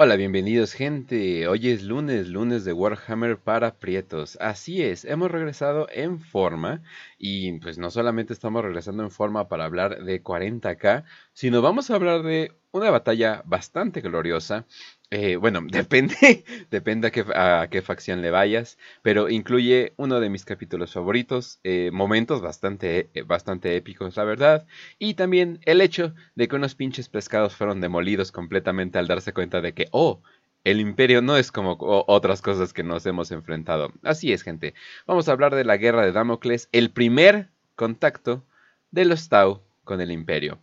Hola, 0.00 0.14
bienvenidos 0.14 0.74
gente. 0.74 1.48
Hoy 1.48 1.70
es 1.70 1.82
lunes, 1.82 2.28
lunes 2.28 2.64
de 2.64 2.72
Warhammer 2.72 3.36
para 3.36 3.80
Prietos. 3.80 4.38
Así 4.40 4.80
es, 4.80 5.04
hemos 5.04 5.28
regresado 5.28 5.88
en 5.90 6.20
forma 6.20 6.82
y 7.18 7.58
pues 7.58 7.78
no 7.78 7.90
solamente 7.90 8.32
estamos 8.32 8.62
regresando 8.62 9.02
en 9.02 9.10
forma 9.10 9.48
para 9.48 9.64
hablar 9.64 10.04
de 10.04 10.22
40k, 10.22 11.02
sino 11.32 11.62
vamos 11.62 11.90
a 11.90 11.96
hablar 11.96 12.22
de 12.22 12.52
una 12.70 12.90
batalla 12.90 13.42
bastante 13.44 14.00
gloriosa 14.00 14.66
eh, 15.10 15.36
bueno, 15.36 15.60
depende, 15.70 16.44
depende 16.70 17.08
a 17.34 17.68
qué, 17.70 17.82
facción 17.82 18.20
le 18.20 18.30
vayas, 18.30 18.78
pero 19.02 19.28
incluye 19.30 19.94
uno 19.96 20.20
de 20.20 20.28
mis 20.28 20.44
capítulos 20.44 20.92
favoritos, 20.92 21.60
eh, 21.64 21.90
momentos 21.92 22.42
bastante, 22.42 23.10
eh, 23.14 23.22
bastante 23.22 23.76
épicos, 23.76 24.16
la 24.16 24.24
verdad, 24.24 24.66
y 24.98 25.14
también 25.14 25.60
el 25.64 25.80
hecho 25.80 26.14
de 26.34 26.48
que 26.48 26.56
unos 26.56 26.74
pinches 26.74 27.08
pescados 27.08 27.56
fueron 27.56 27.80
demolidos 27.80 28.32
completamente 28.32 28.98
al 28.98 29.06
darse 29.06 29.32
cuenta 29.32 29.60
de 29.60 29.72
que, 29.74 29.88
oh, 29.92 30.22
el 30.64 30.80
imperio 30.80 31.22
no 31.22 31.36
es 31.36 31.52
como 31.52 31.76
otras 31.80 32.42
cosas 32.42 32.72
que 32.72 32.82
nos 32.82 33.06
hemos 33.06 33.30
enfrentado. 33.30 33.92
Así 34.02 34.32
es, 34.32 34.42
gente. 34.42 34.74
Vamos 35.06 35.28
a 35.28 35.32
hablar 35.32 35.54
de 35.54 35.64
la 35.64 35.76
guerra 35.78 36.04
de 36.04 36.12
Damocles, 36.12 36.68
el 36.72 36.90
primer 36.90 37.48
contacto 37.76 38.44
de 38.90 39.04
los 39.04 39.28
Tau 39.28 39.62
con 39.84 40.00
el 40.00 40.10
imperio. 40.10 40.58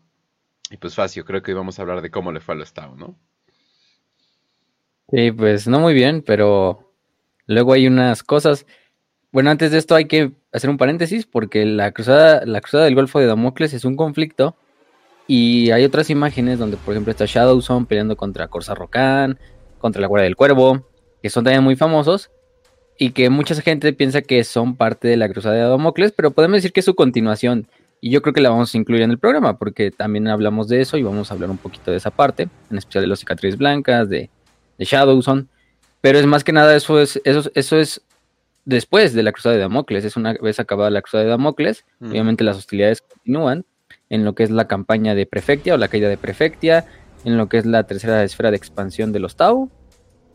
Y 0.69 0.77
pues 0.77 0.95
Facio, 0.95 1.25
creo 1.25 1.41
que 1.41 1.51
hoy 1.51 1.57
vamos 1.57 1.79
a 1.79 1.81
hablar 1.81 2.01
de 2.01 2.11
cómo 2.11 2.31
le 2.31 2.41
fue 2.41 2.55
a 2.55 2.57
los 2.57 2.73
Tau, 2.73 2.95
¿no? 2.95 3.17
Sí, 5.11 5.31
pues 5.31 5.67
no 5.67 5.79
muy 5.79 5.93
bien, 5.93 6.23
pero 6.25 6.91
luego 7.45 7.73
hay 7.73 7.87
unas 7.87 8.23
cosas. 8.23 8.65
Bueno, 9.31 9.51
antes 9.51 9.71
de 9.71 9.77
esto 9.77 9.95
hay 9.95 10.05
que 10.05 10.31
hacer 10.51 10.69
un 10.69 10.77
paréntesis 10.77 11.25
porque 11.25 11.65
la 11.65 11.91
cruzada, 11.91 12.45
la 12.45 12.61
cruzada 12.61 12.85
del 12.85 12.95
Golfo 12.95 13.19
de 13.19 13.27
Damocles 13.27 13.73
es 13.73 13.85
un 13.85 13.95
conflicto 13.95 14.55
y 15.27 15.71
hay 15.71 15.83
otras 15.83 16.09
imágenes 16.09 16.59
donde, 16.59 16.77
por 16.77 16.93
ejemplo, 16.93 17.11
está 17.11 17.25
Shadowson 17.25 17.85
peleando 17.85 18.15
contra 18.15 18.47
Corsa 18.47 18.73
Rocan, 18.73 19.39
contra 19.79 20.01
la 20.01 20.07
Guardia 20.07 20.25
del 20.25 20.35
Cuervo, 20.35 20.87
que 21.21 21.29
son 21.29 21.43
también 21.43 21.63
muy 21.63 21.75
famosos 21.75 22.31
y 22.97 23.11
que 23.11 23.29
mucha 23.29 23.55
gente 23.55 23.93
piensa 23.93 24.21
que 24.21 24.43
son 24.43 24.75
parte 24.75 25.07
de 25.07 25.17
la 25.17 25.29
cruzada 25.29 25.55
de 25.55 25.61
Damocles, 25.61 26.13
pero 26.13 26.31
podemos 26.31 26.57
decir 26.57 26.71
que 26.71 26.79
es 26.79 26.85
su 26.85 26.95
continuación. 26.95 27.67
Y 28.01 28.11
yo 28.11 28.21
creo 28.21 28.33
que 28.33 28.41
la 28.41 28.49
vamos 28.49 28.73
a 28.73 28.77
incluir 28.77 29.01
en 29.01 29.11
el 29.11 29.19
programa 29.19 29.57
porque 29.57 29.91
también 29.91 30.27
hablamos 30.27 30.67
de 30.67 30.81
eso 30.81 30.97
y 30.97 31.03
vamos 31.03 31.29
a 31.29 31.33
hablar 31.33 31.49
un 31.49 31.57
poquito 31.57 31.91
de 31.91 31.97
esa 31.97 32.11
parte, 32.11 32.47
en 32.69 32.77
especial 32.77 33.03
de 33.03 33.07
los 33.07 33.19
cicatrices 33.19 33.57
blancas, 33.57 34.09
de 34.09 34.29
de 34.77 34.85
Shadowson, 34.85 35.49
pero 36.01 36.19
es 36.19 36.25
más 36.25 36.43
que 36.43 36.51
nada 36.51 36.75
eso 36.75 36.99
es, 36.99 37.21
eso, 37.23 37.49
eso 37.53 37.77
es 37.77 38.01
después 38.65 39.13
de 39.13 39.23
la 39.23 39.31
cruzada 39.31 39.55
de 39.55 39.61
Damocles, 39.61 40.05
es 40.05 40.17
una 40.17 40.33
vez 40.33 40.59
acabada 40.59 40.89
la 40.89 41.01
cruzada 41.01 41.23
de 41.23 41.29
Damocles, 41.29 41.85
obviamente 42.01 42.43
las 42.43 42.57
hostilidades 42.57 43.01
continúan 43.01 43.65
en 44.09 44.25
lo 44.25 44.35
que 44.35 44.43
es 44.43 44.51
la 44.51 44.67
campaña 44.67 45.15
de 45.15 45.25
Prefectia 45.25 45.73
o 45.73 45.77
la 45.77 45.87
caída 45.87 46.09
de 46.09 46.17
Prefectia, 46.17 46.85
en 47.23 47.37
lo 47.37 47.49
que 47.49 47.57
es 47.57 47.65
la 47.65 47.83
tercera 47.83 48.23
esfera 48.23 48.51
de 48.51 48.57
expansión 48.57 49.11
de 49.11 49.19
los 49.19 49.35
Tau, 49.35 49.69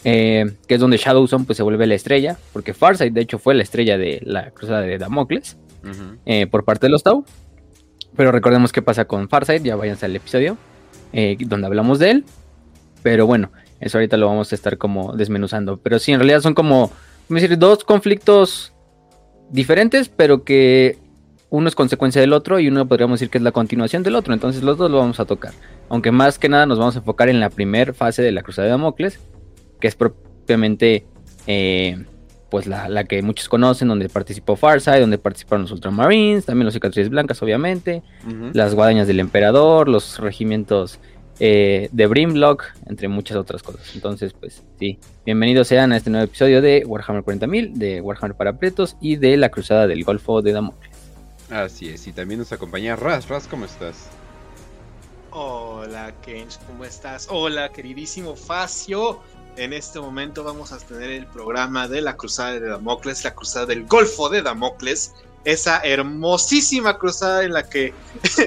eh, 0.05 0.56
que 0.66 0.75
es 0.75 0.80
donde 0.80 0.97
Shadowson 0.97 1.44
pues 1.44 1.56
se 1.56 1.62
vuelve 1.62 1.86
la 1.86 1.94
estrella, 1.94 2.36
porque 2.52 2.75
Farsight 2.75 3.12
de 3.12 3.20
hecho 3.20 3.38
fue 3.38 3.54
la 3.54 3.62
estrella 3.62 3.98
de 3.98 4.20
la 4.25 4.50
cruzada 4.50 4.80
de 4.80 4.98
Damocles 4.98 5.56
eh, 6.27 6.47
por 6.47 6.64
parte 6.64 6.86
de 6.86 6.91
los 6.91 7.02
Tau. 7.02 7.25
Pero 8.16 8.32
recordemos 8.32 8.72
qué 8.72 8.82
pasa 8.82 9.04
con 9.04 9.28
Farsight, 9.28 9.62
ya 9.62 9.77
váyanse 9.77 10.06
al 10.06 10.16
episodio 10.16 10.56
eh, 11.12 11.36
donde 11.41 11.66
hablamos 11.66 11.98
de 11.98 12.10
él. 12.10 12.25
Pero 13.02 13.27
bueno, 13.27 13.50
eso 13.80 13.98
ahorita 13.98 14.16
lo 14.16 14.26
vamos 14.26 14.52
a 14.52 14.54
estar 14.54 14.78
como 14.78 15.14
desmenuzando. 15.14 15.78
Pero 15.78 15.98
sí, 15.98 16.12
en 16.12 16.20
realidad 16.20 16.40
son 16.40 16.54
como, 16.54 16.90
decir, 17.28 17.58
dos 17.58 17.84
conflictos 17.84 18.72
diferentes, 19.50 20.08
pero 20.08 20.44
que 20.44 20.98
uno 21.48 21.68
es 21.68 21.74
consecuencia 21.74 22.20
del 22.20 22.32
otro 22.32 22.60
y 22.60 22.68
uno 22.68 22.86
podríamos 22.86 23.18
decir 23.18 23.30
que 23.30 23.38
es 23.38 23.44
la 23.44 23.52
continuación 23.52 24.02
del 24.02 24.16
otro. 24.16 24.34
Entonces 24.34 24.62
los 24.62 24.78
dos 24.78 24.90
lo 24.90 24.98
vamos 24.98 25.18
a 25.18 25.24
tocar. 25.24 25.52
Aunque 25.88 26.12
más 26.12 26.38
que 26.38 26.48
nada 26.48 26.66
nos 26.66 26.78
vamos 26.78 26.94
a 26.96 26.98
enfocar 27.00 27.28
en 27.28 27.40
la 27.40 27.50
primera 27.50 27.92
fase 27.92 28.22
de 28.22 28.32
la 28.32 28.42
Cruzada 28.42 28.66
de 28.66 28.72
Damocles, 28.72 29.18
que 29.80 29.88
es 29.88 29.96
propiamente 29.96 31.06
eh, 31.46 32.04
pues 32.50 32.66
la, 32.66 33.04
que 33.04 33.22
muchos 33.22 33.48
conocen, 33.48 33.88
donde 33.88 34.08
participó 34.08 34.56
Farsight, 34.56 35.00
donde 35.00 35.19
participaron 35.19 35.62
los 35.62 35.72
Ultramarines, 35.72 36.44
también 36.44 36.66
los 36.66 36.74
cicatrices 36.74 37.08
blancas, 37.08 37.40
obviamente, 37.42 38.02
las 38.52 38.74
guadañas 38.74 39.06
del 39.06 39.20
emperador, 39.20 39.88
los 39.88 40.19
regimientos 40.19 40.98
eh, 41.40 41.88
de 41.90 42.06
Brimlock, 42.06 42.64
entre 42.86 43.08
muchas 43.08 43.38
otras 43.38 43.62
cosas. 43.62 43.94
Entonces, 43.94 44.34
pues 44.38 44.62
sí, 44.78 44.98
bienvenidos 45.24 45.68
sean 45.68 45.90
a 45.92 45.96
este 45.96 46.10
nuevo 46.10 46.26
episodio 46.26 46.60
de 46.60 46.84
Warhammer 46.86 47.24
40.000, 47.24 47.72
de 47.72 48.00
Warhammer 48.02 48.36
para 48.36 48.58
Pretos 48.58 48.96
y 49.00 49.16
de 49.16 49.38
la 49.38 49.48
Cruzada 49.48 49.86
del 49.86 50.04
Golfo 50.04 50.42
de 50.42 50.52
Damocles. 50.52 50.90
Así 51.50 51.88
es, 51.88 52.06
y 52.06 52.12
también 52.12 52.40
nos 52.40 52.52
acompaña 52.52 52.94
Raz. 52.94 53.28
Raz, 53.28 53.48
¿cómo 53.48 53.64
estás? 53.64 54.08
Hola, 55.30 56.12
Kench, 56.22 56.58
¿cómo 56.66 56.84
estás? 56.84 57.26
Hola, 57.30 57.70
queridísimo 57.70 58.36
Facio. 58.36 59.20
En 59.56 59.72
este 59.72 59.98
momento 59.98 60.44
vamos 60.44 60.72
a 60.72 60.78
tener 60.78 61.10
el 61.10 61.26
programa 61.26 61.88
de 61.88 62.02
la 62.02 62.16
Cruzada 62.16 62.52
de 62.52 62.68
Damocles, 62.68 63.24
la 63.24 63.34
Cruzada 63.34 63.66
del 63.66 63.86
Golfo 63.86 64.28
de 64.28 64.42
Damocles, 64.42 65.14
esa 65.44 65.80
hermosísima 65.80 66.98
cruzada 66.98 67.44
en 67.44 67.52
la 67.52 67.68
que 67.68 67.94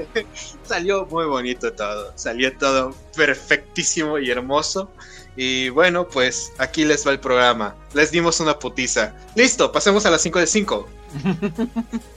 salió 0.67 1.05
muy 1.05 1.25
bonito 1.25 1.73
todo, 1.73 2.13
salió 2.15 2.55
todo 2.57 2.95
perfectísimo 3.15 4.19
y 4.19 4.29
hermoso. 4.29 4.91
Y 5.35 5.69
bueno, 5.69 6.07
pues 6.07 6.53
aquí 6.59 6.85
les 6.85 7.07
va 7.07 7.11
el 7.11 7.19
programa. 7.19 7.75
Les 7.93 8.11
dimos 8.11 8.39
una 8.39 8.59
putiza. 8.59 9.15
Listo, 9.35 9.71
pasemos 9.71 10.05
a 10.05 10.11
las 10.11 10.21
5 10.21 10.39
de 10.39 10.47
5. 10.47 10.89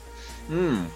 Mm. 0.48 0.86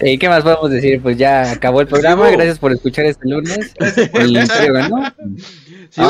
Sí, 0.00 0.16
¿qué 0.16 0.28
más 0.30 0.42
podemos 0.42 0.70
decir? 0.70 1.02
Pues 1.02 1.18
ya 1.18 1.52
acabó 1.52 1.82
el 1.82 1.86
programa. 1.86 2.30
Gracias 2.30 2.58
por 2.58 2.72
escuchar 2.72 3.04
este 3.04 3.28
lunes. 3.28 3.74
El 4.14 4.36
Imperio 4.36 4.72
ganó. 4.72 5.14
Sí, 5.90 6.00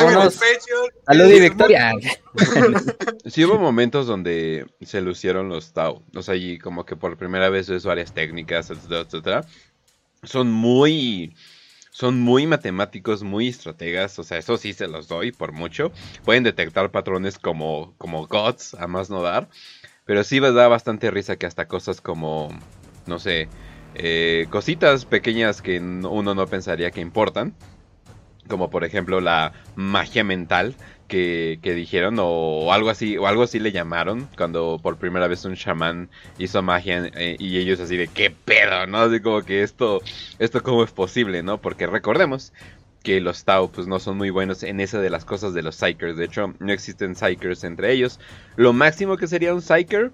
Salud 1.06 1.30
y 1.30 1.40
victoria. 1.40 1.92
Sí 3.26 3.44
hubo 3.44 3.58
momentos 3.58 4.06
donde 4.06 4.66
se 4.82 5.00
lucieron 5.00 5.48
los 5.48 5.72
Tau. 5.72 6.02
O 6.14 6.22
sea, 6.22 6.36
y 6.36 6.58
como 6.58 6.84
que 6.84 6.94
por 6.94 7.16
primera 7.16 7.48
vez 7.48 7.68
ves 7.68 7.84
varias 7.84 8.14
técnicas, 8.14 8.70
etcétera, 8.70 9.00
etcétera. 9.00 9.44
Son 10.22 10.50
muy... 10.50 11.34
Son 11.90 12.20
muy 12.20 12.46
matemáticos, 12.46 13.24
muy 13.24 13.48
estrategas, 13.48 14.18
o 14.20 14.22
sea, 14.22 14.38
eso 14.38 14.56
sí 14.56 14.72
se 14.72 14.86
los 14.86 15.08
doy 15.08 15.32
por 15.32 15.50
mucho. 15.52 15.90
Pueden 16.24 16.44
detectar 16.44 16.92
patrones 16.92 17.36
como, 17.36 17.94
como 17.98 18.26
gods, 18.28 18.74
a 18.74 18.86
más 18.86 19.10
no 19.10 19.22
dar. 19.22 19.48
Pero 20.04 20.22
sí 20.22 20.40
me 20.40 20.52
da 20.52 20.68
bastante 20.68 21.10
risa 21.10 21.36
que 21.36 21.46
hasta 21.46 21.66
cosas 21.66 22.00
como, 22.00 22.48
no 23.06 23.18
sé, 23.18 23.48
eh, 23.94 24.46
cositas 24.50 25.04
pequeñas 25.04 25.62
que 25.62 25.78
uno 25.78 26.34
no 26.34 26.46
pensaría 26.46 26.90
que 26.90 27.00
importan, 27.00 27.54
como 28.48 28.70
por 28.70 28.84
ejemplo 28.84 29.20
la 29.20 29.52
magia 29.76 30.24
mental 30.24 30.74
que, 31.10 31.58
dijeron 31.62 32.16
o, 32.20 32.72
algo 32.72 32.88
así 32.88 33.16
o 33.18 33.26
algo 33.26 33.42
así 33.42 33.58
le 33.58 33.72
llamaron 33.72 34.28
cuando 34.36 34.78
por 34.80 34.96
primera 34.96 35.26
vez 35.26 35.44
un 35.44 35.56
chamán 35.56 36.08
hizo 36.38 36.62
magia 36.62 37.10
eh, 37.14 37.36
y 37.38 37.58
ellos 37.58 37.80
así 37.80 37.96
de 37.96 38.06
qué 38.08 38.30
pedo, 38.30 38.86
¿no? 38.86 38.98
Así 38.98 39.20
como 39.20 39.42
que 39.42 39.62
esto 39.62 40.00
esto 40.38 40.62
cómo 40.62 40.84
es 40.84 40.92
posible, 40.92 41.42
¿no? 41.42 41.60
Porque 41.60 41.86
recordemos 41.86 42.52
que 43.02 43.20
los 43.20 43.44
Tau 43.44 43.70
pues 43.70 43.86
no 43.86 43.98
son 43.98 44.16
muy 44.16 44.30
buenos 44.30 44.62
en 44.62 44.80
esa 44.80 45.00
de 45.00 45.10
las 45.10 45.24
cosas 45.24 45.52
de 45.54 45.62
los 45.62 45.76
Psychers, 45.76 46.16
de 46.16 46.26
hecho 46.26 46.54
no 46.58 46.72
existen 46.72 47.16
Psychers 47.16 47.64
entre 47.64 47.92
ellos. 47.92 48.20
Lo 48.56 48.72
máximo 48.72 49.16
que 49.16 49.26
sería 49.26 49.54
un 49.54 49.62
Psyker 49.62 50.12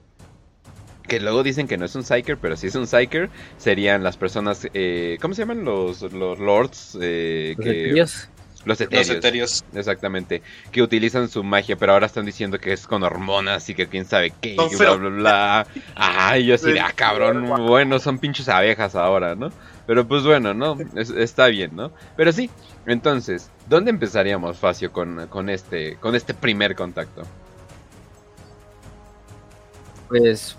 que 1.06 1.20
luego 1.20 1.42
dicen 1.42 1.66
que 1.66 1.76
no 1.76 1.84
es 1.84 1.94
un 1.94 2.04
Psyker, 2.04 2.38
pero 2.38 2.56
si 2.56 2.68
es 2.68 2.74
un 2.74 2.86
Psyker, 2.86 3.30
serían 3.58 4.02
las 4.02 4.16
personas, 4.16 4.68
eh, 4.74 5.18
¿cómo 5.20 5.34
se 5.34 5.42
llaman? 5.42 5.64
Los, 5.64 6.02
los 6.12 6.38
Lords. 6.38 6.98
Eh, 7.00 7.54
los 7.56 7.64
que, 7.64 7.70
eterios. 7.70 8.28
Los 8.66 8.80
eterios. 8.80 9.64
Exactamente. 9.74 10.42
Que 10.72 10.82
utilizan 10.82 11.28
su 11.28 11.44
magia, 11.44 11.76
pero 11.76 11.92
ahora 11.92 12.06
están 12.06 12.26
diciendo 12.26 12.58
que 12.58 12.72
es 12.72 12.86
con 12.86 13.04
hormonas 13.04 13.68
y 13.70 13.74
que 13.74 13.86
quién 13.86 14.04
sabe 14.04 14.32
qué, 14.40 14.54
y 14.54 14.76
bla, 14.76 14.94
bla, 14.94 15.08
bla. 15.08 15.66
Ay, 15.94 16.46
yo 16.46 16.56
así 16.56 16.76
ah, 16.78 16.92
cabrón, 16.94 17.46
bueno, 17.66 17.98
son 18.00 18.18
pinches 18.18 18.48
abejas 18.48 18.96
ahora, 18.96 19.36
¿no? 19.36 19.50
Pero 19.86 20.06
pues 20.08 20.24
bueno, 20.24 20.52
¿no? 20.52 20.76
está 20.96 21.46
bien, 21.46 21.76
¿no? 21.76 21.92
Pero 22.16 22.32
sí, 22.32 22.50
entonces, 22.86 23.50
¿dónde 23.68 23.90
empezaríamos, 23.90 24.58
Facio, 24.58 24.92
con, 24.92 25.28
con, 25.28 25.48
este, 25.48 25.94
con 25.96 26.16
este 26.16 26.34
primer 26.34 26.74
contacto? 26.74 27.22
Pues 30.08 30.56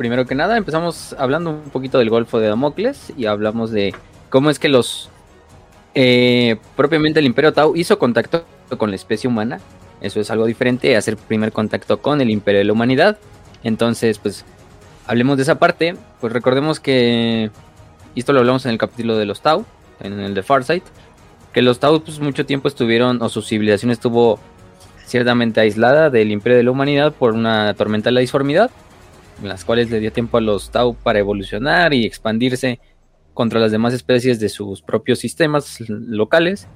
primero 0.00 0.24
que 0.24 0.34
nada, 0.34 0.56
empezamos 0.56 1.14
hablando 1.18 1.50
un 1.50 1.68
poquito 1.68 1.98
del 1.98 2.08
Golfo 2.08 2.40
de 2.40 2.48
Damocles 2.48 3.12
y 3.18 3.26
hablamos 3.26 3.70
de 3.70 3.94
cómo 4.30 4.48
es 4.48 4.58
que 4.58 4.70
los 4.70 5.10
eh, 5.94 6.56
propiamente 6.74 7.20
el 7.20 7.26
Imperio 7.26 7.52
Tau 7.52 7.76
hizo 7.76 7.98
contacto 7.98 8.46
con 8.78 8.88
la 8.88 8.96
especie 8.96 9.28
humana. 9.28 9.60
Eso 10.00 10.18
es 10.18 10.30
algo 10.30 10.46
diferente, 10.46 10.96
hacer 10.96 11.18
primer 11.18 11.52
contacto 11.52 12.00
con 12.00 12.22
el 12.22 12.30
Imperio 12.30 12.60
de 12.60 12.64
la 12.64 12.72
Humanidad. 12.72 13.18
Entonces, 13.62 14.18
pues, 14.18 14.46
hablemos 15.06 15.36
de 15.36 15.42
esa 15.42 15.58
parte. 15.58 15.94
Pues 16.18 16.32
recordemos 16.32 16.80
que, 16.80 17.50
esto 18.16 18.32
lo 18.32 18.38
hablamos 18.38 18.64
en 18.64 18.70
el 18.70 18.78
capítulo 18.78 19.18
de 19.18 19.26
los 19.26 19.42
Tau, 19.42 19.66
en 20.00 20.18
el 20.18 20.32
de 20.32 20.42
Farsight, 20.42 20.84
que 21.52 21.60
los 21.60 21.78
Tau 21.78 22.00
pues 22.00 22.20
mucho 22.20 22.46
tiempo 22.46 22.68
estuvieron, 22.68 23.20
o 23.20 23.28
su 23.28 23.42
civilización 23.42 23.90
estuvo 23.90 24.40
ciertamente 25.04 25.60
aislada 25.60 26.08
del 26.08 26.30
Imperio 26.30 26.56
de 26.56 26.64
la 26.64 26.70
Humanidad 26.70 27.12
por 27.12 27.34
una 27.34 27.74
tormenta 27.74 28.08
de 28.08 28.14
la 28.14 28.20
disformidad 28.20 28.70
en 29.40 29.48
las 29.48 29.64
cuales 29.64 29.90
le 29.90 30.00
dio 30.00 30.12
tiempo 30.12 30.38
a 30.38 30.40
los 30.40 30.70
Tau 30.70 30.94
para 30.94 31.18
evolucionar 31.18 31.94
y 31.94 32.04
expandirse 32.04 32.80
contra 33.34 33.60
las 33.60 33.72
demás 33.72 33.94
especies 33.94 34.40
de 34.40 34.48
sus 34.48 34.82
propios 34.82 35.18
sistemas 35.18 35.80
locales. 35.88 36.68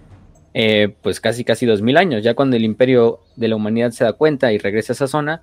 eh, 0.54 0.94
pues 1.02 1.20
casi 1.20 1.44
casi 1.44 1.66
dos 1.66 1.82
mil 1.82 1.96
años. 1.96 2.22
Ya 2.22 2.34
cuando 2.34 2.56
el 2.56 2.64
imperio 2.64 3.20
de 3.36 3.48
la 3.48 3.56
humanidad 3.56 3.90
se 3.90 4.04
da 4.04 4.12
cuenta 4.12 4.52
y 4.52 4.58
regresa 4.58 4.92
a 4.92 4.94
esa 4.94 5.08
zona, 5.08 5.42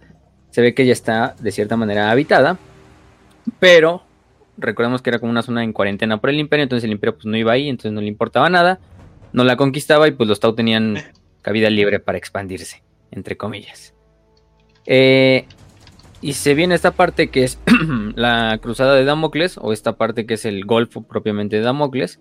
se 0.52 0.62
ve 0.62 0.74
que 0.74 0.86
ya 0.86 0.94
está 0.94 1.36
de 1.40 1.52
cierta 1.52 1.76
manera 1.76 2.12
habitada, 2.12 2.58
pero 3.60 4.04
recordemos 4.58 5.02
que 5.02 5.10
era 5.10 5.20
como 5.20 5.32
una 5.32 5.42
zona 5.42 5.64
en 5.64 5.74
cuarentena 5.74 6.20
por 6.20 6.30
el 6.30 6.40
imperio, 6.40 6.64
entonces 6.64 6.86
el 6.86 6.92
imperio 6.92 7.16
pues 7.16 7.26
no 7.26 7.38
iba 7.38 7.52
ahí, 7.52 7.68
entonces 7.70 7.92
no 7.92 8.02
le 8.02 8.08
importaba 8.08 8.50
nada, 8.50 8.80
no 9.34 9.44
la 9.44 9.58
conquistaba 9.58 10.08
y 10.08 10.12
pues 10.12 10.30
los 10.30 10.40
Tau 10.40 10.56
tenían 10.56 10.98
cabida 11.42 11.70
libre 11.70 12.00
para 12.00 12.18
expandirse, 12.18 12.84
entre 13.12 13.36
comillas. 13.38 13.94
Eh, 14.86 15.46
y 16.22 16.34
se 16.34 16.54
viene 16.54 16.76
esta 16.76 16.92
parte 16.92 17.30
que 17.30 17.44
es 17.44 17.60
la 18.16 18.58
cruzada 18.62 18.96
de 18.96 19.04
Damocles, 19.04 19.58
o 19.60 19.74
esta 19.74 19.94
parte 19.94 20.26
que 20.26 20.36
es 20.36 20.46
el 20.46 20.66
Golfo 20.66 21.02
propiamente 21.02 21.58
de 21.58 21.64
Damocles, 21.64 22.20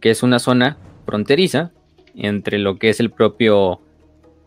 que 0.00 0.10
es 0.10 0.22
una 0.22 0.38
zona 0.38 0.78
fronteriza 1.06 1.72
entre 2.14 2.58
lo 2.58 2.78
que 2.78 2.88
es 2.88 3.00
el 3.00 3.10
propio, 3.10 3.80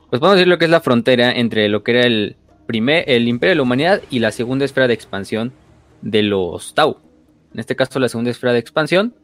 pues 0.09 0.19
podemos 0.19 0.37
decir 0.37 0.47
lo 0.47 0.57
que 0.57 0.65
es 0.65 0.71
la 0.71 0.81
frontera 0.81 1.31
entre 1.31 1.69
lo 1.69 1.83
que 1.83 1.91
era 1.91 2.05
el 2.05 2.35
primer, 2.65 3.03
el 3.07 3.27
imperio 3.27 3.51
de 3.51 3.55
la 3.57 3.63
humanidad 3.63 4.01
y 4.09 4.19
la 4.19 4.31
segunda 4.31 4.65
esfera 4.65 4.87
de 4.87 4.95
expansión 4.95 5.53
de 6.01 6.23
los 6.23 6.73
Tau. 6.73 6.97
En 7.53 7.59
este 7.59 7.75
caso, 7.75 7.99
la 7.99 8.09
segunda 8.09 8.31
esfera 8.31 8.53
de 8.53 8.59
expansión 8.59 9.15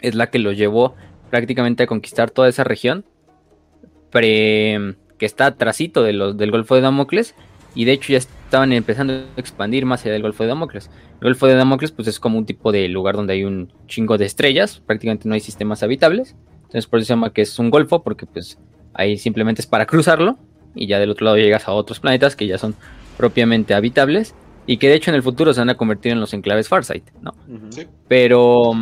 es 0.00 0.14
la 0.14 0.28
que 0.30 0.38
los 0.38 0.56
llevó 0.56 0.94
prácticamente 1.30 1.84
a 1.84 1.86
conquistar 1.86 2.30
toda 2.30 2.48
esa 2.48 2.64
región 2.64 3.04
que 4.10 4.94
está 5.18 5.46
atrásito 5.46 6.02
de 6.02 6.12
los, 6.12 6.36
del 6.36 6.50
Golfo 6.50 6.74
de 6.76 6.82
Damocles 6.82 7.34
y 7.74 7.84
de 7.84 7.92
hecho 7.92 8.12
ya 8.12 8.18
estaban 8.54 8.72
empezando 8.72 9.12
a 9.14 9.24
expandir 9.36 9.84
más 9.84 10.02
allá 10.02 10.12
del 10.12 10.22
Golfo 10.22 10.44
de 10.44 10.50
Damocles. 10.50 10.88
El 11.20 11.24
Golfo 11.24 11.48
de 11.48 11.56
Damocles 11.56 11.90
pues 11.90 12.06
es 12.06 12.20
como 12.20 12.38
un 12.38 12.46
tipo 12.46 12.70
de 12.70 12.86
lugar 12.88 13.16
donde 13.16 13.32
hay 13.32 13.42
un 13.42 13.72
chingo 13.88 14.16
de 14.16 14.26
estrellas, 14.26 14.80
prácticamente 14.86 15.28
no 15.28 15.34
hay 15.34 15.40
sistemas 15.40 15.82
habitables, 15.82 16.36
entonces 16.58 16.86
por 16.86 17.00
eso 17.00 17.08
se 17.08 17.12
llama 17.14 17.32
que 17.32 17.42
es 17.42 17.58
un 17.58 17.70
golfo 17.70 18.04
porque 18.04 18.26
pues 18.26 18.60
ahí 18.92 19.18
simplemente 19.18 19.60
es 19.60 19.66
para 19.66 19.86
cruzarlo 19.86 20.38
y 20.72 20.86
ya 20.86 21.00
del 21.00 21.10
otro 21.10 21.24
lado 21.24 21.36
llegas 21.36 21.66
a 21.66 21.72
otros 21.72 21.98
planetas 21.98 22.36
que 22.36 22.46
ya 22.46 22.56
son 22.56 22.76
propiamente 23.16 23.74
habitables 23.74 24.36
y 24.66 24.76
que 24.76 24.88
de 24.88 24.94
hecho 24.94 25.10
en 25.10 25.16
el 25.16 25.24
futuro 25.24 25.52
se 25.52 25.60
van 25.60 25.70
a 25.70 25.76
convertir 25.76 26.12
en 26.12 26.20
los 26.20 26.32
enclaves 26.32 26.68
Farsight, 26.68 27.10
¿no? 27.22 27.34
Pero 28.06 28.72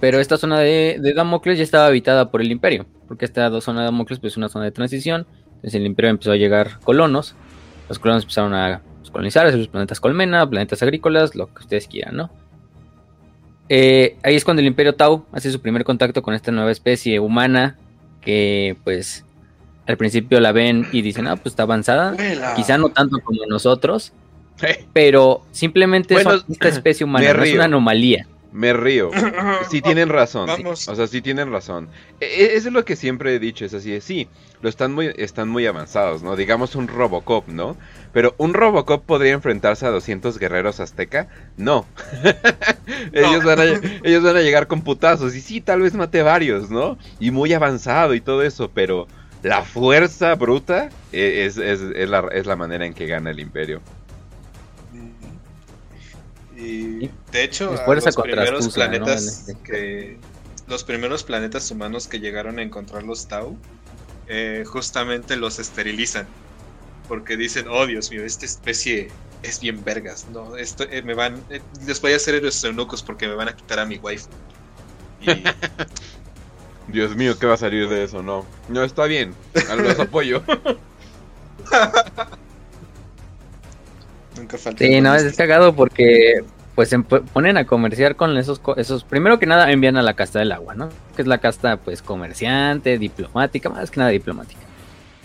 pero 0.00 0.20
esta 0.20 0.36
zona 0.36 0.58
de, 0.58 1.00
Damocles 1.16 1.56
ya 1.56 1.64
estaba 1.64 1.86
habitada 1.86 2.30
por 2.30 2.42
el 2.42 2.52
Imperio, 2.52 2.84
porque 3.08 3.24
esta 3.24 3.58
zona 3.62 3.80
de 3.80 3.86
Damocles 3.86 4.20
pues, 4.20 4.34
es 4.34 4.36
una 4.36 4.50
zona 4.50 4.66
de 4.66 4.70
transición. 4.70 5.26
Entonces 5.46 5.74
el 5.74 5.86
Imperio 5.86 6.10
empezó 6.10 6.32
a 6.32 6.36
llegar 6.36 6.78
colonos, 6.80 7.36
los 7.88 7.98
colonos 7.98 8.24
empezaron 8.24 8.54
a 8.54 8.80
colonizar 9.12 9.46
esos 9.46 9.68
planetas 9.68 10.00
colmena, 10.00 10.48
planetas 10.48 10.82
agrícolas, 10.82 11.36
lo 11.36 11.46
que 11.46 11.60
ustedes 11.60 11.86
quieran, 11.86 12.16
¿no? 12.16 12.30
Eh, 13.68 14.16
ahí 14.22 14.34
es 14.34 14.44
cuando 14.44 14.60
el 14.60 14.66
Imperio 14.66 14.94
Tau 14.94 15.24
hace 15.32 15.50
su 15.50 15.60
primer 15.60 15.84
contacto 15.84 16.20
con 16.20 16.34
esta 16.34 16.50
nueva 16.50 16.70
especie 16.70 17.20
humana 17.20 17.78
que 18.20 18.76
pues 18.84 19.24
al 19.86 19.96
principio 19.96 20.40
la 20.40 20.52
ven 20.52 20.86
y 20.92 21.02
dicen, 21.02 21.26
ah, 21.28 21.36
pues 21.36 21.52
está 21.52 21.62
avanzada, 21.62 22.16
quizá 22.56 22.76
no 22.76 22.88
tanto 22.88 23.20
como 23.20 23.46
nosotros, 23.46 24.12
pero 24.92 25.42
simplemente 25.52 26.14
es 26.14 26.26
esta 26.48 26.68
especie 26.68 27.04
humana, 27.06 27.30
es 27.30 27.54
una 27.54 27.64
anomalía. 27.64 28.26
Me 28.54 28.72
río. 28.72 29.10
Sí 29.68 29.82
tienen 29.82 30.08
razón. 30.08 30.48
O 30.64 30.76
sea, 30.76 31.06
sí 31.08 31.20
tienen 31.20 31.50
razón. 31.50 31.88
E, 32.20 32.26
e, 32.26 32.56
eso 32.56 32.68
es 32.68 32.74
lo 32.74 32.84
que 32.84 32.94
siempre 32.94 33.34
he 33.34 33.38
dicho, 33.40 33.64
es 33.64 33.74
así 33.74 33.90
de 33.90 34.00
sí, 34.00 34.28
lo 34.62 34.68
están 34.68 34.92
muy, 34.92 35.12
están 35.16 35.48
muy 35.48 35.66
avanzados, 35.66 36.22
¿no? 36.22 36.36
Digamos 36.36 36.76
un 36.76 36.86
Robocop, 36.86 37.48
¿no? 37.48 37.76
Pero 38.12 38.34
un 38.38 38.54
Robocop 38.54 39.04
podría 39.04 39.32
enfrentarse 39.32 39.86
a 39.86 39.90
200 39.90 40.38
guerreros 40.38 40.78
azteca? 40.78 41.28
No. 41.56 41.84
ellos, 43.12 43.42
Van 43.42 43.58
a, 43.58 43.64
ellos 44.04 44.22
van 44.22 44.36
a 44.36 44.40
llegar 44.40 44.68
con 44.68 44.82
putazos 44.82 45.34
y 45.34 45.40
sí, 45.40 45.60
tal 45.60 45.80
vez 45.82 45.94
mate 45.94 46.22
varios, 46.22 46.70
¿no? 46.70 46.96
Y 47.18 47.32
muy 47.32 47.52
avanzado 47.52 48.14
y 48.14 48.20
todo 48.20 48.42
eso, 48.44 48.70
pero 48.72 49.08
la 49.42 49.62
fuerza 49.62 50.34
bruta 50.36 50.90
e, 51.12 51.44
es, 51.44 51.56
es, 51.56 51.80
es, 51.80 52.08
la, 52.08 52.28
es 52.30 52.46
la 52.46 52.54
manera 52.54 52.86
en 52.86 52.94
que 52.94 53.06
gana 53.06 53.30
el 53.30 53.40
imperio. 53.40 53.82
Y 56.64 57.10
de 57.30 57.44
hecho, 57.44 57.72
los 57.72 58.16
primeros 58.16 58.72
planetas 58.72 59.26
este 59.26 59.56
que 59.62 60.18
los 60.66 60.82
primeros 60.84 61.22
planetas 61.22 61.70
humanos 61.70 62.08
que 62.08 62.20
llegaron 62.20 62.58
a 62.58 62.62
encontrar 62.62 63.02
los 63.02 63.28
Tau, 63.28 63.56
eh, 64.28 64.64
justamente 64.66 65.36
los 65.36 65.58
esterilizan. 65.58 66.26
Porque 67.08 67.36
dicen, 67.36 67.66
oh 67.68 67.86
Dios 67.86 68.10
mío, 68.10 68.24
esta 68.24 68.46
especie 68.46 69.08
es 69.42 69.60
bien 69.60 69.84
vergas. 69.84 70.26
No, 70.32 70.56
esto 70.56 70.84
eh, 70.90 71.02
me 71.02 71.12
van, 71.12 71.42
eh, 71.50 71.60
les 71.86 72.00
voy 72.00 72.12
a 72.12 72.16
hacer 72.16 72.42
los 72.42 72.64
eunucos 72.64 73.02
porque 73.02 73.28
me 73.28 73.34
van 73.34 73.48
a 73.48 73.56
quitar 73.56 73.78
a 73.78 73.84
mi 73.84 73.98
wife. 73.98 74.26
Dios 76.88 77.14
mío, 77.14 77.38
¿qué 77.38 77.46
va 77.46 77.54
a 77.54 77.58
salir 77.58 77.88
de 77.88 78.04
eso? 78.04 78.22
No, 78.22 78.46
no 78.68 78.84
está 78.84 79.04
bien. 79.04 79.34
Los 79.54 79.98
apoyo. 80.00 80.42
Nunca 84.36 84.58
falta. 84.58 84.84
Sí, 84.84 85.00
no, 85.00 85.14
es 85.14 85.36
cagado 85.36 85.74
porque 85.74 86.42
pues 86.74 86.88
se 86.88 86.98
ponen 86.98 87.56
a 87.56 87.66
comerciar 87.66 88.16
con 88.16 88.36
esos, 88.36 88.60
esos, 88.76 89.04
primero 89.04 89.38
que 89.38 89.46
nada 89.46 89.70
envían 89.70 89.96
a 89.96 90.02
la 90.02 90.14
casta 90.14 90.40
del 90.40 90.52
agua, 90.52 90.74
¿no? 90.74 90.88
Que 91.14 91.22
es 91.22 91.28
la 91.28 91.38
casta 91.38 91.76
pues 91.76 92.02
comerciante, 92.02 92.98
diplomática, 92.98 93.68
más 93.68 93.90
que 93.90 94.00
nada 94.00 94.10
diplomática. 94.10 94.60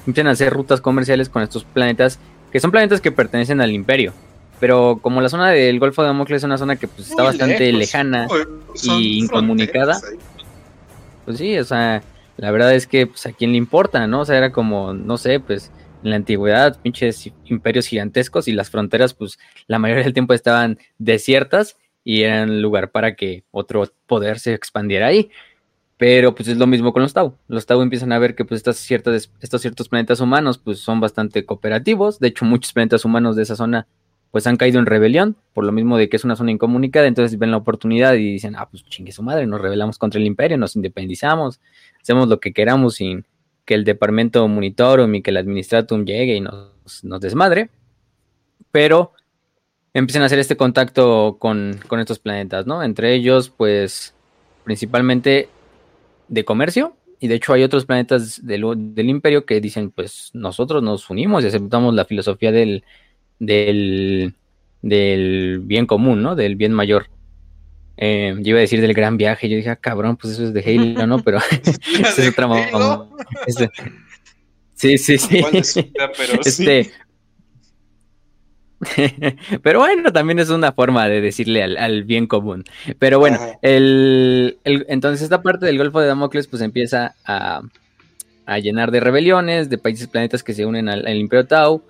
Empiezan 0.06 0.28
a 0.28 0.32
hacer 0.32 0.54
rutas 0.54 0.82
comerciales 0.82 1.30
con 1.30 1.42
estos 1.42 1.64
planetas, 1.64 2.20
que 2.52 2.60
son 2.60 2.72
planetas 2.72 3.02
que 3.02 3.12
pertenecen 3.12 3.62
al 3.62 3.72
imperio. 3.72 4.14
Pero 4.60 5.00
como 5.02 5.22
la 5.22 5.30
zona 5.30 5.50
del 5.50 5.80
Golfo 5.80 6.02
de 6.02 6.10
Damocles 6.10 6.38
es 6.38 6.44
una 6.44 6.58
zona 6.58 6.76
que 6.76 6.88
pues 6.88 7.10
está 7.10 7.24
bastante 7.24 7.72
lejana 7.72 8.28
y 8.84 9.20
incomunicada. 9.20 10.00
Pues 11.26 11.38
sí, 11.38 11.58
o 11.58 11.64
sea, 11.64 12.04
la 12.38 12.52
verdad 12.52 12.74
es 12.74 12.86
que 12.86 13.08
pues 13.08 13.26
a 13.26 13.32
quién 13.32 13.52
le 13.52 13.58
importa, 13.58 14.06
¿no? 14.06 14.22
O 14.22 14.26
sea, 14.26 14.38
era 14.38 14.52
como, 14.52 14.94
no 14.94 15.18
sé, 15.18 15.40
pues 15.40 15.72
en 16.04 16.10
la 16.10 16.16
antigüedad, 16.16 16.80
pinches 16.82 17.32
imperios 17.46 17.88
gigantescos 17.88 18.48
y 18.48 18.54
las 18.54 18.70
fronteras, 18.70 19.14
pues 19.14 19.38
la 19.68 19.80
mayoría 19.80 20.04
del 20.04 20.14
tiempo 20.14 20.34
estaban 20.34 20.78
desiertas 20.98 21.78
y 22.04 22.22
eran 22.22 22.62
lugar 22.62 22.92
para 22.92 23.16
que 23.16 23.44
otro 23.52 23.84
poder 24.08 24.40
se 24.40 24.54
expandiera 24.54 25.08
ahí. 25.08 25.30
Pero 25.98 26.34
pues 26.34 26.48
es 26.48 26.58
lo 26.58 26.66
mismo 26.66 26.94
con 26.94 27.02
los 27.02 27.14
Tau. 27.14 27.38
Los 27.50 27.66
Tau 27.66 27.82
empiezan 27.82 28.14
a 28.14 28.20
ver 28.20 28.34
que 28.34 28.46
pues 28.46 28.60
estas 28.60 28.78
ciertas, 28.78 29.32
estos 29.42 29.62
ciertos 29.62 29.90
planetas 29.90 30.22
humanos 30.22 30.58
pues 30.58 30.80
son 30.80 31.02
bastante 31.02 31.46
cooperativos. 31.46 32.20
De 32.20 32.30
hecho, 32.30 32.46
muchos 32.46 32.72
planetas 32.72 33.04
humanos 33.04 33.36
de 33.36 33.44
esa 33.44 33.58
zona 33.58 33.86
pues 34.32 34.48
han 34.48 34.58
caído 34.58 34.80
en 34.80 34.86
rebelión, 34.86 35.36
por 35.54 35.64
lo 35.66 35.72
mismo 35.72 35.98
de 35.98 36.08
que 36.08 36.18
es 36.18 36.24
una 36.24 36.36
zona 36.36 36.52
incomunicada, 36.52 37.08
entonces 37.08 37.38
ven 37.40 37.52
la 37.52 37.58
oportunidad 37.58 38.14
y 38.14 38.34
dicen, 38.34 38.56
ah, 38.56 38.70
pues 38.70 38.86
chingue 38.86 39.12
su 39.12 39.24
madre, 39.24 39.48
nos 39.48 39.60
rebelamos 39.60 39.98
contra 39.98 40.20
el 40.20 40.28
imperio, 40.28 40.58
nos 40.58 40.76
independizamos, 40.76 41.60
hacemos 42.00 42.28
lo 42.28 42.40
que 42.40 42.54
queramos 42.54 42.96
sin, 42.96 43.26
que 43.70 43.76
el 43.76 43.84
departamento 43.84 44.48
monitorum 44.48 45.14
y 45.14 45.22
que 45.22 45.30
el 45.30 45.38
administratum 45.38 46.04
llegue 46.04 46.38
y 46.38 46.42
nos, 46.42 47.22
desmadre, 47.22 47.70
pero 48.72 49.14
empiezan 49.94 50.24
a 50.24 50.26
hacer 50.26 50.40
este 50.40 50.58
contacto 50.58 51.38
con, 51.38 51.80
estos 52.00 52.18
planetas, 52.18 52.66
¿no? 52.66 52.82
Entre 52.82 53.14
ellos, 53.14 53.52
pues, 53.56 54.16
principalmente 54.64 55.50
de 56.30 56.46
comercio, 56.46 56.96
y 57.20 57.28
de 57.28 57.36
hecho 57.36 57.54
hay 57.54 57.62
otros 57.62 57.86
planetas 57.86 58.44
del, 58.44 58.64
imperio 59.08 59.46
que 59.46 59.62
dicen, 59.62 59.92
pues, 59.92 60.32
nosotros 60.34 60.82
nos 60.82 61.08
unimos 61.12 61.44
y 61.44 61.48
aceptamos 61.50 61.94
la 61.94 62.06
filosofía 62.06 62.52
del, 62.52 62.84
del, 63.38 64.34
del 64.82 65.60
bien 65.64 65.86
común, 65.86 66.24
¿no? 66.24 66.36
Del 66.36 66.56
bien 66.56 66.74
mayor. 66.74 67.06
Eh, 68.02 68.34
yo 68.40 68.52
iba 68.52 68.60
a 68.60 68.62
decir 68.62 68.80
del 68.80 68.94
gran 68.94 69.18
viaje, 69.18 69.50
yo 69.50 69.58
dije, 69.58 69.70
ah, 69.70 69.76
cabrón, 69.76 70.16
pues 70.16 70.34
eso 70.34 70.46
es 70.46 70.54
de 70.54 70.62
Halo, 70.62 71.06
¿no? 71.06 71.20
Pero 71.22 71.40
es 72.18 72.28
otra 72.30 72.50
este, 73.46 73.70
Sí, 74.74 74.98
sí, 74.98 75.18
sí. 75.18 75.44
Pero 75.94 76.42
este, 76.46 76.92
Pero 79.62 79.80
bueno, 79.80 80.14
también 80.14 80.40
es 80.40 80.50
una 80.50 80.72
forma 80.72 81.10
de 81.10 81.20
decirle 81.20 81.62
al, 81.62 82.06
bien 82.06 82.26
común. 82.26 82.64
Pero 83.00 83.20
bueno, 83.20 83.38
el, 83.62 84.58
entonces 84.64 85.24
esta 85.24 85.42
parte 85.42 85.66
del 85.66 85.78
Golfo 85.78 86.00
de 86.00 86.08
Damocles 86.08 86.48
pues 86.48 86.62
empieza 86.62 87.16
a, 87.26 87.62
a 88.46 88.60
llenar 88.60 88.92
de 88.92 89.02
rebeliones, 89.02 89.70
de 89.70 89.78
países 89.78 90.08
planetas 90.08 90.42
que 90.42 90.54
se 90.54 90.66
unen 90.66 90.88
al, 90.88 91.06
al 91.06 91.18
Imperio 91.18 91.46
Tau 91.48 91.84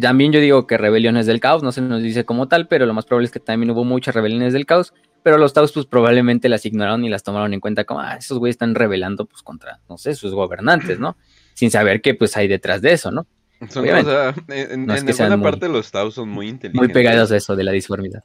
también 0.00 0.32
yo 0.32 0.40
digo 0.40 0.66
que 0.66 0.78
rebeliones 0.78 1.26
del 1.26 1.40
caos, 1.40 1.62
no 1.62 1.72
se 1.72 1.80
nos 1.80 2.02
dice 2.02 2.24
como 2.24 2.48
tal, 2.48 2.68
pero 2.68 2.86
lo 2.86 2.94
más 2.94 3.06
probable 3.06 3.26
es 3.26 3.32
que 3.32 3.40
también 3.40 3.70
hubo 3.70 3.84
muchas 3.84 4.14
rebeliones 4.14 4.52
del 4.52 4.66
caos, 4.66 4.92
pero 5.22 5.38
los 5.38 5.52
Taos 5.52 5.72
pues 5.72 5.86
probablemente 5.86 6.48
las 6.48 6.66
ignoraron 6.66 7.04
y 7.04 7.08
las 7.08 7.22
tomaron 7.22 7.54
en 7.54 7.60
cuenta 7.60 7.84
como, 7.84 8.00
ah, 8.00 8.16
esos 8.16 8.38
güeyes 8.38 8.54
están 8.54 8.74
rebelando 8.74 9.26
pues 9.26 9.42
contra, 9.42 9.80
no 9.88 9.96
sé, 9.98 10.14
sus 10.14 10.34
gobernantes, 10.34 10.98
¿no? 10.98 11.16
Sin 11.54 11.70
saber 11.70 12.00
qué 12.00 12.14
pues 12.14 12.36
hay 12.36 12.48
detrás 12.48 12.82
de 12.82 12.92
eso, 12.92 13.10
¿no? 13.10 13.26
Son, 13.68 13.88
o 13.88 14.02
sea, 14.02 14.34
en, 14.48 14.90
alguna 14.90 15.40
parte 15.40 15.68
los 15.68 15.92
Taos 15.92 16.14
son 16.14 16.28
muy 16.28 16.48
inteligentes. 16.48 16.88
Muy 16.88 16.92
pegados 16.92 17.30
a 17.30 17.36
eso 17.36 17.54
de 17.54 17.62
la 17.62 17.70
disformidad. 17.70 18.24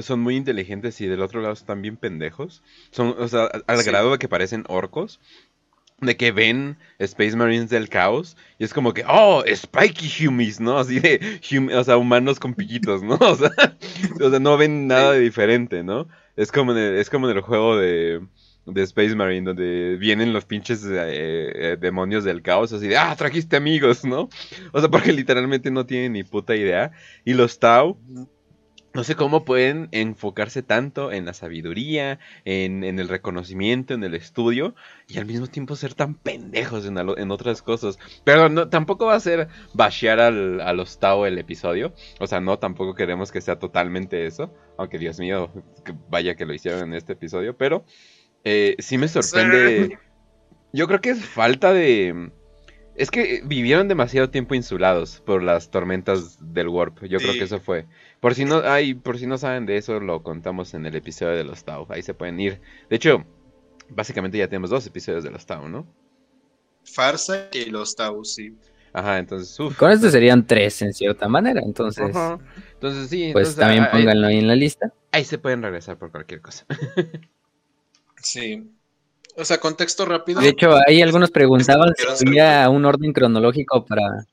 Son 0.00 0.18
muy 0.18 0.34
inteligentes 0.34 1.00
y 1.02 1.06
del 1.06 1.20
otro 1.20 1.42
lado 1.42 1.52
están 1.52 1.82
bien 1.82 1.96
pendejos. 1.96 2.62
Son, 2.90 3.14
o 3.18 3.28
sea, 3.28 3.50
al 3.66 3.82
grado 3.82 4.12
de 4.12 4.18
que 4.18 4.28
parecen 4.28 4.64
orcos 4.66 5.20
de 6.06 6.16
que 6.16 6.32
ven 6.32 6.76
Space 6.98 7.36
Marines 7.36 7.70
del 7.70 7.88
caos 7.88 8.36
y 8.58 8.64
es 8.64 8.72
como 8.72 8.94
que, 8.94 9.04
oh, 9.08 9.42
Spiky 9.46 10.26
Humies, 10.26 10.60
¿no? 10.60 10.78
Así 10.78 11.00
de, 11.00 11.40
o 11.74 11.84
sea, 11.84 11.96
humanos 11.96 12.38
con 12.40 12.54
piquitos, 12.54 13.02
¿no? 13.02 13.18
O 13.20 13.36
sea, 13.36 13.50
o 14.20 14.30
sea, 14.30 14.38
no 14.38 14.56
ven 14.56 14.86
nada 14.86 15.12
de 15.12 15.20
diferente, 15.20 15.82
¿no? 15.82 16.08
Es 16.36 16.52
como 16.52 16.72
en 16.72 16.78
el, 16.78 16.96
es 16.96 17.10
como 17.10 17.28
en 17.28 17.36
el 17.36 17.42
juego 17.42 17.76
de, 17.76 18.20
de 18.66 18.82
Space 18.82 19.14
Marine, 19.14 19.46
donde 19.46 19.96
vienen 19.96 20.32
los 20.32 20.44
pinches 20.44 20.84
eh, 20.84 20.92
eh, 20.92 21.76
demonios 21.80 22.24
del 22.24 22.42
caos, 22.42 22.72
así 22.72 22.88
de, 22.88 22.96
ah, 22.96 23.14
trajiste 23.16 23.56
amigos, 23.56 24.04
¿no? 24.04 24.28
O 24.72 24.80
sea, 24.80 24.88
porque 24.88 25.12
literalmente 25.12 25.70
no 25.70 25.86
tienen 25.86 26.12
ni 26.12 26.24
puta 26.24 26.56
idea. 26.56 26.92
Y 27.24 27.34
los 27.34 27.58
Tau, 27.58 27.98
no 28.94 29.02
sé 29.02 29.16
cómo 29.16 29.44
pueden 29.44 29.88
enfocarse 29.90 30.62
tanto 30.62 31.10
en 31.10 31.26
la 31.26 31.34
sabiduría, 31.34 32.20
en, 32.44 32.84
el 32.84 33.08
reconocimiento, 33.08 33.92
en 33.92 34.04
el 34.04 34.14
estudio, 34.14 34.76
y 35.08 35.18
al 35.18 35.26
mismo 35.26 35.48
tiempo 35.48 35.74
ser 35.74 35.94
tan 35.94 36.14
pendejos 36.14 36.86
en, 36.86 36.96
en 36.98 37.30
otras 37.32 37.60
cosas. 37.60 37.98
Pero 38.22 38.48
no, 38.48 38.68
tampoco 38.68 39.06
va 39.06 39.16
a 39.16 39.20
ser 39.20 39.48
bashear 39.74 40.20
al, 40.20 40.60
a 40.60 40.72
los 40.72 41.00
Tao 41.00 41.26
el 41.26 41.38
episodio. 41.38 41.92
O 42.20 42.28
sea, 42.28 42.40
no, 42.40 42.60
tampoco 42.60 42.94
queremos 42.94 43.32
que 43.32 43.40
sea 43.40 43.58
totalmente 43.58 44.26
eso. 44.26 44.54
Aunque 44.78 44.98
Dios 44.98 45.18
mío, 45.18 45.50
vaya 46.08 46.36
que 46.36 46.46
lo 46.46 46.54
hicieron 46.54 46.84
en 46.84 46.94
este 46.94 47.14
episodio. 47.14 47.56
Pero 47.56 47.84
eh, 48.44 48.76
sí 48.78 48.96
me 48.96 49.08
sorprende. 49.08 49.98
Yo 50.72 50.86
creo 50.86 51.00
que 51.00 51.10
es 51.10 51.24
falta 51.24 51.72
de 51.72 52.30
es 52.96 53.10
que 53.10 53.42
vivieron 53.44 53.88
demasiado 53.88 54.30
tiempo 54.30 54.54
insulados 54.54 55.20
por 55.20 55.42
las 55.42 55.70
tormentas 55.70 56.38
del 56.40 56.68
Warp. 56.68 57.04
Yo 57.04 57.18
creo 57.18 57.32
que 57.32 57.44
eso 57.44 57.60
fue. 57.60 57.86
Por 58.20 58.34
si 58.34 58.44
no 58.44 58.58
hay, 58.60 58.94
por 58.94 59.18
si 59.18 59.26
no 59.26 59.36
saben 59.36 59.66
de 59.66 59.76
eso, 59.76 60.00
lo 60.00 60.22
contamos 60.22 60.74
en 60.74 60.86
el 60.86 60.94
episodio 60.94 61.36
de 61.36 61.44
los 61.44 61.64
Tau. 61.64 61.86
Ahí 61.90 62.02
se 62.02 62.14
pueden 62.14 62.38
ir. 62.38 62.60
De 62.88 62.96
hecho, 62.96 63.24
básicamente 63.88 64.38
ya 64.38 64.48
tenemos 64.48 64.70
dos 64.70 64.86
episodios 64.86 65.24
de 65.24 65.30
los 65.30 65.44
Tau, 65.44 65.68
¿no? 65.68 65.86
Farsa 66.84 67.48
y 67.52 67.66
los 67.70 67.96
Tau, 67.96 68.24
sí. 68.24 68.56
Ajá, 68.92 69.18
entonces, 69.18 69.56
Con 69.76 69.90
este 69.90 70.08
serían 70.08 70.46
tres 70.46 70.80
en 70.82 70.92
cierta 70.92 71.26
manera, 71.26 71.60
entonces. 71.64 72.14
Entonces 72.74 73.10
sí. 73.10 73.30
Pues 73.32 73.56
también 73.56 73.88
pónganlo 73.90 74.28
ahí 74.28 74.38
en 74.38 74.46
la 74.46 74.54
lista. 74.54 74.92
Ahí 75.10 75.24
se 75.24 75.38
pueden 75.38 75.62
regresar 75.62 75.98
por 75.98 76.12
cualquier 76.12 76.40
cosa. 76.40 76.64
sí. 78.22 78.70
O 79.36 79.44
sea, 79.44 79.58
contexto 79.58 80.04
rápido. 80.04 80.40
De 80.40 80.48
hecho, 80.48 80.76
ahí 80.86 81.02
algunos 81.02 81.30
preguntaban 81.30 81.92
si 82.14 82.28
había 82.28 82.68
un 82.70 82.84
orden 82.84 83.12
cronológico 83.12 83.84
para. 83.84 84.26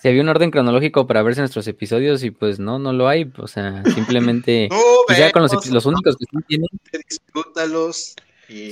Si 0.00 0.08
había 0.08 0.22
un 0.22 0.28
orden 0.28 0.50
cronológico 0.50 1.06
para 1.06 1.22
verse 1.22 1.40
nuestros 1.40 1.66
episodios 1.68 2.22
y 2.22 2.30
pues 2.30 2.58
no, 2.58 2.78
no 2.78 2.92
lo 2.92 3.08
hay. 3.08 3.30
O 3.38 3.46
sea, 3.46 3.82
simplemente. 3.94 4.68
ya 5.16 5.30
con 5.30 5.42
los, 5.42 5.66
los 5.70 5.86
únicos 5.86 6.16
que 6.16 6.24
sí 6.30 6.44
tienen. 6.46 6.68
Disfrútalos. 7.08 8.16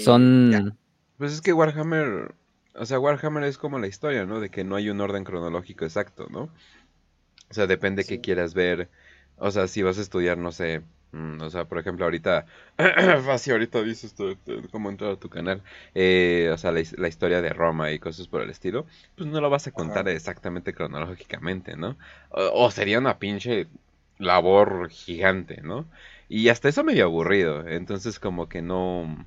son. 0.03 0.77
Pues 1.19 1.33
es 1.33 1.41
que 1.41 1.53
Warhammer. 1.53 2.35
O 2.77 2.87
sea, 2.87 2.99
Warhammer 2.99 3.45
es 3.45 3.57
como 3.57 3.79
la 3.79 3.87
historia, 3.87 4.27
¿no? 4.27 4.41
De 4.41 4.51
que 4.51 4.65
no 4.65 4.75
hay 4.75 4.91
un 4.91 5.01
orden 5.01 5.23
cronológico 5.23 5.85
exacto, 5.85 6.27
¿no? 6.29 6.51
O 7.51 7.55
sea, 7.55 7.69
depende 7.69 8.05
qué 8.05 8.21
quieras 8.21 8.53
ver. 8.53 8.91
O 9.37 9.53
sea, 9.53 9.69
si 9.69 9.83
vas 9.83 9.99
a 9.99 10.01
estudiar, 10.01 10.39
no 10.39 10.51
sé, 10.51 10.83
o 11.41 11.51
sea, 11.51 11.65
por 11.67 11.79
ejemplo, 11.79 12.05
ahorita, 12.05 12.47
así 13.31 13.51
ahorita 13.51 13.83
dices 13.83 14.15
cómo 14.71 14.91
entrar 14.91 15.13
a 15.13 15.17
tu 15.17 15.29
canal, 15.29 15.63
eh, 15.95 16.51
o 16.53 16.59
sea, 16.59 16.73
la, 16.73 17.09
historia 17.09 17.41
de 17.41 17.51
Roma 17.51 17.93
y 17.93 17.99
cosas 17.99 18.27
por 18.27 18.43
el 18.43 18.51
estilo, 18.51 18.87
pues 19.17 19.29
no 19.29 19.41
lo 19.41 19.51
vas 19.51 19.67
a 19.67 19.73
contar 19.73 20.09
exactamente 20.09 20.75
cronológicamente, 20.75 21.77
¿no? 21.77 21.97
O, 22.31 22.71
sería 22.71 22.99
una 22.99 23.19
pinche 23.19 23.69
labor 24.19 24.91
gigante, 24.91 25.61
¿no? 25.63 25.87
Y 26.29 26.49
hasta 26.49 26.69
eso 26.69 26.85
medio 26.85 27.05
aburrido, 27.05 27.67
entonces 27.69 28.19
como 28.19 28.49
que 28.49 28.63
no... 28.63 29.25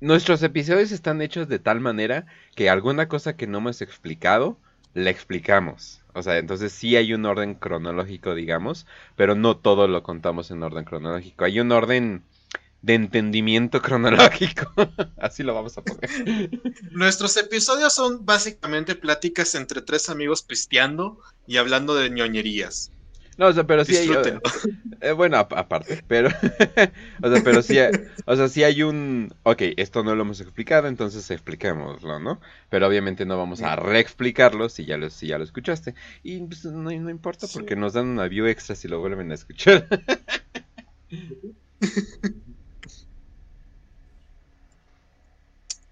Nuestros 0.00 0.42
episodios 0.42 0.92
están 0.92 1.22
hechos 1.22 1.48
de 1.48 1.58
tal 1.58 1.80
manera 1.80 2.26
que 2.54 2.68
alguna 2.68 3.08
cosa 3.08 3.36
que 3.36 3.46
no 3.46 3.58
hemos 3.58 3.80
explicado, 3.80 4.58
la 4.92 5.10
explicamos. 5.10 6.03
O 6.14 6.22
sea, 6.22 6.38
entonces 6.38 6.72
sí 6.72 6.96
hay 6.96 7.12
un 7.12 7.26
orden 7.26 7.54
cronológico, 7.54 8.34
digamos, 8.34 8.86
pero 9.16 9.34
no 9.34 9.56
todo 9.56 9.88
lo 9.88 10.02
contamos 10.02 10.50
en 10.50 10.62
orden 10.62 10.84
cronológico. 10.84 11.44
Hay 11.44 11.60
un 11.60 11.72
orden 11.72 12.22
de 12.82 12.94
entendimiento 12.94 13.82
cronológico. 13.82 14.72
Así 15.18 15.42
lo 15.42 15.54
vamos 15.54 15.76
a 15.76 15.82
poner. 15.82 16.50
Nuestros 16.92 17.36
episodios 17.36 17.94
son 17.94 18.24
básicamente 18.24 18.94
pláticas 18.94 19.54
entre 19.54 19.82
tres 19.82 20.08
amigos 20.08 20.42
pisteando 20.42 21.18
y 21.46 21.56
hablando 21.56 21.94
de 21.94 22.10
ñoñerías. 22.10 22.92
No, 23.36 23.48
o 23.48 23.52
sea, 23.52 23.64
pero 23.64 23.84
sí 23.84 23.96
hay. 23.96 24.08
Eh, 25.00 25.12
bueno, 25.12 25.36
aparte, 25.38 26.04
pero. 26.06 26.28
o 27.22 27.30
sea, 27.30 27.42
pero 27.42 27.62
sí. 27.62 27.76
o 28.26 28.36
sea, 28.36 28.48
sí 28.48 28.62
hay 28.62 28.82
un. 28.82 29.34
Ok, 29.42 29.62
esto 29.76 30.04
no 30.04 30.14
lo 30.14 30.22
hemos 30.22 30.40
explicado, 30.40 30.86
entonces 30.88 31.30
expliquémoslo, 31.30 32.20
¿no? 32.20 32.40
Pero 32.70 32.86
obviamente 32.86 33.26
no 33.26 33.36
vamos 33.36 33.62
a 33.62 33.74
reexplicarlo 33.76 34.68
si 34.68 34.84
ya 34.84 34.96
lo, 34.96 35.10
si 35.10 35.26
ya 35.28 35.38
lo 35.38 35.44
escuchaste. 35.44 35.94
Y 36.22 36.38
pues, 36.40 36.64
no, 36.64 36.90
no, 36.90 37.10
importa 37.10 37.46
porque 37.52 37.76
nos 37.76 37.92
dan 37.94 38.06
una 38.06 38.28
view 38.28 38.46
extra 38.46 38.76
si 38.76 38.88
lo 38.88 39.00
vuelven 39.00 39.30
a 39.32 39.34
escuchar. 39.34 39.88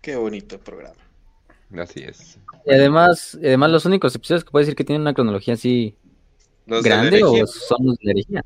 Qué 0.01 0.17
bonito 0.17 0.59
programa. 0.59 0.97
Así 1.79 2.03
es. 2.03 2.39
Y 2.67 2.73
además, 2.73 3.39
además 3.41 3.71
los 3.71 3.87
únicos 3.87 4.15
episodios 4.15 4.45
que 4.45 4.51
puedo 4.51 4.63
decir 4.63 4.77
que 4.77 4.85
tienen 4.85 5.03
una 5.03 5.15
cronología 5.15 5.55
así 5.55 5.97
grande 6.67 7.23
o 7.25 7.47
son 7.47 7.87
los 7.87 7.99
de 7.99 8.11
herejía. 8.11 8.45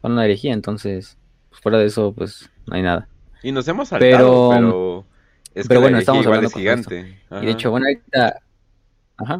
Son 0.00 0.16
la 0.16 0.24
herejía, 0.24 0.54
entonces, 0.54 1.18
pues, 1.50 1.60
fuera 1.60 1.78
de 1.78 1.86
eso, 1.86 2.12
pues 2.12 2.50
no 2.66 2.76
hay 2.76 2.82
nada. 2.82 3.08
Y 3.42 3.52
nos 3.52 3.68
hemos 3.68 3.88
saltado, 3.88 4.50
pero, 4.50 5.04
pero, 5.68 5.80
bueno, 5.80 5.98
estamos 5.98 6.26
hablando 6.26 6.50
gigante. 6.50 7.20
Y 7.42 7.46
de 7.46 7.52
hecho, 7.52 7.70
bueno, 7.70 7.86
ahorita. 7.86 8.40
Ajá. 9.18 9.38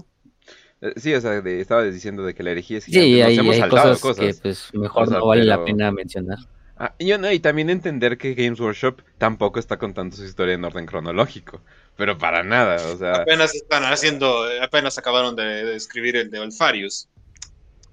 Eh, 0.81 0.93
sí, 0.97 1.15
o 1.15 1.21
sea, 1.21 1.41
de, 1.41 1.61
estaba 1.61 1.83
diciendo 1.85 2.23
de 2.25 2.35
que 2.35 2.43
la 2.43 2.51
herejía 2.51 2.79
es 2.79 2.85
gigante. 2.85 3.07
Sí, 3.07 3.21
hay, 3.23 3.39
hay 3.39 3.69
cosas, 3.69 4.17
que 4.17 4.35
pues 4.43 4.71
mejor 4.75 5.11
no 5.11 5.27
vale 5.27 5.45
la 5.45 5.65
pena 5.65 5.91
mencionar. 5.91 6.39
Ah, 6.81 6.95
y, 6.97 7.13
y, 7.13 7.41
también 7.41 7.71
entender 7.71 8.19
que 8.19 8.35
Games 8.35 8.61
Workshop 8.61 9.03
tampoco 9.19 9.59
está 9.59 9.79
contando 9.79 10.15
su 10.15 10.25
historia 10.25 10.55
en 10.55 10.65
orden 10.65 10.87
cronológico, 10.87 11.61
pero 11.97 12.17
para 12.19 12.45
nada, 12.45 12.77
o 12.93 12.97
sea... 12.97 13.15
Apenas 13.15 13.53
están 13.53 13.83
haciendo, 13.83 14.45
apenas 14.63 14.97
acabaron 14.97 15.35
de, 15.35 15.75
escribir 15.75 16.15
el 16.15 16.31
de 16.31 16.39
Olfarius. 16.39 17.09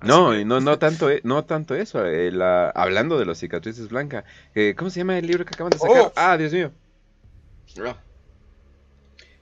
No, 0.01 0.33
no, 0.45 0.59
no 0.59 0.79
tanto, 0.79 1.09
e, 1.09 1.21
no 1.23 1.45
tanto 1.45 1.75
eso. 1.75 2.05
Eh, 2.05 2.31
hablando 2.73 3.17
de 3.17 3.25
los 3.25 3.39
cicatrices 3.39 3.89
blancas, 3.89 4.25
eh, 4.53 4.75
¿cómo 4.77 4.89
se 4.89 4.99
llama 4.99 5.17
el 5.17 5.27
libro 5.27 5.45
que 5.45 5.53
acaban 5.53 5.71
de 5.71 5.79
sacar? 5.79 6.01
Oh. 6.01 6.13
Ah, 6.15 6.37
Dios 6.37 6.53
mío. 6.53 6.71
Ah. 7.83 7.97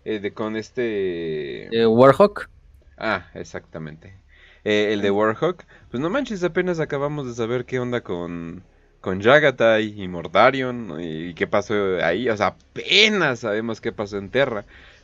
Eh, 0.05 0.19
de 0.19 0.33
con 0.33 0.55
este. 0.55 1.69
Warhawk. 1.87 2.49
Ah, 2.97 3.27
exactamente. 3.33 4.15
el 4.63 5.01
de 5.01 5.11
Warhawk. 5.11 5.63
Pues 5.89 6.01
no 6.01 6.09
manches, 6.09 6.43
apenas 6.43 6.79
acabamos 6.79 7.27
de 7.27 7.33
saber 7.33 7.65
qué 7.65 7.79
onda 7.79 8.01
con 8.01 8.63
con 9.03 9.21
Jagatai 9.21 10.01
y 10.01 10.07
Mordarion 10.07 10.97
y 11.01 11.33
qué 11.33 11.45
pasó 11.45 11.97
ahí. 12.01 12.29
O 12.29 12.37
sea, 12.37 12.47
apenas 12.47 13.39
sabemos 13.39 13.81
qué 13.81 13.91
pasó 13.91 14.17
en 14.17 14.29
Terra. 14.29 14.63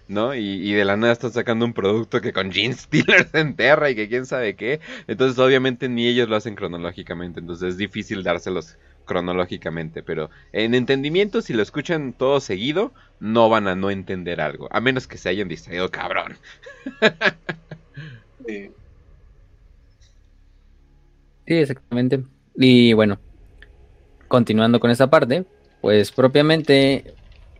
¿No? 0.09 0.33
Y, 0.33 0.73
de 0.73 0.83
la 0.85 0.97
nada 0.97 1.13
están 1.13 1.31
sacando 1.31 1.63
un 1.65 1.73
producto 1.73 2.19
que 2.19 2.33
con 2.33 2.51
Gene 2.51 2.73
Stealer 2.75 3.27
se 3.29 3.39
enterra 3.39 3.89
y 3.91 3.95
que 3.95 4.09
quién 4.09 4.25
sabe 4.25 4.55
qué. 4.55 4.81
Entonces, 5.07 5.37
obviamente, 5.39 5.87
ni 5.87 6.07
ellos 6.07 6.27
lo 6.27 6.35
hacen 6.35 6.55
cronológicamente. 6.55 7.39
Entonces, 7.39 7.69
es 7.69 7.77
difícil 7.77 8.23
dárselos 8.23 8.77
cronológicamente. 9.05 10.01
Pero 10.01 10.31
en 10.51 10.73
entendimiento, 10.73 11.41
si 11.41 11.53
lo 11.53 11.61
escuchan 11.61 12.13
todo 12.13 12.39
seguido, 12.39 12.91
no 13.19 13.49
van 13.49 13.67
a 13.67 13.75
no 13.75 13.91
entender 13.91 14.41
algo. 14.41 14.67
A 14.71 14.81
menos 14.81 15.07
que 15.07 15.17
se 15.17 15.29
hayan 15.29 15.47
distraído, 15.47 15.89
cabrón. 15.91 16.37
sí. 18.47 18.71
sí, 21.45 21.53
exactamente. 21.53 22.23
Y 22.55 22.93
bueno, 22.93 23.19
continuando 24.27 24.79
con 24.79 24.89
esa 24.89 25.11
parte, 25.11 25.45
pues 25.81 26.11
propiamente 26.11 27.13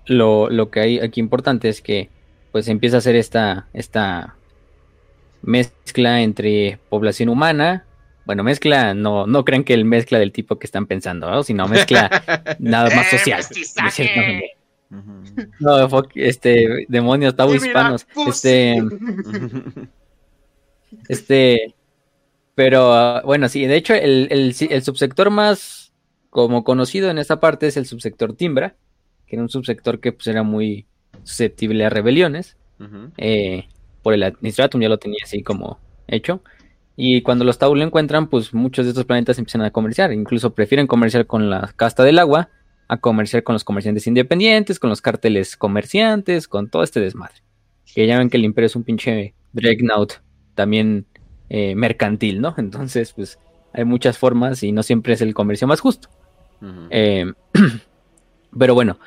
lo, 0.08 0.50
lo 0.50 0.72
que 0.72 0.79
hay 0.79 1.00
aquí 1.00 1.20
importante 1.20 1.70
es 1.70 1.82
que 1.82 2.10
pues 2.51 2.68
empieza 2.68 2.98
a 2.98 3.00
hacer 3.00 3.15
esta, 3.15 3.68
esta 3.74 4.36
mezcla 5.41 6.22
entre 6.22 6.79
población 6.89 7.29
humana. 7.29 7.86
Bueno, 8.25 8.44
mezcla, 8.44 8.94
no, 8.94 9.25
no 9.25 9.44
crean 9.44 9.63
que 9.63 9.74
el 9.74 9.86
mezcla 9.86 10.20
del 10.20 10.32
tipo 10.32 10.60
que 10.60 10.68
están 10.68 10.86
pensando, 10.86 11.41
sino 11.44 11.68
mezcla 11.68 12.10
nada 12.60 12.96
más 12.96 13.10
social. 13.10 13.44
no, 15.60 16.03
este, 16.15 16.86
demonios, 16.88 17.36
tabú 17.36 17.56
hispanos. 17.56 18.06
Este, 18.27 18.77
este, 21.08 21.75
pero 22.56 23.22
bueno, 23.24 23.50
sí, 23.50 23.65
de 23.65 23.77
hecho, 23.77 23.94
el, 23.94 24.27
el, 24.29 24.84
subsector 24.84 25.29
más 25.29 25.94
como 26.29 26.63
conocido 26.63 27.10
en 27.10 27.18
esta 27.18 27.39
parte 27.39 27.68
es 27.68 27.77
el 27.77 27.86
subsector 27.86 28.36
Timbra, 28.36 28.75
que 29.25 29.38
era 29.38 29.44
un 29.44 29.50
subsector 29.50 30.00
que 30.00 30.12
pues 30.12 30.27
era 30.27 30.44
muy 30.44 30.86
susceptible 31.24 31.86
a 31.86 31.90
rebeliones. 31.90 32.58
Eh, 33.18 33.68
por 34.02 34.14
el 34.14 34.24
Administratum 34.24 34.82
ya 34.82 34.90
lo 34.90 34.98
tenía 34.98 35.20
así 35.24 35.44
como 35.44 35.80
hecho. 36.08 36.42
Y 36.96 37.22
cuando 37.22 37.46
los 37.46 37.58
Tau 37.58 37.76
lo 37.76 37.84
encuentran, 37.84 38.28
pues 38.28 38.54
muchos 38.54 38.86
de 38.86 38.90
estos 38.90 39.06
planetas 39.06 39.38
empiezan 39.38 39.62
a 39.62 39.72
comerciar. 39.72 40.12
Incluso 40.12 40.54
prefieren 40.54 40.88
comerciar 40.88 41.26
con 41.28 41.50
la 41.50 41.72
casta 41.76 42.04
del 42.04 42.20
agua 42.20 42.50
a 42.90 42.98
comerciar 42.98 43.44
con 43.44 43.54
los 43.54 43.64
comerciantes 43.64 44.08
independientes, 44.08 44.80
con 44.80 44.90
los 44.90 45.02
carteles 45.02 45.56
comerciantes, 45.56 46.48
con 46.48 46.70
todo 46.70 46.84
este 46.84 47.00
desmadre. 47.00 47.36
Que 47.94 48.06
ya 48.06 48.18
ven 48.18 48.30
que 48.30 48.38
el 48.38 48.46
imperio 48.46 48.66
es 48.66 48.76
un 48.76 48.84
pinche 48.84 49.34
Dreadnought 49.54 50.14
también 50.56 51.06
eh, 51.50 51.76
mercantil, 51.76 52.42
¿no? 52.42 52.54
Entonces, 52.58 53.14
pues 53.14 53.40
hay 53.74 53.86
muchas 53.86 54.18
formas 54.18 54.62
y 54.64 54.72
no 54.72 54.84
siempre 54.84 55.14
es 55.14 55.22
el 55.22 55.34
comercio 55.34 55.68
más 55.68 55.80
justo. 55.80 56.10
Eh, 56.90 57.32
pero 58.60 58.74
bueno, 58.74 59.00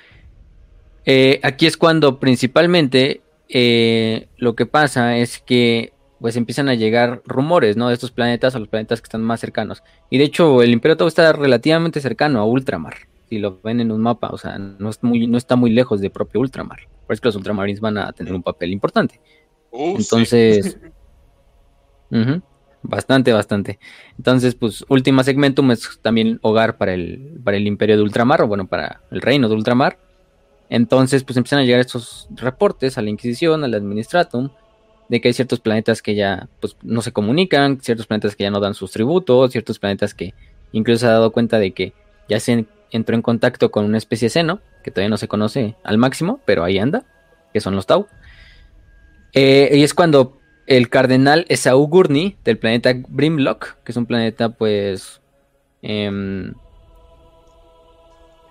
Eh, 1.04 1.40
aquí 1.42 1.66
es 1.66 1.76
cuando 1.76 2.20
principalmente 2.20 3.22
eh, 3.48 4.28
lo 4.36 4.54
que 4.54 4.66
pasa 4.66 5.16
es 5.16 5.38
que 5.38 5.92
pues 6.22 6.36
empiezan 6.36 6.68
a 6.68 6.74
llegar 6.74 7.20
rumores, 7.26 7.76
¿no? 7.76 7.88
De 7.88 7.94
estos 7.94 8.12
planetas 8.12 8.54
a 8.54 8.60
los 8.60 8.68
planetas 8.68 9.00
que 9.00 9.06
están 9.06 9.22
más 9.22 9.40
cercanos. 9.40 9.82
Y 10.08 10.18
de 10.18 10.24
hecho, 10.24 10.62
el 10.62 10.70
Imperio 10.70 10.96
Tau 10.96 11.08
está 11.08 11.32
relativamente 11.32 12.00
cercano 12.00 12.38
a 12.38 12.44
Ultramar. 12.44 12.94
Si 13.28 13.40
lo 13.40 13.60
ven 13.60 13.80
en 13.80 13.90
un 13.90 14.00
mapa, 14.00 14.28
o 14.30 14.38
sea, 14.38 14.56
no, 14.56 14.90
muy, 15.02 15.26
no 15.26 15.36
está 15.36 15.56
muy 15.56 15.70
lejos 15.70 16.00
de 16.00 16.10
propio 16.10 16.40
Ultramar. 16.40 16.86
Por 17.06 17.14
eso 17.14 17.22
que 17.22 17.28
los 17.28 17.36
Ultramarines 17.36 17.80
van 17.80 17.98
a 17.98 18.12
tener 18.12 18.32
un 18.32 18.42
papel 18.42 18.70
importante. 18.70 19.20
Uh, 19.72 19.96
Entonces, 19.96 20.78
bastante, 22.82 23.32
bastante. 23.32 23.80
Entonces, 24.16 24.54
pues, 24.54 24.84
Última 24.88 25.24
Segmentum 25.24 25.72
es 25.72 25.98
también 26.02 26.38
hogar 26.42 26.76
para 26.76 26.94
el, 26.94 27.40
para 27.42 27.56
el 27.56 27.66
Imperio 27.66 27.96
de 27.96 28.02
Ultramar, 28.02 28.42
o 28.42 28.46
bueno, 28.46 28.68
para 28.68 29.02
el 29.10 29.20
Reino 29.20 29.48
de 29.48 29.56
Ultramar. 29.56 29.98
Entonces, 30.72 31.22
pues 31.22 31.36
empiezan 31.36 31.58
a 31.58 31.64
llegar 31.64 31.80
estos 31.80 32.26
reportes 32.30 32.96
a 32.96 33.02
la 33.02 33.10
Inquisición, 33.10 33.62
al 33.62 33.74
Administratum, 33.74 34.48
de 35.10 35.20
que 35.20 35.28
hay 35.28 35.34
ciertos 35.34 35.60
planetas 35.60 36.00
que 36.00 36.14
ya 36.14 36.48
pues, 36.60 36.78
no 36.82 37.02
se 37.02 37.12
comunican, 37.12 37.78
ciertos 37.82 38.06
planetas 38.06 38.34
que 38.34 38.44
ya 38.44 38.50
no 38.50 38.58
dan 38.58 38.72
sus 38.72 38.90
tributos, 38.90 39.52
ciertos 39.52 39.78
planetas 39.78 40.14
que 40.14 40.32
incluso 40.72 41.00
se 41.00 41.08
ha 41.08 41.10
dado 41.10 41.30
cuenta 41.30 41.58
de 41.58 41.72
que 41.72 41.92
ya 42.26 42.40
se 42.40 42.64
entró 42.90 43.14
en 43.14 43.20
contacto 43.20 43.70
con 43.70 43.84
una 43.84 43.98
especie 43.98 44.26
de 44.26 44.30
seno, 44.30 44.60
que 44.82 44.90
todavía 44.90 45.10
no 45.10 45.18
se 45.18 45.28
conoce 45.28 45.76
al 45.84 45.98
máximo, 45.98 46.40
pero 46.46 46.64
ahí 46.64 46.78
anda, 46.78 47.04
que 47.52 47.60
son 47.60 47.76
los 47.76 47.84
Tau. 47.84 48.06
Eh, 49.34 49.72
y 49.74 49.82
es 49.82 49.92
cuando 49.92 50.40
el 50.66 50.88
cardenal 50.88 51.44
Esau 51.50 51.86
Gurney 51.86 52.38
del 52.44 52.56
planeta 52.56 52.94
Brimlock, 53.08 53.82
que 53.84 53.92
es 53.92 53.96
un 53.98 54.06
planeta 54.06 54.48
pues 54.48 55.20
em, 55.82 56.54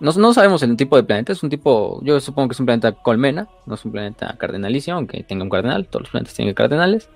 no, 0.02 0.34
sabemos 0.34 0.62
el 0.64 0.76
tipo 0.76 0.96
de 0.96 1.04
planeta, 1.04 1.32
es 1.32 1.44
un 1.44 1.50
tipo, 1.50 2.00
yo 2.02 2.18
supongo 2.18 2.48
que 2.48 2.54
es 2.54 2.60
un 2.60 2.66
planeta 2.66 2.90
colmena, 2.90 3.48
no 3.66 3.76
es 3.76 3.84
un 3.84 3.92
planeta 3.92 4.34
cardenalicio, 4.36 4.94
aunque 4.94 5.22
tenga 5.22 5.44
un 5.44 5.50
cardenal, 5.50 5.86
todos 5.86 6.02
los 6.02 6.10
planetas 6.10 6.34
tienen 6.34 6.54
cardenales. 6.54 7.08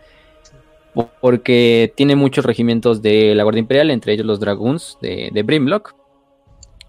Porque 1.21 1.93
tiene 1.95 2.17
muchos 2.17 2.47
regimientos 2.47 3.03
de 3.03 3.35
la 3.35 3.43
Guardia 3.43 3.61
Imperial, 3.61 3.91
entre 3.91 4.15
ellos 4.15 4.25
los 4.25 4.41
Dragoons 4.41 4.99
de, 5.03 5.43
Brimlock, 5.45 5.95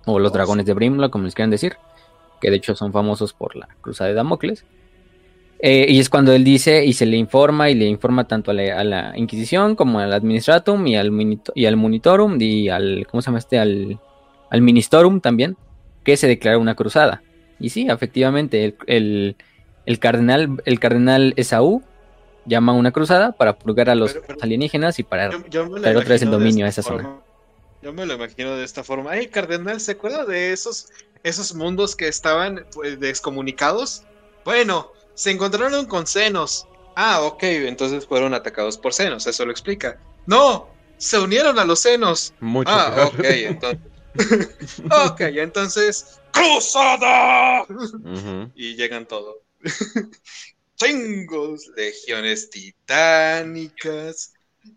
o 0.05 0.19
los 0.19 0.31
dragones 0.31 0.65
de 0.65 0.73
Brimlock, 0.73 1.11
como 1.11 1.25
les 1.25 1.33
quieran 1.33 1.49
decir, 1.49 1.75
que 2.39 2.49
de 2.49 2.57
hecho 2.57 2.75
son 2.75 2.93
famosos 2.93 3.33
por 3.33 3.55
la 3.55 3.67
cruzada 3.81 4.09
de 4.09 4.13
Damocles. 4.13 4.65
Eh, 5.59 5.87
y 5.89 5.99
es 5.99 6.09
cuando 6.09 6.31
él 6.31 6.43
dice 6.43 6.85
y 6.85 6.93
se 6.93 7.07
le 7.07 7.17
informa 7.17 7.71
y 7.71 7.73
le 7.73 7.85
informa 7.85 8.27
tanto 8.27 8.51
a 8.51 8.53
la, 8.53 9.13
Inquisición 9.17 9.75
como 9.75 9.99
al 9.99 10.13
Administratum 10.13 10.85
y 10.85 10.95
al, 10.95 11.11
y 11.55 11.65
al 11.65 11.75
Monitorum 11.75 12.39
y 12.39 12.69
al, 12.69 13.07
¿cómo 13.09 13.21
se 13.21 13.25
llama 13.25 13.39
este? 13.39 13.57
Al, 13.57 13.99
al 14.51 14.61
Ministorum 14.61 15.19
también 15.19 15.57
que 16.07 16.15
se 16.15 16.25
declara 16.25 16.57
una 16.57 16.73
cruzada. 16.73 17.21
Y 17.59 17.69
sí, 17.69 17.85
efectivamente, 17.89 18.77
el, 18.85 19.35
cardenal, 19.99 20.61
el 20.63 20.79
cardenal 20.79 21.33
Esaú 21.35 21.83
llama 22.45 22.71
una 22.71 22.93
cruzada 22.93 23.33
para 23.33 23.59
purgar 23.59 23.89
a 23.89 23.95
los 23.95 24.17
alienígenas 24.39 24.99
y 24.99 25.03
para 25.03 25.31
traer 25.31 25.97
otra 25.97 26.11
vez 26.11 26.21
el 26.21 26.31
dominio 26.31 26.65
a 26.65 26.69
esa 26.69 26.81
zona. 26.81 27.19
Yo 27.81 27.91
me 27.91 28.05
lo 28.05 28.13
imagino 28.13 28.55
de 28.55 28.63
esta 28.63 28.85
forma. 28.85 29.11
Ay, 29.11 29.27
cardenal, 29.27 29.81
¿se 29.81 29.91
acuerda 29.91 30.23
de 30.23 30.53
esos, 30.53 30.87
esos 31.23 31.53
mundos 31.53 31.93
que 31.93 32.07
estaban 32.07 32.65
pues, 32.73 32.97
descomunicados? 33.01 34.03
Bueno, 34.45 34.93
se 35.13 35.31
encontraron 35.31 35.87
con 35.87 36.07
senos. 36.07 36.69
Ah, 36.95 37.19
ok, 37.23 37.43
entonces 37.43 38.05
fueron 38.05 38.33
atacados 38.33 38.77
por 38.77 38.93
senos, 38.93 39.27
eso 39.27 39.43
lo 39.43 39.51
explica. 39.51 39.99
No, 40.25 40.69
se 40.95 41.19
unieron 41.19 41.59
a 41.59 41.65
los 41.65 41.81
senos. 41.81 42.33
Mucho 42.39 42.71
ah, 42.71 43.11
ok, 43.13 43.25
entonces. 43.25 43.96
Ok, 45.09 45.21
entonces, 45.21 46.19
¡Cruzada! 46.37 47.65
Y 48.55 48.75
llegan 48.75 49.07
todos. 49.07 49.37
Chingos, 50.75 51.67
legiones 51.75 52.51
titánicas, 52.51 54.33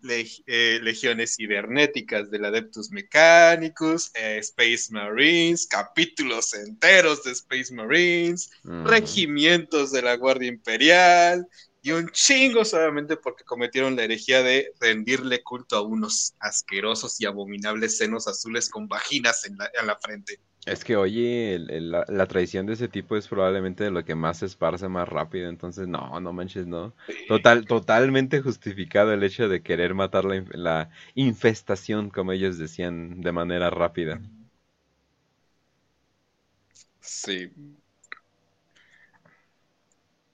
eh, 0.07 0.79
legiones 0.81 1.35
cibernéticas 1.35 2.31
del 2.31 2.45
Adeptus 2.45 2.89
Mechanicus, 2.89 4.09
eh, 4.15 4.39
Space 4.39 4.87
Marines, 4.89 5.67
capítulos 5.67 6.55
enteros 6.55 7.23
de 7.23 7.31
Space 7.33 7.71
Marines, 7.73 8.49
regimientos 8.63 9.91
de 9.91 10.01
la 10.01 10.15
Guardia 10.15 10.47
Imperial, 10.47 11.47
y 11.83 11.91
un 11.91 12.09
chingo 12.09 12.63
solamente 12.63 13.17
porque 13.17 13.43
cometieron 13.43 13.95
la 13.95 14.03
herejía 14.03 14.43
de 14.43 14.71
rendirle 14.79 15.41
culto 15.41 15.75
a 15.75 15.81
unos 15.81 16.35
asquerosos 16.39 17.19
y 17.19 17.25
abominables 17.25 17.97
senos 17.97 18.27
azules 18.27 18.69
con 18.69 18.87
vaginas 18.87 19.45
en 19.45 19.57
la, 19.57 19.97
frente. 19.99 20.39
Es 20.67 20.83
que, 20.83 20.95
oye, 20.95 21.57
la, 21.59 22.25
traición 22.27 22.67
de 22.67 22.73
ese 22.73 22.87
tipo 22.87 23.17
es 23.17 23.27
probablemente 23.27 23.89
lo 23.89 24.05
que 24.05 24.13
más 24.13 24.39
se 24.39 24.45
esparce 24.45 24.87
más 24.89 25.09
rápido, 25.09 25.49
entonces 25.49 25.87
no, 25.87 26.19
no 26.19 26.33
manches, 26.33 26.67
no. 26.67 26.93
Total, 27.27 27.65
totalmente 27.65 28.41
justificado 28.41 29.11
el 29.11 29.23
hecho 29.23 29.49
de 29.49 29.63
querer 29.63 29.95
matar 29.95 30.25
la, 30.25 30.45
la 30.51 30.89
infestación, 31.15 32.11
como 32.11 32.31
ellos 32.31 32.59
decían, 32.59 33.21
de 33.21 33.31
manera 33.31 33.71
rápida. 33.71 34.21
Sí. 36.99 37.51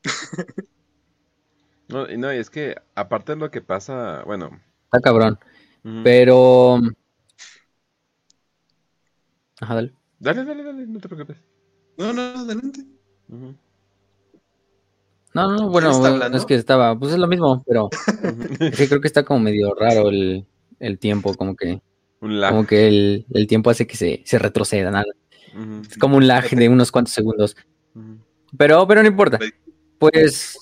No, 1.88 2.06
no, 2.06 2.34
y 2.34 2.38
es 2.38 2.50
que 2.50 2.76
aparte 2.96 3.34
de 3.34 3.40
lo 3.40 3.52
que 3.52 3.62
pasa, 3.62 4.24
bueno. 4.26 4.60
Está 4.86 5.00
cabrón. 5.02 5.40
Pero. 6.04 6.80
Ajá, 9.60 9.76
dale. 9.76 9.94
Dale, 10.20 10.44
dale, 10.44 10.64
dale, 10.64 10.88
no 10.88 11.00
te 11.00 11.08
preocupes. 11.08 11.38
No, 11.98 12.14
no, 12.14 12.22
adelante. 12.22 12.84
No, 15.34 15.52
no, 15.56 15.70
bueno, 15.70 15.92
es 16.36 16.46
que 16.46 16.56
estaba, 16.56 16.98
pues 16.98 17.14
es 17.14 17.20
lo 17.20 17.28
mismo, 17.28 17.64
pero 17.68 17.90
sí 18.74 18.88
creo 18.88 19.02
que 19.02 19.08
está 19.08 19.24
como 19.24 19.40
medio 19.40 19.74
raro 19.76 20.10
el, 20.10 20.46
el 20.80 20.98
tiempo, 20.98 21.36
como 21.36 21.56
que, 21.56 21.82
un 22.22 22.40
lag. 22.40 22.52
como 22.52 22.66
que 22.66 22.88
el, 22.88 23.26
el, 23.34 23.48
tiempo 23.48 23.70
hace 23.70 23.86
que 23.86 23.96
se, 23.96 24.24
se 24.26 24.40
retroceda, 24.40 24.90
nada. 24.90 25.06
Es 25.90 25.98
como 25.98 26.18
un 26.18 26.28
lag 26.28 26.50
de 26.50 26.70
unos 26.70 26.92
cuantos 26.92 27.14
segundos. 27.14 27.56
Pero, 28.58 28.88
pero 28.88 29.02
no 29.02 29.08
importa. 29.08 29.40
Pues 30.00 30.58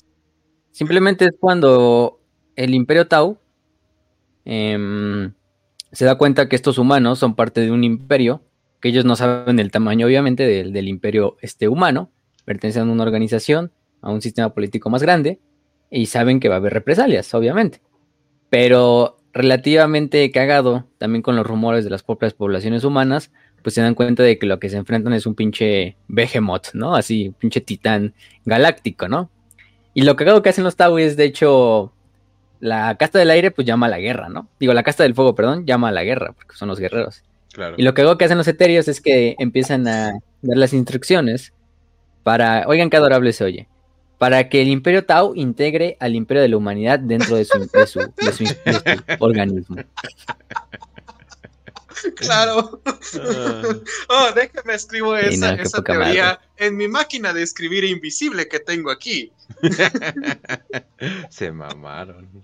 Simplemente 0.76 1.24
es 1.24 1.32
cuando 1.40 2.20
el 2.58 2.74
Imperio 2.74 3.08
Tau 3.08 3.38
em, 4.44 5.32
se 5.94 6.04
da 6.04 6.18
cuenta 6.18 6.50
que 6.50 6.58
estos 6.58 6.78
humanos 6.78 7.18
son 7.18 7.34
parte 7.34 7.62
de 7.62 7.72
un 7.72 7.86
imperio, 7.86 8.44
que 8.82 8.90
ellos 8.90 9.06
no 9.06 9.16
saben 9.16 9.60
el 9.60 9.72
tamaño, 9.72 10.06
obviamente, 10.06 10.46
del, 10.46 10.88
imperio 10.90 11.38
este 11.40 11.70
humano, 11.70 12.12
pertenecen 12.44 12.90
a 12.90 12.92
una 12.92 13.04
organización, 13.04 13.72
a 14.02 14.12
un 14.12 14.22
sistema 14.22 14.54
político 14.54 14.90
más 14.90 15.02
grande, 15.02 15.40
y 15.90 16.08
saben 16.08 16.42
que 16.42 16.50
va 16.50 16.56
a 16.56 16.58
haber 16.58 16.74
represalias, 16.74 17.34
obviamente. 17.34 17.80
Pero 18.50 19.16
relativamente 19.32 20.30
cagado, 20.30 20.90
también 20.98 21.22
con 21.22 21.38
los 21.38 21.48
rumores 21.48 21.86
de 21.86 21.90
las 21.90 22.04
propias 22.04 22.34
poblaciones 22.34 22.84
humanas, 22.84 23.32
pues 23.64 23.76
se 23.76 23.82
dan 23.82 23.96
cuenta 23.96 24.24
de 24.24 24.38
que 24.38 24.46
lo 24.46 24.60
que 24.60 24.70
se 24.70 24.76
enfrentan 24.76 25.14
es 25.14 25.26
un 25.26 25.36
pinche 25.36 25.96
behemoth, 26.10 26.74
¿no? 26.74 26.96
Así, 26.96 27.34
pinche 27.40 27.62
titán 27.62 28.14
galáctico, 28.44 29.08
¿no? 29.08 29.30
Y 29.96 30.02
lo 30.02 30.18
cagado 30.18 30.44
que 30.44 30.50
hacen 30.50 30.66
los 30.66 30.76
Tau 30.76 30.98
es, 30.98 31.16
de 31.16 31.24
hecho, 31.24 31.94
la 32.60 32.96
casta 32.96 33.18
del 33.18 33.32
aire, 33.32 33.50
pues 33.50 33.66
llama 33.66 33.86
a 33.86 33.90
la 33.90 33.98
guerra, 34.00 34.28
¿no? 34.28 34.50
Digo, 34.60 34.74
la 34.74 34.84
casta 34.84 35.04
del 35.04 35.16
fuego, 35.16 35.36
perdón, 35.36 35.66
llama 35.66 35.88
a 35.88 35.94
la 35.94 36.04
guerra, 36.04 36.34
porque 36.34 36.58
son 36.58 36.68
los 36.68 36.82
guerreros. 36.82 37.24
Claro. 37.54 37.76
Y 37.78 37.84
lo 37.84 37.94
cagado 37.94 38.18
que 38.18 38.26
hacen 38.26 38.38
los 38.38 38.50
etéreos 38.50 38.90
es 38.90 39.00
que 39.00 39.36
empiezan 39.40 39.88
a 39.88 40.12
dar 40.42 40.58
las 40.58 40.74
instrucciones 40.74 41.54
para, 42.24 42.66
oigan 42.68 42.90
qué 42.90 42.98
adorable 42.98 43.32
se 43.32 43.46
oye, 43.46 43.70
para 44.18 44.50
que 44.50 44.62
el 44.62 44.68
imperio 44.68 45.06
Tau 45.06 45.34
integre 45.34 45.96
al 46.02 46.14
imperio 46.14 46.44
de 46.44 46.50
la 46.50 46.58
humanidad 46.58 47.00
dentro 47.00 47.38
de 47.38 47.46
su, 47.46 47.60
de 47.60 47.88
su, 47.88 48.00
de 48.00 48.34
su 48.34 48.46
organismo. 49.20 49.78
Claro. 52.16 52.82
Ah. 52.86 53.62
oh, 54.10 54.28
déjame 54.36 54.74
escribo 54.74 55.16
esa, 55.16 55.56
teoría 55.84 56.40
en 56.58 56.78
mi 56.78 56.88
máquina 56.88 57.34
de 57.34 57.44
escribir 57.44 57.84
invisible 57.84 58.48
que 58.48 58.60
tengo 58.60 58.92
aquí. 58.92 59.32
Se 61.30 61.52
mamaron. 61.52 62.42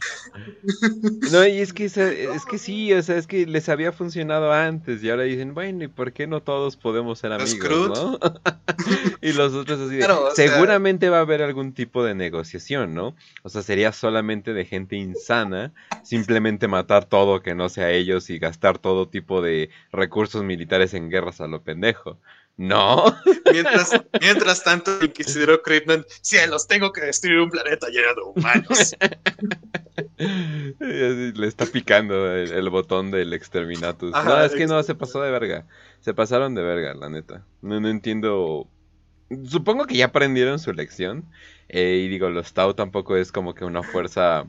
No, 1.32 1.47
y 1.47 1.60
es 1.60 1.74
que 1.74 1.86
es 1.86 2.45
que 2.45 2.58
sí, 2.58 2.93
o 2.93 3.02
sea, 3.02 3.17
es 3.17 3.26
que 3.28 3.45
les 3.45 3.69
había 3.69 3.91
funcionado 3.91 4.52
antes 4.52 5.04
y 5.04 5.10
ahora 5.10 5.24
dicen, 5.24 5.54
bueno, 5.54 5.84
¿y 5.84 5.88
por 5.88 6.13
qué 6.13 6.28
no 6.28 6.41
todos 6.41 6.78
podemos 6.78 7.19
ser 7.19 7.34
amigos, 7.34 7.89
no? 7.89 8.19
y 9.21 9.34
los 9.34 9.54
otros 9.54 9.80
así 9.80 10.00
seguramente 10.36 11.10
va 11.10 11.17
a 11.17 11.21
haber 11.21 11.41
algún 11.41 11.74
tipo 11.74 12.04
de 12.04 12.13
negociación, 12.13 12.93
¿no? 12.93 13.15
O 13.43 13.50
sea, 13.50 13.62
sería 13.63 13.91
solamente 13.91 14.54
de 14.54 14.65
gente 14.65 14.95
insana, 14.95 15.74
simplemente 16.04 16.67
matar 16.67 17.06
todo 17.06 17.41
que 17.41 17.56
no 17.56 17.69
sea 17.69 17.91
ellos 17.91 18.30
y 18.30 18.38
gastar 18.38 18.78
todo 18.78 19.08
tipo 19.08 19.41
de 19.41 19.69
recursos 19.91 20.43
militares 20.43 20.93
en 20.93 21.10
guerras 21.10 21.41
a 21.41 21.47
lo 21.47 21.63
pendejo. 21.63 22.19
No. 22.57 23.05
Mientras, 23.51 23.91
mientras 24.21 24.63
tanto, 24.63 24.97
el 24.99 25.07
Inquisidor 25.07 25.61
Creepman, 25.61 26.05
cielos, 26.21 26.67
tengo 26.67 26.91
que 26.93 27.01
destruir 27.01 27.39
un 27.39 27.49
planeta 27.49 27.87
lleno 27.89 28.13
de 28.13 28.21
humanos. 28.21 28.95
Le 30.79 31.47
está 31.47 31.65
picando 31.65 32.31
el, 32.33 32.69
botón 32.69 33.11
del 33.11 33.33
exterminatus. 33.33 34.11
no, 34.11 34.43
es 34.43 34.53
que 34.53 34.67
no, 34.67 34.81
se 34.83 34.95
pasó 34.95 35.21
de 35.21 35.31
verga. 35.31 35.65
Se 35.99 36.13
pasaron 36.13 36.55
de 36.55 36.61
verga, 36.61 36.93
la 36.93 37.09
neta. 37.09 37.43
No, 37.61 37.79
no 37.79 37.89
entiendo 37.89 38.69
supongo 39.45 39.85
que 39.85 39.97
ya 39.97 40.05
aprendieron 40.05 40.59
su 40.59 40.73
lección. 40.73 41.25
Eh, 41.69 42.01
y 42.03 42.07
digo, 42.07 42.29
los 42.29 42.53
Tau 42.53 42.73
tampoco 42.73 43.15
es 43.15 43.31
como 43.31 43.53
que 43.53 43.65
una 43.65 43.83
fuerza. 43.83 44.45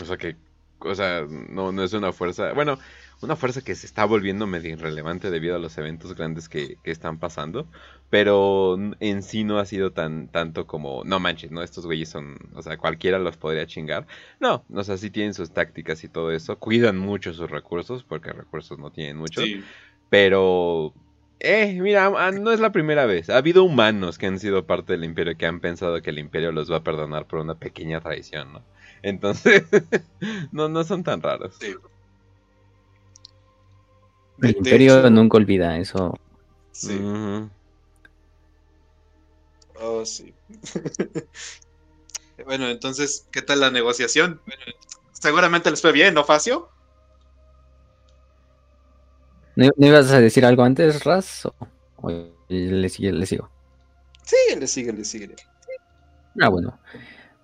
O 0.00 0.04
sea, 0.04 0.16
que. 0.16 0.36
O 0.80 0.94
sea, 0.94 1.24
no, 1.28 1.72
no 1.72 1.82
es 1.82 1.92
una 1.92 2.12
fuerza. 2.12 2.52
Bueno, 2.52 2.78
una 3.24 3.36
fuerza 3.36 3.62
que 3.62 3.74
se 3.74 3.86
está 3.86 4.04
volviendo 4.04 4.46
medio 4.46 4.70
irrelevante 4.70 5.30
debido 5.30 5.56
a 5.56 5.58
los 5.58 5.76
eventos 5.78 6.14
grandes 6.14 6.48
que, 6.48 6.78
están 6.84 7.18
pasando, 7.18 7.66
pero 8.10 8.78
en 9.00 9.22
sí 9.22 9.44
no 9.44 9.58
ha 9.58 9.64
sido 9.64 9.92
tan 9.92 10.28
tanto 10.28 10.66
como, 10.66 11.02
no 11.04 11.18
manches, 11.18 11.50
no, 11.50 11.62
estos 11.62 11.86
güeyes 11.86 12.08
son, 12.08 12.36
o 12.54 12.62
sea, 12.62 12.76
cualquiera 12.76 13.18
los 13.18 13.36
podría 13.36 13.66
chingar. 13.66 14.06
No, 14.40 14.64
o 14.72 14.84
sea, 14.84 14.96
sí 14.96 15.10
tienen 15.10 15.34
sus 15.34 15.50
tácticas 15.50 16.04
y 16.04 16.08
todo 16.08 16.30
eso, 16.30 16.58
cuidan 16.58 16.98
mucho 16.98 17.32
sus 17.32 17.50
recursos, 17.50 18.04
porque 18.04 18.32
recursos 18.32 18.78
no 18.78 18.90
tienen 18.90 19.16
mucho, 19.16 19.42
pero... 20.10 20.92
Eh, 21.40 21.78
mira, 21.82 22.06
ah, 22.16 22.30
no 22.30 22.52
es 22.52 22.60
la 22.60 22.72
primera 22.72 23.04
vez. 23.04 23.28
Ha 23.28 23.36
habido 23.36 23.64
humanos 23.64 24.16
que 24.16 24.26
han 24.26 24.38
sido 24.38 24.66
parte 24.66 24.94
del 24.94 25.04
imperio 25.04 25.36
que 25.36 25.44
han 25.44 25.60
pensado 25.60 26.00
que 26.00 26.08
el 26.08 26.18
imperio 26.18 26.52
los 26.52 26.72
va 26.72 26.78
a 26.78 26.82
perdonar 26.82 27.26
por 27.26 27.40
una 27.40 27.56
pequeña 27.56 28.00
traición, 28.00 28.54
¿no? 28.54 28.62
Entonces, 29.02 29.64
no, 30.52 30.70
no 30.70 30.84
son 30.84 31.02
tan 31.04 31.20
raros. 31.20 31.56
Sí. 31.60 31.74
El 34.44 34.56
imperio 34.56 35.10
nunca 35.10 35.36
olvida 35.36 35.78
eso. 35.78 36.18
Sí. 36.72 37.00
Oh, 39.80 40.04
sí. 40.04 40.34
bueno, 42.44 42.68
entonces, 42.68 43.26
¿qué 43.30 43.42
tal 43.42 43.60
la 43.60 43.70
negociación? 43.70 44.40
seguramente 45.12 45.70
les 45.70 45.80
fue 45.80 45.92
bien, 45.92 46.12
¿no, 46.14 46.24
Facio? 46.24 46.68
¿No, 49.56 49.70
ibas 49.78 50.10
a 50.10 50.20
decir 50.20 50.44
algo 50.44 50.64
antes, 50.64 51.04
Raz? 51.04 51.46
¿O, 51.96 52.10
le, 52.48 52.88
sigue, 52.88 53.12
le 53.12 53.24
sigo? 53.24 53.48
Sí, 54.24 54.36
le 54.58 54.66
sigue, 54.66 54.92
le 54.92 55.04
sigue. 55.04 55.34
Ah, 56.40 56.48
bueno. 56.48 56.78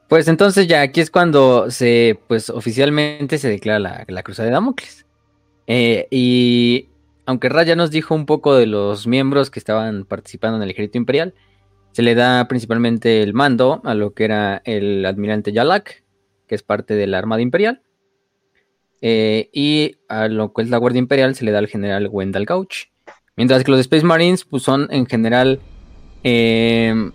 Pues 0.09 0.27
entonces 0.29 0.67
ya 0.67 0.83
aquí 0.83 1.01
es 1.01 1.11
cuando 1.11 1.71
se, 1.71 2.19
pues 2.27 2.51
oficialmente 2.51 3.39
se 3.39 3.49
declara 3.49 3.79
la, 3.79 4.05
la 4.09 4.23
cruzada 4.23 4.47
de 4.47 4.53
Damocles. 4.53 5.07
Eh, 5.69 6.09
y 6.11 6.90
aunque 7.31 7.49
Ra 7.49 7.63
ya 7.63 7.77
nos 7.77 7.93
dijo 7.93 8.13
un 8.13 8.27
poco 8.27 8.57
de 8.57 8.67
los 8.67 9.07
miembros 9.07 9.53
que 9.53 9.61
estaban 9.61 10.05
participando 10.05 10.57
en 10.57 10.65
el 10.65 10.71
ejército 10.71 10.99
imperial, 10.99 11.33
se 11.93 12.03
le 12.03 12.17
da 12.17 12.49
principalmente 12.49 13.23
el 13.23 13.35
mando 13.35 13.81
a 13.85 13.95
lo 13.95 14.15
que 14.15 14.25
era 14.25 14.63
el 14.65 15.07
almirante 15.07 15.53
Yalak, 15.53 16.03
que 16.49 16.57
es 16.57 16.65
parte 16.65 16.95
de 16.95 17.07
la 17.07 17.19
Armada 17.19 17.41
Imperial. 17.41 17.83
Eh, 19.01 19.49
y 19.53 19.99
a 20.09 20.27
lo 20.27 20.53
que 20.53 20.63
es 20.63 20.71
la 20.71 20.79
Guardia 20.79 20.99
Imperial 20.99 21.37
se 21.37 21.45
le 21.45 21.53
da 21.53 21.61
al 21.61 21.69
general 21.69 22.09
Wendell 22.11 22.47
Gauch. 22.47 22.91
Mientras 23.37 23.63
que 23.63 23.71
los 23.71 23.79
Space 23.79 24.05
Marines 24.05 24.45
pues, 24.45 24.65
son 24.65 24.89
en 24.91 25.07
general 25.07 25.61
eh, 26.25 27.13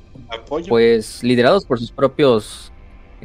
pues 0.48 1.26
liderados 1.26 1.66
por 1.66 1.78
sus 1.78 1.92
propios 1.92 2.72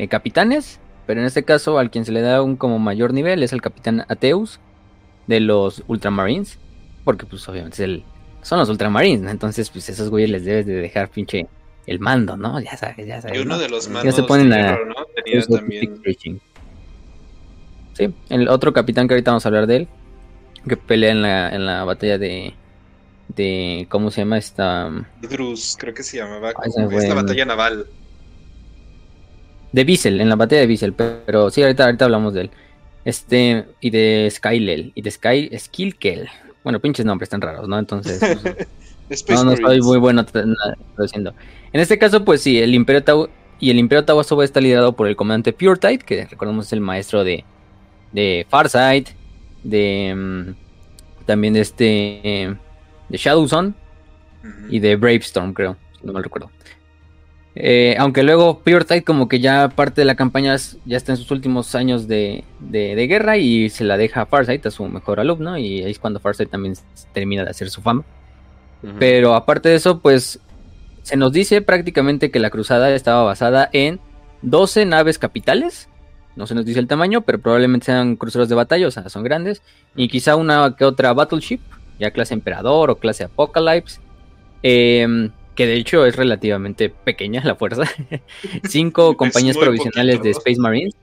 capitanes. 0.09 0.81
Pero 1.07 1.21
en 1.21 1.27
este 1.27 1.45
caso 1.45 1.79
al 1.79 1.93
quien 1.93 2.05
se 2.05 2.11
le 2.11 2.21
da 2.21 2.43
un 2.43 2.57
como 2.57 2.81
mayor 2.81 3.15
nivel 3.15 3.45
es 3.45 3.53
el 3.53 3.63
capitán 3.63 4.05
Ateus, 4.09 4.59
de 5.29 5.39
los 5.39 5.85
Ultramarines, 5.87 6.59
porque 7.05 7.27
pues 7.27 7.49
obviamente 7.49 7.83
el, 7.85 8.05
son 8.43 8.59
los 8.59 8.69
Ultramarines, 8.69 9.31
entonces 9.31 9.71
pues 9.71 9.89
esos 9.89 10.11
güeyes 10.11 10.31
les 10.31 10.45
debes 10.45 10.67
de 10.67 10.75
dejar 10.75 11.09
pinche 11.11 11.47
el 11.87 11.99
mando, 11.99 12.37
¿no? 12.37 12.61
Ya 12.61 12.77
sabes, 12.77 13.07
ya 13.07 13.21
sabes. 13.21 13.39
Y 13.39 13.43
uno 13.43 13.59
de 13.59 13.69
los 13.69 13.89
mandos 13.89 14.15
se 14.15 14.23
ponen 14.23 14.49
¿no? 14.49 15.07
Tenía 15.25 15.43
también... 15.43 16.01
Sí, 17.93 18.15
el 18.29 18.49
otro 18.49 18.73
capitán 18.73 19.09
que 19.09 19.15
ahorita 19.15 19.33
vamos 19.33 19.45
a 19.45 19.49
hablar 19.49 19.67
de 19.67 19.77
él, 19.77 19.89
que 20.67 20.77
pelea 20.77 21.11
en 21.11 21.23
la, 21.23 21.49
en 21.51 21.67
la 21.67 21.85
batalla 21.85 22.19
de, 22.19 22.55
de 23.29 23.87
¿cómo 23.91 24.11
se 24.11 24.23
llama 24.23 24.39
esta? 24.39 24.91
Drus, 25.21 25.77
creo 25.79 25.93
que 25.93 26.03
se 26.03 26.19
llamaba. 26.19 26.51
Ah, 26.57 26.63
es 26.67 27.09
la 27.09 27.15
batalla 27.15 27.45
naval. 27.45 27.87
De 29.73 29.85
Bissell, 29.85 30.21
en 30.21 30.29
la 30.29 30.37
batalla 30.37 30.63
de 30.63 30.67
Bissell, 30.67 30.93
pero 30.95 31.51
sí, 31.51 31.63
ahorita, 31.63 31.85
ahorita 31.85 32.05
hablamos 32.05 32.35
de 32.35 32.43
él. 32.43 32.51
Este, 33.05 33.67
y 33.81 33.91
de 33.91 34.29
Skylel, 34.31 34.93
y 34.95 35.03
de 35.03 35.11
Sky 35.11 35.51
Skillkel. 35.59 36.29
Bueno, 36.63 36.81
pinches 36.81 37.07
nombres 37.07 37.29
tan 37.29 37.41
raros, 37.41 37.69
¿no? 37.69 37.79
Entonces, 37.79 38.21
pues, 39.09 39.25
no, 39.29 39.45
no 39.45 39.57
soy 39.57 39.81
muy 39.81 39.99
bueno 39.99 40.25
traduciendo. 40.25 41.35
En 41.73 41.81
este 41.81 41.99
caso, 41.99 42.25
pues 42.25 42.43
sí, 42.43 42.59
el 42.59 42.75
Imperio 42.75 43.03
Tau 43.03 43.29
y 43.59 43.71
el 43.71 43.79
Imperio 43.79 44.05
Tawasoba 44.05 44.45
está 44.45 44.61
liderado 44.61 44.95
por 44.95 45.07
el 45.07 45.17
comandante 45.17 45.53
Tide, 45.53 45.99
que 45.99 46.27
recordemos 46.27 46.67
es 46.67 46.73
el 46.73 46.81
maestro 46.81 47.25
de, 47.25 47.45
de 48.13 48.47
Farsight, 48.49 49.11
de 49.63 50.15
mm, 50.17 51.27
también 51.27 51.55
de 51.55 51.61
este 51.61 52.57
de 53.09 53.19
Shadowzone 53.19 53.75
y 54.71 54.79
de 54.79 54.97
Bravestorm, 54.97 55.53
creo, 55.53 55.77
si 55.99 56.07
no 56.07 56.13
mal 56.13 56.25
recuerdo. 56.25 56.51
Eh, 57.57 57.97
aunque 57.99 58.23
luego 58.23 58.63
Tide 58.65 59.03
como 59.03 59.29
que 59.29 59.41
ya 59.41 59.69
parte 59.71 60.03
de 60.03 60.05
la 60.05 60.15
campaña 60.15 60.57
ya 60.85 60.97
está 60.97 61.13
en 61.13 61.19
sus 61.19 61.31
últimos 61.33 61.75
años 61.75 62.07
de, 62.07 62.45
guerra 62.61 63.39
y 63.39 63.71
se 63.71 63.85
la 63.85 63.97
deja 63.97 64.23
a 64.23 64.27
Farsight, 64.27 64.65
a 64.67 64.71
su 64.71 64.85
mejor 64.87 65.19
alumno, 65.19 65.59
y 65.59 65.83
ahí 65.83 65.91
es 65.91 65.99
cuando 65.99 66.21
Farsight 66.21 66.51
también 66.51 66.75
termina 67.13 67.45
de 67.45 67.51
hacer 67.51 67.71
su 67.71 67.83
fama. 67.83 68.05
Pero 68.99 69.35
aparte 69.35 69.69
de 69.69 69.75
eso, 69.75 70.01
pues 70.01 70.41
se 71.03 71.17
nos 71.17 71.33
dice 71.33 71.61
prácticamente 71.61 72.31
que 72.31 72.39
la 72.39 72.49
cruzada 72.49 72.95
estaba 72.95 73.25
basada 73.25 73.69
en 73.73 74.01
12 74.41 74.87
naves 74.87 75.19
capitales. 75.19 75.89
No 76.35 76.47
se 76.47 76.55
nos 76.55 76.65
dice 76.65 76.79
el 76.81 76.87
tamaño, 76.87 77.21
pero 77.21 77.41
probablemente 77.41 77.87
sean 77.87 78.17
cruceros 78.17 78.49
de 78.49 78.55
batalla, 78.55 78.87
o 78.87 78.91
sea, 78.91 79.07
son 79.11 79.23
grandes. 79.23 79.61
Y 79.97 80.09
quizá 80.09 80.37
una 80.37 80.77
que 80.77 80.87
otra 80.87 81.13
battleship, 81.13 81.61
ya 81.99 82.11
clase 82.11 82.33
Emperador 82.33 82.89
o 82.89 82.97
clase 82.97 83.25
Apocalypse. 83.25 84.01
Eh, 84.63 85.31
que 85.61 85.67
de 85.67 85.75
hecho 85.75 86.07
es 86.07 86.17
relativamente 86.17 86.89
pequeña 86.89 87.45
la 87.45 87.55
fuerza. 87.55 87.83
Cinco 88.67 89.15
compañías 89.19 89.59
provisionales 89.59 90.23
de 90.23 90.31
Space 90.31 90.59
Marines. 90.59 90.95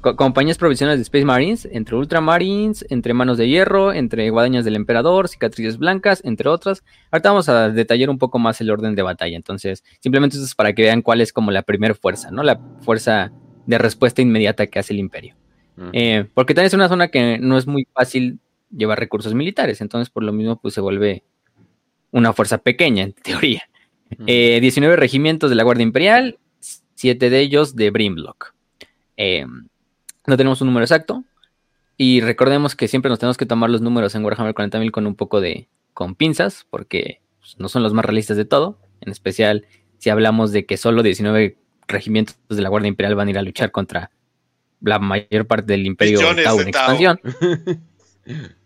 compañías 0.00 0.56
provisionales 0.56 1.00
de 1.00 1.02
Space 1.02 1.24
Marines, 1.24 1.68
entre 1.72 1.96
Ultramarines, 1.96 2.86
entre 2.88 3.12
Manos 3.12 3.38
de 3.38 3.48
Hierro, 3.48 3.92
entre 3.92 4.30
Guadañas 4.30 4.64
del 4.64 4.76
Emperador, 4.76 5.26
Cicatrices 5.26 5.78
Blancas, 5.78 6.22
entre 6.24 6.48
otras. 6.48 6.84
Ahorita 7.10 7.30
vamos 7.30 7.48
a 7.48 7.70
detallar 7.70 8.08
un 8.08 8.18
poco 8.18 8.38
más 8.38 8.60
el 8.60 8.70
orden 8.70 8.94
de 8.94 9.02
batalla. 9.02 9.34
Entonces, 9.34 9.82
simplemente 9.98 10.36
esto 10.36 10.46
es 10.46 10.54
para 10.54 10.72
que 10.72 10.82
vean 10.82 11.02
cuál 11.02 11.20
es 11.20 11.32
como 11.32 11.50
la 11.50 11.62
primera 11.62 11.96
fuerza, 11.96 12.30
¿no? 12.30 12.44
La 12.44 12.60
fuerza 12.82 13.32
de 13.66 13.78
respuesta 13.78 14.22
inmediata 14.22 14.68
que 14.68 14.78
hace 14.78 14.92
el 14.92 15.00
Imperio. 15.00 15.34
Eh, 15.92 16.24
porque 16.34 16.54
también 16.54 16.68
es 16.68 16.74
una 16.74 16.88
zona 16.88 17.08
que 17.08 17.38
no 17.40 17.58
es 17.58 17.66
muy 17.66 17.88
fácil 17.92 18.38
llevar 18.70 19.00
recursos 19.00 19.34
militares, 19.34 19.80
entonces 19.80 20.08
por 20.08 20.22
lo 20.22 20.32
mismo 20.32 20.60
pues 20.60 20.72
se 20.72 20.80
vuelve 20.80 21.24
una 22.10 22.32
fuerza 22.32 22.58
pequeña, 22.58 23.04
en 23.04 23.12
teoría. 23.12 23.62
19 24.18 24.94
eh, 24.94 24.96
regimientos 24.96 25.50
de 25.50 25.56
la 25.56 25.64
Guardia 25.64 25.82
Imperial, 25.82 26.38
7 26.94 27.30
de 27.30 27.40
ellos 27.40 27.76
de 27.76 27.90
Brimblock. 27.90 28.54
Eh, 29.16 29.46
no 30.26 30.36
tenemos 30.36 30.60
un 30.60 30.68
número 30.68 30.84
exacto. 30.84 31.24
Y 31.96 32.20
recordemos 32.20 32.76
que 32.76 32.88
siempre 32.88 33.08
nos 33.08 33.18
tenemos 33.18 33.36
que 33.36 33.46
tomar 33.46 33.70
los 33.70 33.80
números 33.80 34.14
en 34.14 34.24
Warhammer 34.24 34.54
40.000 34.54 34.90
con 34.90 35.06
un 35.06 35.14
poco 35.14 35.40
de 35.40 35.68
con 35.94 36.14
pinzas, 36.14 36.66
porque 36.68 37.20
pues, 37.40 37.56
no 37.58 37.68
son 37.68 37.82
los 37.82 37.94
más 37.94 38.04
realistas 38.04 38.36
de 38.36 38.44
todo. 38.44 38.78
En 39.00 39.10
especial 39.10 39.66
si 39.98 40.10
hablamos 40.10 40.52
de 40.52 40.66
que 40.66 40.76
solo 40.76 41.02
19 41.02 41.56
regimientos 41.88 42.36
de 42.48 42.60
la 42.60 42.68
Guardia 42.68 42.88
Imperial 42.88 43.14
van 43.14 43.28
a 43.28 43.30
ir 43.30 43.38
a 43.38 43.42
luchar 43.42 43.70
contra 43.70 44.10
la 44.80 44.98
mayor 44.98 45.46
parte 45.46 45.72
del 45.72 45.86
Imperio 45.86 46.20
Tau 46.44 46.60
en 46.60 46.68
expansión. 46.68 47.20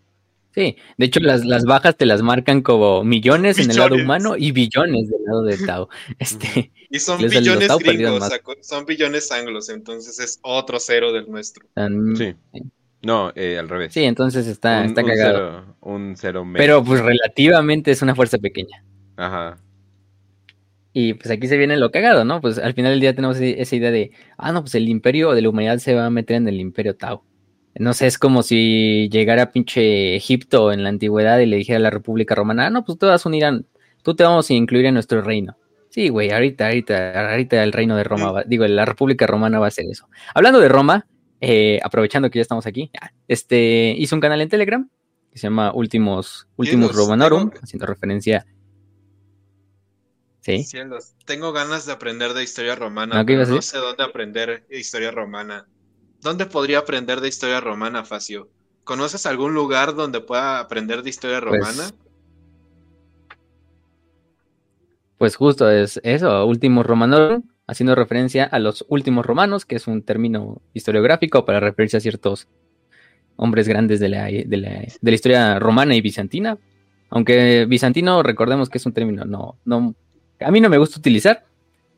Sí, 0.52 0.76
de 0.98 1.06
hecho 1.06 1.20
las, 1.20 1.44
las 1.44 1.64
bajas 1.64 1.96
te 1.96 2.06
las 2.06 2.22
marcan 2.22 2.62
como 2.62 3.04
millones, 3.04 3.58
en 3.58 3.70
el 3.70 3.76
lado 3.76 3.94
humano 3.94 4.36
y 4.36 4.50
billones 4.50 5.08
del 5.08 5.20
lado 5.24 5.42
de 5.44 5.58
Tau. 5.58 5.88
Este, 6.18 6.72
y 6.90 6.98
son 6.98 7.20
billones 7.20 7.70
gringos, 7.78 8.28
son 8.62 8.84
billones 8.84 9.30
anglos, 9.30 9.68
entonces 9.68 10.18
es 10.18 10.40
otro 10.42 10.78
cero 10.80 11.12
del 11.12 11.30
nuestro. 11.30 11.66
sí. 12.16 12.34
No, 13.02 13.32
eh, 13.34 13.58
al 13.58 13.68
revés. 13.68 13.94
Sí, 13.94 14.02
entonces 14.02 14.46
está, 14.46 14.84
está 14.84 15.02
cagado. 15.02 15.76
Un 15.80 16.14
cero, 16.16 16.42
un 16.42 16.52
Pero 16.52 16.84
pues 16.84 17.00
relativamente 17.00 17.90
es 17.90 18.02
una 18.02 18.14
fuerza 18.14 18.36
pequeña. 18.36 18.84
Ajá. 19.16 19.58
Y 20.92 21.14
pues 21.14 21.30
aquí 21.30 21.46
se 21.46 21.56
viene 21.56 21.76
lo 21.76 21.90
cagado, 21.90 22.24
¿no? 22.24 22.40
Pues 22.40 22.58
al 22.58 22.74
final 22.74 22.92
del 22.92 23.00
día 23.00 23.14
tenemos 23.14 23.38
esa 23.38 23.76
idea 23.76 23.90
de, 23.90 24.10
ah, 24.36 24.52
no, 24.52 24.62
pues 24.62 24.74
el 24.74 24.88
imperio 24.88 25.32
de 25.32 25.42
la 25.42 25.48
humanidad 25.48 25.78
se 25.78 25.94
va 25.94 26.06
a 26.06 26.10
meter 26.10 26.36
en 26.36 26.48
el 26.48 26.60
imperio 26.60 26.96
Tau. 26.96 27.22
No 27.74 27.94
sé, 27.94 28.06
es 28.06 28.18
como 28.18 28.42
si 28.42 29.08
llegara 29.10 29.52
pinche 29.52 30.16
Egipto 30.16 30.72
en 30.72 30.82
la 30.82 30.88
antigüedad 30.88 31.38
y 31.38 31.46
le 31.46 31.56
dijera 31.56 31.78
a 31.78 31.82
la 31.82 31.90
República 31.90 32.34
Romana, 32.34 32.66
ah, 32.66 32.70
no, 32.70 32.84
pues 32.84 32.98
tú 32.98 33.06
te 33.06 33.06
vas 33.06 33.24
a 33.24 33.28
unir 33.28 33.44
a, 33.44 33.60
tú 34.02 34.14
te 34.14 34.24
vamos 34.24 34.50
a 34.50 34.54
incluir 34.54 34.86
en 34.86 34.94
nuestro 34.94 35.22
reino. 35.22 35.56
Sí, 35.88 36.08
güey, 36.08 36.30
ahorita, 36.30 36.66
ahorita, 36.66 37.30
ahorita 37.30 37.62
el 37.62 37.72
reino 37.72 37.96
de 37.96 38.04
Roma, 38.04 38.32
va, 38.32 38.44
digo, 38.44 38.66
la 38.66 38.84
República 38.84 39.26
Romana 39.26 39.58
va 39.58 39.66
a 39.66 39.68
hacer 39.68 39.86
eso. 39.90 40.08
Hablando 40.34 40.60
de 40.60 40.68
Roma, 40.68 41.06
eh, 41.40 41.80
aprovechando 41.82 42.30
que 42.30 42.38
ya 42.38 42.42
estamos 42.42 42.66
aquí, 42.66 42.90
este, 43.26 43.94
hizo 43.96 44.14
un 44.14 44.20
canal 44.20 44.40
en 44.40 44.48
Telegram 44.48 44.88
que 45.32 45.38
se 45.38 45.46
llama 45.46 45.72
Últimos, 45.72 46.48
Últimos 46.56 46.94
Romanorum, 46.94 47.50
haciendo 47.62 47.86
referencia. 47.86 48.46
Sí. 50.40 50.66
Tengo 51.24 51.52
ganas 51.52 51.86
de 51.86 51.92
aprender 51.92 52.34
de 52.34 52.42
historia 52.42 52.74
romana, 52.74 53.24
pero 53.24 53.46
no 53.46 53.62
sé 53.62 53.78
dónde 53.78 54.02
aprender 54.02 54.66
historia 54.70 55.10
romana. 55.10 55.66
¿Dónde 56.22 56.46
podría 56.46 56.78
aprender 56.78 57.20
de 57.20 57.28
historia 57.28 57.60
romana, 57.60 58.04
Facio? 58.04 58.48
¿Conoces 58.84 59.24
algún 59.26 59.54
lugar 59.54 59.94
donde 59.94 60.20
pueda 60.20 60.60
aprender 60.60 61.02
de 61.02 61.10
historia 61.10 61.40
pues, 61.40 61.60
romana? 61.60 61.90
Pues 65.16 65.36
justo 65.36 65.70
es 65.70 66.00
eso, 66.02 66.44
últimos 66.46 66.84
romanos, 66.86 67.40
haciendo 67.66 67.94
referencia 67.94 68.44
a 68.44 68.58
los 68.58 68.84
últimos 68.88 69.24
romanos, 69.24 69.64
que 69.64 69.76
es 69.76 69.86
un 69.86 70.02
término 70.02 70.60
historiográfico 70.74 71.44
para 71.44 71.60
referirse 71.60 71.96
a 71.96 72.00
ciertos 72.00 72.48
hombres 73.36 73.68
grandes 73.68 74.00
de 74.00 74.08
la, 74.08 74.24
de 74.24 74.56
la, 74.56 75.12
historia 75.12 75.58
romana 75.58 75.94
y 75.94 76.00
bizantina. 76.00 76.58
Aunque 77.08 77.64
bizantino, 77.66 78.22
recordemos 78.22 78.68
que 78.68 78.78
es 78.78 78.86
un 78.86 78.92
término, 78.92 79.24
no, 79.24 79.56
no, 79.64 79.94
a 80.40 80.50
mí 80.50 80.60
no 80.60 80.68
me 80.68 80.78
gusta 80.78 80.98
utilizar, 80.98 81.44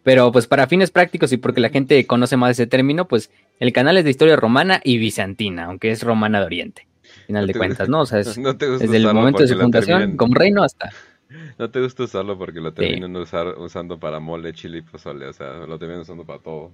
pero 0.03 0.33
pues 0.33 0.47
para 0.47 0.67
fines 0.67 0.91
prácticos 0.91 1.33
y 1.33 1.37
porque 1.37 1.61
la 1.61 1.71
gente 1.71 2.07
conoce 2.07 2.37
más 2.37 2.53
ese 2.53 2.67
término, 2.67 3.07
pues 3.09 3.31
el 3.61 3.73
canal 3.73 3.97
es 3.97 4.05
de 4.05 4.11
historia 4.11 4.37
romana 4.37 4.81
y 4.83 4.99
bizantina, 4.99 5.67
aunque 5.67 5.91
es 5.91 6.03
romana 6.03 6.41
de 6.41 6.47
Oriente, 6.47 6.87
final 7.27 7.47
de 7.47 7.55
cuentas, 7.55 7.89
¿no? 7.89 8.01
O 8.01 8.07
sea, 8.07 8.21
es, 8.21 8.37
desde 8.59 8.97
el 8.97 9.13
momento 9.13 9.43
de 9.43 9.49
su 9.49 9.59
fundación 9.59 10.17
como 10.17 10.35
reino 10.35 10.63
hasta 10.63 10.91
no 11.59 11.71
te 11.71 11.81
gusta 11.81 12.05
usarlo 12.05 12.39
porque 12.39 12.61
lo 12.61 12.73
terminan 12.73 13.17
usando 13.17 13.99
para 13.99 14.21
mole, 14.21 14.53
chile 14.53 14.79
y 14.79 14.83
pozole, 14.83 15.27
o 15.27 15.33
sea, 15.33 15.67
lo 15.67 15.79
terminan 15.79 16.03
usando 16.03 16.25
para 16.25 16.39
todo. 16.39 16.71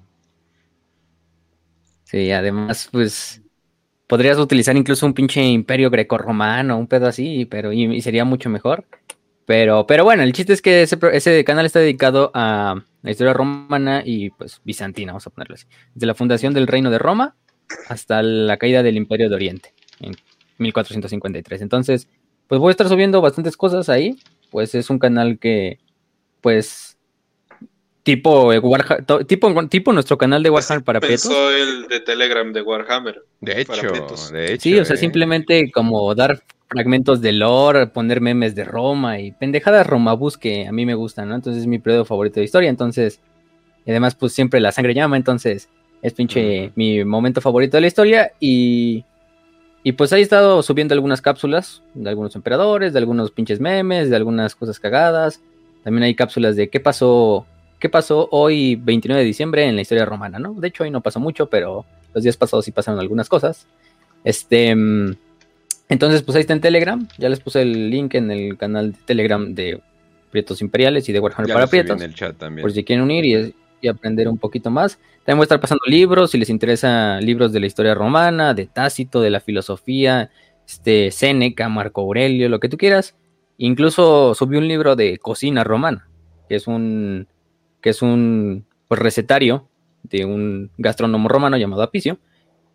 Sí, 2.05 2.31
además, 2.31 2.89
pues 2.91 3.43
podrías 4.07 4.39
utilizar 4.39 4.77
incluso 4.77 5.05
un 5.05 5.15
pinche 5.15 5.45
imperio 5.45 5.91
grecorromano, 5.91 6.79
un 6.79 6.87
pedo 6.87 7.07
así, 7.07 7.45
pero 7.45 7.73
y, 7.73 8.01
sería 8.01 8.25
mucho 8.25 8.49
mejor. 8.49 8.85
Pero, 9.45 9.87
pero 9.87 10.05
bueno, 10.05 10.23
el 10.23 10.33
chiste 10.33 10.53
es 10.53 10.63
que 10.63 10.83
ese, 10.83 11.45
canal 11.45 11.67
está 11.67 11.79
dedicado 11.81 12.31
a 12.35 12.83
la 13.03 13.11
historia 13.11 13.33
romana 13.33 14.03
y 14.05 14.31
pues 14.31 14.61
bizantina, 14.65 15.13
vamos 15.13 15.27
a 15.27 15.31
ponerlo 15.31 15.55
así. 15.55 15.67
Desde 15.95 16.07
la 16.07 16.15
fundación 16.15 16.55
del 16.55 16.67
reino 16.67 16.91
de 16.91 16.99
Roma 16.99 17.37
hasta 17.89 18.23
la 18.23 18.57
caída 18.57 18.83
del 18.83 18.97
imperio 18.97 19.29
de 19.29 19.35
Oriente 19.35 19.75
en 20.01 20.17
1453. 20.59 21.63
Entonces, 21.63 22.09
pues 22.47 22.61
voy 22.61 22.69
a 22.69 22.73
estar 22.73 22.89
subiendo 22.89 23.21
bastantes 23.21 23.57
cosas 23.57 23.89
ahí 23.89 24.19
pues 24.51 24.75
es 24.75 24.91
un 24.91 24.99
canal 24.99 25.39
que, 25.39 25.79
pues, 26.41 26.88
tipo 28.09 28.49
Warhammer, 28.49 29.05
tipo, 29.27 29.69
tipo 29.69 29.93
nuestro 29.93 30.17
canal 30.17 30.43
de 30.43 30.49
Warhammer 30.49 30.83
para 30.83 30.99
pensó 30.99 31.51
el 31.51 31.87
de 31.89 32.01
Telegram 32.01 32.51
de 32.55 32.63
Warhammer. 32.63 33.23
De 33.43 33.61
hecho, 33.61 33.93
de 34.33 34.55
hecho. 34.55 34.63
Sí, 34.63 34.79
o 34.79 34.85
sea, 34.87 34.95
eh. 34.95 34.99
simplemente 34.99 35.71
como 35.71 36.15
dar 36.15 36.43
fragmentos 36.71 37.21
de 37.21 37.33
lore, 37.33 37.89
poner 37.89 38.23
memes 38.23 38.55
de 38.55 38.65
Roma 38.65 39.21
y 39.21 39.33
pendejadas 39.33 39.87
romabus 39.87 40.39
que 40.39 40.67
a 40.67 40.73
mí 40.73 40.87
me 40.87 40.95
gustan, 40.95 41.29
¿no? 41.29 41.35
Entonces 41.35 41.63
es 41.63 41.67
mi 41.67 41.79
periodo 41.79 42.07
favorito 42.07 42.41
de 42.41 42.45
historia, 42.45 42.71
entonces, 42.71 43.21
y 43.85 43.91
además 43.91 44.15
pues 44.15 44.33
siempre 44.33 44.59
la 44.61 44.73
sangre 44.73 44.95
llama, 44.95 45.19
entonces 45.19 45.69
es 46.01 46.15
pinche 46.15 46.73
mi 46.77 47.05
momento 47.05 47.43
favorito 47.43 47.77
de 47.77 47.83
la 47.83 47.89
historia 47.89 48.33
y 48.41 49.05
y 49.83 49.93
pues 49.93 50.15
ahí 50.15 50.21
he 50.21 50.23
estado 50.23 50.63
subiendo 50.63 50.95
algunas 50.95 51.21
cápsulas 51.21 51.83
de 51.93 52.09
algunos 52.09 52.35
emperadores, 52.37 52.95
de 52.95 53.01
algunos 53.01 53.33
pinches 53.33 53.61
memes, 53.61 54.09
de 54.09 54.17
algunas 54.17 54.55
cosas 54.55 54.81
cagadas. 54.81 55.43
También 55.85 56.05
hay 56.05 56.15
cápsulas 56.15 56.57
de 56.57 56.69
qué 56.69 56.81
pasó, 56.81 57.47
qué 57.79 57.89
pasó 57.89 58.29
hoy 58.31 58.77
29 58.77 59.21
de 59.21 59.27
diciembre 59.27 59.65
en 59.67 59.77
la 59.77 59.83
historia 59.83 60.05
romana, 60.05 60.39
¿no? 60.39 60.55
De 60.55 60.69
hecho 60.69 60.85
hoy 60.85 60.91
no 60.91 61.01
pasó 61.01 61.21
mucho, 61.21 61.49
pero 61.49 61.85
los 62.15 62.23
días 62.23 62.37
pasados 62.37 62.65
sí 62.65 62.73
pasaron 62.73 63.01
algunas 63.01 63.29
cosas. 63.29 63.67
Este, 64.25 64.75
mm, 64.75 65.17
entonces 65.89 66.23
pues 66.23 66.37
ahí 66.37 66.41
está 66.41 66.53
en 66.53 66.61
Telegram. 66.61 67.07
Ya 67.19 67.29
les 67.29 67.41
puse 67.41 67.63
el 67.63 67.91
link 67.91 68.15
en 68.15 68.31
el 68.31 68.57
canal 68.57 68.93
de 68.93 68.99
Telegram 69.05 69.55
de 69.55 69.81
Prietos 70.31 70.61
Imperiales 70.61 71.09
y 71.09 71.13
de 71.13 71.21
Warhammer 71.21 71.53
para 71.53 71.67
Prietos. 71.67 71.97
En 71.97 72.03
el 72.03 72.15
chat 72.15 72.37
también. 72.37 72.63
Por 72.63 72.73
si 72.73 72.85
quieren 72.85 73.05
unir 73.05 73.25
y, 73.25 73.55
y 73.81 73.89
aprender 73.89 74.29
un 74.29 74.39
poquito 74.39 74.71
más. 74.71 74.99
También 75.25 75.39
voy 75.39 75.43
a 75.43 75.45
estar 75.45 75.61
pasando 75.61 75.83
libros, 75.87 76.31
si 76.31 76.39
les 76.39 76.49
interesa 76.49 77.21
libros 77.21 77.53
de 77.53 77.61
la 77.61 77.67
historia 77.67 77.95
romana, 77.95 78.55
de 78.55 78.67
Tácito, 78.67 79.21
de 79.21 79.31
la 79.31 79.41
filosofía, 79.41 80.31
este, 80.67 81.11
Séneca, 81.11 81.69
Marco 81.69 82.01
Aurelio, 82.01 82.49
lo 82.49 82.61
que 82.61 82.69
tú 82.69 82.77
quieras. 82.77 83.15
Incluso 83.59 84.35
subí 84.35 84.57
un 84.57 84.69
libro 84.69 84.97
de 84.97 85.19
cocina 85.19 85.65
romana, 85.65 86.09
que 86.49 86.57
es 86.57 86.67
un, 86.67 87.27
que 87.81 87.91
es 87.91 88.03
un 88.03 88.67
pues, 88.89 89.01
recetario 89.01 89.69
de 90.03 90.25
un 90.25 90.71
gastrónomo 90.79 91.29
romano 91.29 91.57
llamado 91.57 91.83
Apicio, 91.83 92.19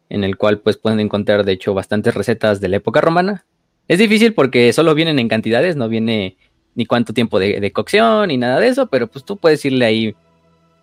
en 0.10 0.24
el 0.24 0.38
cual 0.38 0.60
pues 0.60 0.78
pueden 0.78 1.00
encontrar 1.00 1.46
de 1.46 1.54
hecho 1.54 1.74
bastantes 1.74 2.14
recetas 2.14 2.62
de 2.62 2.70
la 2.70 2.78
época 2.78 3.02
romana. 3.02 3.46
Es 3.88 4.00
difícil 4.00 4.34
porque 4.34 4.72
solo 4.74 4.96
vienen 4.96 5.20
en 5.20 5.28
cantidades, 5.28 5.76
no 5.76 5.90
viene 5.90 6.38
ni 6.76 6.86
cuánto 6.86 7.14
tiempo 7.14 7.40
de, 7.40 7.60
de 7.60 7.72
cocción 7.72 8.28
ni 8.28 8.38
nada 8.38 8.60
de 8.60 8.68
eso, 8.68 8.88
pero 8.88 9.08
pues 9.08 9.26
tú 9.26 9.38
puedes 9.38 9.64
irle 9.66 9.86
ahí 9.86 10.16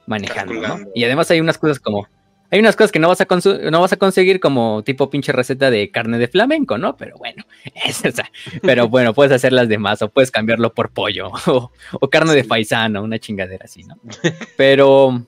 manejando, 0.07 0.55
¿no? 0.55 0.79
Y 0.95 1.05
además 1.05 1.31
hay 1.31 1.41
unas 1.41 1.59
cosas 1.59 1.79
como, 1.79 2.09
hay 2.51 2.59
unas 2.59 2.75
cosas 2.75 2.91
que 2.91 2.99
no 2.99 3.09
vas 3.09 3.21
a 3.21 3.27
no 3.71 3.81
vas 3.81 3.93
a 3.93 3.97
conseguir 3.97 4.41
como 4.41 4.83
tipo 4.83 5.09
pinche 5.09 5.33
receta 5.33 5.71
de 5.71 5.91
carne 5.91 6.19
de 6.19 6.27
flamenco, 6.27 6.79
¿no? 6.79 6.97
Pero 6.97 7.17
bueno, 7.17 7.45
es, 7.87 8.03
pero 8.63 8.89
bueno, 8.89 9.15
puedes 9.15 9.33
hacerlas 9.33 9.69
de 9.69 9.79
más 9.79 10.03
o 10.03 10.09
puedes 10.09 10.31
cambiarlo 10.31 10.75
por 10.75 10.91
pollo 10.91 11.31
o, 11.47 12.09
carne 12.09 12.35
de 12.35 12.45
faisano, 12.45 13.03
una 13.03 13.19
chingadera 13.19 13.65
así, 13.65 13.85
¿no? 13.85 13.97
Pero, 14.57 15.25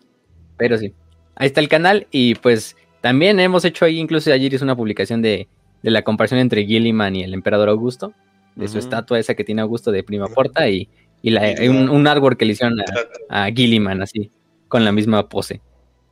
pero 0.56 0.78
sí, 0.78 0.92
ahí 1.34 1.46
está 1.46 1.60
el 1.60 1.68
canal 1.68 2.06
y 2.10 2.34
pues 2.36 2.76
también 3.00 3.40
hemos 3.40 3.64
hecho 3.64 3.84
ahí, 3.84 3.98
incluso 3.98 4.32
ayer 4.32 4.52
hice 4.52 4.62
una 4.62 4.76
publicación 4.76 5.22
de, 5.22 5.48
la 5.82 6.02
comparación 6.02 6.38
entre 6.38 6.64
Gilliman 6.64 7.16
y 7.16 7.24
el 7.24 7.34
emperador 7.34 7.68
Augusto, 7.68 8.12
de 8.54 8.68
su 8.68 8.78
estatua 8.78 9.18
esa 9.18 9.34
que 9.34 9.42
tiene 9.42 9.62
Augusto 9.62 9.90
de 9.90 10.04
Prima 10.04 10.28
Porta 10.28 10.68
y, 10.68 10.88
un, 11.22 11.88
un, 11.88 12.06
árbol 12.06 12.36
que 12.36 12.44
le 12.44 12.52
hicieron 12.52 12.78
a, 12.80 13.44
a 13.44 13.50
Gilliman 13.50 14.02
así 14.02 14.30
con 14.68 14.84
la 14.84 14.92
misma 14.92 15.28
pose. 15.28 15.60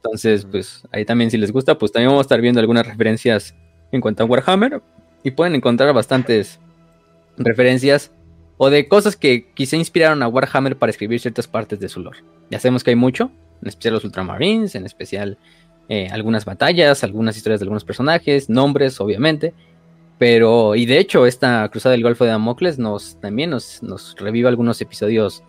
Entonces, 0.03 0.47
pues 0.51 0.83
ahí 0.93 1.05
también 1.05 1.31
si 1.31 1.37
les 1.37 1.53
gusta, 1.53 1.77
pues 1.77 1.93
también 1.93 2.09
vamos 2.09 2.25
a 2.25 2.27
estar 2.27 2.41
viendo 2.41 2.59
algunas 2.59 2.87
referencias 2.87 3.55
en 3.93 4.01
cuanto 4.01 4.23
a 4.23 4.27
Warhammer 4.27 4.83
y 5.23 5.31
pueden 5.33 5.55
encontrar 5.55 5.93
bastantes 5.93 6.59
referencias 7.37 8.11
o 8.57 8.71
de 8.71 8.89
cosas 8.89 9.17
que 9.17 9.53
quizá 9.53 9.77
inspiraron 9.77 10.23
a 10.23 10.29
Warhammer 10.29 10.77
para 10.77 10.91
escribir 10.91 11.21
ciertas 11.21 11.47
partes 11.47 11.81
de 11.81 11.89
su 11.89 12.01
lore. 12.01 12.19
Ya 12.51 12.59
sabemos 12.59 12.83
que 12.83 12.91
hay 12.91 12.97
mucho, 12.97 13.31
en 13.61 13.69
especial 13.69 13.95
los 13.95 14.05
Ultramarines, 14.05 14.75
en 14.75 14.87
especial 14.87 15.39
eh, 15.89 16.09
algunas 16.11 16.45
batallas, 16.45 17.05
algunas 17.05 17.37
historias 17.37 17.61
de 17.61 17.65
algunos 17.65 17.85
personajes, 17.85 18.49
nombres, 18.49 19.01
obviamente. 19.01 19.53
Pero, 20.19 20.77
y 20.77 20.87
de 20.87 20.99
hecho, 20.99 21.27
esta 21.27 21.69
Cruzada 21.71 21.93
del 21.93 22.03
Golfo 22.03 22.25
de 22.25 22.31
Damocles 22.31 22.79
nos 22.79 23.19
también 23.21 23.51
nos, 23.51 23.83
nos 23.83 24.15
revive 24.19 24.49
algunos 24.49 24.81
episodios 24.81 25.43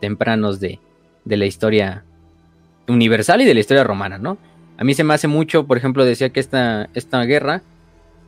tempranos 0.00 0.60
de, 0.60 0.78
de 1.24 1.36
la 1.36 1.46
historia 1.46 2.04
universal 2.88 3.40
y 3.40 3.44
de 3.44 3.54
la 3.54 3.60
historia 3.60 3.84
romana, 3.84 4.18
¿no? 4.18 4.38
A 4.76 4.84
mí 4.84 4.94
se 4.94 5.04
me 5.04 5.14
hace 5.14 5.28
mucho, 5.28 5.66
por 5.66 5.76
ejemplo, 5.76 6.04
decía 6.04 6.30
que 6.30 6.40
esta, 6.40 6.88
esta 6.94 7.22
guerra, 7.24 7.62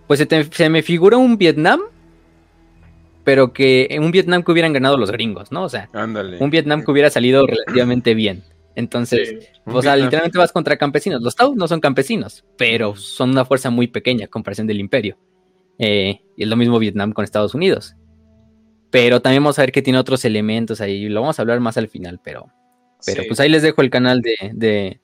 pues 0.06 0.26
se, 0.50 0.68
me 0.68 0.82
figura 0.82 1.16
un 1.16 1.38
Vietnam, 1.38 1.80
pero 3.24 3.52
que 3.52 3.86
en 3.90 4.02
un 4.02 4.10
Vietnam 4.10 4.42
que 4.42 4.50
hubieran 4.50 4.72
ganado 4.72 4.96
los 4.96 5.10
gringos, 5.12 5.52
¿no? 5.52 5.62
O 5.62 5.68
sea, 5.68 5.88
un 6.40 6.50
Vietnam 6.50 6.84
que 6.84 6.90
hubiera 6.90 7.10
salido 7.10 7.46
relativamente 7.46 8.14
bien. 8.14 8.42
Entonces, 8.74 9.50
o 9.64 9.82
sea, 9.82 9.94
literalmente 9.96 10.38
vas 10.38 10.52
contra 10.52 10.76
campesinos. 10.76 11.22
Los 11.22 11.36
Tau 11.36 11.54
no 11.54 11.68
son 11.68 11.80
campesinos, 11.80 12.44
pero 12.56 12.96
son 12.96 13.30
una 13.30 13.44
fuerza 13.44 13.70
muy 13.70 13.88
pequeña 13.88 14.24
en 14.24 14.30
comparación 14.30 14.66
del 14.66 14.80
imperio. 14.80 15.18
Eh, 15.78 16.20
y 16.36 16.42
es 16.42 16.48
lo 16.48 16.56
mismo 16.56 16.78
Vietnam 16.78 17.12
con 17.12 17.24
Estados 17.24 17.54
Unidos. 17.54 17.94
Pero 18.90 19.20
también 19.20 19.42
vamos 19.42 19.58
a 19.58 19.62
ver 19.62 19.72
que 19.72 19.82
tiene 19.82 19.98
otros 19.98 20.24
elementos 20.24 20.80
ahí. 20.80 21.08
Lo 21.08 21.20
vamos 21.20 21.38
a 21.38 21.42
hablar 21.42 21.60
más 21.60 21.76
al 21.76 21.88
final, 21.88 22.20
pero 22.22 22.48
pero 23.04 23.24
pues 23.26 23.40
ahí 23.40 23.48
les 23.48 23.62
dejo 23.62 23.82
el 23.82 23.90
canal 23.90 24.22
de, 24.22 25.00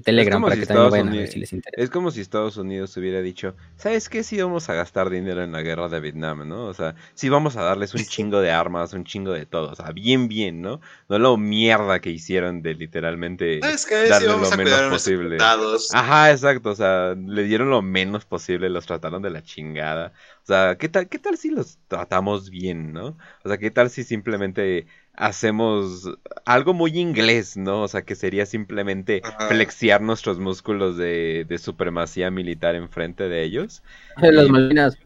Telegram 0.00 0.42
para 0.42 0.56
que 0.56 0.66
también 0.66 0.90
vayan 0.90 1.08
a 1.08 1.12
ver 1.12 1.28
si 1.28 1.38
les 1.38 1.52
interesa. 1.52 1.80
Es 1.80 1.90
como 1.90 2.10
si 2.10 2.20
Estados 2.20 2.56
Unidos 2.56 2.96
hubiera 2.96 3.20
dicho, 3.22 3.54
¿sabes 3.76 4.08
qué? 4.08 4.24
Si 4.24 4.40
vamos 4.40 4.68
a 4.68 4.74
gastar 4.74 5.08
dinero 5.08 5.42
en 5.42 5.52
la 5.52 5.62
guerra 5.62 5.88
de 5.88 6.00
Vietnam, 6.00 6.48
¿no? 6.48 6.64
O 6.64 6.74
sea, 6.74 6.96
si 7.14 7.28
vamos 7.28 7.56
a 7.56 7.62
darles 7.62 7.94
un 7.94 8.00
chingo 8.04 8.40
de 8.40 8.50
armas, 8.50 8.92
un 8.92 9.04
chingo 9.04 9.32
de 9.32 9.46
todo, 9.46 9.70
o 9.70 9.74
sea, 9.74 9.92
bien, 9.92 10.26
bien, 10.28 10.62
¿no? 10.62 10.80
No 11.08 11.18
lo 11.18 11.36
mierda 11.36 12.00
que 12.00 12.10
hicieron 12.10 12.62
de 12.62 12.74
literalmente 12.74 13.60
darle 13.60 14.28
lo 14.28 14.38
menos 14.56 14.80
posible. 14.90 15.38
Ajá, 15.92 16.32
exacto, 16.32 16.70
o 16.70 16.76
sea, 16.76 17.14
le 17.14 17.44
dieron 17.44 17.70
lo 17.70 17.82
menos 17.82 18.24
posible, 18.24 18.68
los 18.70 18.86
trataron 18.86 19.22
de 19.22 19.30
la 19.30 19.42
chingada. 19.42 20.12
O 20.42 20.46
sea, 20.46 20.76
¿qué 20.76 20.88
tal, 20.88 21.08
qué 21.08 21.18
tal 21.18 21.38
si 21.38 21.50
los 21.50 21.78
tratamos 21.88 22.50
bien, 22.50 22.92
¿no? 22.92 23.16
O 23.44 23.48
sea, 23.48 23.58
¿qué 23.58 23.70
tal 23.70 23.90
si 23.90 24.04
simplemente 24.04 24.86
hacemos 25.16 26.08
algo 26.44 26.74
muy 26.74 26.98
inglés, 26.98 27.56
¿no? 27.56 27.82
O 27.82 27.88
sea, 27.88 28.02
que 28.02 28.14
sería 28.14 28.46
simplemente 28.46 29.22
flexiar 29.48 30.00
nuestros 30.00 30.38
músculos 30.38 30.96
de, 30.96 31.44
de 31.48 31.58
supremacía 31.58 32.30
militar 32.30 32.74
enfrente 32.74 33.28
de 33.28 33.42
ellos. 33.42 33.82
Las 34.20 34.48
Malvinas. 34.48 34.98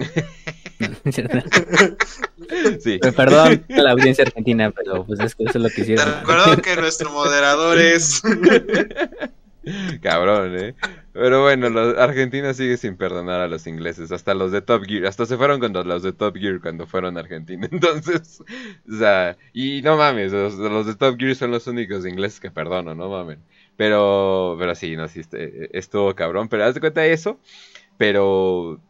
sí. 2.80 2.98
Perdón 2.98 3.64
a 3.68 3.82
la 3.82 3.90
audiencia 3.92 4.24
argentina, 4.24 4.70
pero 4.70 5.04
pues 5.04 5.20
es 5.20 5.34
que 5.34 5.44
eso 5.44 5.58
es 5.58 5.64
lo 5.64 5.68
que 5.68 5.82
hicieron. 5.82 6.06
Te 6.06 6.20
recuerdo 6.20 6.56
que 6.62 6.74
nuestro 6.76 7.10
moderador 7.10 7.78
es... 7.78 8.22
Cabrón, 10.02 10.58
¿eh? 10.58 10.74
Pero 11.12 11.42
bueno, 11.42 11.66
Argentina 11.98 12.54
sigue 12.54 12.76
sin 12.76 12.96
perdonar 12.96 13.40
a 13.40 13.48
los 13.48 13.66
ingleses, 13.66 14.12
hasta 14.12 14.32
los 14.32 14.52
de 14.52 14.62
Top 14.62 14.84
Gear, 14.86 15.06
hasta 15.06 15.26
se 15.26 15.36
fueron 15.36 15.58
con 15.58 15.72
los 15.72 16.02
de 16.04 16.12
Top 16.12 16.36
Gear 16.36 16.60
cuando 16.60 16.86
fueron 16.86 17.16
a 17.16 17.20
Argentina. 17.20 17.68
Entonces, 17.72 18.40
o 18.88 18.96
sea, 18.96 19.36
y 19.52 19.82
no 19.82 19.96
mames, 19.96 20.32
los, 20.32 20.86
de 20.86 20.94
Top 20.94 21.18
Gear 21.18 21.34
son 21.34 21.50
los 21.50 21.66
únicos 21.66 22.06
ingleses 22.06 22.38
que 22.38 22.50
perdono, 22.52 22.94
no 22.94 23.08
mames. 23.08 23.38
Pero, 23.76 24.56
pero 24.58 24.74
sí, 24.76 24.94
no, 24.96 25.08
sí, 25.08 25.20
este, 25.20 25.76
estuvo 25.76 26.14
cabrón, 26.14 26.48
pero 26.48 26.64
haz 26.64 26.74
de 26.74 26.80
cuenta 26.80 27.00
de 27.00 27.12
eso, 27.12 27.40
pero 27.98 28.80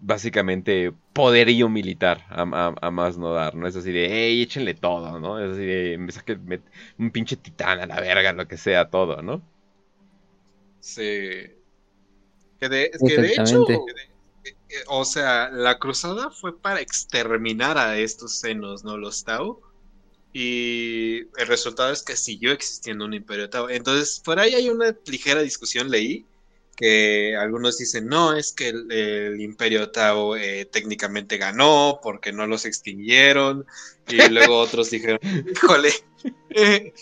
básicamente 0.00 0.92
poderío 1.12 1.68
militar 1.68 2.24
a, 2.30 2.90
más 2.90 3.18
no 3.18 3.32
dar, 3.34 3.54
¿no? 3.56 3.66
Es 3.66 3.76
así 3.76 3.92
de, 3.92 4.08
hey, 4.10 4.42
échenle 4.42 4.74
todo, 4.74 5.18
¿no? 5.20 5.38
Es 5.38 5.52
así 5.52 5.66
de, 5.66 5.98
me 5.98 6.12
saque 6.12 6.38
un 6.98 7.10
pinche 7.10 7.36
titán 7.36 7.80
a 7.80 7.86
la 7.86 8.00
verga, 8.00 8.32
lo 8.32 8.48
que 8.48 8.56
sea, 8.56 8.88
todo, 8.90 9.22
¿no? 9.22 9.42
Sí. 10.80 11.57
Que 12.60 12.68
de, 12.68 12.90
que 13.06 13.20
de 13.20 13.32
hecho, 13.32 13.66
o 14.88 15.04
sea, 15.04 15.50
la 15.50 15.78
cruzada 15.78 16.30
fue 16.30 16.58
para 16.58 16.80
exterminar 16.80 17.78
a 17.78 17.98
estos 17.98 18.38
senos, 18.38 18.84
¿no? 18.84 18.96
Los 18.96 19.24
Tau. 19.24 19.60
Y 20.32 21.20
el 21.40 21.46
resultado 21.46 21.92
es 21.92 22.02
que 22.02 22.16
siguió 22.16 22.52
existiendo 22.52 23.04
un 23.04 23.14
imperio 23.14 23.48
Tau. 23.48 23.68
Entonces, 23.68 24.20
por 24.24 24.38
ahí 24.38 24.54
hay 24.54 24.68
una 24.68 24.94
ligera 25.06 25.40
discusión, 25.40 25.90
leí, 25.90 26.26
que 26.76 27.34
algunos 27.36 27.78
dicen, 27.78 28.06
no, 28.06 28.36
es 28.36 28.52
que 28.52 28.68
el, 28.68 29.40
imperio 29.40 29.90
Tau 29.90 30.36
eh, 30.36 30.64
técnicamente 30.70 31.36
ganó 31.36 31.98
porque 32.02 32.32
no 32.32 32.46
los 32.46 32.64
extinguieron. 32.66 33.66
Y 34.06 34.16
luego 34.30 34.58
otros 34.58 34.90
dijeron, 34.90 35.18
híjole, 35.50 35.92
eh, 36.50 36.92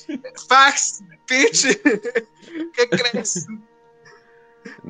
fax, 0.48 1.02
bitch, 1.28 1.78
¿qué 1.82 2.88
crees? 2.88 3.46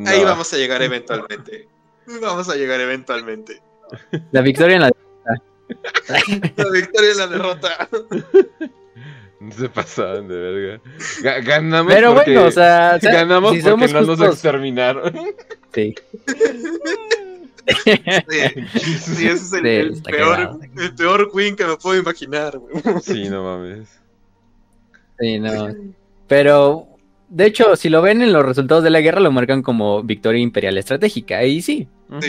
Ahí 0.06 0.24
vamos 0.24 0.52
a 0.52 0.56
llegar 0.56 0.82
eventualmente. 0.82 1.68
Vamos 2.20 2.48
a 2.48 2.54
llegar 2.54 2.80
eventualmente. 2.80 3.60
La 4.32 4.40
victoria 4.40 4.76
en 4.76 4.82
la 4.82 4.90
derrota. 4.90 5.42
La 6.56 6.70
victoria 6.70 7.10
en 7.10 7.18
la 7.18 7.26
derrota. 7.26 7.88
No 9.40 9.52
se 9.56 9.68
pasaban 9.68 10.28
de 10.28 10.36
verga. 10.36 10.80
ganamos 11.42 11.92
Pero 11.92 12.14
bueno, 12.14 12.44
o 12.44 12.50
sea, 12.50 12.98
ganamos 13.02 13.54
si 13.54 13.62
porque 13.62 13.92
no 13.92 14.02
nos 14.02 14.20
exterminaron. 14.20 15.12
Sí. 15.74 15.94
Sí, 17.84 19.26
ese 19.26 19.32
es 19.32 19.52
el, 19.52 20.02
peor, 20.02 20.60
el 20.76 20.94
peor 20.94 21.30
win 21.32 21.56
que 21.56 21.64
me 21.64 21.76
puedo 21.76 22.00
imaginar. 22.00 22.60
Sí, 23.02 23.28
no 23.28 23.42
mames. 23.42 23.88
Sí, 25.18 25.40
no. 25.40 25.74
Pero 26.28 26.95
de 27.28 27.46
hecho, 27.46 27.74
si 27.74 27.88
lo 27.88 28.02
ven 28.02 28.22
en 28.22 28.32
los 28.32 28.44
resultados 28.44 28.84
de 28.84 28.90
la 28.90 29.00
guerra, 29.00 29.20
lo 29.20 29.32
marcan 29.32 29.62
como 29.62 30.02
victoria 30.02 30.40
imperial 30.40 30.78
estratégica. 30.78 31.44
Y 31.44 31.60
sí, 31.60 31.88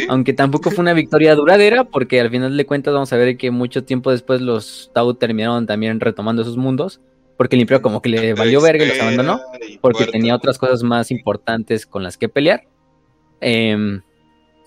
aunque 0.10 0.34
tampoco 0.34 0.72
fue 0.72 0.82
una 0.82 0.94
victoria 0.94 1.36
duradera, 1.36 1.84
porque 1.84 2.20
al 2.20 2.32
final 2.32 2.58
de 2.58 2.66
cuentas 2.66 2.94
vamos 2.94 3.14
a 3.14 3.18
ver 3.18 3.38
que 3.38 3.52
mucho 3.52 3.84
tiempo 3.84 4.12
después 4.12 4.42
los 4.42 4.92
Tau 4.94 5.14
terminaron 5.14 5.68
también 5.68 6.00
retomando 6.00 6.42
esos 6.42 6.58
mundos, 6.58 7.00
porque 7.38 7.56
el 7.56 7.62
imperio 7.62 7.84
como 7.84 8.02
que 8.02 8.10
le 8.10 8.34
valió 8.34 8.60
verga 8.60 8.86
y 8.86 8.88
los 8.88 9.00
abandonó, 9.00 9.40
porque 9.82 10.06
tenía 10.06 10.36
otras 10.36 10.58
cosas 10.58 10.82
más 10.82 11.12
importantes 11.12 11.86
con 11.86 12.02
las 12.02 12.18
que 12.18 12.28
pelear. 12.28 12.64
Eh, 13.40 14.02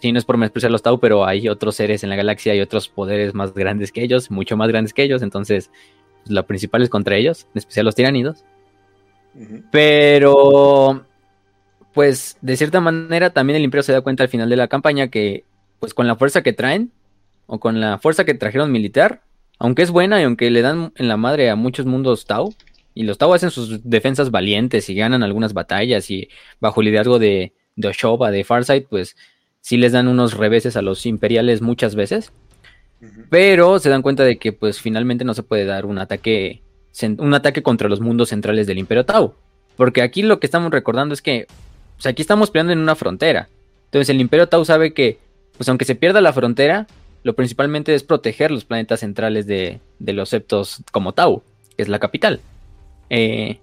sí, 0.01 0.13
no 0.13 0.19
es 0.19 0.25
por 0.25 0.37
menospreciar 0.37 0.71
los 0.71 0.83
Tau, 0.83 1.01
pero 1.01 1.25
hay 1.27 1.49
otros 1.49 1.75
seres 1.75 2.05
en 2.05 2.11
la 2.11 2.17
galaxia 2.17 2.55
y 2.55 2.61
otros 2.61 2.89
poderes 2.89 3.35
más 3.35 3.53
grandes 3.53 3.91
que 3.91 4.05
ellos, 4.05 4.31
mucho 4.31 4.57
más 4.57 4.69
grandes 4.69 4.95
que 4.95 5.03
ellos, 5.03 5.23
entonces 5.23 5.73
pues, 6.23 6.31
lo 6.31 6.47
principal 6.47 6.83
es 6.83 6.89
contra 6.89 7.17
ellos, 7.17 7.49
en 7.53 7.59
especial 7.59 7.87
los 7.87 7.97
tiranidos. 7.97 8.45
Pero, 9.71 11.07
pues, 11.93 12.37
de 12.41 12.57
cierta 12.57 12.81
manera, 12.81 13.31
también 13.31 13.57
el 13.57 13.65
Imperio 13.65 13.83
se 13.83 13.93
da 13.93 14.01
cuenta 14.01 14.23
al 14.23 14.29
final 14.29 14.49
de 14.51 14.57
la 14.57 14.69
campaña 14.69 15.09
que, 15.09 15.45
pues, 15.79 15.95
con 15.95 16.07
la 16.07 16.17
fuerza 16.17 16.43
que 16.43 16.53
traen, 16.53 16.93
o 17.47 17.59
con 17.59 17.81
la 17.81 17.99
fuerza 17.99 18.25
que 18.25 18.35
trajeron 18.35 18.71
militar, 18.71 19.23
aunque 19.59 19.83
es 19.83 19.91
buena 19.91 20.21
y 20.21 20.25
aunque 20.25 20.51
le 20.51 20.63
dan 20.63 20.93
en 20.97 21.09
la 21.09 21.17
madre 21.17 21.51
a 21.51 21.57
muchos 21.57 21.87
mundos 21.87 22.27
Tau, 22.27 22.55
y 22.95 23.05
los 23.05 23.19
Tau 23.19 23.33
hacen 23.35 23.51
sus 23.51 23.89
defensas 23.89 24.31
valientes 24.31 24.89
y 24.89 24.95
ganan 24.95 25.23
algunas 25.23 25.53
batallas, 25.53 26.11
y 26.11 26.29
bajo 26.61 26.81
el 26.81 26.87
liderazgo 26.87 27.19
de, 27.19 27.53
de 27.77 27.89
Oshoba, 27.89 28.31
de 28.31 28.45
Farsight, 28.45 28.87
pues, 28.89 29.17
sí 29.61 29.77
les 29.77 29.93
dan 29.93 30.09
unos 30.09 30.37
reveses 30.37 30.77
a 30.77 30.83
los 30.83 31.07
imperiales 31.07 31.63
muchas 31.63 31.95
veces. 31.95 32.33
Pero 33.31 33.79
se 33.79 33.89
dan 33.89 34.03
cuenta 34.03 34.25
de 34.25 34.39
que 34.39 34.53
pues 34.53 34.81
finalmente 34.81 35.25
no 35.25 35.33
se 35.33 35.43
puede 35.43 35.65
dar 35.65 35.87
un 35.87 35.99
ataque 35.99 36.63
un 37.19 37.35
ataque 37.35 37.63
contra 37.63 37.89
los 37.89 38.01
mundos 38.01 38.31
centrales 38.31 38.67
del 38.67 38.79
Imperio 38.79 39.05
Tau. 39.05 39.35
Porque 39.77 40.03
aquí 40.03 40.23
lo 40.23 40.41
que 40.41 40.47
estamos 40.47 40.71
recordando 40.71 41.15
es 41.15 41.23
que 41.23 41.47
pues 41.97 42.07
aquí 42.07 42.23
estamos 42.23 42.51
peleando 42.51 42.73
en 42.73 42.79
una 42.79 42.97
frontera. 42.97 43.49
Entonces 43.87 44.09
el 44.09 44.21
Imperio 44.21 44.49
Tau 44.49 44.65
sabe 44.65 44.95
que, 44.95 45.19
pues 45.57 45.69
aunque 45.69 45.85
se 45.85 45.95
pierda 45.95 46.21
la 46.21 46.33
frontera, 46.33 46.87
lo 47.23 47.35
principalmente 47.35 47.95
es 47.95 48.03
proteger 48.03 48.51
los 48.51 48.65
planetas 48.65 49.01
centrales 49.01 49.47
de, 49.47 49.81
los 49.99 50.31
septos 50.31 50.83
como 50.93 51.13
Tau, 51.13 51.43
que 51.77 51.83
es 51.83 51.89
la 51.89 51.99
capital. 51.99 52.41
Eh, 53.11 53.59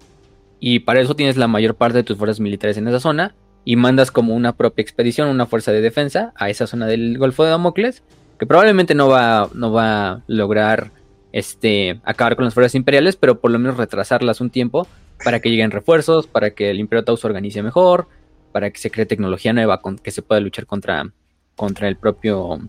y 0.60 0.80
para 0.80 1.00
eso 1.00 1.16
tienes 1.16 1.36
la 1.36 1.48
mayor 1.48 1.74
parte 1.74 1.98
de 1.98 2.04
tus 2.04 2.16
fuerzas 2.16 2.38
militares 2.38 2.76
en 2.76 2.86
esa 2.86 3.00
zona 3.00 3.34
y 3.64 3.76
mandas 3.76 4.10
como 4.10 4.34
una 4.34 4.52
propia 4.52 4.82
expedición, 4.82 5.28
una 5.28 5.46
fuerza 5.46 5.72
de 5.72 5.80
defensa 5.80 6.32
a 6.36 6.48
esa 6.48 6.66
zona 6.66 6.86
del 6.86 7.18
Golfo 7.18 7.44
de 7.44 7.50
Damocles, 7.50 8.02
que 8.38 8.46
probablemente 8.46 8.94
no 8.94 9.08
va, 9.08 9.50
no 9.52 9.72
va 9.72 10.10
a 10.10 10.22
lograr 10.28 10.92
este, 11.32 12.00
acabar 12.04 12.36
con 12.36 12.44
las 12.44 12.54
fuerzas 12.54 12.74
imperiales, 12.74 13.16
pero 13.16 13.40
por 13.40 13.50
lo 13.50 13.58
menos 13.58 13.76
retrasarlas 13.76 14.40
un 14.40 14.50
tiempo 14.50 14.86
para 15.24 15.40
que 15.40 15.50
lleguen 15.50 15.70
refuerzos, 15.70 16.26
para 16.26 16.50
que 16.50 16.70
el 16.70 16.80
Imperio 16.80 17.04
Tau 17.04 17.16
se 17.16 17.26
organice 17.26 17.62
mejor, 17.62 18.08
para 18.52 18.70
que 18.70 18.78
se 18.78 18.90
cree 18.90 19.06
tecnología 19.06 19.52
nueva 19.52 19.80
con 19.80 19.98
que 19.98 20.10
se 20.10 20.22
pueda 20.22 20.40
luchar 20.40 20.66
contra, 20.66 21.10
contra 21.56 21.88
el 21.88 21.96
propio 21.96 22.60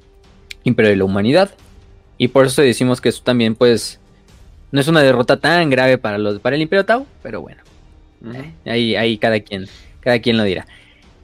Imperio 0.64 0.92
de 0.92 0.98
la 0.98 1.06
Humanidad. 1.06 1.52
Y 2.18 2.30
por 2.30 2.48
eso 2.48 2.62
decimos 2.62 3.00
que 3.00 3.10
eso 3.10 3.24
también, 3.24 3.56
pues, 3.56 4.00
no 4.72 4.82
es 4.82 4.88
una 4.88 5.02
derrota 5.02 5.40
tan 5.40 5.70
grave 5.70 5.98
para 5.98 6.18
los 6.18 6.40
para 6.40 6.56
el 6.56 6.62
Imperio 6.62 6.86
Tau, 6.86 7.08
pero 7.24 7.42
bueno. 7.42 7.62
Eh, 8.34 8.54
ahí, 8.66 8.96
ahí 8.96 9.18
cada 9.18 9.40
quien, 9.40 9.68
cada 10.02 10.20
quien 10.20 10.38
lo 10.38 10.44
dirá. 10.44 10.68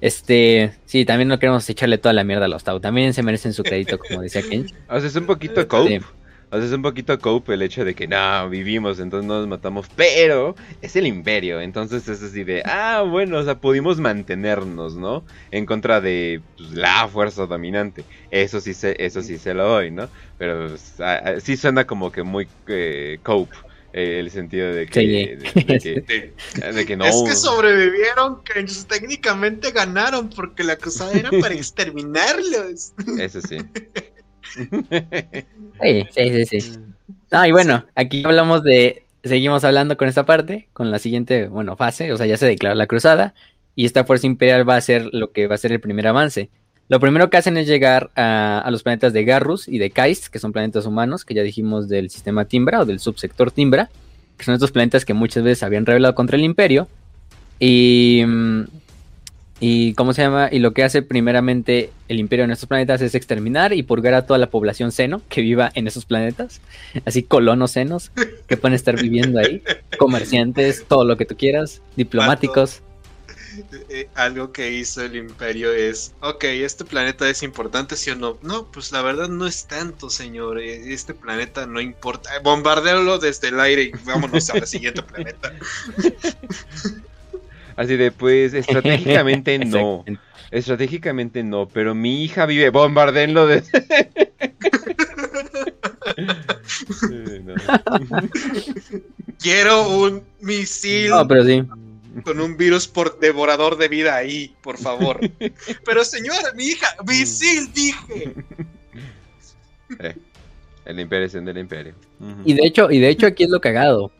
Este, 0.01 0.73
sí, 0.85 1.05
también 1.05 1.27
no 1.27 1.39
queremos 1.39 1.67
echarle 1.69 1.97
toda 1.97 2.13
la 2.13 2.23
mierda 2.23 2.45
a 2.45 2.47
los 2.47 2.63
Tau. 2.63 2.79
También 2.79 3.13
se 3.13 3.23
merecen 3.23 3.53
su 3.53 3.63
crédito, 3.63 3.97
como 3.97 4.21
decía 4.21 4.41
Ken. 4.41 4.67
Haces 4.87 5.15
un 5.15 5.25
poquito 5.25 5.67
cope. 6.55 6.59
Haces 6.59 6.71
un 6.71 6.81
poquito 6.81 7.19
cope 7.19 7.53
el 7.53 7.61
hecho 7.61 7.85
de 7.85 7.95
que 7.95 8.07
no, 8.07 8.49
vivimos, 8.49 8.99
entonces 8.99 9.27
no 9.27 9.39
nos 9.39 9.47
matamos, 9.47 9.87
pero 9.95 10.55
es 10.81 10.95
el 10.95 11.07
imperio, 11.07 11.61
entonces 11.61 12.07
es 12.07 12.21
así 12.21 12.43
de, 12.43 12.63
ah, 12.65 13.03
bueno, 13.07 13.37
o 13.37 13.43
sea, 13.43 13.59
pudimos 13.59 13.99
mantenernos, 13.99 14.95
¿no? 14.95 15.23
En 15.51 15.65
contra 15.65 16.01
de 16.01 16.41
pues, 16.57 16.71
la 16.71 17.07
fuerza 17.07 17.45
dominante. 17.45 18.03
Eso 18.31 18.59
sí 18.59 18.73
se, 18.73 18.95
eso 19.03 19.21
sí 19.21 19.37
se 19.37 19.53
lo 19.53 19.67
doy, 19.67 19.91
¿no? 19.91 20.09
Pero 20.37 20.69
pues, 20.69 21.43
sí 21.43 21.57
suena 21.57 21.85
como 21.85 22.11
que 22.11 22.23
muy 22.23 22.47
eh, 22.67 23.19
cope 23.23 23.55
eh, 23.97 24.19
el 24.19 24.29
sentido 24.29 24.73
de 24.73 24.87
que, 24.87 24.99
de, 25.63 26.85
que, 26.85 26.97
no. 26.97 27.05
Es 27.05 27.15
que 27.25 27.33
sobrevivieron, 27.33 28.43
que 28.43 28.65
técnicamente 28.89 29.71
ganaron 29.71 30.29
porque 30.29 30.65
la 30.65 30.75
cruzada 30.75 31.13
era 31.13 31.29
para 31.31 31.53
exterminarlos. 31.53 32.91
Eso 33.17 33.39
sí. 33.39 33.57
Sí, 35.81 36.05
sí, 36.11 36.45
sí, 36.45 36.61
sí. 36.61 36.79
Ah, 37.31 37.47
y 37.47 37.51
bueno, 37.51 37.85
aquí 37.95 38.23
hablamos 38.25 38.63
de, 38.63 39.03
seguimos 39.23 39.63
hablando 39.65 39.97
con 39.97 40.07
esta 40.07 40.25
parte, 40.25 40.69
con 40.71 40.89
la 40.89 40.99
siguiente, 40.99 41.47
bueno, 41.47 41.75
fase, 41.75 42.13
o 42.13 42.17
sea, 42.17 42.25
ya 42.25 42.37
se 42.37 42.45
declaró 42.45 42.75
la 42.75 42.87
cruzada, 42.87 43.33
y 43.75 43.85
esta 43.85 44.05
fuerza 44.05 44.27
imperial 44.27 44.67
va 44.67 44.77
a 44.77 44.81
ser 44.81 45.09
lo 45.11 45.31
que 45.31 45.47
va 45.47 45.55
a 45.55 45.57
ser 45.57 45.73
el 45.73 45.81
primer 45.81 46.07
avance. 46.07 46.49
Lo 46.87 46.99
primero 46.99 47.29
que 47.29 47.37
hacen 47.37 47.57
es 47.57 47.67
llegar 47.67 48.11
a, 48.15 48.67
los 48.69 48.83
planetas 48.83 49.11
de 49.11 49.25
Garrus 49.25 49.67
y 49.67 49.79
de 49.79 49.89
Kaist, 49.89 50.27
que 50.27 50.39
son 50.39 50.53
planetas 50.53 50.85
humanos, 50.85 51.25
que 51.25 51.33
ya 51.33 51.41
dijimos 51.41 51.89
del 51.89 52.09
sistema 52.09 52.45
Timbra 52.45 52.81
o 52.81 52.85
del 52.85 52.99
subsector 52.99 53.51
Timbra, 53.51 53.89
que 54.37 54.45
son 54.45 54.53
estos 54.53 54.71
planetas 54.71 55.03
que 55.03 55.13
muchas 55.13 55.43
veces 55.43 55.63
habían 55.63 55.85
revelado 55.85 56.13
contra 56.13 56.37
el 56.37 56.43
Imperio. 56.43 56.87
Y 57.59 58.23
mm, 58.25 58.63
y 59.59 59.93
cómo 59.93 60.13
se 60.13 60.21
llama, 60.21 60.49
y 60.51 60.59
lo 60.59 60.73
que 60.73 60.83
hace 60.83 61.01
primeramente 61.01 61.91
el 62.09 62.19
imperio 62.19 62.45
en 62.45 62.51
estos 62.51 62.67
planetas 62.67 63.01
es 63.01 63.15
exterminar 63.15 63.73
y 63.73 63.83
purgar 63.83 64.13
a 64.13 64.25
toda 64.25 64.37
la 64.37 64.49
población 64.49 64.91
seno 64.91 65.21
que 65.29 65.41
viva 65.41 65.71
en 65.75 65.87
esos 65.87 66.05
planetas, 66.05 66.59
así 67.05 67.23
colonos 67.23 67.71
senos 67.71 68.11
que 68.47 68.57
pueden 68.57 68.75
estar 68.75 69.01
viviendo 69.01 69.39
ahí, 69.39 69.63
comerciantes, 69.97 70.85
todo 70.87 71.05
lo 71.05 71.15
que 71.17 71.25
tú 71.25 71.37
quieras, 71.37 71.81
diplomáticos. 71.95 72.81
Eh, 73.89 74.09
algo 74.15 74.51
que 74.51 74.71
hizo 74.71 75.01
el 75.01 75.15
imperio 75.15 75.71
es, 75.71 76.13
ok, 76.19 76.43
este 76.43 76.83
planeta 76.83 77.29
es 77.29 77.41
importante, 77.41 77.95
¿sí 77.95 78.09
o 78.09 78.15
no? 78.15 78.37
No, 78.41 78.65
pues 78.69 78.91
la 78.91 79.01
verdad 79.01 79.29
no 79.29 79.47
es 79.47 79.65
tanto, 79.65 80.09
señor. 80.09 80.59
Eh, 80.59 80.93
este 80.93 81.13
planeta 81.13 81.65
no 81.65 81.79
importa. 81.79 82.31
Bombardearlo 82.43 83.17
desde 83.17 83.47
el 83.47 83.59
aire 83.61 83.83
y 83.83 83.91
vámonos 84.03 84.49
al 84.49 84.67
siguiente 84.67 85.01
planeta. 85.03 85.53
Así 87.75 87.97
de, 87.97 88.11
pues, 88.11 88.53
estratégicamente 88.55 89.59
no. 89.59 90.05
Estratégicamente 90.51 91.43
no, 91.43 91.67
pero 91.67 91.95
mi 91.95 92.23
hija 92.23 92.45
vive, 92.45 92.69
bombardenlo 92.69 93.47
de... 93.47 93.63
Quiero 99.39 99.89
un 99.89 100.23
misil 100.41 101.11
con 102.23 102.39
un 102.39 102.55
virus 102.57 102.87
por 102.87 103.19
devorador 103.19 103.77
de 103.77 103.87
vida 103.87 104.15
ahí, 104.15 104.55
por 104.61 104.77
favor. 104.77 105.19
pero 105.85 106.03
señora, 106.05 106.53
mi 106.55 106.65
hija, 106.65 106.87
misil, 107.07 107.71
dije. 107.73 108.35
Eh, 109.99 110.15
el 110.85 110.99
imperio 110.99 111.27
es 111.27 111.35
el 111.35 111.57
imperio. 111.59 111.93
Y 112.43 112.55
de 112.55 112.65
hecho, 112.65 112.89
y 112.89 112.99
de 112.99 113.09
hecho 113.09 113.27
aquí 113.27 113.43
es 113.43 113.51
lo 113.51 113.61
cagado. 113.61 114.11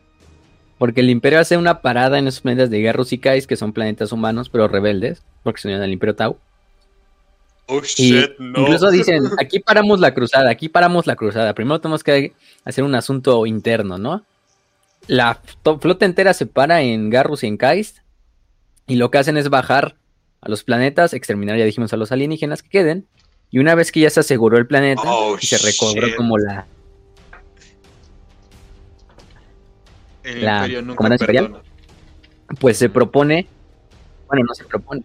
Porque 0.78 1.00
el 1.00 1.10
Imperio 1.10 1.40
hace 1.40 1.56
una 1.56 1.80
parada 1.80 2.18
en 2.18 2.28
esos 2.28 2.42
planetas 2.42 2.70
de 2.70 2.82
Garrus 2.82 3.12
y 3.12 3.18
Kais, 3.18 3.46
que 3.46 3.56
son 3.56 3.72
planetas 3.72 4.12
humanos, 4.12 4.48
pero 4.50 4.68
rebeldes, 4.68 5.22
porque 5.42 5.60
se 5.60 5.68
unen 5.68 5.80
al 5.82 5.92
Imperio 5.92 6.14
Tau. 6.14 6.38
Oh, 7.66 7.80
shit, 7.80 8.38
no. 8.38 8.60
Incluso 8.60 8.90
dicen, 8.90 9.24
aquí 9.40 9.58
paramos 9.58 10.00
la 10.00 10.14
cruzada, 10.14 10.50
aquí 10.50 10.68
paramos 10.68 11.06
la 11.06 11.16
cruzada. 11.16 11.54
Primero 11.54 11.80
tenemos 11.80 12.04
que 12.04 12.32
hacer 12.64 12.84
un 12.84 12.94
asunto 12.94 13.46
interno, 13.46 13.98
¿no? 13.98 14.24
La 15.08 15.40
flota 15.80 16.04
entera 16.04 16.34
se 16.34 16.46
para 16.46 16.82
en 16.82 17.10
Garrus 17.10 17.42
y 17.42 17.46
en 17.46 17.56
Kaist. 17.56 17.98
Y 18.86 18.96
lo 18.96 19.10
que 19.10 19.18
hacen 19.18 19.36
es 19.36 19.48
bajar 19.48 19.96
a 20.40 20.48
los 20.48 20.62
planetas, 20.62 21.12
exterminar, 21.12 21.56
ya 21.58 21.64
dijimos, 21.64 21.92
a 21.92 21.96
los 21.96 22.12
alienígenas 22.12 22.62
que 22.62 22.68
queden. 22.68 23.06
Y 23.50 23.58
una 23.58 23.74
vez 23.74 23.90
que 23.92 24.00
ya 24.00 24.10
se 24.10 24.20
aseguró 24.20 24.58
el 24.58 24.66
planeta 24.66 25.02
Oh, 25.04 25.36
y 25.40 25.46
se 25.46 25.58
recobró 25.58 26.06
shit. 26.06 26.16
como 26.16 26.38
la, 26.38 26.66
El 30.26 30.44
La 30.44 30.56
Imperio 30.56 30.82
nunca 30.82 30.96
Comandancia 30.96 31.24
Imperial. 31.24 31.62
pues 32.58 32.76
se 32.76 32.88
propone, 32.90 33.46
bueno, 34.28 34.44
no 34.46 34.54
se 34.54 34.64
propone, 34.64 35.02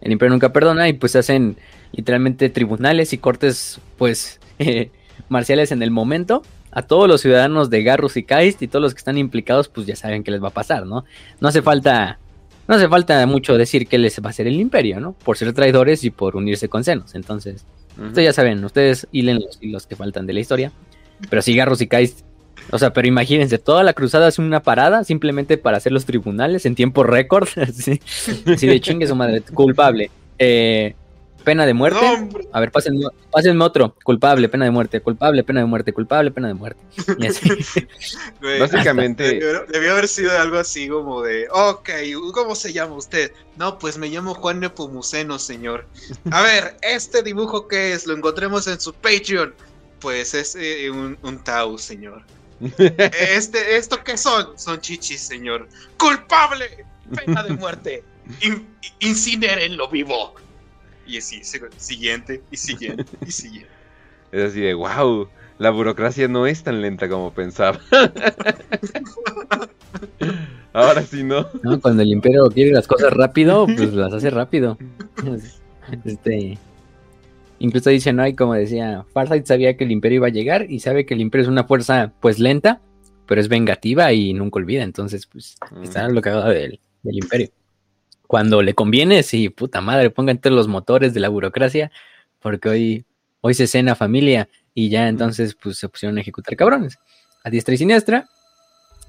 el 0.00 0.12
imperio 0.12 0.30
nunca 0.30 0.52
perdona 0.52 0.88
y 0.88 0.94
pues 0.94 1.12
se 1.12 1.18
hacen 1.18 1.56
literalmente 1.92 2.48
tribunales 2.48 3.12
y 3.12 3.18
cortes 3.18 3.80
pues 3.98 4.40
eh, 4.58 4.90
marciales 5.28 5.72
en 5.72 5.82
el 5.82 5.90
momento. 5.90 6.42
A 6.72 6.82
todos 6.82 7.08
los 7.08 7.20
ciudadanos 7.20 7.68
de 7.68 7.82
Garrus 7.82 8.16
y 8.16 8.22
Kaist 8.22 8.62
y 8.62 8.68
todos 8.68 8.80
los 8.80 8.94
que 8.94 8.98
están 8.98 9.18
implicados 9.18 9.68
pues 9.68 9.88
ya 9.88 9.96
saben 9.96 10.22
qué 10.22 10.30
les 10.30 10.40
va 10.40 10.48
a 10.48 10.52
pasar, 10.52 10.86
¿no? 10.86 11.04
No 11.40 11.48
hace 11.48 11.62
falta, 11.62 12.20
no 12.68 12.76
hace 12.76 12.88
falta 12.88 13.26
mucho 13.26 13.58
decir 13.58 13.88
qué 13.88 13.98
les 13.98 14.20
va 14.20 14.28
a 14.28 14.30
hacer 14.30 14.46
el 14.46 14.54
imperio, 14.54 15.00
¿no? 15.00 15.14
Por 15.14 15.36
ser 15.36 15.52
traidores 15.52 16.04
y 16.04 16.10
por 16.10 16.36
unirse 16.36 16.68
con 16.68 16.84
senos. 16.84 17.16
Entonces, 17.16 17.66
ustedes 18.00 18.26
ya 18.26 18.32
saben, 18.32 18.64
ustedes 18.64 19.08
hilen 19.10 19.40
los 19.40 19.58
hilos 19.60 19.88
que 19.88 19.96
faltan 19.96 20.26
de 20.26 20.32
la 20.32 20.40
historia. 20.40 20.70
Pero 21.28 21.42
sí, 21.42 21.56
Garrus 21.56 21.80
y 21.80 21.88
Kaist 21.88 22.20
o 22.72 22.78
sea, 22.78 22.92
pero 22.92 23.06
imagínense, 23.08 23.58
toda 23.58 23.82
la 23.82 23.92
cruzada 23.92 24.28
es 24.28 24.38
una 24.38 24.62
parada 24.62 25.04
simplemente 25.04 25.58
para 25.58 25.76
hacer 25.76 25.92
los 25.92 26.04
tribunales 26.04 26.66
en 26.66 26.74
tiempo 26.74 27.02
récord. 27.02 27.48
Así, 27.56 28.00
así 28.46 28.66
de 28.66 28.80
chingue 28.80 29.06
su 29.06 29.14
madre, 29.16 29.42
culpable. 29.42 30.10
Eh, 30.38 30.94
pena 31.44 31.66
de 31.66 31.74
muerte. 31.74 32.04
Hombre. 32.04 32.48
A 32.52 32.60
ver, 32.60 32.70
pásenme, 32.70 33.06
pásenme 33.30 33.64
otro. 33.64 33.94
Culpable, 34.04 34.48
pena 34.48 34.64
de 34.64 34.70
muerte. 34.70 35.00
Culpable, 35.00 35.42
pena 35.42 35.60
de 35.60 35.66
muerte. 35.66 35.92
Culpable, 35.92 36.30
pena 36.30 36.48
de 36.48 36.54
muerte. 36.54 36.80
Y 37.18 37.26
así. 37.26 37.48
Güey, 38.40 38.58
Básicamente- 38.60 39.24
Debió, 39.24 39.64
debió 39.66 39.92
haber 39.92 40.08
sido 40.08 40.38
algo 40.38 40.58
así 40.58 40.88
como 40.88 41.22
de, 41.22 41.48
ok, 41.50 41.90
¿cómo 42.32 42.54
se 42.54 42.72
llama 42.72 42.94
usted? 42.94 43.32
No, 43.56 43.78
pues 43.78 43.98
me 43.98 44.08
llamo 44.08 44.34
Juan 44.34 44.60
Nepomuceno, 44.60 45.38
señor. 45.38 45.86
A 46.30 46.42
ver, 46.42 46.76
este 46.82 47.22
dibujo 47.22 47.68
qué 47.68 47.92
es, 47.92 48.06
lo 48.06 48.14
encontremos 48.14 48.66
en 48.66 48.80
su 48.80 48.92
Patreon. 48.94 49.54
Pues 50.00 50.32
es 50.34 50.56
eh, 50.58 50.90
un, 50.90 51.18
un 51.22 51.38
Tau, 51.44 51.76
señor. 51.76 52.22
Este, 53.34 53.76
¿Esto 53.76 54.02
qué 54.04 54.16
son? 54.16 54.58
Son 54.58 54.80
chichis, 54.80 55.20
señor. 55.20 55.68
¡Culpable! 55.98 56.84
Pena 57.14 57.42
de 57.42 57.54
muerte. 57.54 58.04
In- 58.42 58.66
incinérenlo 59.00 59.88
vivo. 59.88 60.34
Y 61.06 61.18
así, 61.18 61.40
sig- 61.40 61.70
siguiente, 61.76 62.42
y 62.50 62.56
siguiente, 62.56 63.04
y 63.26 63.32
siguiente. 63.32 63.70
Es 64.30 64.50
así 64.50 64.60
de, 64.60 64.74
wow, 64.74 65.28
la 65.58 65.70
burocracia 65.70 66.28
no 66.28 66.46
es 66.46 66.62
tan 66.62 66.80
lenta 66.80 67.08
como 67.08 67.32
pensaba. 67.32 67.80
Ahora 70.72 71.02
sí 71.02 71.24
no. 71.24 71.46
¿no? 71.62 71.80
Cuando 71.80 72.02
el 72.02 72.10
imperio 72.12 72.48
quiere 72.48 72.70
las 72.70 72.86
cosas 72.86 73.12
rápido, 73.12 73.66
pues 73.66 73.92
las 73.92 74.12
hace 74.12 74.30
rápido. 74.30 74.78
Este. 76.04 76.56
Incluso 77.60 77.90
dice, 77.90 78.12
¿no? 78.14 78.26
Y 78.26 78.34
como 78.34 78.54
decía, 78.54 79.04
Farsight 79.12 79.44
sabía 79.44 79.76
que 79.76 79.84
el 79.84 79.92
imperio 79.92 80.16
iba 80.16 80.28
a 80.28 80.30
llegar 80.30 80.66
y 80.70 80.80
sabe 80.80 81.04
que 81.04 81.12
el 81.12 81.20
imperio 81.20 81.42
es 81.42 81.48
una 81.48 81.64
fuerza, 81.64 82.12
pues 82.20 82.38
lenta, 82.38 82.80
pero 83.26 83.38
es 83.40 83.48
vengativa 83.48 84.12
y 84.14 84.32
nunca 84.32 84.58
olvida. 84.58 84.82
Entonces, 84.82 85.26
pues, 85.26 85.56
está 85.82 86.08
lo 86.08 86.22
cagado 86.22 86.48
del, 86.48 86.80
del 87.02 87.16
imperio. 87.18 87.50
Cuando 88.26 88.62
le 88.62 88.74
conviene, 88.74 89.22
sí, 89.22 89.50
puta 89.50 89.82
madre, 89.82 90.08
pongan 90.08 90.38
todos 90.38 90.56
los 90.56 90.68
motores 90.68 91.12
de 91.12 91.20
la 91.20 91.28
burocracia, 91.28 91.92
porque 92.38 92.68
hoy, 92.70 93.04
hoy 93.42 93.52
se 93.52 93.66
cena 93.66 93.94
familia 93.94 94.48
y 94.72 94.88
ya 94.88 95.08
entonces, 95.08 95.54
pues, 95.54 95.76
se 95.76 95.88
pusieron 95.88 96.16
a 96.16 96.22
ejecutar 96.22 96.56
cabrones. 96.56 96.98
A 97.44 97.50
diestra 97.50 97.74
y 97.74 97.78
siniestra. 97.78 98.26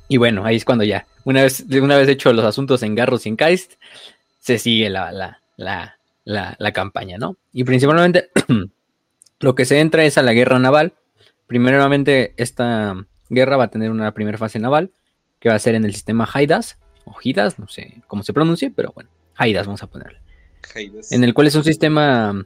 Y 0.10 0.18
bueno, 0.18 0.44
ahí 0.44 0.58
es 0.58 0.66
cuando 0.66 0.84
ya, 0.84 1.08
una 1.24 1.44
vez, 1.44 1.66
una 1.70 1.98
vez 1.98 2.10
hecho 2.10 2.34
los 2.34 2.44
asuntos 2.44 2.84
en 2.84 2.96
Garros 2.96 3.26
y 3.26 3.30
en 3.30 3.38
Kaist, 3.38 3.76
se 4.40 4.58
sigue 4.58 4.90
la, 4.90 5.14
la, 5.14 5.42
la, 5.56 5.98
la, 6.24 6.56
la 6.60 6.72
campaña, 6.72 7.18
¿no? 7.18 7.38
Y 7.52 7.64
principalmente 7.64 8.30
lo 9.40 9.56
que 9.56 9.66
se 9.66 9.80
entra 9.80 10.06
es 10.06 10.18
a 10.18 10.24
la 10.24 10.34
guerra 10.34 10.60
naval. 10.60 10.94
Primeramente, 11.48 12.34
esta 12.38 12.96
guerra 13.30 13.58
va 13.58 13.66
a 13.66 13.72
tener 13.72 13.92
una 13.92 14.14
primera 14.14 14.38
fase 14.38 14.60
naval, 14.60 14.92
que 15.40 15.50
va 15.50 15.56
a 15.56 15.60
ser 15.60 15.76
en 15.76 15.86
el 15.86 15.94
sistema 15.94 16.30
Haidas, 16.32 16.78
o 17.06 17.16
Hidas, 17.22 17.60
no 17.60 17.68
sé 17.68 18.02
cómo 18.08 18.24
se 18.24 18.34
pronuncie, 18.34 18.72
pero 18.72 18.92
bueno, 18.94 19.10
Haidas 19.36 19.66
vamos 19.66 19.84
a 19.84 19.88
ponerle. 19.88 20.20
En 21.10 21.24
el 21.24 21.34
cual 21.34 21.48
es 21.48 21.56
un 21.56 21.64
sistema, 21.64 22.46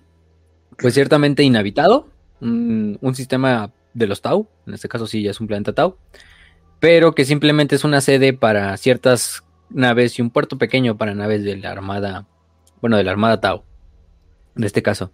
pues 0.78 0.94
ciertamente 0.94 1.44
inhabitado, 1.44 2.10
un, 2.42 2.98
un 3.02 3.16
sistema 3.16 3.72
de 3.94 4.08
los 4.08 4.22
Tau, 4.22 4.48
en 4.66 4.74
este 4.74 4.88
caso 4.88 5.08
sí 5.08 5.22
ya 5.22 5.32
es 5.32 5.40
un 5.40 5.48
planeta 5.48 5.74
Tau, 5.74 5.98
pero 6.80 7.14
que 7.14 7.26
simplemente 7.26 7.76
es 7.76 7.84
una 7.84 8.02
sede 8.02 8.34
para 8.34 8.76
ciertas 8.78 9.44
naves 9.70 10.18
y 10.18 10.22
un 10.22 10.30
puerto 10.30 10.58
pequeño 10.58 10.98
para 10.98 11.14
naves 11.14 11.44
de 11.44 11.58
la 11.58 11.72
armada, 11.72 12.28
bueno, 12.86 12.98
de 12.98 13.04
la 13.04 13.10
armada 13.10 13.42
Tau, 13.42 13.64
en 14.56 14.64
este 14.64 14.84
caso. 14.84 15.12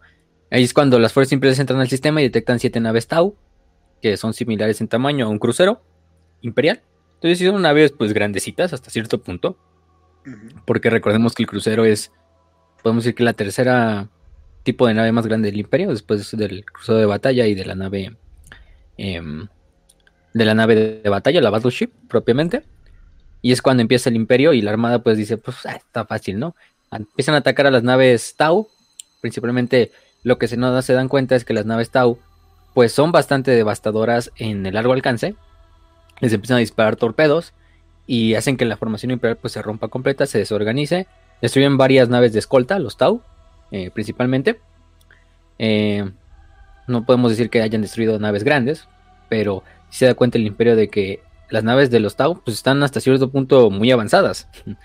Ahí 0.50 0.62
es 0.62 0.74
cuando 0.74 1.00
las 1.00 1.14
fuerzas 1.14 1.32
imperiales 1.32 1.58
entran 1.58 1.80
al 1.80 1.88
sistema 1.88 2.20
y 2.20 2.26
detectan 2.26 2.60
siete 2.60 2.82
naves 2.82 3.08
Tau, 3.08 3.38
que 4.02 4.18
son 4.18 4.34
similares 4.34 4.82
en 4.82 4.90
tamaño 4.90 5.26
a 5.26 5.30
un 5.30 5.40
crucero 5.40 5.82
imperial. 6.42 6.82
Entonces 7.14 7.38
sí 7.38 7.46
son 7.46 7.62
naves 7.62 7.94
pues 7.94 8.12
grandecitas 8.12 8.74
hasta 8.74 8.90
cierto 8.90 9.22
punto, 9.22 9.58
porque 10.66 10.90
recordemos 10.90 11.34
que 11.34 11.44
el 11.44 11.48
crucero 11.48 11.86
es, 11.86 12.12
podemos 12.84 13.06
decir 13.06 13.16
que 13.16 13.24
la 13.24 13.32
tercera 13.32 14.10
tipo 14.64 14.86
de 14.86 14.94
nave 14.94 15.14
más 15.14 15.26
grande 15.26 15.50
del 15.50 15.62
imperio, 15.62 15.92
después 15.92 16.30
del 16.36 16.66
crucero 16.66 16.98
de 16.98 17.06
batalla 17.06 17.48
y 17.48 17.56
de 17.56 17.64
la 17.64 17.76
nave 17.76 18.18
em, 18.98 19.48
de 20.34 20.44
la 20.44 20.54
nave 20.54 20.76
de, 20.76 21.02
de 21.04 21.10
batalla, 21.10 21.40
la 21.40 21.52
battleship 21.52 21.92
propiamente. 22.10 22.64
Y 23.42 23.54
es 23.54 23.62
cuando 23.62 23.80
empieza 23.80 24.10
el 24.10 24.18
imperio 24.18 24.52
y 24.52 24.62
la 24.62 24.72
armada 24.72 25.02
pues 25.02 25.18
dice, 25.18 25.38
pues 25.38 25.66
ah, 25.66 25.78
está 25.78 26.06
fácil, 26.06 26.38
¿no? 26.38 26.54
Empiezan 26.92 27.36
a 27.36 27.40
atacar 27.40 27.68
a 27.68 27.72
las 27.72 27.84
naves 27.84 28.36
Tau, 28.36 28.68
principalmente 29.22 29.92
lo 30.24 30.38
que 30.38 30.48
se, 30.48 30.58
no 30.58 30.82
se 30.82 30.94
dan 30.94 31.08
cuenta 31.08 31.36
es 31.36 31.46
que 31.46 31.54
las 31.54 31.66
naves 31.66 31.90
Tau 31.90 32.20
pues 32.74 32.92
son 32.92 33.12
bastante 33.12 33.52
devastadoras 33.52 34.32
en 34.38 34.66
el 34.66 34.74
largo 34.76 34.94
alcance. 34.94 35.36
Les 36.20 36.34
empiezan 36.34 36.58
a 36.58 36.62
disparar 36.62 36.96
torpedos 36.96 37.54
y 38.08 38.36
hacen 38.36 38.58
que 38.58 38.66
la 38.66 38.78
formación 38.78 39.12
imperial 39.12 39.38
pues 39.38 39.54
se 39.54 39.62
rompa 39.62 39.88
completa, 39.88 40.26
se 40.26 40.38
desorganice. 40.38 41.08
Destruyen 41.42 41.78
varias 41.78 42.10
naves 42.10 42.34
de 42.34 42.40
escolta, 42.40 42.78
los 42.80 42.98
Tau, 42.98 43.22
eh, 43.72 43.90
principalmente. 43.92 44.60
Eh, 45.60 46.10
no 46.88 47.06
podemos 47.06 47.32
decir 47.32 47.50
que 47.50 47.62
hayan 47.62 47.82
destruido 47.82 48.20
naves 48.20 48.44
grandes, 48.44 48.88
pero 49.30 49.64
se 49.90 50.06
da 50.06 50.14
cuenta 50.14 50.38
el 50.38 50.46
imperio 50.46 50.76
de 50.76 50.90
que 50.90 51.22
las 51.50 51.64
naves 51.64 51.90
de 51.90 52.00
los 52.00 52.16
Tau 52.16 52.42
pues 52.44 52.58
están 52.58 52.84
hasta 52.84 53.00
cierto 53.00 53.32
punto 53.32 53.70
muy 53.70 53.92
avanzadas. 53.92 54.48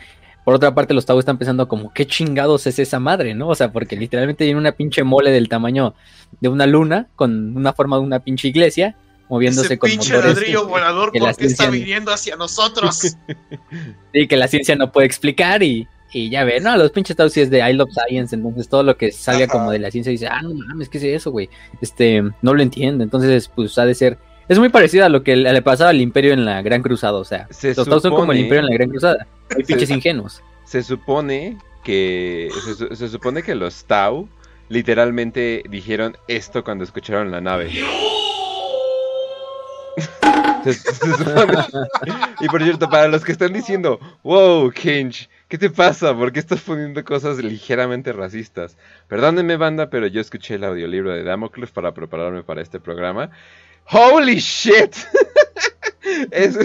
Por 0.47 0.55
otra 0.55 0.77
parte, 0.77 0.95
los 0.95 1.05
Tau 1.05 1.19
están 1.19 1.39
pensando 1.39 1.67
como, 1.67 1.93
¿qué 1.93 2.07
chingados 2.07 2.69
es 2.69 2.79
esa 2.79 3.01
madre, 3.01 3.35
no? 3.35 3.49
O 3.49 3.57
sea, 3.57 3.73
porque 3.73 3.97
literalmente 3.97 4.45
tiene 4.45 4.61
una 4.61 4.71
pinche 4.71 5.03
mole 5.03 5.33
del 5.33 5.49
tamaño 5.49 5.97
de 6.41 6.49
una 6.49 6.67
luna, 6.67 7.09
con 7.17 7.57
una 7.57 7.73
forma 7.73 7.97
de 7.97 8.03
una 8.03 8.21
pinche 8.21 8.47
iglesia, 8.47 8.95
moviéndose 9.29 9.67
Ese 9.67 9.79
con 9.79 9.91
pinche 9.91 10.13
motores 10.15 10.37
ladrillo 10.37 10.69
volador, 10.69 11.11
que 11.11 11.19
la 11.19 11.31
¿por 11.31 11.39
qué 11.39 11.47
está 11.47 11.69
viniendo 11.69 12.13
hacia 12.13 12.37
nosotros? 12.37 13.17
Sí, 14.15 14.29
que 14.29 14.37
la 14.37 14.47
ciencia 14.47 14.77
no 14.77 14.93
puede 14.93 15.09
explicar 15.09 15.65
y, 15.65 15.89
y 16.13 16.31
ya 16.31 16.45
ve, 16.45 16.61
no, 16.61 16.77
los 16.77 16.93
pinches 16.93 17.17
Tau 17.17 17.29
sí 17.29 17.41
es 17.41 17.51
de 17.51 17.69
I 17.69 17.73
Love 17.73 17.91
Science, 17.91 18.33
entonces 18.33 18.69
todo 18.69 18.85
lo 18.85 18.97
que 18.97 19.11
salga 19.11 19.47
Ajá. 19.47 19.53
como 19.53 19.73
de 19.73 19.81
la 19.81 19.91
ciencia 19.91 20.13
dice, 20.13 20.29
ah, 20.29 20.43
no 20.43 20.55
mames, 20.55 20.89
¿qué 20.89 20.99
es 20.99 21.05
eso, 21.23 21.33
güey? 21.33 21.51
Este, 21.81 22.23
no 22.41 22.55
lo 22.55 22.63
entiendo, 22.63 23.03
entonces 23.03 23.51
pues 23.53 23.77
ha 23.79 23.85
de 23.85 23.97
ser, 23.97 24.17
es 24.49 24.59
muy 24.59 24.69
parecido 24.69 25.05
a 25.05 25.09
lo 25.09 25.23
que 25.23 25.37
le 25.37 25.63
pasaba 25.63 25.91
al 25.91 26.01
imperio 26.01 26.33
en 26.33 26.45
la 26.45 26.63
Gran 26.63 26.83
Cruzada, 26.83 27.19
o 27.19 27.25
sea, 27.25 27.47
Se 27.51 27.75
los 27.75 27.89
Tau 27.89 28.01
son 28.01 28.11
como 28.13 28.33
el 28.33 28.39
supone- 28.39 28.41
imperio 28.43 28.61
en 28.61 28.67
la 28.67 28.75
Gran 28.75 28.91
Cruzada, 28.91 29.27
hay 29.57 29.65
pinches 29.65 29.91
ingenuos. 29.91 30.43
Se 30.65 30.83
supone 30.83 31.59
que. 31.85 32.49
Se, 32.65 32.75
su- 32.75 32.95
se 32.97 33.09
supone 33.09 33.43
que 33.43 33.55
los 33.55 33.85
Tau 33.85 34.29
literalmente 34.69 35.63
dijeron 35.69 36.17
esto 36.29 36.65
cuando 36.65 36.83
escucharon 36.85 37.31
la 37.31 37.41
nave. 37.41 37.71
Se- 40.65 40.73
se 40.75 40.93
supone- 41.15 41.65
Y 42.41 42.49
por 42.49 42.63
cierto, 42.63 42.89
para 42.91 43.07
los 43.07 43.25
que 43.25 43.31
están 43.33 43.53
diciendo, 43.53 44.01
wow, 44.25 44.71
Kench, 44.73 45.29
¿qué 45.49 45.57
te 45.59 45.71
pasa? 45.71 46.13
¿Por 46.15 46.33
qué 46.33 46.41
estás 46.41 46.61
poniendo 46.61 47.05
cosas 47.05 47.39
ligeramente 47.39 48.13
racistas? 48.13 48.77
Perdónenme, 49.07 49.57
banda, 49.57 49.89
pero 49.91 50.09
yo 50.09 50.21
escuché 50.21 50.57
el 50.57 50.65
audiolibro 50.65 51.13
de 51.13 51.23
Damocles 51.23 51.71
para 51.71 51.95
prepararme 51.95 52.43
para 52.43 52.63
este 52.63 52.81
programa. 52.81 53.31
¡Holy 53.91 54.37
shit! 54.37 54.95
Es- 56.31 56.57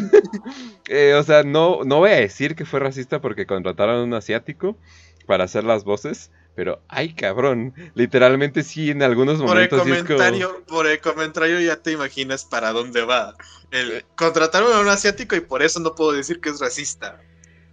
eh, 0.87 1.15
o 1.15 1.23
sea, 1.23 1.41
no, 1.43 1.79
no 1.83 1.97
voy 1.97 2.11
a 2.11 2.15
decir 2.15 2.55
que 2.55 2.63
fue 2.65 2.79
racista 2.79 3.21
porque 3.21 3.47
contrataron 3.47 3.95
a 4.01 4.03
un 4.03 4.13
asiático 4.13 4.77
para 5.25 5.45
hacer 5.45 5.63
las 5.63 5.83
voces, 5.83 6.29
pero 6.55 6.79
ay 6.87 7.13
cabrón, 7.15 7.73
literalmente 7.95 8.61
sí 8.61 8.91
en 8.91 9.01
algunos 9.01 9.37
Por 9.41 9.57
el 9.59 9.69
momentos 9.69 9.83
sí 9.83 9.91
es 9.91 9.97
como- 10.03 10.07
comentario, 10.17 10.63
por 10.67 10.85
el 10.87 10.99
comentario 10.99 11.59
ya 11.59 11.77
te 11.77 11.91
imaginas 11.91 12.45
para 12.45 12.71
dónde 12.71 13.03
va. 13.03 13.35
El 13.71 14.05
contrataron 14.15 14.71
a 14.73 14.79
un 14.79 14.89
asiático 14.89 15.35
y 15.35 15.39
por 15.39 15.63
eso 15.63 15.79
no 15.79 15.95
puedo 15.95 16.11
decir 16.11 16.39
que 16.39 16.49
es 16.49 16.59
racista. 16.59 17.19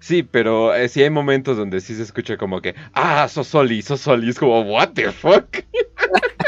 Sí, 0.00 0.22
pero 0.22 0.74
eh, 0.74 0.88
sí 0.88 1.02
hay 1.02 1.10
momentos 1.10 1.56
donde 1.58 1.80
sí 1.80 1.94
se 1.96 2.02
escucha 2.04 2.36
como 2.38 2.62
que, 2.62 2.74
ah, 2.94 3.28
Sosoli, 3.28 3.82
Sosoli, 3.82 4.30
es 4.30 4.38
como, 4.38 4.62
what 4.62 4.90
the 4.94 5.10
fuck. 5.12 5.44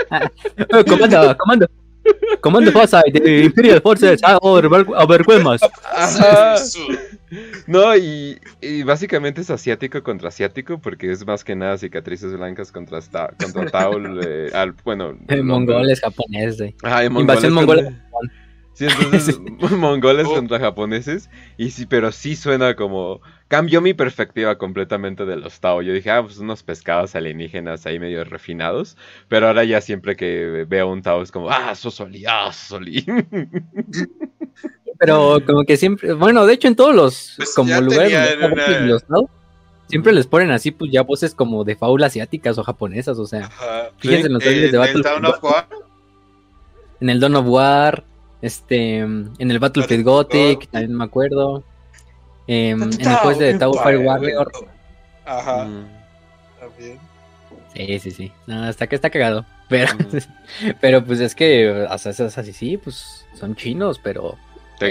comando, 0.88 1.36
comando. 1.36 1.66
Comando 2.40 2.72
Forsyth 2.72 3.12
de 3.12 3.44
Imperial 3.44 3.80
Forces 3.82 4.20
a. 4.24 4.38
No, 7.66 7.96
y, 7.96 8.38
y, 8.60 8.82
básicamente 8.82 9.42
es 9.42 9.50
asiático 9.50 10.02
contra 10.02 10.28
asiático 10.28 10.80
porque 10.80 11.12
es 11.12 11.24
más 11.24 11.44
que 11.44 11.54
nada 11.54 11.78
cicatrices 11.78 12.32
blancas 12.32 12.72
contra, 12.72 13.00
contra 13.40 13.66
Taul. 13.66 14.20
Eh, 14.26 14.50
al, 14.52 14.74
bueno, 14.84 15.16
mongoles, 15.42 16.00
japoneses. 16.00 16.74
Ah, 16.82 17.04
Invasión 17.04 17.52
mongola. 17.52 17.92
Sí, 18.72 18.86
entonces 18.86 19.38
mongoles 19.78 20.26
oh. 20.26 20.34
contra 20.34 20.58
japoneses. 20.58 21.30
Y 21.56 21.70
sí, 21.70 21.86
pero 21.86 22.12
sí 22.12 22.36
suena 22.36 22.74
como. 22.74 23.20
Cambió 23.50 23.80
mi 23.80 23.94
perspectiva 23.94 24.56
completamente 24.58 25.26
de 25.26 25.34
los 25.34 25.58
Tao. 25.58 25.82
Yo 25.82 25.92
dije, 25.92 26.08
ah, 26.12 26.22
pues 26.22 26.38
unos 26.38 26.62
pescados 26.62 27.16
alienígenas 27.16 27.84
ahí 27.84 27.98
medio 27.98 28.22
refinados. 28.22 28.96
Pero 29.26 29.48
ahora 29.48 29.64
ya 29.64 29.80
siempre 29.80 30.14
que 30.14 30.64
veo 30.68 30.88
un 30.88 31.02
Tao 31.02 31.20
es 31.20 31.32
como, 31.32 31.50
ah, 31.50 31.74
Sosoli, 31.74 32.24
ah, 32.28 32.52
Sosoli. 32.52 33.04
Pero 35.00 35.38
como 35.44 35.64
que 35.64 35.76
siempre. 35.76 36.12
Bueno, 36.12 36.46
de 36.46 36.54
hecho, 36.54 36.68
en 36.68 36.76
todos 36.76 36.94
los 36.94 37.34
pues 37.38 37.52
como 37.52 37.80
lugares 37.80 38.38
donde 38.40 38.80
los 38.82 39.02
Tao. 39.02 39.28
Siempre 39.88 40.12
les 40.12 40.28
ponen 40.28 40.52
así, 40.52 40.70
pues 40.70 40.92
ya 40.92 41.02
voces 41.02 41.34
como 41.34 41.64
de 41.64 41.74
faulas 41.74 42.12
asiáticas 42.12 42.56
o 42.56 42.62
japonesas, 42.62 43.18
o 43.18 43.26
sea. 43.26 43.50
Fíjense 43.98 44.28
en 44.28 44.32
los 44.34 44.44
de 44.44 44.78
Battle. 44.78 45.02
En 47.00 47.10
el 47.10 47.18
Dawn 47.18 47.34
of 47.34 47.46
War. 47.48 48.04
Este, 48.42 48.98
en 48.98 49.34
el 49.38 49.58
Battlefield 49.58 50.04
Gothic, 50.04 50.70
también 50.70 50.96
me 50.96 51.02
acuerdo. 51.02 51.64
Em, 52.52 52.82
en 52.82 53.08
el 53.08 53.16
juez 53.18 53.38
de 53.38 53.54
Tower 53.54 53.80
Fire 53.80 53.98
Warrior. 53.98 54.50
Ajá. 55.24 55.66
Mm. 55.66 55.86
También. 56.58 56.98
Sí, 57.76 57.98
sí, 58.00 58.10
sí. 58.10 58.32
hasta 58.48 58.88
que 58.88 58.96
está 58.96 59.08
cagado. 59.08 59.46
Pero, 59.68 59.92
pero 60.80 61.04
pues 61.04 61.20
es 61.20 61.36
que, 61.36 61.86
así, 61.88 62.52
sí, 62.52 62.76
pues 62.76 63.24
son 63.38 63.54
chinos, 63.54 64.00
pero 64.02 64.36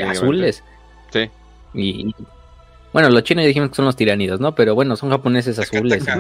azules. 0.08 0.64
Sí. 1.12 1.30
Y, 1.74 2.16
bueno, 2.94 3.10
los 3.10 3.24
chinos 3.24 3.44
dijimos 3.46 3.72
que 3.72 3.76
son 3.76 3.84
los 3.84 3.98
tiranidos, 3.98 4.40
¿no? 4.40 4.56
Pero 4.56 4.74
bueno, 4.74 4.96
son 4.96 5.10
japoneses 5.10 5.60
azules. 5.60 6.02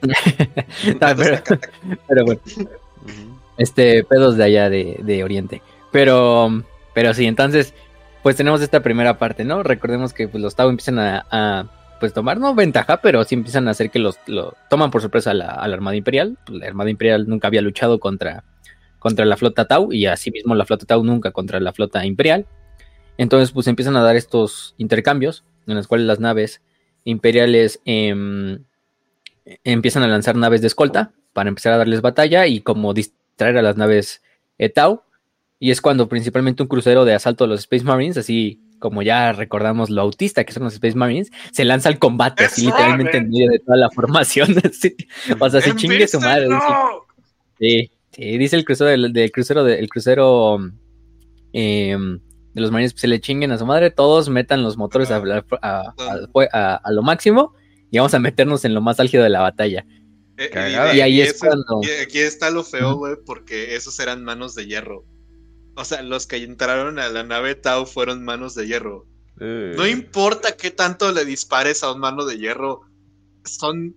pero, 0.98 1.42
pero, 2.08 2.24
bueno. 2.24 2.40
Este, 3.56 4.02
pedos 4.02 4.36
de 4.36 4.42
allá 4.42 4.68
de, 4.68 4.98
de 5.00 5.22
Oriente. 5.22 5.62
Pero, 5.92 6.64
pero 6.92 7.14
sí, 7.14 7.24
entonces, 7.24 7.72
pues 8.24 8.36
tenemos 8.36 8.62
esta 8.62 8.80
primera 8.80 9.18
parte, 9.18 9.44
¿no? 9.44 9.62
Recordemos 9.62 10.14
que 10.14 10.28
pues, 10.28 10.42
los 10.42 10.56
Tau 10.56 10.70
empiezan 10.70 10.98
a, 10.98 11.68
pues 12.00 12.14
tomar, 12.14 12.40
no 12.40 12.54
ventaja, 12.54 13.02
pero 13.02 13.22
sí 13.24 13.34
empiezan 13.34 13.68
a 13.68 13.72
hacer 13.72 13.90
que 13.90 13.98
los 13.98 14.18
lo, 14.26 14.56
toman 14.70 14.90
por 14.90 15.02
sorpresa 15.02 15.32
a 15.32 15.34
la, 15.34 15.50
Armada 15.50 15.94
Imperial. 15.94 16.38
Pues, 16.46 16.58
la 16.58 16.66
Armada 16.66 16.88
Imperial 16.88 17.28
nunca 17.28 17.48
había 17.48 17.60
luchado 17.60 18.00
contra, 18.00 18.42
contra 18.98 19.26
la 19.26 19.36
flota 19.36 19.66
Tau 19.66 19.92
y 19.92 20.06
asimismo 20.06 20.54
la 20.54 20.64
flota 20.64 20.86
Tau 20.86 21.04
nunca 21.04 21.32
contra 21.32 21.60
la 21.60 21.74
flota 21.74 22.06
Imperial. 22.06 22.46
Entonces, 23.18 23.52
pues 23.52 23.66
empiezan 23.66 23.94
a 23.94 24.02
dar 24.02 24.16
estos 24.16 24.74
intercambios 24.78 25.44
en 25.66 25.74
los 25.74 25.86
cuales 25.86 26.06
las 26.06 26.18
naves 26.18 26.62
imperiales 27.04 27.82
em, 27.84 28.64
empiezan 29.64 30.02
a 30.02 30.08
lanzar 30.08 30.34
naves 30.34 30.62
de 30.62 30.68
escolta 30.68 31.12
para 31.34 31.50
empezar 31.50 31.74
a 31.74 31.76
darles 31.76 32.00
batalla 32.00 32.46
y 32.46 32.62
como 32.62 32.94
distraer 32.94 33.58
a 33.58 33.62
las 33.62 33.76
naves 33.76 34.22
Tau 34.74 35.02
y 35.64 35.70
es 35.70 35.80
cuando 35.80 36.10
principalmente 36.10 36.62
un 36.62 36.68
crucero 36.68 37.06
de 37.06 37.14
asalto 37.14 37.44
de 37.44 37.48
los 37.48 37.60
Space 37.60 37.84
Marines, 37.84 38.18
así 38.18 38.60
como 38.78 39.00
ya 39.00 39.32
recordamos 39.32 39.88
lo 39.88 40.02
autista 40.02 40.44
que 40.44 40.52
son 40.52 40.64
los 40.64 40.74
Space 40.74 40.94
Marines, 40.94 41.32
se 41.52 41.64
lanza 41.64 41.88
al 41.88 41.98
combate, 41.98 42.44
así 42.44 42.66
literalmente 42.66 43.16
en 43.16 43.30
medio 43.30 43.50
de 43.50 43.60
toda 43.60 43.78
la 43.78 43.88
formación. 43.94 44.54
O 45.40 45.48
sea, 45.48 45.62
se 45.62 45.74
chingue 45.74 46.06
su 46.06 46.20
madre. 46.20 46.48
sí, 47.58 47.90
sí, 48.12 48.36
dice 48.36 48.56
el 48.56 48.66
crucero 48.66 48.90
del, 48.90 49.32
crucero 49.32 49.64
del 49.64 49.88
crucero 49.88 50.58
em, 51.54 52.20
de 52.52 52.60
los 52.60 52.70
Marines, 52.70 52.92
se 52.94 53.08
le 53.08 53.18
chinguen 53.22 53.50
a 53.50 53.56
su 53.56 53.64
madre, 53.64 53.90
todos 53.90 54.28
metan 54.28 54.62
los 54.62 54.76
motores 54.76 55.10
a, 55.10 55.22
a, 55.62 56.92
lo 56.92 57.02
máximo 57.02 57.54
y 57.90 57.96
vamos 57.96 58.12
a 58.12 58.18
meternos 58.18 58.66
en 58.66 58.74
lo 58.74 58.82
más 58.82 59.00
álgido 59.00 59.24
de 59.24 59.30
la 59.30 59.40
batalla. 59.40 59.86
Eh, 60.36 60.50
y, 60.94 61.00
ahí 61.00 61.22
es 61.22 61.38
cuando. 61.40 61.80
Aquí 62.02 62.18
está 62.18 62.50
lo 62.50 62.64
feo, 62.64 62.96
güey, 62.96 63.14
porque 63.24 63.76
esos 63.76 63.98
eran 63.98 64.24
manos 64.24 64.54
de 64.54 64.66
hierro. 64.66 65.06
O 65.76 65.84
sea, 65.84 66.02
los 66.02 66.26
que 66.26 66.36
entraron 66.36 66.98
a 66.98 67.08
la 67.08 67.24
nave 67.24 67.54
Tau 67.54 67.86
fueron 67.86 68.24
manos 68.24 68.54
de 68.54 68.66
hierro. 68.66 69.06
Eh. 69.40 69.74
No 69.76 69.86
importa 69.86 70.56
qué 70.56 70.70
tanto 70.70 71.10
le 71.12 71.24
dispares 71.24 71.82
a 71.82 71.92
un 71.92 72.00
mano 72.00 72.24
de 72.24 72.38
hierro, 72.38 72.82
son 73.44 73.94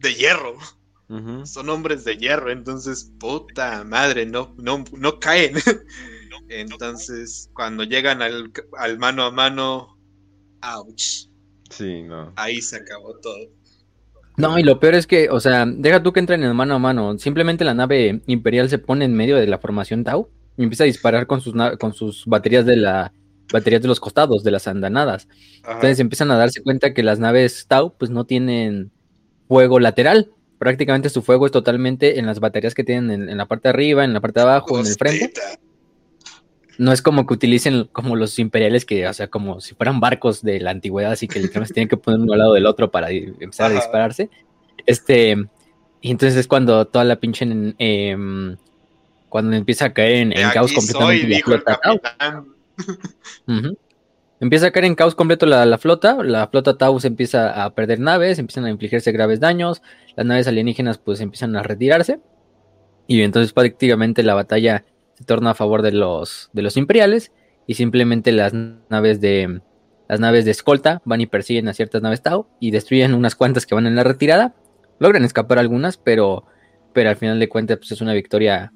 de 0.00 0.14
hierro. 0.14 0.56
Son 1.44 1.70
hombres 1.70 2.04
de 2.04 2.18
hierro, 2.18 2.50
entonces, 2.50 3.10
puta 3.18 3.82
madre, 3.82 4.26
no, 4.26 4.54
no, 4.58 4.84
no 4.92 5.18
caen. 5.18 5.54
entonces, 6.50 7.50
cuando 7.54 7.82
llegan 7.82 8.20
al, 8.20 8.52
mano 8.98 9.22
a 9.22 9.30
mano, 9.30 9.98
ouch. 10.62 11.30
Sí, 11.70 12.02
no. 12.02 12.34
Ahí 12.36 12.60
se 12.60 12.76
acabó 12.76 13.18
todo. 13.20 13.38
No, 14.36 14.58
y 14.58 14.62
lo 14.62 14.78
peor 14.80 14.96
es 14.96 15.06
que, 15.06 15.30
o 15.30 15.40
sea, 15.40 15.64
deja 15.66 16.02
tú 16.02 16.12
que 16.12 16.20
entren 16.20 16.42
en 16.42 16.54
mano 16.54 16.74
a 16.74 16.78
mano. 16.78 17.18
Simplemente 17.18 17.64
la 17.64 17.72
nave 17.72 18.20
imperial 18.26 18.68
se 18.68 18.78
pone 18.78 19.06
en 19.06 19.14
medio 19.14 19.36
de 19.36 19.46
la 19.46 19.58
formación 19.58 20.04
Tau 20.04 20.28
y 20.58 20.64
empieza 20.64 20.84
a 20.84 20.86
disparar 20.86 21.26
con 21.26 21.40
sus, 21.40 21.54
con 21.78 21.94
sus 21.94 22.26
baterías 22.26 22.66
de 22.66 22.76
la 22.76 23.12
baterías 23.50 23.80
de 23.80 23.88
los 23.88 24.00
costados, 24.00 24.44
de 24.44 24.50
las 24.50 24.68
andanadas. 24.68 25.28
Entonces 25.66 26.00
empiezan 26.00 26.30
a 26.30 26.36
darse 26.36 26.62
cuenta 26.62 26.92
que 26.92 27.02
las 27.02 27.18
naves 27.18 27.66
Tau 27.66 27.94
pues 27.96 28.10
no 28.10 28.24
tienen 28.24 28.90
fuego 29.46 29.80
lateral. 29.80 30.30
Prácticamente 30.58 31.08
su 31.08 31.22
fuego 31.22 31.46
es 31.46 31.52
totalmente 31.52 32.18
en 32.18 32.26
las 32.26 32.40
baterías 32.40 32.74
que 32.74 32.84
tienen 32.84 33.28
en, 33.28 33.36
la 33.38 33.46
parte 33.46 33.68
de 33.68 33.70
arriba, 33.70 34.04
en 34.04 34.12
la 34.12 34.20
parte 34.20 34.40
de 34.40 34.44
abajo, 34.44 34.78
en 34.78 34.86
el 34.86 34.94
frente. 34.94 35.40
No 36.76 36.92
es 36.92 37.00
como 37.00 37.26
que 37.26 37.34
utilicen 37.34 37.88
como 37.92 38.16
los 38.16 38.38
imperiales 38.38 38.84
que, 38.84 39.06
o 39.08 39.12
sea, 39.12 39.28
como 39.28 39.60
si 39.60 39.74
fueran 39.74 39.98
barcos 39.98 40.42
de 40.42 40.60
la 40.60 40.70
antigüedad, 40.70 41.12
así 41.12 41.26
que 41.26 41.40
literalmente 41.40 41.74
tienen 41.74 41.88
que 41.88 41.96
poner 41.96 42.20
uno 42.20 42.34
al 42.34 42.40
lado 42.40 42.54
del 42.54 42.66
otro 42.66 42.90
para 42.90 43.10
empezar 43.10 43.70
a 43.70 43.74
dispararse. 43.74 44.30
Este, 44.84 45.36
y 46.00 46.10
entonces 46.10 46.38
es 46.38 46.46
cuando 46.46 46.86
toda 46.86 47.04
la 47.04 47.16
pinche 47.16 47.46
eh, 47.78 48.16
cuando 49.28 49.56
empieza 49.56 49.86
a 49.86 49.92
caer 49.92 50.32
en, 50.32 50.50
caos 50.52 50.72
completamente 50.72 51.28
la 51.28 51.40
flota. 51.40 51.80
Tau. 52.18 52.42
Empieza 54.40 54.68
a 54.68 54.70
caer 54.70 54.84
en 54.84 54.94
caos 54.94 55.16
completo 55.16 55.46
la, 55.46 55.78
flota, 55.78 56.22
la 56.22 56.46
flota 56.46 56.78
Tau 56.78 57.00
se 57.00 57.08
empieza 57.08 57.64
a 57.64 57.74
perder 57.74 57.98
naves, 57.98 58.38
empiezan 58.38 58.66
a 58.66 58.70
infligirse 58.70 59.10
graves 59.10 59.40
daños, 59.40 59.82
las 60.16 60.26
naves 60.26 60.46
alienígenas 60.46 60.98
pues 60.98 61.20
empiezan 61.20 61.56
a 61.56 61.64
retirarse 61.64 62.20
y 63.08 63.22
entonces 63.22 63.52
prácticamente 63.52 64.22
la 64.22 64.34
batalla 64.34 64.84
se 65.14 65.24
torna 65.24 65.50
a 65.50 65.54
favor 65.54 65.82
de 65.82 65.90
los, 65.90 66.50
de 66.52 66.62
los 66.62 66.76
imperiales 66.76 67.32
y 67.66 67.74
simplemente 67.74 68.30
las 68.30 68.52
naves 68.54 69.20
de 69.20 69.60
las 70.08 70.20
naves 70.20 70.44
de 70.44 70.52
escolta 70.52 71.02
van 71.04 71.20
y 71.20 71.26
persiguen 71.26 71.66
a 71.66 71.74
ciertas 71.74 72.00
naves 72.00 72.22
Tau 72.22 72.46
y 72.60 72.70
destruyen 72.70 73.14
unas 73.14 73.34
cuantas 73.34 73.66
que 73.66 73.74
van 73.74 73.88
en 73.88 73.96
la 73.96 74.04
retirada, 74.04 74.54
logran 75.00 75.24
escapar 75.24 75.58
algunas, 75.58 75.96
pero, 75.96 76.44
pero 76.92 77.10
al 77.10 77.16
final 77.16 77.40
de 77.40 77.48
cuentas 77.48 77.78
pues 77.78 77.90
es 77.90 78.00
una 78.00 78.14
victoria 78.14 78.72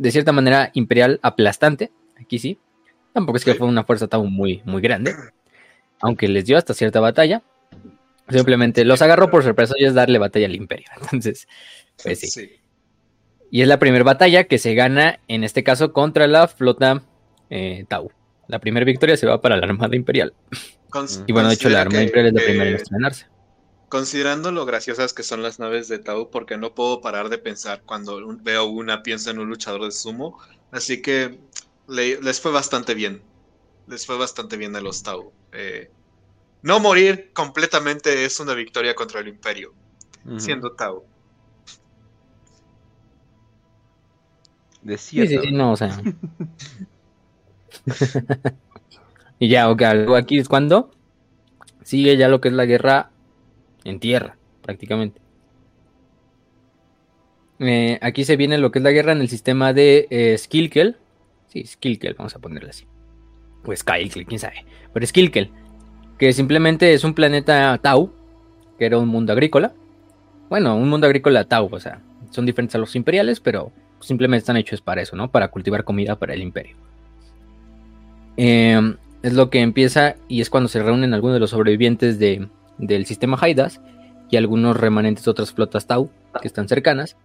de 0.00 0.10
cierta 0.10 0.32
manera 0.32 0.70
imperial 0.72 1.20
aplastante, 1.22 1.92
aquí 2.18 2.38
sí. 2.38 2.58
Tampoco 3.12 3.36
es 3.36 3.44
que 3.44 3.54
fue 3.54 3.66
una 3.66 3.84
fuerza 3.84 4.08
tan 4.08 4.24
muy, 4.32 4.62
muy 4.64 4.80
grande, 4.80 5.14
aunque 6.00 6.26
les 6.26 6.46
dio 6.46 6.56
hasta 6.56 6.72
cierta 6.72 7.00
batalla. 7.00 7.42
Simplemente 8.30 8.86
los 8.86 9.02
agarró 9.02 9.30
por 9.30 9.42
sorpresa 9.42 9.74
y 9.76 9.84
es 9.84 9.92
darle 9.92 10.18
batalla 10.18 10.46
al 10.46 10.54
imperio. 10.54 10.86
Entonces, 11.02 11.46
pues 12.02 12.18
sí. 12.18 12.50
Y 13.50 13.60
es 13.60 13.68
la 13.68 13.78
primera 13.78 14.02
batalla 14.02 14.44
que 14.44 14.56
se 14.56 14.74
gana, 14.74 15.20
en 15.28 15.44
este 15.44 15.62
caso, 15.62 15.92
contra 15.92 16.26
la 16.26 16.48
flota 16.48 17.02
eh, 17.50 17.84
Tau. 17.86 18.10
La 18.48 18.58
primera 18.58 18.86
victoria 18.86 19.18
se 19.18 19.26
va 19.26 19.42
para 19.42 19.58
la 19.58 19.66
Armada 19.66 19.96
Imperial. 19.96 20.32
y 21.26 21.32
bueno, 21.32 21.48
de 21.48 21.54
hecho, 21.56 21.68
la 21.68 21.82
Armada 21.82 22.04
Imperial 22.04 22.28
es 22.28 22.32
la 22.32 22.42
primera 22.42 22.70
en 22.70 22.76
estrenarse. 22.76 23.26
Considerando 23.90 24.52
lo 24.52 24.66
graciosas 24.66 25.12
que 25.12 25.24
son 25.24 25.42
las 25.42 25.58
naves 25.58 25.88
de 25.88 25.98
Tau, 25.98 26.30
porque 26.30 26.56
no 26.56 26.76
puedo 26.76 27.00
parar 27.00 27.28
de 27.28 27.38
pensar 27.38 27.82
cuando 27.84 28.24
veo 28.36 28.66
una, 28.66 29.02
pienso 29.02 29.32
en 29.32 29.40
un 29.40 29.48
luchador 29.48 29.82
de 29.82 29.90
sumo. 29.90 30.38
Así 30.70 31.02
que 31.02 31.40
les 31.88 32.40
fue 32.40 32.52
bastante 32.52 32.94
bien. 32.94 33.20
Les 33.88 34.06
fue 34.06 34.16
bastante 34.16 34.56
bien 34.56 34.76
a 34.76 34.80
los 34.80 35.02
Tau. 35.02 35.32
Eh, 35.50 35.90
no 36.62 36.78
morir 36.78 37.32
completamente 37.32 38.24
es 38.24 38.38
una 38.38 38.54
victoria 38.54 38.94
contra 38.94 39.18
el 39.18 39.26
Imperio, 39.26 39.74
siendo 40.38 40.70
Tau. 40.70 41.02
De 44.82 44.96
sí, 44.98 45.26
sí, 45.26 45.50
no, 45.50 45.72
o 45.72 45.76
sea. 45.76 46.00
y 49.40 49.48
ya, 49.48 49.68
ok, 49.68 49.82
aquí 50.16 50.38
es 50.38 50.48
cuando 50.48 50.92
sigue 51.82 52.16
ya 52.16 52.28
lo 52.28 52.40
que 52.40 52.46
es 52.46 52.54
la 52.54 52.66
guerra 52.66 53.09
en 53.90 54.00
tierra, 54.00 54.36
prácticamente. 54.62 55.20
Eh, 57.60 57.98
aquí 58.00 58.24
se 58.24 58.36
viene 58.36 58.56
lo 58.56 58.70
que 58.70 58.78
es 58.78 58.82
la 58.82 58.90
guerra 58.90 59.12
en 59.12 59.20
el 59.20 59.28
sistema 59.28 59.72
de 59.72 60.06
eh, 60.10 60.36
Skilkel. 60.38 60.96
Sí, 61.48 61.64
Skilkel, 61.66 62.14
vamos 62.14 62.34
a 62.34 62.38
ponerle 62.38 62.70
así. 62.70 62.86
Pues 63.62 63.80
Skilkel, 63.80 64.24
quién 64.26 64.38
sabe. 64.38 64.64
Pero 64.92 65.06
Skilkel. 65.06 65.50
que 66.18 66.32
simplemente 66.32 66.94
es 66.94 67.04
un 67.04 67.14
planeta 67.14 67.78
Tau, 67.82 68.12
que 68.78 68.86
era 68.86 68.98
un 68.98 69.08
mundo 69.08 69.32
agrícola. 69.32 69.74
Bueno, 70.48 70.76
un 70.76 70.88
mundo 70.88 71.06
agrícola 71.06 71.44
Tau, 71.44 71.68
o 71.70 71.80
sea, 71.80 72.00
son 72.30 72.46
diferentes 72.46 72.74
a 72.74 72.78
los 72.78 72.96
imperiales, 72.96 73.40
pero 73.40 73.72
simplemente 74.00 74.38
están 74.38 74.56
hechos 74.56 74.80
para 74.80 75.02
eso, 75.02 75.14
¿no? 75.16 75.30
Para 75.30 75.48
cultivar 75.48 75.84
comida 75.84 76.18
para 76.18 76.34
el 76.34 76.42
imperio. 76.42 76.76
Em, 78.36 78.96
es 79.22 79.34
lo 79.34 79.50
que 79.50 79.60
empieza 79.60 80.16
y 80.28 80.40
es 80.40 80.48
cuando 80.48 80.68
se 80.68 80.82
reúnen 80.82 81.12
algunos 81.12 81.34
de 81.34 81.40
los 81.40 81.50
sobrevivientes 81.50 82.18
del 82.80 83.06
sistema 83.06 83.38
Haidas 83.40 83.80
y 84.30 84.36
algunos 84.36 84.76
remanentes 84.76 85.24
de 85.24 85.30
otras 85.30 85.52
flotas 85.52 85.86
Tau 85.86 86.10
que 86.40 86.48
están 86.48 86.68
cercanas. 86.68 87.16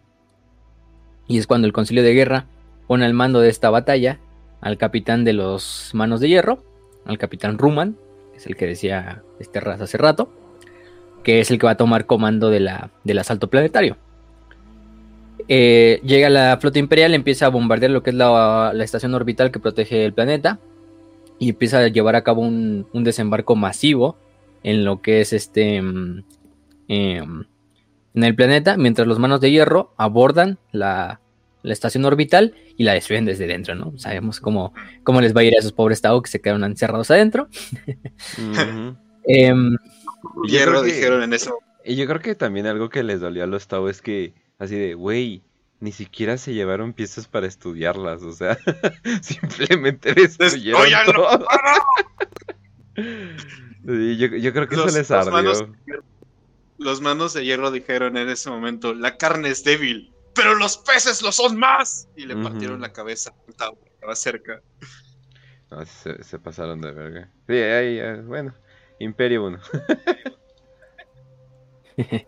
Y 1.28 1.38
es 1.38 1.48
cuando 1.48 1.66
el 1.66 1.74
concilio 1.74 2.04
de 2.04 2.14
guerra 2.14 2.46
pone 2.88 3.06
al 3.06 3.14
mando 3.14 3.40
de 3.40 3.50
esta 3.50 3.70
batalla 3.70 4.20
al 4.62 4.78
capitán 4.78 5.24
de 5.24 5.34
los 5.34 5.92
manos 5.94 6.20
de 6.20 6.30
hierro, 6.30 6.64
al 7.06 7.18
capitán 7.18 7.58
Ruman, 7.58 7.96
que 8.32 8.38
es 8.38 8.48
el 8.48 8.56
que 8.56 8.66
decía 8.66 9.22
este 9.40 9.60
raza 9.60 9.84
hace 9.84 9.98
rato, 9.98 10.30
que 11.24 11.40
es 11.40 11.52
el 11.52 11.60
que 11.60 11.66
va 11.66 11.74
a 11.74 11.78
tomar 11.78 12.06
comando 12.06 12.50
de 12.50 12.60
la, 12.62 12.90
del 13.04 13.20
asalto 13.20 13.48
planetario. 13.48 13.98
Eh, 15.48 16.02
llega 16.04 16.30
la 16.30 16.58
flota 16.60 16.80
imperial, 16.80 17.14
empieza 17.14 17.46
a 17.46 17.50
bombardear 17.50 17.92
lo 17.92 18.02
que 18.02 18.10
es 18.10 18.16
la, 18.16 18.72
estación 18.80 19.14
orbital 19.14 19.52
que 19.52 19.60
protege 19.60 20.06
el 20.06 20.14
planeta 20.14 20.60
y 21.38 21.50
empieza 21.50 21.80
a 21.80 21.88
llevar 21.88 22.16
a 22.16 22.24
cabo 22.24 22.42
un, 22.42 22.88
desembarco 22.94 23.56
masivo 23.56 24.18
en 24.66 24.84
lo 24.84 25.02
que 25.02 25.22
es 25.22 25.32
este 25.32 25.82
mm, 25.82 26.24
em, 26.88 27.46
en 28.14 28.24
el 28.24 28.36
planeta, 28.36 28.78
mientras 28.78 29.08
los 29.08 29.20
manos 29.20 29.40
de 29.42 29.52
hierro 29.52 29.94
abordan 29.98 30.58
la, 30.72 31.22
estación 31.64 32.06
orbital 32.06 32.54
y 32.78 32.84
la 32.84 32.94
destruyen 32.94 33.26
desde 33.26 33.48
dentro, 33.48 33.74
¿no? 33.74 33.98
Sabemos 33.98 34.40
cómo, 34.40 34.74
cómo 35.04 35.20
les 35.20 35.36
va 35.36 35.42
a 35.42 35.44
ir 35.44 35.56
a 35.56 35.60
esos 35.60 35.72
pobres 35.72 36.02
Tau 36.02 36.22
que 36.22 36.30
se 36.30 36.40
quedaron 36.40 36.64
encerrados 36.64 37.10
adentro. 37.12 37.48
Em, 39.28 39.76
hierro 40.48 40.84
dijeron 40.84 41.24
en 41.24 41.34
eso. 41.34 41.58
Y 41.84 41.96
yo 41.96 42.06
creo 42.06 42.20
que 42.20 42.36
también 42.36 42.68
algo 42.68 42.90
que 42.90 43.02
les 43.02 43.20
dolió 43.20 43.44
a 43.44 43.48
los 43.48 43.68
Tau 43.68 43.88
es 43.88 44.04
que 44.04 44.36
Así 44.58 44.76
de, 44.76 44.94
güey, 44.94 45.44
ni 45.80 45.92
siquiera 45.92 46.38
se 46.38 46.54
llevaron 46.54 46.94
piezas 46.94 47.28
para 47.28 47.48
estudiarlas, 47.48 48.22
o 48.24 48.32
sea, 48.32 48.58
simplemente 49.22 50.14
destruyeron 50.14 50.88
todo. 51.14 51.46
yo, 53.86 54.54
creo 54.54 54.68
que 54.68 54.76
eso 54.76 54.86
les 54.86 55.12
ardió. 55.12 55.76
los 56.78 57.02
manos 57.02 57.34
de 57.34 57.46
hierro 57.46 57.72
dijeron 57.72 58.18
en 58.18 58.30
ese 58.30 58.50
momento, 58.50 58.94
la 58.94 59.18
carne 59.18 59.50
es 59.50 59.64
débil, 59.64 60.12
pero 60.34 60.56
los 60.56 60.78
peces 60.78 61.22
lo 61.22 61.32
son 61.32 61.58
más. 61.58 62.08
Y 62.16 62.26
le 62.26 62.36
partieron 62.36 62.82
la 62.82 62.92
cabeza 62.92 63.34
estaba 63.48 63.76
cerca. 64.16 64.62
se, 66.22 66.40
pasaron 66.40 66.82
de 66.82 66.92
verga. 66.92 67.30
Sí, 67.48 67.54
ahí, 67.54 68.22
bueno, 68.22 68.54
Imperio 69.00 69.46
1. 69.46 69.60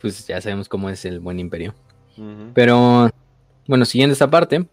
pues 0.00 0.26
ya 0.26 0.40
sabemos 0.40 0.68
cómo 0.68 0.88
es 0.88 1.04
el 1.04 1.20
buen 1.20 1.38
imperio. 1.38 1.74
Pero, 2.54 3.08
bueno, 3.66 3.84
siguiendo 3.86 4.12
esta 4.12 4.30
parte, 4.30 4.66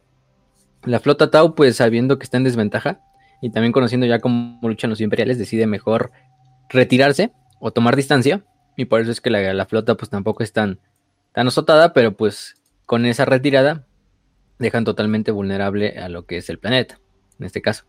la 0.83 0.99
flota 0.99 1.31
Tau, 1.31 1.55
pues 1.55 1.77
sabiendo 1.77 2.17
que 2.17 2.23
está 2.23 2.37
en 2.37 2.43
desventaja 2.43 2.99
y 3.41 3.49
también 3.49 3.71
conociendo 3.71 4.05
ya 4.05 4.19
cómo 4.19 4.59
luchan 4.61 4.89
los 4.89 5.01
imperiales, 5.01 5.37
decide 5.37 5.67
mejor 5.67 6.11
retirarse 6.69 7.31
o 7.59 7.71
tomar 7.71 7.95
distancia. 7.95 8.43
Y 8.75 8.85
por 8.85 9.01
eso 9.01 9.11
es 9.11 9.21
que 9.21 9.29
la, 9.29 9.65
flota 9.65 9.95
pues 9.95 10.09
tampoco 10.09 10.43
es 10.43 10.53
tan, 10.53 10.79
azotada, 11.33 11.93
pero 11.93 12.13
pues 12.13 12.55
con 12.85 13.05
esa 13.05 13.25
retirada 13.25 13.85
dejan 14.59 14.85
totalmente 14.85 15.31
vulnerable 15.31 15.97
a 15.99 16.09
lo 16.09 16.25
que 16.25 16.37
es 16.37 16.49
el 16.49 16.59
planeta, 16.59 16.99
en 17.39 17.45
este 17.45 17.61
caso. 17.61 17.85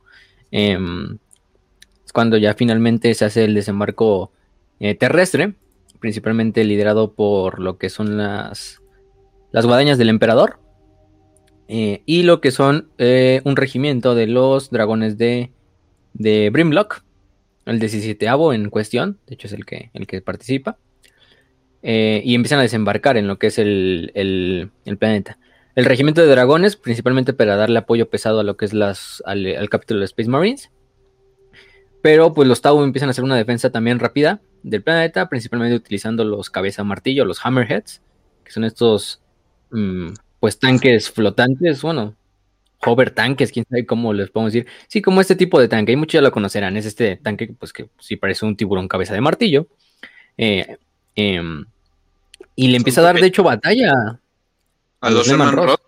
Em, 0.50 1.18
es 2.04 2.12
cuando 2.12 2.36
ya 2.36 2.54
finalmente 2.54 3.12
se 3.14 3.24
hace 3.24 3.44
el 3.44 3.54
desembarco 3.54 4.32
eh, 4.80 4.94
terrestre 4.94 5.54
principalmente 5.98 6.64
liderado 6.64 7.12
por 7.12 7.60
lo 7.60 7.78
que 7.78 7.90
son 7.90 8.16
las, 8.16 8.80
las 9.50 9.66
guadañas 9.66 9.98
del 9.98 10.08
emperador 10.08 10.58
eh, 11.68 12.02
y 12.06 12.22
lo 12.22 12.40
que 12.40 12.50
son 12.50 12.88
eh, 12.96 13.42
un 13.44 13.54
regimiento 13.54 14.14
de 14.14 14.26
los 14.26 14.70
dragones 14.70 15.18
de, 15.18 15.52
de 16.14 16.48
Brimlock, 16.50 17.02
el 17.66 17.78
17 17.78 18.26
en 18.26 18.70
cuestión, 18.70 19.18
de 19.26 19.34
hecho 19.34 19.46
es 19.46 19.52
el 19.52 19.66
que, 19.66 19.90
el 19.92 20.06
que 20.06 20.22
participa, 20.22 20.78
eh, 21.82 22.22
y 22.24 22.34
empiezan 22.34 22.58
a 22.58 22.62
desembarcar 22.62 23.18
en 23.18 23.28
lo 23.28 23.38
que 23.38 23.48
es 23.48 23.58
el, 23.58 24.10
el, 24.14 24.96
planeta. 24.96 25.38
El 25.74 25.84
regimiento 25.84 26.22
de 26.22 26.28
dragones, 26.28 26.76
principalmente 26.76 27.34
para 27.34 27.56
darle 27.56 27.78
apoyo 27.78 28.08
pesado 28.08 28.40
a 28.40 28.44
lo 28.44 28.56
que 28.56 28.64
es 28.64 28.72
las, 28.72 29.22
al, 29.26 29.68
capítulo 29.68 30.00
de 30.00 30.06
Space 30.06 30.30
Marines. 30.30 30.70
Pero 32.00 32.32
pues 32.32 32.48
los 32.48 32.62
Tau 32.62 32.82
empiezan 32.82 33.08
a 33.08 33.10
hacer 33.10 33.24
una 33.24 33.36
defensa 33.36 33.70
también 33.70 33.98
rápida 33.98 34.40
del 34.62 34.82
planeta, 34.82 35.28
principalmente 35.28 35.76
utilizando 35.76 36.24
los 36.24 36.48
cabeza 36.48 36.82
martillo, 36.82 37.26
los 37.26 37.44
hammerheads, 37.44 38.00
que 38.44 38.52
son 38.52 38.64
estos 38.64 39.20
mm, 39.70 40.12
pues 40.40 40.58
tanques 40.58 41.10
flotantes, 41.10 41.82
bueno, 41.82 42.14
hover 42.84 43.10
tanques, 43.10 43.52
quién 43.52 43.66
sabe 43.68 43.86
cómo 43.86 44.12
les 44.12 44.30
podemos 44.30 44.52
decir. 44.52 44.68
Sí, 44.86 45.02
como 45.02 45.20
este 45.20 45.36
tipo 45.36 45.60
de 45.60 45.68
tanque, 45.68 45.92
y 45.92 45.96
muchos 45.96 46.14
ya 46.14 46.22
lo 46.22 46.32
conocerán, 46.32 46.76
es 46.76 46.86
este 46.86 47.16
tanque 47.16 47.52
pues 47.58 47.72
que 47.72 47.88
sí 47.98 48.16
parece 48.16 48.46
un 48.46 48.56
tiburón 48.56 48.88
cabeza 48.88 49.14
de 49.14 49.20
martillo. 49.20 49.66
Eh, 50.36 50.76
em, 51.16 51.64
y 52.54 52.68
le 52.68 52.76
empieza 52.76 53.00
a 53.00 53.04
dar, 53.04 53.20
de 53.20 53.26
hecho, 53.26 53.42
batalla 53.42 54.20
a, 55.00 55.10
los, 55.10 55.28
Lehman 55.28 55.52
Ross. 55.52 55.78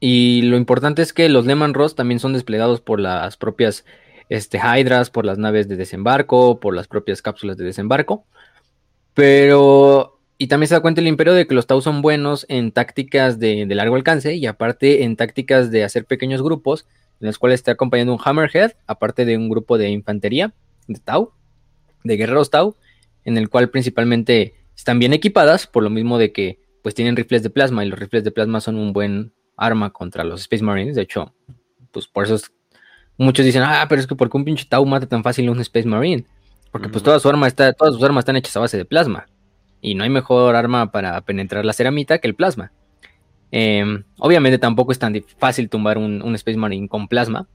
Y 0.00 0.42
lo 0.42 0.58
importante 0.58 1.00
es 1.00 1.14
que 1.14 1.30
los 1.30 1.46
Lehman 1.46 1.72
Ross 1.72 1.94
también 1.94 2.20
son 2.20 2.34
desplegados 2.34 2.82
por 2.82 3.00
las 3.00 3.38
propias 3.38 3.86
este, 4.28 4.58
Hydras, 4.58 5.08
por 5.08 5.24
las 5.24 5.38
naves 5.38 5.66
de 5.66 5.76
desembarco, 5.76 6.60
por 6.60 6.74
las 6.74 6.88
propias 6.88 7.22
cápsulas 7.22 7.56
de 7.56 7.64
desembarco. 7.64 8.26
Pero, 9.14 10.18
y 10.38 10.48
también 10.48 10.68
se 10.68 10.74
da 10.74 10.80
cuenta 10.80 11.00
el 11.00 11.06
imperio 11.06 11.34
de 11.34 11.46
que 11.46 11.54
los 11.54 11.66
Tau 11.66 11.80
son 11.80 12.02
buenos 12.02 12.44
en 12.48 12.72
tácticas 12.72 13.38
de, 13.38 13.64
largo 13.66 13.94
alcance 13.94 14.34
y 14.34 14.46
aparte 14.46 15.04
en 15.04 15.16
tácticas 15.16 15.70
de 15.70 15.84
hacer 15.84 16.04
pequeños 16.04 16.42
grupos, 16.42 16.86
en 17.20 17.28
los 17.28 17.38
cuales 17.38 17.60
está 17.60 17.72
acompañando 17.72 18.12
un 18.12 18.20
Hammerhead, 18.22 18.72
aparte 18.86 19.24
de 19.24 19.36
un 19.36 19.48
grupo 19.48 19.78
de 19.78 19.88
infantería 19.88 20.52
de 20.88 20.98
Tau, 20.98 21.32
de 22.02 22.16
guerreros 22.16 22.50
Tau, 22.50 22.74
en 23.24 23.38
el 23.38 23.48
cual 23.48 23.70
principalmente 23.70 24.54
están 24.76 24.98
bien 24.98 25.12
equipadas, 25.12 25.68
por 25.68 25.84
lo 25.84 25.90
mismo 25.90 26.18
de 26.18 26.32
que 26.32 26.58
pues 26.82 26.94
tienen 26.94 27.16
rifles 27.16 27.42
de 27.42 27.50
plasma 27.50 27.84
y 27.84 27.88
los 27.88 27.98
rifles 27.98 28.24
de 28.24 28.30
plasma 28.30 28.60
son 28.60 28.76
un 28.76 28.92
buen 28.92 29.32
arma 29.56 29.90
contra 29.90 30.24
los 30.24 30.42
Space 30.42 30.62
Marines. 30.62 30.96
De 30.96 31.02
hecho, 31.02 31.32
pues 31.92 32.08
por 32.08 32.24
eso 32.24 32.36
muchos 33.16 33.46
dicen, 33.46 33.62
ah, 33.64 33.86
pero 33.88 34.00
es 34.00 34.06
que 34.06 34.16
¿por 34.16 34.28
qué 34.28 34.36
un 34.36 34.44
pinche 34.44 34.66
Tau 34.68 34.84
mata 34.84 35.06
tan 35.06 35.22
fácil 35.22 35.48
a 35.48 35.52
un 35.52 35.60
Space 35.60 35.86
Marine? 35.86 36.26
Porque 36.74 36.88
pues 36.88 37.04
toda 37.04 37.20
su 37.20 37.28
arma 37.28 37.46
está, 37.46 37.72
todas 37.72 37.94
sus 37.94 38.02
armas 38.02 38.22
están 38.22 38.34
hechas 38.34 38.56
a 38.56 38.58
base 38.58 38.76
de 38.76 38.84
plasma. 38.84 39.26
Y 39.80 39.94
no 39.94 40.02
hay 40.02 40.10
mejor 40.10 40.56
arma 40.56 40.90
para 40.90 41.20
penetrar 41.20 41.64
la 41.64 41.72
ceramita 41.72 42.18
que 42.18 42.26
el 42.26 42.34
plasma. 42.34 42.72
Em, 43.52 44.02
obviamente 44.18 44.58
tampoco 44.58 44.90
es 44.90 44.98
tan 44.98 45.14
fácil 45.38 45.68
tumbar 45.68 45.98
un, 45.98 46.20
un, 46.20 46.34
Space 46.34 46.58
Marine 46.58 46.88
con 46.88 47.06
plasma. 47.06 47.46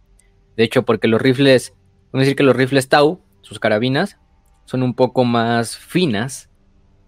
De 0.55 0.63
hecho, 0.63 0.84
porque 0.84 1.09
los 1.09 1.22
rifles, 1.22 1.74
vamos 2.13 2.20
a 2.22 2.26
decir 2.28 2.38
que 2.38 2.43
los 2.43 2.55
rifles 2.55 2.88
Tau, 2.88 3.20
sus 3.41 3.59
carabinas, 3.59 4.17
son 4.63 4.84
un 4.84 4.93
poco 4.93 5.26
más 5.26 5.76
finas 5.76 6.49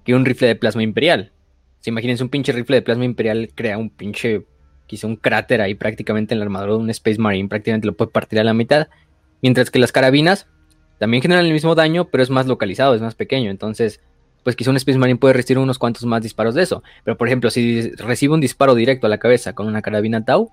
que 0.03 0.13
un 0.13 0.25
rifle 0.25 0.49
de 0.49 0.57
plasma 0.57 0.83
imperial. 0.83 1.31
Si 1.79 1.91
imagínense 1.91 2.25
un 2.25 2.29
pinche 2.29 2.51
rifle 2.51 2.75
de 2.75 2.81
plasma 2.81 3.05
imperial 3.05 3.51
crea 3.55 3.77
un 3.77 3.89
pinche 3.89 4.45
quizá 4.85 5.07
un 5.07 5.15
cráter 5.15 5.61
ahí 5.61 5.75
prácticamente 5.75 6.33
en 6.33 6.39
la 6.39 6.43
armadura 6.43 6.73
de 6.73 6.79
un 6.79 6.89
Space 6.89 7.19
Marine, 7.19 7.47
prácticamente 7.47 7.87
lo 7.87 7.95
puede 7.95 8.11
partir 8.11 8.37
a 8.37 8.43
la 8.43 8.53
mitad. 8.53 8.89
Mientras 9.41 9.71
que 9.71 9.79
las 9.79 9.93
carabinas 9.93 10.49
también 11.01 11.23
generan 11.23 11.47
el 11.47 11.51
mismo 11.51 11.73
daño, 11.73 12.05
pero 12.05 12.21
es 12.21 12.29
más 12.29 12.45
localizado, 12.45 12.93
es 12.93 13.01
más 13.01 13.15
pequeño. 13.15 13.49
Entonces, 13.49 14.01
pues 14.43 14.55
quizá 14.55 14.69
un 14.69 14.77
Space 14.77 14.99
Marine 14.99 15.17
puede 15.17 15.33
resistir 15.33 15.57
unos 15.57 15.79
cuantos 15.79 16.05
más 16.05 16.21
disparos 16.21 16.53
de 16.53 16.61
eso. 16.61 16.83
Pero 17.03 17.17
por 17.17 17.27
ejemplo, 17.27 17.49
si 17.49 17.89
recibe 17.95 18.35
un 18.35 18.39
disparo 18.39 18.75
directo 18.75 19.07
a 19.07 19.09
la 19.09 19.17
cabeza 19.17 19.53
con 19.55 19.65
una 19.65 19.81
carabina 19.81 20.23
Tau, 20.23 20.51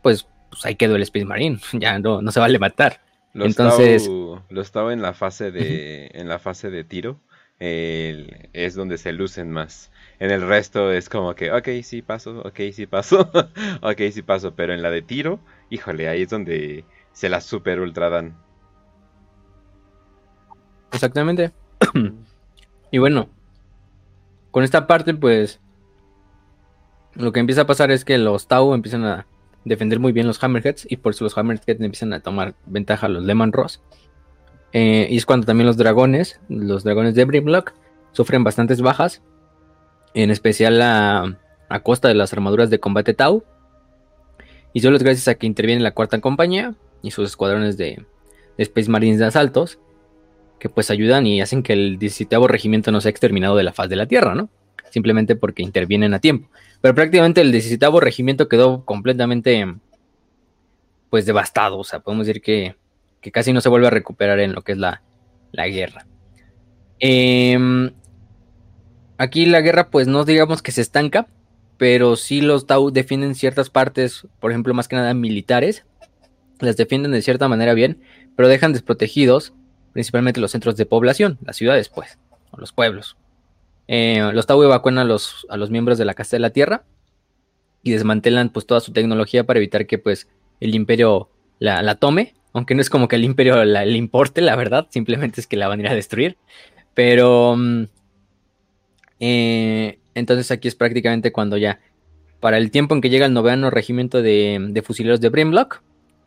pues, 0.00 0.28
pues 0.48 0.64
ahí 0.64 0.76
quedó 0.76 0.94
el 0.94 1.02
Space 1.02 1.24
Marine, 1.24 1.58
ya 1.72 1.98
no, 1.98 2.22
no 2.22 2.30
se 2.30 2.38
vale 2.38 2.60
matar. 2.60 3.00
Los 3.32 3.48
Entonces, 3.48 4.08
lo 4.08 4.60
estaba 4.60 4.92
en 4.92 5.02
la 5.02 5.12
fase 5.12 5.50
de, 5.50 6.08
en 6.14 6.28
la 6.28 6.38
fase 6.38 6.70
de 6.70 6.84
tiro, 6.84 7.18
es 7.58 8.74
donde 8.76 8.96
se 8.96 9.12
lucen 9.12 9.50
más. 9.50 9.90
En 10.20 10.30
el 10.30 10.46
resto 10.46 10.92
es 10.92 11.08
como 11.08 11.34
que, 11.34 11.50
ok, 11.50 11.68
sí 11.82 12.00
paso, 12.00 12.42
ok, 12.44 12.60
sí 12.72 12.86
paso, 12.86 13.28
ok, 13.82 14.02
sí 14.12 14.22
paso. 14.22 14.54
Pero 14.54 14.72
en 14.72 14.82
la 14.82 14.90
de 14.90 15.02
tiro, 15.02 15.40
híjole, 15.68 16.08
ahí 16.08 16.22
es 16.22 16.30
donde 16.30 16.84
se 17.12 17.28
la 17.28 17.40
super 17.40 17.80
ultra 17.80 18.08
dan. 18.08 18.43
Exactamente. 20.94 21.52
y 22.90 22.98
bueno, 22.98 23.28
con 24.50 24.64
esta 24.64 24.86
parte, 24.86 25.14
pues, 25.14 25.60
lo 27.14 27.32
que 27.32 27.40
empieza 27.40 27.62
a 27.62 27.66
pasar 27.66 27.90
es 27.90 28.04
que 28.04 28.18
los 28.18 28.46
Tau 28.46 28.74
empiezan 28.74 29.04
a 29.04 29.26
defender 29.64 29.98
muy 29.98 30.12
bien 30.12 30.26
los 30.26 30.42
Hammerheads 30.42 30.86
y 30.88 30.96
por 30.96 31.12
eso 31.12 31.24
los 31.24 31.36
Hammerheads 31.36 31.80
empiezan 31.80 32.12
a 32.12 32.20
tomar 32.20 32.54
ventaja 32.66 33.06
a 33.06 33.08
los 33.08 33.24
Lemon 33.24 33.52
Ross. 33.52 33.80
Eh, 34.72 35.06
y 35.10 35.16
es 35.16 35.26
cuando 35.26 35.46
también 35.46 35.66
los 35.66 35.76
dragones, 35.76 36.40
los 36.48 36.84
dragones 36.84 37.14
de 37.14 37.24
Brimlock, 37.24 37.72
sufren 38.12 38.44
bastantes 38.44 38.80
bajas 38.80 39.22
en 40.14 40.30
especial 40.30 40.80
a, 40.82 41.38
costa 41.82 42.06
de 42.08 42.14
las 42.14 42.32
armaduras 42.32 42.70
de 42.70 42.78
combate 42.78 43.14
Tau. 43.14 43.44
Y 44.72 44.80
solo 44.80 44.96
es 44.96 45.02
gracias 45.02 45.28
a 45.28 45.34
que 45.34 45.46
interviene 45.46 45.82
la 45.82 45.92
cuarta 45.92 46.20
compañía 46.20 46.74
y 47.02 47.10
sus 47.10 47.30
escuadrones 47.30 47.76
de, 47.76 48.04
Space 48.58 48.90
Marines 48.90 49.18
de 49.18 49.26
asaltos, 49.26 49.78
que 50.58 50.68
pues 50.68 50.90
ayudan 50.90 51.26
y 51.26 51.40
hacen 51.40 51.62
que 51.62 51.72
el 51.72 51.98
17 51.98 52.36
regimiento 52.48 52.90
no 52.90 53.00
sea 53.00 53.10
exterminado 53.10 53.56
de 53.56 53.64
la 53.64 53.72
faz 53.72 53.88
de 53.88 53.96
la 53.96 54.06
Tierra, 54.06 54.34
¿no? 54.34 54.48
Simplemente 54.90 55.36
porque 55.36 55.62
intervienen 55.62 56.14
a 56.14 56.20
tiempo. 56.20 56.48
Pero 56.80 56.94
prácticamente 56.94 57.40
el 57.40 57.50
17 57.52 57.86
regimiento 58.00 58.48
quedó 58.48 58.84
completamente, 58.84 59.74
pues, 61.10 61.26
devastado. 61.26 61.78
O 61.78 61.84
sea, 61.84 62.00
podemos 62.00 62.26
decir 62.26 62.42
que, 62.42 62.76
casi 63.32 63.52
no 63.52 63.60
se 63.60 63.68
vuelve 63.68 63.86
a 63.86 63.90
recuperar 63.90 64.38
en 64.40 64.52
lo 64.52 64.62
que 64.62 64.72
es 64.72 64.78
la, 64.78 65.02
la 65.52 65.66
guerra. 65.68 66.06
Em, 67.00 67.90
aquí 69.18 69.46
la 69.46 69.60
guerra, 69.60 69.90
pues, 69.90 70.06
no 70.06 70.24
digamos 70.24 70.62
que 70.62 70.72
se 70.72 70.82
estanca, 70.82 71.26
pero 71.76 72.16
sí 72.16 72.40
los 72.40 72.66
Tau 72.66 72.90
defienden 72.90 73.34
ciertas 73.34 73.70
partes, 73.70 74.26
por 74.40 74.50
ejemplo, 74.50 74.74
más 74.74 74.88
que 74.88 74.96
nada 74.96 75.14
militares, 75.14 75.84
las 76.60 76.76
defienden 76.76 77.12
de 77.12 77.22
cierta 77.22 77.48
manera 77.48 77.74
bien, 77.74 78.00
pero 78.36 78.48
dejan 78.48 78.72
desprotegidos 78.72 79.52
principalmente 79.94 80.40
los 80.40 80.50
centros 80.50 80.76
de 80.76 80.84
población, 80.84 81.38
las 81.42 81.56
ciudades, 81.56 81.88
pues, 81.88 82.18
o 82.50 82.60
los 82.60 82.72
pueblos. 82.72 83.16
Eh, 83.88 84.30
los 84.34 84.46
Tau 84.46 84.62
evacúan 84.62 84.98
a 84.98 85.04
los, 85.04 85.46
a 85.48 85.56
los 85.56 85.70
miembros 85.70 85.96
de 85.96 86.04
la 86.04 86.12
Casa 86.12 86.36
de 86.36 86.40
la 86.40 86.50
Tierra 86.50 86.84
y 87.82 87.92
desmantelan 87.92 88.50
pues 88.50 88.66
toda 88.66 88.80
su 88.80 88.92
tecnología 88.92 89.44
para 89.44 89.58
evitar 89.58 89.86
que 89.86 89.98
pues 89.98 90.28
el 90.60 90.74
imperio 90.74 91.30
la, 91.58 91.94
tome, 91.94 92.34
aunque 92.52 92.74
no 92.74 92.80
es 92.80 92.90
como 92.90 93.08
que 93.08 93.16
el 93.16 93.24
imperio 93.24 93.64
la, 93.64 93.84
le 93.84 93.96
importe, 93.96 94.40
la 94.40 94.56
verdad, 94.56 94.86
simplemente 94.90 95.40
es 95.40 95.46
que 95.46 95.56
la 95.56 95.68
van 95.68 95.80
a 95.80 95.82
ir 95.82 95.88
a 95.88 95.94
destruir. 95.94 96.36
Pero 96.94 97.56
mm, 97.56 97.84
eh, 99.20 99.98
entonces 100.14 100.50
aquí 100.50 100.68
es 100.68 100.74
prácticamente 100.74 101.32
cuando 101.32 101.56
ya, 101.56 101.80
para 102.40 102.58
el 102.58 102.70
tiempo 102.70 102.94
en 102.94 103.00
que 103.00 103.10
llega 103.10 103.26
el 103.26 103.32
noveno 103.32 103.70
regimiento 103.70 104.22
de, 104.22 104.82
fusileros 104.84 105.20
de 105.20 105.28
Brimlock, 105.28 105.82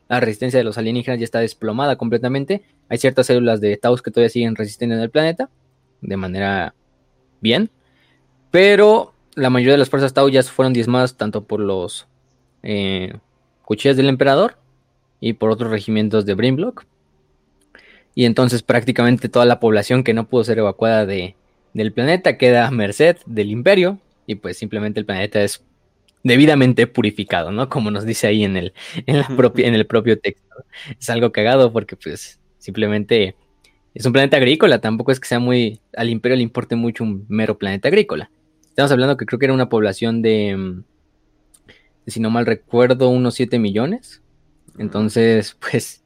la 0.10 0.20
resistencia 0.20 0.58
de 0.58 0.64
los 0.64 0.78
alienígenas 0.78 1.20
ya 1.20 1.26
está 1.26 1.39
desplomada 1.39 1.97
completamente. 1.97 2.64
Hay 2.89 2.97
ciertas 2.97 3.28
células 3.28 3.60
de 3.60 3.76
Taus 3.78 4.01
que 4.01 4.12
todavía 4.12 4.30
siguen 4.30 4.55
resistiendo 4.55 4.95
en 4.95 5.01
el 5.01 5.10
planeta, 5.10 5.49
de 6.01 6.18
manera 6.18 6.74
bien. 7.41 7.70
Pero 8.51 9.14
la 9.36 9.49
mayoría 9.49 9.74
de 9.74 9.80
las 9.80 9.89
fuerzas 9.89 10.14
Tau 10.14 10.30
ya 10.30 10.43
fueron 10.43 10.74
diezmadas 10.74 11.16
tanto 11.16 11.43
por 11.43 11.60
los 11.60 12.08
eh, 12.64 13.14
cuchillas 13.64 13.97
del 13.97 14.10
emperador 14.10 14.58
y 15.20 15.34
por 15.34 15.49
otros 15.49 15.72
regimientos 15.72 16.26
de 16.26 16.34
Brimlock. 16.34 16.86
Y 18.16 18.26
entonces 18.26 18.64
prácticamente 18.64 19.30
toda 19.30 19.45
la 19.45 19.60
población 19.60 20.03
que 20.03 20.14
no 20.14 20.28
pudo 20.28 20.43
ser 20.43 20.58
evacuada 20.58 21.05
de, 21.05 21.36
del 21.74 21.93
planeta 21.93 22.38
queda 22.38 22.68
a 22.68 22.72
merced 22.72 23.18
del 23.26 23.51
imperio 23.51 23.99
y 24.26 24.36
pues 24.36 24.58
simplemente 24.58 24.99
el 24.99 25.05
planeta 25.05 25.41
es 25.41 25.64
debidamente 26.28 26.88
purificado, 26.88 27.52
¿no? 27.52 27.70
Como 27.70 27.92
nos 27.92 28.06
dice 28.06 28.28
ahí 28.28 28.44
en 28.44 28.58
el, 28.58 28.74
en, 29.06 29.20
la 29.20 29.28
propia, 29.28 29.68
en 29.68 29.74
el 29.74 29.88
propio 29.88 30.20
texto. 30.20 30.56
Es 31.00 31.10
algo 31.10 31.32
cagado 31.32 31.72
porque 31.72 31.96
pues 31.96 32.40
simplemente 32.58 33.36
es 33.94 34.06
un 34.06 34.14
planeta 34.14 34.38
agrícola, 34.38 34.80
tampoco 34.80 35.12
es 35.12 35.20
que 35.20 35.28
sea 35.28 35.40
muy, 35.40 35.82
al 35.96 36.10
imperio 36.10 36.36
le 36.36 36.44
importe 36.44 36.76
mucho 36.76 37.04
un 37.04 37.26
mero 37.30 37.58
planeta 37.58 37.88
agrícola. 37.88 38.30
Estamos 38.68 38.92
hablando 38.92 39.18
que 39.18 39.26
creo 39.26 39.40
que 39.40 39.46
era 39.46 39.54
una 39.54 39.70
población 39.70 40.22
de, 40.22 40.56
mm, 40.56 40.84
si 42.06 42.20
no 42.20 42.30
mal 42.30 42.46
recuerdo, 42.46 43.10
unos 43.10 43.34
7 43.36 43.58
millones. 43.58 44.22
Entonces, 44.78 45.58
pues, 45.60 46.04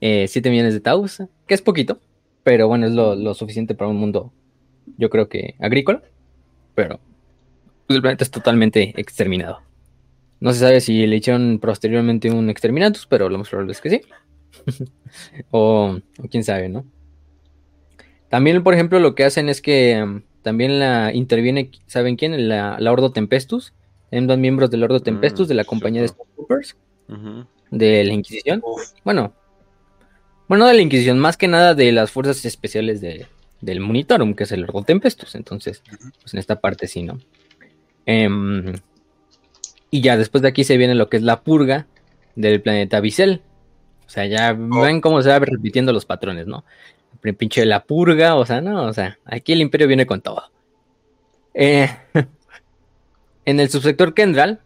7 0.00 0.48
eh, 0.48 0.50
millones 0.50 0.74
de 0.74 0.80
taus, 0.80 1.22
que 1.46 1.54
es 1.54 1.62
poquito, 1.62 2.00
pero 2.42 2.68
bueno, 2.68 2.86
es 2.86 2.92
lo, 2.92 3.14
lo 3.14 3.34
suficiente 3.34 3.74
para 3.74 3.88
un 3.88 3.96
mundo 3.96 4.32
yo 4.98 5.10
creo 5.10 5.28
que 5.28 5.54
agrícola, 5.58 6.02
pero 6.74 7.00
el 7.96 8.02
planeta 8.02 8.24
es 8.24 8.30
totalmente 8.30 8.92
exterminado. 9.00 9.60
No 10.40 10.52
se 10.52 10.60
sabe 10.60 10.80
si 10.80 11.06
le 11.06 11.16
hicieron 11.16 11.58
posteriormente 11.60 12.30
un 12.30 12.50
exterminatus, 12.50 13.06
pero 13.06 13.28
lo 13.28 13.38
más 13.38 13.48
probable 13.48 13.72
es 13.72 13.80
que 13.80 13.90
sí. 13.90 14.00
o, 15.50 15.98
quién 16.30 16.44
sabe, 16.44 16.68
¿no? 16.68 16.84
También, 18.28 18.62
por 18.62 18.74
ejemplo, 18.74 18.98
lo 18.98 19.14
que 19.14 19.24
hacen 19.24 19.48
es 19.48 19.60
que 19.60 20.02
um, 20.02 20.22
también 20.42 20.78
la 20.78 21.12
interviene, 21.14 21.70
¿saben 21.86 22.16
quién? 22.16 22.48
La, 22.48 22.76
Ordo 22.90 23.12
Tempestus. 23.12 23.72
Tienen 24.10 24.26
dos 24.26 24.38
miembros 24.38 24.70
del 24.70 24.82
Ordo 24.82 25.00
Tempestus, 25.00 25.48
de 25.48 25.54
la 25.54 25.62
mm, 25.62 25.66
compañía 25.66 26.02
de 26.02 26.08
Stormtroopers, 26.08 26.76
de 27.70 28.04
la 28.04 28.12
Inquisición. 28.12 28.62
Bueno, 29.04 29.32
bueno, 30.48 30.66
de 30.66 30.74
la 30.74 30.82
Inquisición, 30.82 31.18
más 31.18 31.36
que 31.36 31.48
nada 31.48 31.74
de 31.74 31.92
las 31.92 32.10
fuerzas 32.10 32.44
especiales 32.44 33.00
de, 33.00 33.26
del 33.60 33.80
Monitorum, 33.80 34.34
que 34.34 34.42
es 34.42 34.52
el 34.52 34.64
Ordo 34.64 34.82
Tempestus. 34.82 35.34
Entonces, 35.34 35.82
pues 36.20 36.34
en 36.34 36.40
esta 36.40 36.60
parte 36.60 36.88
sí, 36.88 37.02
¿no? 37.02 37.20
Em, 38.06 38.74
y 39.90 40.00
ya 40.00 40.16
después 40.16 40.42
de 40.42 40.48
aquí 40.48 40.64
se 40.64 40.76
viene 40.76 40.94
lo 40.94 41.08
que 41.08 41.16
es 41.18 41.22
la 41.22 41.42
purga 41.42 41.86
del 42.34 42.60
planeta 42.60 43.00
Bisel. 43.00 43.42
O 44.06 44.10
sea, 44.10 44.26
ya 44.26 44.52
oh. 44.52 44.80
ven 44.80 45.00
cómo 45.00 45.22
se 45.22 45.28
va 45.28 45.38
repitiendo 45.38 45.92
los 45.92 46.04
patrones, 46.04 46.46
¿no? 46.46 46.64
El 47.22 47.34
pinche 47.34 47.64
la 47.64 47.84
purga, 47.84 48.34
o 48.34 48.44
sea, 48.44 48.60
no, 48.60 48.84
o 48.84 48.92
sea, 48.92 49.18
aquí 49.24 49.52
el 49.52 49.60
imperio 49.60 49.86
viene 49.86 50.06
con 50.06 50.20
todo. 50.20 50.42
Eh, 51.54 51.88
en 53.44 53.60
el 53.60 53.68
subsector 53.68 54.14
Kendral, 54.14 54.60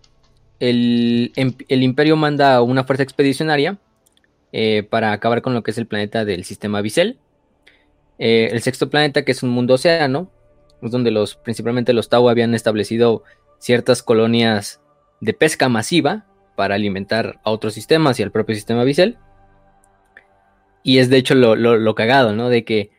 el, 0.59 1.33
em, 1.37 1.53
el, 1.69 1.83
imperio 1.83 2.17
manda 2.17 2.63
una 2.63 2.85
fuerza 2.85 3.03
expedicionaria 3.03 3.79
eh, 4.53 4.85
para 4.89 5.13
acabar 5.13 5.43
con 5.43 5.53
lo 5.55 5.63
que 5.63 5.71
es 5.71 5.79
el 5.79 5.87
planeta 5.87 6.25
del 6.25 6.45
sistema 6.45 6.81
Bisel. 6.81 7.19
Eh, 8.19 8.49
el 8.53 8.63
sexto 8.63 8.89
planeta, 8.89 9.25
que 9.25 9.33
es 9.33 9.43
un 9.43 9.51
mundo 9.51 9.75
océano, 9.75 10.31
es 10.89 10.93
donde 10.93 11.11
los, 11.11 11.37
principalmente 11.37 11.93
los 11.93 12.09
Tau 12.09 12.29
habían 12.29 12.55
establecido 12.55 13.23
ciertas 13.59 14.03
colonias 14.03 14.81
de 15.21 15.33
pesca 15.33 15.69
masiva 15.69 16.27
para 16.57 16.75
alimentar 16.75 17.41
a 17.45 17.51
otros 17.51 17.75
sistemas 17.75 18.19
y 18.19 18.23
al 18.23 18.33
propio 18.33 18.55
sistema 18.55 18.85
Bisel. 18.85 19.19
Y 20.83 20.99
es 20.99 21.11
de 21.11 21.19
hecho 21.19 21.35
lo, 21.35 21.95
cagado, 21.95 22.35
¿no? 22.35 22.49
De 22.49 22.65
que, 22.65 22.91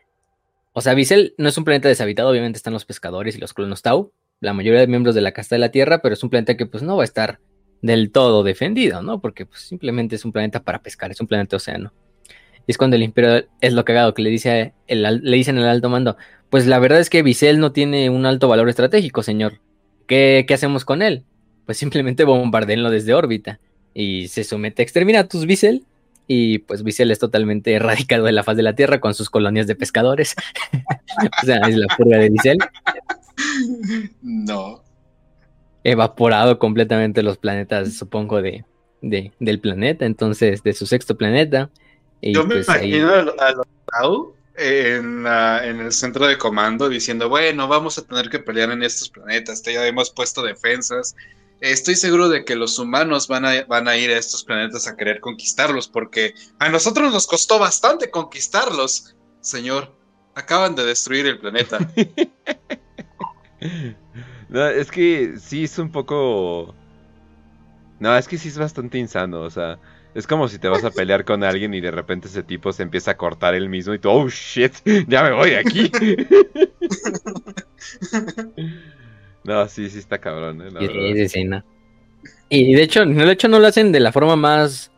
o 0.72 0.80
sea, 0.80 0.94
Bisel 0.94 1.34
no 1.38 1.48
es 1.48 1.58
un 1.58 1.64
planeta 1.64 1.88
deshabitado, 1.88 2.28
obviamente 2.28 2.56
están 2.56 2.74
los 2.74 2.84
pescadores 2.84 3.36
y 3.36 3.40
los 3.40 3.54
colonos 3.54 3.82
Tau, 3.82 4.12
la 4.40 4.52
mayoría 4.52 4.80
de 4.80 4.86
miembros 4.86 5.14
de 5.14 5.22
la 5.22 5.32
casta 5.32 5.54
de 5.54 5.60
la 5.60 5.70
Tierra, 5.70 6.00
pero 6.02 6.12
es 6.12 6.22
un 6.22 6.30
planeta 6.30 6.56
que 6.56 6.66
pues 6.66 6.82
no 6.82 6.96
va 6.96 7.02
a 7.02 7.04
estar 7.04 7.40
del 7.82 8.10
todo 8.10 8.42
defendido, 8.42 9.02
¿no? 9.02 9.20
Porque 9.20 9.46
pues, 9.46 9.60
simplemente 9.62 10.16
es 10.16 10.24
un 10.24 10.32
planeta 10.32 10.62
para 10.62 10.82
pescar, 10.82 11.10
es 11.10 11.20
un 11.20 11.26
planeta 11.26 11.56
océano. 11.56 11.92
Y 12.66 12.72
es 12.72 12.78
cuando 12.78 12.96
el 12.96 13.02
imperio 13.02 13.48
es 13.60 13.72
lo 13.72 13.84
cagado, 13.84 14.12
que 14.12 14.22
le, 14.22 14.28
dice 14.28 14.74
le 14.86 15.36
dicen 15.36 15.56
al 15.56 15.68
alto 15.68 15.88
mando, 15.88 16.18
pues 16.50 16.66
la 16.66 16.78
verdad 16.78 17.00
es 17.00 17.10
que 17.10 17.22
Visel 17.22 17.60
no 17.60 17.72
tiene 17.72 18.10
un 18.10 18.26
alto 18.26 18.48
valor 18.48 18.68
estratégico, 18.68 19.22
señor. 19.22 19.60
¿Qué, 20.06 20.46
hacemos 20.52 20.84
con 20.84 21.02
él? 21.02 21.24
Pues 21.66 21.78
simplemente 21.78 22.24
bombardenlo 22.24 22.90
desde 22.90 23.14
órbita. 23.14 23.60
Y 23.94 24.28
se 24.28 24.44
somete 24.44 24.82
a 24.82 24.84
exterminatus 24.84 25.46
Visel. 25.46 25.84
Y 26.26 26.58
pues 26.58 26.82
Visel 26.82 27.10
es 27.10 27.18
totalmente 27.18 27.72
erradicado 27.72 28.24
de 28.24 28.32
la 28.32 28.44
faz 28.44 28.56
de 28.56 28.62
la 28.62 28.74
Tierra 28.74 29.00
con 29.00 29.14
sus 29.14 29.30
colonias 29.30 29.66
de 29.66 29.74
pescadores. 29.74 30.34
o 31.42 31.46
sea, 31.46 31.56
es 31.68 31.76
la 31.76 31.86
purga 31.96 32.18
de 32.18 32.30
Visel. 32.30 32.58
No. 34.22 34.82
Evaporado 35.84 36.58
completamente 36.58 37.22
los 37.22 37.38
planetas, 37.38 37.94
supongo, 37.94 38.42
de, 38.42 38.64
del 39.00 39.60
planeta. 39.60 40.04
Entonces, 40.04 40.62
de 40.62 40.72
su 40.74 40.86
sexto 40.86 41.16
planeta. 41.16 41.70
Yo 42.20 42.44
me 42.44 42.56
pues 42.56 42.68
imagino 42.68 43.10
a 43.10 43.52
los 43.52 43.66
En, 44.60 45.24
el 45.24 45.92
centro 45.92 46.26
de 46.26 46.36
comando 46.36 46.88
diciendo, 46.88 47.28
bueno, 47.28 47.68
vamos 47.68 47.96
a 47.96 48.02
tener 48.02 48.28
que 48.28 48.40
pelear 48.40 48.72
en 48.72 48.82
estos 48.82 49.08
planetas, 49.08 49.62
ya 49.62 49.86
hemos 49.86 50.10
puesto 50.10 50.42
defensas. 50.42 51.14
Estoy 51.60 51.94
seguro 51.94 52.28
de 52.28 52.44
que 52.44 52.56
los 52.56 52.76
humanos 52.78 53.28
van 53.28 53.44
a, 53.44 53.62
van 53.64 53.86
a 53.86 53.96
ir 53.96 54.10
a 54.10 54.18
estos 54.18 54.42
planetas 54.42 54.88
a 54.88 54.96
querer 54.96 55.20
conquistarlos, 55.20 55.86
porque 55.86 56.34
a 56.58 56.68
nosotros 56.70 57.12
nos 57.12 57.28
costó 57.28 57.60
bastante 57.60 58.10
conquistarlos, 58.10 59.14
señor. 59.40 59.96
Acaban 60.34 60.74
de 60.74 60.84
destruir 60.84 61.26
el 61.26 61.38
planeta. 61.38 61.78
es 64.50 64.90
que 64.90 65.34
sí 65.40 65.64
es 65.64 65.78
un 65.78 65.92
poco... 65.92 66.74
No, 68.00 68.16
es 68.16 68.26
que 68.26 68.38
sí 68.38 68.48
es 68.48 68.58
bastante 68.58 68.98
insano, 68.98 69.42
o 69.42 69.50
sea... 69.50 69.78
Es 70.18 70.26
como 70.26 70.48
si 70.48 70.58
te 70.58 70.66
vas 70.66 70.82
a 70.82 70.90
pelear 70.90 71.24
con 71.24 71.44
alguien 71.44 71.72
y 71.74 71.80
de 71.80 71.92
repente 71.92 72.26
ese 72.26 72.42
tipo 72.42 72.72
se 72.72 72.82
empieza 72.82 73.12
a 73.12 73.16
cortar 73.16 73.54
él 73.54 73.68
mismo 73.68 73.94
y 73.94 74.00
tú, 74.00 74.10
oh 74.10 74.28
shit, 74.28 74.72
ya 75.06 75.22
me 75.22 75.30
voy 75.30 75.50
de 75.50 75.58
aquí. 75.58 75.92
no, 79.44 79.68
sí, 79.68 79.88
sí 79.88 80.00
está 80.00 80.18
cabrón, 80.18 80.60
¿eh? 80.60 81.14
sí, 81.14 81.28
sí, 81.28 81.44
no. 81.44 81.62
Y 82.48 82.74
de 82.74 82.82
hecho, 82.82 83.06
de 83.06 83.30
hecho 83.30 83.46
no 83.46 83.60
lo 83.60 83.68
hacen 83.68 83.92
de 83.92 84.00
la 84.00 84.10
forma 84.10 84.34
más 84.34 84.90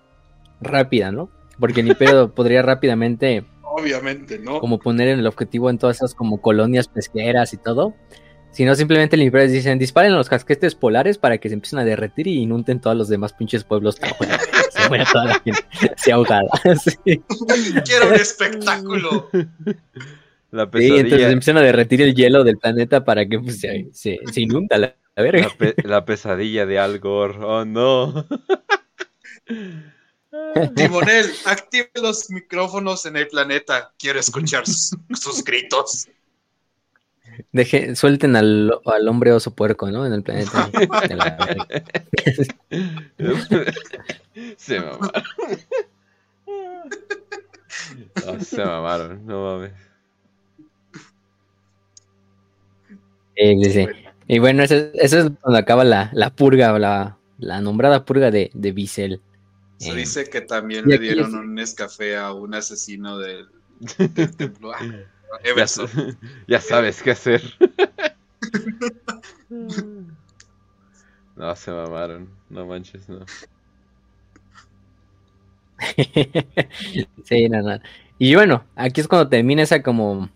rápida, 0.62 1.12
¿no? 1.12 1.28
Porque 1.58 1.82
ni 1.82 1.92
pedo 1.92 2.30
podría 2.34 2.62
rápidamente. 2.62 3.44
Obviamente, 3.60 4.38
¿no? 4.38 4.58
Como 4.58 4.78
poner 4.78 5.08
en 5.08 5.18
el 5.18 5.26
objetivo 5.26 5.68
en 5.68 5.76
todas 5.76 5.98
esas 5.98 6.14
como 6.14 6.40
colonias 6.40 6.88
pesqueras 6.88 7.52
y 7.52 7.58
todo 7.58 7.94
sino 8.52 8.74
simplemente 8.74 9.16
el 9.16 9.22
imperio 9.22 9.48
dicen 9.48 9.78
disparen 9.78 10.14
los 10.14 10.28
casquetes 10.28 10.74
polares 10.74 11.18
para 11.18 11.38
que 11.38 11.48
se 11.48 11.54
empiecen 11.54 11.78
a 11.78 11.84
derretir 11.84 12.26
y 12.26 12.42
inunden 12.42 12.80
todos 12.80 12.96
los 12.96 13.08
demás 13.08 13.32
pinches 13.32 13.64
pueblos. 13.64 13.96
se 14.90 14.90
muera 14.90 15.06
toda 15.10 15.24
la 15.26 15.40
gente, 15.40 16.12
ahogada. 16.12 16.48
Quiero 17.84 18.08
un 18.08 18.14
espectáculo. 18.14 19.30
La 20.50 20.70
pesadilla. 20.70 20.94
Sí, 20.94 21.00
entonces 21.00 21.32
empiezan 21.32 21.56
a 21.58 21.62
derretir 21.62 22.02
el 22.02 22.14
hielo 22.14 22.44
del 22.44 22.58
planeta 22.58 23.04
para 23.04 23.26
que 23.26 23.38
pues, 23.38 23.60
se, 23.60 23.88
se, 23.92 24.18
inunda 24.36 24.78
la, 24.78 24.96
verga. 25.16 25.48
La, 25.84 26.04
pesadilla 26.04 26.66
de 26.66 26.78
Al 26.78 26.98
Gore, 26.98 27.38
oh 27.38 27.64
no. 27.64 28.26
Timonel, 30.76 31.30
active 31.44 31.90
los 31.94 32.30
micrófonos 32.30 33.06
en 33.06 33.16
el 33.16 33.28
planeta. 33.28 33.92
Quiero 33.98 34.18
escuchar 34.18 34.64
sus, 34.66 35.44
gritos. 35.44 36.08
Deje, 37.52 37.96
suelten 37.96 38.36
al, 38.36 38.70
hombre 39.08 39.32
oso 39.32 39.54
puerco, 39.54 39.90
¿no? 39.90 40.06
En 40.06 40.12
el 40.12 40.22
planeta. 40.22 40.70
se 44.56 44.80
mamaron. 44.80 45.10
se 48.40 48.64
mamaron, 48.64 49.26
no 49.26 49.44
mames. 49.44 49.72
Y 54.28 54.38
bueno, 54.38 54.62
eso, 54.62 54.76
es 54.94 55.12
cuando 55.40 55.58
acaba 55.58 55.84
la, 55.84 56.32
purga, 56.36 56.78
la, 56.78 57.18
la 57.38 57.60
nombrada 57.60 58.04
purga 58.04 58.30
de, 58.30 58.50
de 58.54 58.72
Bissell. 58.72 59.20
Se 59.78 59.94
dice 59.94 60.28
que 60.28 60.42
también 60.42 60.86
le 60.86 60.98
dieron 60.98 61.34
un 61.34 61.58
escafé 61.58 62.16
a 62.16 62.34
un 62.34 62.54
asesino 62.54 63.16
del, 63.16 63.48
templo. 64.36 64.72
Ya, 66.46 66.60
sabes 66.60 67.02
qué 67.02 67.12
hacer. 67.12 67.42
no, 71.36 71.56
se 71.56 71.70
mamaron. 71.70 72.30
No 72.48 72.66
manches, 72.66 73.08
no. 73.08 73.20
sí, 77.24 77.48
nada. 77.48 77.80
Y 78.18 78.34
bueno, 78.34 78.64
aquí 78.76 79.00
es 79.00 79.08
cuando 79.08 79.28
termina 79.28 79.62
esa 79.62 79.82
como... 79.82 80.28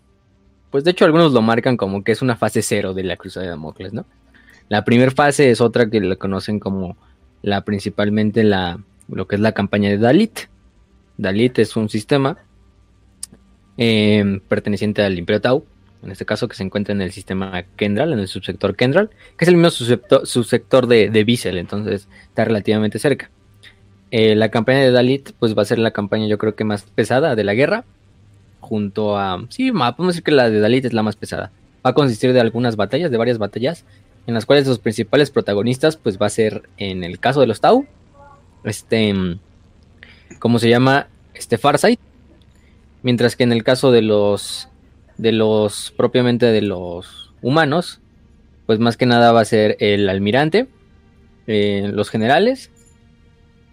Pues 0.71 0.83
de 0.83 0.91
hecho 0.91 1.05
algunos 1.05 1.31
lo 1.31 1.41
marcan 1.41 1.77
como 1.77 2.03
que 2.03 2.11
es 2.11 2.21
una 2.21 2.35
fase 2.35 2.61
cero 2.61 2.93
de 2.93 3.03
la 3.03 3.15
cruzada 3.15 3.45
de 3.45 3.51
Damocles, 3.51 3.93
¿no? 3.93 4.05
La 4.67 4.83
primera 4.83 5.11
fase 5.11 5.51
es 5.51 5.61
otra 5.61 5.89
que 5.89 6.01
le 6.01 6.17
conocen 6.17 6.59
como 6.59 6.97
la 7.43 7.63
principalmente 7.63 8.43
la 8.43 8.79
lo 9.07 9.27
que 9.27 9.35
es 9.35 9.41
la 9.41 9.53
campaña 9.53 9.89
de 9.89 9.99
Dalit. 9.99 10.39
Dalit 11.17 11.59
es 11.59 11.77
un 11.77 11.87
sistema 11.87 12.37
em, 13.77 14.39
perteneciente 14.39 15.01
al 15.01 15.17
Imperio 15.17 15.41
Tau, 15.41 15.65
en 16.03 16.11
este 16.11 16.25
caso 16.25 16.47
que 16.47 16.55
se 16.55 16.63
encuentra 16.63 16.93
en 16.93 17.01
el 17.01 17.11
sistema 17.11 17.63
Kendral, 17.75 18.13
en 18.13 18.19
el 18.19 18.27
subsector 18.27 18.75
Kendral, 18.75 19.09
que 19.37 19.45
es 19.45 19.49
el 19.49 19.55
mismo 19.55 19.71
subsector, 19.71 20.87
de, 20.87 21.09
de 21.09 21.59
entonces 21.59 22.07
está 22.27 22.45
relativamente 22.45 22.99
cerca. 22.99 23.31
Eh, 24.11 24.35
la 24.35 24.49
campaña 24.49 24.79
de 24.79 24.91
Dalit 24.91 25.31
pues 25.39 25.57
va 25.57 25.63
a 25.63 25.65
ser 25.65 25.79
la 25.79 25.91
campaña 25.91 26.27
yo 26.27 26.37
creo 26.37 26.55
que 26.55 26.63
más 26.63 26.83
pesada 26.83 27.35
de 27.35 27.43
la 27.43 27.53
guerra, 27.55 27.85
junto 28.59 29.17
a... 29.17 29.45
Sí, 29.49 29.71
podemos 29.71 30.07
decir 30.07 30.23
que 30.23 30.31
la 30.31 30.49
de 30.49 30.59
Dalit 30.59 30.85
es 30.85 30.93
la 30.93 31.03
más 31.03 31.15
pesada. 31.15 31.51
Va 31.85 31.91
a 31.91 31.93
consistir 31.93 32.33
de 32.33 32.39
algunas 32.39 32.75
batallas, 32.75 33.11
de 33.11 33.17
varias 33.17 33.37
batallas, 33.37 33.83
en 34.27 34.33
las 34.33 34.45
cuales 34.45 34.67
los 34.67 34.79
principales 34.79 35.31
protagonistas 35.31 35.97
pues 35.97 36.19
va 36.19 36.27
a 36.27 36.29
ser 36.29 36.69
en 36.77 37.03
el 37.03 37.19
caso 37.19 37.41
de 37.41 37.47
los 37.47 37.61
Tau, 37.61 37.85
este, 38.63 39.13
¿cómo 40.39 40.59
se 40.59 40.69
llama? 40.69 41.07
Este 41.33 41.57
Farsight. 41.57 41.99
Mientras 43.05 43.35
que 43.35 43.43
en 43.43 43.51
el 43.51 43.63
caso 43.63 43.91
de 43.91 44.01
los, 44.01 44.67
de 45.19 45.31
los, 45.31 45.93
propiamente 45.95 46.47
de 46.47 46.63
los 46.63 47.35
humanos, 47.43 48.01
pues 48.65 48.79
más 48.79 48.97
que 48.97 49.05
nada 49.05 49.31
va 49.31 49.41
a 49.41 49.45
ser 49.45 49.77
el 49.79 50.09
almirante, 50.09 50.67
eh, 51.45 51.87
los 51.93 52.09
generales 52.09 52.71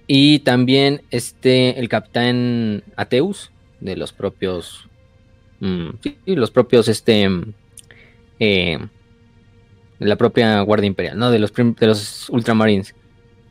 y 0.06 0.40
también 0.40 1.00
este, 1.10 1.80
el 1.80 1.88
capitán 1.88 2.84
Ateus 2.94 3.52
de 3.80 3.96
los 3.96 4.12
propios, 4.12 4.90
mm, 5.60 5.88
los 6.26 6.50
propios, 6.50 6.88
este, 6.88 7.26
eh, 8.38 8.78
de 9.98 10.06
la 10.06 10.16
propia 10.16 10.60
Guardia 10.60 10.88
Imperial, 10.88 11.18
¿no? 11.18 11.30
De 11.30 11.38
los, 11.38 11.54
de 11.54 11.86
los 11.86 12.28
Ultramarines. 12.28 12.94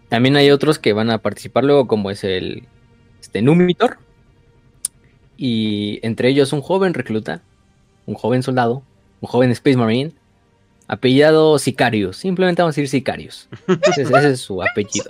También 0.09 0.35
hay 0.35 0.51
otros 0.51 0.77
que 0.77 0.93
van 0.93 1.09
a 1.09 1.17
participar 1.17 1.63
luego, 1.63 1.87
como 1.87 2.11
es 2.11 2.23
el 2.23 2.67
este, 3.19 3.41
Numitor. 3.41 3.97
Y 5.43 5.97
entre 6.03 6.29
ellos 6.29 6.53
un 6.53 6.61
joven 6.61 6.93
recluta, 6.93 7.41
un 8.05 8.13
joven 8.13 8.43
soldado, 8.43 8.83
un 9.21 9.27
joven 9.27 9.49
Space 9.49 9.75
Marine, 9.75 10.11
apellidado 10.87 11.57
Sicarius. 11.57 12.17
Simplemente 12.17 12.61
vamos 12.61 12.75
a 12.75 12.75
decir 12.75 12.87
Sicarius. 12.87 13.49
Ese, 13.87 14.03
es 14.03 14.39
su 14.39 14.61
apellido. 14.61 15.09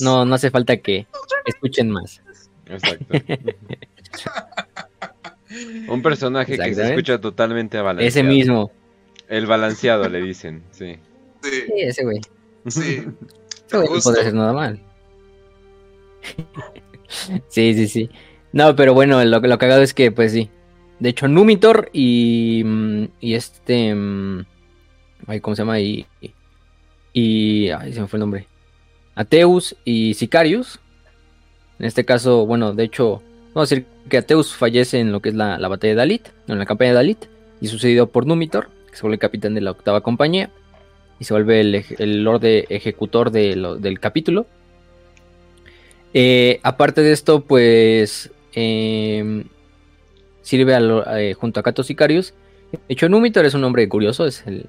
No, 0.00 0.24
no 0.24 0.34
hace 0.34 0.50
falta 0.50 0.78
que 0.78 1.06
escuchen 1.44 1.90
más. 1.90 2.22
Exacto. 2.64 3.04
un 5.88 6.00
personaje 6.00 6.56
que 6.56 6.74
se 6.74 6.88
escucha 6.88 7.20
totalmente 7.20 7.76
balanceado. 7.76 8.08
Ese 8.08 8.22
mismo. 8.22 8.72
El 9.28 9.44
balanceado 9.44 10.08
le 10.08 10.22
dicen, 10.22 10.62
sí. 10.70 10.96
Sí, 11.42 11.64
ese 11.76 12.02
güey. 12.02 12.20
Sí. 12.66 13.04
No 13.72 13.82
podría 13.84 14.22
ser 14.22 14.32
nada 14.32 14.52
mal. 14.52 14.80
sí, 17.48 17.74
sí, 17.74 17.88
sí. 17.88 18.10
No, 18.56 18.74
pero 18.74 18.94
bueno, 18.94 19.22
lo, 19.22 19.38
lo 19.40 19.58
cagado 19.58 19.82
es 19.82 19.92
que, 19.92 20.10
pues 20.10 20.32
sí. 20.32 20.48
De 20.98 21.10
hecho, 21.10 21.28
Numitor 21.28 21.90
y, 21.92 22.62
mm, 22.64 23.04
y 23.20 23.34
este. 23.34 23.94
Mm, 23.94 24.46
ay, 25.26 25.40
¿Cómo 25.40 25.54
se 25.54 25.60
llama? 25.60 25.78
Y, 25.78 26.06
y. 27.12 27.68
Ay, 27.68 27.92
se 27.92 28.00
me 28.00 28.06
fue 28.06 28.16
el 28.16 28.20
nombre. 28.20 28.48
Ateus 29.14 29.76
y 29.84 30.14
Sicarius. 30.14 30.80
En 31.78 31.84
este 31.84 32.06
caso, 32.06 32.46
bueno, 32.46 32.72
de 32.72 32.84
hecho, 32.84 33.20
vamos 33.52 33.70
a 33.70 33.74
decir 33.74 33.86
que 34.08 34.16
Ateus 34.16 34.54
fallece 34.54 35.00
en 35.00 35.12
lo 35.12 35.20
que 35.20 35.28
es 35.28 35.34
la, 35.34 35.58
la 35.58 35.68
batalla 35.68 35.90
de 35.90 35.96
Dalit, 35.96 36.28
en 36.48 36.58
la 36.58 36.64
campaña 36.64 36.92
de 36.92 36.94
Dalit, 36.94 37.26
y 37.60 37.66
sucedido 37.66 38.06
por 38.06 38.24
Numitor, 38.24 38.70
que 38.90 38.96
se 38.96 39.02
vuelve 39.02 39.18
capitán 39.18 39.52
de 39.52 39.60
la 39.60 39.72
octava 39.72 40.00
compañía 40.00 40.48
y 41.20 41.24
se 41.24 41.34
vuelve 41.34 41.60
el, 41.60 41.84
el 41.98 42.24
Lord 42.24 42.40
Ejecutor 42.42 43.30
del 43.30 44.00
capítulo. 44.00 44.46
Eh, 46.14 46.60
aparte 46.62 47.02
de 47.02 47.12
esto, 47.12 47.42
pues 47.42 48.30
em, 48.56 49.44
sirve 50.42 50.76
eh, 51.16 51.34
junto 51.34 51.60
a 51.60 51.62
Cato 51.62 51.84
Sicarius. 51.84 52.34
De 52.72 52.80
hecho, 52.88 53.08
Numitor 53.08 53.44
es 53.46 53.54
un 53.54 53.60
nombre 53.60 53.88
curioso, 53.88 54.26
es 54.26 54.44
el, 54.46 54.68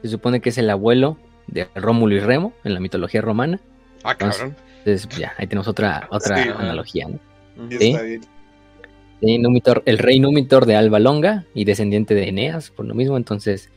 se 0.00 0.08
supone 0.08 0.40
que 0.40 0.48
es 0.48 0.56
el 0.56 0.70
abuelo 0.70 1.18
de 1.46 1.68
Rómulo 1.74 2.14
y 2.14 2.20
Remo 2.20 2.54
en 2.64 2.72
la 2.72 2.80
mitología 2.80 3.20
romana. 3.20 3.60
Ah, 4.02 4.14
cabrón. 4.14 4.56
Entonces, 4.78 5.06
ya, 5.18 5.34
ahí 5.36 5.46
tenemos 5.46 5.68
otra, 5.68 6.08
otra 6.10 6.42
analogía, 6.58 7.06
¿no? 7.08 7.18
¿Sí? 7.68 7.94
Numitor, 9.20 9.82
el 9.84 9.98
rey 9.98 10.18
Numitor 10.18 10.64
de 10.64 10.76
Alba 10.76 10.98
Longa 10.98 11.44
y 11.52 11.66
descendiente 11.66 12.14
de 12.14 12.28
Eneas, 12.28 12.70
por 12.70 12.86
lo 12.86 12.94
mismo, 12.94 13.18
entonces 13.18 13.70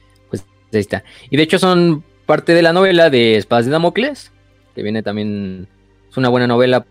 ahí 0.78 0.80
está. 0.80 1.04
Y 1.30 1.38
de 1.38 1.44
hecho 1.44 1.60
son 1.60 2.04
parte 2.26 2.54
de 2.54 2.62
la 2.62 2.74
novela 2.74 3.10
de 3.10 3.38
Espadas 3.38 3.66
de 3.66 3.72
Damocles, 3.72 4.32
que 4.76 4.84
viene 4.84 5.04
también, 5.04 5.68
es 6.10 6.18
una 6.18 6.30
buena 6.30 6.48
novela 6.48 6.86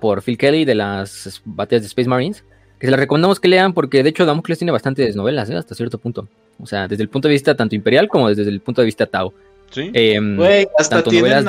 por 0.00 0.22
Phil 0.22 0.38
Kelly 0.38 0.64
de 0.64 0.74
las 0.74 1.42
batallas 1.44 1.82
de 1.82 1.88
Space 1.88 2.08
Marines, 2.08 2.44
que 2.78 2.86
se 2.86 2.90
la 2.90 2.96
recomendamos 2.96 3.40
que 3.40 3.48
lean 3.48 3.72
porque 3.74 4.02
de 4.02 4.10
hecho 4.10 4.24
Damocles 4.26 4.58
tiene 4.58 4.72
bastantes 4.72 5.16
novelas, 5.16 5.50
¿eh? 5.50 5.56
hasta 5.56 5.74
cierto 5.74 5.98
punto. 5.98 6.28
O 6.60 6.66
sea, 6.66 6.88
desde 6.88 7.02
el 7.02 7.08
punto 7.08 7.28
de 7.28 7.32
vista 7.32 7.56
tanto 7.56 7.74
imperial 7.74 8.08
como 8.08 8.28
desde 8.28 8.50
el 8.50 8.60
punto 8.60 8.82
de 8.82 8.86
vista 8.86 9.06
Tau. 9.06 9.32
Sí. 9.70 9.90
Em, 9.92 10.38
hasta 10.78 11.02
tienen 11.02 11.46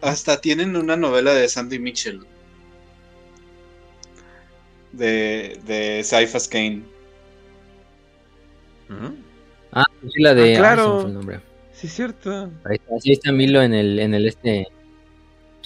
Hasta 0.00 0.40
tienen 0.40 0.76
una 0.76 0.96
novela 0.96 1.34
de 1.34 1.48
Sandy 1.48 1.78
Mitchell. 1.78 2.20
De, 4.92 5.60
de 5.66 6.02
Cyphers 6.02 6.48
Kane. 6.48 6.82
Ah, 9.72 9.84
sí, 10.02 10.22
la 10.22 10.34
de. 10.34 10.56
Ah, 10.56 10.58
claro. 10.58 11.10
Sí, 11.72 11.88
cierto. 11.88 12.50
Ahí 12.64 12.76
está, 12.76 13.00
sí 13.00 13.12
está 13.12 13.32
Milo 13.32 13.62
en 13.62 13.74
el, 13.74 13.98
en 13.98 14.14
el 14.14 14.26
este. 14.26 14.66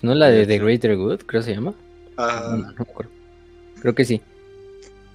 ¿No 0.02 0.14
la 0.14 0.30
de 0.30 0.46
The 0.46 0.58
Greater 0.58 0.96
Good? 0.96 1.20
Creo 1.26 1.42
que 1.42 1.46
se 1.46 1.54
llama. 1.54 1.74
Ah. 2.16 2.56
No, 2.56 2.58
me 2.58 2.82
acuerdo. 2.90 3.10
Creo 3.80 3.94
que 3.94 4.04
sí. 4.04 4.20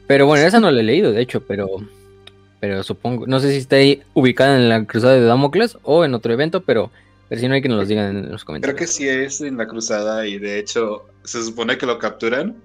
Pero 0.07 0.25
bueno, 0.27 0.45
esa 0.45 0.59
no 0.59 0.71
la 0.71 0.81
he 0.81 0.83
leído, 0.83 1.11
de 1.11 1.21
hecho, 1.21 1.41
pero. 1.41 1.67
Pero 2.59 2.83
supongo. 2.83 3.27
No 3.27 3.39
sé 3.39 3.51
si 3.51 3.57
está 3.57 3.77
ahí 3.77 4.01
ubicada 4.13 4.55
en 4.55 4.69
la 4.69 4.85
cruzada 4.85 5.13
de 5.15 5.25
Damocles 5.25 5.77
o 5.83 6.05
en 6.05 6.13
otro 6.13 6.33
evento, 6.33 6.61
pero. 6.61 6.91
Pero 7.27 7.41
si 7.41 7.47
no 7.47 7.55
hay 7.55 7.61
que 7.61 7.69
nos 7.69 7.79
lo 7.79 7.85
digan 7.85 8.17
en 8.17 8.31
los 8.31 8.45
comentarios. 8.45 8.75
Creo 8.75 8.87
que 8.87 8.91
sí 8.91 9.07
es 9.07 9.41
en 9.41 9.57
la 9.57 9.67
cruzada 9.67 10.27
y 10.27 10.37
de 10.37 10.59
hecho 10.59 11.05
se 11.23 11.43
supone 11.43 11.77
que 11.77 11.87
lo 11.87 11.97
capturan. 11.97 12.55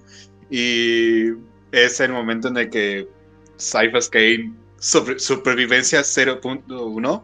Y 0.50 1.30
es 1.72 2.00
el 2.00 2.12
momento 2.12 2.48
en 2.48 2.58
el 2.58 2.68
que 2.68 3.08
Cyphers 3.58 4.10
Kane 4.10 4.52
supervivencia 4.80 6.00
0.1, 6.00 7.22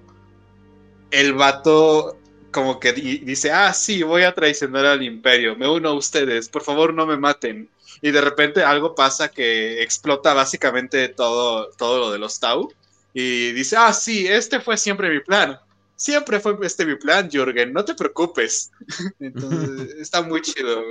el 1.10 1.32
vato 1.32 2.16
como 2.56 2.80
que 2.80 2.94
dice, 2.94 3.52
ah, 3.52 3.74
sí, 3.74 4.02
voy 4.02 4.22
a 4.22 4.34
traicionar 4.34 4.86
al 4.86 5.02
imperio, 5.02 5.56
me 5.56 5.68
uno 5.68 5.90
a 5.90 5.92
ustedes, 5.92 6.48
por 6.48 6.62
favor 6.62 6.94
no 6.94 7.04
me 7.04 7.18
maten. 7.18 7.68
Y 8.00 8.12
de 8.12 8.20
repente 8.22 8.64
algo 8.64 8.94
pasa 8.94 9.28
que 9.28 9.82
explota 9.82 10.32
básicamente 10.32 11.10
todo, 11.10 11.68
todo 11.72 11.98
lo 11.98 12.10
de 12.10 12.18
los 12.18 12.40
Tau. 12.40 12.72
Y 13.12 13.52
dice, 13.52 13.76
ah, 13.76 13.92
sí, 13.92 14.26
este 14.26 14.58
fue 14.60 14.78
siempre 14.78 15.10
mi 15.10 15.20
plan. 15.20 15.58
Siempre 15.96 16.40
fue 16.40 16.56
este 16.62 16.86
mi 16.86 16.96
plan, 16.96 17.28
Jürgen, 17.30 17.74
no 17.74 17.84
te 17.84 17.94
preocupes. 17.94 18.70
Entonces, 19.20 19.94
está 20.00 20.22
muy 20.22 20.40
chido. 20.40 20.82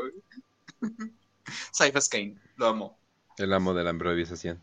Cyphers 1.76 2.10
Kane, 2.10 2.36
lo 2.58 2.68
amo. 2.68 3.00
El 3.40 3.52
amo 3.54 3.74
de 3.74 3.84
la 3.84 3.90
improvisación. 3.90 4.62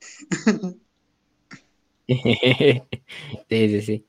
sí, 2.06 2.82
sí, 3.48 3.80
sí. 3.80 4.04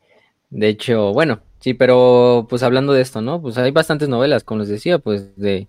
De 0.49 0.67
hecho, 0.67 1.13
bueno, 1.13 1.41
Sí, 1.65 1.73
pero 1.73 2.45
pues 2.47 2.61
hablando 2.61 2.93
de 2.93 3.01
esto, 3.01 3.23
¿no? 3.23 3.41
Pues 3.41 3.57
hay 3.57 3.71
bastantes 3.71 4.07
novelas, 4.07 4.43
como 4.43 4.59
les 4.59 4.69
decía, 4.69 4.99
pues 4.99 5.35
de, 5.35 5.67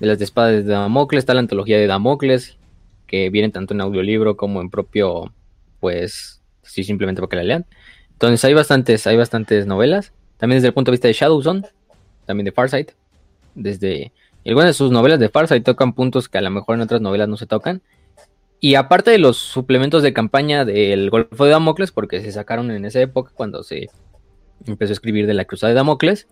de 0.00 0.06
las 0.08 0.18
de 0.18 0.24
espadas 0.24 0.66
de 0.66 0.72
Damocles, 0.72 1.20
está 1.20 1.34
la 1.34 1.38
antología 1.38 1.78
de 1.78 1.86
Damocles, 1.86 2.58
que 3.06 3.30
vienen 3.30 3.52
tanto 3.52 3.72
en 3.72 3.80
audiolibro 3.80 4.36
como 4.36 4.60
en 4.60 4.70
propio, 4.70 5.32
pues, 5.78 6.42
sí, 6.64 6.82
simplemente 6.82 7.22
para 7.22 7.30
que 7.30 7.36
la 7.36 7.42
lean. 7.44 7.66
Entonces 8.10 8.44
hay 8.44 8.54
bastantes, 8.54 9.06
hay 9.06 9.16
bastantes 9.16 9.68
novelas. 9.68 10.12
También 10.36 10.56
desde 10.56 10.66
el 10.66 10.74
punto 10.74 10.90
de 10.90 10.94
vista 10.96 11.06
de 11.06 11.14
Shadowzone, 11.14 11.62
también 12.24 12.46
de 12.46 12.50
Farsight. 12.50 12.90
Desde 13.54 14.10
algunas 14.44 14.70
de 14.70 14.74
sus 14.74 14.90
novelas 14.90 15.20
de 15.20 15.28
Farsight 15.28 15.62
tocan 15.62 15.92
puntos 15.92 16.28
que 16.28 16.38
a 16.38 16.42
lo 16.42 16.50
mejor 16.50 16.74
en 16.74 16.80
otras 16.80 17.00
novelas 17.00 17.28
no 17.28 17.36
se 17.36 17.46
tocan. 17.46 17.82
Y 18.58 18.74
aparte 18.74 19.12
de 19.12 19.18
los 19.18 19.36
suplementos 19.36 20.02
de 20.02 20.12
campaña 20.12 20.64
del 20.64 21.08
Golfo 21.08 21.44
de 21.44 21.52
Damocles, 21.52 21.92
porque 21.92 22.20
se 22.20 22.32
sacaron 22.32 22.72
en 22.72 22.84
esa 22.84 23.00
época 23.00 23.30
cuando 23.32 23.62
se 23.62 23.90
empezó 24.64 24.92
a 24.92 24.94
escribir 24.94 25.26
de 25.26 25.34
la 25.34 25.44
Cruzada 25.44 25.70
de 25.70 25.76
Damocles, 25.76 26.26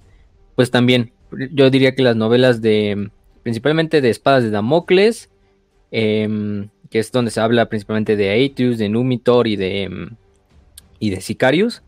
pues 0.55 0.71
también 0.71 1.13
yo 1.53 1.71
diría 1.71 1.95
que 1.95 2.03
las 2.03 2.17
novelas 2.17 2.63
de, 2.63 3.11
principalmente 3.43 4.01
de 4.01 4.11
espadas 4.11 4.43
de 4.43 4.51
Damocles, 4.51 5.31
em, 5.91 6.69
que 6.91 6.99
es 6.99 7.11
donde 7.13 7.31
se 7.31 7.41
habla 7.41 7.69
principalmente 7.69 8.17
de 8.17 8.31
Aetius, 8.31 8.79
de 8.79 8.89
Numitor 8.89 9.47
y 9.47 9.57
de, 9.57 9.83
em, 9.83 10.11
y 10.99 11.11
de 11.11 11.21
Sicarius, 11.21 11.83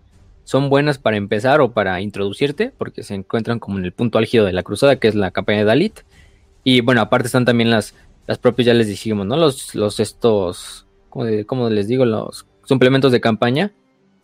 son 0.45 0.69
buenas 0.69 0.99
para 0.99 1.17
empezar 1.17 1.61
o 1.61 1.73
para 1.73 2.01
introducirte, 2.01 2.73
porque 2.77 3.03
se 3.03 3.15
encuentran 3.15 3.59
como 3.59 3.79
en 3.79 3.85
el 3.85 3.93
punto 3.93 4.19
álgido 4.19 4.45
de 4.45 4.53
la 4.53 4.63
cruzada, 4.63 4.97
que 4.97 5.09
es 5.09 5.15
la 5.15 5.33
campaña 5.33 5.59
de 5.59 5.65
Dalit. 5.65 6.01
Y 6.63 6.83
bueno, 6.83 7.01
aparte 7.01 7.27
están 7.27 7.45
también 7.45 7.71
las, 7.71 7.95
las 8.27 8.39
propias, 8.39 8.67
ya 8.67 8.75
les 8.75 8.87
dijimos, 8.87 9.27
¿no? 9.27 9.37
Los, 9.37 9.75
los 9.75 9.99
estos, 9.99 10.87
como 11.11 11.69
les 11.71 11.89
digo? 11.89 12.05
Los 12.05 12.47
suplementos 12.65 13.11
de 13.11 13.21
campaña 13.21 13.73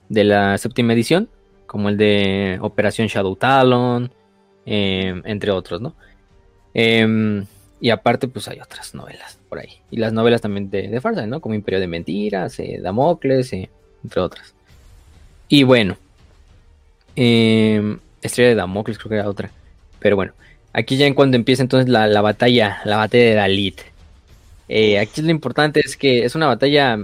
de 0.09 0.25
la 0.25 0.59
séptima 0.59 0.93
edición, 0.93 1.29
como 1.73 1.89
el 1.89 1.97
de 1.97 2.59
Operación 2.61 3.09
Shadow 3.09 3.35
Talon, 3.35 4.13
em, 4.67 5.23
entre 5.25 5.51
otros, 5.51 5.81
¿no? 5.81 5.95
Em, 6.75 7.47
y 7.81 7.89
aparte, 7.89 8.29
pues 8.29 8.47
hay 8.49 8.61
otras 8.61 8.95
novelas 8.95 9.39
por 9.49 9.59
ahí. 9.59 9.81
Y 9.91 9.97
las 9.97 10.13
novelas 10.13 10.43
también 10.43 10.69
de, 10.69 10.89
de 10.89 11.01
Farsa, 11.01 11.27
¿no? 11.27 11.41
Como 11.41 11.55
Imperio 11.55 11.81
de 11.81 11.87
Mentiras, 11.87 12.59
eh, 12.61 12.79
Damocles, 12.83 13.55
eh, 13.55 13.71
entre 14.05 14.21
otras. 14.21 14.55
Y 15.49 15.63
bueno, 15.63 15.97
eh, 17.17 17.97
Estrella 18.21 18.51
de 18.51 18.57
Damocles 18.57 18.99
creo 18.99 19.09
que 19.09 19.15
era 19.17 19.29
otra. 19.29 19.51
Pero 19.99 20.15
bueno, 20.15 20.35
aquí 20.75 20.99
ya 20.99 21.07
en 21.07 21.15
cuando 21.15 21.39
empieza 21.39 21.63
entonces 21.63 21.89
la, 21.89 22.21
batalla, 22.21 22.83
la 22.85 22.99
batalla 22.99 23.25
de 23.25 23.35
Dalit. 23.35 23.81
Eh, 24.69 24.99
aquí 24.99 25.23
lo 25.23 25.31
importante 25.31 25.81
es 25.81 25.97
que 25.97 26.25
es 26.25 26.35
una 26.35 26.49
batalla 26.49 26.99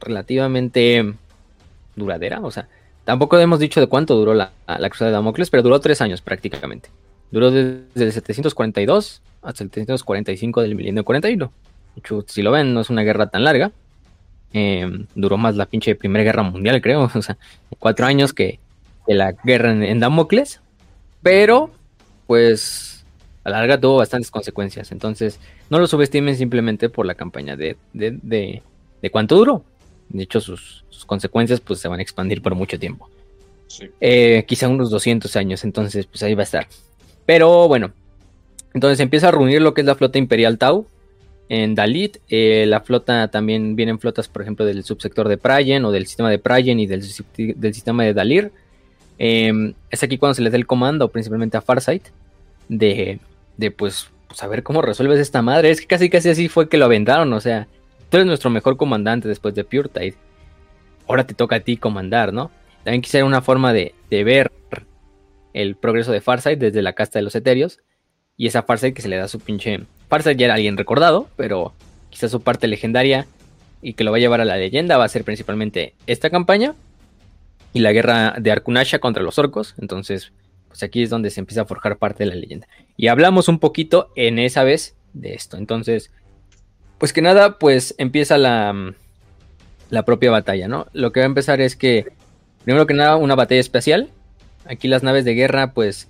relativamente 0.00 1.12
duradera. 1.94 2.40
O 2.40 2.50
sea, 2.50 2.68
tampoco 3.04 3.38
hemos 3.38 3.58
dicho 3.58 3.80
de 3.80 3.86
cuánto 3.86 4.16
duró 4.16 4.34
la, 4.34 4.52
la 4.66 4.88
cruzada 4.88 5.10
de 5.10 5.14
Damocles, 5.14 5.50
pero 5.50 5.62
duró 5.62 5.80
tres 5.80 6.00
años 6.00 6.20
prácticamente. 6.20 6.90
Duró 7.30 7.50
desde 7.50 7.84
el 7.94 8.12
742 8.12 9.22
hasta 9.42 9.64
el 9.64 9.70
745 9.70 10.62
del 10.62 10.74
milenio 10.74 11.04
41. 11.04 11.52
De 11.94 12.00
hecho, 12.00 12.24
si 12.26 12.42
lo 12.42 12.50
ven, 12.50 12.74
no 12.74 12.80
es 12.80 12.90
una 12.90 13.02
guerra 13.02 13.28
tan 13.28 13.44
larga. 13.44 13.72
Em, 14.52 15.06
duró 15.16 15.36
más 15.36 15.56
la 15.56 15.66
pinche 15.66 15.96
Primera 15.96 16.24
Guerra 16.24 16.42
Mundial, 16.42 16.80
creo. 16.80 17.10
O 17.14 17.22
sea, 17.22 17.36
cuatro 17.78 18.06
años 18.06 18.32
que, 18.32 18.58
la 19.06 19.32
guerra 19.32 19.72
en, 19.72 20.00
Damocles. 20.00 20.60
Pero, 21.22 21.70
pues, 22.26 23.04
a 23.42 23.50
la 23.50 23.58
larga 23.58 23.80
tuvo 23.80 23.96
bastantes 23.96 24.30
consecuencias. 24.30 24.92
Entonces, 24.92 25.40
no 25.70 25.78
lo 25.78 25.86
subestimen 25.86 26.36
simplemente 26.36 26.88
por 26.88 27.04
la 27.04 27.14
campaña 27.14 27.56
de, 27.56 27.76
de, 27.92 28.62
cuánto 29.10 29.36
duró. 29.36 29.64
De 30.08 30.22
hecho, 30.22 30.40
sus, 30.40 30.84
consecuencias 31.06 31.60
pues 31.60 31.80
se 31.80 31.88
van 31.88 31.98
a 31.98 32.02
expandir 32.02 32.40
por 32.40 32.54
mucho 32.54 32.78
tiempo. 32.78 33.10
Eh, 34.00 34.44
quizá 34.46 34.68
unos 34.68 34.90
200 34.90 35.34
años, 35.36 35.64
entonces 35.64 36.06
pues 36.06 36.22
ahí 36.22 36.34
va 36.34 36.42
a 36.42 36.44
estar. 36.44 36.66
Pero 37.26 37.68
bueno, 37.68 37.92
entonces 38.72 39.00
empieza 39.00 39.28
a 39.28 39.30
reunir 39.30 39.60
lo 39.60 39.74
que 39.74 39.80
es 39.80 39.86
la 39.86 39.94
flota 39.94 40.18
imperial 40.18 40.58
Tau, 40.58 40.86
en 41.48 41.74
Dalit. 41.74 42.18
Eh, 42.28 42.64
la 42.66 42.80
flota 42.80 43.28
también 43.28 43.76
vienen 43.76 43.98
flotas, 43.98 44.28
por 44.28 44.42
ejemplo, 44.42 44.64
del 44.64 44.84
subsector 44.84 45.28
de 45.28 45.38
Prayen 45.38 45.84
o 45.84 45.92
del 45.92 46.06
sistema 46.06 46.30
de 46.30 46.38
Prayen 46.38 46.80
y 46.80 46.86
del, 46.86 47.02
sistema 47.02 48.04
de 48.04 48.14
Dalir. 48.14 48.52
Em, 49.18 49.74
es 49.90 50.02
aquí 50.02 50.18
cuando 50.18 50.34
se 50.34 50.42
les 50.42 50.52
da 50.52 50.58
el 50.58 50.66
comando, 50.66 51.08
principalmente 51.08 51.56
a 51.56 51.60
Farsight, 51.60 52.04
de, 52.68 53.20
de 53.56 53.70
pues, 53.70 54.08
saber 54.34 54.58
pues, 54.58 54.64
cómo 54.64 54.82
resuelves 54.82 55.20
esta 55.20 55.42
madre. 55.42 55.70
Es 55.70 55.80
que 55.80 55.86
casi 55.86 56.10
casi 56.10 56.30
así 56.30 56.48
fue 56.48 56.68
que 56.68 56.76
lo 56.76 56.86
aventaron, 56.86 57.32
o 57.32 57.40
sea, 57.40 57.68
tú 58.14 58.18
eres 58.18 58.28
nuestro 58.28 58.48
mejor 58.48 58.76
comandante 58.76 59.26
después 59.26 59.56
de 59.56 59.64
Tide 59.64 60.14
Ahora 61.08 61.26
te 61.26 61.34
toca 61.34 61.56
a 61.56 61.60
ti 61.60 61.76
comandar, 61.76 62.32
¿no? 62.32 62.52
También 62.84 63.02
quisiera 63.02 63.26
una 63.26 63.42
forma 63.42 63.72
de, 63.72 63.92
ver 64.08 64.52
el 65.52 65.74
progreso 65.74 66.12
de 66.12 66.20
Farsight 66.20 66.60
desde 66.60 66.80
la 66.80 66.92
casta 66.92 67.18
de 67.18 67.24
los 67.24 67.34
eterios. 67.34 67.80
Y 68.36 68.46
esa 68.46 68.62
Farsight 68.62 68.94
que 68.94 69.02
se 69.02 69.08
le 69.08 69.16
da 69.16 69.26
su 69.26 69.40
pinche 69.40 69.80
Farsight 70.08 70.38
ya 70.38 70.44
era 70.44 70.54
alguien 70.54 70.76
recordado, 70.76 71.28
pero 71.34 71.72
quizás 72.10 72.30
su 72.30 72.40
parte 72.40 72.68
legendaria 72.68 73.26
y 73.82 73.94
que 73.94 74.04
lo 74.04 74.12
va 74.12 74.18
a 74.18 74.20
llevar 74.20 74.40
a 74.40 74.44
la 74.44 74.58
leyenda 74.58 74.96
va 74.96 75.06
a 75.06 75.08
ser 75.08 75.24
principalmente 75.24 75.94
esta 76.06 76.30
campaña 76.30 76.76
y 77.72 77.80
la 77.80 77.90
guerra 77.90 78.36
de 78.38 78.52
Arkunasha 78.52 79.00
contra 79.00 79.24
los 79.24 79.40
orcos. 79.40 79.74
Entonces, 79.80 80.30
pues 80.68 80.84
aquí 80.84 81.02
es 81.02 81.10
donde 81.10 81.30
se 81.30 81.40
empieza 81.40 81.62
a 81.62 81.66
forjar 81.66 81.96
parte 81.96 82.22
de 82.22 82.30
la 82.30 82.36
leyenda. 82.36 82.68
Y 82.96 83.08
hablamos 83.08 83.48
un 83.48 83.58
poquito 83.58 84.12
en 84.14 84.38
esa 84.38 84.62
vez 84.62 84.94
de 85.14 85.34
esto. 85.34 85.56
Entonces, 85.56 86.12
pues 87.04 87.12
que 87.12 87.20
nada, 87.20 87.58
pues 87.58 87.94
empieza 87.98 88.38
la, 88.38 88.94
la 89.90 90.04
propia 90.06 90.30
batalla, 90.30 90.68
¿no? 90.68 90.86
Lo 90.94 91.12
que 91.12 91.20
va 91.20 91.24
a 91.24 91.26
empezar 91.26 91.60
es 91.60 91.76
que, 91.76 92.06
primero 92.64 92.86
que 92.86 92.94
nada, 92.94 93.16
una 93.16 93.34
batalla 93.34 93.60
especial. 93.60 94.08
Aquí 94.64 94.88
las 94.88 95.02
naves 95.02 95.26
de 95.26 95.34
guerra, 95.34 95.72
pues, 95.72 96.08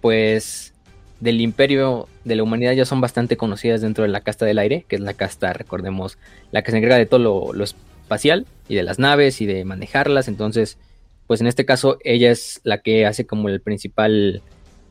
pues 0.00 0.72
del 1.18 1.40
imperio 1.40 2.06
de 2.22 2.36
la 2.36 2.44
humanidad 2.44 2.74
ya 2.74 2.84
son 2.84 3.00
bastante 3.00 3.36
conocidas 3.36 3.80
dentro 3.80 4.04
de 4.04 4.10
la 4.10 4.20
casta 4.20 4.46
del 4.46 4.60
aire, 4.60 4.84
que 4.86 4.94
es 4.94 5.02
la 5.02 5.14
casta, 5.14 5.52
recordemos, 5.52 6.16
la 6.52 6.62
que 6.62 6.70
se 6.70 6.76
encarga 6.76 6.94
de 6.94 7.06
todo 7.06 7.52
lo, 7.52 7.64
espacial 7.64 8.46
y 8.68 8.76
de 8.76 8.84
las 8.84 9.00
naves 9.00 9.40
y 9.40 9.46
de 9.46 9.64
manejarlas. 9.64 10.28
Entonces, 10.28 10.78
pues 11.26 11.40
en 11.40 11.48
este 11.48 11.64
caso 11.64 11.98
ella 12.04 12.30
es 12.30 12.60
la 12.62 12.82
que 12.82 13.04
hace 13.04 13.26
como 13.26 13.48
el 13.48 13.60
principal 13.60 14.42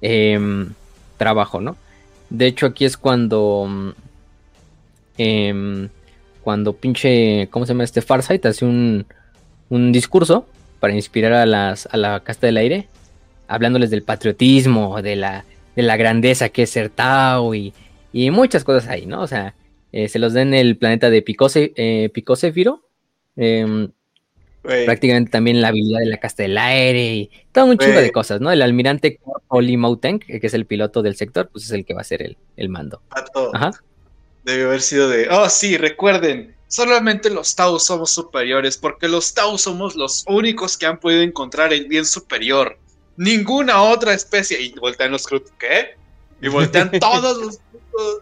em, 0.01 0.73
trabajo, 1.15 1.61
¿no? 1.61 1.77
De 2.29 2.45
hecho, 2.45 2.65
aquí 2.65 2.83
es 2.83 2.97
cuando. 2.97 3.95
Em, 5.19 5.89
cuando 6.43 6.73
pinche. 6.73 7.47
¿Cómo 7.51 7.65
se 7.65 7.73
llama 7.73 7.83
este 7.83 8.01
Farsight? 8.01 8.45
Hace 8.45 8.65
un, 8.65 9.05
un 9.69 9.91
discurso 9.91 10.47
para 10.79 10.93
inspirar 10.93 11.33
a, 11.33 11.45
las, 11.45 11.87
a 11.91 11.97
la 11.97 12.21
casta 12.21 12.47
del 12.47 12.57
aire, 12.57 12.87
hablándoles 13.47 13.89
del 13.91 14.03
patriotismo, 14.03 15.01
de 15.01 15.17
la 15.17 15.45
de 15.75 15.83
la 15.83 15.97
grandeza 15.97 16.49
que 16.49 16.63
es 16.63 16.69
ser 16.71 16.89
Tau 16.89 17.53
y, 17.53 17.73
muchas 18.31 18.63
cosas 18.63 18.89
ahí, 18.89 19.05
¿no? 19.05 19.21
O 19.21 19.27
sea, 19.27 19.55
eh, 19.91 20.09
se 20.09 20.19
los 20.19 20.33
den 20.33 20.53
el 20.53 20.77
planeta 20.77 21.09
de 21.09 21.21
Picose, 21.21 21.71
eh, 21.75 22.11
em, 23.37 23.91
prácticamente 24.61 25.31
también 25.31 25.61
la 25.61 25.69
habilidad 25.69 25.99
de 25.99 26.07
la 26.07 26.17
casta 26.17 26.43
del 26.43 26.57
aire 26.57 27.13
y 27.15 27.31
todo 27.53 27.65
un 27.65 27.77
chingo 27.77 28.01
de 28.01 28.11
cosas, 28.11 28.41
¿no? 28.41 28.51
El 28.51 28.61
almirante 28.61 29.19
Oli 29.47 29.77
que 30.19 30.39
es 30.41 30.53
el 30.53 30.65
piloto 30.65 31.01
del 31.01 31.15
sector, 31.15 31.49
pues 31.49 31.63
es 31.63 31.71
el 31.71 31.85
que 31.85 31.93
va 31.93 32.01
a 32.01 32.03
ser 32.03 32.23
el, 32.23 32.37
el 32.57 32.67
mando. 32.67 33.01
Ajá. 33.53 33.71
Debe 34.49 34.65
haber 34.65 34.81
sido 34.81 35.09
de, 35.09 35.29
oh 35.29 35.49
sí, 35.49 35.77
recuerden, 35.77 36.55
solamente 36.67 37.29
los 37.29 37.55
Tau 37.55 37.79
somos 37.79 38.11
superiores 38.11 38.77
porque 38.77 39.07
los 39.07 39.33
Tau 39.33 39.57
somos 39.57 39.95
los 39.95 40.23
únicos 40.27 40.77
que 40.77 40.85
han 40.85 40.99
podido 40.99 41.21
encontrar 41.21 41.71
el 41.73 41.87
bien 41.87 42.05
superior 42.05 42.77
ninguna 43.19 43.81
otra 43.83 44.13
especie. 44.13 44.59
Y 44.59 44.71
voltean 44.79 45.11
los 45.11 45.27
¿qué? 45.59 45.95
Y 46.41 46.47
voltean 46.47 46.89
todos 46.99 47.59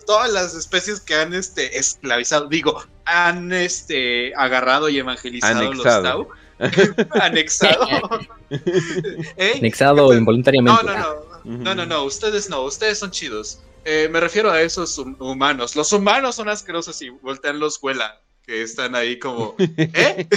todas 0.08 0.32
las 0.32 0.56
especies 0.56 1.00
que 1.00 1.14
han 1.14 1.36
este, 1.36 1.78
esclavizado, 1.78 2.48
digo, 2.48 2.84
han 3.06 3.54
este, 3.54 4.34
agarrado 4.36 4.90
y 4.90 4.98
evangelizado 4.98 5.72
los 5.72 5.84
Tau. 5.84 6.28
Anexado. 7.12 7.88
¿Eh? 8.50 9.54
Anexado 9.58 10.14
involuntariamente. 10.16 10.84
No, 10.84 10.92
no, 10.92 10.98
no. 10.98 11.27
No, 11.48 11.74
no, 11.74 11.86
no. 11.86 12.04
Ustedes 12.04 12.50
no. 12.50 12.64
Ustedes 12.64 13.00
son 13.00 13.12
chidos. 13.12 13.64
Eh, 13.86 14.10
me 14.12 14.20
refiero 14.20 14.52
a 14.52 14.62
esos 14.62 14.98
humanos. 14.98 15.76
Los 15.76 15.94
humanos 15.94 16.36
son 16.36 16.50
asquerosos 16.50 17.02
y 17.02 17.10
voltean 17.10 17.60
los 17.60 17.82
huela. 17.82 18.22
Que 18.44 18.62
están 18.62 18.96
ahí 18.96 19.18
como. 19.18 19.56
¿Eh? 19.60 20.28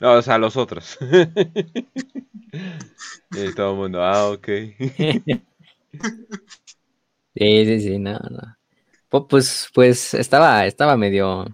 No, 0.00 0.14
o 0.14 0.22
sea, 0.22 0.38
los 0.38 0.56
otros. 0.56 0.98
y 3.32 3.54
todo 3.54 3.72
el 3.72 3.76
mundo, 3.76 4.02
ah, 4.02 4.30
ok. 4.30 4.46
sí, 7.34 7.64
sí, 7.64 7.80
sí, 7.80 7.98
no, 7.98 8.18
no. 8.18 8.56
Pues, 9.28 9.68
pues 9.74 10.14
estaba, 10.14 10.66
estaba 10.66 10.96
medio. 10.96 11.46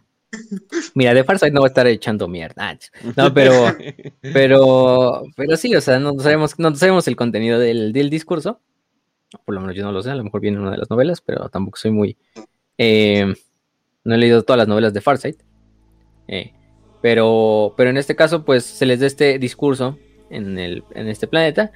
Mira, 0.95 1.15
de 1.15 1.25
Farsight 1.25 1.53
no 1.53 1.61
va 1.61 1.67
a 1.67 1.69
estar 1.69 1.87
echando 1.87 2.29
mierda. 2.29 2.55
Ah, 2.71 2.79
no, 3.17 3.35
pero, 3.35 3.53
pero, 4.21 5.25
pero 5.37 5.57
sí, 5.57 5.75
o 5.75 5.81
sea, 5.81 5.99
no 5.99 6.19
sabemos, 6.19 6.59
no 6.59 6.75
sabemos 6.75 7.09
el 7.09 7.17
contenido 7.17 7.59
del, 7.59 7.93
del 7.93 8.11
discurso. 8.11 8.61
Por 9.45 9.55
lo 9.55 9.61
menos 9.61 9.77
yo 9.77 9.85
no 9.85 9.93
lo 9.93 10.03
sé, 10.03 10.11
a 10.11 10.15
lo 10.15 10.25
mejor 10.25 10.41
viene 10.41 10.59
una 10.59 10.71
de 10.71 10.79
las 10.79 10.91
novelas, 10.91 11.21
pero 11.21 11.49
tampoco 11.49 11.79
soy 11.79 11.91
muy. 11.91 12.17
Eh, 12.79 13.35
no 14.05 14.15
he 14.15 14.19
leído 14.19 14.43
todas 14.43 14.59
las 14.59 14.69
novelas 14.69 14.95
de 14.95 15.01
Farsight. 15.01 15.41
Eh, 16.29 16.53
pero, 17.03 17.75
pero 17.77 17.91
en 17.91 17.97
este 17.97 18.17
caso, 18.17 18.45
pues 18.45 18.65
se 18.65 18.87
les 18.87 19.01
da 19.01 19.07
este 19.07 19.39
discurso 19.39 19.99
en, 20.31 20.59
el, 20.59 20.85
en 20.95 21.09
este 21.09 21.27
planeta, 21.27 21.73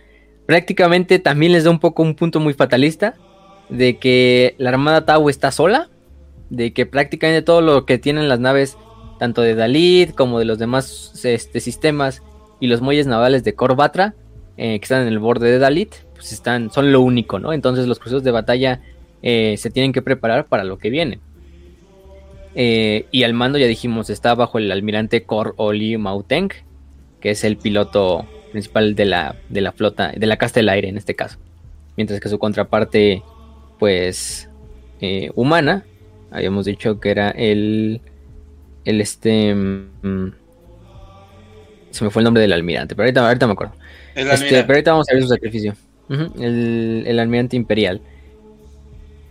prácticamente 0.46 1.18
también 1.18 1.52
les 1.52 1.64
da 1.64 1.70
un 1.70 1.80
poco 1.80 2.02
un 2.02 2.14
punto 2.14 2.40
muy 2.40 2.54
fatalista 2.54 3.14
de 3.68 3.98
que 3.98 4.54
la 4.58 4.70
Armada 4.70 5.04
Tau 5.04 5.28
está 5.28 5.50
sola, 5.52 5.89
de 6.50 6.72
que 6.72 6.84
prácticamente 6.84 7.42
todo 7.42 7.60
lo 7.60 7.86
que 7.86 7.98
tienen 7.98 8.28
las 8.28 8.40
naves, 8.40 8.76
tanto 9.18 9.42
de 9.42 9.54
Dalit 9.54 10.14
como 10.14 10.38
de 10.38 10.44
los 10.44 10.58
demás 10.58 11.24
este, 11.24 11.60
sistemas 11.60 12.22
y 12.58 12.66
los 12.66 12.82
muelles 12.82 13.06
navales 13.06 13.44
de 13.44 13.54
Corbatra, 13.54 14.14
eh, 14.56 14.78
que 14.78 14.84
están 14.84 15.02
en 15.02 15.08
el 15.08 15.18
borde 15.18 15.50
de 15.50 15.58
Dalit, 15.58 15.94
pues 16.12 16.32
están, 16.32 16.70
son 16.70 16.92
lo 16.92 17.00
único, 17.00 17.38
¿no? 17.38 17.52
Entonces 17.52 17.86
los 17.86 17.98
cruceros 17.98 18.24
de 18.24 18.30
batalla 18.30 18.82
eh, 19.22 19.56
se 19.56 19.70
tienen 19.70 19.92
que 19.92 20.02
preparar 20.02 20.46
para 20.46 20.64
lo 20.64 20.76
que 20.78 20.90
viene. 20.90 21.20
Eh, 22.54 23.06
y 23.10 23.22
al 23.22 23.32
mando, 23.32 23.58
ya 23.58 23.66
dijimos, 23.66 24.10
está 24.10 24.34
bajo 24.34 24.58
el 24.58 24.70
almirante 24.72 25.22
Kor 25.22 25.54
Oli 25.56 25.96
Mauteng, 25.96 26.50
que 27.20 27.30
es 27.30 27.44
el 27.44 27.56
piloto 27.56 28.26
principal 28.50 28.94
de 28.96 29.04
la, 29.04 29.36
de 29.48 29.60
la 29.60 29.72
flota, 29.72 30.12
de 30.16 30.26
la 30.26 30.36
casta 30.36 30.60
del 30.60 30.68
aire 30.68 30.88
en 30.88 30.98
este 30.98 31.14
caso. 31.14 31.38
Mientras 31.96 32.20
que 32.20 32.28
su 32.28 32.38
contraparte, 32.38 33.22
pues, 33.78 34.50
humana, 35.34 35.84
habíamos 36.30 36.66
dicho 36.66 37.00
que 37.00 37.10
era 37.10 37.30
el, 37.30 38.00
el 38.84 39.00
este... 39.00 39.54
Mm, 39.54 40.32
se 41.90 42.04
me 42.04 42.10
fue 42.10 42.20
el 42.20 42.24
nombre 42.24 42.42
del 42.42 42.52
almirante, 42.52 42.94
pero 42.94 43.06
ahorita, 43.06 43.26
ahorita 43.26 43.46
me 43.46 43.52
acuerdo. 43.52 43.74
Este, 44.14 44.62
pero 44.62 44.74
ahorita 44.74 44.92
vamos 44.92 45.06
a 45.10 45.14
ver 45.14 45.22
su 45.22 45.28
sacrificio. 45.28 45.74
el, 46.08 47.04
el 47.06 47.18
almirante 47.18 47.56
imperial. 47.56 48.00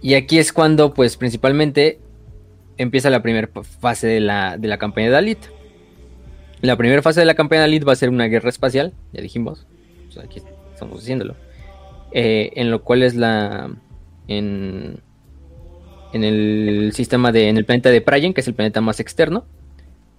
Y 0.01 0.13
aquí 0.13 0.39
es 0.39 0.53
cuando, 0.53 0.93
pues, 0.93 1.17
principalmente 1.17 1.99
empieza 2.77 3.09
la 3.09 3.21
primera 3.21 3.49
fase 3.79 4.07
de 4.07 4.19
la, 4.21 4.57
de 4.57 4.67
la 4.67 4.77
campaña 4.77 5.07
de 5.07 5.13
Dalit. 5.13 5.39
La 6.61 6.75
primera 6.77 7.01
fase 7.01 7.19
de 7.19 7.25
la 7.25 7.35
campaña 7.35 7.61
de 7.61 7.67
Dalit 7.67 7.87
va 7.87 7.93
a 7.93 7.97
ser 7.97 8.09
una 8.09 8.25
guerra 8.25 8.49
espacial, 8.49 8.93
ya 9.13 9.21
dijimos. 9.21 9.67
aquí 10.23 10.41
estamos 10.73 11.01
diciéndolo. 11.01 11.35
Eh, 12.11 12.51
en 12.55 12.71
lo 12.71 12.81
cual 12.83 13.03
es 13.03 13.15
la. 13.15 13.71
En, 14.27 15.01
en 16.13 16.23
el 16.23 16.91
sistema 16.93 17.31
de. 17.31 17.49
En 17.49 17.57
el 17.57 17.65
planeta 17.65 17.89
de 17.89 18.01
Prayen, 18.01 18.33
que 18.33 18.41
es 18.41 18.47
el 18.47 18.53
planeta 18.53 18.81
más 18.81 18.99
externo. 18.99 19.45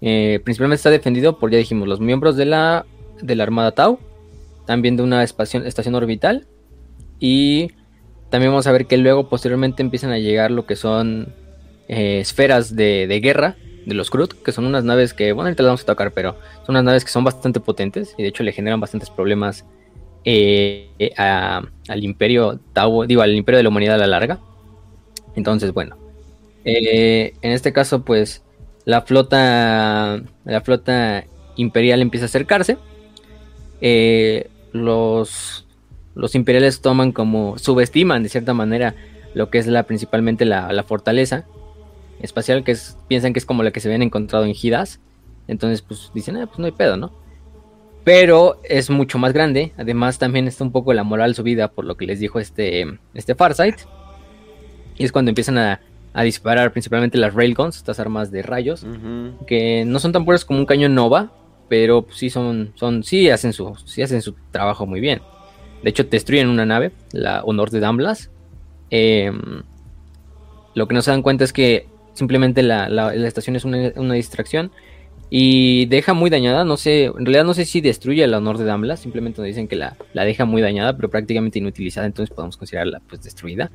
Eh, 0.00 0.40
principalmente 0.44 0.76
está 0.76 0.90
defendido 0.90 1.38
por, 1.38 1.50
ya 1.50 1.58
dijimos, 1.58 1.86
los 1.86 2.00
miembros 2.00 2.36
de 2.36 2.46
la, 2.46 2.86
de 3.20 3.34
la 3.36 3.42
Armada 3.42 3.72
Tau. 3.72 3.98
También 4.66 4.96
de 4.96 5.02
una 5.02 5.22
estación, 5.22 5.66
estación 5.66 5.94
orbital. 5.94 6.46
Y 7.18 7.72
también 8.30 8.52
vamos 8.52 8.66
a 8.66 8.72
ver 8.72 8.86
que 8.86 8.96
luego, 8.96 9.28
posteriormente, 9.28 9.82
empiezan 9.82 10.12
a 10.12 10.18
llegar 10.18 10.50
lo 10.50 10.64
que 10.64 10.76
son 10.76 11.34
eh, 11.88 12.20
esferas 12.20 12.76
de, 12.76 13.20
guerra 13.20 13.56
de 13.84 13.94
los 13.94 14.10
Krut, 14.10 14.34
que 14.42 14.52
son 14.52 14.66
unas 14.66 14.84
naves 14.84 15.12
que, 15.12 15.32
bueno, 15.32 15.48
ahorita 15.48 15.64
las 15.64 15.70
vamos 15.70 15.82
a 15.82 15.86
tocar, 15.86 16.12
pero 16.12 16.36
son 16.64 16.76
unas 16.76 16.84
naves 16.84 17.04
que 17.04 17.10
son 17.10 17.24
bastante 17.24 17.58
potentes 17.58 18.14
y 18.16 18.22
de 18.22 18.28
hecho 18.28 18.44
le 18.44 18.52
generan 18.52 18.78
bastantes 18.78 19.10
problemas 19.10 19.64
eh, 20.24 21.12
al 21.16 22.04
imperio 22.04 22.60
Tau, 22.72 23.04
digo, 23.06 23.22
al 23.22 23.34
imperio 23.34 23.56
de 23.56 23.62
la 23.64 23.68
humanidad 23.70 23.96
a 23.96 23.98
la 23.98 24.06
larga. 24.06 24.38
Entonces, 25.36 25.72
bueno, 25.72 25.96
eh, 26.64 27.34
en 27.42 27.52
este 27.52 27.72
caso, 27.72 28.04
pues 28.04 28.42
la 28.84 29.02
flota, 29.02 30.22
la 30.44 30.60
flota 30.62 31.24
imperial 31.56 32.02
empieza 32.02 32.24
a 32.24 32.28
acercarse. 32.28 32.78
los, 34.72 35.66
los 36.14 36.34
imperiales 36.34 36.80
toman 36.80 37.12
como, 37.12 37.58
subestiman 37.58 38.22
de 38.22 38.28
cierta 38.28 38.54
manera 38.54 38.94
lo 39.34 39.50
que 39.50 39.58
es 39.58 39.66
la, 39.66 39.84
principalmente 39.84 40.44
la, 40.44 40.84
fortaleza 40.86 41.46
espacial 42.20 42.64
que 42.64 42.76
piensan 43.08 43.32
que 43.32 43.38
es 43.38 43.46
como 43.46 43.62
la 43.62 43.70
que 43.70 43.80
se 43.80 43.88
habían 43.88 44.02
encontrado 44.02 44.44
en 44.44 44.54
Hidas. 44.60 45.00
Entonces, 45.48 45.82
pues 45.82 46.10
dicen, 46.14 46.36
ah, 46.36 46.46
pues 46.46 46.58
no 46.58 46.66
hay 46.66 46.72
pedo, 46.72 46.96
¿no? 46.96 47.12
Pero 48.04 48.60
es 48.64 48.90
mucho 48.90 49.18
más 49.18 49.32
grande. 49.32 49.72
Además, 49.76 50.18
también 50.18 50.46
está 50.46 50.64
un 50.64 50.72
poco 50.72 50.92
la 50.92 51.02
moral 51.02 51.34
subida 51.34 51.68
por 51.68 51.84
lo 51.84 51.96
que 51.96 52.06
les 52.06 52.20
dijo 52.20 52.38
este, 52.38 52.98
este 53.14 53.34
Farsight. 53.34 53.76
Y 55.00 55.04
es 55.04 55.12
cuando 55.12 55.30
empiezan 55.30 55.58
a, 55.58 55.80
disparar 56.22 56.72
principalmente 56.72 57.18
las 57.18 57.34
railguns, 57.34 57.76
estas 57.76 57.98
armas 58.00 58.30
de 58.30 58.42
rayos, 58.42 58.86
que 59.46 59.84
no 59.84 59.98
son 59.98 60.12
tan 60.12 60.24
puras 60.24 60.44
como 60.44 60.58
un 60.58 60.66
cañón 60.66 60.94
Nova, 60.94 61.32
pero 61.68 62.02
pues, 62.02 62.18
sí 62.18 62.30
son, 62.30 62.72
son, 62.74 63.02
sí 63.02 63.30
hacen 63.30 63.52
su, 63.52 63.74
sí 63.84 64.02
hacen 64.02 64.20
su 64.20 64.34
trabajo 64.50 64.86
muy 64.86 65.00
bien. 65.00 65.22
De 65.82 65.90
hecho, 65.90 66.04
destruyen 66.04 66.48
una 66.48 66.66
nave, 66.66 66.92
la 67.12 67.42
Honor 67.42 67.70
de 67.70 67.80
Damblas. 67.80 68.30
Em, 68.90 69.62
lo 70.74 70.86
que 70.86 70.94
no 70.94 71.00
se 71.00 71.10
dan 71.10 71.22
cuenta 71.22 71.44
es 71.44 71.52
que 71.52 71.86
Simplemente 72.20 72.62
la, 72.62 73.14
estación 73.14 73.56
es 73.56 73.64
una, 73.64 74.14
distracción 74.14 74.72
y 75.30 75.86
deja 75.86 76.12
muy 76.12 76.28
dañada. 76.28 76.64
No 76.64 76.76
sé, 76.76 77.04
en 77.04 77.24
realidad 77.24 77.44
no 77.44 77.54
sé 77.54 77.64
si 77.64 77.80
destruye 77.80 78.24
el 78.24 78.34
honor 78.34 78.58
de 78.58 78.64
Damla. 78.64 78.96
Simplemente 78.96 79.40
nos 79.40 79.46
dicen 79.46 79.68
que 79.68 79.76
la, 79.76 79.96
deja 80.12 80.44
muy 80.44 80.60
dañada, 80.60 80.94
pero 80.96 81.08
prácticamente 81.08 81.60
inutilizada. 81.60 82.06
Entonces 82.06 82.34
podemos 82.34 82.56
considerarla 82.56 83.00
pues 83.08 83.22
destruida. 83.22 83.70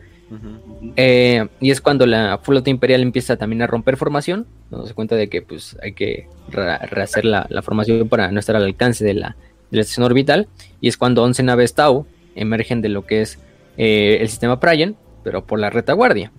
Eh, 0.95 1.47
y 1.59 1.71
es 1.71 1.81
cuando 1.81 2.05
la 2.05 2.39
flota 2.39 2.69
imperial 2.69 3.01
empieza 3.01 3.37
también 3.37 3.61
a 3.61 3.67
romper 3.67 3.97
formación. 3.97 4.47
Da 4.69 4.81
cuenta 4.93 5.15
de 5.15 5.29
que 5.29 5.41
pues 5.41 5.77
hay 5.81 5.93
que 5.93 6.27
rehacer 6.49 7.25
la, 7.25 7.47
formación 7.61 8.07
para 8.09 8.31
no 8.31 8.39
estar 8.39 8.55
al 8.55 8.63
alcance 8.63 9.05
de 9.05 9.13
la, 9.13 9.35
estación 9.71 10.05
orbital. 10.05 10.47
Y 10.81 10.87
es 10.87 10.97
cuando 10.97 11.23
11 11.23 11.43
naves 11.43 11.73
Tau 11.73 12.07
emergen 12.35 12.81
de 12.81 12.89
lo 12.89 13.05
que 13.05 13.21
es 13.21 13.39
eh, 13.77 14.17
el 14.21 14.29
sistema 14.29 14.59
Prayen, 14.59 14.95
pero 15.23 15.45
por 15.45 15.59
la 15.59 15.69
retaguardia. 15.69 16.31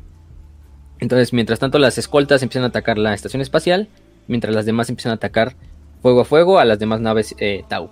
Entonces, 0.99 1.33
mientras 1.33 1.59
tanto, 1.59 1.79
las 1.79 1.99
escoltas 1.99 2.43
empiezan 2.43 2.65
a 2.65 2.69
atacar 2.69 2.99
la 2.99 3.15
estación 3.15 3.43
espacial, 3.43 3.89
mientras 4.29 4.55
las 4.55 4.65
demás 4.67 4.89
empiezan 4.89 5.11
a 5.11 5.17
atacar 5.17 5.57
fuego 6.01 6.21
a 6.21 6.25
fuego 6.25 6.59
a 6.59 6.65
las 6.65 6.79
demás 6.79 7.01
naves 7.01 7.35
eh, 7.39 7.65
Tau. 7.69 7.91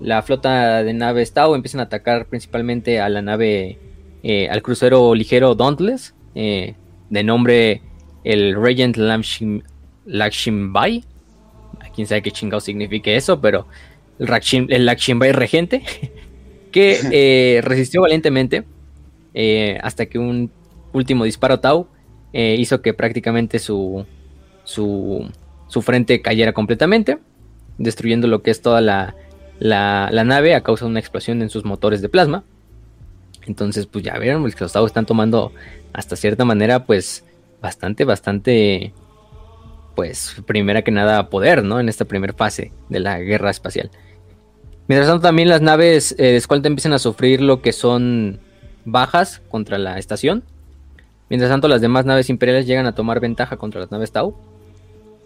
La 0.00 0.22
flota 0.22 0.82
de 0.82 0.92
naves 0.92 1.32
Tau 1.32 1.54
empiezan 1.54 1.80
a 1.80 1.84
atacar 1.84 2.26
principalmente 2.26 3.00
a 3.00 3.08
la 3.08 3.22
nave, 3.22 3.78
eh, 4.24 4.48
al 4.48 4.62
crucero 4.62 5.14
ligero 5.14 5.54
Dauntless, 5.54 6.14
eh, 6.34 6.74
de 7.10 7.22
nombre 7.22 7.82
el 8.24 8.60
Regent 8.60 8.96
Lakshim, 8.96 9.62
Lakshimbai. 10.06 11.04
Quién 11.94 12.08
sabe 12.08 12.22
qué 12.22 12.32
chingado 12.32 12.60
significa 12.60 13.12
eso, 13.12 13.40
pero 13.40 13.68
el, 14.18 14.26
Lakshim, 14.26 14.66
el 14.70 14.86
Lakshimbai 14.86 15.30
regente, 15.30 15.84
que 16.72 17.60
resistió 17.64 18.00
valientemente 18.00 18.64
hasta 19.80 20.06
que 20.06 20.18
un 20.18 20.50
último 20.92 21.24
disparo 21.24 21.60
Tau 21.60 21.88
eh, 22.36 22.56
hizo 22.58 22.82
que 22.82 22.94
prácticamente 22.94 23.60
su, 23.60 24.04
su, 24.64 25.30
su, 25.68 25.82
frente 25.82 26.20
cayera 26.20 26.52
completamente, 26.52 27.18
destruyendo 27.78 28.26
lo 28.26 28.42
que 28.42 28.50
es 28.50 28.60
toda 28.60 28.80
la, 28.80 29.14
la, 29.60 30.10
nave 30.24 30.56
a 30.56 30.62
causa 30.62 30.84
de 30.84 30.90
una 30.90 30.98
explosión 30.98 31.42
en 31.42 31.48
sus 31.48 31.64
motores 31.64 32.02
de 32.02 32.08
plasma. 32.08 32.42
Entonces, 33.46 33.86
pues 33.86 34.04
ya 34.04 34.18
vieron, 34.18 34.42
los 34.42 34.52
Estados 34.52 34.90
están 34.90 35.06
tomando 35.06 35.52
hasta 35.92 36.16
cierta 36.16 36.44
manera, 36.44 36.86
pues 36.86 37.24
bastante, 37.60 38.04
bastante, 38.04 38.92
pues 39.94 40.36
primera 40.46 40.82
que 40.82 40.90
nada 40.90 41.30
poder, 41.30 41.62
¿no? 41.64 41.80
En 41.80 41.88
esta 41.88 42.04
primera 42.04 42.32
fase 42.32 42.72
de 42.88 43.00
la 43.00 43.18
guerra 43.20 43.50
espacial. 43.50 43.90
Mientras 44.86 45.08
tanto, 45.08 45.22
también 45.22 45.48
las 45.48 45.62
naves 45.62 46.12
eh, 46.18 46.24
de 46.24 46.36
escolta 46.36 46.68
empiezan 46.68 46.92
a 46.92 46.98
sufrir 46.98 47.40
lo 47.40 47.62
que 47.62 47.72
son 47.72 48.40
bajas 48.84 49.40
contra 49.48 49.78
la 49.78 49.98
estación. 49.98 50.44
Mientras 51.30 51.50
tanto, 51.50 51.68
las 51.68 51.80
demás 51.80 52.04
naves 52.04 52.28
imperiales 52.28 52.66
llegan 52.66 52.86
a 52.86 52.94
tomar 52.94 53.20
ventaja 53.20 53.56
contra 53.56 53.80
las 53.80 53.90
naves 53.90 54.12
Tau. 54.12 54.36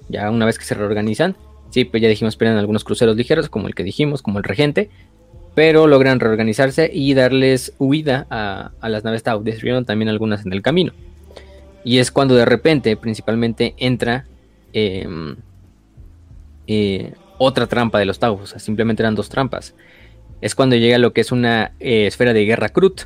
Ya 0.09 0.31
una 0.31 0.47
vez 0.47 0.59
que 0.59 0.65
se 0.65 0.75
reorganizan. 0.75 1.37
Sí, 1.71 1.85
pues 1.85 2.03
ya 2.03 2.09
dijimos, 2.09 2.37
pierden 2.37 2.57
algunos 2.57 2.85
cruceros 2.85 3.17
ligeros, 3.17 3.49
como 3.49 3.67
el 3.67 3.75
que 3.75 3.83
dijimos, 3.83 4.23
como 4.23 4.39
el 4.39 4.45
Regente. 4.45 4.91
Pero 5.55 5.87
logran 5.87 6.21
reorganizarse 6.21 6.91
y 6.93 7.15
darles 7.15 7.75
huida 7.79 8.27
a, 8.31 8.89
las 8.89 9.05
naves 9.05 9.23
Tau. 9.23 9.43
Destruyeron 9.43 9.85
también 9.85 10.09
algunas 10.09 10.47
en 10.47 10.53
el 10.53 10.63
camino. 10.63 10.93
Y 11.85 11.99
es 11.99 12.11
cuando 12.11 12.35
de 12.35 12.45
repente, 12.45 12.97
principalmente, 12.97 13.75
entra 13.79 14.27
em, 14.73 15.37
eh, 16.67 17.13
otra 17.39 17.67
trampa 17.67 17.99
de 17.99 18.05
los 18.05 18.19
Tau. 18.19 18.41
O 18.43 18.47
sea, 18.47 18.59
simplemente 18.59 19.03
eran 19.03 19.15
dos 19.15 19.29
trampas. 19.29 19.75
Es 20.41 20.55
cuando 20.55 20.77
llega 20.77 20.99
lo 20.99 21.13
que 21.13 21.23
es 21.23 21.33
una 21.33 21.73
eh, 21.81 22.07
esfera 22.07 22.33
de 22.33 22.45
guerra 22.45 22.69
Krut 22.69 23.03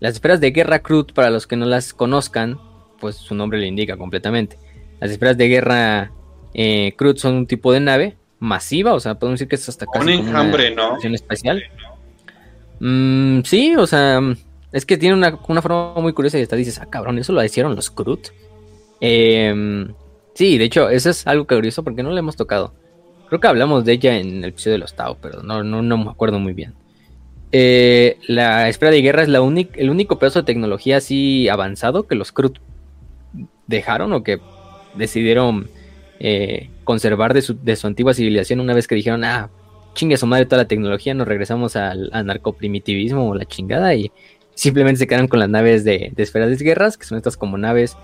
las 0.00 0.14
esferas 0.14 0.40
de 0.40 0.50
guerra 0.50 0.78
Krut, 0.78 1.12
para 1.12 1.28
los 1.28 1.46
que 1.46 1.56
no 1.56 1.66
las 1.66 1.92
conozcan, 1.92 2.58
pues 2.98 3.16
su 3.16 3.34
nombre 3.34 3.60
lo 3.60 3.66
indica 3.66 3.98
completamente. 3.98 4.58
Las 4.98 5.10
esferas 5.10 5.36
de 5.36 5.48
guerra 5.48 6.10
eh, 6.54 6.96
son 7.16 7.34
un 7.34 7.46
tipo 7.46 7.70
de 7.70 7.80
nave 7.80 8.16
masiva, 8.40 8.94
o 8.94 9.00
sea, 9.00 9.14
podemos 9.14 9.38
decir 9.38 9.48
que 9.48 9.56
es 9.56 9.68
hasta 9.68 9.86
casi 9.86 10.02
un 10.02 10.08
enjambre, 10.08 10.74
¿no? 10.74 10.98
espacial. 10.98 11.62
Mm, 12.80 13.42
sí, 13.44 13.76
o 13.76 13.86
sea, 13.86 14.20
es 14.72 14.86
que 14.86 14.96
tiene 14.96 15.14
una, 15.14 15.36
forma 15.36 15.94
muy 15.96 16.12
curiosa 16.12 16.38
y 16.38 16.42
hasta 16.42 16.56
dices, 16.56 16.78
ah, 16.80 16.86
cabrón, 16.86 17.18
eso 17.18 17.32
lo 17.32 17.44
hicieron 17.44 17.76
los 17.76 17.90
Krut. 17.90 18.28
Em, 19.00 19.92
sí, 20.34 20.58
de 20.58 20.64
hecho, 20.64 20.88
eso 20.88 21.10
es 21.10 21.26
algo 21.26 21.46
curioso 21.46 21.84
porque 21.84 22.02
no 22.02 22.10
le 22.10 22.18
hemos 22.18 22.36
tocado. 22.36 22.74
Creo 23.28 23.40
que 23.40 23.46
hablamos 23.46 23.84
de 23.84 23.92
ella 23.92 24.18
en 24.18 24.38
el 24.38 24.50
episodio 24.50 24.72
de 24.72 24.78
los 24.78 24.94
Tao, 24.94 25.16
pero 25.20 25.42
no, 25.42 25.62
no, 25.62 25.82
no 25.82 25.98
me 25.98 26.10
acuerdo 26.10 26.38
muy 26.38 26.54
bien. 26.54 26.74
Eh, 27.52 28.18
la 28.26 28.68
esfera 28.68 28.92
de 28.92 29.02
guerra 29.02 29.22
es 29.22 29.28
la 29.28 29.38
el 29.38 29.90
único 29.90 30.18
pedazo 30.18 30.40
de 30.40 30.46
tecnología 30.46 30.98
así 30.98 31.48
avanzado 31.48 32.06
que 32.06 32.14
los 32.14 32.30
Krut 32.30 32.58
dejaron 33.66 34.12
o 34.12 34.22
que 34.22 34.40
decidieron 34.94 35.68
eh, 36.22 36.68
conservar 36.84 37.32
de 37.32 37.40
su, 37.40 37.56
antigua 37.84 38.12
civilización 38.12 38.60
una 38.60 38.74
vez 38.74 38.86
que 38.86 38.94
dijeron, 38.94 39.24
ah, 39.24 39.48
chingue 39.94 40.18
su 40.18 40.26
madre 40.26 40.44
toda 40.44 40.62
la 40.62 40.68
tecnología, 40.68 41.14
nos 41.14 41.26
regresamos 41.26 41.76
al, 41.76 42.10
narcoprimitivismo 42.12 43.30
o 43.30 43.34
la 43.34 43.46
chingada 43.46 43.94
y 43.94 44.12
simplemente 44.54 44.98
se 44.98 45.06
quedan 45.06 45.28
con 45.28 45.40
las 45.40 45.48
naves 45.48 45.82
de, 45.82 46.12
esferas 46.18 46.50
de 46.50 46.62
guerras, 46.62 46.98
que 46.98 47.06
son 47.06 47.16
estas 47.16 47.38
como 47.38 47.56
naves 47.56 47.96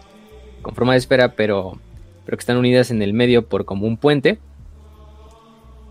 con 0.62 0.74
forma 0.74 0.92
de 0.92 0.98
esfera, 0.98 1.34
pero, 1.34 1.78
pero 2.24 2.38
que 2.38 2.40
están 2.40 2.56
unidas 2.56 2.90
en 2.90 3.02
el 3.02 3.12
medio 3.12 3.46
por 3.46 3.66
como 3.66 3.86
un 3.86 3.98
puente. 3.98 4.38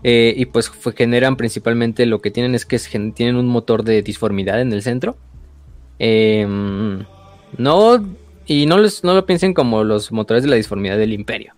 Eh, 0.02 0.34
y 0.36 0.46
pues 0.46 0.70
generan 0.96 1.36
principalmente 1.36 2.06
lo 2.06 2.20
que 2.20 2.30
tienen 2.30 2.54
es 2.54 2.66
que 2.66 2.78
tienen 3.14 3.36
un 3.36 3.46
motor 3.46 3.84
de 3.84 4.02
disformidad 4.02 4.60
en 4.60 4.72
el 4.72 4.82
centro. 4.82 5.16
Em, 5.98 7.04
no, 7.56 8.04
y 8.46 8.66
no, 8.66 8.76
no 8.76 9.14
lo 9.14 9.26
piensen 9.26 9.54
como 9.54 9.84
los 9.84 10.12
motores 10.12 10.42
de 10.42 10.50
la 10.50 10.56
disformidad 10.56 10.98
del 10.98 11.12
imperio. 11.12 11.54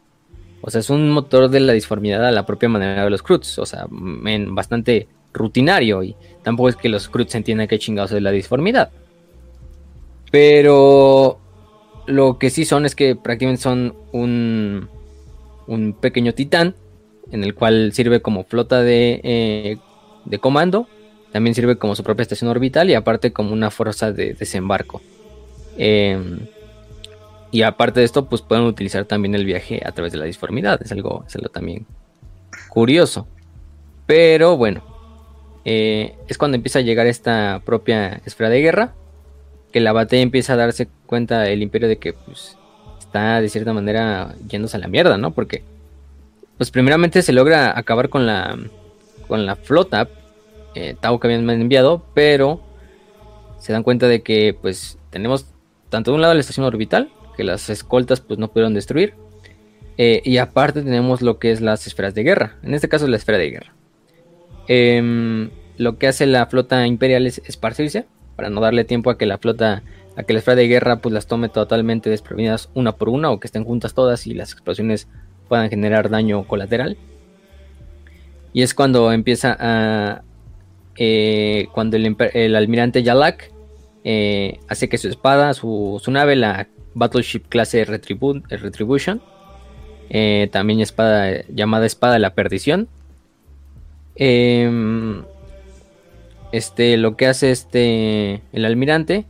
O 0.60 0.70
sea, 0.70 0.80
es 0.80 0.90
un 0.90 1.10
motor 1.10 1.48
de 1.48 1.60
la 1.60 1.72
disformidad 1.72 2.24
a 2.26 2.32
la 2.32 2.44
propia 2.44 2.68
manera 2.68 3.04
de 3.04 3.10
los 3.10 3.22
Cruz. 3.22 3.58
O 3.58 3.66
sea, 3.66 3.86
bastante 3.88 5.08
rutinario. 5.32 6.02
Y 6.02 6.16
tampoco 6.42 6.68
es 6.68 6.76
que 6.76 6.88
los 6.88 7.08
Cruz 7.08 7.34
entiendan 7.34 7.68
qué 7.68 7.78
chingados 7.78 8.12
es 8.12 8.22
la 8.22 8.30
disformidad. 8.30 8.90
Pero 10.30 11.38
lo 12.06 12.38
que 12.38 12.50
sí 12.50 12.64
son 12.64 12.86
es 12.86 12.94
que 12.94 13.16
prácticamente 13.16 13.62
son 13.62 13.94
un, 14.12 14.88
un 15.66 15.92
pequeño 15.94 16.34
titán. 16.34 16.74
En 17.30 17.44
el 17.44 17.54
cual 17.54 17.92
sirve 17.92 18.22
como 18.22 18.44
flota 18.44 18.82
de, 18.82 19.20
eh, 19.22 19.76
de 20.24 20.38
comando. 20.38 20.88
También 21.30 21.54
sirve 21.54 21.76
como 21.76 21.94
su 21.94 22.02
propia 22.02 22.22
estación 22.22 22.50
orbital. 22.50 22.90
Y 22.90 22.94
aparte 22.94 23.32
como 23.32 23.52
una 23.52 23.70
fuerza 23.70 24.12
de 24.12 24.34
desembarco. 24.34 25.00
Eh, 25.76 26.18
y 27.50 27.62
aparte 27.62 28.00
de 28.00 28.06
esto, 28.06 28.26
pues 28.26 28.42
pueden 28.42 28.64
utilizar 28.64 29.04
también 29.06 29.34
el 29.34 29.44
viaje 29.44 29.80
a 29.84 29.92
través 29.92 30.12
de 30.12 30.18
la 30.18 30.26
disformidad. 30.26 30.80
Es 30.82 30.92
algo, 30.92 31.24
es 31.26 31.34
algo 31.36 31.48
también 31.48 31.86
curioso. 32.68 33.26
Pero 34.06 34.56
bueno, 34.56 34.82
eh, 35.64 36.16
es 36.28 36.36
cuando 36.36 36.56
empieza 36.56 36.80
a 36.80 36.82
llegar 36.82 37.06
esta 37.06 37.62
propia 37.64 38.20
esfera 38.26 38.50
de 38.50 38.60
guerra. 38.60 38.94
Que 39.72 39.80
la 39.80 39.92
batalla 39.92 40.22
empieza 40.22 40.54
a 40.54 40.56
darse 40.56 40.88
cuenta 41.06 41.48
el 41.48 41.62
imperio 41.62 41.88
de 41.88 41.98
que 41.98 42.12
pues, 42.14 42.56
está 42.98 43.40
de 43.40 43.48
cierta 43.48 43.72
manera 43.72 44.34
yéndose 44.48 44.76
a 44.76 44.80
la 44.80 44.88
mierda, 44.88 45.18
¿no? 45.18 45.32
Porque, 45.32 45.62
pues 46.56 46.70
primeramente 46.70 47.22
se 47.22 47.32
logra 47.32 47.78
acabar 47.78 48.08
con 48.08 48.26
la, 48.26 48.58
con 49.26 49.44
la 49.44 49.56
flota 49.56 50.08
eh, 50.74 50.96
Tau 50.98 51.18
que 51.18 51.26
habían 51.26 51.48
enviado, 51.48 52.02
pero 52.14 52.60
se 53.58 53.72
dan 53.72 53.82
cuenta 53.82 54.08
de 54.08 54.22
que 54.22 54.56
pues 54.58 54.98
tenemos 55.10 55.46
tanto 55.90 56.10
de 56.10 56.16
un 56.16 56.22
lado 56.22 56.34
la 56.34 56.40
estación 56.40 56.64
orbital 56.64 57.10
que 57.38 57.44
las 57.44 57.70
escoltas 57.70 58.20
pues 58.20 58.40
no 58.40 58.48
pudieron 58.48 58.74
destruir. 58.74 59.14
Eh, 59.96 60.22
y 60.24 60.38
aparte 60.38 60.82
tenemos 60.82 61.22
lo 61.22 61.38
que 61.38 61.52
es 61.52 61.60
las 61.60 61.86
esferas 61.86 62.14
de 62.14 62.24
guerra. 62.24 62.56
En 62.64 62.74
este 62.74 62.88
caso 62.88 63.06
la 63.06 63.16
esfera 63.16 63.38
de 63.38 63.50
guerra. 63.50 63.74
Em, 64.66 65.50
lo 65.76 65.98
que 65.98 66.08
hace 66.08 66.26
la 66.26 66.46
flota 66.46 66.84
imperial 66.86 67.26
es 67.26 67.40
esparcirse 67.46 68.06
para 68.34 68.50
no 68.50 68.60
darle 68.60 68.84
tiempo 68.84 69.10
a 69.10 69.16
que 69.16 69.24
la 69.24 69.38
flota, 69.38 69.84
a 70.16 70.22
que 70.24 70.32
la 70.32 70.40
esfera 70.40 70.56
de 70.56 70.66
guerra 70.66 70.96
pues 71.00 71.12
las 71.12 71.28
tome 71.28 71.48
totalmente 71.48 72.10
desprevenidas 72.10 72.70
una 72.74 72.92
por 72.92 73.08
una 73.08 73.30
o 73.30 73.38
que 73.38 73.46
estén 73.46 73.64
juntas 73.64 73.94
todas 73.94 74.26
y 74.26 74.34
las 74.34 74.52
explosiones 74.52 75.06
puedan 75.48 75.70
generar 75.70 76.10
daño 76.10 76.42
colateral. 76.44 76.96
Y 78.52 78.62
es 78.62 78.74
cuando 78.74 79.12
empieza 79.12 79.56
a... 79.58 80.22
Eh, 80.96 81.68
cuando 81.72 81.96
el, 81.96 82.56
almirante 82.56 83.04
Yalak 83.04 83.52
eh, 84.02 84.58
hace 84.66 84.88
que 84.88 84.98
su 84.98 85.08
espada, 85.08 85.54
su 85.54 86.02
nave, 86.08 86.34
la 86.34 86.66
Battleship 86.98 87.44
clase 87.48 87.84
Retribution. 87.84 89.22
Eh, 90.10 90.48
también 90.52 90.80
espada 90.80 91.44
llamada 91.48 91.86
Espada 91.86 92.14
de 92.14 92.18
la 92.18 92.34
Perdición. 92.34 92.88
Em, 94.16 95.22
este, 96.52 96.96
lo 96.96 97.16
que 97.16 97.26
hace 97.26 97.50
este 97.50 98.42
el 98.52 98.64
almirante 98.64 99.26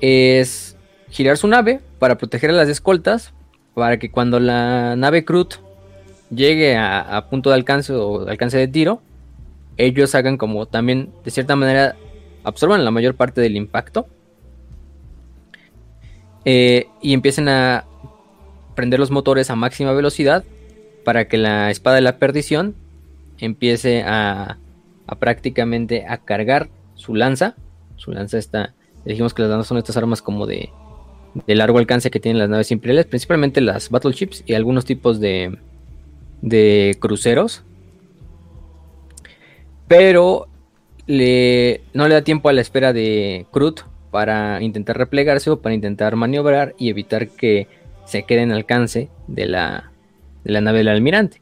es 0.00 0.76
girar 1.08 1.38
su 1.38 1.48
nave 1.48 1.80
para 1.98 2.18
proteger 2.18 2.50
a 2.50 2.54
las 2.54 2.68
escoltas, 2.68 3.32
para 3.74 3.98
que 3.98 4.10
cuando 4.10 4.40
la 4.40 4.96
nave 4.96 5.24
Crut 5.24 5.54
llegue 6.34 6.76
a, 6.76 7.26
punto 7.30 7.50
de 7.50 7.56
alcance 7.56 7.92
o 7.92 8.28
alcance 8.28 8.58
de 8.58 8.68
tiro, 8.68 9.00
ellos 9.76 10.14
hagan 10.14 10.36
como 10.36 10.66
también 10.66 11.10
de 11.24 11.30
cierta 11.30 11.56
manera 11.56 11.96
absorban 12.44 12.84
la 12.84 12.90
mayor 12.90 13.14
parte 13.14 13.40
del 13.40 13.56
impacto 13.56 14.06
eh, 16.44 16.86
y 17.00 17.12
empiecen 17.12 17.48
a 17.48 17.84
prender 18.74 18.98
los 18.98 19.10
motores 19.10 19.50
a 19.50 19.56
máxima 19.56 19.92
velocidad 19.92 20.44
para 21.04 21.28
que 21.28 21.38
la 21.38 21.70
espada 21.70 21.96
de 21.96 22.02
la 22.02 22.18
perdición 22.18 22.74
empiece 23.38 24.02
a, 24.02 24.58
prácticamente 25.18 26.06
a 26.06 26.18
cargar 26.18 26.68
su 26.94 27.14
lanza. 27.14 27.56
Su 27.96 28.12
lanza 28.12 28.38
está, 28.38 28.74
dijimos 29.04 29.34
que 29.34 29.42
las 29.42 29.50
lanzas 29.50 29.68
son 29.68 29.78
estas 29.78 29.96
armas 29.96 30.22
como 30.22 30.46
de, 30.46 30.70
largo 31.46 31.78
alcance 31.78 32.10
que 32.10 32.20
tienen 32.20 32.38
las 32.38 32.48
naves 32.48 32.70
imperiales, 32.70 33.06
principalmente 33.06 33.60
las 33.60 33.90
battleships 33.90 34.42
y 34.46 34.54
algunos 34.54 34.84
tipos 34.84 35.20
de, 35.20 35.58
de 36.40 36.96
cruceros. 37.00 37.62
Pero 39.88 40.48
le, 41.06 41.82
no 41.92 42.08
le 42.08 42.14
da 42.14 42.22
tiempo 42.22 42.48
a 42.48 42.52
la 42.52 42.60
espera 42.60 42.92
de 42.92 43.46
Krut 43.52 43.82
para 44.12 44.62
intentar 44.62 44.98
replegarse 44.98 45.48
o 45.48 45.62
para 45.62 45.74
intentar 45.74 46.16
maniobrar 46.16 46.74
y 46.78 46.90
evitar 46.90 47.28
que 47.28 47.66
se 48.04 48.24
quede 48.24 48.42
en 48.42 48.52
alcance 48.52 49.08
de 49.26 49.46
la, 49.46 49.90
de 50.44 50.52
la 50.52 50.60
nave 50.60 50.78
del 50.78 50.88
almirante. 50.88 51.40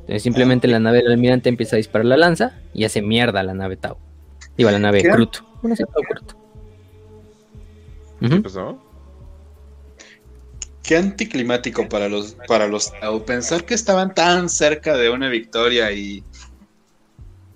Entonces 0.00 0.24
simplemente 0.24 0.66
la 0.66 0.80
nave 0.80 0.98
del 0.98 1.12
almirante 1.12 1.48
empieza 1.48 1.76
a 1.76 1.78
disparar 1.78 2.06
la 2.06 2.16
lanza 2.16 2.58
y 2.74 2.84
hace 2.84 3.02
mierda 3.02 3.38
a 3.38 3.44
la 3.44 3.54
nave 3.54 3.76
Tau. 3.76 3.98
Digo, 4.56 4.68
a 4.68 4.72
la 4.72 4.80
nave 4.80 5.02
Crut. 5.02 5.38
¿Qué 8.20 8.40
pasó? 8.42 8.82
Qué 10.82 10.96
anticlimático 10.96 11.88
para 11.88 12.08
los, 12.08 12.36
para 12.48 12.66
los 12.66 12.90
Tau. 12.98 13.24
Pensar 13.24 13.64
que 13.64 13.74
estaban 13.74 14.12
tan 14.12 14.48
cerca 14.48 14.96
de 14.96 15.08
una 15.08 15.28
victoria 15.28 15.92
y... 15.92 16.24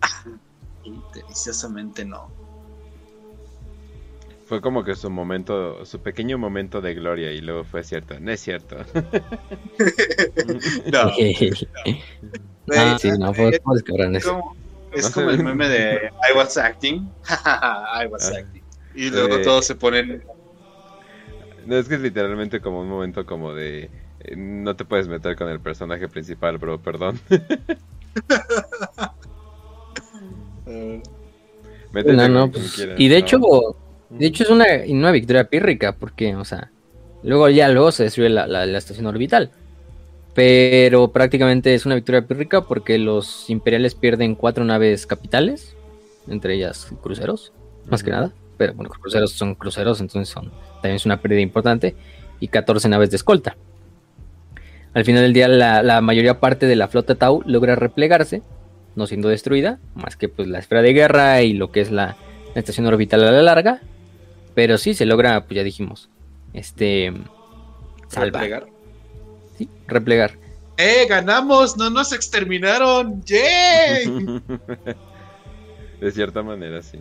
Ah, 0.02 0.24
deliciosamente 1.14 2.04
no. 2.04 2.41
Fue 4.52 4.60
como 4.60 4.84
que 4.84 4.94
su 4.96 5.08
momento, 5.08 5.86
su 5.86 6.02
pequeño 6.02 6.36
momento 6.36 6.82
de 6.82 6.92
gloria 6.92 7.32
y 7.32 7.40
luego 7.40 7.64
fue 7.64 7.82
cierto. 7.82 8.20
No 8.20 8.32
es 8.32 8.40
cierto. 8.40 8.76
no. 10.92 11.10
Ah, 12.76 12.98
sí, 13.00 13.10
no, 13.18 13.32
fue, 13.32 13.48
es, 13.48 13.60
como, 13.60 13.76
es 14.92 15.08
como 15.08 15.30
el 15.30 15.42
meme 15.42 15.70
de 15.70 16.10
I 16.30 16.36
was 16.36 16.58
acting. 16.58 17.08
I 17.30 18.04
was 18.10 18.30
ah. 18.30 18.40
acting. 18.40 18.62
Y 18.94 19.08
luego 19.08 19.40
todos 19.40 19.64
se 19.64 19.74
ponen. 19.74 20.22
No, 21.64 21.78
es 21.78 21.88
que 21.88 21.94
es 21.94 22.02
literalmente 22.02 22.60
como 22.60 22.82
un 22.82 22.90
momento 22.90 23.24
como 23.24 23.54
de. 23.54 23.88
Eh, 24.20 24.36
no 24.36 24.76
te 24.76 24.84
puedes 24.84 25.08
meter 25.08 25.34
con 25.34 25.48
el 25.48 25.60
personaje 25.60 26.08
principal, 26.08 26.58
bro, 26.58 26.78
perdón. 26.78 27.18
no, 31.94 32.28
no, 32.28 32.50
pues, 32.50 32.86
y 32.98 33.08
de 33.08 33.16
hecho, 33.16 33.40
de 34.18 34.26
hecho, 34.26 34.44
es 34.44 34.50
una, 34.50 34.66
una 34.88 35.10
victoria 35.10 35.44
pírrica, 35.44 35.96
porque, 35.96 36.36
o 36.36 36.44
sea, 36.44 36.70
luego 37.22 37.48
ya 37.48 37.68
luego 37.68 37.92
se 37.92 38.04
destruye 38.04 38.28
la, 38.28 38.64
estación 38.76 39.06
orbital. 39.06 39.50
Pero 40.34 41.12
prácticamente 41.12 41.74
es 41.74 41.84
una 41.84 41.94
victoria 41.94 42.26
pírrica 42.26 42.62
porque 42.62 42.98
los 42.98 43.50
imperiales 43.50 43.94
pierden 43.94 44.34
cuatro 44.34 44.64
naves 44.64 45.06
capitales, 45.06 45.76
entre 46.28 46.54
ellas 46.54 46.88
cruceros, 47.02 47.52
más 47.88 48.02
que 48.02 48.10
nada. 48.10 48.32
Pero 48.56 48.74
bueno, 48.74 48.90
cruceros 48.90 49.32
son 49.32 49.54
cruceros, 49.54 50.00
entonces 50.00 50.32
son, 50.32 50.50
también 50.74 50.96
es 50.96 51.06
una 51.06 51.20
pérdida 51.20 51.40
importante. 51.40 51.94
Y 52.40 52.48
14 52.48 52.88
naves 52.88 53.10
de 53.10 53.16
escolta. 53.16 53.56
Al 54.94 55.04
final 55.04 55.22
del 55.22 55.32
día, 55.32 55.48
la, 55.48 55.82
la 55.82 56.00
mayoría 56.00 56.40
parte 56.40 56.66
de 56.66 56.76
la 56.76 56.88
flota 56.88 57.14
Tau 57.14 57.42
logra 57.46 57.76
replegarse, 57.76 58.42
no 58.94 59.06
siendo 59.06 59.28
destruida, 59.28 59.78
más 59.94 60.16
que 60.16 60.28
pues 60.28 60.48
la 60.48 60.58
esfera 60.58 60.82
de 60.82 60.92
guerra 60.92 61.42
y 61.42 61.52
lo 61.54 61.70
que 61.70 61.80
es 61.80 61.90
la, 61.90 62.16
la 62.54 62.58
estación 62.58 62.86
orbital 62.86 63.24
a 63.24 63.30
la 63.30 63.42
larga, 63.42 63.80
pero 64.54 64.78
sí 64.78 64.94
se 64.94 65.06
logra, 65.06 65.44
pues 65.44 65.56
ya 65.56 65.64
dijimos. 65.64 66.08
Este. 66.52 67.12
Salvar. 68.08 68.42
¿Replegar? 68.42 68.66
Sí, 69.56 69.68
replegar. 69.86 70.32
¡Eh! 70.76 71.06
¡Ganamos! 71.08 71.76
¡No 71.76 71.90
nos 71.90 72.12
exterminaron! 72.12 73.22
¡Yay! 73.24 74.06
de 76.00 76.10
cierta 76.10 76.42
manera, 76.42 76.82
sí. 76.82 76.98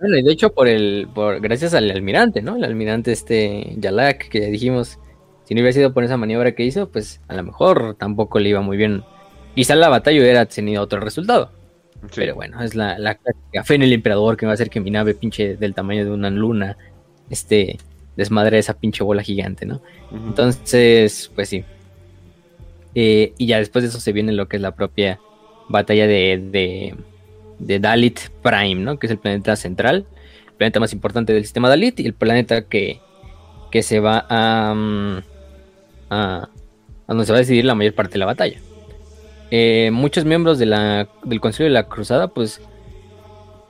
Bueno, 0.00 0.18
y 0.18 0.22
de 0.22 0.32
hecho, 0.32 0.52
por 0.52 0.68
el. 0.68 1.08
Por, 1.14 1.40
gracias 1.40 1.74
al 1.74 1.90
almirante, 1.90 2.42
¿no? 2.42 2.56
El 2.56 2.64
almirante 2.64 3.12
este 3.12 3.74
Yalak, 3.78 4.28
que 4.28 4.40
ya 4.40 4.46
dijimos. 4.48 4.98
Si 5.44 5.54
no 5.54 5.60
hubiera 5.60 5.72
sido 5.72 5.94
por 5.94 6.02
esa 6.02 6.16
maniobra 6.16 6.56
que 6.56 6.64
hizo, 6.64 6.88
pues 6.88 7.20
a 7.28 7.34
lo 7.34 7.44
mejor 7.44 7.94
tampoco 7.96 8.40
le 8.40 8.48
iba 8.48 8.62
muy 8.62 8.76
bien. 8.76 9.04
Quizá 9.54 9.76
la 9.76 9.88
batalla 9.88 10.20
hubiera 10.20 10.44
tenido 10.46 10.82
otro 10.82 10.98
resultado. 10.98 11.52
Pero 12.14 12.34
bueno, 12.34 12.62
es 12.62 12.74
la, 12.74 12.98
la, 12.98 13.18
fe 13.64 13.74
en 13.74 13.82
el 13.82 13.92
emperador 13.92 14.36
que 14.36 14.46
va 14.46 14.52
a 14.52 14.54
hacer 14.54 14.70
que 14.70 14.80
mi 14.80 14.90
nave 14.90 15.14
pinche 15.14 15.56
del 15.56 15.74
tamaño 15.74 16.04
de 16.04 16.10
una 16.10 16.30
luna 16.30 16.76
este 17.30 17.78
desmadre 18.16 18.58
esa 18.58 18.74
pinche 18.74 19.04
bola 19.04 19.22
gigante, 19.22 19.66
¿no? 19.66 19.80
Entonces, 20.10 21.30
pues 21.34 21.48
sí. 21.48 21.64
Eh, 22.94 23.34
y 23.36 23.46
ya 23.46 23.58
después 23.58 23.82
de 23.82 23.90
eso 23.90 24.00
se 24.00 24.12
viene 24.12 24.32
lo 24.32 24.48
que 24.48 24.56
es 24.56 24.62
la 24.62 24.74
propia 24.74 25.20
batalla 25.68 26.06
de, 26.06 26.94
de, 27.58 27.78
Dalit 27.78 28.20
Prime, 28.42 28.76
¿no? 28.76 28.98
Que 28.98 29.06
es 29.06 29.10
el 29.10 29.18
planeta 29.18 29.54
central, 29.56 30.06
el 30.46 30.52
planeta 30.54 30.80
más 30.80 30.92
importante 30.92 31.34
del 31.34 31.42
sistema 31.42 31.68
Dalit 31.68 32.00
y 32.00 32.06
el 32.06 32.14
planeta 32.14 32.62
que, 32.62 33.00
que 33.70 33.82
se 33.82 34.00
va 34.00 34.24
a, 34.30 34.72
mm, 34.74 35.18
a, 36.08 36.48
a 37.06 37.08
donde 37.08 37.26
se 37.26 37.32
va 37.32 37.38
a 37.38 37.40
decidir 37.40 37.64
la 37.66 37.74
mayor 37.74 37.94
parte 37.94 38.14
de 38.14 38.18
la 38.18 38.26
batalla. 38.26 38.58
Eh, 39.50 39.90
muchos 39.92 40.24
miembros 40.24 40.58
del 40.58 41.06
Consejo 41.40 41.64
de 41.64 41.70
la 41.70 41.88
Cruzada, 41.88 42.28
pues, 42.28 42.60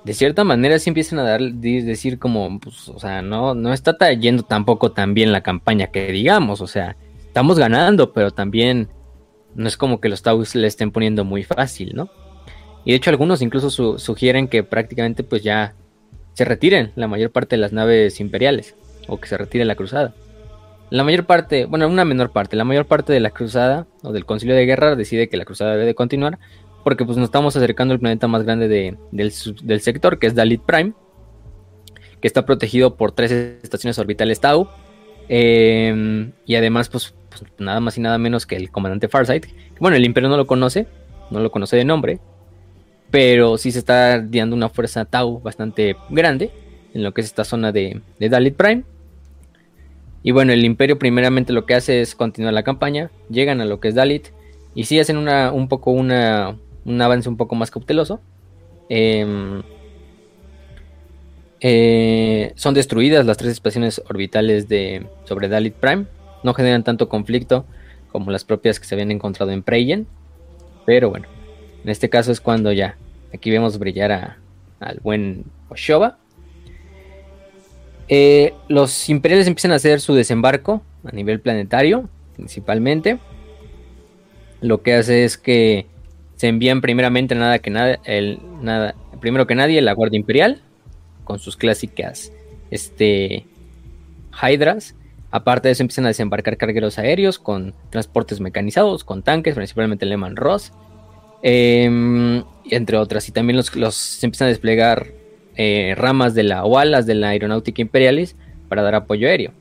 de 0.04 0.14
cierta 0.14 0.44
manera 0.44 0.78
sí 0.78 0.90
empiezan 0.90 1.18
a 1.18 1.24
dar, 1.24 1.40
decir 1.40 2.18
como, 2.18 2.60
pues, 2.60 2.88
o 2.88 2.98
sea, 2.98 3.22
no, 3.22 3.54
no 3.54 3.72
está 3.72 3.96
yendo 4.12 4.42
tampoco 4.44 4.92
tan 4.92 5.14
bien 5.14 5.32
la 5.32 5.42
campaña 5.42 5.88
que 5.88 6.12
digamos, 6.12 6.60
o 6.60 6.66
sea, 6.66 6.96
estamos 7.18 7.58
ganando, 7.58 8.12
pero 8.12 8.30
también 8.30 8.88
no 9.54 9.66
es 9.66 9.76
como 9.76 10.00
que 10.00 10.08
los 10.08 10.22
Taus 10.22 10.54
le 10.54 10.68
estén 10.68 10.92
poniendo 10.92 11.24
muy 11.24 11.42
fácil, 11.42 11.92
¿no? 11.94 12.08
Y 12.84 12.92
de 12.92 12.96
hecho 12.98 13.10
algunos 13.10 13.42
incluso 13.42 13.98
sugieren 13.98 14.46
que 14.46 14.62
prácticamente 14.62 15.24
pues 15.24 15.42
ya 15.42 15.74
se 16.34 16.44
retiren 16.44 16.92
la 16.94 17.08
mayor 17.08 17.32
parte 17.32 17.56
de 17.56 17.60
las 17.62 17.72
naves 17.72 18.20
imperiales, 18.20 18.76
o 19.08 19.18
que 19.18 19.26
se 19.26 19.36
retire 19.36 19.64
la 19.64 19.74
cruzada. 19.74 20.14
La 20.90 21.02
mayor 21.02 21.26
parte, 21.26 21.64
bueno, 21.64 21.88
una 21.88 22.04
menor 22.04 22.30
parte, 22.30 22.56
la 22.56 22.64
mayor 22.64 22.86
parte 22.86 23.12
de 23.12 23.20
la 23.20 23.30
cruzada 23.30 23.86
o 24.02 24.12
del 24.12 24.24
concilio 24.24 24.54
de 24.54 24.66
guerra 24.66 24.94
decide 24.94 25.28
que 25.28 25.36
la 25.36 25.44
cruzada 25.44 25.72
debe 25.72 25.84
de 25.84 25.94
continuar 25.94 26.38
porque 26.86 27.04
pues 27.04 27.18
nos 27.18 27.24
estamos 27.24 27.56
acercando 27.56 27.94
al 27.94 27.98
planeta 27.98 28.28
más 28.28 28.44
grande 28.44 28.68
del, 28.68 29.80
sector, 29.80 30.20
que 30.20 30.28
es 30.28 30.36
Dalit 30.36 30.62
Prime, 30.62 30.92
que 32.20 32.28
está 32.28 32.46
protegido 32.46 32.94
por 32.94 33.10
tres 33.10 33.32
estaciones 33.32 33.98
orbitales 33.98 34.38
Tau, 34.38 34.68
em, 35.28 36.30
y 36.44 36.54
además 36.54 36.88
pues, 36.88 37.12
pues, 37.28 37.42
nada 37.58 37.80
más 37.80 37.98
y 37.98 38.00
nada 38.00 38.18
menos 38.18 38.46
que 38.46 38.54
el 38.54 38.70
comandante 38.70 39.08
Farsight, 39.08 39.46
bueno, 39.80 39.96
el 39.96 40.04
imperio 40.04 40.28
no 40.28 40.36
lo 40.36 40.46
conoce, 40.46 40.86
no 41.32 41.40
lo 41.40 41.50
conoce 41.50 41.76
de 41.76 41.84
nombre, 41.84 42.20
pero 43.10 43.58
sí 43.58 43.72
se 43.72 43.80
está 43.80 44.20
dando 44.20 44.54
una 44.54 44.68
fuerza 44.68 45.06
Tau 45.06 45.40
bastante 45.40 45.96
grande 46.10 46.52
en 46.94 47.02
lo 47.02 47.12
que 47.12 47.22
es 47.22 47.26
esta 47.26 47.42
zona 47.42 47.72
de, 47.72 48.00
de 48.20 48.28
Dalit 48.28 48.54
Prime. 48.54 48.84
Y 50.26 50.32
bueno, 50.32 50.52
el 50.52 50.64
imperio 50.64 50.98
primeramente 50.98 51.52
lo 51.52 51.66
que 51.66 51.74
hace 51.76 52.00
es 52.00 52.16
continuar 52.16 52.52
la 52.52 52.64
campaña, 52.64 53.12
llegan 53.30 53.60
a 53.60 53.64
lo 53.64 53.78
que 53.78 53.86
es 53.86 53.94
Dalit 53.94 54.30
y 54.74 54.82
sí 54.82 54.98
hacen 54.98 55.18
una, 55.18 55.52
un 55.52 55.68
poco 55.68 55.92
una, 55.92 56.56
un 56.84 57.00
avance 57.00 57.28
un 57.28 57.36
poco 57.36 57.54
más 57.54 57.70
cauteloso. 57.70 58.20
Em, 58.88 59.62
eh, 61.60 62.52
son 62.56 62.74
destruidas 62.74 63.24
las 63.24 63.36
tres 63.36 63.52
estaciones 63.52 64.02
orbitales 64.08 64.68
de 64.68 65.06
sobre 65.26 65.46
Dalit 65.46 65.74
Prime. 65.74 66.06
No 66.42 66.54
generan 66.54 66.82
tanto 66.82 67.08
conflicto 67.08 67.64
como 68.10 68.32
las 68.32 68.42
propias 68.42 68.80
que 68.80 68.86
se 68.86 68.96
habían 68.96 69.12
encontrado 69.12 69.52
en 69.52 69.62
Preyen. 69.62 70.08
Pero 70.86 71.08
bueno, 71.08 71.28
en 71.84 71.88
este 71.88 72.10
caso 72.10 72.32
es 72.32 72.40
cuando 72.40 72.72
ya 72.72 72.96
aquí 73.32 73.52
vemos 73.52 73.78
brillar 73.78 74.38
al 74.80 75.00
buen 75.04 75.44
Oshova. 75.68 76.18
Eh, 78.08 78.54
los 78.68 79.08
imperiales 79.08 79.46
empiezan 79.46 79.72
a 79.72 79.76
hacer 79.76 80.00
su 80.00 80.14
desembarco 80.14 80.82
a 81.04 81.12
nivel 81.12 81.40
planetario, 81.40 82.08
principalmente. 82.36 83.18
Lo 84.60 84.82
que 84.82 84.94
hace 84.94 85.24
es 85.24 85.36
que 85.36 85.86
se 86.36 86.48
envían 86.48 86.80
primeramente 86.80 87.34
nada 87.34 87.58
que 87.58 87.70
nada, 87.70 87.98
el, 88.04 88.38
nada, 88.60 88.94
primero 89.20 89.46
que 89.46 89.54
nadie 89.54 89.80
la 89.80 89.92
Guardia 89.92 90.18
Imperial 90.18 90.62
con 91.24 91.38
sus 91.38 91.56
clásicas 91.56 92.32
este, 92.70 93.46
Hydras. 94.40 94.94
Aparte 95.30 95.68
de 95.68 95.72
eso 95.72 95.82
empiezan 95.82 96.04
a 96.04 96.08
desembarcar 96.08 96.56
cargueros 96.56 96.98
aéreos 96.98 97.38
con 97.38 97.74
transportes 97.90 98.40
mecanizados, 98.40 99.04
con 99.04 99.22
tanques, 99.22 99.54
principalmente 99.54 100.06
Lehman 100.06 100.36
Ross, 100.36 100.72
em, 101.42 102.44
entre 102.70 102.96
otras. 102.96 103.28
Y 103.28 103.32
también 103.32 103.56
los, 103.56 103.74
los 103.74 104.22
empiezan 104.22 104.46
a 104.46 104.50
desplegar 104.50 105.08
eh, 105.56 105.94
ramas 105.96 106.34
de 106.34 106.42
la 106.42 106.64
o 106.64 106.78
alas 106.78 107.06
de 107.06 107.14
la 107.14 107.28
aeronáutica 107.28 107.82
imperialis 107.82 108.36
para 108.68 108.82
dar 108.82 108.94
apoyo 108.94 109.28
aéreo. 109.28 109.52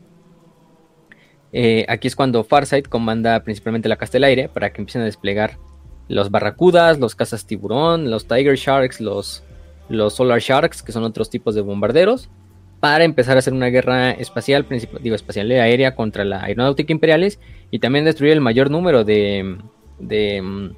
Eh, 1.54 1.86
aquí 1.88 2.08
es 2.08 2.16
cuando 2.16 2.44
Farsight 2.44 2.90
comanda 2.90 3.42
principalmente 3.44 3.88
la 3.88 3.96
Castelaire 3.96 4.50
para 4.50 4.74
que 4.74 4.82
empiecen 4.82 5.04
a 5.04 5.06
desplegar 5.06 5.58
los 6.10 6.30
Barracudas, 6.30 7.00
los 7.00 7.16
cazas 7.16 7.48
tiburón, 7.48 8.12
los 8.12 8.28
Tiger 8.28 8.58
Sharks, 8.58 9.00
los, 9.00 9.44
los 9.88 10.16
Solar 10.16 10.40
Sharks, 10.40 10.84
que 10.84 10.92
son 10.92 11.04
otros 11.04 11.30
tipos 11.30 11.56
de 11.56 11.62
bombarderos, 11.62 12.30
para 12.80 13.06
empezar 13.06 13.38
a 13.38 13.40
hacer 13.40 13.54
una 13.54 13.68
guerra 13.68 14.12
espacial, 14.12 14.66
digo 15.02 15.16
espacial 15.16 15.50
aérea 15.52 15.96
contra 15.96 16.26
la 16.26 16.44
aeronáutica 16.44 16.92
imperiales 16.92 17.40
y 17.72 17.80
también 17.80 18.06
destruir 18.06 18.34
el 18.34 18.42
mayor 18.42 18.70
número 18.70 19.04
de, 19.04 19.58
de, 19.98 20.74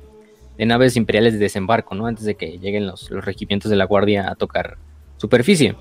naves 0.60 0.96
imperiales 0.96 1.34
de 1.34 1.40
desembarco, 1.40 1.96
¿no? 1.96 2.06
Antes 2.06 2.26
de 2.26 2.36
que 2.36 2.60
lleguen 2.60 2.86
los, 2.86 3.10
los 3.10 3.26
regimientos 3.26 3.70
de 3.72 3.78
la 3.78 3.86
guardia 3.86 4.30
a 4.30 4.36
tocar 4.36 4.78
superficie. 5.18 5.76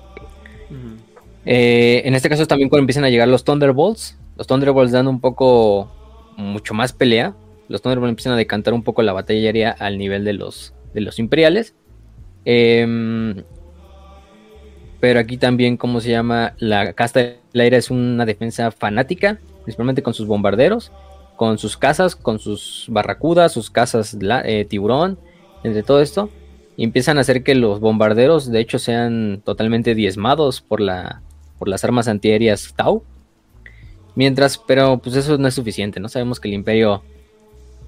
Eh, 1.45 2.01
en 2.03 2.13
este 2.13 2.29
caso 2.29 2.45
también 2.45 2.69
cuando 2.69 2.81
empiezan 2.81 3.05
a 3.05 3.09
llegar 3.09 3.27
los 3.29 3.45
Thunderbolts, 3.45 4.17
los 4.35 4.47
Thunderbolts 4.47 4.91
dan 4.91 5.07
un 5.07 5.21
poco 5.21 5.89
mucho 6.35 6.73
más 6.73 6.93
pelea. 6.93 7.35
Los 7.69 7.81
Thunderbolts 7.81 8.09
empiezan 8.09 8.33
a 8.33 8.37
decantar 8.37 8.73
un 8.73 8.83
poco 8.83 9.01
la 9.01 9.13
batalla 9.13 9.39
aérea 9.39 9.71
al 9.71 9.97
nivel 9.97 10.25
de 10.25 10.33
los, 10.33 10.73
de 10.93 11.01
los 11.01 11.19
imperiales. 11.19 11.75
Em, 12.45 13.43
pero 14.99 15.19
aquí 15.19 15.37
también, 15.37 15.77
¿cómo 15.77 16.01
se 16.01 16.09
llama? 16.09 16.53
La 16.57 16.93
casta 16.93 17.19
del 17.19 17.37
aire 17.53 17.77
es 17.77 17.91
una 17.91 18.25
defensa 18.25 18.71
fanática, 18.71 19.39
principalmente 19.63 20.01
con 20.01 20.13
sus 20.13 20.27
bombarderos, 20.27 20.91
con 21.35 21.57
sus 21.57 21.77
casas, 21.77 22.15
con 22.15 22.39
sus 22.39 22.87
barracudas, 22.89 23.51
sus 23.51 23.69
casas 23.69 24.17
eh, 24.21 24.65
tiburón, 24.65 25.19
entre 25.63 25.83
todo 25.83 26.01
esto 26.01 26.29
y 26.77 26.83
empiezan 26.83 27.17
a 27.17 27.21
hacer 27.21 27.43
que 27.43 27.55
los 27.55 27.79
bombarderos 27.79 28.49
de 28.51 28.59
hecho 28.59 28.77
sean 28.77 29.41
totalmente 29.43 29.95
diezmados 29.95 30.61
por, 30.61 30.79
la, 30.79 31.23
por 31.57 31.67
las 31.67 31.83
armas 31.83 32.07
antiaéreas 32.07 32.75
Tau. 32.77 33.03
Mientras, 34.15 34.59
pero 34.59 34.99
pues 34.99 35.15
eso 35.15 35.39
no 35.39 35.47
es 35.47 35.55
suficiente, 35.55 35.99
¿no? 35.99 36.07
Sabemos 36.07 36.39
que 36.39 36.47
el 36.47 36.53
imperio 36.53 37.03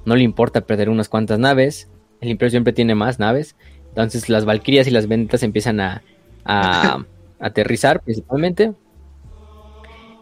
no 0.06 0.16
le 0.16 0.24
importa 0.24 0.62
perder 0.62 0.90
unas 0.90 1.08
cuantas 1.08 1.38
naves, 1.38 1.88
el 2.20 2.30
imperio 2.30 2.50
siempre 2.50 2.74
tiene 2.74 2.96
más 2.96 3.20
naves, 3.20 3.56
entonces 3.90 4.28
las 4.28 4.46
valquirias 4.46 4.88
y 4.88 4.92
las 4.92 5.08
ventas 5.08 5.44
empiezan 5.44 5.80
a, 5.80 6.02
aterrizar 7.40 8.02
principalmente. 8.02 8.74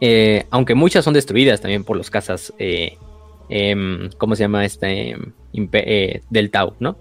Eh, 0.02 0.46
aunque 0.52 0.76
muchas 0.76 1.06
son 1.06 1.14
destruidas 1.14 1.62
también 1.62 1.86
por 1.86 1.96
los 1.96 2.10
cazas, 2.10 2.54
eh, 2.60 2.98
em, 3.48 4.10
¿cómo 4.18 4.36
se 4.36 4.44
llama 4.44 4.66
este? 4.66 5.16
Eh, 5.54 6.22
del 6.30 6.52
Tau, 6.52 6.76
¿no? 6.80 6.98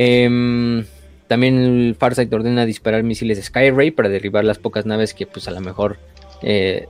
Em, 0.00 0.84
también 1.26 1.58
el 1.58 1.96
Farsight 1.96 2.32
ordena 2.32 2.64
disparar 2.64 3.02
misiles 3.02 3.44
Skyray 3.44 3.90
para 3.90 4.08
derribar 4.08 4.44
las 4.44 4.60
pocas 4.60 4.86
naves 4.86 5.12
que 5.12 5.26
pues 5.26 5.48
a 5.48 5.50
lo 5.50 5.60
mejor 5.60 5.98
eh, 6.40 6.86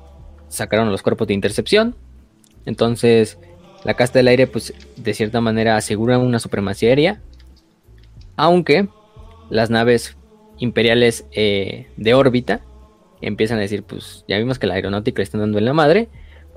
sacaron 0.49 0.93
los 0.93 1.03
cuerpos 1.03 1.27
de 1.27 1.33
intercepción. 1.33 1.97
Entonces 2.67 3.39
la 3.83 3.95
casta 3.95 4.19
del 4.19 4.29
aire 4.29 4.47
pues 4.47 4.75
de 4.97 5.15
cierta 5.15 5.41
manera 5.41 5.77
asegura 5.77 6.19
una 6.19 6.39
supremacía 6.39 6.91
aérea. 6.91 7.23
Aunque 8.37 8.89
las 9.49 9.71
naves 9.71 10.19
imperiales 10.59 11.25
eh, 11.33 11.87
de 11.97 12.13
órbita 12.13 12.61
empiezan 13.23 13.57
a 13.57 13.63
decir 13.63 13.85
pues 13.85 14.27
ya 14.29 14.37
vimos 14.37 14.59
que 14.59 14.67
la 14.67 14.75
aeronáutica 14.75 15.21
le 15.21 15.25
están 15.25 15.41
dando 15.41 15.57
en 15.57 15.65
la 15.65 15.73
madre. 15.73 16.11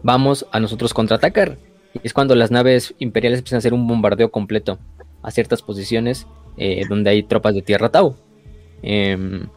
Vamos 0.04 0.46
a 0.52 0.60
nosotros 0.60 0.94
contraatacar. 0.94 1.58
Y 1.94 2.02
es 2.04 2.12
cuando 2.12 2.36
las 2.36 2.52
naves 2.52 2.94
imperiales 3.00 3.40
empiezan 3.40 3.58
a 3.58 3.60
hacer 3.60 3.74
un 3.74 3.88
bombardeo 3.88 4.32
completo 4.32 4.80
a 5.24 5.32
ciertas 5.32 5.62
posiciones 5.62 6.28
eh, 6.58 6.84
donde 6.88 7.10
hay 7.10 7.24
tropas 7.24 7.54
de 7.56 7.62
tierra 7.62 7.90
Tau. 7.90 8.16
Em, 8.82 9.48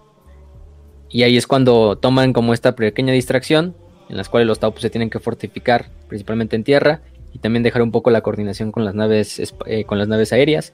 y 1.11 1.23
ahí 1.23 1.37
es 1.37 1.47
cuando 1.47 1.97
toman 1.97 2.33
como 2.33 2.55
esta 2.55 2.75
pequeña 2.75 3.12
distracción, 3.12 3.75
en 4.09 4.16
las 4.16 4.29
cuales 4.29 4.47
los 4.47 4.59
Tau 4.59 4.73
pues, 4.73 4.83
se 4.83 4.91
tienen 4.91 5.11
que 5.11 5.19
fortificar, 5.19 5.91
principalmente 6.09 6.57
en 6.57 6.65
tierra, 6.65 7.03
y 7.33 7.39
también 7.39 7.62
dejar 7.62 7.83
un 7.83 7.91
poco 7.91 8.11
la 8.11 8.21
coordinación 8.21 8.73
con 8.73 8.85
las 8.85 8.95
naves, 8.95 9.55
eh, 9.66 9.85
con 9.85 9.99
las 9.99 10.09
naves 10.09 10.33
aéreas. 10.33 10.73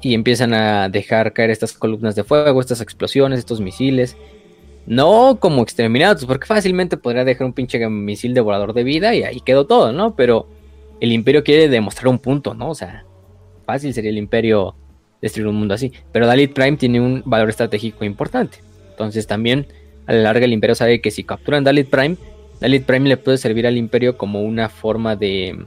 Y 0.00 0.14
empiezan 0.14 0.52
a 0.52 0.88
dejar 0.88 1.32
caer 1.32 1.50
estas 1.50 1.72
columnas 1.72 2.14
de 2.14 2.24
fuego, 2.24 2.60
estas 2.60 2.80
explosiones, 2.80 3.38
estos 3.38 3.60
misiles. 3.60 4.16
No 4.86 5.38
como 5.40 5.62
exterminados, 5.62 6.24
porque 6.26 6.46
fácilmente 6.46 6.96
podría 6.96 7.24
dejar 7.24 7.46
un 7.46 7.52
pinche 7.52 7.86
misil 7.88 8.34
devorador 8.34 8.72
de 8.72 8.84
vida 8.84 9.14
y 9.14 9.24
ahí 9.24 9.40
quedó 9.40 9.66
todo, 9.66 9.92
¿no? 9.92 10.14
Pero 10.14 10.48
el 11.00 11.12
imperio 11.12 11.42
quiere 11.44 11.68
demostrar 11.68 12.08
un 12.08 12.18
punto, 12.18 12.54
¿no? 12.54 12.70
O 12.70 12.74
sea, 12.74 13.04
fácil 13.64 13.92
sería 13.92 14.10
el 14.10 14.18
imperio 14.18 14.76
destruir 15.26 15.48
un 15.48 15.56
mundo 15.56 15.74
así. 15.74 15.92
Pero 16.12 16.26
Dalit 16.26 16.52
Prime 16.52 16.76
tiene 16.76 17.00
un 17.00 17.22
valor 17.24 17.48
estratégico 17.50 18.04
importante. 18.04 18.58
Entonces 18.90 19.26
también 19.26 19.66
a 20.06 20.12
la 20.12 20.22
larga 20.22 20.44
el 20.44 20.52
imperio 20.52 20.74
sabe 20.74 21.00
que 21.00 21.10
si 21.10 21.24
capturan 21.24 21.64
Dalit 21.64 21.88
Prime, 21.88 22.16
Dalit 22.60 22.84
Prime 22.84 23.08
le 23.08 23.16
puede 23.16 23.38
servir 23.38 23.66
al 23.66 23.76
imperio 23.76 24.16
como 24.16 24.42
una 24.42 24.68
forma 24.68 25.16
de, 25.16 25.66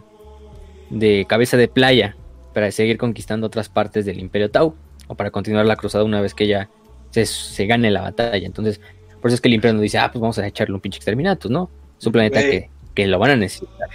de 0.90 1.26
cabeza 1.28 1.58
de 1.58 1.68
playa 1.68 2.16
para 2.54 2.72
seguir 2.72 2.98
conquistando 2.98 3.48
otras 3.48 3.70
partes 3.70 4.06
del 4.06 4.20
imperio 4.20 4.50
Tau 4.50 4.76
o 5.08 5.16
para 5.16 5.32
continuar 5.32 5.66
la 5.66 5.76
cruzada 5.76 6.04
una 6.04 6.22
vez 6.22 6.34
que 6.34 6.48
ya 6.48 6.70
se, 7.12 7.66
gane 7.66 7.92
la 7.92 8.02
batalla. 8.02 8.46
Entonces, 8.46 8.80
por 9.22 9.30
eso 9.30 9.36
es 9.36 9.42
que 9.42 9.48
el 9.48 9.56
imperio 9.56 9.76
no 9.76 9.82
dice, 9.82 9.98
ah, 9.98 10.12
pues 10.12 10.22
vamos 10.22 10.38
a 10.40 10.48
echarle 10.48 10.74
un 10.74 10.82
pinche 10.82 10.98
exterminatus, 10.98 11.52
¿no? 11.52 11.70
Es 12.00 12.06
un 12.06 12.14
planeta 12.14 12.42
que, 12.42 12.70
que, 12.94 13.08
lo 13.08 13.20
van 13.20 13.32
a 13.32 13.36
necesitar. 13.36 13.90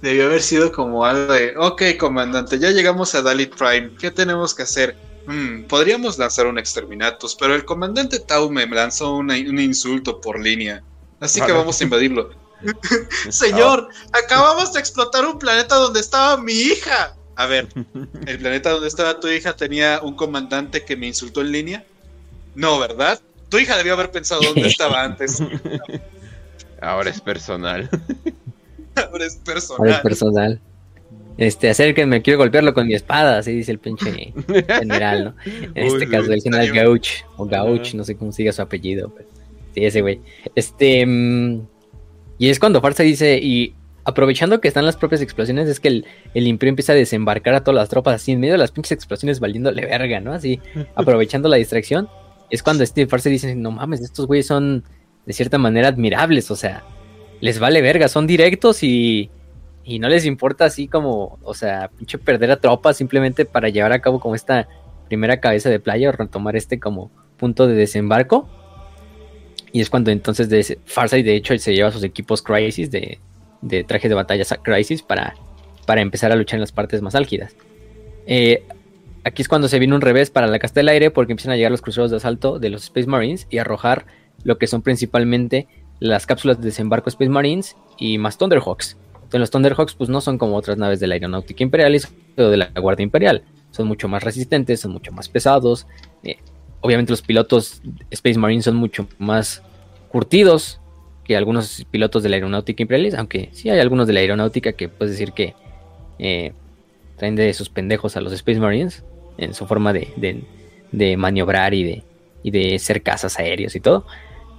Debió 0.00 0.26
haber 0.26 0.42
sido 0.42 0.72
como 0.72 1.04
algo 1.04 1.32
de, 1.32 1.54
ok, 1.56 1.82
comandante, 1.98 2.58
ya 2.58 2.70
llegamos 2.70 3.14
a 3.14 3.22
Dalit 3.22 3.54
Prime, 3.54 3.92
¿qué 3.98 4.10
tenemos 4.10 4.54
que 4.54 4.62
hacer? 4.62 4.96
Hmm, 5.26 5.64
podríamos 5.64 6.18
lanzar 6.18 6.46
un 6.46 6.58
exterminatus, 6.58 7.34
pero 7.34 7.54
el 7.54 7.64
comandante 7.64 8.18
Tau 8.18 8.50
me 8.50 8.66
lanzó 8.66 9.16
un 9.16 9.30
insulto 9.30 10.20
por 10.20 10.40
línea, 10.40 10.82
así 11.20 11.40
que 11.40 11.52
vamos 11.52 11.80
a 11.80 11.84
invadirlo. 11.84 12.30
Señor, 13.30 13.88
acabamos 14.12 14.72
de 14.72 14.80
explotar 14.80 15.24
un 15.24 15.38
planeta 15.38 15.76
donde 15.76 16.00
estaba 16.00 16.36
mi 16.36 16.52
hija. 16.52 17.14
A 17.36 17.46
ver, 17.46 17.68
¿el 18.26 18.38
planeta 18.38 18.70
donde 18.70 18.88
estaba 18.88 19.20
tu 19.20 19.28
hija 19.28 19.54
tenía 19.54 20.00
un 20.02 20.14
comandante 20.14 20.84
que 20.84 20.96
me 20.96 21.06
insultó 21.06 21.40
en 21.40 21.52
línea? 21.52 21.84
No, 22.54 22.78
¿verdad? 22.78 23.20
Tu 23.48 23.58
hija 23.58 23.76
debió 23.76 23.94
haber 23.94 24.10
pensado 24.10 24.42
dónde 24.42 24.66
estaba 24.66 25.02
antes. 25.02 25.38
Ahora 26.80 27.10
es 27.10 27.20
personal. 27.20 27.88
Ahora 29.10 29.26
es 29.26 29.36
personal. 29.36 29.78
Ahora 29.78 29.96
es 29.96 30.00
personal. 30.00 30.60
Este, 31.38 31.70
acérquenme, 31.70 32.20
quiero 32.20 32.40
golpearlo 32.40 32.74
con 32.74 32.88
mi 32.88 32.94
espada, 32.94 33.38
así 33.38 33.52
dice 33.52 33.70
el 33.70 33.78
pinche 33.78 34.34
general, 34.66 35.24
¿no? 35.24 35.34
En 35.76 35.86
este 35.86 36.08
caso, 36.08 36.32
el 36.32 36.42
general 36.42 36.72
Gauch, 36.72 37.08
o 37.36 37.46
Gauch, 37.46 37.94
no 37.94 38.02
sé 38.02 38.16
cómo 38.16 38.32
siga 38.32 38.52
su 38.52 38.60
apellido. 38.60 39.14
sí, 39.72 39.84
ese 39.84 40.00
güey. 40.00 40.20
Este. 40.56 41.06
Mm, 41.06 41.60
y 42.38 42.48
es 42.48 42.58
cuando 42.58 42.80
Farsa 42.80 43.04
dice, 43.04 43.38
y 43.40 43.74
aprovechando 44.04 44.60
que 44.60 44.66
están 44.66 44.84
las 44.84 44.96
propias 44.96 45.20
explosiones, 45.20 45.68
es 45.68 45.78
que 45.78 45.88
el, 45.88 46.06
el 46.34 46.48
Imperio 46.48 46.70
empieza 46.70 46.92
a 46.92 46.96
desembarcar 46.96 47.54
a 47.54 47.62
todas 47.62 47.76
las 47.76 47.88
tropas 47.88 48.16
así 48.16 48.32
en 48.32 48.40
medio 48.40 48.54
de 48.54 48.58
las 48.58 48.72
pinches 48.72 48.92
explosiones 48.92 49.38
valiéndole 49.38 49.86
verga, 49.86 50.18
¿no? 50.18 50.32
Así, 50.32 50.60
aprovechando 50.96 51.48
la 51.48 51.56
distracción. 51.56 52.08
Es 52.50 52.64
cuando 52.64 52.82
este 52.82 53.06
Farsa 53.06 53.28
dice, 53.28 53.54
no 53.54 53.70
mames, 53.70 54.00
estos 54.00 54.26
güeyes 54.26 54.46
son 54.46 54.82
de 55.24 55.32
cierta 55.32 55.58
manera 55.58 55.88
admirables, 55.88 56.50
o 56.50 56.56
sea, 56.56 56.82
les 57.40 57.58
vale 57.58 57.80
verga, 57.82 58.08
son 58.08 58.26
directos 58.26 58.82
y, 58.82 59.30
y 59.84 59.98
no 59.98 60.08
les 60.08 60.24
importa 60.24 60.64
así 60.64 60.88
como, 60.88 61.38
o 61.42 61.54
sea, 61.54 61.90
pinche 61.96 62.18
perder 62.18 62.50
a 62.50 62.60
tropas 62.60 62.96
simplemente 62.96 63.44
para 63.44 63.68
llevar 63.68 63.92
a 63.92 64.00
cabo 64.00 64.20
como 64.20 64.34
esta 64.34 64.68
primera 65.08 65.40
cabeza 65.40 65.70
de 65.70 65.80
playa 65.80 66.10
o 66.10 66.12
retomar 66.12 66.56
este 66.56 66.78
como 66.78 67.10
punto 67.36 67.66
de 67.66 67.74
desembarco. 67.74 68.48
Y 69.72 69.80
es 69.80 69.90
cuando 69.90 70.10
entonces 70.10 70.48
de 70.48 70.78
Farsight 70.84 71.24
de 71.24 71.36
hecho 71.36 71.56
se 71.58 71.74
lleva 71.74 71.90
sus 71.90 72.02
equipos 72.02 72.42
Crisis 72.42 72.90
de, 72.90 73.18
de 73.62 73.84
traje 73.84 74.08
de 74.08 74.14
batalla 74.14 74.44
Crisis 74.62 75.02
para, 75.02 75.34
para 75.86 76.00
empezar 76.00 76.32
a 76.32 76.36
luchar 76.36 76.56
en 76.56 76.62
las 76.62 76.72
partes 76.72 77.02
más 77.02 77.14
álgidas. 77.14 77.54
Eh, 78.26 78.64
aquí 79.24 79.42
es 79.42 79.48
cuando 79.48 79.68
se 79.68 79.78
viene 79.78 79.94
un 79.94 80.00
revés 80.00 80.30
para 80.30 80.46
la 80.46 80.58
casta 80.58 80.80
del 80.80 80.88
aire 80.88 81.10
porque 81.10 81.32
empiezan 81.32 81.52
a 81.52 81.56
llegar 81.56 81.70
los 81.70 81.82
cruceros 81.82 82.10
de 82.10 82.18
asalto 82.18 82.58
de 82.58 82.70
los 82.70 82.84
Space 82.84 83.06
Marines 83.06 83.46
y 83.50 83.58
arrojar 83.58 84.06
lo 84.44 84.58
que 84.58 84.66
son 84.66 84.82
principalmente 84.82 85.66
las 86.00 86.26
cápsulas 86.26 86.58
de 86.58 86.66
desembarco 86.66 87.08
Space 87.08 87.30
Marines 87.30 87.76
y 87.98 88.18
más 88.18 88.38
Thunderhawks. 88.38 88.96
Entonces 89.14 89.40
los 89.40 89.50
Thunderhawks 89.50 89.94
pues 89.94 90.08
no 90.08 90.20
son 90.20 90.38
como 90.38 90.56
otras 90.56 90.78
naves 90.78 91.00
de 91.00 91.06
la 91.06 91.14
aeronáutica 91.14 91.62
imperial 91.62 92.00
o 92.36 92.42
de 92.42 92.56
la 92.56 92.70
Guardia 92.80 93.04
Imperial. 93.04 93.42
Son 93.70 93.86
mucho 93.86 94.08
más 94.08 94.22
resistentes, 94.24 94.80
son 94.80 94.92
mucho 94.92 95.12
más 95.12 95.28
pesados. 95.28 95.86
Eh, 96.22 96.38
obviamente 96.80 97.12
los 97.12 97.22
pilotos 97.22 97.82
Space 98.10 98.38
Marines 98.38 98.64
son 98.64 98.76
mucho 98.76 99.06
más 99.18 99.62
curtidos 100.10 100.80
que 101.24 101.36
algunos 101.36 101.84
pilotos 101.90 102.22
de 102.22 102.30
la 102.30 102.36
aeronáutica 102.36 102.82
imperial, 102.82 103.16
aunque 103.18 103.50
sí 103.52 103.68
hay 103.68 103.78
algunos 103.80 104.06
de 104.06 104.14
la 104.14 104.20
aeronáutica 104.20 104.72
que 104.72 104.88
puedes 104.88 105.12
decir 105.12 105.32
que 105.32 105.54
eh, 106.18 106.54
traen 107.18 107.36
de 107.36 107.52
sus 107.52 107.68
pendejos 107.68 108.16
a 108.16 108.22
los 108.22 108.32
Space 108.32 108.58
Marines 108.58 109.04
en 109.36 109.52
su 109.52 109.66
forma 109.66 109.92
de, 109.92 111.16
maniobrar 111.18 111.74
y 111.74 111.84
de, 111.84 112.04
y 112.42 112.50
de 112.50 112.78
ser 112.78 113.02
cazas 113.02 113.38
aéreos 113.38 113.76
y 113.76 113.80
todo. 113.80 114.06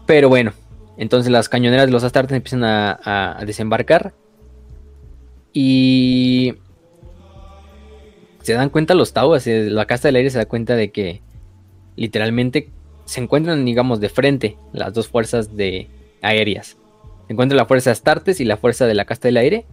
Pero 0.06 0.30
bueno, 0.30 0.54
entonces 1.00 1.32
las 1.32 1.48
cañoneras 1.48 1.86
de 1.86 1.94
los 1.94 2.04
Astartes 2.04 2.36
empiezan 2.36 2.66
a, 2.66 3.42
desembarcar 3.46 4.14
y 5.54 6.56
se 8.42 8.52
dan 8.52 8.70
cuenta 8.70 8.94
los 8.96 9.14
Tau, 9.14 9.34
la 9.46 9.86
casta 9.86 10.10
del 10.10 10.18
aire 10.18 10.30
se 10.30 10.40
da 10.40 10.46
cuenta 10.46 10.76
de 10.76 10.92
que 10.92 11.22
literalmente 11.96 12.70
se 13.06 13.22
encuentran, 13.22 13.64
digamos, 13.64 14.02
de 14.02 14.10
frente 14.10 14.58
las 14.74 14.94
dos 14.94 15.08
fuerzas 15.08 15.56
de 15.56 15.88
aéreas. 16.22 16.78
Se 17.28 17.34
encuentra 17.34 17.56
la 17.56 17.66
fuerza 17.66 17.92
Astartes 17.92 18.42
y 18.42 18.46
la 18.46 18.58
fuerza 18.58 18.86
de 18.86 18.94
la 18.94 19.06
casta 19.06 19.30
del 19.30 19.38
aire. 19.38 19.66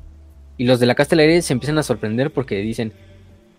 Y 0.58 0.64
los 0.64 0.78
de 0.78 0.86
la 0.86 0.94
casta 0.94 1.16
del 1.16 1.28
aire 1.28 1.42
se 1.42 1.52
empiezan 1.52 1.76
a 1.78 1.82
sorprender 1.82 2.32
porque 2.32 2.56
dicen, 2.58 2.92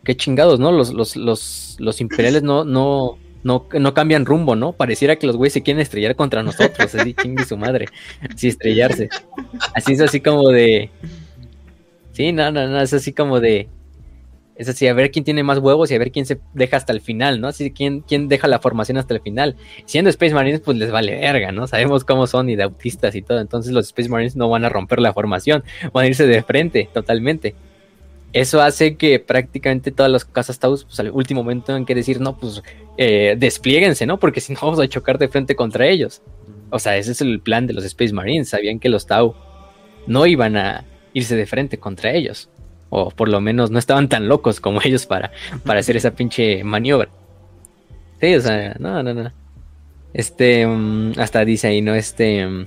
qué 0.06 0.16
chingados, 0.16 0.60
¿no? 0.60 0.72
Los, 0.72 1.18
los 1.18 2.02
imperiales 2.02 2.44
no, 2.44 2.64
no, 2.64 3.18
no, 3.44 3.68
no 3.80 3.94
cambian 3.94 4.26
rumbo, 4.26 4.56
¿no? 4.56 4.74
Pareciera 4.74 5.16
que 5.18 5.28
los 5.28 5.38
güeyes 5.38 5.54
se 5.54 5.64
quieren 5.64 5.82
estrellar 5.82 6.16
contra 6.16 6.44
nosotros, 6.44 6.94
así 6.94 7.14
chingue 7.22 7.46
su 7.46 7.58
madre, 7.58 7.86
así 8.30 8.48
estrellarse. 8.48 9.10
Así 9.74 9.94
es 9.94 10.02
así 10.02 10.22
como 10.22 10.50
de... 10.50 10.90
Sí, 12.14 12.32
no, 12.32 12.52
no, 12.52 12.68
no, 12.68 12.82
es 12.82 12.94
así 12.94 13.14
como 13.14 13.40
de... 13.40 13.70
Es 14.56 14.68
así, 14.68 14.88
a 14.88 14.94
ver 14.94 15.12
quién 15.12 15.24
tiene 15.24 15.44
más 15.44 15.60
huevos 15.60 15.92
y 15.92 15.96
a 15.96 16.00
ver 16.00 16.12
quién 16.12 16.26
se 16.26 16.40
deja 16.56 16.78
hasta 16.78 16.92
el 16.92 17.00
final, 17.00 17.40
¿no? 17.40 17.48
Así, 17.48 17.70
quién, 17.72 18.02
quién 18.02 18.28
deja 18.28 18.48
la 18.48 18.58
formación 18.58 18.98
hasta 18.98 19.14
el 19.14 19.22
final. 19.22 19.56
Siendo 19.86 20.10
Space 20.10 20.34
Marines, 20.34 20.62
pues 20.62 20.78
les 20.78 20.90
vale 20.90 21.16
verga, 21.20 21.52
¿no? 21.52 21.68
Sabemos 21.68 22.04
cómo 22.04 22.26
son 22.26 22.50
y 22.50 22.56
de 22.56 22.64
autistas 22.64 23.14
y 23.14 23.22
todo. 23.22 23.40
Entonces 23.40 23.72
los 23.72 23.86
Space 23.86 24.10
Marines 24.10 24.36
no 24.36 24.50
van 24.50 24.66
a 24.66 24.70
romper 24.70 25.00
la 25.00 25.14
formación, 25.14 25.64
van 25.94 26.06
a 26.06 26.08
irse 26.08 26.26
de 26.26 26.42
frente 26.42 26.90
totalmente. 26.92 27.54
Eso 28.34 28.62
hace 28.62 28.98
que 28.98 29.20
prácticamente 29.20 29.92
todas 29.92 30.12
las 30.12 30.26
casas 30.26 30.60
Taus, 30.60 30.84
pues 30.86 31.00
al 31.00 31.12
último 31.12 31.44
momento 31.44 31.68
tengan 31.68 31.86
que 31.86 31.96
decir, 31.96 32.20
no, 32.20 32.38
pues 32.38 32.62
eh, 32.98 33.36
desplieguense, 33.38 34.06
¿no? 34.06 34.20
Porque 34.20 34.42
si 34.42 34.54
no 34.54 34.60
vamos 34.62 34.80
a 34.80 34.88
chocar 34.88 35.18
de 35.18 35.28
frente 35.28 35.56
contra 35.56 35.88
ellos. 35.88 36.22
O 36.70 36.80
sea, 36.80 36.98
ese 36.98 37.14
es 37.14 37.22
el 37.22 37.40
plan 37.40 37.66
de 37.66 37.74
los 37.74 37.86
Space 37.86 38.14
Marines. 38.14 38.50
Sabían 38.50 38.80
que 38.80 38.90
los 38.90 39.08
Tau 39.08 39.36
no 40.06 40.26
iban 40.26 40.58
a 40.58 40.86
irse 41.14 41.36
de 41.36 41.46
frente 41.46 41.78
contra 41.78 42.12
ellos 42.12 42.50
o 42.90 43.10
por 43.10 43.30
lo 43.30 43.42
menos 43.42 43.72
no 43.72 43.80
estaban 43.80 44.10
tan 44.10 44.28
locos 44.28 44.60
como 44.60 44.82
ellos 44.84 45.06
para, 45.06 45.32
para 45.64 45.80
hacer 45.80 45.98
esa 45.98 46.12
pinche 46.12 46.64
maniobra. 46.64 47.10
Sí, 48.20 48.34
o 48.36 48.42
sea, 48.42 48.76
no, 48.80 49.04
no, 49.04 49.14
no. 49.14 49.32
Este, 50.14 50.66
mm, 50.66 51.14
hasta 51.18 51.46
dice 51.46 51.68
ahí, 51.68 51.82
¿no? 51.82 51.94
Este, 51.94 52.46
mm, 52.48 52.66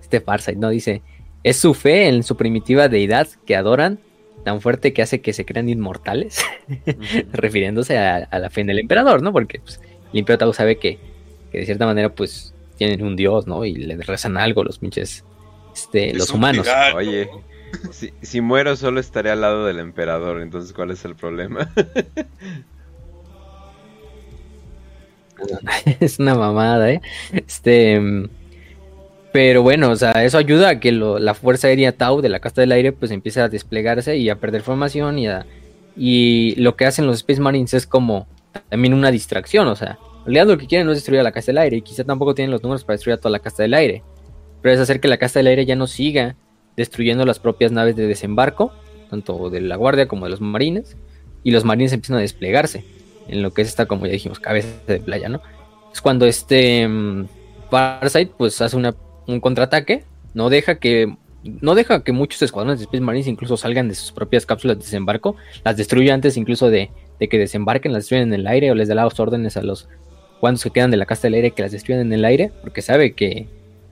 este 0.00 0.20
Farsight, 0.20 0.58
¿no? 0.58 0.70
Dice, 0.70 1.02
es 1.42 1.58
su 1.58 1.74
fe 1.74 2.08
en 2.08 2.22
su 2.22 2.36
primitiva 2.36 2.88
deidad 2.88 3.28
que 3.44 3.56
adoran 3.56 3.98
tan 4.48 4.62
fuerte 4.62 4.94
que 4.94 5.02
hace 5.02 5.20
que 5.20 5.34
se 5.34 5.44
crean 5.44 5.68
inmortales, 5.68 6.42
refiriéndose 7.32 7.98
a, 7.98 8.26
la 8.32 8.48
fe 8.48 8.62
en 8.62 8.70
el 8.70 8.78
emperador, 8.78 9.20
¿no? 9.20 9.30
Porque 9.30 9.60
pues, 9.60 9.78
el 10.14 10.20
emperador 10.20 10.54
sabe 10.54 10.78
que, 10.78 10.98
que, 11.52 11.58
de 11.58 11.66
cierta 11.66 11.84
manera, 11.84 12.14
pues, 12.14 12.54
tienen 12.78 13.02
un 13.02 13.14
dios, 13.14 13.46
¿no? 13.46 13.66
Y 13.66 13.74
le 13.74 13.98
rezan 13.98 14.38
algo 14.38 14.64
los 14.64 14.78
pinches, 14.78 15.22
este, 15.74 16.14
los 16.14 16.30
humanos. 16.30 16.66
Oye, 16.94 17.28
si, 18.22 18.40
muero 18.40 18.74
solo 18.74 19.00
estaré 19.00 19.30
al 19.30 19.42
lado 19.42 19.66
del 19.66 19.80
emperador, 19.80 20.40
entonces 20.40 20.72
¿cuál 20.72 20.92
es 20.92 21.04
el 21.04 21.14
problema? 21.14 21.70
es 26.00 26.18
una 26.18 26.34
mamada, 26.36 26.90
¿eh? 26.90 27.02
Este... 27.34 28.00
Pero 29.32 29.62
bueno, 29.62 29.90
o 29.90 29.96
sea, 29.96 30.24
eso 30.24 30.38
ayuda 30.38 30.70
a 30.70 30.80
que 30.80 30.90
la 30.92 31.34
Fuerza 31.34 31.68
Aérea 31.68 31.92
Tau 31.92 32.20
de 32.22 32.28
la 32.28 32.40
Casta 32.40 32.62
del 32.62 32.72
Aire 32.72 32.92
pues 32.92 33.10
empiece 33.10 33.40
a 33.40 33.48
desplegarse 33.48 34.16
y 34.16 34.30
a 34.30 34.36
perder 34.36 34.62
formación 34.62 35.18
y 35.18 35.28
Y 35.96 36.54
lo 36.56 36.76
que 36.76 36.86
hacen 36.86 37.06
los 37.06 37.16
Space 37.16 37.40
Marines 37.40 37.74
es 37.74 37.86
como 37.86 38.26
también 38.70 38.94
una 38.94 39.10
distracción, 39.10 39.68
o 39.68 39.76
sea, 39.76 39.98
en 40.20 40.24
realidad 40.24 40.46
lo 40.46 40.58
que 40.58 40.66
quieren 40.66 40.86
no 40.86 40.92
es 40.92 40.98
destruir 40.98 41.20
a 41.20 41.24
la 41.24 41.32
Casta 41.32 41.52
del 41.52 41.58
Aire 41.58 41.76
y 41.76 41.82
quizá 41.82 42.04
tampoco 42.04 42.34
tienen 42.34 42.50
los 42.50 42.62
números 42.62 42.84
para 42.84 42.94
destruir 42.94 43.14
a 43.14 43.18
toda 43.18 43.30
la 43.30 43.38
Casta 43.38 43.62
del 43.62 43.74
Aire. 43.74 44.02
Pero 44.62 44.74
es 44.74 44.80
hacer 44.80 45.00
que 45.00 45.08
la 45.08 45.18
Casta 45.18 45.38
del 45.38 45.46
Aire 45.48 45.66
ya 45.66 45.76
no 45.76 45.86
siga 45.86 46.36
destruyendo 46.76 47.24
las 47.24 47.38
propias 47.38 47.72
naves 47.72 47.96
de 47.96 48.06
desembarco, 48.06 48.72
tanto 49.10 49.50
de 49.50 49.60
la 49.60 49.76
guardia 49.76 50.08
como 50.08 50.26
de 50.26 50.30
los 50.30 50.40
marines, 50.40 50.96
y 51.42 51.50
los 51.50 51.64
marines 51.64 51.92
empiezan 51.92 52.18
a 52.18 52.20
desplegarse 52.20 52.84
en 53.28 53.42
lo 53.42 53.52
que 53.52 53.62
es 53.62 53.68
esta, 53.68 53.86
como 53.86 54.06
ya 54.06 54.12
dijimos, 54.12 54.40
cabeza 54.40 54.68
de 54.86 55.00
playa, 55.00 55.28
¿no? 55.28 55.40
Es 55.92 56.00
cuando 56.00 56.26
este 56.26 56.86
um, 56.86 57.26
pues 58.36 58.60
hace 58.60 58.76
un 59.28 59.40
contraataque, 59.40 60.04
no 60.34 60.50
deja 60.50 60.78
que 60.78 61.14
no 61.44 61.76
deja 61.76 62.02
que 62.02 62.10
muchos 62.10 62.42
escuadrones 62.42 62.80
de 62.80 62.84
Space 62.84 63.00
Marines 63.00 63.28
incluso 63.28 63.56
salgan 63.56 63.88
de 63.88 63.94
sus 63.94 64.10
propias 64.10 64.44
cápsulas 64.44 64.78
de 64.78 64.84
desembarco, 64.84 65.36
las 65.64 65.76
destruye 65.76 66.10
antes 66.10 66.36
incluso 66.36 66.68
de, 66.68 66.90
de 67.20 67.28
que 67.28 67.38
desembarquen, 67.38 67.92
las 67.92 68.02
destruyen 68.02 68.28
en 68.28 68.40
el 68.40 68.46
aire 68.48 68.72
o 68.72 68.74
les 68.74 68.88
da 68.88 68.96
las 68.96 69.20
órdenes 69.20 69.56
a 69.56 69.62
los 69.62 69.88
cuantos 70.40 70.64
que 70.64 70.70
quedan 70.70 70.90
de 70.90 70.96
la 70.96 71.06
casta 71.06 71.28
del 71.28 71.34
aire 71.34 71.52
que 71.52 71.62
las 71.62 71.70
destruyan 71.72 72.02
en 72.02 72.12
el 72.12 72.24
aire, 72.24 72.50
porque 72.62 72.82
sabe 72.82 73.12
que 73.12 73.46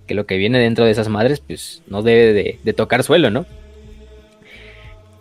que 0.07 0.15
lo 0.15 0.27
que 0.27 0.37
viene 0.37 0.59
dentro 0.59 0.85
de 0.85 0.93
esas 0.93 1.09
madres, 1.09 1.41
pues 1.41 1.83
no 1.87 2.03
debe 2.03 2.59
de, 2.63 2.73
tocar 2.73 3.03
suelo, 3.03 3.31
¿no? 3.31 3.45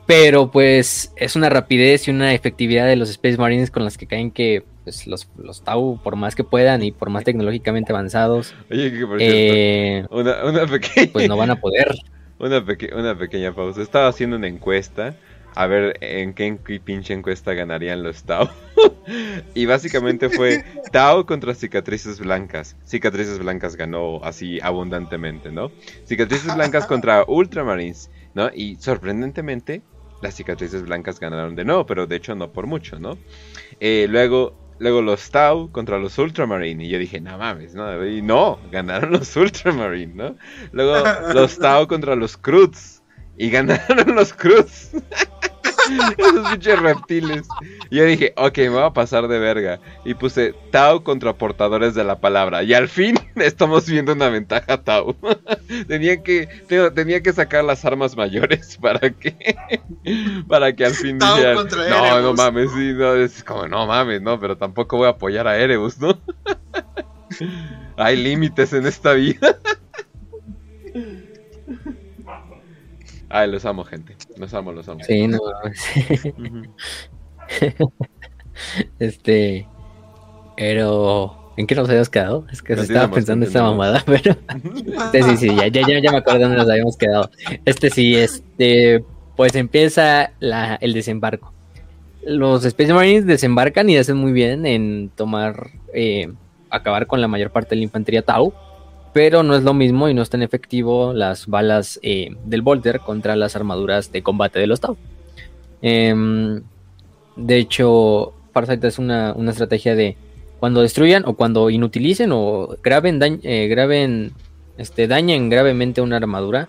Pero 0.05 0.51
pues 0.51 1.11
es 1.15 1.35
una 1.35 1.49
rapidez 1.49 2.07
y 2.07 2.11
una 2.11 2.33
efectividad 2.33 2.85
de 2.85 2.95
los 2.95 3.09
Space 3.09 3.37
Marines 3.37 3.71
con 3.71 3.83
las 3.83 3.97
que 3.97 4.05
caen 4.05 4.31
que 4.31 4.63
pues, 4.85 5.05
los, 5.07 5.27
los 5.37 5.63
Tau, 5.63 5.99
por 6.01 6.15
más 6.15 6.35
que 6.35 6.45
puedan 6.45 6.81
y 6.81 6.91
por 6.93 7.09
más 7.09 7.25
tecnológicamente 7.25 7.91
avanzados, 7.91 8.55
Oye, 8.71 8.91
que 8.93 9.05
por 9.05 9.17
eh, 9.19 10.05
una, 10.09 10.65
pequeña... 10.65 11.11
Pues 11.11 11.27
no 11.27 11.35
van 11.35 11.51
a 11.51 11.59
poder. 11.59 11.93
Una, 12.37 12.65
una 12.93 13.17
pequeña 13.17 13.55
pausa. 13.55 13.81
Estaba 13.81 14.09
haciendo 14.09 14.35
una 14.35 14.47
encuesta 14.47 15.15
a 15.55 15.67
ver 15.67 15.97
en 16.01 16.33
qué 16.33 16.59
pinche 16.83 17.13
encuesta 17.13 17.53
ganarían 17.53 18.03
los 18.03 18.23
Tau. 18.23 18.49
y 19.55 19.65
básicamente 19.65 20.29
fue 20.29 20.65
Tau 20.91 21.25
contra 21.25 21.55
cicatrices 21.55 22.19
blancas. 22.19 22.75
Cicatrices 22.83 23.39
blancas 23.39 23.77
ganó 23.77 24.21
así 24.21 24.59
abundantemente, 24.61 25.49
¿no? 25.49 25.71
Cicatrices 26.05 26.53
blancas 26.53 26.85
contra 26.87 27.23
Ultramarines. 27.25 28.09
¿no? 28.35 28.51
Y 28.53 28.75
sorprendentemente, 28.75 29.81
las 30.21 30.35
cicatrices 30.35 30.83
blancas 30.83 31.19
ganaron 31.19 31.55
de 31.55 31.65
nuevo, 31.65 31.85
pero 31.87 32.05
de 32.05 32.17
hecho 32.17 32.35
no 32.35 32.51
por 32.51 32.67
mucho, 32.67 32.99
¿no? 32.99 33.17
Eh, 33.79 34.05
luego, 34.09 34.53
luego 34.79 35.01
los 35.01 35.29
Tau 35.31 35.71
contra 35.71 35.97
los 35.97 36.17
Ultramarine, 36.17 36.85
y 36.85 36.89
yo 36.89 36.99
dije, 36.99 37.19
no 37.21 37.37
mames, 37.37 37.73
¿no? 37.75 38.05
Y 38.05 38.21
no, 38.21 38.59
ganaron 38.71 39.11
los 39.11 39.35
Ultramarine, 39.35 40.13
¿no? 40.13 40.35
Luego 40.71 41.03
los 41.33 41.57
Tau 41.57 41.87
contra 41.87 42.15
los 42.15 42.37
Cruz, 42.37 43.01
y 43.37 43.49
ganaron 43.49 44.15
los 44.15 44.33
Cruz. 44.33 44.91
Esos 46.17 46.49
pinches 46.49 46.79
reptiles. 46.79 47.47
Y 47.89 47.97
yo 47.97 48.05
dije, 48.05 48.33
ok, 48.37 48.57
me 48.57 48.69
voy 48.69 48.83
a 48.83 48.93
pasar 48.93 49.27
de 49.27 49.39
verga. 49.39 49.79
Y 50.03 50.13
puse 50.13 50.53
Tau 50.71 51.03
contra 51.03 51.33
portadores 51.33 51.95
de 51.95 52.03
la 52.03 52.19
palabra. 52.19 52.63
Y 52.63 52.73
al 52.73 52.87
fin 52.87 53.15
estamos 53.35 53.87
viendo 53.87 54.13
una 54.13 54.29
ventaja 54.29 54.83
Tau. 54.83 55.15
tenía, 55.87 56.21
que, 56.23 56.47
tenía 56.93 57.21
que 57.21 57.33
sacar 57.33 57.63
las 57.63 57.85
armas 57.85 58.15
mayores 58.15 58.77
para 58.81 59.09
que 59.09 59.55
para 60.47 60.73
que 60.75 60.85
al 60.85 60.93
fin 60.93 61.19
dijeran, 61.19 61.67
no, 61.89 62.21
no 62.21 62.33
mames, 62.33 62.71
sí, 62.71 62.93
no, 62.93 63.13
es 63.15 63.43
como, 63.43 63.67
no 63.67 63.87
mames, 63.87 64.21
no, 64.21 64.39
pero 64.39 64.57
tampoco 64.57 64.97
voy 64.97 65.07
a 65.07 65.11
apoyar 65.11 65.47
a 65.47 65.57
Erebus, 65.57 65.99
¿no? 65.99 66.17
Hay 67.97 68.15
límites 68.17 68.73
en 68.73 68.85
esta 68.85 69.13
vida. 69.13 69.57
Ay, 73.29 73.51
los 73.51 73.65
amo, 73.65 73.83
gente. 73.83 74.14
Los 74.37 74.53
amo, 74.53 74.71
los 74.71 74.87
amo. 74.87 74.99
Sí, 75.03 75.27
no. 75.27 75.39
este. 78.99 79.67
Pero. 80.57 81.41
¿En 81.57 81.67
qué 81.67 81.75
nos 81.75 81.87
habíamos 81.87 82.09
quedado? 82.09 82.45
Es 82.51 82.61
que 82.61 82.75
se 82.75 82.81
estaba 82.81 83.09
pensando 83.09 83.45
esta 83.45 83.63
mamada, 83.63 84.03
pero. 84.05 84.35
Este, 85.13 85.23
sí, 85.23 85.37
sí, 85.37 85.55
ya, 85.55 85.67
ya, 85.67 85.99
ya 86.01 86.11
me 86.11 86.17
acuerdo 86.17 86.41
dónde 86.41 86.57
nos 86.57 86.69
habíamos 86.69 86.97
quedado. 86.97 87.29
Este 87.63 87.89
sí, 87.89 88.15
este. 88.15 89.03
Pues 89.35 89.55
empieza 89.55 90.31
la, 90.39 90.75
el 90.75 90.93
desembarco. 90.93 91.53
Los 92.25 92.65
Space 92.65 92.93
Marines 92.93 93.25
desembarcan 93.25 93.89
y 93.89 93.97
hacen 93.97 94.17
muy 94.17 94.31
bien 94.31 94.65
en 94.65 95.09
tomar. 95.15 95.71
Eh, 95.93 96.31
acabar 96.69 97.07
con 97.07 97.21
la 97.21 97.27
mayor 97.27 97.51
parte 97.51 97.69
de 97.69 97.77
la 97.77 97.83
infantería 97.83 98.21
Tau 98.21 98.53
pero 99.15 99.43
no 99.43 99.55
es 99.55 99.63
lo 99.63 99.73
mismo 99.73 100.09
y 100.09 100.13
no 100.13 100.21
es 100.21 100.29
tan 100.29 100.41
efectivo 100.41 101.13
las 101.13 101.47
balas 101.47 102.01
eh, 102.03 102.35
del 102.43 102.61
Volter 102.61 102.99
contra 102.99 103.37
las 103.37 103.55
armaduras 103.55 104.11
de 104.11 104.21
combate 104.21 104.59
de 104.59 104.67
los 104.67 104.81
Tau. 104.81 104.97
Em, 105.81 106.61
de 107.37 107.57
hecho, 107.57 108.33
Farsight 108.51 108.83
es 108.83 108.99
una, 108.99 109.33
estrategia 109.47 109.95
de 109.95 110.17
cuando 110.59 110.81
destruyan 110.81 111.23
o 111.25 111.35
cuando 111.35 111.69
inutilicen 111.69 112.31
o 112.33 112.75
graben, 112.83 113.39
eh, 113.43 113.67
graben 113.69 114.33
este, 114.77 115.07
dañen 115.07 115.49
gravemente 115.49 116.01
una 116.01 116.17
armadura, 116.17 116.67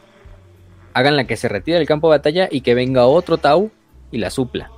hagan 0.94 1.16
la 1.16 1.27
que 1.27 1.36
se 1.36 1.48
retire 1.48 1.78
del 1.78 1.89
campo 1.89 2.12
de 2.12 2.18
batalla 2.18 2.48
y 2.48 2.60
que 2.60 2.77
venga 2.77 3.06
otro 3.06 3.39
Tau 3.39 3.73
y 4.12 4.18
la 4.18 4.31
supla. 4.31 4.70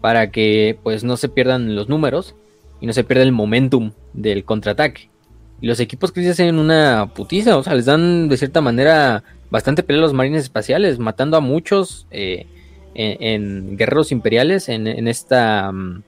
Para 0.00 0.30
que 0.30 0.78
pues 0.84 1.02
no 1.02 1.16
se 1.16 1.28
pierdan 1.28 1.74
los 1.74 1.88
números 1.88 2.36
y 2.80 2.86
no 2.86 2.92
se 2.92 3.02
pierda 3.02 3.24
el 3.24 3.32
momentum 3.32 3.90
del 4.12 4.44
contraataque. 4.44 5.10
Y 5.60 5.66
los 5.66 5.80
equipos 5.80 6.12
que 6.12 6.28
hacen 6.28 6.58
una 6.58 7.12
putiza, 7.14 7.56
o 7.56 7.62
sea, 7.62 7.74
les 7.74 7.84
dan 7.84 8.28
de 8.28 8.36
cierta 8.36 8.60
manera 8.60 9.24
bastante 9.50 9.82
pelea 9.82 10.02
a 10.02 10.06
los 10.06 10.14
marines 10.14 10.44
espaciales, 10.44 10.98
matando 10.98 11.36
a 11.36 11.40
muchos 11.40 12.06
eh, 12.10 12.46
en, 12.94 13.76
guerreros 13.76 14.12
imperiales 14.12 14.68
en, 14.68 15.08
esta, 15.08 15.72
mm, 15.72 16.02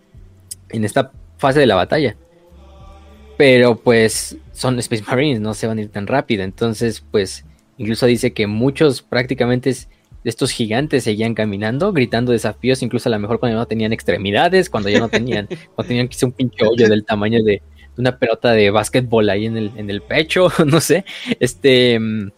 en 0.70 0.84
esta 0.84 1.10
fase 1.38 1.60
de 1.60 1.66
la 1.66 1.74
batalla. 1.74 2.16
Pero 3.36 3.76
pues 3.76 4.36
son 4.52 4.78
Space 4.78 5.04
Marines, 5.06 5.40
no 5.40 5.54
se 5.54 5.66
van 5.66 5.78
a 5.78 5.80
ir 5.80 5.88
tan 5.88 6.06
rápido. 6.06 6.44
Entonces, 6.44 7.02
pues 7.10 7.44
incluso 7.78 8.06
dice 8.06 8.32
que 8.32 8.46
muchos 8.46 9.02
prácticamente 9.02 9.70
de 9.70 10.28
estos 10.28 10.50
gigantes 10.50 11.04
seguían 11.04 11.34
caminando, 11.34 11.92
gritando 11.92 12.32
desafíos, 12.32 12.82
incluso 12.82 13.08
a 13.08 13.12
lo 13.12 13.18
mejor 13.18 13.40
cuando 13.40 13.56
ya 13.56 13.60
no 13.60 13.66
tenían 13.66 13.92
extremidades, 13.92 14.68
cuando 14.68 14.90
ya 14.90 15.00
no 15.00 15.08
tenían, 15.08 15.46
cuando 15.74 15.88
tenían 15.88 16.08
quizá 16.08 16.26
un 16.26 16.32
pinche 16.32 16.64
hoyo 16.66 16.88
del 16.88 17.04
tamaño 17.04 17.42
de, 17.42 17.62
una 17.96 18.18
pelota 18.18 18.52
de 18.52 18.70
básquetbol 18.70 19.28
ahí 19.30 19.46
en 19.46 19.56
el, 19.56 19.72
en 19.76 19.90
el 19.90 20.02
pecho, 20.02 20.48
no 20.66 20.80
sé. 20.80 21.04
Este, 21.38 21.98
mm, 21.98 22.30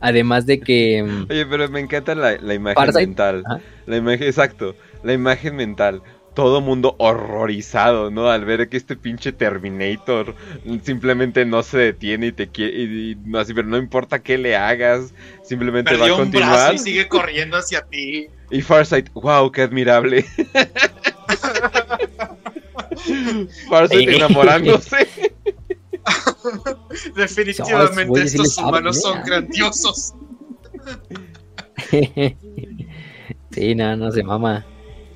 además 0.00 0.46
de 0.46 0.60
que... 0.60 1.02
Mm, 1.02 1.26
Oye, 1.30 1.46
pero 1.46 1.68
me 1.68 1.80
encanta 1.80 2.14
la, 2.14 2.54
imagen 2.54 2.94
mental. 2.94 3.44
La 3.86 3.96
imagen, 3.96 4.26
exacto, 4.26 4.74
la 5.02 5.12
imagen 5.12 5.56
mental. 5.56 6.02
Todo 6.34 6.60
mundo 6.60 6.94
horrorizado, 6.98 8.10
¿no? 8.10 8.30
Al 8.30 8.44
ver 8.44 8.68
que 8.68 8.76
este 8.76 8.94
pinche 8.94 9.32
Terminator 9.32 10.36
simplemente 10.82 11.44
no 11.44 11.64
se 11.64 11.78
detiene 11.78 12.28
y 12.28 12.32
te 12.32 12.48
quiere. 12.48 12.82
Y, 12.82 13.16
no, 13.24 13.40
así, 13.40 13.52
pero 13.52 13.66
no 13.66 13.76
importa 13.76 14.20
qué 14.20 14.38
le 14.38 14.56
hagas, 14.56 15.12
simplemente 15.42 15.96
va 15.96 16.06
a 16.06 16.10
continuar. 16.10 16.74
y 16.74 16.78
sigue 16.78 17.08
corriendo 17.08 17.56
hacia 17.56 17.82
ti. 17.82 18.28
Y 18.48 18.62
Farsight, 18.62 19.12
wow, 19.12 19.50
qué 19.50 19.62
admirable. 19.62 20.24
Farsight 23.68 24.08
enamorándose. 24.08 25.08
Definitivamente 27.16 28.22
estos 28.22 28.58
humanos 28.58 29.00
son 29.00 29.22
grandiosos. 29.24 30.14
sí, 33.50 33.74
no, 33.74 33.96
no 33.96 34.10
se 34.10 34.22
mama. 34.22 34.66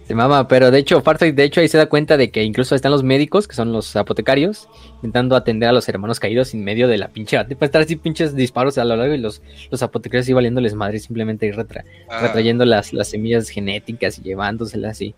Se 0.07 0.15
mama, 0.15 0.47
pero 0.49 0.71
de 0.71 0.79
hecho, 0.79 1.01
Farsight, 1.01 1.35
de 1.35 1.45
hecho, 1.45 1.63
ahí 1.63 1.69
se 1.69 1.79
da 1.79 1.87
cuenta 1.87 2.19
de 2.19 2.31
que 2.31 2.43
incluso 2.43 2.75
están 2.75 2.93
los 2.93 3.03
médicos, 3.03 3.49
que 3.49 3.55
son 3.55 3.73
los 3.73 3.97
apotecarios, 3.97 4.69
intentando 4.97 5.35
atender 5.35 5.71
a 5.71 5.73
los 5.73 5.89
hermanos 5.89 6.21
caídos 6.21 6.53
en 6.53 6.63
medio 6.63 6.89
de 6.89 6.99
la 6.99 7.09
pinche 7.09 7.43
Puede 7.43 7.65
estar 7.65 7.81
así 7.81 7.97
pinches 7.97 8.37
disparos 8.37 8.77
a 8.77 8.85
lo 8.85 8.97
largo 8.97 9.15
y 9.15 9.19
los, 9.19 9.41
los 9.71 9.83
apotecarios 9.83 10.29
ahí 10.29 10.35
valiéndoles 10.35 10.75
madre, 10.75 10.99
simplemente 10.99 11.51
retra 11.53 11.87
ah. 12.11 12.21
retrayendo 12.21 12.67
las, 12.67 12.93
las 12.93 13.09
semillas 13.09 13.49
genéticas 13.49 14.19
y 14.19 14.23
llevándoselas 14.23 14.91
así. 14.91 15.15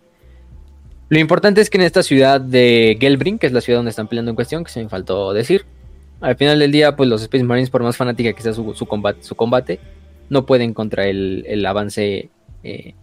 Lo 1.09 1.19
importante 1.19 1.61
es 1.61 1.69
que 1.69 1.77
en 1.77 1.83
esta 1.83 2.03
ciudad 2.03 2.41
de 2.41 2.97
Gelbrin, 2.99 3.39
que 3.39 3.47
es 3.47 3.53
la 3.53 3.61
ciudad 3.61 3.79
donde 3.79 3.91
están 3.91 4.07
peleando 4.07 4.31
en 4.31 4.35
cuestión, 4.35 4.63
que 4.63 4.71
se 4.71 4.83
me 4.83 4.89
faltó 4.89 5.31
decir, 5.31 5.65
al 6.19 6.35
final 6.35 6.59
del 6.59 6.71
día, 6.71 6.95
pues 6.95 7.09
los 7.09 7.21
Space 7.21 7.43
Marines, 7.43 7.69
por 7.69 7.83
más 7.83 7.95
fanática 7.95 8.33
que 8.33 8.41
sea 8.41 8.53
su, 8.53 8.85
combate, 8.87 9.23
su 9.23 9.35
combate, 9.35 9.79
no 10.29 10.45
pueden 10.45 10.73
contra 10.73 11.07
el, 11.07 11.65
avance 11.65 12.29
eh, 12.63 12.93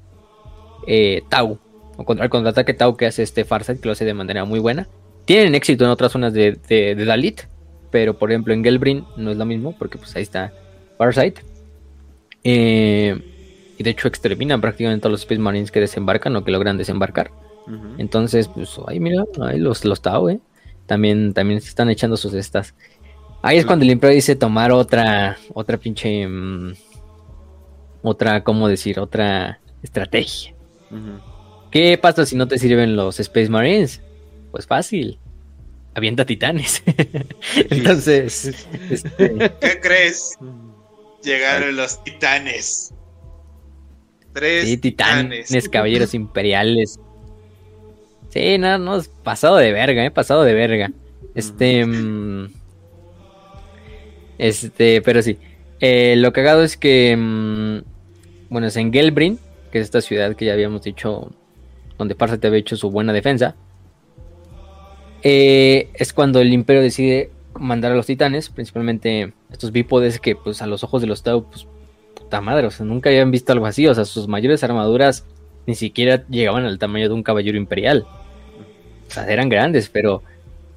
eh, 0.87 1.23
Tau, 1.31 1.59
o 1.97 2.05
contra 2.05 2.25
el 2.25 2.31
contraataque 2.31 2.75
Tau 2.75 2.97
que 2.97 3.07
hace 3.07 3.23
este 3.23 3.45
Farsight, 3.45 3.81
que 3.81 3.89
lo 3.89 3.93
hace 3.93 4.05
de 4.05 4.15
manera 4.15 4.45
muy 4.45 4.59
buena. 4.59 4.87
Tienen 5.25 5.55
éxito 5.55 5.85
en 5.85 5.91
otras 5.91 6.13
zonas 6.13 6.35
de, 6.35 6.95
Dalit, 7.07 7.43
pero 7.91 8.19
por 8.19 8.31
ejemplo 8.31 8.53
en 8.53 8.63
Gelbrin 8.63 9.05
no 9.17 9.31
es 9.31 9.39
lo 9.39 9.47
mismo, 9.47 9.75
porque 9.79 9.97
pues 9.97 10.15
ahí 10.17 10.23
está 10.23 10.53
Farsight. 10.99 11.39
Eh, 12.43 13.19
y 13.79 13.83
de 13.83 13.91
hecho 13.91 14.09
exterminan 14.09 14.61
prácticamente 14.61 15.01
todos 15.01 15.13
los 15.13 15.21
Space 15.23 15.41
Marines 15.41 15.71
que 15.71 15.81
desembarcan 15.81 16.37
o 16.37 16.45
que 16.45 16.51
logran 16.51 16.77
desembarcar. 16.77 17.31
Entonces, 17.99 18.49
pues, 18.49 18.79
ahí 18.87 19.01
mira, 19.01 19.25
ahí 19.41 19.59
los, 19.59 19.85
los 19.85 20.03
Tau, 20.03 20.29
¿eh? 20.29 20.41
También, 20.87 21.33
también 21.33 21.61
se 21.61 21.69
están 21.69 21.89
echando 21.89 22.17
sus 22.17 22.35
estas. 22.35 22.75
Ahí 23.43 23.59
es 23.59 23.67
cuando 23.67 23.85
el 23.85 23.91
Imperio 23.91 24.15
dice 24.15 24.37
tomar 24.37 24.73
otra, 24.73 25.39
otra 25.53 25.79
pinche, 25.79 26.27
mm, 26.27 26.75
otra, 28.03 28.43
¿cómo 28.45 28.69
decir? 28.69 28.99
Otra 28.99 29.61
estrategia. 29.83 30.55
¿Qué 31.71 31.99
pasa 31.99 32.25
si 32.25 32.37
no 32.37 32.47
te 32.47 32.59
sirven 32.59 32.97
los 32.97 33.19
Space 33.21 33.49
Marines? 33.49 34.01
Pues 34.51 34.67
fácil. 34.67 35.19
Avienta 35.95 36.25
titanes. 36.25 36.83
Entonces, 37.71 38.67
este, 38.91 39.53
¿qué 39.61 39.81
crees? 39.81 40.39
Llegaron 41.23 41.77
los 41.77 42.03
titanes. 42.05 42.95
Tres 44.33 44.65
sí, 44.65 44.77
titanes, 44.77 45.69
caballeros 45.69 46.15
imperiales. 46.15 46.99
Sí, 48.35 48.59
no, 48.59 48.79
no, 48.79 49.01
pasado 49.23 49.59
de 49.59 49.71
verga, 49.71 50.05
eh, 50.05 50.11
pasado 50.11 50.43
de 50.43 50.55
verga. 50.55 50.91
Este. 51.37 51.87
Mm, 51.87 52.49
este, 54.39 55.01
pero 55.03 55.23
sí. 55.23 55.39
Eh, 55.79 56.17
lo 56.17 56.33
cagado 56.33 56.65
es 56.65 56.77
que. 56.77 57.17
Mm, 57.17 57.83
bueno, 58.51 58.67
es 58.67 58.77
en 58.77 58.93
Gelbrin, 58.93 59.39
que 59.71 59.79
es 59.79 59.85
esta 59.85 60.01
ciudad 60.01 60.35
que 60.35 60.47
ya 60.47 60.53
habíamos 60.53 60.83
dicho. 60.83 61.31
Donde 61.97 62.17
te 62.17 62.47
había 62.49 62.59
hecho 62.59 62.77
su 62.77 62.91
buena 62.91 63.13
defensa. 63.13 63.55
Eh, 65.23 65.91
es 65.95 66.13
cuando 66.13 66.41
el 66.41 66.53
Imperio 66.53 66.83
decide 66.83 67.31
mandar 67.57 67.93
a 67.93 67.95
los 67.95 68.07
titanes, 68.07 68.49
principalmente 68.49 69.33
estos 69.53 69.71
bípodes 69.71 70.19
que, 70.19 70.35
pues, 70.35 70.61
a 70.61 70.67
los 70.67 70.83
ojos 70.83 71.03
de 71.03 71.07
los 71.07 71.23
Tau, 71.23 71.45
pues, 71.49 71.69
puta 72.17 72.41
madre, 72.41 72.67
o 72.67 72.73
sea, 72.73 72.85
nunca 72.85 73.11
habían 73.11 73.31
visto 73.31 73.53
algo 73.53 73.67
así. 73.67 73.87
O 73.87 73.95
sea, 73.95 74.05
sus 74.05 74.27
mayores 74.27 74.65
armaduras 74.65 75.25
ni 75.69 75.77
siquiera 75.77 76.27
llegaban 76.27 76.65
al 76.65 76.81
tamaño 76.81 77.07
de 77.07 77.15
un 77.15 77.23
caballero 77.23 77.57
imperial 77.57 78.05
eran 79.27 79.49
grandes, 79.49 79.89
pero 79.89 80.23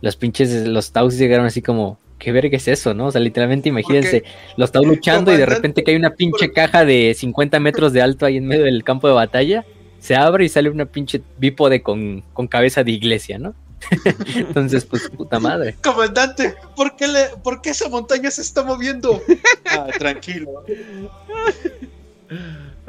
los 0.01 0.15
pinches, 0.15 0.67
los 0.67 0.91
Taus 0.91 1.17
llegaron 1.17 1.45
así 1.45 1.61
como, 1.61 1.97
¿qué 2.19 2.31
verga 2.31 2.57
es 2.57 2.67
eso, 2.67 2.93
no? 2.93 3.07
O 3.07 3.11
sea, 3.11 3.21
literalmente 3.21 3.69
imagínense, 3.69 4.23
los 4.55 4.71
Taus 4.71 4.85
luchando 4.85 5.33
y 5.33 5.37
de 5.37 5.45
repente 5.45 5.83
que 5.83 5.91
hay 5.91 5.97
una 5.97 6.15
pinche 6.15 6.51
caja 6.51 6.85
de 6.85 7.13
50 7.17 7.59
metros 7.59 7.93
de 7.93 8.01
alto 8.01 8.25
ahí 8.25 8.37
en 8.37 8.47
medio 8.47 8.65
del 8.65 8.83
campo 8.83 9.07
de 9.07 9.13
batalla, 9.13 9.65
se 9.99 10.15
abre 10.15 10.45
y 10.45 10.49
sale 10.49 10.69
una 10.69 10.85
pinche 10.85 11.21
bípode 11.37 11.81
con, 11.81 12.23
con 12.33 12.47
cabeza 12.47 12.83
de 12.83 12.91
iglesia, 12.91 13.39
¿no? 13.39 13.55
Entonces, 14.35 14.85
pues, 14.85 15.09
puta 15.09 15.39
madre. 15.39 15.75
Comandante, 15.83 16.55
¿por 16.75 16.95
qué, 16.95 17.07
le, 17.07 17.25
¿por 17.43 17.61
esa 17.63 17.89
montaña 17.89 18.31
se 18.31 18.41
está 18.41 18.63
moviendo? 18.63 19.21
Ah, 19.65 19.87
tranquilo. 19.97 20.63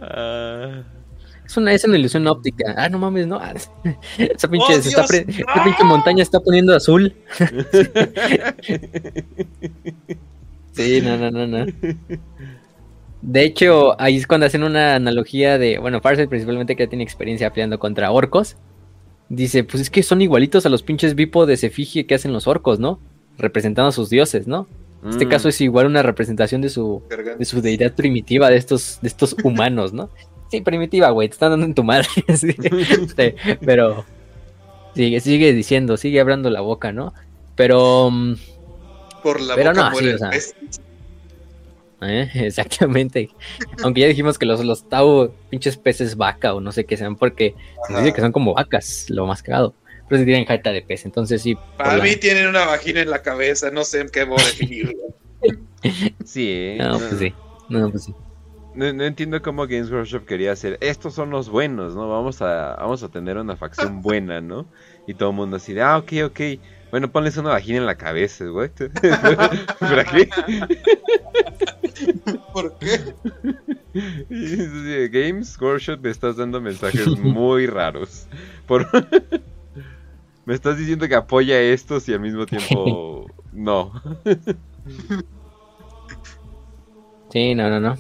Ah. 0.00 0.82
Es 1.48 1.56
una, 1.56 1.72
es 1.72 1.82
una 1.84 1.96
ilusión 1.96 2.26
óptica. 2.26 2.74
Ah, 2.76 2.90
no 2.90 2.98
mames, 2.98 3.26
no. 3.26 3.40
Esa 4.18 4.48
pinche, 4.48 4.74
¡Oh, 4.74 4.76
está 4.76 5.04
esa 5.04 5.64
pinche 5.64 5.84
montaña 5.84 6.22
está 6.22 6.40
poniendo 6.40 6.76
azul. 6.76 7.14
sí, 10.72 11.00
no, 11.00 11.16
no, 11.16 11.30
no, 11.30 11.46
no. 11.46 11.64
De 13.22 13.44
hecho, 13.44 13.98
ahí 13.98 14.18
es 14.18 14.26
cuando 14.26 14.44
hacen 14.44 14.62
una 14.62 14.96
analogía 14.96 15.56
de, 15.56 15.78
bueno, 15.78 16.02
Farsight 16.02 16.28
principalmente 16.28 16.76
que 16.76 16.86
tiene 16.86 17.02
experiencia 17.02 17.50
peleando 17.50 17.78
contra 17.78 18.10
orcos. 18.10 18.58
Dice, 19.30 19.64
pues 19.64 19.80
es 19.80 19.88
que 19.88 20.02
son 20.02 20.20
igualitos 20.20 20.66
a 20.66 20.68
los 20.68 20.82
pinches 20.82 21.14
bípodes 21.14 21.64
efigie 21.64 22.06
que 22.06 22.14
hacen 22.14 22.34
los 22.34 22.46
orcos, 22.46 22.78
¿no? 22.78 23.00
Representando 23.38 23.88
a 23.88 23.92
sus 23.92 24.10
dioses, 24.10 24.46
¿no? 24.46 24.68
En 25.02 25.08
este 25.10 25.24
mm. 25.24 25.30
caso 25.30 25.48
es 25.48 25.58
igual 25.62 25.86
una 25.86 26.02
representación 26.02 26.60
de 26.60 26.68
su, 26.68 27.02
de 27.38 27.44
su 27.46 27.62
deidad 27.62 27.94
primitiva 27.94 28.50
de 28.50 28.58
estos, 28.58 28.98
de 29.00 29.08
estos 29.08 29.34
humanos, 29.42 29.94
¿no? 29.94 30.10
Sí, 30.50 30.60
primitiva, 30.62 31.10
güey, 31.10 31.28
te 31.28 31.34
están 31.34 31.50
dando 31.50 31.66
en 31.66 31.74
tu 31.74 31.84
madre. 31.84 32.08
Este, 32.26 33.36
pero 33.64 34.04
sigue, 34.94 35.20
sigue 35.20 35.52
diciendo, 35.52 35.96
sigue 35.96 36.20
abriendo 36.20 36.50
la 36.50 36.60
boca, 36.60 36.92
¿no? 36.92 37.12
Pero. 37.54 38.10
Mm, 38.10 38.36
por 39.22 39.40
la 39.40 39.54
pero 39.54 39.70
boca 39.70 39.90
no, 39.90 40.30
¿Eh? 42.00 42.30
Exactamente. 42.34 43.30
Aunque 43.82 44.02
ya 44.02 44.06
dijimos 44.06 44.38
que 44.38 44.46
los, 44.46 44.64
los 44.64 44.88
Tau, 44.88 45.32
pinches 45.50 45.76
peces 45.76 46.16
vaca 46.16 46.54
o 46.54 46.60
no 46.60 46.72
sé 46.72 46.84
qué 46.84 46.96
sean, 46.96 47.16
porque 47.16 47.54
dice 47.88 48.12
que 48.12 48.20
son 48.20 48.32
como 48.32 48.54
vacas, 48.54 49.06
lo 49.10 49.26
más 49.26 49.42
cagado. 49.42 49.74
Pero 50.08 50.20
si 50.20 50.24
tienen 50.24 50.46
jeta 50.46 50.72
de 50.72 50.80
pez, 50.80 51.04
entonces 51.04 51.42
sí. 51.42 51.58
Para 51.76 52.02
mí 52.02 52.16
tienen 52.16 52.46
una 52.46 52.64
vagina 52.64 53.02
en 53.02 53.10
la 53.10 53.20
cabeza, 53.20 53.70
no 53.70 53.84
sé 53.84 54.06
qué 54.10 54.24
voy 54.24 54.40
a 54.40 54.44
definirlo. 54.44 54.94
sí, 56.24 56.48
¿eh? 56.50 56.78
No, 56.78 56.98
pues 56.98 57.18
sí. 57.18 57.34
No, 57.68 57.90
pues 57.90 58.04
sí 58.04 58.14
no, 58.78 59.04
entiendo 59.04 59.42
cómo 59.42 59.66
Games 59.66 59.90
Workshop 59.90 60.24
quería 60.24 60.52
hacer. 60.52 60.78
Estos 60.80 61.12
son 61.14 61.30
los 61.30 61.50
buenos, 61.50 61.96
¿no? 61.96 62.08
Vamos 62.08 62.40
a, 62.42 62.76
vamos 62.76 63.02
a 63.02 63.08
tener 63.08 63.36
una 63.36 63.56
facción 63.56 64.02
buena, 64.02 64.40
¿no? 64.40 64.68
Y 65.06 65.14
todo 65.14 65.30
el 65.30 65.36
mundo 65.36 65.56
así 65.56 65.74
de, 65.74 65.82
ah, 65.82 65.98
ok, 65.98 66.12
ok. 66.26 66.40
Bueno, 66.92 67.10
ponles 67.10 67.36
una 67.36 67.50
vagina 67.50 67.78
en 67.78 67.86
la 67.86 67.96
cabeza, 67.96 68.44
güey. 68.46 68.70
¿Para 69.80 70.04
qué? 70.04 70.28
¿Por 72.52 72.78
qué? 72.78 73.00
Games 75.10 75.60
Workshop 75.60 76.00
me 76.00 76.10
estás 76.10 76.36
dando 76.36 76.60
mensajes 76.60 77.18
muy 77.18 77.66
raros. 77.66 78.28
Por... 78.66 78.86
me 80.46 80.54
estás 80.54 80.78
diciendo 80.78 81.08
que 81.08 81.16
apoya 81.16 81.56
a 81.56 81.60
estos 81.60 82.08
y 82.08 82.14
al 82.14 82.20
mismo 82.20 82.46
tiempo 82.46 83.26
no. 83.52 83.92
sí, 87.30 87.54
no, 87.54 87.68
no, 87.68 87.80
no. 87.80 87.98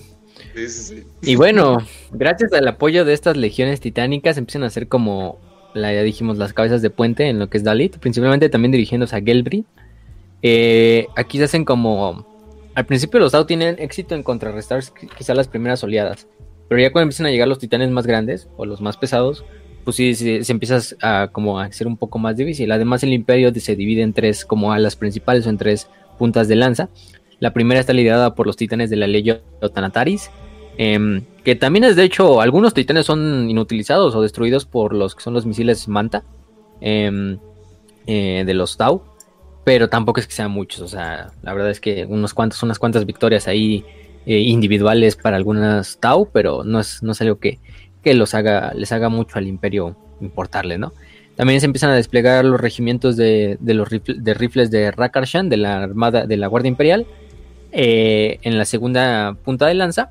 Y 1.22 1.36
bueno, 1.36 1.78
gracias 2.12 2.52
al 2.52 2.66
apoyo 2.68 3.04
de 3.04 3.12
estas 3.12 3.36
legiones 3.36 3.80
titánicas 3.80 4.38
empiezan 4.38 4.64
a 4.64 4.70
ser 4.70 4.88
como, 4.88 5.38
la, 5.74 5.92
ya 5.92 6.02
dijimos, 6.02 6.38
las 6.38 6.52
cabezas 6.52 6.82
de 6.82 6.90
puente 6.90 7.28
en 7.28 7.38
lo 7.38 7.48
que 7.48 7.58
es 7.58 7.64
Dalit, 7.64 7.98
principalmente 7.98 8.48
también 8.48 8.72
dirigiéndose 8.72 9.16
a 9.16 9.20
Gelbri. 9.20 9.64
Eh, 10.42 11.06
aquí 11.16 11.38
se 11.38 11.44
hacen 11.44 11.64
como... 11.64 12.26
Al 12.74 12.86
principio 12.86 13.18
los 13.18 13.32
Dao 13.32 13.44
tienen 13.44 13.76
éxito 13.78 14.14
en 14.14 14.22
contrarrestar 14.22 14.82
quizá 15.16 15.34
las 15.34 15.48
primeras 15.48 15.82
oleadas, 15.82 16.28
pero 16.68 16.80
ya 16.80 16.92
cuando 16.92 17.04
empiezan 17.04 17.26
a 17.26 17.30
llegar 17.30 17.48
los 17.48 17.58
titanes 17.58 17.90
más 17.90 18.06
grandes 18.06 18.48
o 18.56 18.66
los 18.66 18.80
más 18.80 18.96
pesados, 18.96 19.44
pues 19.84 19.96
sí, 19.96 20.14
se, 20.14 20.52
empieza 20.52 20.78
a, 21.00 21.28
como 21.32 21.58
a 21.58 21.72
ser 21.72 21.86
un 21.86 21.96
poco 21.96 22.18
más 22.18 22.36
difícil. 22.36 22.70
Además 22.70 23.02
el 23.02 23.12
imperio 23.12 23.52
se 23.54 23.74
divide 23.74 24.02
en 24.02 24.12
tres 24.12 24.44
como 24.44 24.72
alas 24.72 24.94
principales 24.94 25.46
o 25.46 25.50
en 25.50 25.56
tres 25.56 25.88
puntas 26.18 26.46
de 26.46 26.56
lanza. 26.56 26.88
La 27.40 27.52
primera 27.52 27.80
está 27.80 27.92
liderada 27.92 28.34
por 28.34 28.46
los 28.46 28.56
titanes 28.56 28.90
de 28.90 28.96
la 28.96 29.06
ley 29.06 29.24
Tanataris, 29.72 30.30
Em, 30.78 31.22
que 31.42 31.56
también 31.56 31.82
es 31.84 31.96
de 31.96 32.04
hecho, 32.04 32.40
algunos 32.40 32.72
titanes 32.72 33.04
son 33.04 33.50
inutilizados 33.50 34.14
o 34.14 34.22
destruidos 34.22 34.64
por 34.64 34.94
los 34.94 35.16
que 35.16 35.22
son 35.22 35.34
los 35.34 35.44
misiles 35.44 35.88
Manta 35.88 36.22
em, 36.80 37.38
eh, 38.06 38.44
de 38.46 38.54
los 38.54 38.76
Tau. 38.76 39.02
Pero 39.64 39.88
tampoco 39.88 40.20
es 40.20 40.26
que 40.26 40.32
sean 40.32 40.52
muchos. 40.52 40.80
O 40.80 40.88
sea, 40.88 41.32
la 41.42 41.52
verdad 41.52 41.70
es 41.70 41.80
que 41.80 42.06
unos 42.08 42.32
cuantos, 42.32 42.62
unas 42.62 42.78
cuantas 42.78 43.04
victorias 43.04 43.48
ahí 43.48 43.84
eh, 44.24 44.38
individuales 44.38 45.16
para 45.16 45.36
algunas 45.36 45.98
Tau, 45.98 46.30
pero 46.32 46.62
no 46.64 46.80
es, 46.80 47.02
no 47.02 47.12
es 47.12 47.20
algo 47.20 47.38
que, 47.38 47.58
los 48.04 48.32
haga, 48.34 48.72
les 48.74 48.90
haga 48.92 49.10
mucho 49.10 49.36
al 49.36 49.46
imperio 49.46 49.94
importarle, 50.22 50.78
¿no? 50.78 50.94
También 51.36 51.60
se 51.60 51.66
empiezan 51.66 51.90
a 51.90 51.94
desplegar 51.94 52.42
los 52.42 52.58
regimientos 52.58 53.18
de, 53.18 53.58
los 53.60 53.90
de 53.90 54.34
rifles 54.34 54.70
de 54.70 54.90
Rakarshan, 54.90 55.50
de 55.50 55.58
la 55.58 55.82
armada 55.82 56.26
de 56.26 56.38
la 56.38 56.46
Guardia 56.46 56.70
Imperial, 56.70 57.06
eh, 57.70 58.38
en 58.42 58.56
la 58.56 58.64
segunda 58.64 59.36
punta 59.44 59.66
de 59.66 59.74
lanza 59.74 60.10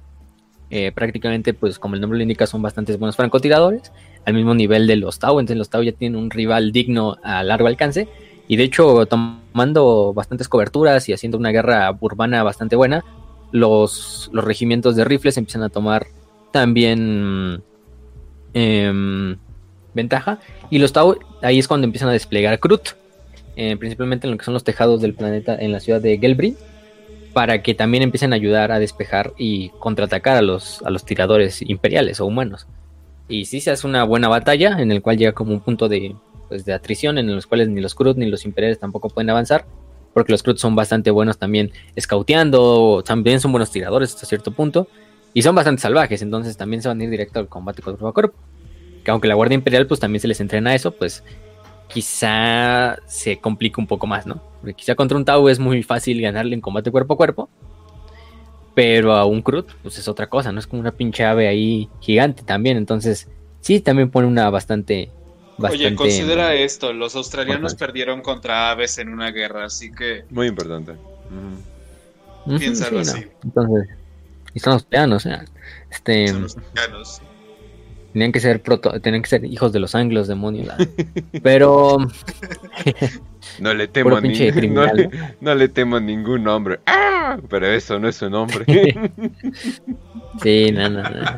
eh, 0.70 0.92
prácticamente, 0.92 1.54
pues 1.54 1.80
como 1.80 1.96
el 1.96 2.02
nombre 2.02 2.18
lo 2.18 2.24
indica, 2.24 2.46
son 2.46 2.62
bastantes 2.62 3.00
buenos 3.00 3.16
francotiradores, 3.16 3.92
al 4.26 4.34
mismo 4.34 4.54
nivel 4.54 4.86
de 4.86 4.98
los 4.98 5.20
Tau, 5.20 5.40
entonces 5.40 5.58
los 5.58 5.70
Tau 5.70 5.82
ya 5.82 5.94
tienen 5.94 6.20
un 6.20 6.30
rival 6.30 6.74
digno 6.74 7.18
a 7.24 7.44
largo 7.44 7.68
alcance, 7.68 8.10
y 8.50 8.58
de 8.58 8.64
hecho 8.64 9.06
tomando 9.06 10.14
bastantes 10.14 10.50
coberturas 10.50 11.08
y 11.08 11.14
haciendo 11.14 11.38
una 11.38 11.52
guerra 11.52 11.98
urbana 12.00 12.44
bastante 12.44 12.76
buena, 12.76 13.06
los, 13.52 14.30
los 14.34 14.44
regimientos 14.44 14.98
de 14.98 15.06
rifles 15.06 15.38
empiezan 15.38 15.64
a 15.64 15.70
tomar 15.70 16.08
también 16.52 17.64
em, 18.54 19.38
ventaja, 19.94 20.40
y 20.70 20.80
los 20.80 20.92
Tau 20.92 21.18
ahí 21.42 21.60
es 21.60 21.68
cuando 21.70 21.86
empiezan 21.86 22.10
a 22.10 22.14
desplegar 22.14 22.60
Krut, 22.60 22.90
eh, 23.56 23.78
principalmente 23.78 24.28
en 24.28 24.32
lo 24.32 24.38
que 24.38 24.44
son 24.44 24.54
los 24.54 24.66
tejados 24.66 25.02
del 25.02 25.14
planeta 25.14 25.56
en 25.56 25.72
la 25.72 25.80
ciudad 25.80 26.02
de 26.02 26.18
Gelbrin, 26.18 26.58
para 27.38 27.62
que 27.62 27.76
también 27.76 28.02
empiecen 28.02 28.34
a 28.34 28.36
ayudar 28.36 28.72
a 28.72 28.80
despejar 28.80 29.32
y 29.38 29.70
contraatacar 29.78 30.38
a 30.38 30.42
los, 30.42 30.82
a 30.82 30.90
los 30.90 31.06
tiradores 31.06 31.62
imperiales 31.62 32.20
o 32.20 32.26
humanos. 32.26 32.66
Y 33.28 33.46
sí 33.46 33.62
se 33.62 33.70
hace 33.70 33.86
una 33.86 34.06
buena 34.06 34.28
batalla 34.28 34.82
en 34.82 34.92
el 34.92 35.04
cual 35.04 35.20
llega 35.20 35.34
como 35.34 35.54
un 35.54 35.60
punto 35.60 35.88
de, 35.88 36.16
pues, 36.50 36.66
de 36.66 36.74
atrición 36.74 37.20
en 37.20 37.28
los 37.36 37.46
cuales 37.46 37.70
ni 37.70 37.80
los 37.80 37.94
Krut 37.94 38.18
ni 38.18 38.26
los 38.26 38.44
imperiales 38.44 38.80
tampoco 38.80 39.10
pueden 39.10 39.30
avanzar, 39.30 39.68
porque 40.16 40.32
los 40.32 40.42
Krut 40.42 40.58
son 40.58 40.76
bastante 40.76 41.12
buenos 41.12 41.38
también 41.38 41.72
scouteando, 41.96 43.04
también 43.06 43.40
son 43.40 43.52
buenos 43.52 43.70
tiradores 43.70 44.16
hasta 44.16 44.26
cierto 44.26 44.50
punto, 44.50 44.88
y 45.36 45.44
son 45.44 45.54
bastante 45.54 45.84
salvajes, 45.84 46.24
entonces 46.24 46.58
también 46.58 46.82
se 46.82 46.88
van 46.88 47.00
a 47.02 47.04
ir 47.04 47.12
directo 47.12 47.38
al 47.38 47.48
combate 47.48 47.84
cuerpo 47.84 48.08
a 48.08 48.14
cuerpo. 48.16 48.36
Que 49.04 49.12
aunque 49.12 49.28
la 49.28 49.36
Guardia 49.36 49.54
Imperial 49.54 49.86
pues 49.86 50.00
también 50.00 50.22
se 50.22 50.28
les 50.28 50.42
entrena 50.42 50.74
eso, 50.74 50.90
pues 50.90 51.24
quizá 51.88 52.98
se 53.06 53.40
complica 53.40 53.82
un 53.82 53.88
poco 53.88 54.08
más, 54.08 54.26
¿no? 54.26 54.42
Porque 54.62 54.74
quizá 54.74 54.96
contra 54.96 55.18
un 55.18 55.26
Tau 55.26 55.50
es 55.50 55.60
muy 55.60 55.84
fácil 55.84 56.22
ganarle 56.22 56.56
en 56.56 56.62
combate 56.62 56.92
cuerpo 56.92 57.14
a 57.14 57.18
cuerpo. 57.18 57.50
Pero 58.76 59.14
a 59.14 59.26
un 59.26 59.42
Crut, 59.42 59.72
pues 59.82 59.98
es 59.98 60.08
otra 60.08 60.30
cosa, 60.30 60.52
¿no? 60.52 60.60
Es 60.60 60.68
como 60.68 60.80
una 60.80 60.92
pinche 60.92 61.26
ave 61.26 61.48
ahí 61.48 61.90
gigante 62.00 62.44
también. 62.44 62.78
Entonces, 62.78 63.28
sí, 63.60 63.80
también 63.80 64.12
pone 64.12 64.28
una 64.28 64.50
bastante. 64.52 65.10
Oye, 65.58 65.96
considera 65.96 66.54
esto: 66.54 66.94
los 66.94 67.16
australianos 67.16 67.74
perdieron 67.74 68.22
contra 68.22 68.70
aves 68.70 69.00
en 69.00 69.10
una 69.10 69.32
guerra, 69.32 69.66
así 69.66 69.92
que. 69.92 70.26
Muy 70.30 70.46
importante. 70.46 70.94
Piénsalo 72.60 73.00
así. 73.00 73.26
Entonces, 73.44 73.90
y 74.54 74.60
son 74.60 74.74
los 74.74 75.24
sea, 75.24 75.46
este. 75.90 76.28
Son 76.28 76.44
los 76.44 76.56
pianos. 76.56 77.22
Tenían 78.18 78.32
que 78.32 78.40
ser 78.40 78.64
proto, 78.64 79.00
tenían 79.00 79.22
que 79.22 79.30
ser 79.30 79.46
hijos 79.46 79.72
de 79.72 79.80
los 79.80 79.94
anglos, 79.94 80.28
demonios. 80.28 80.74
Pero 81.44 82.00
no 83.60 83.74
le 83.76 83.88
temo 83.88 84.16
a 84.16 84.22
ningún 84.22 84.74
no, 84.74 84.92
le, 84.92 85.10
no 85.40 85.54
le 85.54 85.70
temo 85.70 85.98
a 85.98 86.00
ningún 86.00 86.44
nombre. 86.44 86.80
¡Ah! 86.88 87.38
Pero 87.48 87.68
eso 87.68 88.00
no 88.00 88.10
es 88.10 88.20
un 88.24 88.32
nombre. 88.32 88.66
sí, 90.42 90.72
no, 90.72 90.90
no, 90.90 91.04
no. 91.04 91.38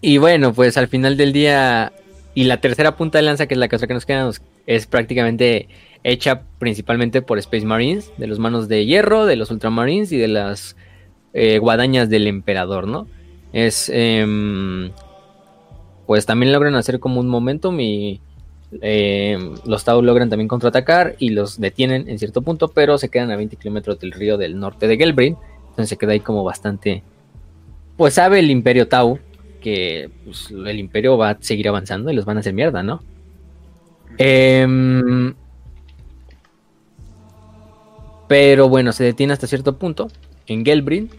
Y 0.00 0.18
bueno, 0.18 0.52
pues 0.52 0.76
al 0.76 0.88
final 0.88 1.16
del 1.16 1.32
día 1.32 1.92
y 2.34 2.44
la 2.44 2.56
tercera 2.60 2.96
punta 2.96 3.18
de 3.18 3.22
lanza, 3.22 3.46
que 3.46 3.54
es 3.54 3.60
la 3.60 3.68
cosa 3.68 3.86
que 3.86 3.94
nos 3.94 4.04
queda, 4.04 4.28
es 4.66 4.86
prácticamente 4.88 5.68
hecha 6.02 6.42
principalmente 6.58 7.22
por 7.22 7.38
Space 7.38 7.66
Marines, 7.66 8.10
de 8.16 8.26
los 8.26 8.40
manos 8.40 8.66
de 8.66 8.84
hierro, 8.84 9.26
de 9.26 9.36
los 9.36 9.52
Ultramarines 9.52 10.10
y 10.10 10.16
de 10.16 10.26
las 10.26 10.74
eh, 11.34 11.58
guadañas 11.58 12.10
del 12.10 12.26
emperador, 12.26 12.88
¿no? 12.88 13.06
Es 13.52 13.90
em, 13.92 14.90
pues 16.06 16.26
también 16.26 16.52
logran 16.52 16.74
hacer 16.74 17.00
como 17.00 17.20
un 17.20 17.28
momentum 17.28 17.78
y 17.80 18.20
em, 18.80 19.54
los 19.64 19.84
Tau 19.84 20.02
logran 20.02 20.28
también 20.28 20.48
contraatacar 20.48 21.16
y 21.18 21.30
los 21.30 21.60
detienen 21.60 22.08
en 22.08 22.18
cierto 22.18 22.42
punto, 22.42 22.68
pero 22.68 22.98
se 22.98 23.08
quedan 23.08 23.30
a 23.30 23.36
20 23.36 23.56
kilómetros 23.56 23.98
del 23.98 24.12
río 24.12 24.36
del 24.36 24.58
norte 24.58 24.86
de 24.86 24.96
Gelbrin, 24.96 25.36
entonces 25.70 25.88
se 25.88 25.96
queda 25.96 26.12
ahí 26.12 26.20
como 26.20 26.44
bastante, 26.44 27.02
pues 27.96 28.14
sabe 28.14 28.40
el 28.40 28.50
imperio 28.50 28.88
Tau 28.88 29.18
que 29.60 30.10
pues, 30.24 30.50
el 30.50 30.78
imperio 30.78 31.16
va 31.16 31.30
a 31.30 31.38
seguir 31.40 31.68
avanzando 31.68 32.10
y 32.10 32.14
los 32.14 32.24
van 32.24 32.38
a 32.38 32.40
hacer 32.40 32.54
mierda, 32.54 32.82
¿no? 32.82 33.02
Em, 34.18 35.34
pero 38.26 38.68
bueno, 38.68 38.92
se 38.92 39.04
detiene 39.04 39.32
hasta 39.32 39.46
cierto 39.46 39.76
punto 39.76 40.08
en 40.46 40.64
Gelbrin. 40.64 41.10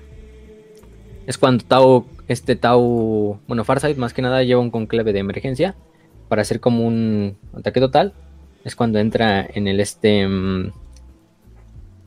Es 1.27 1.37
cuando 1.37 1.63
Tau 1.65 2.05
este 2.31 2.55
Tau, 2.55 3.39
bueno, 3.47 3.63
Farsight 3.63 3.97
más 3.97 4.13
que 4.13 4.21
nada 4.21 4.43
lleva 4.43 4.61
un 4.61 4.71
conclave 4.71 5.13
de 5.13 5.19
emergencia 5.19 5.75
para 6.27 6.41
hacer 6.41 6.59
como 6.59 6.85
un 6.85 7.37
ataque 7.53 7.79
total. 7.79 8.13
Es 8.63 8.75
cuando 8.75 8.99
entra 8.99 9.45
en 9.53 9.67
el 9.67 9.79
este 9.79 10.27
mm, 10.27 10.71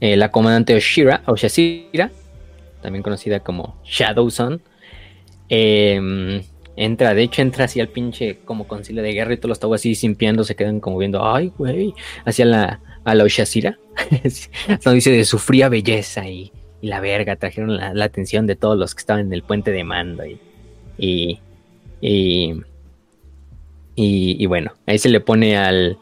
eh, 0.00 0.16
la 0.16 0.30
comandante 0.30 0.74
Oshira, 0.74 1.22
Oshashira, 1.26 2.10
también 2.82 3.02
conocida 3.02 3.40
como 3.40 3.80
Shadow 3.84 4.30
Sun. 4.30 4.62
Em, 5.48 6.42
entra, 6.76 7.14
de 7.14 7.22
hecho 7.22 7.42
entra 7.42 7.66
así 7.66 7.80
al 7.80 7.88
pinche 7.88 8.38
como 8.44 8.66
concilio 8.66 9.02
de 9.02 9.12
guerra 9.12 9.34
y 9.34 9.36
todos 9.36 9.50
los 9.50 9.60
Tau 9.60 9.74
así 9.74 9.94
simpiando, 9.94 10.44
se 10.44 10.56
quedan 10.56 10.80
como 10.80 10.98
viendo, 10.98 11.24
ay, 11.24 11.52
güey, 11.58 11.94
hacia 12.24 12.44
la, 12.44 12.80
a 13.04 13.14
la 13.14 13.24
Oshasira. 13.24 13.78
no 14.84 14.92
dice 14.92 15.10
de 15.10 15.24
su 15.24 15.38
fría 15.38 15.68
belleza 15.68 16.28
y, 16.28 16.52
la 16.84 17.00
verga, 17.00 17.36
trajeron 17.36 17.76
la, 17.76 18.04
atención 18.04 18.46
de 18.46 18.56
todos 18.56 18.78
los 18.78 18.94
que 18.94 19.00
estaban 19.00 19.26
en 19.26 19.32
el 19.32 19.42
puente 19.42 19.70
de 19.70 19.84
mando 19.84 20.24
y, 20.26 21.40
y, 22.00 22.62
y, 23.96 24.46
bueno, 24.46 24.72
ahí 24.86 24.98
se 24.98 25.08
le 25.08 25.20
pone 25.20 25.56
al, 25.56 25.98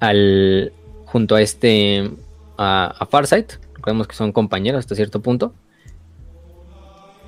al 0.00 0.72
junto 1.06 1.34
a 1.36 1.42
este, 1.42 2.10
a, 2.56 2.94
a 2.98 3.06
Farsight, 3.06 3.52
recordemos 3.74 4.06
que 4.06 4.16
son 4.16 4.32
compañeros 4.32 4.80
hasta 4.80 4.94
cierto 4.94 5.20
punto. 5.20 5.54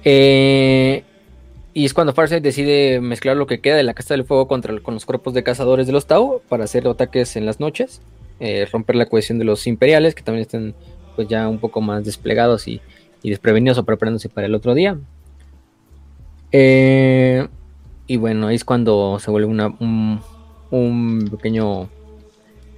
Eh, 0.05 1.05
y 1.74 1.85
es 1.85 1.94
cuando 1.94 2.12
Farsight 2.12 2.43
decide 2.43 3.01
mezclar 3.01 3.36
lo 3.36 3.47
que 3.47 3.60
queda 3.60 3.77
de 3.77 3.82
la 3.82 3.94
Casa 3.94 4.14
del 4.14 4.24
Fuego 4.24 4.47
contra, 4.47 4.78
con 4.81 4.94
los 4.94 5.06
cuerpos 5.06 5.32
de 5.32 5.43
cazadores 5.43 5.86
de 5.86 5.93
los 5.93 6.06
Tau 6.06 6.43
para 6.48 6.64
hacer 6.64 6.86
ataques 6.86 7.36
en 7.36 7.47
las 7.47 7.60
noches, 7.60 8.02
eh, 8.40 8.66
romper 8.70 8.97
la 8.97 9.06
cohesión 9.06 9.39
de 9.39 9.44
los 9.44 9.66
imperiales, 9.66 10.14
que 10.14 10.23
también 10.23 10.43
están 10.43 10.74
pues 11.14 11.28
ya 11.28 11.48
un 11.48 11.59
poco 11.59 11.80
más 11.80 12.05
desplegados 12.05 12.68
y, 12.68 12.80
desprevenidos 13.22 13.78
o 13.78 13.84
preparándose 13.84 14.28
para 14.28 14.47
el 14.47 14.55
otro 14.55 14.74
día. 14.74 14.98
Eh, 16.51 17.47
y 18.06 18.16
bueno, 18.16 18.48
ahí 18.48 18.56
es 18.56 18.64
cuando 18.64 19.18
se 19.20 19.30
vuelve 19.30 19.48
un, 19.48 21.28
pequeño 21.30 21.89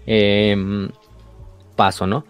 em, 0.06 0.90
paso, 1.76 2.06
¿no? 2.06 2.24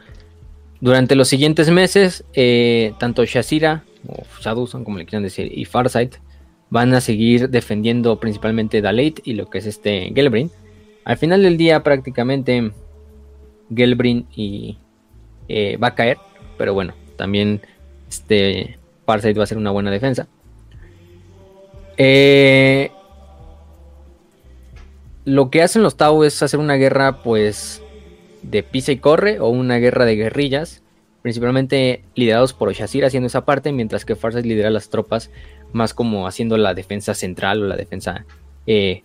Durante 0.81 1.15
los 1.15 1.29
siguientes 1.29 1.71
meses, 1.71 2.25
eh, 2.35 2.93
tanto 2.99 3.25
Shazira, 3.25 3.85
o 4.07 4.23
Shadowson 4.41 4.85
como 4.85 4.99
le 4.99 5.07
quieran 5.07 5.23
decir, 5.23 5.51
y 5.53 5.65
Farsight 5.65 6.17
van 6.71 6.93
a 6.95 7.01
seguir 7.01 7.51
defendiendo 7.51 8.19
principalmente 8.19 8.83
Dalate 8.83 9.23
y 9.25 9.35
lo 9.35 9.49
que 9.49 9.59
es 9.59 9.67
este 9.67 10.13
Gelbrin. 10.15 10.51
Al 11.05 11.17
final 11.17 11.43
del 11.43 11.57
día 11.57 11.83
prácticamente 11.83 12.73
Gelbrin 13.75 14.27
y 14.35 14.79
eh, 15.49 15.77
va 15.77 15.89
a 15.89 15.95
caer, 15.95 16.19
pero 16.57 16.75
bueno, 16.75 16.95
también 17.17 17.61
este 18.09 18.79
Farsight 19.07 19.39
va 19.39 19.45
a 19.45 19.47
ser 19.47 19.59
una 19.59 19.71
buena 19.71 19.91
defensa. 19.91 20.27
Eh, 21.97 22.91
lo 25.25 25.51
que 25.51 25.63
hacen 25.63 25.83
los 25.83 25.97
Tau 25.97 26.25
es 26.25 26.43
hacer 26.43 26.61
una 26.61 26.75
guerra 26.75 27.23
pues 27.23 27.83
de 28.43 28.63
pisa 28.63 28.93
y 28.93 28.99
corre 28.99 29.41
o 29.41 29.49
una 29.49 29.77
guerra 29.79 30.05
de 30.05 30.17
guerrillas, 30.17 30.83
principalmente 31.23 32.05
liderados 32.15 32.53
por 32.53 32.69
Oshazir 32.69 33.05
haciendo 33.05 33.29
esa 33.29 33.45
parte, 33.45 33.73
mientras 33.73 34.05
que 34.05 34.17
Farsight 34.17 34.45
lidera 34.45 34.71
las 34.71 34.91
tropas 34.91 35.31
más 35.73 35.95
como 35.95 36.27
haciendo 36.27 36.57
la 36.57 36.75
defensa 36.75 37.15
central 37.15 37.63
o 37.63 37.67
la 37.67 37.77
defensa 37.77 38.27
eh, 38.67 39.03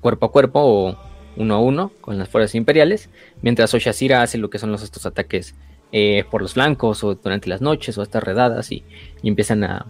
cuerpo 0.00 0.26
a 0.26 0.32
cuerpo 0.32 0.60
o 0.60 0.96
uno 1.36 1.54
a 1.54 1.60
uno 1.60 1.92
con 2.00 2.18
las 2.18 2.28
fuerzas 2.28 2.54
imperiales, 2.54 3.10
mientras 3.42 3.72
Oshazira 3.74 4.22
hace 4.22 4.38
lo 4.38 4.50
que 4.50 4.58
son 4.58 4.74
estos 4.74 5.06
ataques 5.06 5.54
eh, 5.92 6.24
por 6.30 6.42
los 6.42 6.54
flancos 6.54 7.02
o 7.04 7.14
durante 7.14 7.48
las 7.48 7.60
noches 7.60 7.98
o 7.98 8.02
estas 8.02 8.22
redadas 8.22 8.70
y, 8.72 8.84
empiezan 9.22 9.64
a, 9.64 9.86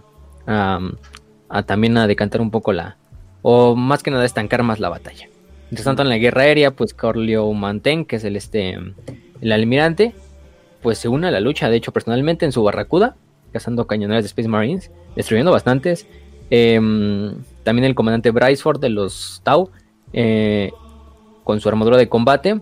a, 0.47 1.63
también 1.63 1.97
a 1.97 2.07
decantar 2.07 2.41
un 2.41 2.51
poco 2.51 2.73
la, 2.73 2.97
o 3.41 3.75
más 3.75 4.03
que 4.03 4.11
nada 4.11 4.25
estancar 4.25 4.63
más 4.63 4.79
la 4.79 4.89
batalla. 4.89 5.29
Mientras 5.69 5.85
tanto 5.85 6.01
en 6.01 6.09
la 6.09 6.17
guerra 6.17 6.41
aérea, 6.41 6.71
pues 6.71 6.93
Corleo 6.93 7.51
Mantén, 7.53 8.05
que 8.05 8.17
es 8.17 8.23
el, 8.23 8.35
este, 8.35 8.77
el 9.41 9.51
almirante, 9.51 10.13
pues 10.81 10.97
se 10.97 11.07
une 11.07 11.27
a 11.27 11.31
la 11.31 11.39
lucha, 11.39 11.69
de 11.69 11.77
hecho 11.77 11.93
personalmente 11.93 12.45
en 12.45 12.51
su 12.51 12.63
barracuda, 12.63 13.15
cazando 13.53 13.87
cañoneras 13.87 14.23
de 14.23 14.27
Space 14.27 14.49
Marines, 14.49 14.91
destruyendo 15.15 15.51
bastantes. 15.51 16.07
Em, 16.49 17.35
también 17.63 17.85
el 17.85 17.95
comandante 17.95 18.31
Briceford 18.31 18.81
de 18.81 18.89
los 18.89 19.41
Tau, 19.43 19.69
eh, 20.11 20.71
con 21.43 21.61
su 21.61 21.69
armadura 21.69 21.97
de 21.97 22.09
combate, 22.09 22.59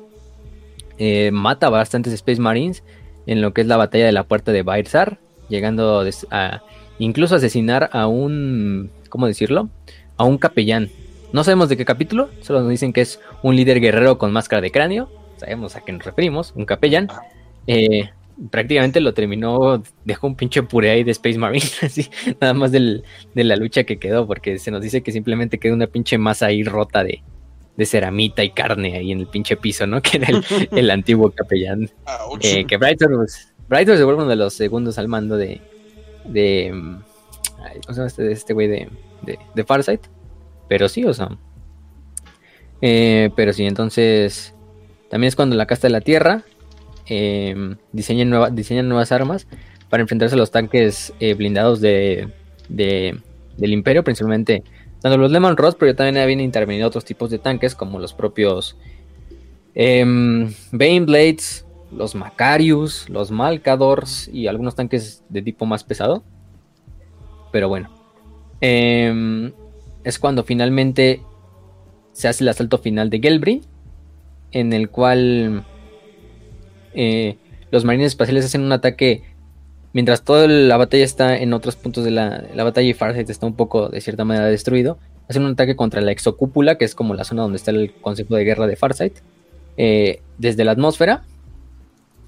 eh, 0.99 1.31
mata 1.31 1.69
bastantes 1.69 2.13
Space 2.13 2.41
Marines 2.41 2.83
en 3.29 3.41
lo 3.41 3.53
que 3.53 3.61
es 3.61 3.67
la 3.67 3.77
batalla 3.77 4.07
de 4.07 4.11
la 4.11 4.23
puerta 4.23 4.51
de 4.51 4.63
Bairzar, 4.63 5.19
llegando 5.49 6.03
a, 6.31 6.63
incluso 6.97 7.35
asesinar 7.35 7.87
a 7.93 8.07
un, 8.07 8.89
¿cómo 9.09 9.27
decirlo? 9.27 9.69
A 10.17 10.23
un 10.23 10.39
capellán. 10.39 10.89
No 11.31 11.43
sabemos 11.43 11.69
de 11.69 11.77
qué 11.77 11.85
capítulo, 11.85 12.31
solo 12.41 12.61
nos 12.61 12.69
dicen 12.69 12.91
que 12.91 13.01
es 13.01 13.19
un 13.43 13.55
líder 13.55 13.81
guerrero 13.81 14.17
con 14.17 14.31
máscara 14.31 14.63
de 14.63 14.71
cráneo, 14.71 15.11
sabemos 15.37 15.75
a 15.75 15.81
qué 15.81 15.91
nos 15.91 16.03
referimos, 16.03 16.53
un 16.55 16.65
capellán. 16.65 17.07
Eh, 17.67 18.09
prácticamente 18.49 18.99
lo 18.99 19.13
terminó, 19.13 19.83
dejó 20.05 20.25
un 20.25 20.35
pinche 20.35 20.63
puré 20.63 20.89
ahí 20.89 21.03
de 21.03 21.11
Space 21.11 21.37
Marine, 21.37 21.67
así, 21.83 22.09
nada 22.41 22.55
más 22.55 22.71
de 22.71 23.03
la 23.35 23.55
lucha 23.57 23.83
que 23.83 23.99
quedó, 23.99 24.25
porque 24.25 24.57
se 24.57 24.71
nos 24.71 24.81
dice 24.81 25.03
que 25.03 25.11
simplemente 25.11 25.59
quedó 25.59 25.75
una 25.75 25.85
pinche 25.85 26.17
masa 26.17 26.47
ahí 26.47 26.63
rota 26.63 27.03
de, 27.03 27.21
ceramita 27.85 28.43
y 28.43 28.51
carne 28.51 28.97
ahí 28.97 29.11
en 29.11 29.19
el 29.19 29.27
pinche 29.27 29.57
piso, 29.57 29.87
¿no? 29.87 30.01
Que 30.01 30.17
era 30.17 30.29
el, 30.71 30.89
antiguo 30.89 31.31
capellán. 31.31 31.89
Eh, 32.41 32.65
que 32.65 32.77
Brightor, 32.77 33.15
pues, 33.15 33.53
Brightor 33.67 33.97
se 33.97 34.03
vuelve 34.03 34.21
uno 34.21 34.29
de 34.29 34.35
los 34.35 34.53
segundos 34.53 34.97
al 34.97 35.07
mando 35.07 35.37
de. 35.37 35.61
de 36.25 36.71
¿Cómo 36.71 37.93
se 37.93 37.93
llama 37.93 38.07
este, 38.07 38.31
este 38.31 38.53
güey 38.53 38.67
de, 38.67 38.89
de, 39.53 39.63
Farsight? 39.63 40.01
Pero 40.67 40.89
sí, 40.89 41.05
o 41.05 41.13
sea. 41.13 41.29
Eh, 42.81 43.29
pero 43.35 43.53
sí, 43.53 43.65
entonces. 43.65 44.53
También 45.09 45.29
es 45.29 45.35
cuando 45.35 45.55
la 45.55 45.65
casta 45.65 45.87
de 45.87 45.91
la 45.91 46.01
tierra 46.01 46.43
eh, 47.07 47.75
diseñan, 47.91 48.29
nuevas 48.29 49.11
armas 49.11 49.47
para 49.89 50.01
enfrentarse 50.01 50.35
a 50.35 50.37
los 50.37 50.51
tanques 50.51 51.13
eh, 51.19 51.33
blindados 51.33 51.81
de, 51.81 52.29
del 52.69 53.73
Imperio, 53.73 54.03
principalmente 54.03 54.63
tanto 55.01 55.17
los 55.17 55.31
Lemon 55.31 55.57
Ross, 55.57 55.75
pero 55.75 55.95
también 55.95 56.17
habían 56.17 56.39
intervenido 56.39 56.87
otros 56.87 57.05
tipos 57.05 57.29
de 57.29 57.39
tanques, 57.39 57.75
como 57.75 57.99
los 57.99 58.13
propios 58.13 58.77
eh, 59.75 60.05
Blades, 60.71 61.65
los 61.91 62.15
Macarius, 62.15 63.09
los 63.09 63.31
Malcadors 63.31 64.27
y 64.27 64.47
algunos 64.47 64.75
tanques 64.75 65.23
de 65.29 65.41
tipo 65.41 65.65
más 65.65 65.83
pesado. 65.83 66.23
Pero 67.51 67.69
bueno, 67.69 67.89
em, 68.61 69.51
es 70.03 70.19
cuando 70.19 70.43
finalmente 70.43 71.21
se 72.11 72.27
hace 72.27 72.43
el 72.43 72.49
asalto 72.49 72.77
final 72.77 73.09
de 73.09 73.19
Gelbrin, 73.19 73.61
en 74.51 74.73
el 74.73 74.89
cual 74.89 75.65
eh, 76.93 77.37
los 77.71 77.85
marines 77.85 78.07
espaciales 78.07 78.45
hacen 78.45 78.61
un 78.61 78.71
ataque 78.71 79.23
mientras 79.93 80.23
toda 80.23 80.47
la 80.47 80.77
batalla 80.77 81.03
está 81.03 81.37
en 81.37 81.53
otros 81.53 81.75
puntos 81.75 82.03
de 82.03 82.11
la, 82.11 82.43
batalla 82.55 82.87
y 82.87 82.93
Farsight 82.93 83.29
está 83.29 83.45
un 83.45 83.55
poco 83.55 83.89
de 83.89 84.01
cierta 84.01 84.25
manera 84.25 84.47
destruido. 84.47 84.97
Hacen 85.27 85.43
un 85.43 85.51
ataque 85.51 85.75
contra 85.75 86.01
la 86.01 86.11
exocúpula, 86.11 86.77
que 86.77 86.85
es 86.85 86.95
como 86.95 87.13
la 87.13 87.23
zona 87.23 87.43
donde 87.43 87.57
está 87.57 87.71
el 87.71 87.93
concepto 87.93 88.35
de 88.35 88.43
guerra 88.43 88.67
de 88.67 88.75
Farsight, 88.75 89.17
eh, 89.77 90.21
desde 90.37 90.63
la 90.65 90.71
atmósfera. 90.71 91.23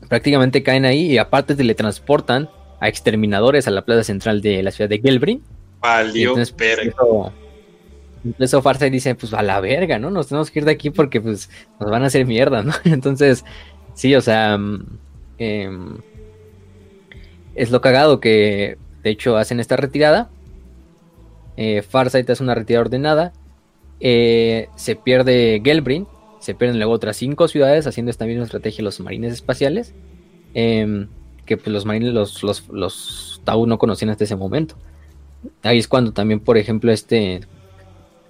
Prácticamente 0.07 0.63
caen 0.63 0.85
ahí 0.85 1.11
y 1.11 1.17
aparte 1.17 1.55
teletransportan 1.55 2.49
a 2.79 2.88
exterminadores 2.88 3.67
a 3.67 3.71
la 3.71 3.83
plaza 3.83 4.03
central 4.03 4.41
de 4.41 4.61
la 4.63 4.71
ciudad 4.71 4.89
de 4.89 4.99
Gelbrin. 4.99 5.43
Valió 5.79 6.35
entonces, 6.35 6.55
pues, 8.38 8.51
Farsight 8.51 8.93
dice, 8.93 9.15
pues 9.15 9.33
a 9.33 9.41
la 9.41 9.59
verga, 9.61 9.97
¿no? 9.97 10.11
Nos 10.11 10.27
tenemos 10.27 10.51
que 10.51 10.59
ir 10.59 10.65
de 10.65 10.71
aquí 10.71 10.91
porque 10.91 11.19
pues 11.21 11.49
nos 11.79 11.89
van 11.89 12.03
a 12.03 12.07
hacer 12.07 12.25
mierda, 12.27 12.61
¿no? 12.61 12.73
Entonces 12.85 13.43
Sí, 13.93 14.15
o 14.15 14.21
sea, 14.21 14.57
mm, 14.57 14.85
em, 15.38 15.97
es 17.56 17.72
lo 17.72 17.82
cagado 17.82 18.19
que 18.19 18.78
de 19.03 19.10
hecho 19.10 19.38
hacen 19.38 19.60
esta 19.60 19.76
retirada. 19.76 20.30
Eh, 21.57 21.82
Farsight 21.82 22.30
hace 22.30 22.44
una 22.44 22.56
retirada 22.56 22.86
ordenada. 22.86 23.34
Eh, 23.99 24.68
se 24.76 24.95
pierde 24.95 25.61
Gelbrin. 25.64 26.07
Se 26.40 26.56
pierden 26.56 26.78
luego 26.78 26.94
otras 26.94 27.18
cinco 27.18 27.48
ciudades 27.48 27.86
haciendo 27.86 28.10
esta 28.10 28.26
misma 28.26 28.45
estrategia 28.45 28.84
los 28.84 28.99
marines 28.99 29.34
espaciales. 29.34 29.94
Em, 30.53 31.07
que 31.45 31.57
pues, 31.57 31.68
los 31.68 31.86
marines, 31.86 32.14
los, 32.14 32.44
los, 32.44 32.68
los 32.69 33.41
no 33.45 33.78
conocían 33.78 34.10
hasta 34.10 34.23
ese 34.23 34.36
momento. 34.36 34.76
Ahí 35.64 35.78
es 35.78 35.88
cuando 35.88 36.14
también, 36.14 36.40
por 36.40 36.57
ejemplo, 36.57 36.91
este 36.91 37.41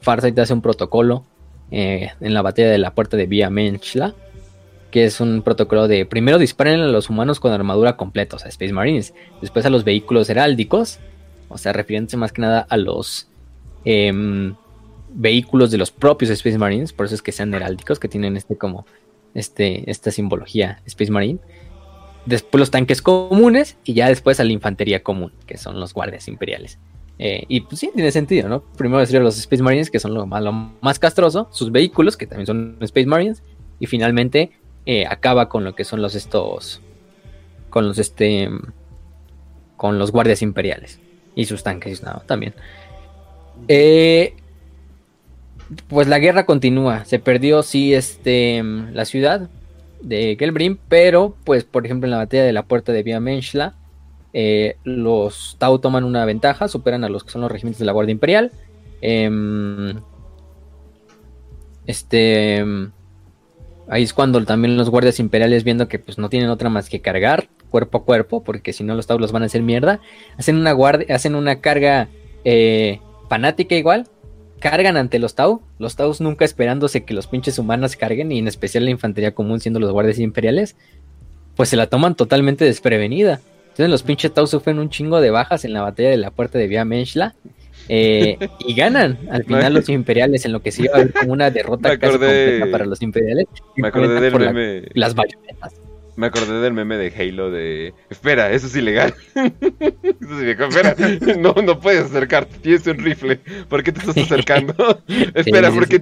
Farsight 0.01 0.37
hace 0.39 0.53
un 0.53 0.61
protocolo 0.61 1.25
eh, 1.69 2.09
en 2.19 2.33
la 2.33 2.41
batalla 2.41 2.69
de 2.69 2.77
la 2.77 2.95
puerta 2.95 3.17
de 3.17 3.27
Vía 3.27 3.49
Menchla 3.49 4.15
que 4.91 5.05
es 5.05 5.19
un 5.19 5.41
protocolo 5.41 5.87
de 5.87 6.05
primero 6.05 6.37
disparen 6.37 6.81
a 6.81 6.87
los 6.87 7.09
humanos 7.09 7.39
con 7.39 7.51
armadura 7.51 7.97
completa, 7.97 8.35
o 8.35 8.39
sea, 8.39 8.49
Space 8.49 8.73
Marines, 8.73 9.13
después 9.41 9.65
a 9.65 9.69
los 9.69 9.83
vehículos 9.83 10.29
heráldicos, 10.29 10.99
o 11.49 11.57
sea, 11.57 11.73
refiriéndose 11.73 12.17
más 12.17 12.31
que 12.31 12.41
nada 12.41 12.65
a 12.69 12.77
los 12.77 13.29
em, 13.85 14.55
vehículos 15.13 15.71
de 15.71 15.77
los 15.77 15.91
propios 15.91 16.29
Space 16.31 16.57
Marines, 16.57 16.93
por 16.93 17.05
eso 17.05 17.15
es 17.15 17.21
que 17.21 17.31
sean 17.31 17.53
heráldicos, 17.53 17.99
que 17.99 18.07
tienen 18.07 18.37
este 18.37 18.57
como 18.57 18.85
este, 19.33 19.89
esta 19.89 20.11
simbología 20.11 20.81
Space 20.85 21.11
Marine. 21.11 21.39
Después 22.25 22.59
los 22.59 22.71
tanques 22.71 23.01
comunes 23.01 23.77
y 23.83 23.93
ya 23.93 24.07
después 24.07 24.39
a 24.39 24.43
la 24.43 24.51
infantería 24.51 25.01
común, 25.01 25.31
que 25.47 25.57
son 25.57 25.79
los 25.79 25.93
guardias 25.93 26.27
imperiales. 26.27 26.77
Eh, 27.17 27.45
y 27.47 27.61
pues 27.61 27.79
sí, 27.79 27.91
tiene 27.93 28.11
sentido, 28.11 28.47
¿no? 28.47 28.61
Primero 28.61 28.99
decir 28.99 29.21
los 29.21 29.37
Space 29.39 29.63
Marines, 29.63 29.89
que 29.89 29.99
son 29.99 30.13
lo 30.13 30.25
más 30.25 30.99
castroso, 30.99 31.47
sus 31.51 31.71
vehículos, 31.71 32.17
que 32.17 32.27
también 32.27 32.47
son 32.47 32.77
Space 32.81 33.07
Marines, 33.07 33.43
y 33.79 33.87
finalmente 33.87 34.51
eh, 34.85 35.05
acaba 35.07 35.49
con 35.49 35.63
lo 35.63 35.75
que 35.75 35.83
son 35.83 36.01
los 36.01 36.15
estos, 36.15 36.81
con 37.69 37.87
los 37.87 37.97
este, 37.97 38.49
con 39.77 39.99
los 39.99 40.11
guardias 40.11 40.41
imperiales 40.41 40.99
y 41.35 41.45
sus 41.45 41.63
tanques 41.63 42.03
no, 42.03 42.21
también. 42.25 42.53
Eh, 43.67 44.35
pues 45.87 46.07
la 46.07 46.19
guerra 46.19 46.45
continúa. 46.45 47.05
Se 47.05 47.19
perdió, 47.19 47.63
sí, 47.63 47.93
este, 47.93 48.63
la 48.63 49.05
ciudad 49.05 49.49
de 50.01 50.35
Gelbrim, 50.37 50.77
pero, 50.89 51.35
pues, 51.43 51.63
por 51.63 51.85
ejemplo, 51.85 52.07
en 52.07 52.11
la 52.11 52.17
batalla 52.17 52.43
de 52.43 52.53
la 52.53 52.63
puerta 52.63 52.91
de 52.91 53.03
Via 53.03 53.19
Menshla, 53.19 53.75
eh, 54.33 54.77
los 54.83 55.55
Tau 55.59 55.79
toman 55.79 56.03
una 56.03 56.25
ventaja, 56.25 56.67
superan 56.67 57.03
a 57.03 57.09
los 57.09 57.23
que 57.23 57.31
son 57.31 57.41
los 57.41 57.51
regimientos 57.51 57.79
de 57.79 57.85
la 57.85 57.91
Guardia 57.91 58.11
Imperial. 58.13 58.51
Em, 59.01 59.99
este. 61.85 62.65
Ahí 63.91 64.03
es 64.03 64.13
cuando 64.13 64.41
también 64.45 64.77
los 64.77 64.89
guardias 64.89 65.19
imperiales, 65.19 65.65
viendo 65.65 65.89
que 65.89 65.99
pues 65.99 66.17
no 66.17 66.29
tienen 66.29 66.49
otra 66.49 66.69
más 66.69 66.87
que 66.87 67.01
cargar 67.01 67.49
cuerpo 67.69 67.97
a 67.97 68.05
cuerpo, 68.05 68.41
porque 68.41 68.71
si 68.71 68.85
no 68.85 68.95
los 68.95 69.05
Tau 69.05 69.19
los 69.19 69.33
van 69.33 69.43
a 69.43 69.47
hacer 69.47 69.63
mierda, 69.63 69.99
hacen 70.37 70.55
una 70.55 70.71
guardia, 70.71 71.13
hacen 71.13 71.35
una 71.35 71.59
carga 71.59 72.07
eh, 72.45 73.01
fanática 73.27 73.75
igual, 73.75 74.07
cargan 74.59 74.95
ante 74.95 75.19
los 75.19 75.35
Tau, 75.35 75.61
los 75.77 75.97
Tau 75.97 76.15
nunca 76.21 76.45
esperándose 76.45 77.03
que 77.03 77.13
los 77.13 77.27
pinches 77.27 77.59
humanos 77.59 77.97
carguen, 77.97 78.31
y 78.31 78.39
en 78.39 78.47
especial 78.47 78.85
la 78.85 78.91
infantería 78.91 79.35
común 79.35 79.59
siendo 79.59 79.81
los 79.81 79.91
guardias 79.91 80.19
imperiales, 80.19 80.77
pues 81.57 81.67
se 81.67 81.75
la 81.75 81.87
toman 81.87 82.15
totalmente 82.15 82.63
desprevenida. 82.63 83.41
Entonces 83.63 83.89
los 83.89 84.03
pinches 84.03 84.33
Tau 84.33 84.47
sufren 84.47 84.79
un 84.79 84.89
chingo 84.89 85.19
de 85.19 85.31
bajas 85.31 85.65
en 85.65 85.73
la 85.73 85.81
batalla 85.81 86.11
de 86.11 86.17
la 86.17 86.31
puerta 86.31 86.57
de 86.57 86.67
Via 86.67 86.85
Menshla. 86.85 87.35
Eh, 87.93 88.37
y 88.59 88.73
ganan 88.73 89.19
al 89.29 89.43
final 89.43 89.73
los 89.73 89.89
imperiales 89.89 90.45
en 90.45 90.53
lo 90.53 90.61
que 90.61 90.71
se 90.71 90.83
iba 90.83 90.97
a 90.97 91.07
como 91.09 91.33
una 91.33 91.51
derrota 91.51 91.89
casi 91.99 92.17
completa 92.17 92.71
para 92.71 92.85
los 92.85 93.01
imperiales. 93.01 93.47
Me 93.75 93.89
acordé 93.89 94.21
del 94.21 94.39
meme. 94.39 94.83
las 94.93 95.13
bayonetas. 95.13 95.73
Me 96.15 96.27
acordé 96.27 96.61
del 96.61 96.71
meme 96.71 96.95
de 96.95 97.13
Halo 97.13 97.51
de. 97.51 97.93
Espera, 98.09 98.49
eso 98.53 98.67
es 98.67 98.77
ilegal. 98.77 99.13
eso 99.35 100.41
Espera, 100.41 100.95
no, 101.37 101.53
no 101.61 101.81
puedes 101.81 102.05
acercarte. 102.05 102.59
Tienes 102.59 102.87
un 102.87 102.97
rifle. 102.99 103.41
¿Por 103.67 103.83
qué 103.83 103.91
te 103.91 103.99
estás 103.99 104.17
acercando? 104.17 105.01
Espera, 105.33 105.69
¿por, 105.69 105.89
qué 105.89 106.01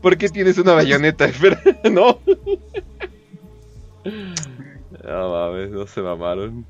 ¿por 0.00 0.16
qué 0.16 0.30
tienes 0.30 0.56
una 0.56 0.72
bayoneta? 0.72 1.26
Espera, 1.26 1.60
no. 1.90 2.18
No 5.04 5.30
mames, 5.30 5.70
no 5.70 5.86
se 5.86 6.00
mamaron. 6.00 6.64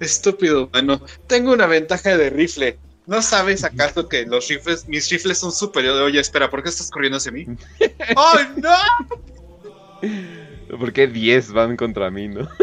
Estúpido, 0.00 0.68
mano. 0.72 1.00
Tengo 1.26 1.52
una 1.52 1.66
ventaja 1.66 2.16
de 2.16 2.30
rifle. 2.30 2.78
¿No 3.06 3.20
sabes 3.20 3.64
acaso 3.64 4.08
que 4.08 4.24
los 4.24 4.48
rifles, 4.48 4.88
mis 4.88 5.10
rifles 5.10 5.38
son 5.38 5.52
superiores? 5.52 6.00
Oye, 6.00 6.20
espera, 6.20 6.50
¿por 6.50 6.62
qué 6.62 6.70
estás 6.70 6.90
corriendo 6.90 7.18
hacia 7.18 7.32
mí? 7.32 7.46
¡Oh, 8.16 8.34
no! 8.56 8.70
¿Por 10.78 10.92
qué 10.92 11.06
10 11.06 11.52
van 11.52 11.76
contra 11.76 12.10
mí, 12.10 12.28
no? 12.28 12.48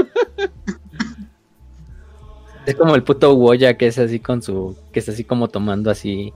Es 2.64 2.76
como 2.76 2.94
el 2.94 3.02
puto 3.02 3.34
Woya 3.34 3.76
que 3.76 3.88
es 3.88 3.98
así 3.98 4.20
con 4.20 4.44
su. 4.44 4.78
que 4.94 5.00
es 5.00 5.10
así 5.10 5.24
como 5.24 5.48
tomando 5.48 5.90
así. 5.90 6.32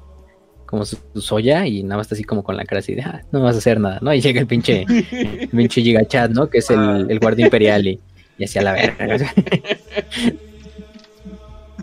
como 0.65 0.83
su, 0.83 0.97
soya 1.21 1.67
y 1.67 1.83
nada 1.83 1.97
más 1.97 2.07
está 2.07 2.15
así 2.15 2.23
como 2.23 2.43
con 2.43 2.57
la 2.57 2.65
cara 2.65 2.79
así 2.79 2.95
de. 2.95 3.03
Ah, 3.03 3.21
no 3.31 3.43
vas 3.43 3.53
a 3.53 3.59
hacer 3.59 3.79
nada, 3.79 3.99
¿no? 4.01 4.11
Y 4.11 4.21
llega 4.21 4.41
el 4.41 4.47
pinche. 4.47 4.85
el 4.89 5.49
pinche 5.49 5.83
Gigachat, 5.83 6.31
¿no? 6.31 6.49
Que 6.49 6.57
es 6.57 6.69
el, 6.71 7.05
el 7.11 7.19
guardia 7.19 7.45
imperial 7.45 7.85
y 7.85 7.99
y 8.37 8.43
hacia 8.43 8.61
la 8.61 8.73
verga. 8.73 9.33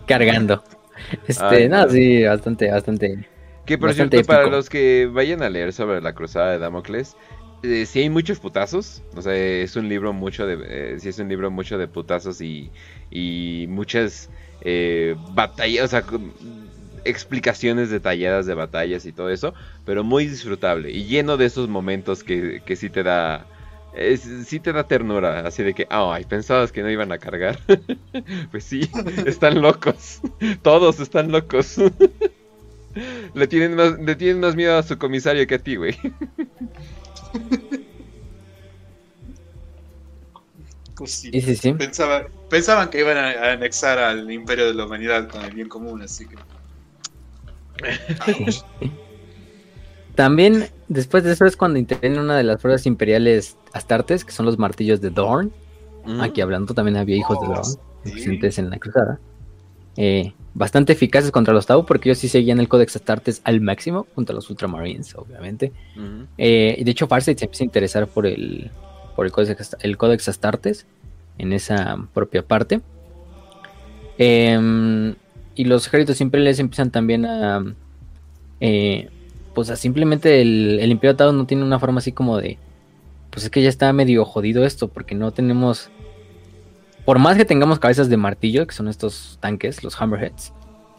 Cargando. 0.05 0.63
Este, 1.27 1.67
no, 1.69 1.89
sí, 1.89 2.23
bastante, 2.23 2.71
bastante. 2.71 3.27
Que 3.65 3.77
por 3.77 3.93
cierto, 3.93 4.21
para 4.23 4.47
los 4.47 4.69
que 4.69 5.09
vayan 5.11 5.41
a 5.41 5.49
leer 5.49 5.73
sobre 5.73 6.01
la 6.01 6.13
cruzada 6.13 6.51
de 6.51 6.59
Damocles, 6.59 7.15
eh, 7.63 7.85
sí 7.85 7.99
hay 7.99 8.09
muchos 8.09 8.39
putazos. 8.39 9.03
O 9.15 9.21
sea, 9.21 9.33
es 9.35 9.75
un 9.75 9.87
libro 9.87 10.11
mucho 10.11 10.45
de. 10.45 10.57
Eh, 10.65 10.99
sí, 10.99 11.09
es 11.09 11.19
un 11.19 11.29
libro 11.29 11.49
mucho 11.49 11.77
de 11.77 11.87
putazos 11.87 12.41
y, 12.41 12.71
y 13.09 13.65
muchas 13.69 14.29
eh, 14.61 15.15
batallas. 15.31 15.85
O 15.85 15.87
sea, 15.87 16.03
explicaciones 17.05 17.89
detalladas 17.89 18.45
de 18.45 18.53
batallas 18.53 19.05
y 19.05 19.13
todo 19.13 19.29
eso. 19.29 19.53
Pero 19.85 20.03
muy 20.03 20.27
disfrutable. 20.27 20.91
Y 20.91 21.05
lleno 21.05 21.37
de 21.37 21.45
esos 21.45 21.69
momentos 21.69 22.23
que, 22.23 22.61
que 22.65 22.75
sí 22.75 22.89
te 22.89 23.03
da 23.03 23.45
es, 23.95 24.21
sí 24.47 24.59
te 24.59 24.73
da 24.73 24.87
ternura, 24.87 25.41
así 25.41 25.63
de 25.63 25.73
que, 25.73 25.87
ay, 25.89 26.25
pensabas 26.25 26.71
que 26.71 26.81
no 26.81 26.89
iban 26.89 27.11
a 27.11 27.17
cargar. 27.17 27.59
pues 28.51 28.63
sí, 28.63 28.89
están 29.25 29.61
locos. 29.61 30.21
Todos 30.61 30.99
están 30.99 31.31
locos. 31.31 31.77
le, 33.33 33.47
tienen 33.47 33.75
más, 33.75 33.99
le 33.99 34.15
tienen 34.15 34.39
más 34.39 34.55
miedo 34.55 34.77
a 34.77 34.83
su 34.83 34.97
comisario 34.97 35.45
que 35.47 35.55
a 35.55 35.59
ti, 35.59 35.75
güey. 35.75 35.97
Pues 40.95 41.11
sí, 41.11 41.41
sí, 41.41 41.55
sí. 41.55 41.73
pensaban 41.73 42.89
que 42.89 42.99
iban 42.99 43.17
a 43.17 43.51
anexar 43.51 43.97
al 43.97 44.31
imperio 44.31 44.67
de 44.67 44.75
la 44.75 44.85
humanidad 44.85 45.27
con 45.27 45.43
el 45.43 45.51
bien 45.51 45.67
común, 45.67 46.01
así 46.03 46.27
que... 46.27 46.35
También, 50.15 50.69
después 50.87 51.23
de 51.23 51.33
eso 51.33 51.45
es 51.45 51.57
cuando 51.57 51.79
interviene 51.79 52.19
una 52.19 52.37
de 52.37 52.43
las 52.43 52.61
fuerzas 52.61 52.85
imperiales 52.85 53.57
astartes, 53.73 54.25
que 54.25 54.31
son 54.31 54.45
los 54.45 54.57
martillos 54.57 55.01
de 55.01 55.09
Dorn. 55.09 55.51
Aquí 56.19 56.41
hablando 56.41 56.73
también 56.73 56.97
había 56.97 57.15
hijos 57.15 57.39
de 57.39 57.47
Dorn, 57.47 57.77
presentes 58.03 58.57
en 58.57 58.69
la 58.69 58.77
cruzada. 58.77 59.19
Eh, 59.95 60.33
bastante 60.53 60.93
eficaces 60.93 61.31
contra 61.31 61.53
los 61.53 61.65
Tau, 61.65 61.85
porque 61.85 62.09
ellos 62.09 62.19
sí 62.19 62.27
seguían 62.27 62.59
el 62.59 62.67
Codex 62.67 62.95
Astartes 62.95 63.41
al 63.43 63.61
máximo, 63.61 64.05
contra 64.15 64.35
los 64.35 64.49
Ultramarines, 64.49 65.15
obviamente. 65.15 65.71
Eh, 66.37 66.75
y 66.77 66.83
de 66.83 66.91
hecho, 66.91 67.07
Farsight 67.07 67.39
se 67.39 67.45
empieza 67.45 67.63
a 67.63 67.65
interesar 67.65 68.07
por 68.07 68.25
el, 68.25 68.71
por 69.15 69.25
el, 69.25 69.31
Codex, 69.31 69.75
el 69.81 69.97
Codex 69.97 70.27
Astartes 70.29 70.85
en 71.37 71.53
esa 71.53 71.97
propia 72.13 72.43
parte. 72.43 72.81
Em, 74.17 75.15
y 75.55 75.65
los 75.65 75.87
ejércitos 75.87 76.21
imperiales 76.21 76.59
empiezan 76.59 76.91
también 76.91 77.25
a. 77.25 77.63
Eh, 78.59 79.09
pues 79.53 79.67
simplemente 79.79 80.41
el, 80.41 80.79
el 80.79 80.91
Imperio 80.91 81.15
Tau 81.15 81.31
no 81.31 81.45
tiene 81.45 81.63
una 81.63 81.79
forma 81.79 81.99
así 81.99 82.11
como 82.11 82.37
de 82.37 82.57
pues 83.33 83.45
es 83.45 83.49
que 83.49 83.63
ya 83.63 83.69
está 83.69 83.91
medio 83.93 84.25
jodido 84.25 84.63
esto, 84.63 84.87
porque 84.87 85.15
no 85.15 85.31
tenemos. 85.31 85.89
Por 87.03 87.17
más 87.19 87.35
que 87.35 87.45
tengamos 87.45 87.79
cabezas 87.79 88.07
de 88.07 88.15
martillo, 88.15 88.67
que 88.67 88.75
son 88.75 88.87
estos 88.87 89.39
tanques, 89.41 89.83
los 89.83 89.99
Hammerheads, 89.99 90.53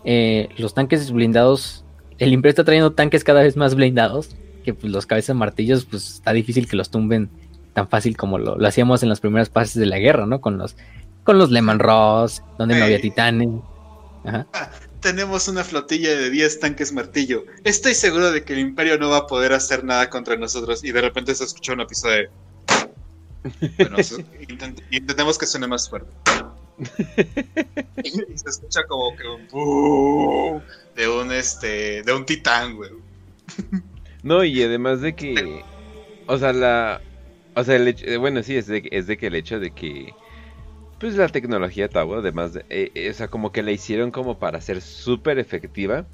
eh, 0.05 0.49
los 0.59 0.75
tanques 0.75 1.13
blindados, 1.13 1.85
el 2.19 2.33
Imperio 2.33 2.51
está 2.51 2.65
trayendo 2.65 2.93
tanques 2.93 3.23
cada 3.25 3.41
vez 3.43 3.57
más 3.57 3.75
blindados, 3.75 4.37
que 4.65 4.75
pues 4.75 4.93
los 4.93 5.07
cabezas 5.07 5.29
de 5.29 5.35
martillos, 5.35 5.85
pues 5.85 6.15
está 6.15 6.33
difícil 6.33 6.69
que 6.69 6.77
los 6.77 6.91
tumben 6.91 7.31
tan 7.73 7.89
fácil 7.89 8.17
como 8.17 8.39
lo, 8.39 8.59
hacíamos 8.67 9.03
en 9.03 9.09
las 9.09 9.21
primeras 9.21 9.49
fases 9.49 9.77
de 9.77 9.87
la 9.87 9.99
guerra, 9.99 10.27
¿no? 10.27 10.41
Con 10.41 10.59
los, 10.59 10.77
con 11.23 11.39
los 11.39 11.51
Lehman 11.53 11.79
Ross, 11.79 12.43
donde 12.59 12.77
no 12.77 12.85
había 12.85 13.01
titanes. 13.01 13.49
Ajá. 14.25 14.47
Tenemos 15.05 15.49
una 15.49 15.63
flotilla 15.65 16.17
de 16.17 16.31
10 16.31 16.61
tanques 16.61 16.91
martillo. 16.91 17.45
Estoy 17.63 17.93
seguro 17.93 18.33
de 18.33 18.43
que 18.43 18.55
el 18.55 18.61
imperio 18.61 18.99
no 18.99 19.11
va 19.11 19.19
a 19.19 19.27
poder 19.27 19.53
hacer 19.53 19.85
nada 19.85 20.09
contra 20.09 20.35
nosotros. 20.37 20.83
Y 20.83 20.93
de 20.93 21.03
repente 21.03 21.35
se 21.35 21.45
escucha 21.45 21.75
una 21.75 21.87
pista 21.87 22.09
de... 22.09 22.31
Bueno, 23.77 23.99
intentemos 24.91 25.37
que 25.37 25.45
suene 25.45 25.67
más 25.67 25.91
fuerte. 25.91 26.09
y 28.03 28.11
se 28.39 28.49
escucha 28.49 28.85
como 28.85 29.15
que 29.15 29.29
un 29.29 30.63
de 30.97 31.07
un 31.07 31.31
este 31.33 32.03
de 32.03 32.13
un 32.15 32.25
titán, 32.25 32.75
güey. 32.75 32.93
No, 34.23 34.43
y 34.43 34.63
además 34.63 35.03
de 35.03 35.15
que 35.15 35.63
o 36.27 36.39
sea, 36.39 36.55
la 36.55 37.03
o 37.55 37.63
sea, 37.63 37.77
el 37.77 37.89
hecho, 37.89 38.19
bueno, 38.21 38.43
sí 38.43 38.57
es 38.57 38.69
de, 38.69 38.89
es 38.91 39.07
de 39.07 39.19
que 39.19 39.27
el 39.27 39.35
hecho 39.35 39.61
de 39.61 39.71
que 39.71 40.15
pues 41.05 41.17
la 41.17 41.29
tecnología 41.29 41.91
Tau, 41.91 42.15
además, 42.15 42.55
de, 42.55 42.65
eh, 42.71 43.11
o 43.11 43.13
sea, 43.13 43.29
como 43.29 43.53
que 43.53 43.63
la 43.63 43.73
hicieron 43.73 44.11
como 44.11 44.39
para 44.39 44.63
ser 44.63 44.81
súper 44.81 45.39
efectiva, 45.39 46.07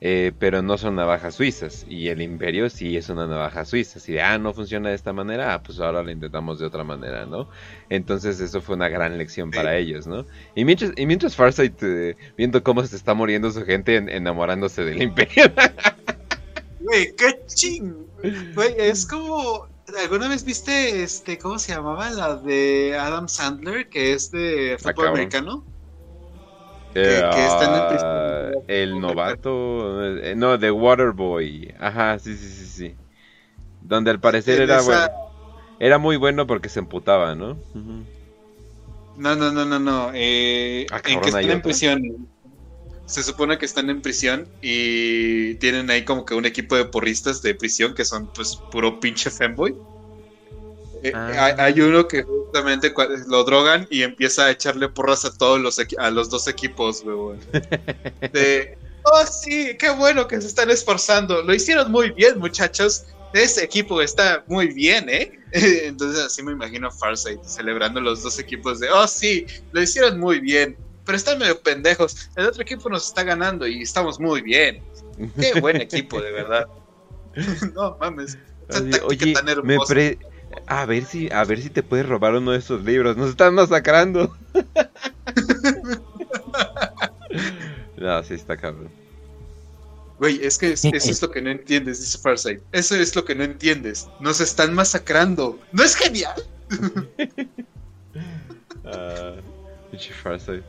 eh, 0.00 0.30
pero 0.38 0.62
no 0.62 0.78
son 0.78 0.94
navajas 0.94 1.34
suizas. 1.34 1.84
Y 1.88 2.06
el 2.06 2.22
Imperio 2.22 2.70
sí 2.70 2.96
es 2.96 3.08
una 3.08 3.26
navaja 3.26 3.64
suiza. 3.64 3.98
Si 3.98 4.12
de, 4.12 4.22
ah, 4.22 4.38
no 4.38 4.54
funciona 4.54 4.90
de 4.90 4.94
esta 4.94 5.12
manera, 5.12 5.54
ah, 5.54 5.64
pues 5.64 5.80
ahora 5.80 6.04
la 6.04 6.12
intentamos 6.12 6.60
de 6.60 6.66
otra 6.66 6.84
manera, 6.84 7.26
¿no? 7.26 7.48
Entonces 7.90 8.38
eso 8.38 8.60
fue 8.60 8.76
una 8.76 8.88
gran 8.88 9.18
lección 9.18 9.50
para 9.50 9.76
ellos, 9.76 10.06
¿no? 10.06 10.24
Y 10.54 10.64
mientras, 10.64 10.92
y 10.96 11.04
mientras 11.04 11.34
Farsight, 11.34 11.82
eh, 11.82 12.16
viendo 12.38 12.62
cómo 12.62 12.86
se 12.86 12.94
está 12.94 13.14
muriendo 13.14 13.50
su 13.50 13.64
gente 13.64 13.96
enamorándose 13.96 14.84
del 14.84 15.02
Imperio. 15.02 15.50
Güey, 16.78 17.12
qué 17.16 17.40
ching. 17.46 18.06
Güey, 18.54 18.74
es 18.78 19.04
como 19.04 19.66
¿Alguna 20.00 20.28
vez 20.28 20.44
viste, 20.44 21.02
este, 21.02 21.38
cómo 21.38 21.58
se 21.58 21.72
llamaba? 21.72 22.10
La 22.10 22.36
de 22.36 22.96
Adam 22.98 23.28
Sandler, 23.28 23.88
que 23.88 24.12
es 24.12 24.30
de 24.30 24.76
fútbol 24.80 25.08
americano. 25.08 25.64
que, 26.94 27.18
está 27.18 28.54
en 28.58 28.68
el, 28.68 28.92
el 28.92 29.00
novato, 29.00 30.04
eh, 30.04 30.34
no, 30.36 30.58
de 30.58 30.70
Waterboy. 30.70 31.74
Ajá, 31.78 32.18
sí, 32.18 32.36
sí, 32.36 32.48
sí, 32.48 32.66
sí. 32.66 32.96
Donde 33.80 34.10
al 34.10 34.20
parecer 34.20 34.60
era 34.60 34.80
bueno. 34.82 35.08
Era 35.78 35.98
muy 35.98 36.16
bueno 36.16 36.46
porque 36.46 36.68
se 36.68 36.78
emputaba, 36.78 37.34
¿no? 37.34 37.58
No, 39.16 39.36
no, 39.36 39.50
no, 39.50 39.64
no, 39.64 39.78
no. 39.78 40.10
Eh, 40.14 40.86
ah, 40.92 41.00
en 41.04 41.20
que 41.20 41.28
están 41.28 41.50
en 41.50 41.60
prisión. 41.60 42.28
Se 43.12 43.22
supone 43.22 43.58
que 43.58 43.66
están 43.66 43.90
en 43.90 44.00
prisión 44.00 44.48
y 44.62 45.56
tienen 45.56 45.90
ahí 45.90 46.02
como 46.02 46.24
que 46.24 46.34
un 46.34 46.46
equipo 46.46 46.76
de 46.76 46.86
porristas 46.86 47.42
de 47.42 47.54
prisión 47.54 47.94
que 47.94 48.06
son 48.06 48.26
pues 48.32 48.56
puro 48.70 49.00
pinche 49.00 49.30
fanboy. 49.30 49.76
Eh, 51.02 51.12
ah. 51.14 51.54
hay, 51.58 51.78
uno 51.80 52.08
que 52.08 52.20
exactamente 52.20 52.94
lo 53.26 53.44
drogan 53.44 53.86
y 53.90 54.02
empieza 54.02 54.46
a 54.46 54.50
echarle 54.50 54.88
porras 54.88 55.26
a 55.26 55.36
todos 55.36 55.60
los 55.60 55.78
a 55.98 56.10
los 56.10 56.30
dos 56.30 56.48
equipos, 56.48 57.02
weón. 57.04 57.38
De 58.32 58.78
oh 59.02 59.26
sí, 59.26 59.76
qué 59.78 59.90
bueno 59.90 60.26
que 60.26 60.40
se 60.40 60.46
están 60.46 60.70
esforzando. 60.70 61.42
Lo 61.42 61.52
hicieron 61.52 61.92
muy 61.92 62.12
bien, 62.12 62.38
muchachos. 62.38 63.04
Ese 63.34 63.62
equipo 63.62 64.00
está 64.00 64.42
muy 64.46 64.68
bien, 64.68 65.10
¿eh? 65.10 65.38
Entonces 65.52 66.24
así 66.24 66.42
me 66.42 66.52
imagino 66.52 66.88
a 66.88 66.90
Farsight 66.90 67.44
celebrando 67.44 68.00
los 68.00 68.22
dos 68.22 68.38
equipos 68.38 68.80
de, 68.80 68.88
oh 68.88 69.06
sí, 69.06 69.46
lo 69.72 69.82
hicieron 69.82 70.18
muy 70.18 70.40
bien, 70.40 70.78
pero 71.04 71.16
están 71.16 71.38
medio 71.38 71.60
pendejos. 71.60 72.30
El 72.36 72.46
otro 72.46 72.62
equipo 72.62 72.88
nos 72.88 73.08
está 73.08 73.24
ganando 73.24 73.66
y 73.66 73.82
estamos 73.82 74.20
muy 74.20 74.42
bien. 74.42 74.82
Qué 75.38 75.60
buen 75.60 75.80
equipo, 75.80 76.20
de 76.20 76.32
verdad. 76.32 76.66
no 77.74 77.96
mames. 78.00 78.38
Oye, 79.04 79.34
me 79.62 79.78
pre 79.86 80.18
a 80.66 80.86
ver 80.86 81.04
si, 81.04 81.30
a 81.30 81.44
ver 81.44 81.62
si 81.62 81.70
te 81.70 81.82
puedes 81.82 82.06
robar 82.06 82.34
uno 82.34 82.52
de 82.52 82.58
esos 82.58 82.84
libros. 82.84 83.16
Nos 83.16 83.30
están 83.30 83.54
masacrando. 83.54 84.36
no, 87.96 88.22
sí 88.22 88.34
está 88.34 88.56
cabrón. 88.56 88.90
Güey, 90.18 90.44
es 90.44 90.58
que 90.58 90.72
eso 90.72 90.90
es 90.92 91.22
lo 91.22 91.30
que 91.30 91.42
no 91.42 91.50
entiendes, 91.50 92.00
dice 92.00 92.18
Farsight. 92.18 92.60
Eso 92.70 92.94
es 92.94 93.16
lo 93.16 93.24
que 93.24 93.34
no 93.34 93.42
entiendes. 93.44 94.08
Nos 94.20 94.40
están 94.40 94.74
masacrando. 94.74 95.58
¿No 95.72 95.82
es 95.82 95.96
genial? 95.96 96.34
uh, 98.84 99.40
Farsight. 100.22 100.62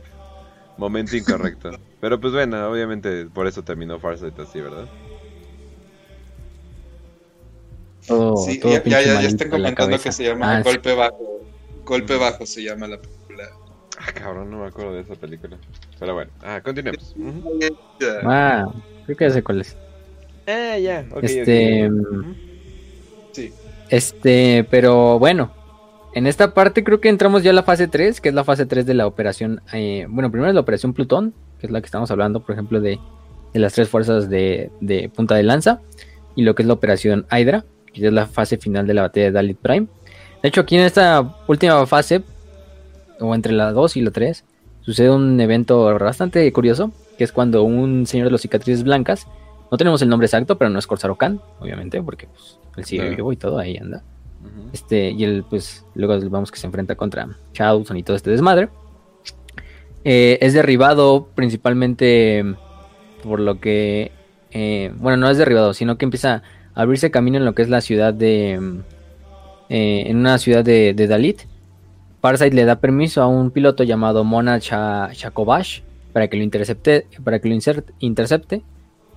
Momento 0.76 1.16
incorrecto. 1.16 1.70
Pero 2.00 2.20
pues 2.20 2.32
bueno, 2.32 2.68
obviamente 2.68 3.26
por 3.26 3.46
eso 3.46 3.62
terminó 3.62 3.98
Farsight 3.98 4.38
así, 4.40 4.60
¿verdad? 4.60 4.86
sí, 8.44 8.60
ya, 8.62 8.82
ya, 8.84 9.00
ya, 9.02 9.20
están 9.20 9.48
comentando 9.48 9.98
que 9.98 10.12
se 10.12 10.24
llama 10.24 10.58
ah, 10.58 10.62
Golpe 10.62 10.94
Bajo. 10.94 11.40
Golpe 11.84 12.16
Bajo 12.16 12.44
se 12.44 12.62
llama 12.62 12.86
la 12.86 12.98
película. 12.98 13.48
Ah, 13.98 14.12
cabrón, 14.12 14.50
no 14.50 14.58
me 14.58 14.66
acuerdo 14.66 14.92
de 14.92 15.00
esa 15.00 15.14
película. 15.14 15.56
Pero 15.98 16.14
bueno, 16.14 16.30
ah, 16.42 16.60
continuemos. 16.62 17.14
Ah, 18.24 18.66
creo 19.06 19.16
que 19.16 19.24
ya 19.24 19.30
sé 19.30 19.42
cuál 19.42 19.60
es. 19.60 19.76
Ah, 20.46 20.76
ya, 20.78 21.06
Este. 21.22 21.90
Sí. 23.32 23.52
Este, 23.88 24.66
pero 24.70 25.18
bueno. 25.18 25.63
En 26.14 26.28
esta 26.28 26.54
parte 26.54 26.84
creo 26.84 27.00
que 27.00 27.08
entramos 27.08 27.42
ya 27.42 27.50
a 27.50 27.54
la 27.54 27.64
fase 27.64 27.88
3, 27.88 28.20
que 28.20 28.28
es 28.28 28.34
la 28.34 28.44
fase 28.44 28.66
3 28.66 28.86
de 28.86 28.94
la 28.94 29.06
operación. 29.06 29.60
Eh, 29.72 30.06
bueno, 30.08 30.30
primero 30.30 30.48
es 30.48 30.54
la 30.54 30.60
operación 30.60 30.94
Plutón, 30.94 31.34
que 31.58 31.66
es 31.66 31.72
la 31.72 31.80
que 31.80 31.86
estamos 31.86 32.08
hablando, 32.12 32.40
por 32.40 32.52
ejemplo, 32.52 32.80
de, 32.80 33.00
de 33.52 33.60
las 33.60 33.72
tres 33.72 33.88
fuerzas 33.88 34.30
de, 34.30 34.70
de 34.80 35.08
punta 35.08 35.34
de 35.34 35.42
lanza. 35.42 35.80
Y 36.36 36.42
lo 36.42 36.54
que 36.54 36.62
es 36.62 36.68
la 36.68 36.74
operación 36.74 37.26
Hydra, 37.32 37.64
que 37.92 38.06
es 38.06 38.12
la 38.12 38.26
fase 38.26 38.58
final 38.58 38.86
de 38.86 38.94
la 38.94 39.02
batalla 39.02 39.26
de 39.26 39.32
Dalit 39.32 39.58
Prime. 39.58 39.88
De 40.40 40.48
hecho, 40.48 40.60
aquí 40.60 40.76
en 40.76 40.82
esta 40.82 41.34
última 41.48 41.84
fase, 41.86 42.22
o 43.18 43.34
entre 43.34 43.52
la 43.52 43.72
2 43.72 43.96
y 43.96 44.02
la 44.02 44.12
3, 44.12 44.44
sucede 44.82 45.10
un 45.10 45.40
evento 45.40 45.84
bastante 45.98 46.52
curioso, 46.52 46.92
que 47.18 47.24
es 47.24 47.32
cuando 47.32 47.64
un 47.64 48.06
señor 48.06 48.26
de 48.26 48.30
los 48.30 48.42
cicatrices 48.42 48.84
blancas, 48.84 49.26
no 49.70 49.78
tenemos 49.78 50.00
el 50.02 50.08
nombre 50.08 50.26
exacto, 50.26 50.58
pero 50.58 50.70
no 50.70 50.78
es 50.78 50.86
Corsair 50.86 51.14
Khan, 51.16 51.40
obviamente, 51.58 52.00
porque 52.00 52.28
pues, 52.28 52.58
él 52.76 52.84
sigue 52.84 53.10
vivo 53.10 53.32
y 53.32 53.36
todo, 53.36 53.58
ahí 53.58 53.76
anda. 53.76 54.04
Este, 54.72 55.10
y 55.10 55.24
él, 55.24 55.44
pues, 55.48 55.84
luego 55.94 56.18
vamos 56.30 56.50
que 56.50 56.58
se 56.58 56.66
enfrenta 56.66 56.96
contra 56.96 57.28
Chowson 57.52 57.96
y 57.96 58.02
todo 58.02 58.16
este 58.16 58.30
desmadre. 58.30 58.68
Eh, 60.04 60.38
es 60.42 60.52
derribado 60.52 61.28
principalmente 61.34 62.44
por 63.22 63.40
lo 63.40 63.60
que. 63.60 64.12
Eh, 64.50 64.92
bueno, 64.96 65.16
no 65.16 65.30
es 65.30 65.38
derribado, 65.38 65.74
sino 65.74 65.96
que 65.96 66.04
empieza 66.04 66.42
abrirse 66.74 67.10
camino 67.10 67.38
en 67.38 67.44
lo 67.44 67.54
que 67.54 67.62
es 67.62 67.68
la 67.68 67.80
ciudad 67.80 68.12
de... 68.12 68.82
Eh, 69.70 70.04
en 70.06 70.18
una 70.18 70.38
ciudad 70.38 70.64
de, 70.64 70.92
Dalit. 70.94 71.42
Parasite 72.20 72.54
le 72.54 72.64
da 72.64 72.80
permiso 72.80 73.22
a 73.22 73.26
un 73.26 73.50
piloto 73.50 73.82
llamado 73.84 74.24
Mona 74.24 74.58
Shakobash 74.58 75.80
para 76.12 76.28
que 76.28 76.36
lo 76.36 76.42
intercepte. 76.42 77.06
Para 77.22 77.38
que 77.38 77.48
lo 77.48 77.54
intercepte. 77.54 78.62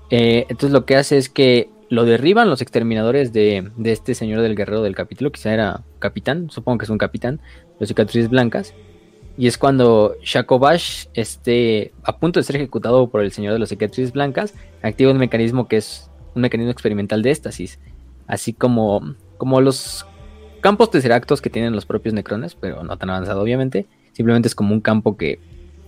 Entonces 0.10 0.72
lo 0.72 0.86
que 0.86 0.96
hace 0.96 1.18
es 1.18 1.30
que 1.30 1.70
lo 1.90 2.06
derriban 2.06 2.50
los 2.50 2.62
exterminadores 2.62 3.32
de, 3.32 3.72
este 3.84 4.14
señor 4.14 4.42
del 4.42 4.56
guerrero 4.56 4.82
del 4.82 4.96
capítulo. 4.96 5.32
Quizá 5.32 5.54
era 5.54 5.84
capitán, 6.00 6.50
supongo 6.50 6.80
que 6.80 6.86
es 6.86 6.90
un 6.90 6.98
capitán. 6.98 7.40
Los 7.80 7.90
cicatrices 7.90 8.30
blancas. 8.30 8.74
Y 9.38 9.48
es 9.48 9.58
cuando 9.58 10.16
Shakobash 10.24 11.06
esté 11.14 11.94
a 12.04 12.18
punto 12.18 12.40
de 12.40 12.44
ser 12.44 12.56
ejecutado 12.56 13.10
por 13.10 13.22
el 13.22 13.32
señor 13.32 13.54
de 13.54 13.60
los 13.60 13.70
cicatrices 13.70 14.12
blancas. 14.12 14.54
Activa 14.82 15.12
un 15.12 15.18
mecanismo 15.18 15.68
que 15.68 15.78
es 15.78 16.10
un 16.36 16.42
mecanismo 16.42 16.72
experimental 16.72 17.22
de 17.22 17.32
éstasis, 17.32 17.80
así 18.28 18.54
como, 18.54 19.16
como 19.38 19.62
los 19.62 20.06
campos 20.62 20.92
tesseractos 20.92 21.42
que 21.42 21.50
tienen 21.50 21.74
los 21.74 21.86
propios 21.86 22.14
necrones, 22.14 22.56
pero 22.56 22.84
no 22.84 22.98
tan 22.98 23.10
avanzado 23.10 23.42
obviamente, 23.42 23.86
simplemente 24.14 24.48
es 24.48 24.56
como 24.56 24.74
un 24.74 24.82
campo 24.82 25.18
que 25.18 25.40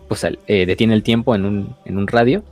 pues, 0.07 0.23
eh, 0.23 0.65
detiene 0.65 0.93
el 0.93 1.03
tiempo 1.03 1.35
en 1.35 1.45
un, 1.45 1.75
en 1.85 1.97
un 1.97 2.07
radio. 2.07 2.43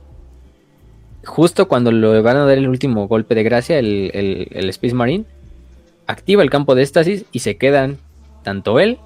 Justo 1.28 1.68
cuando 1.68 1.92
le 1.92 2.20
van 2.20 2.36
a 2.36 2.46
dar 2.46 2.58
el 2.58 2.68
último 2.68 3.06
golpe 3.06 3.34
de 3.34 3.42
gracia, 3.42 3.78
el, 3.78 4.10
el 4.50 4.68
Space 4.70 4.94
Marine 4.94 5.24
activa 6.06 6.42
el 6.42 6.50
campo 6.50 6.74
de 6.74 6.82
éstasis 6.82 7.26
y 7.32 7.40
se 7.40 7.58
quedan 7.58 7.98
tanto 8.42 8.80
él 8.80 8.98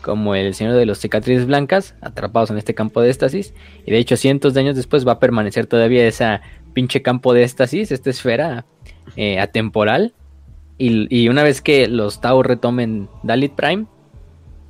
como 0.00 0.36
el 0.36 0.54
Señor 0.54 0.74
de 0.74 0.86
los 0.86 0.98
Cicatrices 0.98 1.46
Blancas 1.46 1.96
atrapados 2.00 2.50
en 2.50 2.58
este 2.58 2.74
campo 2.74 3.02
de 3.02 3.10
éstasis. 3.10 3.52
Y 3.84 3.90
de 3.90 3.98
hecho, 3.98 4.16
cientos 4.16 4.54
de 4.54 4.60
años 4.60 4.76
después 4.76 5.06
va 5.06 5.12
a 5.12 5.18
permanecer 5.18 5.66
todavía 5.66 6.06
esa 6.06 6.40
pinche 6.72 7.02
campo 7.02 7.34
de 7.34 7.42
éxtasis, 7.42 7.90
esta 7.90 8.10
esfera 8.10 8.64
eh, 9.16 9.40
atemporal. 9.40 10.14
Y, 10.78 11.28
una 11.28 11.42
vez 11.42 11.62
que 11.62 11.88
los 11.88 12.20
Tau 12.20 12.42
retomen 12.42 13.08
Dalit 13.24 13.54
Prime, 13.54 13.86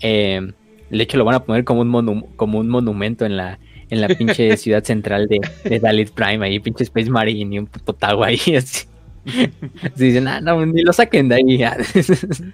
eh, 0.00 0.52
de 0.88 1.02
hecho 1.02 1.18
lo 1.18 1.24
van 1.24 1.34
a 1.34 1.44
poner 1.44 1.64
como 1.64 1.82
un, 1.82 2.22
como 2.36 2.58
un 2.58 2.68
monumento 2.68 3.26
en 3.26 3.36
la, 3.36 3.58
en 3.90 4.00
la 4.00 4.08
pinche 4.08 4.56
ciudad 4.56 4.84
central 4.84 5.28
de, 5.28 5.40
de, 5.64 5.80
Dalit 5.80 6.10
Prime, 6.10 6.44
ahí 6.44 6.58
pinche 6.60 6.84
Space 6.84 7.10
Marine 7.10 7.54
y 7.54 7.58
un 7.58 7.66
puto 7.66 7.92
Tau 7.92 8.22
ahí 8.24 8.40
así. 8.56 8.86
dicen, 9.96 10.28
ah, 10.28 10.40
no, 10.40 10.64
ni 10.64 10.82
lo 10.82 10.92
saquen 10.92 11.28
de 11.28 11.34
ahí. 11.34 11.58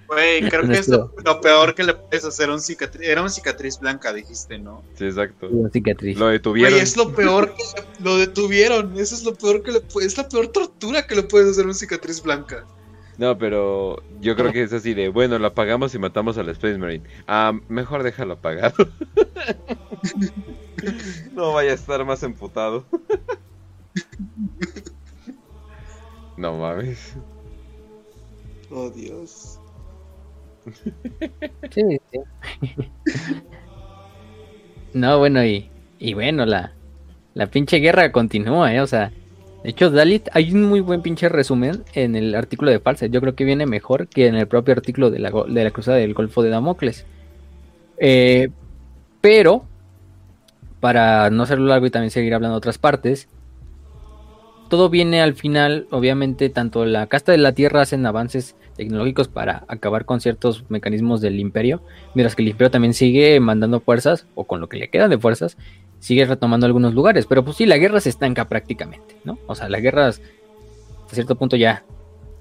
Güey, 0.08 0.48
creo 0.48 0.66
que 0.66 0.78
es 0.78 0.88
lo, 0.88 1.10
peor 1.42 1.74
que 1.74 1.84
le 1.84 1.94
puedes 1.94 2.24
hacer 2.24 2.48
a 2.48 2.54
un 2.54 2.60
cicatriz. 2.60 3.06
Era 3.06 3.20
una 3.20 3.30
cicatriz 3.30 3.78
blanca, 3.78 4.12
dijiste, 4.12 4.58
¿no? 4.58 4.82
Sí, 4.94 5.04
exacto. 5.04 5.50
cicatriz. 5.72 6.18
Lo 6.18 6.28
detuvieron. 6.28 6.78
es 6.78 6.96
lo 6.96 7.14
peor 7.14 7.54
que 7.54 7.82
lo 8.02 8.16
detuvieron. 8.16 8.98
Eso 8.98 9.14
es 9.14 9.22
lo 9.22 9.34
peor 9.34 9.62
que 9.62 9.72
le 9.72 9.82
Es 10.00 10.16
la 10.16 10.28
peor 10.28 10.48
tortura 10.48 11.06
que 11.06 11.14
le 11.14 11.24
puedes 11.24 11.50
hacer 11.50 11.64
a 11.64 11.66
una 11.66 11.74
cicatriz 11.74 12.22
blanca. 12.22 12.64
No, 13.22 13.38
pero 13.38 14.02
yo 14.20 14.34
creo 14.34 14.50
que 14.50 14.64
es 14.64 14.72
así 14.72 14.94
de, 14.94 15.08
bueno, 15.08 15.38
lo 15.38 15.46
apagamos 15.46 15.94
y 15.94 15.98
matamos 16.00 16.38
al 16.38 16.48
Space 16.48 16.76
Marine. 16.76 17.04
Ah, 17.28 17.52
mejor 17.68 18.02
déjalo 18.02 18.32
apagado. 18.32 18.74
no 21.32 21.52
vaya 21.52 21.70
a 21.70 21.74
estar 21.74 22.04
más 22.04 22.24
emputado. 22.24 22.84
No 26.36 26.58
mames. 26.58 27.16
Oh 28.70 28.90
Dios. 28.90 29.60
Sí, 31.70 31.82
sí. 32.10 32.18
no, 34.92 35.18
bueno, 35.18 35.44
y, 35.44 35.70
y 35.98 36.14
bueno, 36.14 36.46
la, 36.46 36.74
la 37.34 37.46
pinche 37.48 37.78
guerra 37.78 38.12
continúa, 38.12 38.74
¿eh? 38.74 38.80
O 38.80 38.86
sea, 38.86 39.12
de 39.62 39.70
hecho, 39.70 39.90
Dalit, 39.90 40.28
hay 40.32 40.52
un 40.52 40.64
muy 40.64 40.80
buen 40.80 41.02
pinche 41.02 41.28
resumen 41.28 41.84
en 41.94 42.16
el 42.16 42.34
artículo 42.34 42.70
de 42.70 42.80
Falsa. 42.80 43.06
Yo 43.06 43.20
creo 43.20 43.36
que 43.36 43.44
viene 43.44 43.64
mejor 43.66 44.08
que 44.08 44.26
en 44.26 44.34
el 44.34 44.48
propio 44.48 44.72
artículo 44.72 45.10
de 45.10 45.20
la, 45.20 45.30
de 45.30 45.64
la 45.64 45.70
cruzada 45.70 45.98
del 45.98 46.14
Golfo 46.14 46.42
de 46.42 46.50
Damocles. 46.50 47.06
Eh, 47.98 48.48
pero, 49.20 49.64
para 50.80 51.30
no 51.30 51.44
hacerlo 51.44 51.66
largo 51.66 51.86
y 51.86 51.90
también 51.90 52.10
seguir 52.10 52.34
hablando 52.34 52.54
de 52.54 52.58
otras 52.58 52.78
partes, 52.78 53.28
todo 54.68 54.88
viene 54.88 55.22
al 55.22 55.34
final, 55.34 55.86
obviamente, 55.90 56.48
tanto 56.48 56.84
la 56.84 57.06
casta 57.06 57.30
de 57.30 57.38
la 57.38 57.52
Tierra 57.52 57.82
hacen 57.82 58.04
avances 58.04 58.56
tecnológicos 58.74 59.28
para 59.28 59.64
acabar 59.68 60.06
con 60.06 60.20
ciertos 60.20 60.64
mecanismos 60.70 61.20
del 61.20 61.38
imperio, 61.38 61.82
mientras 62.14 62.34
que 62.34 62.42
el 62.42 62.48
imperio 62.48 62.70
también 62.70 62.94
sigue 62.94 63.38
mandando 63.38 63.80
fuerzas, 63.80 64.26
o 64.34 64.44
con 64.44 64.60
lo 64.60 64.68
que 64.68 64.78
le 64.78 64.88
queda 64.88 65.08
de 65.08 65.18
fuerzas, 65.18 65.56
sigue 66.02 66.24
retomando 66.24 66.66
algunos 66.66 66.94
lugares, 66.94 67.26
pero 67.26 67.44
pues 67.44 67.56
sí, 67.56 67.64
la 67.64 67.78
guerra 67.78 68.00
se 68.00 68.08
estanca 68.08 68.48
prácticamente, 68.48 69.16
¿no? 69.22 69.38
O 69.46 69.54
sea, 69.54 69.68
las 69.68 69.80
guerras, 69.80 70.20
a 71.08 71.14
cierto 71.14 71.36
punto 71.36 71.54
ya, 71.54 71.84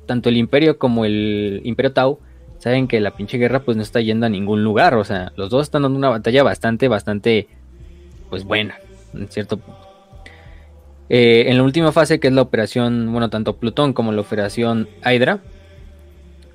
tanto 0.08 0.30
el 0.30 0.38
imperio 0.38 0.80
como 0.80 1.06
el 1.06 1.62
imperio 1.64 1.94
Tau, 1.94 2.20
saben 2.58 2.88
que 2.88 3.00
la 3.00 3.16
pinche 3.16 3.38
guerra 3.38 3.60
pues 3.60 3.78
no 3.78 3.84
está 3.84 4.02
yendo 4.02 4.26
a 4.26 4.30
ningún 4.30 4.64
lugar, 4.64 4.96
o 4.96 5.04
sea, 5.04 5.32
los 5.36 5.52
dos 5.52 5.62
están 5.62 5.84
dando 5.84 6.00
una 6.00 6.10
batalla 6.10 6.42
bastante, 6.42 6.88
bastante, 6.88 7.50
pues 8.32 8.46
buena, 8.46 8.80
en 9.14 9.28
cierto 9.28 9.58
punto. 9.58 9.80
Eh, 11.10 11.52
en 11.52 11.58
la 11.58 11.64
última 11.64 11.92
fase, 11.92 12.20
que 12.20 12.30
es 12.30 12.34
la 12.34 12.42
operación, 12.42 13.12
bueno, 13.12 13.30
tanto 13.30 13.58
Plutón 13.58 13.94
como 13.94 14.12
la 14.12 14.22
operación 14.22 14.90
Hydra, 15.06 15.40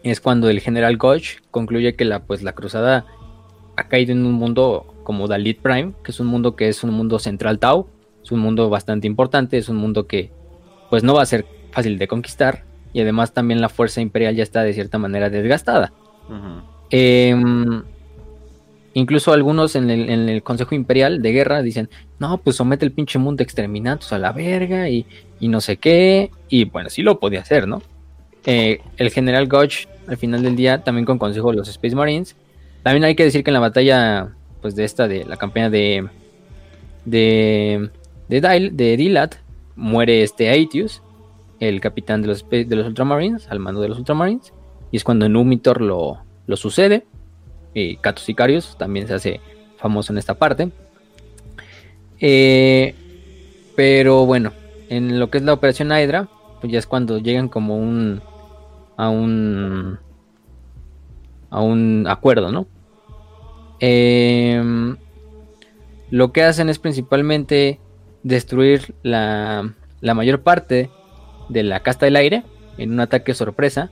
es 0.02 0.20
cuando 0.20 0.50
el 0.50 0.58
general 0.58 0.96
Gauch 0.96 1.40
concluye 1.52 1.94
que 1.94 2.04
la, 2.04 2.24
pues, 2.24 2.42
la 2.42 2.52
cruzada 2.52 3.06
ha 3.76 3.86
caído 3.86 4.10
en 4.10 4.26
un 4.26 4.32
mundo 4.32 4.92
como 5.06 5.28
Dalit 5.28 5.60
Prime, 5.60 5.92
que 6.02 6.10
es 6.10 6.18
un 6.18 6.26
mundo 6.26 6.56
que 6.56 6.68
es 6.68 6.82
un 6.82 6.90
mundo 6.90 7.20
central 7.20 7.60
Tau, 7.60 7.86
es 8.24 8.32
un 8.32 8.40
mundo 8.40 8.68
bastante 8.68 9.06
importante, 9.06 9.56
es 9.56 9.68
un 9.68 9.76
mundo 9.76 10.08
que 10.08 10.32
pues 10.90 11.04
no 11.04 11.14
va 11.14 11.22
a 11.22 11.26
ser 11.26 11.46
fácil 11.70 11.96
de 11.96 12.08
conquistar 12.08 12.64
y 12.92 13.02
además 13.02 13.32
también 13.32 13.60
la 13.60 13.68
fuerza 13.68 14.00
imperial 14.00 14.34
ya 14.34 14.42
está 14.42 14.64
de 14.64 14.72
cierta 14.72 14.98
manera 14.98 15.30
desgastada. 15.30 15.92
Em, 16.90 17.84
incluso 18.94 19.32
algunos 19.32 19.76
en 19.76 19.90
el, 19.90 20.42
Consejo 20.42 20.74
Imperial 20.74 21.22
de 21.22 21.30
Guerra 21.30 21.62
dicen, 21.62 21.88
no, 22.18 22.38
pues 22.38 22.56
somete 22.56 22.84
el 22.84 22.90
pinche 22.90 23.20
mundo 23.20 23.44
exterminatus 23.44 24.12
a 24.12 24.18
la 24.18 24.32
verga 24.32 24.88
y, 24.88 25.06
no 25.40 25.60
sé 25.60 25.76
qué. 25.76 26.32
Y 26.48 26.64
bueno, 26.64 26.90
sí 26.90 27.02
lo 27.02 27.20
podía 27.20 27.42
hacer, 27.42 27.68
¿no? 27.68 27.80
Eh, 28.44 28.80
el 28.96 29.10
general 29.10 29.46
Gotch, 29.46 29.86
al 30.08 30.16
final 30.16 30.42
del 30.42 30.56
día, 30.56 30.82
también 30.82 31.04
con 31.04 31.18
consejo 31.18 31.52
de 31.52 31.58
los 31.58 31.68
Space 31.68 31.94
Marines. 31.94 32.34
También 32.82 33.04
hay 33.04 33.14
que 33.14 33.24
decir 33.24 33.44
que 33.44 33.50
en 33.50 33.54
la 33.54 33.60
batalla, 33.60 34.32
pues 34.66 34.74
de 34.74 34.82
esta, 34.82 35.06
de 35.06 35.24
la 35.24 35.36
campaña 35.36 35.70
de, 35.70 36.08
de, 37.04 37.88
de, 38.28 38.70
de 38.72 38.96
Dilat, 38.96 39.36
muere 39.76 40.24
este 40.24 40.48
Aetius, 40.48 41.02
el 41.60 41.80
capitán 41.80 42.20
de 42.20 42.26
los, 42.26 42.44
de 42.50 42.66
los 42.74 42.88
Ultramarines, 42.88 43.46
al 43.48 43.60
mando 43.60 43.80
de 43.80 43.88
los 43.88 43.98
Ultramarines. 43.98 44.52
Y 44.90 44.96
es 44.96 45.04
cuando 45.04 45.28
Numitor 45.28 45.80
lo, 45.80 46.18
lo 46.48 46.56
sucede 46.56 47.06
y 47.74 47.96
Catus 47.98 48.24
Sicarius 48.24 48.76
también 48.76 49.06
se 49.06 49.14
hace 49.14 49.40
famoso 49.76 50.12
en 50.12 50.18
esta 50.18 50.34
parte. 50.34 50.72
Eh, 52.18 52.92
pero 53.76 54.26
bueno, 54.26 54.52
en 54.88 55.20
lo 55.20 55.30
que 55.30 55.38
es 55.38 55.44
la 55.44 55.52
operación 55.52 55.92
Hydra, 55.92 56.28
pues 56.60 56.72
ya 56.72 56.80
es 56.80 56.88
cuando 56.88 57.18
llegan 57.18 57.48
como 57.48 57.78
un 57.78 58.20
a 58.96 59.10
un 59.10 60.00
a 61.50 61.60
un 61.60 62.06
acuerdo, 62.08 62.50
¿no? 62.50 62.66
Em, 63.80 64.96
lo 66.10 66.32
que 66.32 66.42
hacen 66.42 66.68
es 66.68 66.78
principalmente 66.78 67.80
destruir 68.22 68.94
la, 69.02 69.74
mayor 70.00 70.42
parte 70.42 70.90
de 71.48 71.62
la 71.62 71.80
casta 71.80 72.06
del 72.06 72.16
aire 72.16 72.44
en 72.78 72.92
un 72.92 73.00
ataque 73.00 73.34
sorpresa 73.34 73.90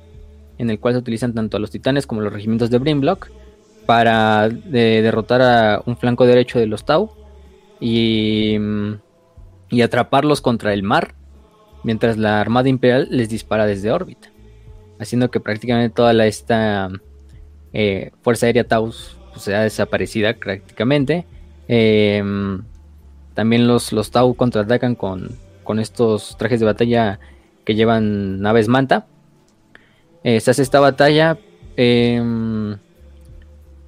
en 0.59 0.70
el 0.70 0.78
cual 0.78 0.94
se 0.94 1.01
utilizan 1.01 1.35
tanto 1.35 1.56
a 1.56 1.61
los 1.61 1.70
titanes 1.70 2.06
como 2.06 2.20
los 2.20 2.32
regimientos 2.32 2.70
de 2.70 2.78
Brimlock 2.78 3.31
para 3.86 4.48
derrotar 4.48 5.43
a 5.43 5.82
un 5.85 5.97
flanco 5.97 6.27
derecho 6.27 6.59
de 6.59 6.66
los 6.66 6.85
Tau 6.85 7.11
y, 7.81 8.56
y, 9.70 9.82
atraparlos 9.82 10.40
contra 10.40 10.73
el 10.73 10.82
mar, 10.82 11.15
mientras 11.82 12.16
la 12.16 12.40
Armada 12.40 12.69
Imperial 12.69 13.09
les 13.11 13.28
dispara 13.28 13.66
desde 13.66 13.90
órbita, 13.90 14.31
haciendo 14.98 15.31
que 15.31 15.40
prácticamente 15.40 15.94
toda 15.94 16.12
la, 16.12 16.27
esta 16.27 16.89
eh, 17.74 18.12
Fuerza 18.23 18.47
Aérea 18.47 18.65
Tau 18.65 18.90
pues, 19.35 19.44
sea 19.44 19.62
desaparecida 19.62 20.35
prácticamente. 20.35 21.27
Em, 21.69 22.62
también 23.35 23.66
los, 23.66 23.93
los 23.93 24.11
Tau 24.11 24.35
contraatacan 24.35 24.94
con, 24.94 25.31
con 25.62 25.78
estos 25.78 26.36
trajes 26.39 26.61
de 26.61 26.66
batalla 26.66 27.20
que 27.65 27.74
llevan 27.74 28.40
naves 28.40 28.69
manta. 28.69 29.06
Eh, 30.23 30.40
se 30.40 30.51
hace 30.51 30.62
esta 30.62 30.81
batalla. 30.81 31.39
Eh, 31.77 32.77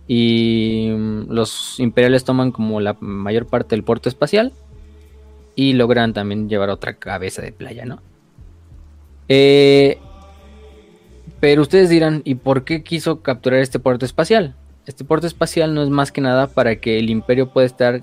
y 0.08 0.88
mm, 0.90 1.30
los 1.30 1.80
imperiales 1.80 2.24
toman 2.24 2.52
como 2.52 2.80
la 2.80 2.96
mayor 3.00 3.46
parte 3.46 3.74
del 3.74 3.84
puerto 3.84 4.08
espacial 4.08 4.52
y 5.54 5.72
logran 5.72 6.12
también 6.12 6.48
llevar 6.48 6.70
otra 6.70 6.94
cabeza 6.94 7.42
de 7.42 7.52
playa, 7.52 7.84
¿no? 7.84 8.02
Eh, 9.28 9.98
pero 11.40 11.62
ustedes 11.62 11.90
dirán, 11.90 12.22
¿y 12.24 12.36
por 12.36 12.64
qué 12.64 12.82
quiso 12.82 13.22
capturar 13.22 13.60
este 13.60 13.78
puerto 13.78 14.04
espacial? 14.04 14.54
Este 14.86 15.04
puerto 15.04 15.26
espacial 15.26 15.74
no 15.74 15.82
es 15.82 15.90
más 15.90 16.12
que 16.12 16.20
nada 16.20 16.46
para 16.46 16.76
que 16.76 16.98
el 16.98 17.10
imperio 17.10 17.50
pueda 17.50 17.66
estar, 17.66 18.02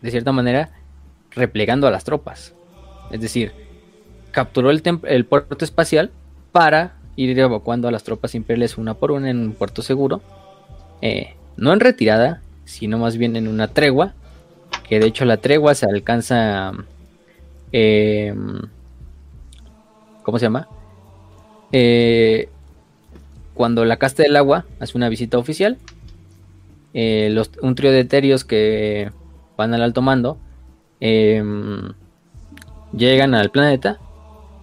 de 0.00 0.10
cierta 0.10 0.32
manera, 0.32 0.70
replegando 1.30 1.86
a 1.86 1.90
las 1.90 2.04
tropas. 2.04 2.54
Es 3.10 3.20
decir, 3.20 3.52
capturó 4.30 4.70
el, 4.70 4.82
el 5.04 5.24
puerto 5.24 5.64
espacial 5.64 6.10
para 6.52 6.94
ir 7.16 7.38
evacuando 7.38 7.88
a 7.88 7.90
las 7.90 8.04
tropas 8.04 8.34
imperiales 8.34 8.78
una 8.78 8.94
por 8.94 9.10
una 9.10 9.30
en 9.30 9.40
un 9.40 9.52
puerto 9.52 9.82
seguro 9.82 10.22
eh, 11.02 11.34
no 11.56 11.72
en 11.72 11.80
retirada, 11.80 12.42
sino 12.64 12.98
más 12.98 13.16
bien 13.16 13.36
en 13.36 13.48
una 13.48 13.68
tregua, 13.68 14.14
que 14.88 14.98
de 14.98 15.06
hecho 15.06 15.24
la 15.24 15.38
tregua 15.38 15.74
se 15.74 15.86
alcanza, 15.86 16.72
eh, 17.72 18.34
¿cómo 20.22 20.38
se 20.38 20.46
llama? 20.46 20.68
Eh, 21.72 22.48
cuando 23.60 23.84
la 23.84 23.98
casta 23.98 24.22
del 24.22 24.36
agua 24.36 24.64
hace 24.78 24.96
una 24.96 25.10
visita 25.10 25.36
oficial, 25.36 25.76
un 26.94 27.74
trío 27.74 27.92
de 27.92 28.00
eterios 28.00 28.42
que 28.42 29.12
van 29.58 29.74
al 29.74 29.82
alto 29.82 30.00
mando 30.00 30.38
em, 30.98 31.92
llegan 32.96 33.34
al 33.34 33.50
planeta 33.50 33.98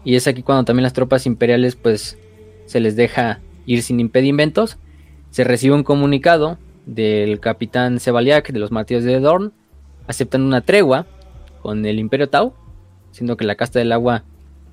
y 0.04 0.16
es 0.16 0.26
aquí 0.26 0.42
cuando 0.42 0.64
también 0.64 0.82
las 0.82 0.94
tropas 0.94 1.28
imperiales 1.28 1.76
pues 1.76 2.18
se 2.66 2.80
les 2.80 2.96
deja 2.96 3.40
ir 3.68 3.84
sin 3.84 4.00
impedimentos 4.00 4.80
se 5.30 5.44
recibe 5.44 5.76
un 5.76 5.84
comunicado 5.84 6.58
del 6.88 7.40
capitán 7.40 8.00
Sebaliak 8.00 8.52
de 8.52 8.58
los 8.58 8.72
martillos 8.72 9.04
de 9.04 9.20
Dorn, 9.20 9.54
aceptando 10.08 10.48
una 10.48 10.62
tregua 10.62 11.06
con 11.62 11.86
el 11.86 12.00
Imperio 12.00 12.30
Tau, 12.30 12.56
siendo 13.12 13.38
que 13.38 13.46
la 13.46 13.54
casta 13.54 13.78
del 13.78 13.92
agua 13.92 14.24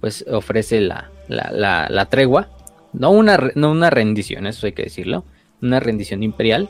pues 0.00 0.24
ofrece 0.30 0.80
la, 0.80 1.10
la, 1.28 2.06
tregua, 2.06 2.48
no 2.94 3.10
una, 3.10 3.50
no 3.54 3.70
una 3.70 3.90
rendición, 3.90 4.46
eso 4.46 4.66
hay 4.66 4.72
que 4.72 4.84
decirlo, 4.84 5.24
una 5.60 5.80
rendición 5.80 6.22
imperial, 6.22 6.68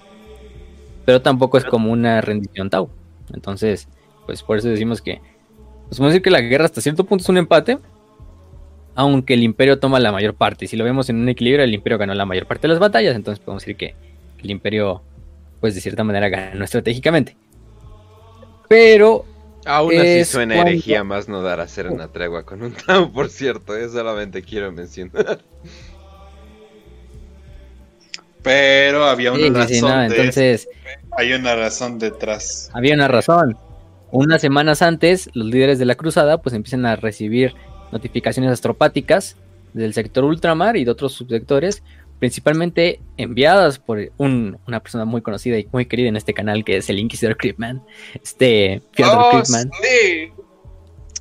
pero 1.04 1.22
tampoco 1.22 1.58
es 1.58 1.64
como 1.64 1.92
una 1.92 2.20
rendición 2.20 2.70
Tau. 2.70 2.90
Entonces, 3.32 3.88
pues 4.26 4.42
por 4.42 4.58
eso 4.58 4.68
decimos 4.68 5.02
que, 5.02 5.20
pues 5.88 5.98
podemos 5.98 6.12
decir 6.12 6.22
que 6.22 6.30
la 6.30 6.40
guerra 6.40 6.64
hasta 6.64 6.80
cierto 6.80 7.04
punto 7.04 7.22
es 7.22 7.28
un 7.28 7.38
empate, 7.38 7.78
aunque 8.94 9.34
el 9.34 9.42
imperio 9.42 9.78
toma 9.78 10.00
la 10.00 10.12
mayor 10.12 10.34
parte. 10.34 10.66
Si 10.66 10.76
lo 10.76 10.84
vemos 10.84 11.08
en 11.10 11.16
un 11.16 11.28
equilibrio, 11.28 11.64
el 11.64 11.74
imperio 11.74 11.98
ganó 11.98 12.14
la 12.14 12.26
mayor 12.26 12.46
parte 12.46 12.62
de 12.62 12.68
las 12.68 12.78
batallas, 12.78 13.14
entonces 13.14 13.44
podemos 13.44 13.62
decir 13.62 13.76
que 13.76 13.94
el 14.42 14.50
imperio, 14.50 15.02
pues 15.60 15.74
de 15.74 15.80
cierta 15.80 16.04
manera, 16.04 16.28
ganó 16.28 16.64
estratégicamente. 16.64 17.36
Pero... 18.68 19.26
Aún 19.66 19.96
así 19.96 20.26
suena 20.26 20.60
herejía 20.60 21.04
más 21.04 21.26
no 21.26 21.40
dar 21.40 21.58
a 21.58 21.62
hacer 21.62 21.88
una 21.88 22.08
tregua 22.08 22.44
con 22.44 22.62
un 22.62 22.72
Tau, 22.72 23.10
por 23.10 23.30
cierto, 23.30 23.74
eso 23.74 23.94
solamente 23.94 24.42
quiero 24.42 24.70
mencionar. 24.72 25.40
Pero 28.44 29.06
había 29.06 29.32
una 29.32 29.64
razón. 29.64 30.02
entonces, 30.04 30.68
hay 31.16 31.32
una 31.32 31.56
razón 31.56 31.98
detrás. 31.98 32.70
Había 32.74 32.94
una 32.94 33.08
razón. 33.08 33.56
Unas 34.12 34.42
semanas 34.42 34.82
antes, 34.82 35.28
los 35.32 35.48
líderes 35.48 35.80
de 35.80 35.86
la 35.86 35.96
cruzada 35.96 36.40
pues 36.40 36.54
empiezan 36.54 36.86
a 36.86 36.94
recibir 36.94 37.54
notificaciones 37.90 38.52
astropáticas 38.52 39.36
del 39.72 39.94
sector 39.94 40.24
ultramar 40.24 40.76
y 40.76 40.84
de 40.84 40.90
otros 40.90 41.14
subsectores, 41.14 41.82
principalmente 42.20 43.00
enviadas 43.16 43.78
por 43.78 43.98
una 44.18 44.80
persona 44.80 45.04
muy 45.04 45.22
conocida 45.22 45.58
y 45.58 45.66
muy 45.72 45.86
querida 45.86 46.08
en 46.08 46.16
este 46.16 46.34
canal, 46.34 46.64
que 46.64 46.76
es 46.76 46.88
el 46.90 46.98
Inquisidor 46.98 47.36
Creepman, 47.36 47.82
este 48.22 48.82
Fyodor 48.92 49.18
oh, 49.18 49.42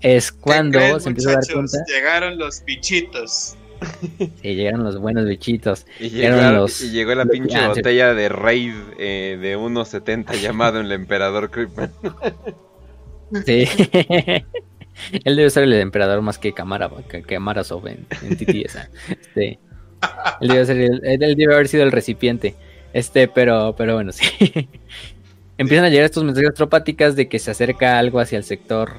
Es 0.02 0.32
cuando 0.32 1.00
se 1.00 1.10
empieza 1.10 1.32
a 1.32 1.34
dar 1.36 1.48
cuenta. 1.52 1.78
Llegaron 1.88 2.38
los 2.38 2.64
bichitos. 2.66 3.56
Sí, 4.42 4.56
llegaron 4.56 4.84
los 4.84 5.00
buenos 5.00 5.26
bichitos. 5.26 5.86
Y, 6.00 6.10
llegó 6.10 7.16
la 7.16 7.26
pinche 7.26 7.68
botella 7.68 8.14
de 8.14 8.30
Raid 8.30 8.74
eh, 8.98 9.38
de 9.42 9.58
1.70 9.58 10.40
llamado 10.42 10.80
el 10.80 10.92
Emperador 10.92 11.50
Creepman. 11.50 11.92
Sí. 13.46 13.66
Él 15.24 15.36
debe 15.36 15.50
ser 15.50 15.64
el 15.64 15.74
emperador 15.74 16.22
más 16.22 16.38
que 16.38 16.54
Camara, 16.54 16.90
que, 17.10 17.24
que 17.24 17.36
en, 17.36 17.48
en 17.48 18.38
Este, 19.10 19.60
él, 20.40 20.48
debe 20.48 20.66
ser 20.66 20.78
él 20.78 21.36
debe 21.36 21.54
haber 21.54 21.68
sido 21.68 21.84
el 21.84 21.92
recipiente. 21.92 22.56
Este, 22.94 23.28
pero, 23.28 23.76
pero 23.76 23.96
bueno, 23.96 24.12
sí. 24.12 24.24
Empiezan 25.58 25.86
a 25.86 25.90
llegar 25.90 26.06
estos 26.06 26.24
mensajes 26.24 26.50
astropáticas 26.50 27.16
de 27.16 27.28
que 27.28 27.40
se 27.40 27.52
acerca 27.52 27.98
algo 27.98 28.20
hacia 28.20 28.38
el 28.38 28.44
sector, 28.44 28.98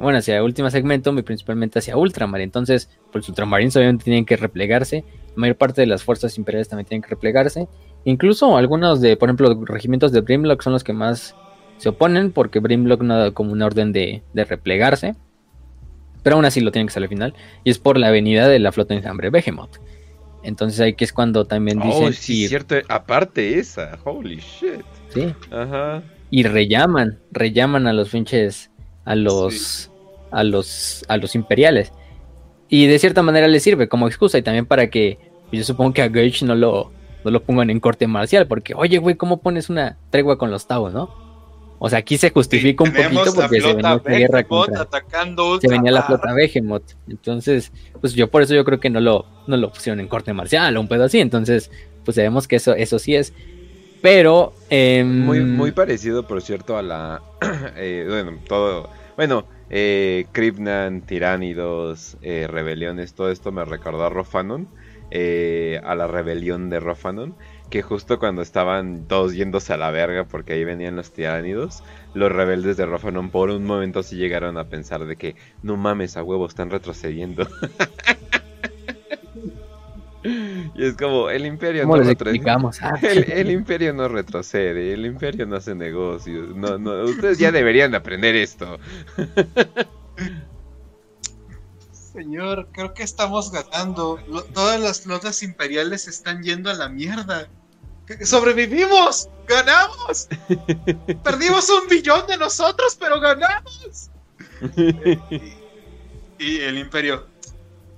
bueno, 0.00 0.18
hacia 0.18 0.36
el 0.36 0.42
último 0.42 0.70
segmento, 0.70 1.16
y 1.16 1.22
principalmente 1.22 1.78
hacia 1.78 1.96
Ultramar. 1.96 2.40
Entonces, 2.40 2.88
pues 3.12 3.28
ultramarines 3.28 3.76
obviamente 3.76 4.04
tienen 4.04 4.24
que 4.24 4.36
replegarse. 4.36 5.04
La 5.28 5.34
mayor 5.36 5.56
parte 5.56 5.80
de 5.82 5.86
las 5.86 6.02
fuerzas 6.02 6.36
imperiales 6.38 6.68
también 6.68 6.86
tienen 6.86 7.02
que 7.02 7.10
replegarse. 7.10 7.68
Incluso 8.04 8.56
algunos 8.56 9.00
de, 9.00 9.16
por 9.16 9.28
ejemplo, 9.28 9.48
los 9.48 9.68
regimientos 9.68 10.12
de 10.12 10.22
Brimlock 10.22 10.62
son 10.62 10.72
los 10.72 10.84
que 10.84 10.92
más 10.92 11.36
se 11.76 11.90
oponen 11.90 12.32
porque 12.32 12.60
Brimlock 12.60 13.02
no 13.02 13.16
da 13.16 13.30
como 13.30 13.52
una 13.52 13.66
orden 13.66 13.92
de, 13.92 14.22
de 14.32 14.44
replegarse. 14.44 15.16
Pero 16.22 16.36
aún 16.36 16.44
así 16.44 16.60
lo 16.60 16.72
tienen 16.72 16.86
que 16.86 16.92
salir 16.92 17.06
al 17.06 17.10
final. 17.10 17.34
Y 17.64 17.70
es 17.70 17.78
por 17.78 17.98
la 17.98 18.08
avenida 18.08 18.48
de 18.48 18.58
la 18.58 18.72
flota 18.72 18.94
enjambre 18.94 19.30
Behemoth. 19.30 19.78
Entonces 20.42 20.80
ahí 20.80 20.94
que 20.94 21.04
es 21.04 21.12
cuando 21.12 21.44
también 21.46 21.80
oh, 21.80 21.84
dicen. 21.84 22.04
Oh, 22.04 22.12
sí, 22.12 22.48
cierto. 22.48 22.76
Aparte 22.88 23.58
esa. 23.58 23.98
Holy 24.04 24.36
shit. 24.36 24.84
Sí. 25.12 25.34
Ajá. 25.50 26.02
Y 26.30 26.44
rellaman. 26.44 27.18
Rellaman 27.32 27.86
a 27.86 27.92
los 27.92 28.10
pinches. 28.10 28.70
A 29.04 29.14
los. 29.14 29.89
A 30.30 30.44
los. 30.44 31.04
A 31.08 31.16
los 31.16 31.34
imperiales. 31.34 31.92
Y 32.68 32.86
de 32.86 32.98
cierta 32.98 33.22
manera 33.22 33.48
les 33.48 33.62
sirve 33.62 33.88
como 33.88 34.06
excusa. 34.06 34.38
Y 34.38 34.42
también 34.42 34.66
para 34.66 34.90
que. 34.90 35.18
Yo 35.52 35.64
supongo 35.64 35.92
que 35.92 36.02
a 36.02 36.08
Gage 36.08 36.44
no 36.44 36.54
lo. 36.54 36.92
No 37.24 37.30
lo 37.30 37.42
pongan 37.42 37.68
en 37.68 37.80
corte 37.80 38.06
marcial. 38.06 38.46
Porque, 38.46 38.74
oye, 38.74 38.98
güey, 38.98 39.16
¿cómo 39.16 39.42
pones 39.42 39.68
una 39.68 39.98
tregua 40.10 40.38
con 40.38 40.50
los 40.50 40.66
Tau, 40.66 40.90
no? 40.90 41.10
O 41.82 41.88
sea, 41.88 42.00
aquí 42.00 42.18
se 42.18 42.28
justifica 42.28 42.84
un 42.84 42.92
poquito 42.92 43.32
porque 43.34 43.62
se 43.62 43.74
venía 43.74 43.94
esta 43.94 44.10
guerra 44.10 44.44
contra. 44.44 44.86
se 45.62 45.66
venía 45.66 45.90
la 45.90 46.02
flota 46.02 46.34
Behemoth. 46.34 46.92
Entonces, 47.08 47.72
pues 48.02 48.12
yo 48.12 48.30
por 48.30 48.42
eso 48.42 48.54
yo 48.54 48.66
creo 48.66 48.78
que 48.78 48.90
no 48.90 49.00
lo, 49.00 49.24
no 49.46 49.56
lo 49.56 49.72
pusieron 49.72 49.98
en 49.98 50.06
corte 50.06 50.34
marcial 50.34 50.76
o 50.76 50.80
un 50.82 50.88
pedo 50.88 51.04
así. 51.04 51.20
Entonces, 51.20 51.70
pues 52.04 52.16
sabemos 52.16 52.46
que 52.46 52.56
eso, 52.56 52.74
eso 52.74 52.98
sí 52.98 53.14
es. 53.14 53.32
Pero. 54.02 54.52
muy, 54.68 55.38
em, 55.38 55.56
muy 55.56 55.72
parecido, 55.72 56.26
por 56.26 56.42
cierto, 56.42 56.76
a 56.76 56.82
la. 56.82 57.22
Eh, 57.76 58.04
bueno, 58.06 58.38
todo. 58.46 58.90
Bueno, 59.16 59.46
eh, 59.70 60.26
Kripnan, 60.32 61.06
Tiránidos, 61.06 62.18
eh, 62.22 62.46
Rebeliones, 62.48 63.14
todo 63.14 63.30
esto 63.30 63.52
me 63.52 63.64
recordó 63.64 64.04
a 64.04 64.10
Rofanon. 64.10 64.68
Eh, 65.12 65.80
a 65.82 65.96
la 65.96 66.06
rebelión 66.06 66.70
de 66.70 66.78
Rofanon. 66.78 67.36
Que 67.68 67.82
justo 67.82 68.18
cuando 68.20 68.42
estaban 68.42 69.06
todos 69.08 69.34
yéndose 69.34 69.72
a 69.72 69.76
la 69.76 69.90
verga 69.90 70.24
porque 70.24 70.52
ahí 70.52 70.64
venían 70.64 70.96
los 70.96 71.12
tiránidos, 71.12 71.82
los 72.14 72.30
rebeldes 72.32 72.76
de 72.76 72.86
Rofanon 72.86 73.30
por 73.30 73.50
un 73.50 73.64
momento 73.64 74.02
sí 74.02 74.16
llegaron 74.16 74.58
a 74.58 74.68
pensar 74.68 75.06
de 75.06 75.16
que 75.16 75.36
no 75.62 75.76
mames 75.76 76.16
a 76.16 76.22
huevo, 76.22 76.46
están 76.46 76.70
retrocediendo. 76.70 77.46
Y 80.80 80.86
es 80.86 80.96
como, 80.96 81.28
el 81.28 81.44
imperio 81.44 81.86
no 81.86 81.94
retrocede. 81.96 82.40
Ah. 82.80 82.98
El, 83.02 83.50
imperio 83.50 83.92
no 83.92 84.08
retrocede, 84.08 84.94
el 84.94 85.04
imperio 85.04 85.44
no 85.44 85.56
hace 85.56 85.74
negocios. 85.74 86.56
No, 86.56 86.78
no, 86.78 87.04
ustedes 87.04 87.38
ya 87.38 87.52
deberían 87.52 87.94
aprender 87.94 88.34
esto. 88.34 88.78
Señor, 91.92 92.68
creo 92.72 92.94
que 92.94 93.02
estamos 93.02 93.52
ganando. 93.52 94.18
todas 94.54 94.80
las 94.80 95.02
flotas 95.02 95.42
imperiales 95.42 96.08
están 96.08 96.42
yendo 96.42 96.70
a 96.70 96.74
la 96.74 96.88
mierda. 96.88 97.46
¡Sobrevivimos! 98.24 99.28
¡Ganamos! 99.46 100.28
Perdimos 101.22 101.68
un 101.68 101.88
billón 101.90 102.26
de 102.26 102.38
nosotros, 102.38 102.96
pero 102.98 103.20
ganamos. 103.20 104.10
y 106.38 106.60
el 106.60 106.78
imperio. 106.78 107.26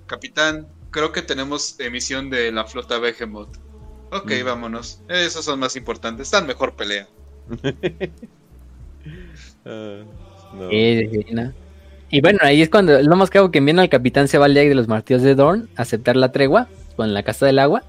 Capitán, 0.09 0.67
creo 0.93 1.11
que 1.11 1.23
tenemos 1.23 1.81
emisión 1.81 2.31
de 2.31 2.53
la 2.53 2.65
flota 2.65 2.99
Behemoth. 2.99 3.57
Ok, 4.13 4.31
mm. 4.41 4.45
vámonos. 4.45 5.01
Esos 5.09 5.45
son 5.45 5.59
más 5.59 5.75
importantes. 5.75 6.29
Están 6.29 6.47
mejor 6.47 6.77
pelea. 6.77 7.09
Ah, 9.65 10.03
y 12.11 12.21
bueno, 12.21 12.41
ahí 12.43 12.63
es 12.63 12.69
cuando 12.69 13.01
lo 13.01 13.17
más 13.17 13.31
que 13.31 13.61
viene 13.61 13.81
al 13.81 13.89
capitán 13.89 14.27
se 14.27 14.37
va 14.37 14.47
al 14.47 14.55
de 14.55 14.75
los 14.75 14.89
martillos 14.89 15.23
de 15.23 15.37
Dorn 15.37 15.69
a 15.77 15.83
aceptar 15.83 16.17
la 16.17 16.33
tregua 16.33 16.69
con 16.97 17.15
la 17.15 17.23
casa 17.23 17.47
del 17.47 17.61
agua. 17.61 17.85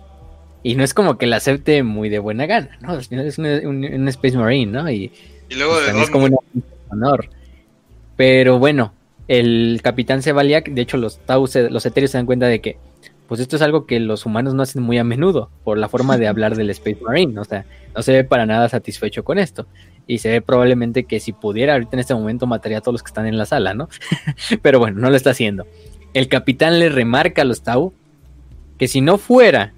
Y 0.61 0.75
no 0.75 0.83
es 0.83 0.93
como 0.93 1.17
que 1.17 1.25
la 1.25 1.37
acepte 1.37 1.81
muy 1.81 2.09
de 2.09 2.19
buena 2.19 2.45
gana, 2.45 2.77
¿no? 2.79 2.97
Es 2.97 3.37
un, 3.37 4.07
Space 4.07 4.37
Marine, 4.37 4.71
¿no? 4.71 4.89
Y, 4.89 5.11
luego 5.49 5.73
pues, 5.73 6.03
es 6.03 6.09
como 6.09 6.25
un 6.27 6.63
honor. 6.89 7.27
Pero 8.15 8.59
bueno, 8.59 8.93
el 9.27 9.81
capitán 9.83 10.21
Sebaliak, 10.21 10.69
de 10.69 10.81
hecho 10.81 10.97
los 10.97 11.17
Tau, 11.25 11.49
los 11.69 11.85
etéreos 11.85 12.11
se 12.11 12.17
dan 12.17 12.25
cuenta 12.25 12.47
de 12.47 12.61
que 12.61 12.77
pues 13.33 13.41
esto 13.41 13.55
es 13.55 13.63
algo 13.63 13.87
que 13.87 13.99
los 13.99 14.27
humanos 14.27 14.53
no 14.53 14.61
hacen 14.61 14.83
muy 14.83 14.99
a 14.99 15.03
menudo 15.03 15.49
por 15.63 15.79
la 15.79 15.89
forma 15.89 16.19
de 16.19 16.27
hablar 16.27 16.55
del 16.55 16.69
Space 16.69 16.99
Marine, 17.01 17.39
o 17.39 17.43
sea, 17.43 17.65
no 17.95 18.03
se 18.03 18.11
ve 18.11 18.23
para 18.23 18.45
nada 18.45 18.69
satisfecho 18.69 19.23
con 19.23 19.39
esto. 19.39 19.65
Y 20.05 20.19
se 20.19 20.29
ve 20.29 20.41
probablemente 20.41 21.05
que 21.05 21.19
si 21.19 21.33
pudiera 21.33 21.73
ahorita 21.73 21.95
en 21.95 22.01
este 22.01 22.13
momento 22.13 22.45
mataría 22.45 22.77
a 22.77 22.81
todos 22.81 22.93
los 22.93 23.01
que 23.01 23.07
están 23.07 23.25
en 23.25 23.39
la 23.39 23.47
sala, 23.47 23.73
¿no? 23.73 23.89
Pero 24.61 24.77
bueno, 24.77 24.99
no 24.99 25.09
lo 25.09 25.15
está 25.15 25.31
haciendo. 25.31 25.65
El 26.13 26.27
capitán 26.27 26.77
le 26.77 26.89
remarca 26.89 27.41
a 27.41 27.45
los 27.45 27.63
Tau 27.63 27.91
que 28.77 28.87
si 28.87 29.01
no 29.01 29.17
fuera 29.17 29.73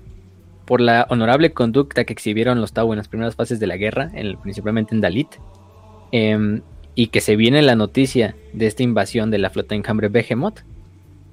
por 0.66 0.82
la 0.82 1.08
honorable 1.10 1.54
conducta 1.54 2.04
que 2.04 2.12
exhibieron 2.12 2.60
los 2.60 2.74
Tau 2.74 2.92
en 2.92 2.98
las 2.98 3.08
primeras 3.08 3.38
fases 3.38 3.62
de 3.62 3.68
la 3.68 3.78
guerra, 3.78 4.12
principalmente 4.44 4.94
en 4.94 5.00
Dalit, 5.00 5.30
em, 6.12 6.62
y 6.94 7.08
que 7.08 7.22
se 7.22 7.38
viene 7.38 7.62
la 7.62 7.78
noticia 7.78 8.36
de 8.52 8.68
esta 8.68 8.84
invasión 8.84 9.32
de 9.32 9.38
la 9.38 9.50
flota 9.50 9.76
enjambre 9.76 10.10
Behemoth, 10.10 10.60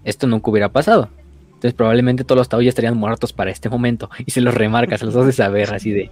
esto 0.04 0.28
nunca 0.28 0.52
hubiera 0.52 0.68
pasado. 0.68 1.10
Entonces 1.62 1.76
probablemente 1.76 2.24
todos 2.24 2.38
los 2.38 2.48
Tau 2.48 2.60
ya 2.60 2.70
estarían 2.70 2.96
muertos 2.96 3.32
para 3.32 3.52
este 3.52 3.68
momento. 3.68 4.10
Y 4.26 4.32
se 4.32 4.40
los 4.40 4.52
remarca, 4.52 4.98
se 4.98 5.04
los 5.06 5.14
hace 5.14 5.30
saber 5.30 5.72
así 5.72 5.92
de... 5.92 6.10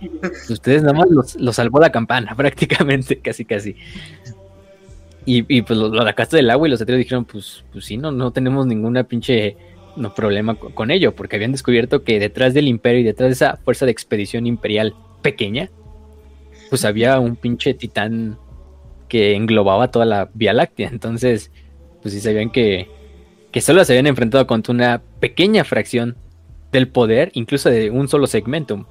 Ustedes 0.48 0.84
nada 0.84 0.94
más 0.94 1.08
los, 1.10 1.56
salvó 1.56 1.80
la 1.80 1.90
campana 1.90 2.34
prácticamente, 2.36 3.18
casi 3.18 3.44
casi. 3.44 3.74
Y, 5.26 5.62
pues 5.62 5.76
lo, 5.76 5.92
sacaste 6.04 6.36
del 6.36 6.50
agua 6.50 6.68
y 6.68 6.70
los 6.70 6.80
atreos 6.80 6.98
dijeron, 6.98 7.24
pues, 7.24 7.64
pues 7.72 7.84
sí, 7.84 7.96
no, 7.96 8.12
no 8.12 8.30
tenemos 8.30 8.64
ninguna 8.64 9.02
pinche 9.02 9.56
no, 9.96 10.14
problema 10.14 10.54
con, 10.54 10.92
ello, 10.92 11.16
porque 11.16 11.34
habían 11.34 11.50
descubierto 11.50 12.04
que 12.04 12.20
detrás 12.20 12.54
del 12.54 12.68
imperio 12.68 13.00
y 13.00 13.04
detrás 13.04 13.30
de 13.30 13.32
esa 13.32 13.56
fuerza 13.56 13.86
de 13.86 13.90
expedición 13.90 14.46
imperial 14.46 14.94
pequeña, 15.20 15.68
pues 16.68 16.84
había 16.84 17.18
un 17.18 17.34
pinche 17.34 17.74
titán 17.74 18.38
que 19.08 19.34
englobaba 19.34 19.90
toda 19.90 20.04
la 20.04 20.30
Vía 20.32 20.52
Láctea. 20.52 20.90
Entonces, 20.90 21.50
pues 22.02 22.14
sí 22.14 22.20
sabían 22.20 22.50
que, 22.50 22.88
que 23.52 23.60
solo 23.60 23.84
se 23.84 23.92
habían 23.92 24.06
enfrentado 24.06 24.46
contra 24.46 24.72
una 24.72 25.02
pequeña 25.20 25.64
fracción 25.64 26.16
del 26.72 26.88
poder, 26.88 27.30
incluso 27.34 27.68
de 27.68 27.90
un 27.90 28.08
solo 28.08 28.26
segmento. 28.26 28.86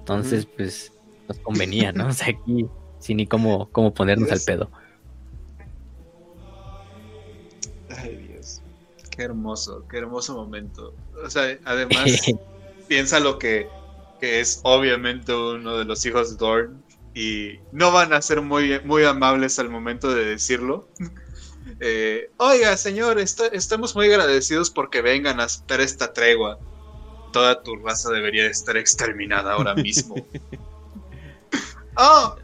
Entonces, 0.00 0.46
pues, 0.46 0.92
nos 1.28 1.38
convenía, 1.40 1.92
¿no? 1.92 2.06
O 2.08 2.12
sea, 2.12 2.28
aquí, 2.28 2.66
sin 2.98 3.18
ni 3.18 3.26
cómo, 3.26 3.68
cómo 3.70 3.92
ponernos 3.92 4.30
al 4.30 4.40
pedo. 4.40 4.70
Ay, 7.90 8.16
Dios. 8.28 8.62
Qué 9.10 9.22
hermoso, 9.22 9.86
qué 9.88 9.98
hermoso 9.98 10.34
momento. 10.34 10.94
O 11.24 11.28
sea, 11.28 11.58
además, 11.64 12.04
piensa 12.88 13.20
lo 13.20 13.38
que, 13.38 13.68
que 14.20 14.40
es 14.40 14.60
obviamente 14.64 15.34
uno 15.34 15.76
de 15.76 15.84
los 15.84 16.04
hijos 16.06 16.30
de 16.30 16.36
Dorn 16.36 16.82
y 17.14 17.60
no 17.70 17.92
van 17.92 18.12
a 18.12 18.20
ser 18.20 18.40
muy, 18.40 18.80
muy 18.84 19.04
amables 19.04 19.58
al 19.58 19.68
momento 19.68 20.12
de 20.12 20.24
decirlo. 20.24 20.88
Eh, 21.80 22.30
Oiga, 22.36 22.76
señor, 22.76 23.18
estamos 23.18 23.94
muy 23.94 24.06
agradecidos 24.06 24.70
porque 24.70 25.02
vengan 25.02 25.40
a 25.40 25.44
hacer 25.44 25.80
esta 25.80 26.12
tregua. 26.12 26.58
Toda 27.32 27.62
tu 27.62 27.76
raza 27.76 28.10
debería 28.10 28.46
estar 28.46 28.76
exterminada 28.76 29.52
ahora 29.52 29.74
mismo. 29.76 30.14
oh, 31.96 32.36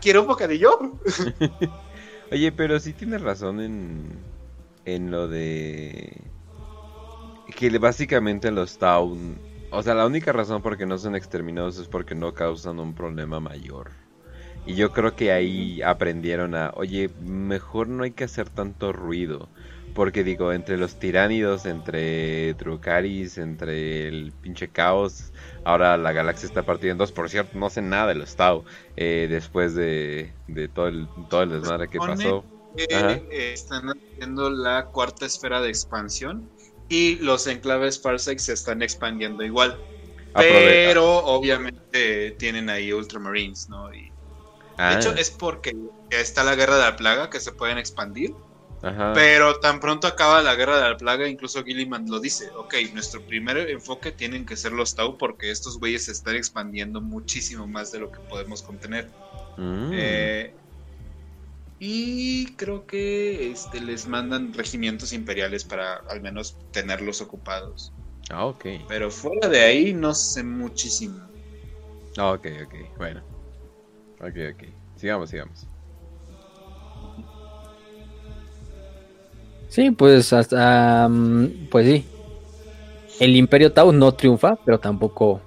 ¿quiero 0.00 0.22
un 0.22 0.28
bocadillo? 0.28 0.98
Oye, 2.32 2.50
pero 2.52 2.80
sí 2.80 2.92
tienes 2.92 3.20
razón 3.20 3.60
en, 3.60 4.18
en 4.84 5.10
lo 5.10 5.28
de 5.28 6.22
que 7.52 7.78
básicamente 7.78 8.50
los 8.50 8.78
Town, 8.78 9.38
o 9.70 9.82
sea, 9.82 9.94
la 9.94 10.06
única 10.06 10.32
razón 10.32 10.62
por 10.62 10.76
que 10.76 10.86
no 10.86 10.98
son 10.98 11.14
exterminados 11.14 11.78
es 11.78 11.86
porque 11.86 12.14
no 12.14 12.34
causan 12.34 12.80
un 12.80 12.94
problema 12.94 13.40
mayor. 13.40 13.90
Y 14.64 14.74
yo 14.74 14.92
creo 14.92 15.16
que 15.16 15.32
ahí 15.32 15.82
aprendieron 15.82 16.54
a, 16.54 16.72
oye, 16.74 17.10
mejor 17.20 17.88
no 17.88 18.04
hay 18.04 18.12
que 18.12 18.24
hacer 18.24 18.48
tanto 18.48 18.92
ruido. 18.92 19.48
Porque 19.94 20.24
digo, 20.24 20.52
entre 20.52 20.78
los 20.78 20.98
tiránidos, 20.98 21.66
entre 21.66 22.54
Drukaris, 22.54 23.36
entre 23.36 24.08
el 24.08 24.32
pinche 24.40 24.68
caos, 24.68 25.32
ahora 25.64 25.98
la 25.98 26.12
galaxia 26.12 26.46
está 26.46 26.62
partida 26.62 26.92
en 26.92 26.98
dos. 26.98 27.12
Por 27.12 27.28
cierto, 27.28 27.58
no 27.58 27.68
sé 27.68 27.82
nada 27.82 28.06
de 28.06 28.14
los 28.14 28.36
Tau 28.36 28.64
eh, 28.96 29.26
después 29.28 29.74
de, 29.74 30.32
todo, 30.72 30.88
el, 30.88 31.08
todo 31.28 31.42
el 31.42 31.50
desmadre 31.50 31.88
que 31.88 31.98
pasó. 31.98 32.44
están 33.30 33.90
haciendo 33.90 34.48
la 34.48 34.86
cuarta 34.86 35.26
esfera 35.26 35.60
de 35.60 35.68
expansión 35.68 36.48
y 36.88 37.16
los 37.16 37.46
enclaves 37.46 37.98
Parsec 37.98 38.38
se 38.38 38.52
están 38.52 38.82
expandiendo 38.82 39.44
igual. 39.44 39.78
Pero 40.34 41.18
obviamente 41.18 42.30
tienen 42.38 42.70
ahí 42.70 42.92
Ultramarines, 42.92 43.68
¿no? 43.68 43.92
Y 43.92 44.11
de 44.78 44.94
hecho, 44.94 45.10
ah. 45.10 45.18
es 45.20 45.30
porque 45.30 45.76
está 46.10 46.44
la 46.44 46.54
guerra 46.54 46.76
de 46.76 46.82
la 46.82 46.96
plaga 46.96 47.30
que 47.30 47.40
se 47.40 47.52
pueden 47.52 47.78
expandir. 47.78 48.34
Pero 49.14 49.60
tan 49.60 49.78
pronto 49.78 50.08
acaba 50.08 50.42
la 50.42 50.56
guerra 50.56 50.82
de 50.82 50.90
la 50.90 50.96
plaga, 50.96 51.28
incluso 51.28 51.62
Gilliman 51.62 52.10
lo 52.10 52.18
dice, 52.18 52.50
ok, 52.56 52.74
nuestro 52.92 53.22
primer 53.22 53.56
enfoque 53.70 54.10
tienen 54.10 54.44
que 54.44 54.56
ser 54.56 54.72
los 54.72 54.96
Tau 54.96 55.16
porque 55.18 55.52
estos 55.52 55.78
güeyes 55.78 56.06
se 56.06 56.12
están 56.12 56.34
expandiendo 56.34 57.00
muchísimo 57.00 57.68
más 57.68 57.92
de 57.92 58.00
lo 58.00 58.10
que 58.10 58.18
podemos 58.18 58.60
contener. 58.60 59.08
Mm. 59.56 59.90
Eh, 59.92 60.54
y 61.78 62.46
creo 62.54 62.84
que 62.86 63.52
este, 63.52 63.80
les 63.80 64.08
mandan 64.08 64.52
regimientos 64.52 65.12
imperiales 65.12 65.62
para 65.62 65.96
al 66.10 66.20
menos 66.20 66.56
tenerlos 66.72 67.20
ocupados. 67.20 67.92
Ah, 68.30 68.46
ok. 68.46 68.64
Pero 68.88 69.10
fuera 69.10 69.48
de 69.48 69.60
ahí 69.60 69.92
no 69.92 70.12
sé 70.14 70.42
muchísimo. 70.42 71.20
Ah, 72.16 72.32
ok, 72.32 72.46
ok, 72.66 72.74
bueno. 72.98 73.31
Ok, 74.22 74.36
ok. 74.54 74.68
Sigamos, 74.96 75.30
sigamos. 75.30 75.66
Sí, 79.68 79.90
pues 79.90 80.32
hasta. 80.32 81.10
pues 81.70 81.86
sí. 81.86 82.04
El 83.20 83.36
Imperio 83.36 83.72
Tau 83.72 83.92
no 83.92 84.12
triunfa, 84.12 84.56
pero 84.64 84.78
tampoco 84.78 85.40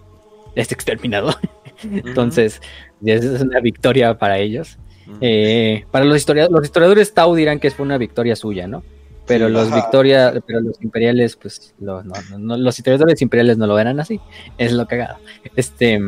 es 0.55 0.71
exterminado. 0.71 1.33
Entonces, 1.83 2.61
es 3.03 3.41
una 3.41 3.59
victoria 3.59 4.17
para 4.17 4.37
ellos. 4.39 4.77
Eh, 5.21 5.85
para 5.91 6.03
los 6.03 6.17
historiadores, 6.17 6.53
los 6.55 6.65
historiadores 6.65 7.13
Tau 7.13 7.35
dirán 7.35 7.59
que 7.59 7.71
fue 7.71 7.85
una 7.85 7.97
victoria 7.97 8.35
suya, 8.35 8.67
¿no? 8.67 8.83
Pero 9.27 9.49
los 9.49 9.73
victoria, 9.73 10.33
pero 10.45 10.61
los 10.61 10.81
imperiales, 10.81 11.35
pues, 11.35 11.73
no, 11.79 12.03
no, 12.03 12.57
los 12.57 12.77
historiadores 12.77 13.21
imperiales 13.21 13.57
no 13.57 13.65
lo 13.67 13.73
verán 13.73 13.99
así. 13.99 14.19
Es 14.57 14.71
lo 14.71 14.85
cagado. 14.85 15.17
Este, 15.55 15.99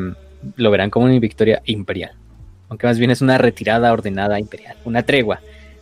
lo 0.55 0.71
verán 0.71 0.89
como 0.89 1.05
una 1.05 1.17
victoria 1.19 1.61
imperial 1.65 2.15
aunque 2.69 2.87
más 2.87 2.99
bien 2.99 3.11
es 3.11 3.21
una 3.21 3.37
retirada 3.37 3.91
ordenada 3.91 4.39
imperial, 4.39 4.77
una 4.85 5.03
tregua. 5.03 5.39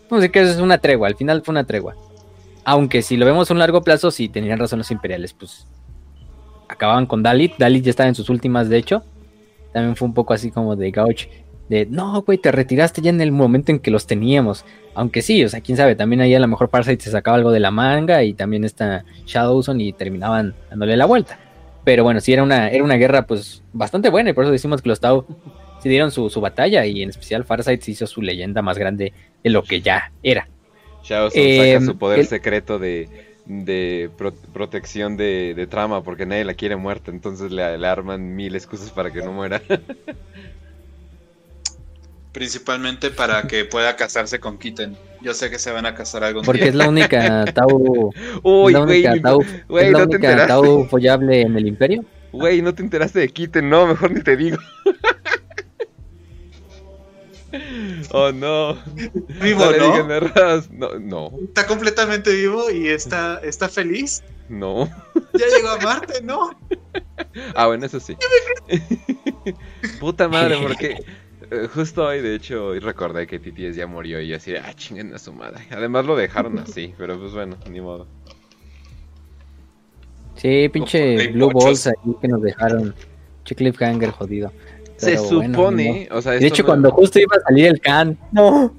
A 0.09 0.15
decir 0.15 0.31
que 0.31 0.41
es 0.41 0.57
una 0.57 0.77
tregua, 0.77 1.07
al 1.07 1.15
final 1.15 1.41
fue 1.43 1.51
una 1.53 1.65
tregua. 1.65 1.95
Aunque 2.63 3.01
si 3.01 3.17
lo 3.17 3.25
vemos 3.25 3.49
a 3.49 3.53
un 3.53 3.59
largo 3.59 3.81
plazo, 3.83 4.11
sí 4.11 4.29
tenían 4.29 4.59
razón 4.59 4.79
los 4.79 4.91
imperiales, 4.91 5.33
pues 5.33 5.67
acababan 6.67 7.05
con 7.05 7.23
Dalit, 7.23 7.53
Dalit 7.57 7.83
ya 7.83 7.89
estaba 7.89 8.09
en 8.09 8.15
sus 8.15 8.29
últimas, 8.29 8.69
de 8.69 8.77
hecho. 8.77 9.03
también 9.73 9.95
fue 9.95 10.07
un 10.07 10.13
poco 10.13 10.33
así 10.33 10.51
como 10.51 10.75
de 10.75 10.91
gauch, 10.91 11.27
de 11.69 11.85
no, 11.85 12.21
güey, 12.21 12.37
te 12.37 12.51
retiraste 12.51 13.01
ya 13.01 13.09
en 13.09 13.21
el 13.21 13.31
momento 13.31 13.71
en 13.71 13.79
que 13.79 13.91
los 13.91 14.05
teníamos. 14.05 14.65
Aunque 14.93 15.21
sí, 15.21 15.43
o 15.43 15.49
sea, 15.49 15.61
quién 15.61 15.77
sabe, 15.77 15.95
también 15.95 16.21
ahí 16.21 16.33
a 16.33 16.39
lo 16.39 16.47
mejor 16.47 16.69
Farsight 16.69 17.01
se 17.01 17.11
sacaba 17.11 17.37
algo 17.37 17.51
de 17.51 17.59
la 17.59 17.71
manga 17.71 18.23
y 18.23 18.33
también 18.33 18.63
está 18.63 19.03
Shadowson 19.25 19.81
y 19.81 19.91
terminaban 19.91 20.55
dándole 20.69 20.95
la 20.95 21.05
vuelta. 21.05 21.37
Pero 21.83 22.03
bueno, 22.03 22.19
sí 22.21 22.33
era 22.33 22.43
una, 22.43 22.69
era 22.69 22.83
una 22.83 22.95
guerra 22.95 23.27
pues 23.27 23.63
bastante 23.73 24.09
buena 24.09 24.29
y 24.29 24.33
por 24.33 24.43
eso 24.43 24.51
decimos 24.51 24.81
que 24.81 24.89
los 24.89 24.99
Tau 24.99 25.25
se 25.85 25.89
dieron 25.89 26.09
su, 26.09 26.41
batalla 26.41 26.83
y 26.87 27.03
en 27.03 27.09
especial 27.09 27.43
Farsight 27.43 27.79
se 27.83 27.91
hizo 27.91 28.07
su 28.07 28.23
leyenda 28.23 28.63
más 28.63 28.75
grande 28.75 29.13
de 29.43 29.49
lo 29.51 29.61
que 29.61 29.81
ya 29.81 30.11
era. 30.23 30.47
Shadowson 31.03 31.39
saca 31.39 31.67
em, 31.67 31.85
su 31.85 31.95
poder 31.95 32.25
secreto 32.25 32.79
de, 32.79 33.07
de 33.45 34.09
protección 34.51 35.15
de, 35.15 35.67
trama 35.69 36.01
porque 36.01 36.25
nadie 36.25 36.43
la 36.43 36.55
quiere 36.55 36.75
muerta, 36.75 37.11
entonces 37.11 37.51
le, 37.51 37.77
le 37.77 37.85
arman 37.85 38.35
mil 38.35 38.55
excusas 38.55 38.89
para 38.89 39.13
que 39.13 39.21
no 39.21 39.31
muera. 39.31 39.61
Principalmente 42.31 43.11
para 43.11 43.43
que 43.43 43.65
pueda 43.65 43.95
casarse 43.95 44.39
con 44.39 44.57
Kitten. 44.57 44.97
Yo 45.21 45.35
sé 45.35 45.51
que 45.51 45.59
se 45.59 45.71
van 45.71 45.85
a 45.85 45.93
casar 45.93 46.23
algún 46.23 46.43
Porque 46.43 46.69
es 46.69 46.75
la 46.75 46.89
única 46.89 47.45
Tau. 47.53 48.11
Uy, 48.41 48.73
la 48.73 48.81
única 48.81 49.21
Tau, 49.21 49.39
es 49.41 49.91
la 49.91 50.03
única 50.03 50.47
Tau 50.47 50.87
follable 50.87 51.41
en 51.41 51.55
el 51.55 51.67
Imperio. 51.67 52.03
Güey, 52.31 52.63
no 52.63 52.73
te 52.73 52.81
enteraste 52.81 53.19
de 53.19 53.29
Kitten, 53.29 53.69
no, 53.69 53.85
mejor 53.85 54.11
ni 54.11 54.21
te 54.21 54.35
digo. 54.35 54.57
oh 58.11 58.31
no. 58.31 58.77
Vivo, 59.41 59.65
¿no? 59.77 60.07
no, 60.71 60.99
no. 60.99 61.31
Está 61.43 61.65
completamente 61.67 62.33
vivo 62.33 62.69
y 62.69 62.87
está, 62.87 63.39
está 63.43 63.69
feliz. 63.69 64.23
No. 64.49 64.89
Ya 65.33 65.47
llegó 65.47 65.69
a 65.69 65.77
Marte, 65.79 66.21
¿no? 66.21 66.51
Ah, 67.55 67.67
bueno, 67.67 67.85
eso 67.85 67.99
sí. 67.99 68.15
Puta 69.99 70.27
madre, 70.27 70.57
porque 70.61 70.97
eh, 71.51 71.67
justo 71.73 72.05
hoy, 72.05 72.21
de 72.21 72.35
hecho, 72.35 72.67
hoy 72.67 72.79
recordé 72.79 73.27
que 73.27 73.39
TTS 73.39 73.75
ya 73.75 73.87
murió 73.87 74.21
y 74.21 74.33
así, 74.33 74.55
ah, 74.55 74.73
chinguen 74.75 75.13
a 75.13 75.19
su 75.19 75.33
madre. 75.33 75.65
Además 75.71 76.05
lo 76.05 76.15
dejaron 76.15 76.59
así, 76.59 76.93
pero 76.97 77.19
pues 77.19 77.33
bueno, 77.33 77.57
ni 77.69 77.81
modo. 77.81 78.07
Sí, 80.35 80.69
pinche 80.69 81.29
Blue 81.29 81.51
Balls 81.51 81.87
ahí 81.87 82.15
que 82.21 82.27
nos 82.27 82.41
dejaron. 82.41 82.93
Che 83.45 83.55
cliffhanger 83.55 84.11
jodido. 84.11 84.51
Se 84.97 85.17
supone, 85.17 86.07
o 86.11 86.21
sea, 86.21 86.33
de 86.33 86.45
hecho, 86.45 86.65
cuando 86.65 86.91
justo 86.91 87.19
iba 87.19 87.35
a 87.37 87.41
salir 87.41 87.67
el 87.67 87.79
can, 87.79 88.17
no. 88.31 88.73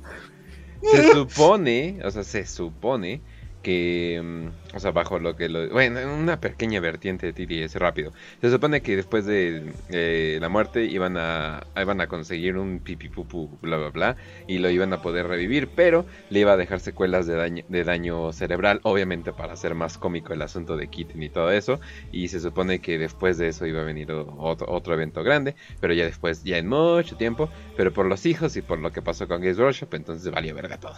Se 0.82 1.12
supone, 1.12 1.98
o 2.04 2.10
sea, 2.10 2.22
se 2.22 2.46
supone 2.46 3.20
que, 3.66 4.22
mm, 4.22 4.76
o 4.76 4.78
sea, 4.78 4.92
bajo 4.92 5.18
lo 5.18 5.34
que 5.34 5.48
lo... 5.48 5.68
Bueno, 5.70 5.98
una 6.14 6.40
pequeña 6.40 6.78
vertiente 6.78 7.32
de 7.32 7.66
TTS 7.66 7.74
rápido. 7.80 8.12
Se 8.40 8.48
supone 8.48 8.80
que 8.80 8.94
después 8.94 9.26
de 9.26 9.72
eh, 9.88 10.38
la 10.40 10.48
muerte 10.48 10.84
iban 10.84 11.16
a, 11.16 11.66
iban 11.76 12.00
a 12.00 12.06
conseguir 12.06 12.58
un 12.58 12.78
pipipupu, 12.78 13.58
bla, 13.60 13.76
bla, 13.76 13.88
bla, 13.88 14.16
y 14.46 14.58
lo 14.58 14.70
iban 14.70 14.92
a 14.92 15.02
poder 15.02 15.26
revivir, 15.26 15.66
pero 15.74 16.06
le 16.30 16.38
iba 16.38 16.52
a 16.52 16.56
dejar 16.56 16.78
secuelas 16.78 17.26
de 17.26 17.34
daño, 17.34 17.64
de 17.68 17.82
daño 17.82 18.32
cerebral, 18.32 18.78
obviamente 18.84 19.32
para 19.32 19.54
hacer 19.54 19.74
más 19.74 19.98
cómico 19.98 20.32
el 20.32 20.42
asunto 20.42 20.76
de 20.76 20.86
Kitten 20.86 21.20
y 21.20 21.28
todo 21.28 21.50
eso, 21.50 21.80
y 22.12 22.28
se 22.28 22.38
supone 22.38 22.78
que 22.78 22.98
después 22.98 23.36
de 23.36 23.48
eso 23.48 23.66
iba 23.66 23.80
a 23.80 23.84
venir 23.84 24.12
otro, 24.12 24.70
otro 24.70 24.94
evento 24.94 25.24
grande, 25.24 25.56
pero 25.80 25.92
ya 25.92 26.04
después, 26.04 26.44
ya 26.44 26.58
en 26.58 26.68
mucho 26.68 27.16
tiempo, 27.16 27.50
pero 27.76 27.92
por 27.92 28.06
los 28.06 28.26
hijos 28.26 28.56
y 28.56 28.62
por 28.62 28.78
lo 28.78 28.92
que 28.92 29.02
pasó 29.02 29.26
con 29.26 29.40
Games 29.40 29.58
Workshop, 29.58 29.92
entonces 29.94 30.30
valió 30.30 30.54
verga 30.54 30.78
todo. 30.78 30.94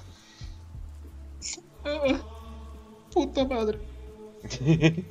Puta 3.19 3.45
madre. 3.45 3.79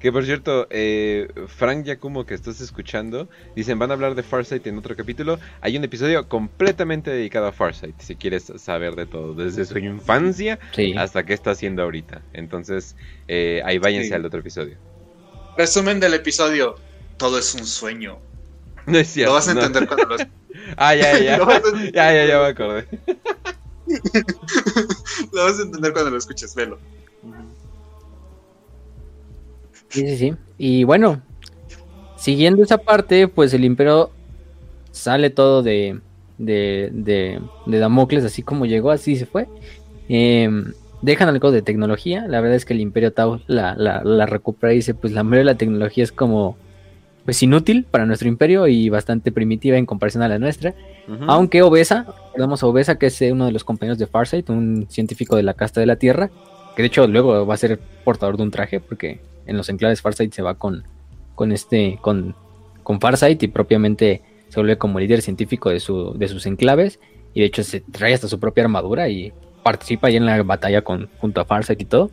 que 0.00 0.12
por 0.12 0.26
cierto, 0.26 0.66
eh, 0.68 1.28
Frank 1.46 1.86
Yakumo 1.86 2.26
que 2.26 2.34
estás 2.34 2.60
escuchando, 2.60 3.26
dicen 3.56 3.78
van 3.78 3.90
a 3.90 3.94
hablar 3.94 4.14
de 4.14 4.22
Farsight 4.22 4.66
en 4.66 4.76
otro 4.76 4.94
capítulo. 4.94 5.38
Hay 5.62 5.78
un 5.78 5.84
episodio 5.84 6.28
completamente 6.28 7.10
dedicado 7.10 7.46
a 7.46 7.52
Farsight, 7.52 7.98
si 8.02 8.16
quieres 8.16 8.52
saber 8.58 8.96
de 8.96 9.06
todo, 9.06 9.32
desde 9.32 9.64
su 9.64 9.78
infancia 9.78 10.58
hasta 10.98 11.24
qué 11.24 11.32
está 11.32 11.52
haciendo 11.52 11.82
ahorita. 11.82 12.20
Entonces, 12.34 12.96
eh, 13.28 13.62
ahí 13.64 13.78
váyanse 13.78 14.14
al 14.14 14.26
otro 14.26 14.40
episodio. 14.40 14.76
Resumen 15.56 16.00
del 16.00 16.12
episodio, 16.12 16.74
todo 17.16 17.38
es 17.38 17.54
un 17.54 17.64
sueño. 17.64 18.18
No 18.86 18.98
es 18.98 19.08
cierto. 19.08 19.30
Lo 19.30 19.36
vas 19.36 19.48
a 19.48 19.52
entender 19.52 19.88
cuando 19.88 20.04
lo... 20.04 20.16
ah, 20.76 20.94
ya, 20.94 21.18
ya. 21.18 21.38
ya, 21.94 22.12
ya, 22.12 22.26
ya 22.26 22.38
me 22.38 22.46
acordé. 22.48 22.86
Lo 25.34 25.44
vas 25.44 25.58
a 25.58 25.62
entender 25.62 25.92
cuando 25.92 26.10
lo 26.10 26.18
escuches, 26.18 26.54
velo. 26.54 26.78
Sí, 29.88 30.08
sí, 30.08 30.16
sí. 30.16 30.34
Y 30.58 30.84
bueno, 30.84 31.22
siguiendo 32.16 32.62
esa 32.62 32.78
parte, 32.78 33.28
pues 33.28 33.52
el 33.54 33.64
imperio 33.64 34.10
sale 34.90 35.30
todo 35.30 35.62
de, 35.62 36.00
de, 36.38 36.90
de, 36.92 37.78
Damocles, 37.78 38.24
así 38.24 38.42
como 38.42 38.66
llegó, 38.66 38.90
así 38.90 39.16
se 39.16 39.26
fue. 39.26 39.48
Em, 40.08 40.72
dejan 41.02 41.28
algo 41.28 41.50
de 41.50 41.62
tecnología. 41.62 42.26
La 42.28 42.40
verdad 42.40 42.56
es 42.56 42.64
que 42.64 42.74
el 42.74 42.80
imperio 42.80 43.12
Tau 43.12 43.40
la, 43.46 43.74
la, 43.76 44.02
la 44.04 44.26
recupera 44.26 44.72
y 44.72 44.76
dice, 44.76 44.94
pues 44.94 45.12
la 45.12 45.22
mayoría 45.22 45.40
de 45.40 45.52
la 45.52 45.58
tecnología 45.58 46.04
es 46.04 46.12
como 46.12 46.56
pues 47.24 47.42
inútil 47.42 47.84
para 47.90 48.04
nuestro 48.04 48.28
imperio 48.28 48.66
y 48.66 48.90
bastante 48.90 49.32
primitiva 49.32 49.78
en 49.78 49.86
comparación 49.86 50.22
a 50.22 50.28
la 50.28 50.38
nuestra. 50.38 50.74
Aunque 51.26 51.62
Obesa, 51.62 52.06
recordemos 52.26 52.62
a 52.62 52.66
Obesa, 52.66 52.98
que 52.98 53.06
es 53.06 53.22
eh, 53.22 53.32
uno 53.32 53.46
de 53.46 53.52
los 53.52 53.64
compañeros 53.64 53.98
de 53.98 54.06
Farsight, 54.06 54.48
un 54.50 54.86
científico 54.88 55.36
de 55.36 55.42
la 55.42 55.54
casta 55.54 55.80
de 55.80 55.86
la 55.86 55.96
Tierra, 55.96 56.30
que 56.74 56.82
de 56.82 56.86
hecho 56.86 57.06
luego 57.06 57.46
va 57.46 57.54
a 57.54 57.58
ser 57.58 57.78
portador 58.04 58.36
de 58.36 58.42
un 58.42 58.50
traje, 58.50 58.80
porque 58.80 59.20
en 59.46 59.56
los 59.56 59.68
enclaves 59.68 60.00
Farsight 60.00 60.32
se 60.32 60.42
va 60.42 60.54
con, 60.54 60.84
con 61.34 61.52
este, 61.52 61.98
con, 62.00 62.34
con 62.82 63.00
Farsight 63.00 63.42
y 63.42 63.48
propiamente 63.48 64.22
se 64.48 64.60
vuelve 64.60 64.78
como 64.78 64.98
líder 64.98 65.20
científico 65.20 65.70
de, 65.70 65.80
su, 65.80 66.14
de 66.16 66.28
sus 66.28 66.46
enclaves, 66.46 67.00
y 67.34 67.40
de 67.40 67.46
hecho 67.46 67.62
se 67.62 67.80
trae 67.80 68.14
hasta 68.14 68.28
su 68.28 68.40
propia 68.40 68.64
armadura 68.64 69.08
y 69.08 69.32
participa 69.62 70.08
ahí 70.08 70.16
en 70.16 70.26
la 70.26 70.42
batalla 70.42 70.82
junto 71.18 71.40
a 71.40 71.44
Farsight 71.44 71.80
y 71.80 71.84
todo. 71.86 72.10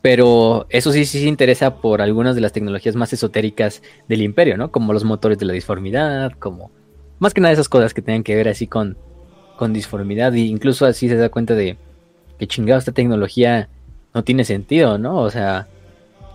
Pero 0.00 0.66
eso 0.68 0.92
sí, 0.92 1.06
sí 1.06 1.20
se 1.20 1.26
interesa 1.26 1.76
por 1.76 2.02
algunas 2.02 2.34
de 2.34 2.42
las 2.42 2.52
tecnologías 2.52 2.94
más 2.94 3.12
esotéricas 3.14 3.82
del 4.06 4.20
imperio, 4.20 4.58
¿no? 4.58 4.70
Como 4.70 4.92
los 4.92 5.02
motores 5.02 5.38
de 5.38 5.46
la 5.46 5.54
disformidad, 5.54 6.32
como 6.32 6.70
más 7.24 7.34
que 7.34 7.40
nada 7.40 7.54
esas 7.54 7.68
cosas 7.68 7.94
que 7.94 8.02
tengan 8.02 8.22
que 8.22 8.36
ver 8.36 8.48
así 8.48 8.66
con, 8.66 8.96
con 9.56 9.72
disformidad. 9.72 10.34
E 10.34 10.40
incluso 10.40 10.86
así 10.86 11.08
se 11.08 11.16
da 11.16 11.30
cuenta 11.30 11.54
de 11.54 11.76
que 12.38 12.46
chingado 12.46 12.78
esta 12.78 12.92
tecnología 12.92 13.68
no 14.12 14.22
tiene 14.22 14.44
sentido, 14.44 14.98
¿no? 14.98 15.16
O 15.18 15.30
sea, 15.30 15.66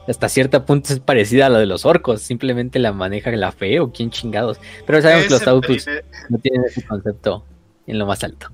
hasta 0.07 0.28
cierto 0.28 0.66
punto 0.66 0.91
es 0.91 0.99
parecida 0.99 1.45
a 1.45 1.49
la 1.49 1.60
de 1.60 1.68
los 1.68 1.86
orcos, 1.86 2.22
simplemente 2.22 2.80
la 2.80 2.91
maneja 2.91 3.32
la 3.32 3.52
fe 3.52 3.80
o 3.80 3.91
quién 3.91 4.10
chingados. 4.10 4.60
Pero 4.86 5.02
sabemos 5.02 5.26
que 5.26 5.30
los 5.30 5.48
autos 5.48 5.86
no 6.30 6.40
tienen 6.40 6.64
ese 6.66 6.84
concepto 6.84 7.45
en 7.86 7.99
lo 7.99 8.07
más 8.07 8.24
alto. 8.24 8.48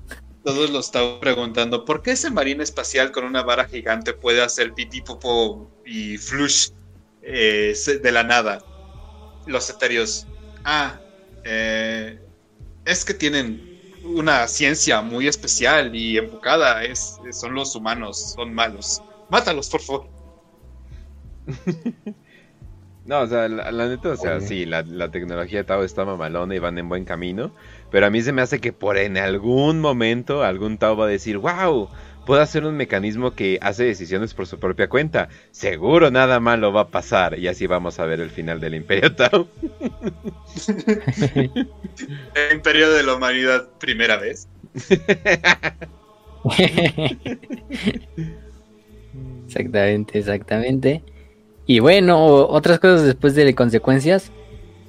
Todos 0.44 0.70
lo 0.70 0.78
estaban 0.78 1.18
preguntando, 1.18 1.84
¿por 1.84 2.02
qué 2.02 2.12
ese 2.12 2.30
marine 2.30 2.62
espacial 2.62 3.10
con 3.10 3.24
una 3.24 3.42
vara 3.42 3.64
gigante 3.64 4.12
puede 4.12 4.42
hacer 4.42 4.74
pipí, 4.74 5.00
popo 5.00 5.70
y 5.84 6.18
flush 6.18 6.68
eh, 7.22 7.74
de 8.02 8.12
la 8.12 8.22
nada? 8.22 8.62
Los 9.46 9.70
etéreos. 9.70 10.26
Ah, 10.62 11.00
eh, 11.44 12.20
es 12.86 13.04
que 13.04 13.14
tienen 13.14 13.76
una 14.04 14.46
ciencia 14.48 15.02
muy 15.02 15.26
especial 15.26 15.94
y 15.94 16.16
enfocada. 16.16 16.84
Es, 16.84 17.18
son 17.32 17.54
los 17.54 17.74
humanos, 17.74 18.34
son 18.34 18.54
malos. 18.54 19.02
Mátalos, 19.28 19.68
por 19.68 19.80
favor. 19.82 20.08
no, 23.04 23.20
o 23.20 23.26
sea, 23.26 23.48
la, 23.48 23.88
neta, 23.88 24.10
o 24.10 24.16
sea, 24.16 24.40
sí, 24.40 24.66
la, 24.66 24.82
la, 24.82 25.10
tecnología 25.10 25.58
de 25.58 25.64
Tao 25.64 25.82
está 25.84 26.04
mamalona 26.04 26.54
y 26.54 26.58
van 26.58 26.78
en 26.78 26.88
buen 26.88 27.04
camino. 27.04 27.52
Pero 27.90 28.06
a 28.06 28.10
mí 28.10 28.22
se 28.22 28.32
me 28.32 28.42
hace 28.42 28.60
que 28.60 28.72
por 28.72 28.96
en 28.98 29.18
algún 29.18 29.80
momento 29.80 30.42
algún 30.42 30.78
Tao 30.78 30.96
va 30.96 31.06
a 31.06 31.08
decir, 31.08 31.38
wow, 31.38 31.88
puedo 32.26 32.42
hacer 32.42 32.66
un 32.66 32.76
mecanismo 32.76 33.34
que 33.34 33.58
hace 33.62 33.84
decisiones 33.84 34.34
por 34.34 34.46
su 34.46 34.58
propia 34.58 34.90
cuenta. 34.90 35.30
Seguro 35.52 36.10
nada 36.10 36.40
malo 36.40 36.72
va 36.72 36.82
a 36.82 36.88
pasar. 36.88 37.38
Y 37.38 37.48
así 37.48 37.66
vamos 37.66 37.98
a 37.98 38.04
ver 38.04 38.20
el 38.20 38.28
final 38.28 38.60
del 38.60 38.74
Imperio 38.74 39.14
Tao. 39.14 39.48
el 40.66 41.66
Imperio 42.52 42.90
de 42.90 43.02
la 43.02 43.14
Humanidad, 43.14 43.68
primera 43.78 44.18
vez. 44.18 44.48
exactamente, 49.46 50.18
exactamente. 50.18 51.02
Y 51.64 51.78
bueno, 51.78 52.26
otras 52.26 52.78
cosas 52.78 53.04
después 53.04 53.34
de 53.34 53.54
consecuencias 53.54 54.30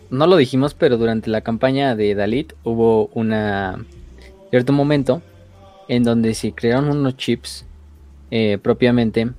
no 0.10 0.28
lo 0.28 0.38
dijimos, 0.38 0.74
pero 0.74 0.98
durante 0.98 1.30
la 1.30 1.42
campaña 1.42 1.96
de 1.96 2.16
Dalit 2.16 2.54
hubo 2.64 3.08
una 3.14 3.86
cierto 4.50 4.74
momento 4.74 5.22
en 5.88 6.04
donde 6.04 6.34
se 6.34 6.52
crearon 6.54 6.90
unos 6.90 7.18
chips 7.18 7.66
eh, 8.32 8.58
propiamente 8.62 9.32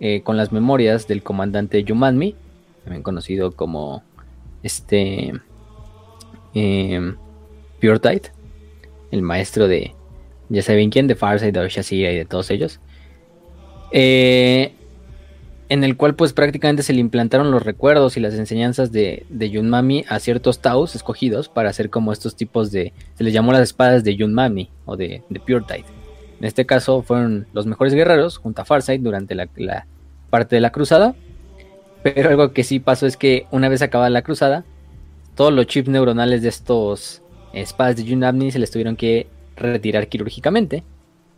eh, 0.00 0.22
con 0.22 0.36
las 0.36 0.52
memorias 0.52 1.08
del 1.08 1.22
comandante 1.22 1.82
Yumanmi, 1.82 2.34
también 2.84 3.02
conocido 3.02 3.52
como 3.52 4.02
este 4.62 5.32
eh, 6.54 7.14
Pure 7.80 7.98
Tide, 7.98 8.32
el 9.10 9.22
maestro 9.22 9.68
de 9.68 9.94
ya 10.48 10.62
saben 10.62 10.90
quién, 10.90 11.08
de 11.08 11.16
Farsight, 11.16 11.54
de 11.54 11.68
Shazira 11.68 12.12
y 12.12 12.16
de 12.16 12.24
todos 12.24 12.50
ellos. 12.50 12.78
En 15.68 15.84
el 15.84 15.96
cual 15.96 16.14
pues 16.14 16.32
prácticamente 16.32 16.82
se 16.82 16.92
le 16.92 17.00
implantaron 17.00 17.50
los 17.50 17.62
recuerdos 17.62 18.16
y 18.16 18.20
las 18.20 18.34
enseñanzas 18.34 18.92
de, 18.92 19.26
de 19.28 19.50
Yunmami 19.50 20.04
a 20.08 20.20
ciertos 20.20 20.60
Taos 20.60 20.94
escogidos 20.94 21.48
para 21.48 21.70
hacer 21.70 21.90
como 21.90 22.12
estos 22.12 22.36
tipos 22.36 22.70
de, 22.70 22.92
se 23.14 23.24
les 23.24 23.32
llamó 23.32 23.52
las 23.52 23.62
espadas 23.62 24.04
de 24.04 24.16
Yunmami 24.16 24.70
o 24.84 24.96
de, 24.96 25.22
de 25.28 25.40
Pure 25.40 25.64
Tide. 25.66 25.84
En 26.38 26.44
este 26.44 26.66
caso 26.66 27.02
fueron 27.02 27.46
los 27.52 27.66
mejores 27.66 27.94
guerreros 27.94 28.36
junto 28.36 28.62
a 28.62 28.64
Farsight 28.64 29.02
durante 29.02 29.34
la, 29.34 29.48
parte 30.30 30.56
de 30.56 30.60
la 30.60 30.70
cruzada, 30.70 31.14
pero 32.02 32.28
algo 32.28 32.52
que 32.52 32.62
sí 32.62 32.78
pasó 32.78 33.06
es 33.06 33.16
que 33.16 33.46
una 33.50 33.68
vez 33.68 33.82
acabada 33.82 34.10
la 34.10 34.22
cruzada, 34.22 34.64
todos 35.34 35.52
los 35.52 35.66
chips 35.66 35.88
neuronales 35.88 36.42
de 36.42 36.48
estos 36.48 37.22
espadas 37.52 37.96
de 37.96 38.04
Yunmami 38.04 38.50
se 38.50 38.58
les 38.58 38.70
tuvieron 38.70 38.96
que 38.96 39.26
retirar 39.56 40.08
quirúrgicamente, 40.08 40.84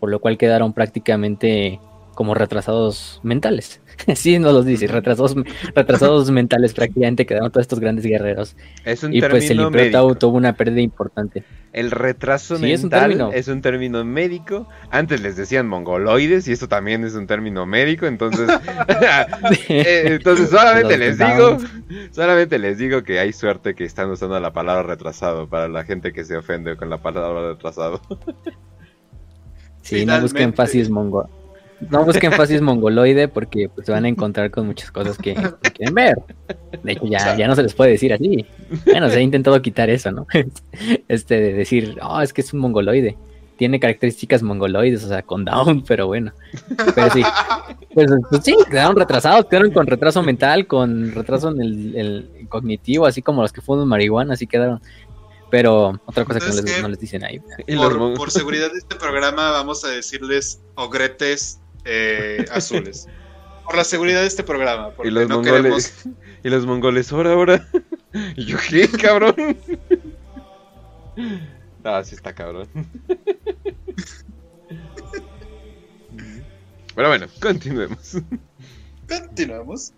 por 0.01 0.11
lo 0.11 0.21
cual 0.21 0.37
quedaron 0.37 0.73
prácticamente 0.73 1.81
como 2.15 2.35
retrasados 2.35 3.21
mentales. 3.23 3.81
sí, 4.15 4.39
nos 4.39 4.53
los 4.53 4.65
dice, 4.65 4.87
retrasados, 4.87 5.35
retrasados 5.75 6.31
mentales 6.31 6.73
prácticamente 6.73 7.27
quedaron 7.27 7.51
todos 7.51 7.65
estos 7.65 7.81
grandes 7.81 8.05
guerreros. 8.05 8.57
Es 8.85 9.03
un 9.03 9.13
y 9.13 9.21
pues 9.21 9.51
el 9.51 9.61
Imperio 9.61 10.15
tuvo 10.15 10.37
una 10.37 10.55
pérdida 10.55 10.81
importante. 10.81 11.45
El 11.73 11.91
retraso 11.91 12.59
mental 12.59 13.31
es 13.35 13.49
un, 13.49 13.61
término 13.61 14.05
médico. 14.05 14.67
Antes 14.91 15.21
les 15.21 15.37
decían 15.37 15.69
mongoloides 15.69 16.49
y 16.49 16.53
esto 16.53 16.67
también 16.67 17.05
es 17.05 17.15
un 17.15 17.27
término 17.27 17.67
médico, 17.67 18.07
entonces 18.07 18.49
eh, 19.69 20.03
entonces 20.07 20.49
solamente 20.49 20.97
les 20.97 21.19
digo, 21.19 21.59
solamente 22.11 22.59
les 22.59 22.79
digo 22.79 23.05
que 23.05 23.21
hay 23.21 23.33
suerte 23.33 23.75
que 23.75 23.85
están 23.85 24.11
usando 24.11 24.41
la 24.41 24.53
palabra 24.53 24.83
retrasado 24.83 25.49
para 25.49 25.69
la 25.69 25.85
gente 25.85 26.13
que 26.13 26.25
se 26.25 26.37
ofende 26.37 26.77
con 26.77 26.89
la 26.89 26.99
palabra 26.99 27.51
retrasado. 27.51 28.01
sí, 29.83 30.07
no 30.07 30.21
busquen 30.21 30.55
fácil 30.55 30.91
mongo 30.91 31.29
no 31.81 32.05
busquen 32.05 32.33
fasis 32.33 32.61
mongoloide 32.61 33.29
porque 33.29 33.69
pues, 33.69 33.87
se 33.87 33.93
van 33.93 34.05
a 34.05 34.09
encontrar 34.09 34.51
con 34.51 34.67
muchas 34.67 34.91
cosas 34.91 35.17
que, 35.17 35.35
quieren 35.75 35.95
ver. 35.95 36.17
De 36.83 36.93
hecho, 36.93 37.07
ya, 37.07 37.37
ya 37.37 37.47
no 37.47 37.55
se 37.55 37.63
les 37.63 37.75
puede 37.75 37.93
decir 37.93 38.13
así. 38.13 38.45
Bueno, 38.85 39.09
se 39.09 39.17
ha 39.17 39.21
intentado 39.21 39.61
quitar 39.63 39.89
eso, 39.91 40.11
¿no? 40.11 40.27
Este 41.09 41.41
de 41.41 41.53
decir, 41.53 41.99
oh, 42.03 42.21
es 42.21 42.33
que 42.33 42.41
es 42.41 42.53
un 42.53 42.61
mongoloide. 42.61 43.17
Tiene 43.57 43.81
características 43.81 44.43
mongoloides, 44.43 45.05
o 45.05 45.09
sea, 45.09 45.23
con 45.23 45.45
down, 45.45 45.83
pero 45.87 46.07
bueno. 46.07 46.33
Pero 46.95 47.11
sí. 47.11 47.23
Pues, 47.93 48.11
pues 48.31 48.45
sí, 48.45 48.57
quedaron 48.71 48.97
retrasados, 48.97 49.47
quedaron 49.47 49.73
con 49.73 49.87
retraso 49.87 50.23
mental, 50.23 50.67
con 50.67 51.13
retraso 51.13 51.51
en 51.51 51.61
el, 51.61 52.47
cognitivo, 52.49 53.07
así 53.07 53.21
como 53.21 53.43
los 53.43 53.53
que 53.53 53.61
fuman 53.61 53.89
marihuana, 53.89 54.35
así 54.35 54.47
quedaron. 54.47 54.81
Pero 55.51 55.99
otra 56.05 56.25
cosa 56.25 56.41
que 56.41 56.47
no 56.47 56.55
les, 56.55 56.83
no 56.83 56.89
les, 56.89 57.01
dicen 57.01 57.25
ahí. 57.25 57.41
Por, 57.77 58.15
por 58.15 58.31
seguridad 58.31 58.71
de 58.71 58.79
este 58.79 58.97
programa, 58.97 59.51
vamos 59.51 59.83
a 59.85 59.89
decirles 59.89 60.61
ogretes 60.75 61.61
eh, 61.89 62.45
azules. 62.53 63.09
Por 63.65 63.77
la 63.77 63.85
seguridad 63.85 64.21
de 64.21 64.27
este 64.27 64.43
programa. 64.43 64.91
y 65.05 65.11
los 65.11 65.29
mongoles. 65.29 66.05
Y 66.45 66.51
los 66.51 66.65
mongoles, 66.67 67.13
ahora, 67.13 67.33
ahora. 67.33 67.69
Y 68.37 68.45
yo, 68.45 68.57
¿qué, 68.69 68.89
cabrón? 68.89 69.35
Ah, 71.85 72.03
sí 72.05 72.15
está 72.15 72.35
cabrón. 72.35 72.69
Pero 76.95 77.09
bueno, 77.09 77.27
continuemos. 77.41 78.19
Continuamos. 79.09 79.93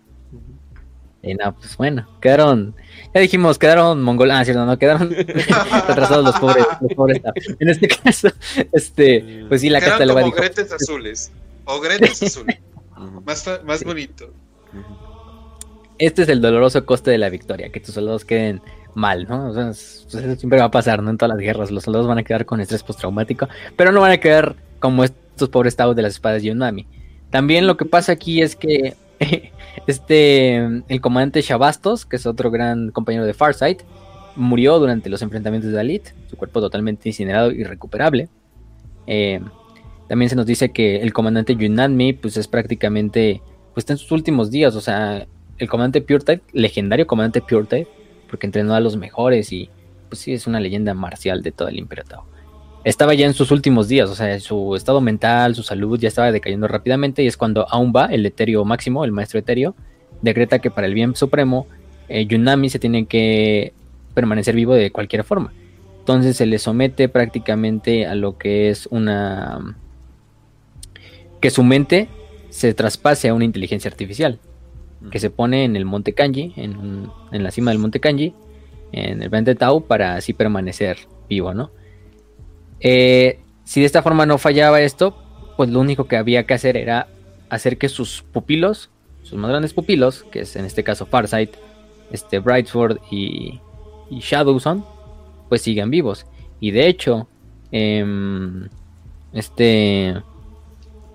Y 1.23 1.35
no, 1.35 1.55
pues 1.55 1.77
bueno, 1.77 2.09
quedaron, 2.21 2.75
ya 3.15 3.21
dijimos, 3.21 3.59
quedaron 3.59 4.03
mongoles, 4.03 4.37
ah, 4.37 4.45
cierto, 4.45 4.65
no, 4.65 4.79
quedaron 4.79 5.11
retrasados 5.11 6.25
los 6.25 6.39
pobres, 6.39 6.65
los 6.81 6.95
pobres. 6.95 7.21
En 7.59 7.69
este 7.69 7.89
caso, 7.89 8.29
este, 8.73 9.45
pues 9.49 9.61
sí, 9.61 9.69
la 9.69 9.81
carta 9.81 10.07
le 10.07 10.15
va 10.15 10.21
a 10.21 10.25
decir. 11.79 12.29
azules. 12.29 12.59
O 12.97 12.97
azul. 12.97 13.23
más, 13.25 13.61
más 13.65 13.85
bonito. 13.85 14.33
Este 15.99 16.23
es 16.23 16.29
el 16.29 16.41
doloroso 16.41 16.87
coste 16.87 17.11
de 17.11 17.19
la 17.19 17.29
victoria, 17.29 17.71
que 17.71 17.81
tus 17.81 17.95
soldados 17.95 18.25
queden 18.25 18.63
mal, 18.95 19.27
¿no? 19.29 19.53
Pues, 19.53 20.07
eso 20.09 20.37
siempre 20.37 20.59
va 20.59 20.67
a 20.67 20.71
pasar, 20.71 21.03
¿no? 21.03 21.11
En 21.11 21.19
todas 21.19 21.37
las 21.37 21.45
guerras, 21.45 21.71
los 21.71 21.85
soldados 21.85 22.07
van 22.07 22.19
a 22.19 22.23
quedar 22.23 22.47
con 22.47 22.61
estrés 22.61 22.83
postraumático, 22.83 23.49
pero 23.77 23.93
no 23.93 24.01
van 24.01 24.13
a 24.13 24.19
quedar 24.19 24.57
como 24.79 25.05
estos 25.05 25.49
pobres 25.51 25.73
estados 25.73 25.95
de 25.95 26.03
las 26.03 26.15
espadas 26.15 26.43
de 26.43 26.49
Yunami. 26.49 26.87
También 27.31 27.67
lo 27.67 27.77
que 27.77 27.85
pasa 27.85 28.13
aquí 28.13 28.41
es 28.41 28.57
que 28.57 28.97
este, 29.87 30.57
el 30.57 31.01
comandante 31.01 31.43
Shabastos, 31.43 32.07
que 32.07 32.17
es 32.17 32.27
otro 32.27 32.51
gran 32.51 32.91
compañero 32.91 33.25
de 33.25 33.35
Farsight, 33.35 33.83
murió 34.37 34.79
durante 34.79 35.11
los 35.11 35.23
enfrentamientos 35.23 35.71
de 35.71 35.77
Dalit, 35.77 36.09
su 36.29 36.37
cuerpo 36.37 36.61
totalmente 36.61 37.09
incinerado 37.09 37.51
y 37.51 37.63
recuperable. 37.65 38.29
Eh, 39.07 39.41
también 40.11 40.29
se 40.29 40.35
nos 40.35 40.45
dice 40.45 40.71
que 40.71 40.97
el 41.03 41.13
comandante 41.13 41.55
Yunanmi, 41.55 42.15
pues 42.15 42.37
es 42.37 42.49
prácticamente, 42.49 43.41
pues 43.73 43.83
está 43.83 43.93
en 43.93 43.99
sus 43.99 44.11
últimos 44.11 44.51
días, 44.51 44.75
o 44.75 44.81
sea, 44.81 45.29
el 45.57 45.69
comandante 45.69 46.01
Pure 46.01 46.41
legendario 46.53 47.07
comandante 47.07 47.41
Pure 47.41 47.87
porque 48.29 48.47
entrenó 48.47 48.75
a 48.75 48.81
los 48.81 48.97
mejores 48.97 49.53
y 49.53 49.71
pues 50.09 50.19
sí, 50.19 50.33
es 50.33 50.49
una 50.49 50.59
leyenda 50.59 50.95
marcial 50.95 51.45
de 51.45 51.53
todo 51.53 51.69
el 51.69 51.79
Imperio 51.79 52.03
Tao. 52.09 52.25
Estaba 52.83 53.15
ya 53.15 53.25
en 53.25 53.35
sus 53.35 53.53
últimos 53.53 53.87
días, 53.87 54.11
o 54.11 54.17
sea, 54.17 54.41
su 54.41 54.75
estado 54.75 55.01
mental, 55.01 55.55
su 55.55 55.63
salud 55.63 55.97
ya 55.97 56.09
estaba 56.09 56.33
decayendo 56.33 56.67
rápidamente 56.67 57.23
y 57.23 57.29
es 57.29 57.37
cuando 57.37 57.65
va 57.95 58.07
el 58.07 58.27
etéreo 58.27 58.65
máximo, 58.65 59.05
el 59.05 59.13
maestro 59.13 59.39
etéreo, 59.39 59.77
decreta 60.23 60.59
que 60.59 60.73
para 60.73 60.89
el 60.89 60.95
bien 60.95 61.15
supremo, 61.15 61.69
eh, 62.09 62.27
Yunami 62.27 62.69
se 62.69 62.81
tiene 62.81 63.07
que 63.07 63.75
permanecer 64.15 64.57
vivo 64.57 64.75
de 64.75 64.91
cualquier 64.91 65.23
forma. 65.23 65.53
Entonces 66.01 66.37
se 66.37 66.47
le 66.47 66.59
somete 66.59 67.09
prácticamente 67.09 68.09
a 68.09 68.17
lo 68.17 68.39
que 68.39 68.71
es 68.71 68.89
una 68.91 69.77
que 71.41 71.51
su 71.51 71.63
mente 71.63 72.09
se 72.51 72.75
traspase 72.75 73.29
a 73.29 73.35
una 73.35 73.45
inteligencia 73.45 73.91
artificial, 73.91 74.39
que 75.11 75.19
se 75.19 75.31
pone 75.31 75.65
en 75.65 75.77
el 75.77 75.85
monte 75.85 76.13
Kanji, 76.13 76.53
en, 76.57 77.11
la 77.31 77.51
cima 77.51 77.71
del 77.71 77.79
monte 77.79 78.01
Kanji, 78.01 78.35
en 78.93 79.23
el 79.23 79.45
de 79.45 79.55
Tau, 79.55 79.87
para 79.87 80.17
así 80.17 80.33
permanecer 80.33 80.99
vivo, 81.29 81.55
¿no? 81.55 81.71
Eh, 82.81 83.41
si 83.65 83.81
de 83.81 83.87
esta 83.87 84.03
forma 84.03 84.27
no 84.27 84.37
fallaba 84.39 84.81
esto, 84.81 85.17
pues 85.57 85.71
lo 85.71 85.81
único 85.81 86.07
que 86.07 86.17
había 86.17 86.45
que 86.45 86.55
hacer 86.55 86.77
era 86.77 87.09
hacer 87.49 87.79
que 87.79 87.89
sus 87.89 88.23
pupilos, 88.23 88.91
sus 89.23 89.39
más 89.39 89.51
grandes 89.51 89.75
pupilos, 89.75 90.25
que 90.25 90.41
es 90.41 90.57
en 90.57 90.65
este 90.65 90.83
caso 90.83 91.07
Farsight, 91.07 91.57
este 92.11 92.39
Brightford 92.41 92.99
y, 93.11 93.61
y 94.11 94.21
Shadowson, 94.21 94.85
pues 95.49 95.63
sigan 95.63 95.91
vivos. 95.91 96.27
Y 96.59 96.73
de 96.73 96.87
hecho, 96.89 97.29
em, 97.71 98.69
este 99.33 100.21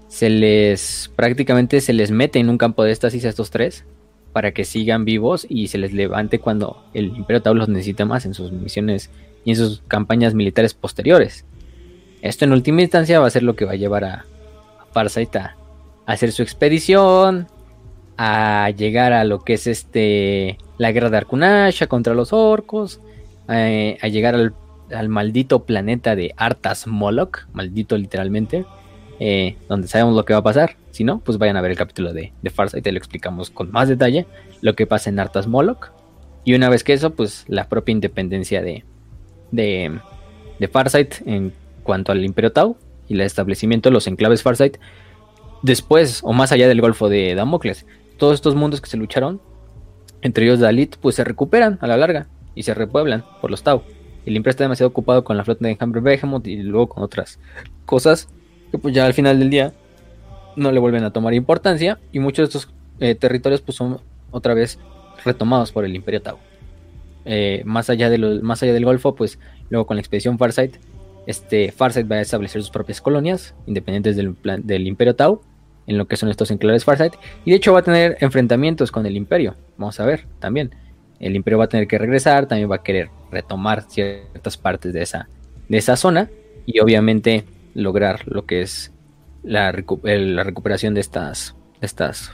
se 0.08 0.30
les 0.30 1.12
prácticamente 1.16 1.82
se 1.82 1.94
les 1.94 2.12
mete 2.12 2.40
en 2.40 2.50
un 2.50 2.58
campo 2.58 2.84
de 2.84 2.92
éxtasis 2.92 3.26
a 3.26 3.30
estos 3.30 3.50
tres 3.50 3.86
para 4.34 4.52
que 4.52 4.66
sigan 4.66 5.06
vivos 5.06 5.46
y 5.50 5.70
se 5.70 5.78
les 5.78 5.94
levante 5.94 6.40
cuando 6.40 6.84
el 6.94 7.06
Imperio 7.16 7.42
Tau 7.42 7.56
los 7.56 7.70
necesite 7.70 8.04
más 8.04 8.26
en 8.26 8.34
sus 8.34 8.52
misiones 8.52 9.10
y 9.46 9.52
en 9.52 9.56
sus 9.56 9.82
campañas 9.88 10.34
militares 10.34 10.74
posteriores. 10.74 11.46
Esto 12.22 12.44
en 12.44 12.52
última 12.52 12.82
instancia 12.82 13.20
va 13.20 13.28
a 13.28 13.30
ser 13.30 13.44
lo 13.44 13.56
que 13.56 13.66
va 13.66 13.74
a 13.74 13.78
llevar 13.78 14.04
a, 14.04 14.26
a 14.94 15.02
a, 15.02 15.56
hacer 16.06 16.32
su 16.32 16.42
expedición, 16.42 17.48
a 18.18 18.72
llegar 18.76 19.14
a 19.14 19.24
lo 19.24 19.40
que 19.40 19.54
es 19.54 19.68
este 19.68 20.58
la 20.78 20.92
guerra 20.92 21.10
de 21.10 21.18
Arkunasha 21.18 21.88
contra 21.88 22.14
los 22.14 22.34
orcos, 22.34 23.00
a 23.48 24.08
llegar 24.08 24.36
al, 24.36 24.54
al, 24.94 25.08
maldito 25.08 25.64
planeta 25.64 26.16
de 26.16 26.34
Artas 26.36 26.88
Moloch, 26.88 27.48
maldito 27.54 27.98
literalmente, 27.98 28.66
eh, 29.20 29.58
donde 29.70 29.88
sabemos 29.88 30.16
lo 30.16 30.26
que 30.26 30.34
va 30.34 30.40
a 30.40 30.44
pasar. 30.44 30.78
Si 30.92 31.04
no, 31.04 31.20
pues 31.20 31.38
vayan 31.38 31.58
a 31.58 31.62
ver 31.62 31.72
el 31.72 31.78
capítulo 31.78 32.14
de, 32.14 32.34
de 32.42 32.50
Farsight, 32.50 32.84
te 32.84 32.92
lo 32.92 32.98
explicamos 32.98 33.50
con 33.50 33.72
más 33.72 33.90
detalle 33.90 34.26
lo 34.62 34.76
que 34.76 34.88
pasa 34.88 35.10
en 35.10 35.20
Artas 35.20 35.48
Moloch. 35.48 35.92
Y 36.44 36.54
una 36.54 36.70
vez 36.70 36.84
que 36.84 36.94
eso, 36.94 37.16
pues 37.16 37.46
la 37.48 37.68
propia 37.68 37.94
independencia 37.94 38.62
de, 38.62 38.84
de, 39.52 40.00
de 40.60 40.68
Farsight 40.68 41.16
en 41.26 41.54
cuanto 41.84 42.12
al 42.12 42.24
Imperio 42.24 42.52
Tau 42.52 42.78
y 43.08 43.14
el 43.14 43.22
establecimiento 43.22 43.90
de 43.90 43.94
los 43.94 44.08
enclaves 44.08 44.44
Farsight 44.44 44.78
después 45.62 46.22
o 46.24 46.34
más 46.34 46.52
allá 46.52 46.68
del 46.68 46.82
Golfo 46.82 47.10
de 47.10 47.36
Damocles. 47.36 47.86
Todos 48.18 48.36
estos 48.36 48.56
mundos 48.56 48.82
que 48.82 48.90
se 48.90 48.98
lucharon, 48.98 49.42
entre 50.22 50.46
ellos 50.46 50.60
Dalit, 50.60 50.98
pues 50.98 51.16
se 51.16 51.24
recuperan 51.24 51.78
a 51.82 51.88
la 51.88 51.98
larga 51.98 52.28
y 52.54 52.64
se 52.64 52.74
repueblan 52.74 53.26
por 53.42 53.52
los 53.52 53.64
Tau. 53.64 53.84
El 54.26 54.36
Imperio 54.36 54.52
está 54.52 54.64
demasiado 54.64 54.90
ocupado 54.90 55.24
con 55.24 55.38
la 55.38 55.44
flota 55.44 55.66
de 55.66 55.72
Enjambre 55.72 56.02
Behemoth 56.02 56.48
y 56.48 56.58
luego 56.58 56.90
con 56.90 57.04
otras 57.04 57.40
cosas 57.86 58.30
pues 58.82 58.94
ya 58.94 59.06
al 59.06 59.14
final 59.14 59.40
del 59.40 59.50
día 59.50 59.74
no 60.56 60.72
le 60.72 60.80
vuelven 60.80 61.04
a 61.04 61.12
tomar 61.12 61.34
importancia 61.34 62.00
y 62.12 62.20
muchos 62.20 62.50
de 62.50 62.58
estos 62.58 62.74
eh, 63.00 63.16
territorios 63.16 63.62
pues 63.62 63.76
son 63.76 64.00
otra 64.32 64.54
vez 64.54 64.80
retomados 65.24 65.72
por 65.72 65.86
el 65.86 65.96
Imperio 65.96 66.22
Tau. 66.22 66.38
Eh, 67.26 67.64
más, 67.66 67.90
allá 67.90 68.10
de 68.10 68.18
más 68.18 68.62
allá 68.62 68.74
del 68.74 68.86
Golfo, 68.86 69.16
pues 69.16 69.40
luego 69.70 69.88
con 69.88 69.98
la 69.98 70.02
expedición 70.02 70.38
Farsight, 70.38 70.76
este 71.26 71.72
Farsight 71.72 72.10
va 72.10 72.18
a 72.18 72.22
establecer 72.22 72.62
sus 72.62 72.70
propias 72.70 73.02
colonias 73.02 73.56
independientes 73.66 74.16
del, 74.16 74.36
del 74.64 74.88
Imperio 74.88 75.16
Tau, 75.16 75.42
en 75.88 75.98
lo 75.98 76.08
que 76.08 76.18
son 76.18 76.30
estos 76.30 76.52
enclaves 76.52 76.84
Farsight, 76.84 77.14
y 77.44 77.52
de 77.52 77.58
hecho 77.58 77.74
va 77.74 77.80
a 77.80 77.84
tener 77.84 78.18
enfrentamientos 78.20 78.92
con 78.92 79.06
el 79.06 79.16
Imperio. 79.16 79.56
Vamos 79.78 80.00
a 80.00 80.06
ver 80.06 80.28
también. 80.40 80.72
El 81.20 81.36
Imperio 81.36 81.58
va 81.58 81.66
a 81.66 81.70
tener 81.70 81.88
que 81.88 81.98
regresar, 81.98 82.46
también 82.46 82.70
va 82.70 82.76
a 82.76 82.84
querer 82.84 83.10
retomar 83.32 83.84
ciertas 83.84 84.58
partes 84.58 84.94
de 84.94 85.02
esa, 85.02 85.28
de 85.68 85.78
esa 85.78 85.96
zona, 85.96 86.30
y 86.66 86.80
obviamente 86.80 87.46
lograr 87.76 88.22
lo 88.26 88.46
que 88.46 88.62
es 88.62 88.92
la, 89.44 89.72
recuperación 89.72 90.96
de 90.96 91.02
estas, 91.02 91.54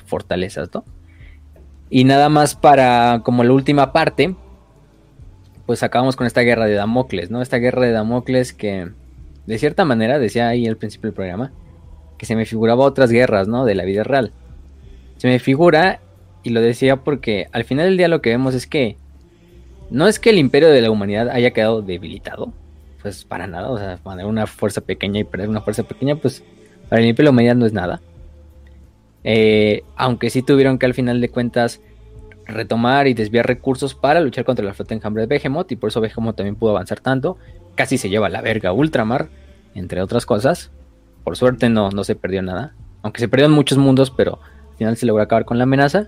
fortalezas, 0.06 0.70
¿no? 0.74 0.86
Y 1.90 2.06
nada 2.06 2.30
más 2.30 2.56
para 2.56 3.22
como 3.26 3.44
la 3.44 3.52
última 3.52 3.92
parte, 3.92 4.34
pues 5.66 5.84
acabamos 5.84 6.16
con 6.16 6.26
esta 6.26 6.42
guerra 6.42 6.66
de 6.66 6.76
Damocles, 6.76 7.30
¿no? 7.30 7.42
Esta 7.42 7.58
guerra 7.58 7.82
de 7.82 7.92
Damocles 7.92 8.54
que, 8.54 8.90
de 9.46 9.58
cierta 9.58 9.84
manera, 9.84 10.18
decía 10.18 10.48
ahí 10.48 10.66
al 10.68 10.78
principio 10.78 11.10
del 11.10 11.16
programa, 11.16 11.52
que 12.18 12.26
se 12.26 12.38
me 12.38 12.46
figuraba 12.46 12.86
otras 12.86 13.12
guerras, 13.12 13.50
¿no? 13.50 13.66
De 13.66 13.76
la 13.76 13.84
vida 13.84 14.04
real. 14.04 14.32
Se 15.18 15.28
me 15.28 15.40
figura, 15.40 16.00
y 16.44 16.52
lo 16.52 16.62
decía 16.62 16.98
porque 16.98 17.48
al 17.52 17.66
final 17.66 17.88
del 17.88 17.98
día 17.98 18.08
lo 18.08 18.22
que 18.22 18.30
vemos 18.30 18.56
es 18.56 18.68
que 18.68 18.98
no 19.90 20.08
es 20.08 20.20
que 20.20 20.30
el 20.30 20.38
imperio 20.38 20.70
de 20.70 20.82
la 20.82 20.90
humanidad 20.90 21.30
haya 21.30 21.52
quedado 21.52 21.82
debilitado, 21.82 22.54
pues 23.02 23.26
para 23.26 23.48
nada, 23.48 23.70
o 23.70 23.78
sea, 23.78 23.98
poner 23.98 24.26
una 24.26 24.48
fuerza 24.48 24.82
pequeña 24.82 25.20
y 25.20 25.24
perder 25.24 25.50
una 25.50 25.62
fuerza 25.62 25.84
pequeña, 25.84 26.16
pues 26.16 26.44
para 26.90 27.02
el 27.02 27.08
imperio 27.08 27.32
humanidad 27.32 27.56
no 27.56 27.66
es 27.66 27.74
nada. 27.74 28.02
Eh, 29.24 29.84
aunque 29.96 30.30
sí 30.30 30.42
tuvieron 30.42 30.80
que 30.80 30.86
al 30.86 30.94
final 30.94 31.22
de 31.22 31.30
cuentas 31.30 31.80
retomar 32.46 33.08
y 33.08 33.14
desviar 33.14 33.46
recursos 33.46 33.96
para 33.96 34.20
luchar 34.20 34.46
contra 34.46 34.66
la 34.66 34.74
flota 34.74 34.94
enjambre 34.94 35.22
de 35.22 35.28
Behemoth 35.28 35.72
y 35.72 35.76
por 35.76 35.90
eso 35.90 36.02
Behemoth 36.02 36.36
también 36.36 36.56
pudo 36.56 36.72
avanzar 36.72 37.00
tanto. 37.00 37.38
Casi 37.76 37.98
se 37.98 38.10
lleva 38.10 38.30
la 38.30 38.42
verga 38.42 38.74
Ultramar, 38.74 39.30
entre 39.76 40.02
otras 40.02 40.26
cosas. 40.26 40.72
Por 41.24 41.38
suerte 41.38 41.70
no, 41.70 41.90
no 41.92 42.04
se 42.04 42.16
perdió 42.16 42.42
nada. 42.42 42.74
Aunque 43.04 43.20
se 43.20 43.28
perdieron 43.28 43.54
muchos 43.54 43.78
mundos, 43.78 44.12
pero 44.12 44.40
al 44.72 44.78
final 44.78 44.98
se 44.98 45.06
logró 45.06 45.24
acabar 45.24 45.46
con 45.46 45.58
la 45.58 45.64
amenaza. 45.64 46.08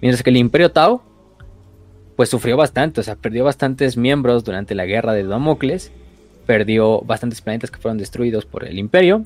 Mientras 0.00 0.22
que 0.22 0.30
el 0.30 0.36
Imperio 0.36 0.70
Tau, 0.72 1.02
pues 2.16 2.28
sufrió 2.28 2.56
bastante, 2.56 3.00
o 3.00 3.04
sea, 3.04 3.16
perdió 3.16 3.44
bastantes 3.44 3.96
miembros 3.96 4.44
durante 4.44 4.74
la 4.74 4.86
guerra 4.86 5.12
de 5.12 5.24
Damocles. 5.24 5.92
Perdió 6.50 7.00
bastantes 7.02 7.40
planetas 7.40 7.70
que 7.70 7.78
fueron 7.78 7.96
destruidos 7.96 8.44
por 8.44 8.64
el 8.64 8.76
Imperio. 8.76 9.24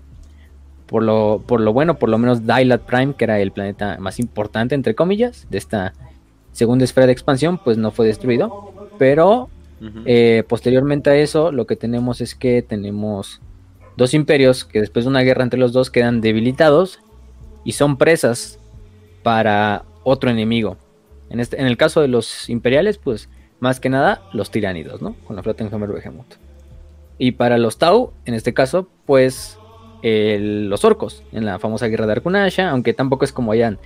Por 0.84 1.02
lo, 1.02 1.42
por 1.46 1.62
lo 1.62 1.72
bueno, 1.72 1.98
por 1.98 2.10
lo 2.10 2.18
menos 2.18 2.46
Dylat 2.46 2.82
Prime, 2.82 3.14
que 3.14 3.24
era 3.24 3.40
el 3.40 3.50
planeta 3.50 3.96
más 3.98 4.20
importante, 4.20 4.74
entre 4.74 4.94
comillas, 4.94 5.46
de 5.48 5.56
esta 5.56 5.94
segunda 6.52 6.84
esfera 6.84 7.06
de 7.06 7.14
expansión, 7.14 7.56
pues 7.56 7.78
no 7.78 7.92
fue 7.92 8.06
destruido. 8.06 8.90
Pero 8.98 9.48
eh, 10.04 10.44
posteriormente 10.46 11.08
a 11.08 11.16
eso, 11.16 11.50
lo 11.50 11.66
que 11.66 11.76
tenemos 11.76 12.20
es 12.20 12.34
que 12.34 12.60
tenemos 12.60 13.40
dos 13.96 14.12
imperios 14.12 14.66
que 14.66 14.80
después 14.80 15.06
de 15.06 15.08
una 15.08 15.22
guerra 15.22 15.44
entre 15.44 15.58
los 15.58 15.72
dos 15.72 15.90
quedan 15.90 16.20
debilitados 16.20 17.00
y 17.64 17.72
son 17.72 17.96
presas 17.96 18.58
para 19.22 19.86
otro 20.02 20.28
enemigo. 20.28 20.76
En, 21.30 21.40
este, 21.40 21.58
en 21.58 21.66
el 21.66 21.78
caso 21.78 22.02
de 22.02 22.08
los 22.08 22.50
imperiales, 22.50 22.98
pues 22.98 23.30
más 23.60 23.80
que 23.80 23.88
nada 23.88 24.20
los 24.34 24.50
tiránidos, 24.50 25.00
¿no? 25.00 25.16
Con 25.26 25.36
la 25.36 25.42
flota 25.42 25.64
en 25.64 25.72
Hammer 25.72 25.90
Behemoth. 25.90 26.43
Y 27.18 27.32
para 27.32 27.58
los 27.58 27.78
Tau, 27.78 28.12
en 28.24 28.34
este 28.34 28.54
caso, 28.54 28.88
pues 29.06 29.58
los 30.02 30.84
orcos, 30.84 31.22
en 31.32 31.46
la 31.46 31.58
famosa 31.58 31.86
guerra 31.86 32.06
de 32.06 32.12
Arkunasha, 32.12 32.68
aunque 32.70 32.92
tampoco 32.92 33.24
es 33.24 33.32
como 33.32 33.52
hayan 33.52 33.78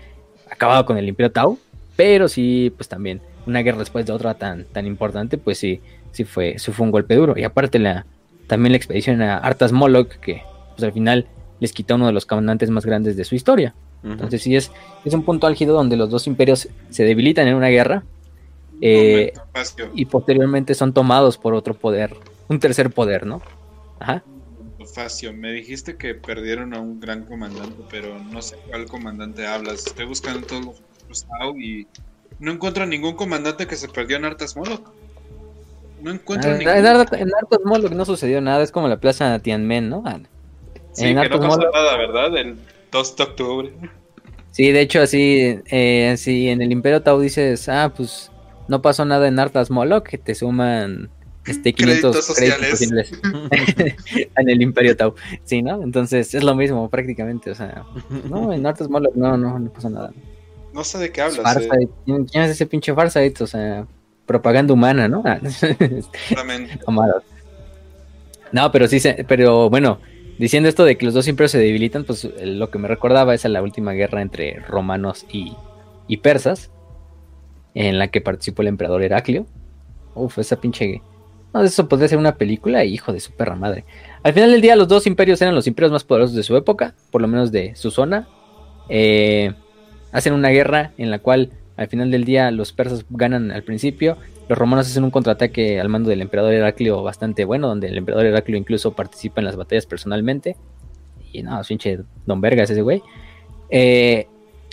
acabado 0.50 0.84
con 0.84 0.98
el 0.98 1.08
imperio 1.08 1.30
Tau, 1.30 1.58
pero 1.96 2.28
sí, 2.28 2.72
pues 2.76 2.88
también 2.88 3.20
una 3.46 3.60
guerra 3.60 3.78
después 3.78 4.04
de 4.06 4.12
otra 4.12 4.34
tan, 4.34 4.64
tan 4.64 4.86
importante, 4.86 5.38
pues 5.38 5.58
sí, 5.58 5.80
sí 6.12 6.24
fue, 6.24 6.56
fue 6.58 6.84
un 6.84 6.90
golpe 6.90 7.14
duro. 7.14 7.34
Y 7.36 7.44
aparte 7.44 7.78
la, 7.78 8.04
también 8.46 8.72
la 8.72 8.76
expedición 8.76 9.22
a 9.22 9.38
Artas 9.38 9.72
Moloch, 9.72 10.08
que 10.08 10.42
pues 10.70 10.82
al 10.82 10.92
final 10.92 11.26
les 11.60 11.72
quitó 11.72 11.94
uno 11.94 12.06
de 12.06 12.12
los 12.12 12.26
comandantes 12.26 12.70
más 12.70 12.84
grandes 12.84 13.16
de 13.16 13.24
su 13.24 13.34
historia. 13.34 13.74
Entonces 14.04 14.42
sí 14.42 14.54
es, 14.54 14.70
es 15.04 15.12
un 15.12 15.24
punto 15.24 15.48
álgido 15.48 15.74
donde 15.74 15.96
los 15.96 16.08
dos 16.08 16.28
imperios 16.28 16.68
se 16.88 17.04
debilitan 17.04 17.48
en 17.48 17.56
una 17.56 17.66
guerra 17.66 18.04
eh, 18.80 19.32
y 19.92 20.04
posteriormente 20.04 20.74
son 20.74 20.92
tomados 20.92 21.36
por 21.36 21.54
otro 21.54 21.74
poder, 21.74 22.14
un 22.48 22.58
tercer 22.58 22.90
poder, 22.90 23.26
¿no? 23.26 23.42
Ajá. 24.00 24.22
Facio, 24.94 25.32
me 25.32 25.52
dijiste 25.52 25.96
que 25.96 26.14
perdieron 26.14 26.74
a 26.74 26.80
un 26.80 26.98
gran 26.98 27.24
comandante, 27.24 27.76
pero 27.90 28.18
no 28.18 28.40
sé 28.40 28.56
cuál 28.68 28.86
comandante 28.86 29.46
hablas. 29.46 29.86
Estoy 29.86 30.06
buscando 30.06 30.46
todo 30.46 30.74
y 31.58 31.86
no 32.38 32.52
encuentro 32.52 32.86
ningún 32.86 33.14
comandante 33.14 33.66
que 33.66 33.76
se 33.76 33.88
perdió 33.88 34.16
en 34.16 34.24
Artas 34.24 34.56
Moloch. 34.56 34.90
No 36.00 36.12
encuentro 36.12 36.52
ah, 36.52 36.54
ningún. 36.54 36.74
En, 36.74 36.86
Artas 36.86 37.60
Moloch 37.64 37.92
no 37.92 38.04
sucedió 38.04 38.40
nada, 38.40 38.62
es 38.62 38.72
como 38.72 38.88
la 38.88 38.98
plaza 38.98 39.38
Tianmen, 39.40 39.90
¿no? 39.90 40.02
Ah, 40.06 40.20
sí, 40.92 41.06
en 41.06 41.20
que 41.20 41.28
no 41.28 41.40
pasó 41.40 41.70
nada, 41.72 41.96
¿verdad? 41.96 42.36
El 42.36 42.56
2 42.92 43.16
de 43.16 43.22
octubre. 43.22 43.72
Sí, 44.52 44.72
de 44.72 44.80
hecho, 44.80 45.00
así, 45.02 45.60
eh, 45.66 46.10
así 46.14 46.48
en 46.48 46.62
el 46.62 46.72
Imperio 46.72 47.02
Tau 47.02 47.20
dices, 47.20 47.68
ah, 47.68 47.92
pues 47.94 48.30
no 48.68 48.80
pasó 48.80 49.04
nada 49.04 49.28
en 49.28 49.38
Artas 49.38 49.70
Moloch, 49.70 50.04
que 50.04 50.18
te 50.18 50.34
suman 50.34 51.10
este 51.48 51.72
500 51.72 52.34
créditos, 52.36 52.82
en 54.36 54.48
el 54.48 54.62
Imperio 54.62 54.96
Tau. 54.96 55.14
Sí, 55.44 55.62
¿no? 55.62 55.82
Entonces 55.82 56.34
es 56.34 56.44
lo 56.44 56.54
mismo 56.54 56.88
prácticamente, 56.88 57.50
o 57.50 57.54
sea, 57.54 57.84
no, 58.28 58.52
en 58.54 58.66
Artas 58.66 58.88
Moloch 58.88 59.14
no, 59.14 59.36
no, 59.36 59.58
no 59.58 59.70
pasó 59.70 59.90
nada. 59.90 60.12
No 60.72 60.84
sé 60.84 60.98
de 60.98 61.10
qué 61.10 61.22
hablas. 61.22 61.56
Eh. 61.56 61.88
¿Quién 62.04 62.26
es 62.44 62.50
ese 62.50 62.66
pinche 62.66 62.94
Farsight? 62.94 63.40
O 63.40 63.46
sea, 63.46 63.86
propaganda 64.26 64.74
humana, 64.74 65.08
¿no? 65.08 65.22
Ah, 65.24 65.40
no, 68.52 68.70
pero 68.70 68.86
sí, 68.86 69.00
pero 69.26 69.70
bueno, 69.70 69.98
diciendo 70.38 70.68
esto 70.68 70.84
de 70.84 70.96
que 70.96 71.06
los 71.06 71.14
dos 71.14 71.24
siempre 71.24 71.48
se 71.48 71.58
debilitan, 71.58 72.04
pues 72.04 72.28
lo 72.42 72.70
que 72.70 72.78
me 72.78 72.88
recordaba 72.88 73.34
es 73.34 73.44
a 73.44 73.48
la 73.48 73.62
última 73.62 73.92
guerra 73.92 74.22
entre 74.22 74.60
romanos 74.60 75.26
y, 75.30 75.56
y 76.06 76.18
persas, 76.18 76.70
en 77.74 77.98
la 77.98 78.08
que 78.08 78.20
participó 78.20 78.62
el 78.62 78.68
emperador 78.68 79.02
Heraclio. 79.02 79.46
Uf, 80.14 80.38
esa 80.38 80.60
pinche... 80.60 81.02
No, 81.52 81.62
eso 81.62 81.88
podría 81.88 82.08
ser 82.08 82.18
una 82.18 82.36
película, 82.36 82.84
hijo 82.84 83.12
de 83.12 83.20
su 83.20 83.32
perra 83.32 83.56
madre. 83.56 83.84
Al 84.22 84.32
final 84.32 84.50
del 84.50 84.60
día, 84.60 84.76
los 84.76 84.88
dos 84.88 85.06
imperios 85.06 85.40
eran 85.40 85.54
los 85.54 85.66
imperios 85.66 85.92
más 85.92 86.04
poderosos 86.04 86.36
de 86.36 86.42
su 86.42 86.56
época, 86.56 86.94
por 87.10 87.22
lo 87.22 87.28
menos 87.28 87.50
de 87.50 87.74
su 87.74 87.90
zona. 87.90 88.28
Eh, 88.88 89.52
hacen 90.12 90.32
una 90.34 90.50
guerra 90.50 90.92
en 90.98 91.10
la 91.10 91.18
cual 91.20 91.52
al 91.76 91.88
final 91.88 92.10
del 92.10 92.24
día 92.24 92.50
los 92.50 92.72
persas 92.72 93.06
ganan 93.08 93.50
al 93.52 93.62
principio, 93.62 94.18
los 94.48 94.58
romanos 94.58 94.88
hacen 94.88 95.04
un 95.04 95.10
contraataque 95.10 95.80
al 95.80 95.88
mando 95.88 96.10
del 96.10 96.22
emperador 96.22 96.52
Heraclio 96.52 97.02
bastante 97.02 97.44
bueno, 97.44 97.68
donde 97.68 97.88
el 97.88 97.98
emperador 97.98 98.26
Heraclio 98.26 98.56
incluso 98.56 98.92
participa 98.92 99.40
en 99.40 99.44
las 99.44 99.56
batallas 99.56 99.86
personalmente. 99.86 100.56
Y 101.32 101.42
no, 101.42 101.60
pinche 101.62 102.00
don 102.26 102.40
Vergas 102.40 102.70
ese 102.70 102.82
güey. 102.82 103.02
Eh, 103.70 104.26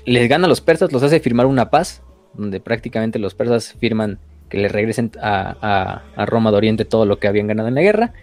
les 0.06 0.30
gana 0.30 0.46
a 0.46 0.50
los 0.50 0.62
persas, 0.62 0.92
los 0.94 1.04
hace 1.04 1.20
firmar 1.20 1.46
una 1.46 1.70
paz, 1.70 2.02
donde 2.34 2.60
prácticamente 2.60 3.20
los 3.20 3.36
persas 3.36 3.76
firman 3.80 4.20
que 4.50 4.58
le 4.58 4.68
regresen 4.68 5.12
a, 5.22 6.02
a, 6.16 6.26
Roma 6.26 6.52
de 6.52 6.58
Oriente 6.58 6.86
todo 6.86 7.06
lo 7.06 7.20
que 7.20 7.28
habían 7.28 7.48
ganado 7.48 7.68
en 7.68 7.76
la 7.76 7.82
guerra. 7.82 8.14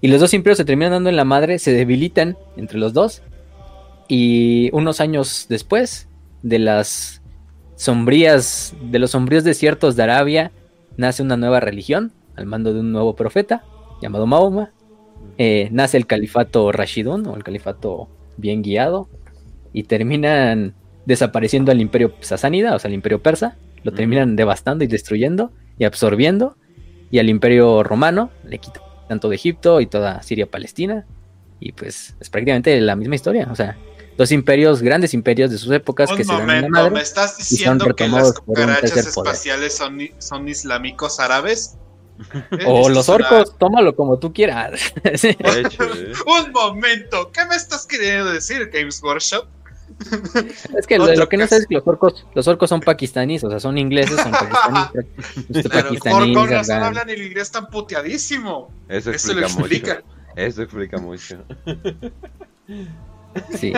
Y 0.00 0.08
los 0.08 0.20
dos 0.20 0.34
imperios 0.34 0.58
se 0.58 0.64
terminan 0.64 0.92
dando 0.92 1.10
en 1.10 1.16
la 1.16 1.24
madre, 1.24 1.58
se 1.58 1.72
debilitan 1.72 2.36
entre 2.56 2.78
los 2.78 2.92
dos. 2.92 3.22
Y 4.08 4.70
unos 4.72 5.00
años 5.00 5.46
después, 5.48 6.08
de 6.42 6.58
las 6.58 7.22
sombrías, 7.74 8.74
de 8.80 8.98
los 8.98 9.10
sombríos 9.10 9.44
desiertos 9.44 9.96
de 9.96 10.04
Arabia, 10.04 10.52
nace 10.96 11.22
una 11.22 11.36
nueva 11.36 11.60
religión 11.60 12.12
al 12.36 12.46
mando 12.46 12.72
de 12.72 12.80
un 12.80 12.92
nuevo 12.92 13.16
profeta 13.16 13.64
llamado 14.00 14.26
Mahoma. 14.26 14.70
Eh, 15.38 15.68
nace 15.72 15.96
el 15.96 16.06
califato 16.06 16.72
Rashidun 16.72 17.26
o 17.26 17.36
el 17.36 17.42
califato 17.42 18.08
bien 18.36 18.62
guiado 18.62 19.08
y 19.72 19.84
terminan 19.84 20.74
desapareciendo 21.04 21.72
al 21.72 21.80
imperio 21.80 22.14
sasánida, 22.20 22.74
o 22.74 22.78
sea, 22.78 22.88
el 22.88 22.94
imperio 22.94 23.22
persa, 23.22 23.56
lo 23.86 23.92
terminan 23.92 24.34
devastando 24.34 24.82
y 24.82 24.88
destruyendo 24.88 25.52
y 25.78 25.84
absorbiendo 25.84 26.56
y 27.12 27.20
al 27.20 27.28
imperio 27.28 27.84
romano 27.84 28.30
le 28.44 28.58
quitan 28.58 28.82
tanto 29.08 29.28
de 29.28 29.36
Egipto 29.36 29.80
y 29.80 29.86
toda 29.86 30.20
Siria 30.24 30.50
Palestina 30.50 31.06
y 31.60 31.70
pues 31.70 32.16
es 32.18 32.28
prácticamente 32.28 32.78
la 32.80 32.96
misma 32.96 33.14
historia, 33.14 33.48
o 33.50 33.54
sea, 33.54 33.78
dos 34.18 34.32
imperios, 34.32 34.82
grandes 34.82 35.14
imperios 35.14 35.52
de 35.52 35.58
sus 35.58 35.70
épocas 35.70 36.10
que 36.12 36.24
se 36.24 36.32
dan 36.32 36.62
la 36.62 36.68
madre, 36.68 36.90
¿Me 36.90 37.00
estás 37.00 37.38
diciendo 37.38 37.94
que 37.94 38.08
las 38.08 38.32
cucarachas 38.32 38.96
espaciales 38.96 39.76
son, 39.76 40.00
son 40.18 40.48
islámicos 40.48 41.20
árabes? 41.20 41.76
O 42.66 42.88
los 42.88 43.08
orcos, 43.10 43.56
tómalo 43.58 43.94
como 43.94 44.18
tú 44.18 44.32
quieras. 44.32 44.80
Un 46.26 46.50
momento, 46.50 47.30
¿qué 47.30 47.44
me 47.44 47.54
estás 47.54 47.86
queriendo 47.86 48.32
decir, 48.32 48.70
Games 48.72 49.02
Workshop? 49.02 49.46
Es 50.76 50.86
que 50.86 50.98
lo, 50.98 51.28
que 51.28 51.36
no 51.36 51.46
sé 51.46 51.56
es 51.56 51.66
que 51.66 51.74
los 51.76 51.86
orcos, 51.86 52.26
los 52.34 52.46
orcos 52.48 52.68
son 52.68 52.80
pakistaníes, 52.80 53.42
o 53.44 53.50
sea, 53.50 53.60
son 53.60 53.78
ingleses, 53.78 54.20
son 54.20 54.32
pakistaníes. 54.32 55.68
Pero 56.02 56.26
los 56.26 56.68
no 56.68 56.74
hablan 56.74 57.08
el 57.08 57.22
inglés 57.22 57.50
tan 57.50 57.68
puteadísimo. 57.68 58.70
Eso 58.88 59.10
explica, 59.10 59.46
Eso 59.46 59.58
explica. 59.58 59.94
mucho. 59.94 60.16
Eso 60.36 60.62
explica 60.62 60.98
mucho. 60.98 61.38
Sí. 63.58 63.72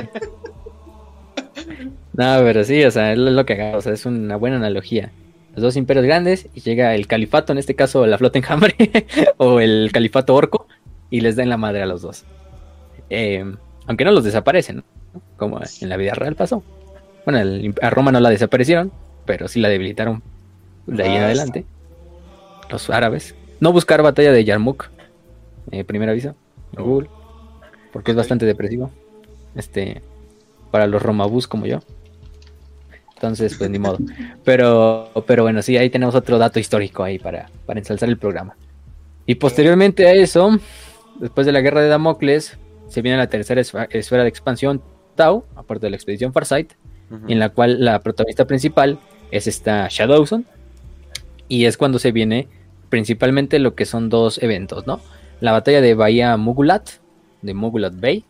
No, 2.14 2.40
pero 2.42 2.64
sí, 2.64 2.84
o 2.84 2.90
sea, 2.90 3.12
es 3.12 3.18
lo 3.18 3.46
que 3.46 3.54
haga, 3.54 3.76
o 3.76 3.80
sea, 3.80 3.92
es 3.92 4.06
una 4.06 4.36
buena 4.36 4.56
analogía. 4.56 5.12
Los 5.54 5.62
dos 5.62 5.76
imperios 5.76 6.04
grandes 6.04 6.48
y 6.54 6.60
llega 6.60 6.94
el 6.94 7.06
califato, 7.06 7.52
en 7.52 7.58
este 7.58 7.74
caso 7.74 8.06
la 8.06 8.18
flota 8.18 8.38
enjambre, 8.38 8.74
o 9.36 9.60
el 9.60 9.90
califato 9.92 10.34
orco, 10.34 10.66
y 11.10 11.20
les 11.20 11.36
dan 11.36 11.48
la 11.48 11.56
madre 11.56 11.82
a 11.82 11.86
los 11.86 12.02
dos. 12.02 12.24
Eh, 13.10 13.44
aunque 13.86 14.04
no 14.04 14.12
los 14.12 14.24
desaparecen, 14.24 14.84
como 15.36 15.60
en 15.80 15.88
la 15.88 15.96
vida 15.96 16.14
real 16.14 16.34
pasó. 16.34 16.62
Bueno, 17.24 17.72
a 17.82 17.90
Roma 17.90 18.12
no 18.12 18.20
la 18.20 18.30
desaparecieron, 18.30 18.92
pero 19.24 19.48
sí 19.48 19.60
la 19.60 19.68
debilitaron 19.68 20.22
de 20.86 21.02
ahí 21.02 21.16
en 21.16 21.22
adelante. 21.22 21.66
Los 22.70 22.88
árabes. 22.90 23.34
No 23.60 23.72
buscar 23.72 24.02
batalla 24.02 24.32
de 24.32 24.44
Yarmouk, 24.44 24.88
eh, 25.70 25.84
primer 25.84 26.08
aviso, 26.08 26.34
Google, 26.72 27.08
porque 27.92 28.12
es 28.12 28.16
bastante 28.16 28.46
depresivo 28.46 28.90
este, 29.54 30.00
para 30.70 30.86
los 30.86 31.02
romabús 31.02 31.46
como 31.46 31.66
yo. 31.66 31.80
Entonces, 33.14 33.56
pues 33.58 33.68
ni 33.68 33.80
modo. 33.80 33.98
Pero, 34.44 35.10
pero 35.26 35.42
bueno, 35.42 35.60
sí, 35.60 35.76
ahí 35.76 35.90
tenemos 35.90 36.14
otro 36.14 36.38
dato 36.38 36.60
histórico 36.60 37.02
ahí 37.02 37.18
para, 37.18 37.50
para 37.66 37.80
ensalzar 37.80 38.08
el 38.08 38.16
programa. 38.16 38.56
Y 39.26 39.34
posteriormente 39.34 40.06
a 40.06 40.12
eso, 40.12 40.58
después 41.18 41.44
de 41.44 41.52
la 41.52 41.60
guerra 41.60 41.82
de 41.82 41.88
Damocles, 41.88 42.56
se 42.88 43.02
viene 43.02 43.18
la 43.18 43.26
tercera 43.28 43.60
esfera 43.60 44.22
de 44.22 44.28
expansión, 44.28 44.80
Tau, 45.18 45.44
aparte 45.56 45.86
de 45.86 45.90
la 45.90 45.96
expedición 45.96 46.32
Farsight, 46.32 46.74
en 47.26 47.40
la 47.40 47.48
cual 47.48 47.84
la 47.84 48.00
protagonista 48.00 48.46
principal 48.46 49.00
es 49.32 49.48
esta 49.48 49.88
Shadowson. 49.90 50.46
Y 51.48 51.64
es 51.64 51.76
cuando 51.76 51.98
se 51.98 52.12
viene 52.12 52.46
principalmente 52.88 53.58
lo 53.58 53.74
que 53.74 53.84
son 53.84 54.10
dos 54.10 54.40
eventos, 54.40 54.86
¿no? 54.86 55.00
La 55.40 55.50
batalla 55.50 55.80
de 55.80 55.94
Bahía 55.94 56.36
Mugulat, 56.36 56.88
de 57.42 57.52
Mugulat 57.52 57.98
Bay, 57.98 58.24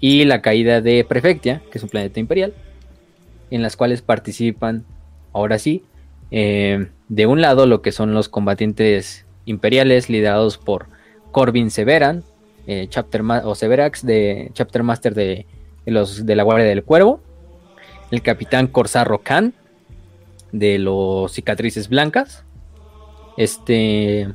y 0.00 0.24
la 0.24 0.42
caída 0.42 0.80
de 0.80 1.04
Prefectia, 1.04 1.62
que 1.70 1.78
es 1.78 1.84
un 1.84 1.90
planeta 1.90 2.18
imperial, 2.18 2.52
en 3.52 3.62
las 3.62 3.76
cuales 3.76 4.02
participan, 4.02 4.84
ahora 5.32 5.60
sí, 5.60 5.84
eh, 6.32 6.88
de 7.08 7.26
un 7.26 7.40
lado 7.40 7.66
lo 7.66 7.82
que 7.82 7.92
son 7.92 8.14
los 8.14 8.28
combatientes 8.28 9.26
imperiales 9.44 10.10
liderados 10.10 10.58
por 10.58 10.86
Corbin 11.30 11.70
Severan, 11.70 12.24
eh, 12.66 12.86
Chapter 12.88 13.22
o 13.44 13.54
Severax 13.54 14.04
de 14.04 14.50
Chapter 14.54 14.82
Master 14.82 15.14
de, 15.14 15.46
los 15.86 16.26
de 16.26 16.36
la 16.36 16.42
Guardia 16.42 16.66
del 16.66 16.84
Cuervo, 16.84 17.20
el 18.10 18.22
capitán 18.22 18.66
Corsarro 18.66 19.18
Khan 19.18 19.54
de 20.52 20.78
los 20.78 21.32
Cicatrices 21.32 21.88
Blancas, 21.88 22.44
este 23.36 24.28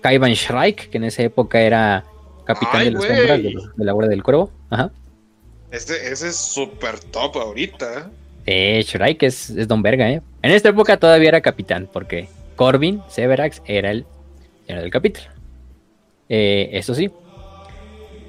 Kaivan 0.00 0.32
Shrike, 0.32 0.88
que 0.90 0.98
en 0.98 1.04
esa 1.04 1.22
época 1.22 1.60
era 1.60 2.04
capitán 2.44 2.84
de 2.84 2.90
los 2.90 3.04
sombras 3.04 3.42
de, 3.42 3.54
la 3.76 3.92
Guardia 3.92 4.10
del 4.10 4.22
Cuervo. 4.22 4.50
Ajá. 4.70 4.90
Ese, 5.70 6.12
es 6.12 6.36
súper 6.36 7.00
top 7.00 7.36
ahorita. 7.36 8.10
Eh, 8.46 8.84
Shrike 8.86 9.26
es, 9.26 9.50
es 9.50 9.66
Don 9.66 9.82
Verga, 9.82 10.08
¿eh? 10.10 10.22
En 10.42 10.50
esta 10.52 10.68
época 10.68 10.98
todavía 10.98 11.30
era 11.30 11.40
capitán, 11.40 11.88
porque 11.92 12.28
Corbin 12.54 13.02
Severax 13.08 13.62
era 13.66 13.90
el, 13.90 14.04
era 14.68 14.82
del 14.82 14.90
capítulo. 14.90 15.26
Eh, 16.28 16.70
eso 16.72 16.94
sí, 16.94 17.10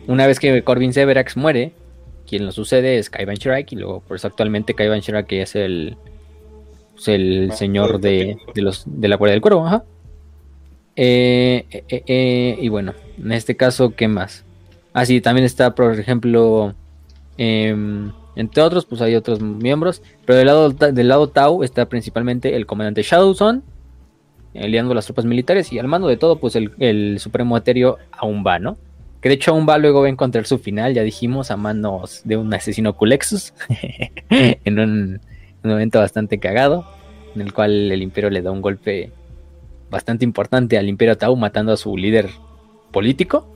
una 0.08 0.28
vez 0.28 0.40
que 0.40 0.64
Corbin 0.64 0.94
Severax 0.94 1.38
muere, 1.38 1.74
quien 2.28 2.46
lo 2.46 2.52
sucede 2.52 2.98
es 2.98 3.10
Kaivan 3.10 3.36
Shrike 3.36 3.74
y 3.74 3.76
luego 3.78 4.02
por 4.02 4.18
eso 4.18 4.28
actualmente 4.28 4.74
Kaivan 4.74 5.00
Shrike 5.00 5.42
es 5.42 5.56
el, 5.56 5.98
pues, 6.94 7.08
el 7.08 7.50
ah, 7.52 7.56
señor 7.56 8.00
de, 8.00 8.38
los, 8.56 8.84
de 8.86 9.08
la 9.08 9.16
Guardia 9.16 9.34
del 9.34 9.42
Cuervo. 9.42 9.66
Ajá. 9.66 9.84
Eh, 10.96 11.66
eh, 11.90 12.58
y 12.60 12.70
bueno, 12.70 12.94
en 13.18 13.32
este 13.32 13.56
caso, 13.56 13.96
¿qué 13.96 14.08
más? 14.08 14.46
Ah, 14.94 15.06
sí, 15.06 15.20
también 15.20 15.46
está, 15.46 15.76
por 15.76 16.00
ejemplo, 16.00 16.74
em, 17.38 18.12
entre 18.36 18.64
otros, 18.64 18.86
pues 18.86 19.02
hay 19.02 19.16
otros 19.16 19.42
miembros, 19.42 20.02
pero 20.26 20.38
del 20.38 20.48
lado, 20.48 20.70
del 20.70 21.08
lado 21.08 21.28
Tau 21.28 21.64
está 21.64 21.88
principalmente 21.88 22.56
el 22.56 22.66
comandante 22.66 23.04
Shadowson, 23.04 23.64
liando 24.54 24.94
las 24.94 25.06
tropas 25.06 25.26
militares 25.26 25.74
y 25.74 25.80
al 25.80 25.88
mando 25.90 26.08
de 26.08 26.16
todo, 26.16 26.38
pues 26.38 26.56
el, 26.56 26.72
el 26.80 27.20
supremo 27.20 27.58
etéreo 27.58 27.98
aún 28.12 28.46
va, 28.48 28.58
¿no? 28.58 28.78
Que 29.26 29.30
de 29.30 29.36
hecho 29.38 29.54
aún 29.54 29.66
va 29.68 29.80
luego 29.80 30.02
va 30.02 30.06
a 30.06 30.12
encontrar 30.12 30.46
su 30.46 30.60
final, 30.60 30.94
ya 30.94 31.02
dijimos, 31.02 31.50
a 31.50 31.58
manos 31.58 32.22
de 32.26 32.38
un 32.38 32.54
asesino 32.54 32.96
Culexus, 32.96 33.56
en 34.30 34.78
un, 34.80 35.20
momento 35.64 35.98
bastante 35.98 36.38
cagado, 36.38 36.86
en 37.34 37.42
el 37.42 37.52
cual 37.52 37.92
el 37.92 38.04
imperio 38.04 38.30
le 38.30 38.44
da 38.44 38.52
un 38.52 38.62
golpe 38.62 39.12
bastante 39.90 40.26
importante 40.26 40.78
al 40.78 40.88
imperio 40.88 41.18
Tau, 41.18 41.36
matando 41.36 41.74
a 41.74 41.78
su 41.78 41.98
líder 41.98 42.30
político. 42.92 43.52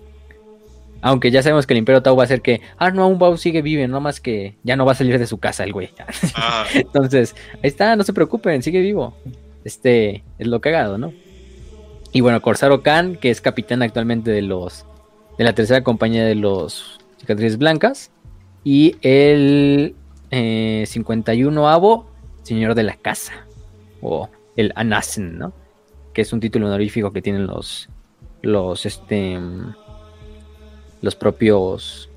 Aunque 1.01 1.29
ya 1.29 1.43
sabemos 1.43 1.67
que 1.67 1.75
el 1.75 1.77
Imperio 1.77 2.01
Tau 2.01 2.15
va 2.15 2.23
a 2.23 2.25
hacer 2.25 2.41
que, 2.41 2.61
ah, 2.79 2.89
no, 2.89 3.03
aún 3.03 3.19
Bau 3.19 3.37
sigue 3.37 3.61
vivo, 3.61 3.87
no 3.87 4.01
más 4.01 4.19
que 4.19 4.55
ya 4.63 4.75
no 4.75 4.87
va 4.87 4.93
a 4.93 4.95
salir 4.95 5.19
de 5.19 5.27
su 5.27 5.37
casa 5.37 5.65
el 5.65 5.73
güey. 5.73 5.91
Ah. 6.33 6.65
Entonces, 6.73 7.35
ahí 7.53 7.59
está, 7.69 7.95
no 7.95 8.01
se 8.01 8.11
preocupen, 8.11 8.63
sigue 8.63 8.81
vivo 8.81 9.13
este 9.63 10.23
es 10.39 10.47
lo 10.47 10.61
cagado, 10.61 10.97
¿no? 10.97 11.13
Y 12.11 12.21
bueno, 12.21 12.41
Corsaro 12.41 12.81
Khan, 12.81 13.17
que 13.17 13.29
es 13.29 13.39
capitán 13.39 13.83
actualmente 13.83 14.31
de 14.31 14.41
los 14.41 14.85
de 15.39 15.45
la 15.45 15.53
tercera 15.53 15.85
compañía 15.85 16.25
de 16.25 16.35
los 16.35 16.99
cicatrices 17.17 17.57
blancas. 17.57 18.11
Y 18.65 18.97
el 19.01 19.95
51 20.29 21.61
eh, 21.61 21.73
avo, 21.73 22.07
señor 22.43 22.75
de 22.75 22.83
la 22.83 22.97
casa. 22.97 23.47
O 24.01 24.29
el 24.57 24.73
Anasen, 24.75 25.39
¿no? 25.39 25.53
Que 26.13 26.23
es 26.23 26.33
un 26.33 26.41
título 26.41 26.67
honorífico 26.67 27.13
que 27.13 27.21
tienen 27.21 27.47
los. 27.47 27.89
Los 28.41 28.85
este. 28.85 29.39
Los 31.01 31.15
propios. 31.15 32.09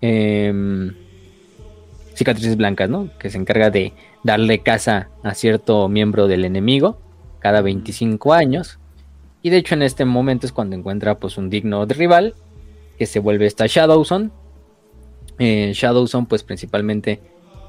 Em, 0.00 0.92
cicatrices 2.14 2.56
blancas, 2.56 2.90
¿no? 2.90 3.08
Que 3.20 3.30
se 3.30 3.38
encarga 3.38 3.70
de 3.70 3.92
darle 4.24 4.64
casa 4.64 5.10
a 5.22 5.32
cierto 5.34 5.88
miembro 5.88 6.26
del 6.26 6.44
enemigo 6.44 7.00
cada 7.38 7.62
25 7.62 8.32
años. 8.32 8.80
Y 9.42 9.50
de 9.50 9.58
hecho 9.58 9.74
en 9.74 9.82
este 9.82 10.04
momento 10.04 10.46
es 10.46 10.52
cuando 10.52 10.76
encuentra 10.76 11.18
pues 11.18 11.38
un 11.38 11.50
digno 11.50 11.84
rival 11.86 12.34
que 12.98 13.06
se 13.06 13.20
vuelve 13.20 13.46
esta 13.46 13.66
Shadowson. 13.66 14.32
Eh, 15.38 15.72
Shadowson 15.74 16.26
pues 16.26 16.42
principalmente 16.42 17.20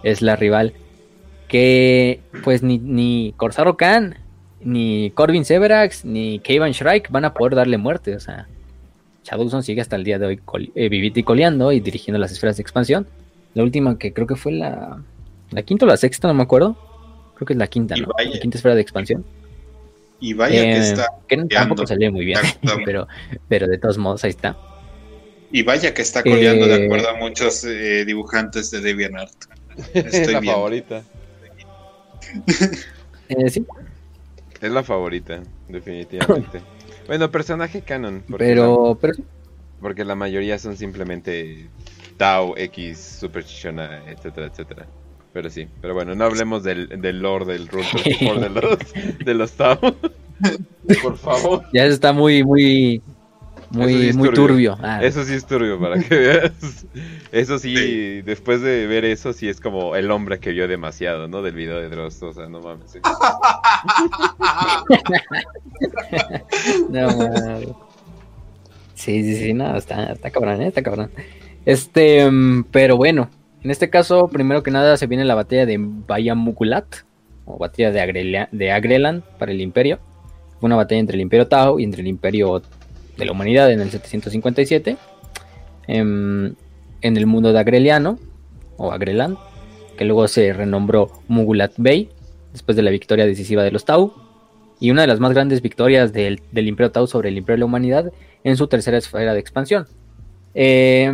es 0.03 0.21
la 0.21 0.35
rival 0.35 0.73
que 1.47 2.21
pues 2.43 2.63
ni, 2.63 2.77
ni 2.79 3.33
Corsaro 3.37 3.77
Khan, 3.77 4.15
ni 4.61 5.11
Corbin 5.11 5.45
Severax, 5.45 6.05
ni 6.05 6.39
Kevin 6.39 6.71
Shrike 6.71 7.09
van 7.11 7.25
a 7.25 7.33
poder 7.33 7.55
darle 7.55 7.77
muerte. 7.77 8.15
O 8.15 8.19
sea, 8.19 8.47
Shadowson 9.23 9.63
sigue 9.63 9.81
hasta 9.81 9.95
el 9.95 10.03
día 10.03 10.17
de 10.17 10.25
hoy 10.25 10.41
eh, 10.75 10.89
vivito 10.89 11.19
y 11.19 11.23
coleando 11.23 11.71
y 11.71 11.79
dirigiendo 11.79 12.19
las 12.19 12.31
esferas 12.31 12.57
de 12.57 12.61
expansión. 12.61 13.07
La 13.53 13.63
última 13.63 13.97
que 13.97 14.13
creo 14.13 14.27
que 14.27 14.35
fue 14.35 14.51
la 14.51 15.01
la 15.51 15.63
quinta 15.63 15.85
o 15.85 15.87
la 15.87 15.97
sexta, 15.97 16.27
no 16.27 16.33
me 16.33 16.43
acuerdo. 16.43 16.75
Creo 17.35 17.45
que 17.45 17.53
es 17.53 17.59
la 17.59 17.67
quinta, 17.67 17.95
¿no? 17.95 18.07
la 18.07 18.39
quinta 18.39 18.57
esfera 18.57 18.75
de 18.75 18.81
expansión. 18.81 19.25
Y 20.19 20.33
vaya 20.33 20.61
que 20.61 20.71
eh, 20.71 20.77
está. 20.77 21.07
Que 21.27 21.37
tampoco 21.45 21.87
salió 21.87 22.11
muy 22.11 22.25
bien, 22.25 22.39
pero, 22.85 23.07
pero 23.47 23.67
de 23.67 23.77
todos 23.77 23.97
modos 23.97 24.23
ahí 24.23 24.31
está. 24.31 24.57
Y 25.51 25.63
vaya 25.63 25.93
que 25.93 26.01
está 26.01 26.21
coleando 26.21 26.67
de 26.67 26.81
eh, 26.81 26.85
acuerdo 26.85 27.09
a 27.09 27.15
muchos 27.15 27.63
eh, 27.63 28.05
dibujantes 28.05 28.69
de 28.71 28.81
DeviantArt. 28.81 29.33
es 29.93 30.31
la 30.31 30.41
favorita. 30.41 31.03
sí. 33.47 33.65
Es 34.61 34.71
la 34.71 34.83
favorita, 34.83 35.41
definitivamente. 35.69 36.61
bueno, 37.07 37.31
personaje 37.31 37.81
canon. 37.81 38.23
Pero, 38.37 38.97
pero 39.01 39.13
Porque 39.79 40.03
la 40.03 40.15
mayoría 40.15 40.59
son 40.59 40.75
simplemente 40.75 41.69
Tao, 42.17 42.55
X, 42.57 43.17
Super 43.19 43.43
Chichona, 43.45 44.03
etcétera, 44.07 44.47
etcétera. 44.47 44.87
Pero 45.33 45.49
sí, 45.49 45.67
pero 45.81 45.93
bueno, 45.93 46.15
no 46.15 46.23
hablemos 46.25 46.63
del, 46.63 47.01
del 47.01 47.21
lore 47.21 47.45
del 47.45 47.67
Rule 47.67 47.85
de 48.39 48.49
los, 48.49 48.77
de 49.23 49.33
los 49.33 49.51
Tao. 49.51 49.79
Por 51.03 51.17
favor. 51.17 51.63
Ya 51.73 51.85
está 51.85 52.13
muy, 52.13 52.43
muy, 52.43 53.01
muy, 53.71 54.13
muy 54.13 54.31
turbio. 54.31 54.77
Ah. 54.81 55.03
Eso 55.03 55.23
sí 55.23 55.35
es 55.35 55.45
turbio, 55.45 55.79
para 55.79 55.99
que 55.99 56.15
veas. 56.15 56.85
Eso 57.31 57.59
sí, 57.59 58.23
después 58.23 58.61
de 58.61 58.87
ver 58.87 59.05
eso, 59.05 59.31
sí 59.33 59.47
es 59.47 59.61
como 59.61 59.95
el 59.95 60.09
hombre 60.09 60.39
que 60.39 60.49
vio 60.51 60.67
demasiado, 60.67 61.27
¿no? 61.27 61.43
Del 61.43 61.53
video 61.53 61.79
de 61.79 61.89
Dross, 61.89 62.23
o 62.23 62.33
sea, 62.33 62.47
no 62.47 62.61
mames. 62.61 62.95
no 66.89 67.17
mames. 67.17 67.67
Sí, 68.95 69.23
sí, 69.23 69.35
sí, 69.35 69.53
no, 69.53 69.77
está, 69.77 70.13
está 70.13 70.31
cabrón, 70.31 70.61
¿eh? 70.61 70.67
está 70.67 70.81
cabrón. 70.81 71.11
Este, 71.65 72.29
mm, 72.29 72.65
pero 72.71 72.97
bueno, 72.97 73.29
en 73.61 73.71
este 73.71 73.89
caso, 73.89 74.27
primero 74.29 74.63
que 74.63 74.71
nada, 74.71 74.95
se 74.95 75.07
viene 75.07 75.25
la 75.25 75.35
batalla 75.35 75.65
de 75.65 75.77
Mugulat, 75.77 76.85
o 77.45 77.57
batalla 77.57 77.91
de, 77.91 78.47
de 78.51 78.71
Agrelan 78.71 79.23
para 79.37 79.51
el 79.51 79.59
Imperio. 79.59 79.99
Fue 80.59 80.67
una 80.67 80.77
batalla 80.77 80.99
entre 80.99 81.15
el 81.15 81.21
Imperio 81.21 81.47
Tao 81.47 81.79
y 81.79 81.83
entre 81.83 82.01
el 82.01 82.07
Imperio 82.07 82.61
de 83.17 83.25
la 83.25 83.31
Humanidad 83.31 83.71
en 83.71 83.81
el 83.81 83.89
757. 83.89 84.97
Em, 85.87 86.55
en, 87.01 87.17
el 87.17 87.25
mundo 87.25 87.51
de 87.51 87.59
Agreliano, 87.59 88.17
o 88.77 88.91
Agrelan, 88.91 89.37
que 89.97 90.05
luego 90.05 90.27
se 90.27 90.53
renombró 90.53 91.11
Mugulat 91.27 91.73
Bay, 91.77 92.09
después 92.53 92.77
de 92.77 92.83
la 92.83 92.91
victoria 92.91 93.25
decisiva 93.25 93.63
de 93.63 93.71
los 93.71 93.83
Tau. 93.83 94.13
Y 94.79 94.91
una 94.91 95.01
de 95.01 95.07
las 95.07 95.19
más 95.19 95.33
grandes 95.33 95.61
victorias 95.61 96.13
del, 96.13 96.41
del 96.53 96.67
Imperio 96.69 96.91
Tau 96.91 97.07
sobre 97.07 97.27
el 97.27 97.37
Imperio 97.37 97.57
de 97.57 97.59
la 97.59 97.65
Humanidad 97.65 98.13
en 98.45 98.55
su 98.55 98.67
tercera 98.67 98.97
esfera 98.97 99.33
de 99.33 99.39
expansión. 99.39 99.85
Eh, 100.53 101.11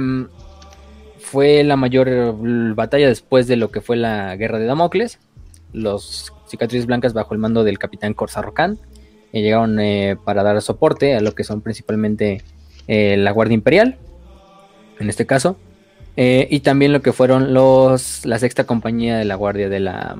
fue 1.35 1.65
la 1.65 1.75
mayor 1.75 2.33
batalla 2.75 3.09
después 3.09 3.45
de 3.45 3.57
lo 3.57 3.69
que 3.69 3.81
fue 3.81 3.97
la 3.97 4.37
guerra 4.37 4.57
de 4.57 4.67
Damocles. 4.67 5.19
Los 5.73 6.31
cicatrices 6.47 6.85
blancas 6.85 7.11
bajo 7.11 7.33
el 7.33 7.41
mando 7.41 7.65
del 7.65 7.77
capitán 7.77 8.13
Corsaro 8.13 8.53
Khan 8.53 8.77
eh, 9.33 9.41
llegaron 9.41 9.77
eh, 9.81 10.15
para 10.23 10.43
dar 10.43 10.61
soporte 10.61 11.13
a 11.13 11.19
lo 11.19 11.35
que 11.35 11.43
son 11.43 11.59
principalmente 11.59 12.41
eh, 12.87 13.17
la 13.17 13.31
Guardia 13.31 13.53
Imperial, 13.53 13.97
en 14.97 15.09
este 15.09 15.25
caso, 15.25 15.57
y 16.15 16.61
también 16.61 16.93
lo 16.93 17.01
que 17.01 17.11
fueron 17.11 17.53
los 17.53 18.25
la 18.25 18.39
sexta 18.39 18.63
compañía 18.63 19.17
de 19.17 19.25
la 19.25 19.35
Guardia 19.35 19.67
de 19.67 19.81
la, 19.81 20.15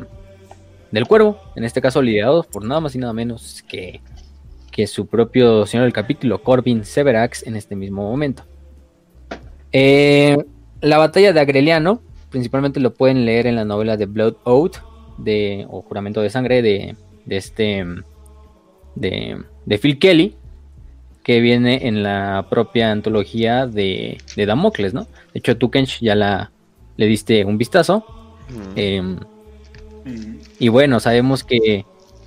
del 0.91 1.07
Cuervo, 1.07 1.39
en 1.55 1.63
este 1.63 1.79
caso 1.79 2.01
liderados 2.01 2.45
por 2.45 2.65
nada 2.65 2.81
más 2.81 2.93
y 2.93 2.97
nada 2.97 3.13
menos 3.13 3.63
que, 3.69 4.01
que 4.69 4.85
su 4.85 5.07
propio 5.07 5.65
señor 5.65 5.85
del 5.85 5.93
capítulo, 5.93 6.43
Corbin 6.43 6.83
Severax, 6.83 7.47
en 7.47 7.55
este 7.55 7.77
mismo 7.77 8.01
momento. 8.01 8.43
Eh, 9.71 10.35
la 10.85 10.97
batalla 10.97 11.33
de 11.33 11.39
Agreliano 11.39 12.01
principalmente 12.29 12.79
lo 12.79 12.93
pueden 12.93 13.25
leer 13.25 13.47
en 13.47 13.55
la 13.55 13.63
novela 13.65 13.95
de 13.95 14.07
Blood 14.07 14.35
Oath, 14.43 14.77
de, 15.17 15.65
o 15.69 15.81
Juramento 15.81 16.21
de 16.21 16.29
Sangre, 16.29 16.61
de, 16.61 16.95
de 17.25 17.37
este, 17.37 17.85
de, 18.95 19.41
de, 19.65 19.77
Phil 19.77 19.97
Kelly, 19.99 20.35
que 21.23 21.39
viene 21.39 21.87
en 21.87 22.03
la 22.03 22.47
propia 22.49 22.91
antología 22.91 23.67
de, 23.67 24.17
de 24.35 24.45
Damocles, 24.45 24.93
¿no? 24.93 25.05
De 25.33 25.39
hecho, 25.39 25.57
tú, 25.57 25.71
Kench, 25.71 26.01
ya 26.01 26.13
la, 26.13 26.51
le 26.97 27.05
diste 27.05 27.45
un 27.45 27.57
vistazo. 27.57 28.05
Em, 28.75 29.17
y 30.59 30.67
bueno, 30.67 30.99
sabemos 30.99 31.45
que 31.45 31.85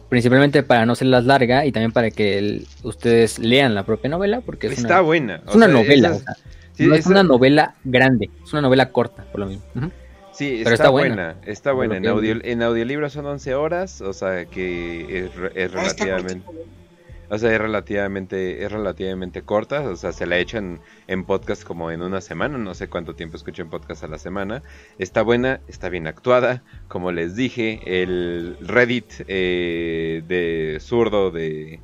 principalmente 0.09 0.63
para 0.63 0.87
no 0.87 0.95
ser 0.95 1.09
las 1.09 1.27
larga 1.27 1.67
y 1.67 1.73
también 1.73 1.93
para 1.93 2.11
que 2.11 2.63
ustedes 2.83 3.39
lean 3.39 3.75
la 3.75 3.85
propia 3.85 4.09
novela, 4.09 4.41
porque 4.41 4.69
es 4.69 4.79
está 4.79 5.03
buena. 5.03 5.43
Es 5.47 5.55
una 5.55 5.69
novela, 5.69 6.19
no 6.79 6.95
es 6.95 7.07
una 7.07 7.23
novela 7.23 7.75
grande, 7.85 8.31
es 8.43 8.53
una 8.53 8.63
novela 8.63 8.91
corta, 8.91 9.25
por 9.31 9.41
lo 9.41 9.47
mismo. 9.47 9.65
Sí, 10.33 10.61
Pero 10.63 10.75
está, 10.75 10.91
buena. 10.91 11.37
Está 11.47 11.73
buena. 11.73 11.97
En, 11.97 12.07
audio, 12.07 12.37
en 12.43 12.63
audiolibro 12.63 13.11
son 13.11 13.27
11 13.27 13.55
horas, 13.57 14.01
o 14.01 14.13
sea 14.13 14.45
que 14.45 15.27
es, 15.27 15.31
es 15.55 15.75
ah, 15.75 15.77
relativamente... 15.77 16.47
O 17.31 17.37
sea, 17.37 17.53
es 17.53 17.61
relativamente, 17.61 18.65
es 18.65 18.73
relativamente 18.73 19.43
corta, 19.43 19.83
o 19.83 19.97
sea, 19.97 20.13
se 20.13 20.27
la 20.27 20.39
echan 20.39 20.81
en 21.09 21.25
podcast 21.25 21.63
como 21.63 21.91
en 21.91 22.01
una 22.01 22.23
semana, 22.23 22.57
no 22.57 22.73
sé 22.73 22.89
cuánto 22.89 23.15
tiempo 23.15 23.37
escucho 23.37 23.61
en 23.61 23.69
podcast 23.69 24.03
a 24.03 24.09
la 24.09 24.19
semana. 24.19 24.63
Está 24.99 25.21
buena, 25.21 25.61
está 25.69 25.91
bien 25.91 26.07
actuada, 26.07 26.63
como 26.89 27.13
les 27.13 27.37
dije, 27.37 27.81
el 27.85 28.57
Reddit 28.63 29.13
eh, 29.29 30.23
de 30.27 30.79
zurdo 30.81 31.31
de, 31.31 31.81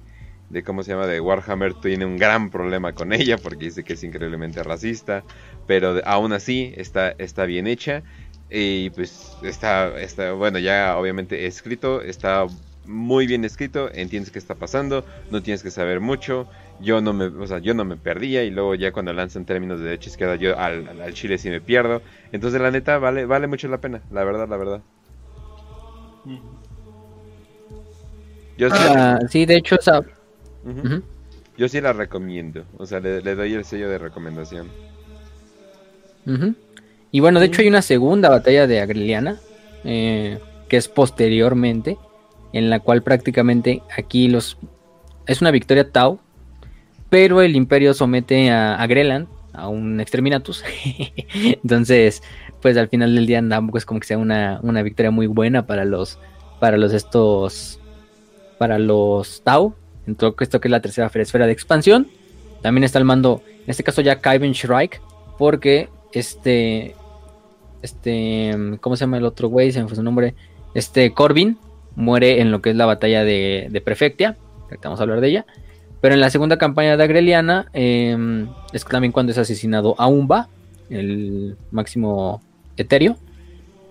de, 0.51 0.63
¿cómo 0.63 0.83
se 0.83 0.93
llama? 0.93 1.07
De 1.07 1.21
Warhammer 1.21 1.75
tiene 1.75 2.05
un 2.05 2.17
gran 2.17 2.51
problema 2.51 2.93
con 2.93 3.13
ella 3.15 3.39
porque 3.39 3.67
dice 3.67 3.85
que 3.85 3.95
es 3.95 4.05
increíblemente 4.05 4.63
racista, 4.63 5.25
pero 5.67 6.01
aún 6.05 6.33
así 6.33 6.73
está, 6.77 7.11
está 7.19 7.45
bien 7.45 7.67
hecha. 7.67 8.03
Y 8.51 8.91
pues 8.91 9.37
está, 9.43 9.99
está, 9.99 10.33
bueno, 10.33 10.59
ya 10.59 10.97
obviamente 10.97 11.47
escrito, 11.47 12.03
está 12.03 12.47
muy 12.87 13.27
bien 13.27 13.45
escrito, 13.45 13.91
entiendes 13.93 14.31
qué 14.31 14.39
está 14.39 14.55
pasando, 14.55 15.05
no 15.31 15.43
tienes 15.43 15.63
que 15.63 15.71
saber 15.71 16.01
mucho. 16.01 16.47
Yo 16.81 17.01
no 17.01 17.13
me, 17.13 17.27
o 17.27 17.47
sea, 17.47 17.59
yo 17.59 17.73
no 17.73 17.85
me 17.85 17.97
perdía 17.97 18.45
y 18.45 18.51
luego 18.51 18.75
ya 18.75 18.93
cuando 18.93 19.13
lanzan 19.13 19.45
términos 19.45 19.79
de 19.79 19.87
derecha 19.87 20.11
izquierda 20.11 20.35
yo 20.37 20.59
al, 20.59 21.01
al, 21.01 21.15
chile 21.15 21.39
sí 21.39 21.49
me 21.49 21.61
pierdo. 21.61 22.03
Entonces 22.33 22.61
la 22.61 22.71
neta 22.71 22.99
vale 22.99 23.27
vale 23.27 23.47
mucho 23.47 23.69
la 23.69 23.79
pena, 23.79 24.03
la 24.11 24.25
verdad, 24.25 24.49
la 24.49 24.57
verdad. 24.57 24.81
Yo 28.57 28.69
ah, 28.71 29.19
sí, 29.29 29.47
de 29.47 29.57
hecho, 29.57 29.77
yo 31.57 31.69
sí 31.69 31.81
la 31.81 31.93
recomiendo, 31.93 32.65
o 32.79 32.87
sea, 32.87 33.01
le, 33.01 33.21
doy 33.21 33.55
el 33.55 33.65
sello 33.65 33.89
de 33.89 33.99
recomendación. 33.99 34.69
Y 37.11 37.21
bueno, 37.21 37.39
de 37.39 37.47
hecho 37.47 37.63
hay 37.63 37.69
una 37.69 37.83
segunda 37.83 38.31
batalla 38.31 38.67
de 38.67 38.81
Agreliana, 38.81 39.39
eh, 39.85 40.39
que 40.69 40.77
es 40.77 40.89
posteriormente, 40.89 41.99
en 42.53 42.71
la 42.71 42.81
cual 42.81 43.03
prácticamente 43.03 43.83
aquí 43.97 44.29
los 44.29 44.57
es 45.27 45.41
una 45.41 45.51
victoria 45.51 45.91
Tau, 45.91 46.19
pero 47.11 47.41
el 47.41 47.57
imperio 47.57 47.95
somete 47.95 48.51
a, 48.51 48.75
a 48.77 48.87
Greland, 48.87 49.29
a 49.53 49.69
un 49.69 50.01
exterminatus. 50.01 50.65
Entonces, 51.63 52.23
pues 52.61 52.77
al 52.77 52.89
final 52.89 53.15
del 53.15 53.27
día 53.27 53.43
tampoco 53.49 53.79
es 53.79 53.87
como 53.87 54.01
que 54.01 54.07
sea 54.07 54.19
una, 54.19 54.83
victoria 54.83 55.11
muy 55.11 55.27
buena 55.27 55.67
para 55.67 55.85
los 55.85 56.19
para 56.61 56.77
los 56.77 56.93
estos 56.93 57.79
para 58.59 58.79
los 58.79 59.43
Tau. 59.43 59.75
Entonces, 60.07 60.43
esto 60.43 60.61
que 60.61 60.69
es 60.69 60.73
la 60.73 60.81
tercera 60.81 61.11
esfera 61.15 61.47
de 61.47 61.53
expansión. 61.53 62.09
También 62.63 62.85
está 62.85 62.99
el 62.99 63.05
mando, 63.05 63.43
en 63.47 63.71
este 63.71 63.85
caso 63.85 64.01
ya 64.01 64.21
Kyven 64.21 64.53
Shrike, 64.53 65.01
porque 65.39 65.89
este 66.13 66.95
este 67.83 68.57
¿cómo 68.81 68.97
se 68.97 69.01
llama 69.01 69.19
el 69.19 69.25
otro 69.25 69.49
güey? 69.49 69.73
Se 69.73 69.81
me 69.83 69.89
fue 69.89 69.97
su 69.97 70.03
nombre. 70.03 70.35
Este 70.75 71.13
Corbin 71.13 71.59
muere 71.95 72.41
en 72.41 72.51
lo 72.51 72.63
que 72.63 72.71
es 72.71 72.77
la 72.77 72.87
batalla 72.87 73.25
de, 73.25 73.69
de 73.71 73.81
Prefectia, 73.81 74.37
vamos 74.83 75.01
a 75.01 75.03
hablar 75.03 75.21
de 75.21 75.29
ella. 75.29 75.47
Pero 76.01 76.15
en 76.15 76.21
la 76.21 76.31
segunda 76.31 76.59
campaña 76.59 76.97
de 76.97 77.05
Agreliana 77.05 77.67
em, 77.73 78.49
es 78.73 78.85
también 78.85 79.13
cuando 79.13 79.33
es 79.33 79.39
asesinado 79.39 79.95
a 79.99 80.07
Umba, 80.07 80.49
el 80.91 81.57
máximo 81.71 82.43
etéreo. 82.77 83.17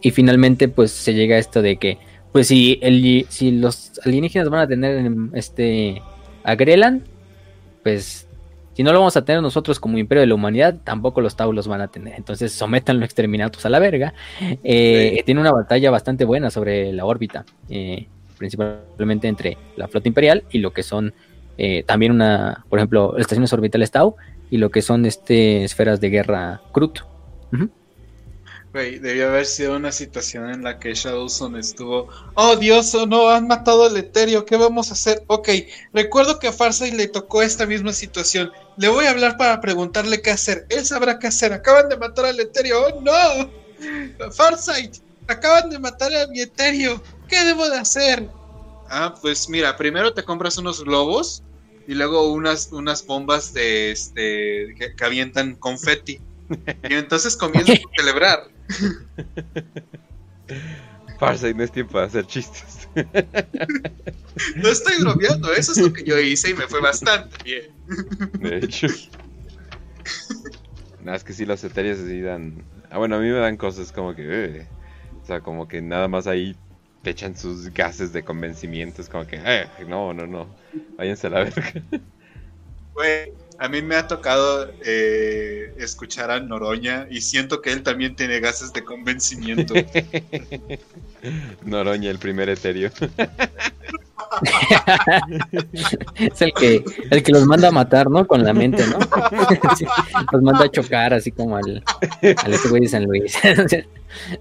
Y 0.01 0.11
finalmente 0.11 0.67
pues 0.67 0.91
se 0.91 1.13
llega 1.13 1.37
a 1.37 1.39
esto 1.39 1.61
de 1.61 1.77
que 1.77 1.97
pues 2.33 2.47
si, 2.47 2.79
el, 2.81 3.25
si 3.29 3.51
los 3.51 3.99
alienígenas 4.03 4.49
van 4.49 4.61
a 4.61 4.67
tener 4.67 5.09
este 5.33 6.01
a 6.43 6.55
Greland, 6.55 7.03
pues 7.83 8.27
si 8.73 8.81
no 8.81 8.91
lo 8.91 8.99
vamos 8.99 9.15
a 9.15 9.23
tener 9.23 9.41
nosotros 9.41 9.79
como 9.79 9.99
imperio 9.99 10.21
de 10.21 10.27
la 10.27 10.33
humanidad, 10.33 10.75
tampoco 10.83 11.21
los 11.21 11.35
Taulos 11.35 11.67
van 11.67 11.81
a 11.81 11.89
tener. 11.89 12.15
Entonces 12.15 12.51
sometan 12.51 12.99
los 12.99 13.05
exterminatos 13.05 13.65
a 13.67 13.69
la 13.69 13.77
verga. 13.79 14.15
Eh, 14.63 15.21
tiene 15.25 15.41
una 15.41 15.51
batalla 15.51 15.91
bastante 15.91 16.25
buena 16.25 16.49
sobre 16.49 16.91
la 16.91 17.05
órbita, 17.05 17.45
eh, 17.69 18.07
principalmente 18.37 19.27
entre 19.27 19.57
la 19.75 19.87
flota 19.87 20.07
imperial 20.07 20.43
y 20.49 20.57
lo 20.57 20.73
que 20.73 20.81
son 20.81 21.13
eh, 21.59 21.83
también 21.85 22.11
una, 22.11 22.65
por 22.67 22.79
ejemplo, 22.79 23.15
estaciones 23.17 23.53
orbitales 23.53 23.91
Tau 23.91 24.15
y 24.49 24.57
lo 24.57 24.71
que 24.71 24.81
son 24.81 25.05
este 25.05 25.63
esferas 25.63 26.01
de 26.01 26.09
guerra 26.09 26.61
Krut 26.73 27.01
debió 28.73 29.27
haber 29.27 29.45
sido 29.45 29.75
una 29.75 29.91
situación 29.91 30.49
en 30.49 30.63
la 30.63 30.79
que 30.79 30.95
Shadowson 30.95 31.55
estuvo. 31.57 32.09
Oh 32.33 32.55
Dios, 32.55 32.93
oh, 32.95 33.05
no, 33.05 33.29
han 33.29 33.47
matado 33.47 33.85
al 33.85 33.95
Eterio, 33.95 34.45
¿qué 34.45 34.57
vamos 34.57 34.89
a 34.89 34.93
hacer? 34.93 35.23
Ok, 35.27 35.49
recuerdo 35.93 36.39
que 36.39 36.47
a 36.47 36.53
Farsight 36.53 36.95
le 36.95 37.07
tocó 37.07 37.43
esta 37.43 37.67
misma 37.67 37.93
situación. 37.93 38.51
Le 38.77 38.87
voy 38.87 39.05
a 39.05 39.11
hablar 39.11 39.37
para 39.37 39.61
preguntarle 39.61 40.21
qué 40.21 40.31
hacer. 40.31 40.65
Él 40.69 40.83
sabrá 40.85 41.19
qué 41.19 41.27
hacer. 41.27 41.53
Acaban 41.53 41.87
de 41.87 41.97
matar 41.97 42.25
al 42.25 42.39
Eterio. 42.39 42.81
¡Oh 42.81 43.01
no! 43.01 44.31
Farsight, 44.31 44.95
acaban 45.27 45.69
de 45.69 45.77
matar 45.77 46.11
a 46.15 46.27
mi 46.27 46.41
Eterio. 46.41 47.01
¿Qué 47.27 47.43
debo 47.45 47.69
de 47.69 47.77
hacer? 47.77 48.27
Ah, 48.89 49.13
pues 49.21 49.49
mira, 49.49 49.77
primero 49.77 50.13
te 50.13 50.23
compras 50.23 50.57
unos 50.57 50.83
globos 50.83 51.43
y 51.87 51.93
luego 51.93 52.31
unas, 52.31 52.71
unas 52.71 53.05
bombas 53.05 53.53
de 53.53 53.91
este 53.91 54.73
que, 54.79 54.95
que 54.95 55.05
avientan 55.05 55.55
confeti. 55.55 56.19
Y 56.89 56.93
entonces 56.93 57.37
comienza 57.37 57.73
a 57.73 57.77
celebrar. 57.95 58.52
Farsight, 61.19 61.55
no 61.55 61.63
es 61.63 61.71
tiempo 61.71 61.99
de 61.99 62.05
hacer 62.05 62.27
chistes. 62.27 62.87
No 64.55 64.69
estoy 64.69 64.99
bromeando, 64.99 65.53
eso 65.53 65.73
es 65.73 65.77
lo 65.77 65.93
que 65.93 66.03
yo 66.03 66.19
hice 66.19 66.49
y 66.49 66.55
me 66.55 66.67
fue 66.67 66.81
bastante 66.81 67.37
bien. 67.43 67.71
De 68.39 68.57
hecho. 68.57 68.87
Nada, 71.03 71.17
es 71.17 71.23
que 71.23 71.33
si 71.33 71.45
los 71.45 71.63
etéreos 71.63 71.99
así 71.99 72.21
dan. 72.21 72.63
Ah, 72.89 72.97
bueno, 72.97 73.17
a 73.17 73.19
mí 73.19 73.27
me 73.27 73.37
dan 73.37 73.57
cosas 73.57 73.91
como 73.91 74.15
que. 74.15 74.23
Eh, 74.25 74.67
o 75.21 75.25
sea, 75.25 75.41
como 75.41 75.67
que 75.67 75.81
nada 75.81 76.07
más 76.07 76.25
ahí 76.27 76.55
te 77.03 77.11
echan 77.11 77.37
sus 77.37 77.71
gases 77.73 78.13
de 78.13 78.23
convencimiento. 78.23 79.01
Es 79.01 79.09
como 79.09 79.27
que. 79.27 79.39
Eh, 79.43 79.67
no, 79.87 80.13
no, 80.13 80.25
no. 80.25 80.47
Váyanse 80.97 81.27
a 81.27 81.29
la 81.29 81.43
verga. 81.43 81.73
Güey, 82.93 83.33
a 83.63 83.69
mí 83.69 83.81
me 83.81 83.95
ha 83.95 84.05
tocado 84.07 84.69
eh, 84.85 85.73
escuchar 85.77 86.29
a 86.31 86.41
Noroña 86.41 87.07
y 87.09 87.21
siento 87.21 87.61
que 87.61 87.71
él 87.71 87.81
también 87.81 88.13
tiene 88.13 88.41
gases 88.41 88.73
de 88.73 88.83
convencimiento. 88.83 89.73
Noroña, 91.63 92.11
el 92.11 92.19
primer 92.19 92.49
etéreo. 92.49 92.91
es 96.15 96.41
el 96.41 96.51
que, 96.51 96.83
el 97.09 97.23
que 97.23 97.31
los 97.31 97.45
manda 97.45 97.69
a 97.69 97.71
matar, 97.71 98.09
¿no? 98.09 98.27
Con 98.27 98.43
la 98.43 98.53
mente, 98.53 98.85
¿no? 98.85 98.99
los 100.33 100.41
manda 100.41 100.65
a 100.65 100.69
chocar, 100.69 101.13
así 101.13 101.31
como 101.31 101.55
al, 101.55 101.81
al 102.43 102.53
ese 102.53 102.67
güey 102.67 102.81
de 102.81 102.89
San 102.89 103.05
Luis. 103.05 103.33
es 103.45 103.87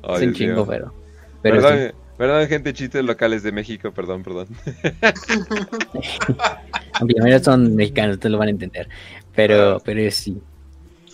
un 0.02 0.34
chingo, 0.34 0.66
pero. 0.66 0.92
pero 1.42 1.62
Perdón, 1.62 1.92
gente, 2.48 2.72
chistes 2.72 3.04
locales 3.04 3.42
de 3.42 3.52
México, 3.52 3.90
perdón, 3.92 4.22
perdón. 4.22 4.48
Aunque 6.94 7.14
la 7.18 7.38
son 7.40 7.74
mexicanos, 7.74 8.14
ustedes 8.16 8.32
lo 8.32 8.38
van 8.38 8.48
a 8.48 8.52
entender. 8.52 8.88
Pero, 9.34 9.76
ah. 9.76 9.82
pero 9.84 10.10
sí. 10.10 10.40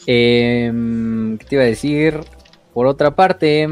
Em, 0.06 1.38
¿Qué 1.38 1.44
te 1.44 1.54
iba 1.56 1.64
a 1.64 1.66
decir? 1.66 2.20
Por 2.74 2.86
otra 2.86 3.14
parte, 3.14 3.68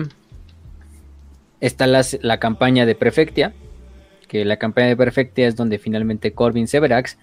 está 1.61 1.87
la, 1.87 2.39
campaña 2.39 2.87
de 2.87 2.95
Prefectia. 2.95 3.53
Que 4.29 4.45
la 4.45 4.57
campaña 4.57 4.89
de 4.89 4.97
Prefectia 4.97 5.47
es 5.47 5.57
donde 5.57 5.79
finalmente 5.79 6.33
Corbin 6.33 6.69
Severax 6.69 7.19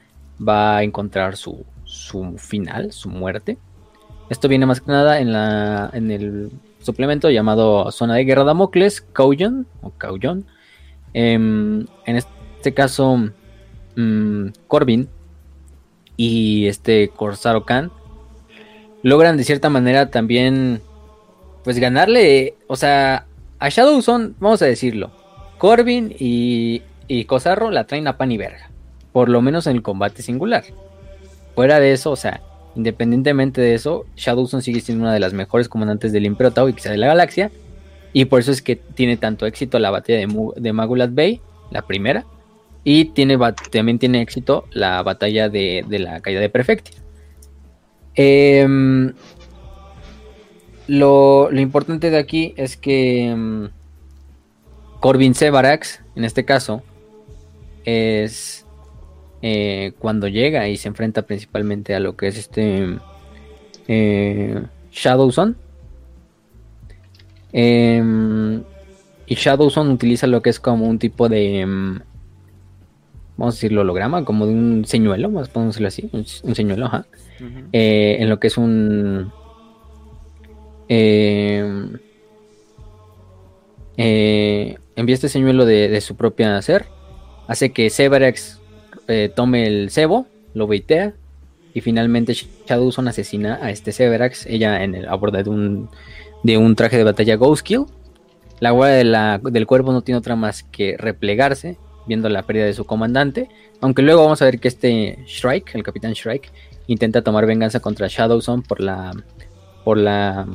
va 0.45 0.77
a 0.77 0.83
encontrar 0.83 1.35
su, 1.35 1.65
su 1.83 2.37
final, 2.37 2.91
su 2.91 3.09
muerte. 3.09 3.57
Esto 4.29 4.47
viene 4.47 4.65
más 4.65 4.81
que 4.81 4.91
nada 4.91 5.19
en, 5.19 5.33
la, 5.33 5.89
en 5.93 6.11
el 6.11 6.51
suplemento 6.83 7.29
llamado 7.29 7.91
Zona 7.91 8.15
de 8.15 8.25
Guerra 8.25 8.43
Damocles, 8.43 9.01
Kauyon, 9.01 9.67
o 9.81 9.91
Kauyon. 9.91 10.45
Em, 11.13 11.85
en 12.05 12.15
este 12.15 12.73
caso, 12.73 13.17
mm, 13.95 14.47
Corbin 14.67 15.09
y 16.17 16.67
este 16.67 17.09
Corsaro 17.09 17.65
Khan 17.65 17.91
logran 19.03 19.37
de 19.37 19.43
cierta 19.43 19.69
manera 19.69 20.09
también, 20.09 20.81
pues 21.63 21.77
ganarle, 21.79 22.55
o 22.67 22.75
sea, 22.75 23.27
a 23.59 23.69
Shadow 23.69 24.01
son, 24.01 24.35
vamos 24.39 24.61
a 24.61 24.65
decirlo, 24.65 25.11
Corbin 25.57 26.15
y, 26.17 26.81
y 27.07 27.27
la 27.71 27.83
traen 27.85 28.07
a 28.07 28.17
pan 28.17 28.31
y 28.31 28.37
verga, 28.37 28.71
por 29.11 29.29
lo 29.29 29.41
menos 29.41 29.67
en 29.67 29.75
el 29.75 29.81
combate 29.81 30.21
singular. 30.21 30.63
Fuera 31.55 31.79
de 31.79 31.93
eso, 31.93 32.11
o 32.11 32.15
sea, 32.15 32.41
Independientemente 32.75 33.61
de 33.61 33.75
eso, 33.75 34.05
Shadowson 34.15 34.61
sigue 34.61 34.81
siendo 34.81 35.03
una 35.03 35.13
de 35.13 35.19
las 35.19 35.33
mejores 35.33 35.69
comandantes 35.69 36.11
del 36.11 36.25
Imperio 36.25 36.51
Tau 36.51 36.69
y 36.69 36.73
quizá 36.73 36.89
de 36.89 36.97
la 36.97 37.07
galaxia. 37.07 37.51
Y 38.13 38.25
por 38.25 38.39
eso 38.39 38.51
es 38.51 38.61
que 38.61 38.75
tiene 38.75 39.17
tanto 39.17 39.45
éxito 39.45 39.79
la 39.79 39.91
batalla 39.91 40.25
de, 40.55 40.73
Magulat 40.73 41.13
Bay, 41.13 41.41
la 41.71 41.83
primera. 41.83 42.25
Y 42.83 43.05
tiene, 43.05 43.37
también 43.71 43.99
tiene 43.99 44.21
éxito 44.21 44.65
la 44.71 45.01
batalla 45.03 45.49
de, 45.49 45.85
la 45.87 46.19
caída 46.21 46.39
de 46.39 46.49
Prefectia. 46.49 46.95
Em, 48.15 49.13
lo, 50.87 51.49
importante 51.51 52.09
de 52.09 52.17
aquí 52.17 52.53
es 52.57 52.77
que 52.77 53.29
em, 53.29 53.69
Corbin 54.99 55.33
Sevarax, 55.33 56.01
en 56.15 56.25
este 56.25 56.45
caso, 56.45 56.83
es 57.85 58.62
eh, 59.45 59.91
cuando 59.99 60.29
llega 60.29 60.69
y 60.69 60.77
se 60.77 60.87
enfrenta 60.87 61.23
principalmente 61.23 61.93
a 61.93 61.99
lo 61.99 62.15
que 62.15 62.27
es 62.29 62.37
este 62.37 62.97
eh, 63.89 64.63
Shadowson. 64.89 65.57
Em, 67.51 68.63
y 69.27 69.35
Shadowson 69.35 69.91
utiliza 69.91 70.27
lo 70.27 70.41
que 70.41 70.49
es 70.49 70.61
como 70.61 70.87
un 70.87 70.97
tipo 70.97 71.27
de. 71.27 71.59
Em, 71.59 71.99
vamos 73.35 73.55
a 73.55 73.57
decirlo, 73.57 73.81
holograma, 73.81 74.23
como 74.23 74.47
de 74.47 74.53
un 74.53 74.85
señuelo, 74.85 75.29
más 75.29 75.49
podemos 75.49 75.75
decirlo 75.75 75.87
así, 75.89 76.09
un, 76.45 76.55
señuelo, 76.55 76.85
ajá. 76.85 77.05
Eh, 77.73 78.15
en 78.21 78.29
lo 78.29 78.39
que 78.39 78.47
es 78.47 78.57
un. 78.57 79.29
Em, 80.87 81.97
eh, 83.97 84.77
envía 84.95 85.15
este 85.15 85.27
señuelo 85.27 85.65
de, 85.65 85.99
su 85.99 86.15
propia 86.15 86.61
ser. 86.61 86.85
Hace 87.47 87.73
que 87.73 87.89
Severax 87.89 88.61
eh, 89.07 89.31
tome 89.33 89.65
el 89.67 89.89
cebo, 89.89 90.27
lo 90.53 90.67
baitea. 90.67 91.13
Y 91.73 91.81
finalmente 91.81 92.33
Shadowson 92.33 93.07
asesina 93.07 93.59
a 93.61 93.71
este 93.71 93.91
Severax. 93.91 94.45
Ella 94.45 94.83
en 94.83 94.93
el, 94.93 95.07
a 95.07 95.15
bordo 95.15 95.41
de 95.41 95.49
un 95.49 95.89
de 96.43 96.57
un 96.57 96.75
traje 96.75 96.97
de 96.97 97.03
batalla 97.03 97.35
Ghost 97.35 97.65
Kill. 97.65 97.85
La 98.59 98.71
guardia 98.71 99.39
del 99.43 99.67
cuerpo 99.67 99.91
no 99.91 100.01
tiene 100.01 100.19
otra 100.19 100.35
más 100.35 100.63
que 100.63 100.95
replegarse, 100.97 101.77
viendo 102.05 102.29
la 102.29 102.43
pérdida 102.43 102.65
de 102.65 102.73
su 102.73 102.85
comandante. 102.85 103.49
Aunque 103.81 104.01
luego 104.01 104.23
vamos 104.23 104.41
a 104.41 104.45
ver 104.45 104.59
que 104.59 104.67
este 104.67 105.19
Shrike, 105.25 105.75
el 105.75 105.83
capitán 105.83 106.13
Shrike, 106.13 106.51
intenta 106.87 107.21
tomar 107.23 107.45
venganza 107.45 107.79
contra 107.79 108.07
Shadowson 108.07 108.61
por 108.61 108.79
la. 108.79 109.11
por 109.83 109.97
la. 109.97 110.45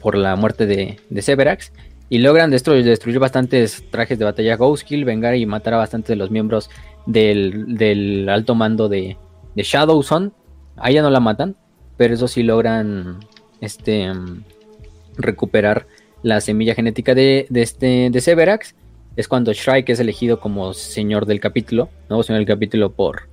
por 0.00 0.16
la 0.16 0.36
muerte 0.36 0.66
de, 0.66 1.00
de 1.10 1.22
Severax. 1.22 1.72
Y 2.08 2.18
logran 2.18 2.50
destruir, 2.50 2.84
destruir 2.84 3.18
bastantes 3.18 3.84
trajes 3.90 4.18
de 4.18 4.26
batalla 4.26 4.56
Ghost 4.56 4.86
Kill, 4.86 5.06
vengar 5.06 5.34
y 5.34 5.46
matar 5.46 5.74
a 5.74 5.78
bastantes 5.78 6.08
de 6.08 6.16
los 6.16 6.30
miembros 6.30 6.68
del, 7.06 8.28
alto 8.28 8.54
mando 8.54 8.88
de, 8.88 9.16
de 9.54 9.62
Shadowson. 9.62 10.32
A 10.76 10.90
ella 10.90 11.02
no 11.02 11.10
la 11.10 11.20
matan, 11.20 11.56
pero 11.96 12.14
eso 12.14 12.28
sí 12.28 12.42
logran 12.42 13.18
este, 13.60 14.10
recuperar 15.16 15.86
la 16.22 16.40
semilla 16.40 16.74
genética 16.74 17.14
de, 17.14 17.46
este, 17.52 18.10
de 18.10 18.20
Severax, 18.20 18.74
es 19.16 19.28
cuando 19.28 19.52
Shrike 19.52 19.92
es 19.92 20.00
elegido 20.00 20.40
como 20.40 20.72
señor 20.72 21.26
del 21.26 21.40
capítulo, 21.40 21.90
nuevo 22.08 22.22
señor 22.22 22.38
del 22.38 22.46
capítulo 22.46 22.92
por, 22.92 23.28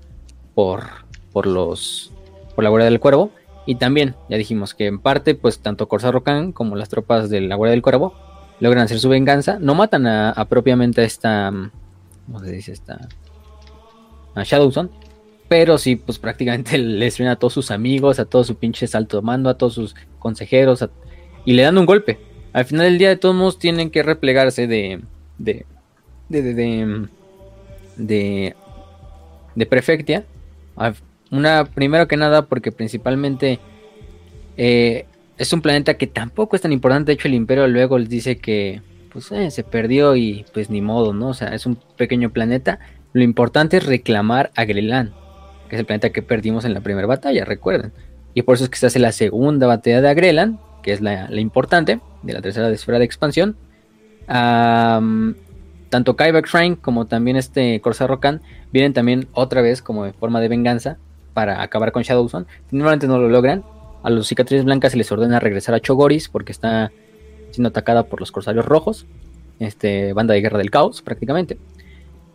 por, 0.53 0.83
por 1.31 1.47
los, 1.47 2.11
por 2.55 2.63
la 2.63 2.69
Guardia 2.69 2.89
del 2.89 2.99
Cuervo. 2.99 3.31
Y 3.65 3.75
también, 3.75 4.15
ya 4.29 4.37
dijimos 4.37 4.73
que 4.73 4.87
en 4.87 4.99
parte, 4.99 5.35
pues 5.35 5.59
tanto 5.59 5.87
Corsair 5.87 6.21
Khan 6.23 6.51
como 6.51 6.75
las 6.75 6.89
tropas 6.89 7.29
de 7.29 7.41
la 7.41 7.55
Guardia 7.55 7.71
del 7.71 7.81
Cuervo 7.81 8.13
logran 8.59 8.83
hacer 8.83 8.99
su 8.99 9.09
venganza. 9.09 9.57
No 9.59 9.75
matan 9.75 10.07
a, 10.07 10.45
propiamente 10.49 11.01
a 11.01 11.03
esta, 11.05 11.53
¿cómo 12.25 12.39
se 12.39 12.51
dice? 12.51 12.73
Esta, 12.73 13.07
a 14.35 14.43
Shadowson, 14.43 14.89
pero 15.49 15.77
sí, 15.77 15.95
pues 15.95 16.19
prácticamente 16.19 16.77
le 16.77 17.05
destruyen 17.05 17.31
a 17.31 17.35
todos 17.35 17.53
sus 17.53 17.71
amigos, 17.71 18.19
a 18.19 18.25
todo 18.25 18.43
su 18.43 18.55
pinche 18.55 18.87
salto 18.87 19.21
mando, 19.21 19.49
a 19.49 19.57
todos 19.57 19.73
sus 19.73 19.95
consejeros, 20.19 20.87
y 21.45 21.53
le 21.53 21.63
dan 21.63 21.77
un 21.77 21.85
golpe. 21.85 22.19
Al 22.53 22.65
final 22.65 22.85
del 22.85 22.97
día, 22.97 23.09
de 23.09 23.15
todos 23.15 23.35
modos, 23.35 23.59
tienen 23.59 23.89
que 23.91 24.03
replegarse 24.03 24.67
de. 24.67 25.01
de. 25.37 25.65
de. 26.29 26.41
de. 26.41 27.07
de, 27.97 28.55
de, 29.55 29.65
prefectia. 29.65 30.25
Una, 31.31 31.65
primero 31.65 32.07
que 32.07 32.17
nada, 32.17 32.45
porque 32.45 32.71
principalmente. 32.71 33.59
Eh, 34.57 35.05
es 35.37 35.53
un 35.53 35.61
planeta 35.61 35.93
que 35.93 36.07
tampoco 36.07 36.55
es 36.55 36.61
tan 36.61 36.73
importante. 36.73 37.11
De 37.11 37.13
hecho, 37.13 37.27
el 37.27 37.35
Imperio 37.35 37.67
luego 37.67 37.97
les 37.97 38.09
dice 38.09 38.37
que. 38.37 38.81
Pues 39.11 39.31
eh, 39.31 39.49
se 39.49 39.63
perdió 39.63 40.15
y 40.15 40.45
pues 40.53 40.69
ni 40.69 40.81
modo, 40.81 41.13
¿no? 41.13 41.29
O 41.29 41.33
sea, 41.33 41.55
es 41.55 41.65
un 41.65 41.79
pequeño 41.97 42.29
planeta. 42.31 42.79
Lo 43.13 43.23
importante 43.23 43.77
es 43.77 43.85
reclamar 43.85 44.51
a 44.55 44.65
Grelan 44.65 45.13
que 45.69 45.75
es 45.75 45.79
el 45.79 45.85
planeta 45.85 46.09
que 46.09 46.21
perdimos 46.21 46.65
en 46.65 46.73
la 46.73 46.81
primera 46.81 47.07
batalla, 47.07 47.45
recuerden. 47.45 47.93
Y 48.33 48.41
por 48.41 48.55
eso 48.55 48.65
es 48.65 48.69
que 48.69 48.77
se 48.77 48.87
hace 48.87 48.99
la 48.99 49.11
segunda 49.11 49.67
batalla 49.67 50.01
de 50.01 50.09
Agrelan, 50.09 50.59
que 50.83 50.91
es 50.91 50.99
la, 50.99 51.29
importante, 51.39 52.01
de 52.23 52.33
la 52.33 52.41
tercera 52.41 52.69
esfera 52.69 52.99
de 52.99 53.05
expansión. 53.05 53.55
tanto 54.27 56.15
Kyber 56.15 56.43
Shrine 56.43 56.77
como 56.77 57.05
también 57.05 57.37
este 57.37 57.79
Corsair 57.81 58.09
Rokan 58.09 58.41
vienen 58.71 58.93
también 58.93 59.27
otra 59.33 59.61
vez 59.61 59.81
como 59.81 60.05
de 60.05 60.13
forma 60.13 60.41
de 60.41 60.47
venganza 60.47 60.97
para 61.33 61.61
acabar 61.61 61.91
con 61.91 62.03
Shadowson. 62.03 62.47
Normalmente 62.71 63.07
no 63.07 63.19
lo 63.19 63.29
logran. 63.29 63.63
A 64.01 64.09
los 64.09 64.27
cicatrices 64.27 64.65
blancas 64.65 64.93
se 64.93 64.97
les 64.97 65.11
ordena 65.11 65.39
regresar 65.39 65.75
a 65.75 65.79
Chogoris 65.79 66.29
porque 66.29 66.51
está 66.51 66.91
siendo 67.51 67.69
atacada 67.69 68.03
por 68.03 68.19
los 68.19 68.31
corsarios 68.31 68.65
rojos. 68.65 69.05
Este, 69.59 70.13
banda 70.13 70.33
de 70.33 70.41
guerra 70.41 70.57
del 70.57 70.71
caos, 70.71 71.01
prácticamente. 71.01 71.57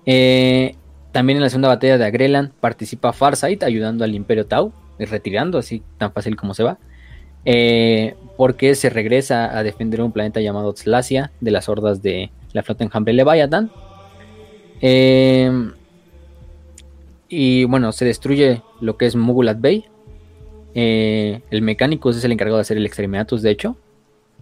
Eh, 0.07 0.75
también 1.13 1.39
en 1.39 1.43
la 1.43 1.51
segunda 1.51 1.69
batalla 1.69 1.99
de 1.99 2.05
Agrelan 2.05 2.53
participa 2.61 3.13
Farsight 3.13 3.63
ayudando 3.63 4.05
al 4.05 4.15
Imperio 4.15 4.47
Tau, 4.47 4.73
y 4.99 5.05
retirando 5.05 5.59
así 5.59 5.83
tan 5.99 6.13
fácil 6.13 6.37
como 6.37 6.55
se 6.55 6.63
va. 6.63 6.79
Eh, 7.45 8.15
porque 8.37 8.75
se 8.75 8.91
regresa 8.91 9.57
a 9.57 9.63
defender 9.63 10.01
un 10.01 10.13
planeta 10.13 10.41
llamado 10.41 10.73
Tslasia 10.73 11.31
de 11.41 11.51
las 11.51 11.69
hordas 11.69 12.03
de 12.03 12.31
la 12.53 12.63
flota 12.63 12.85
enjambre 12.85 13.13
Leviathan. 13.13 13.71
Eh, 14.81 15.71
y 17.29 17.65
bueno, 17.65 17.93
se 17.93 18.05
destruye 18.05 18.63
lo 18.81 18.97
que 18.97 19.07
es 19.07 19.17
Mugulat 19.17 19.61
Bay. 19.61 19.85
El 20.75 21.63
mecánico 21.63 22.11
es 22.11 22.25
el 22.25 22.33
encargado 22.33 22.57
de 22.57 22.63
hacer 22.63 22.77
el 22.77 22.87
Exterminatus, 22.87 23.43
de 23.43 23.51
hecho. 23.51 23.77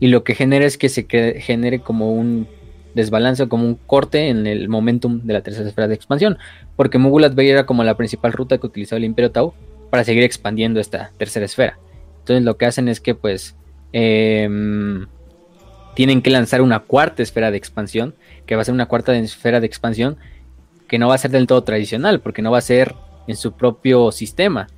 Y 0.00 0.08
lo 0.08 0.24
que 0.24 0.34
genera 0.34 0.64
es 0.64 0.78
que 0.78 0.88
se 0.88 1.04
genere 1.04 1.80
como 1.80 2.12
un 2.12 2.48
desbalance 2.94 3.48
como 3.48 3.66
un 3.66 3.74
corte 3.74 4.28
en 4.28 4.46
el 4.46 4.68
momentum 4.68 5.20
de 5.22 5.32
la 5.32 5.42
tercera 5.42 5.68
esfera 5.68 5.88
de 5.88 5.94
expansión, 5.94 6.38
porque 6.76 6.98
Mugulat 6.98 7.34
Bay 7.34 7.48
era 7.48 7.66
como 7.66 7.84
la 7.84 7.96
principal 7.96 8.32
ruta 8.32 8.58
que 8.58 8.66
utilizaba 8.66 8.98
el 8.98 9.04
Imperio 9.04 9.30
Tau 9.30 9.54
para 9.90 10.04
seguir 10.04 10.22
expandiendo 10.22 10.80
esta 10.80 11.12
tercera 11.18 11.44
esfera. 11.44 11.78
Entonces 12.20 12.44
lo 12.44 12.56
que 12.56 12.66
hacen 12.66 12.88
es 12.88 13.00
que 13.00 13.14
pues 13.14 13.56
em, 13.92 15.06
tienen 15.94 16.22
que 16.22 16.30
lanzar 16.30 16.62
una 16.62 16.80
cuarta 16.80 17.22
esfera 17.22 17.50
de 17.50 17.58
expansión, 17.58 18.14
que 18.46 18.56
va 18.56 18.62
a 18.62 18.64
ser 18.64 18.74
una 18.74 18.86
cuarta 18.86 19.14
esfera 19.16 19.60
de 19.60 19.66
expansión 19.66 20.16
que 20.88 20.98
no 20.98 21.08
va 21.08 21.14
a 21.14 21.18
ser 21.18 21.30
del 21.30 21.46
todo 21.46 21.64
tradicional, 21.64 22.20
porque 22.20 22.42
no 22.42 22.50
va 22.50 22.58
a 22.58 22.62
ser 22.62 22.94
en 23.26 23.36
su 23.36 23.52
propio 23.52 24.12
sistema, 24.12 24.68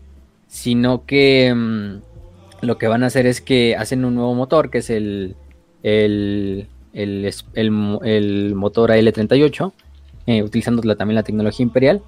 sino 0.47 1.05
que 1.07 1.49
em, 1.49 2.02
lo 2.60 2.78
que 2.78 2.89
van 2.89 3.02
a 3.02 3.07
hacer 3.07 3.26
es 3.26 3.41
que 3.41 3.76
hacen 3.76 4.05
un 4.05 4.15
nuevo 4.15 4.34
motor, 4.34 4.70
que 4.70 4.78
es 4.78 4.91
el, 4.91 5.36
el 5.83 6.68
el, 6.94 7.31
el, 7.55 8.55
motor 8.55 8.90
AL38, 8.90 9.73
eh, 10.26 10.42
utilizando 10.42 10.82
también 10.97 11.16
la 11.16 11.23
tecnología 11.23 11.64
imperial. 11.64 12.02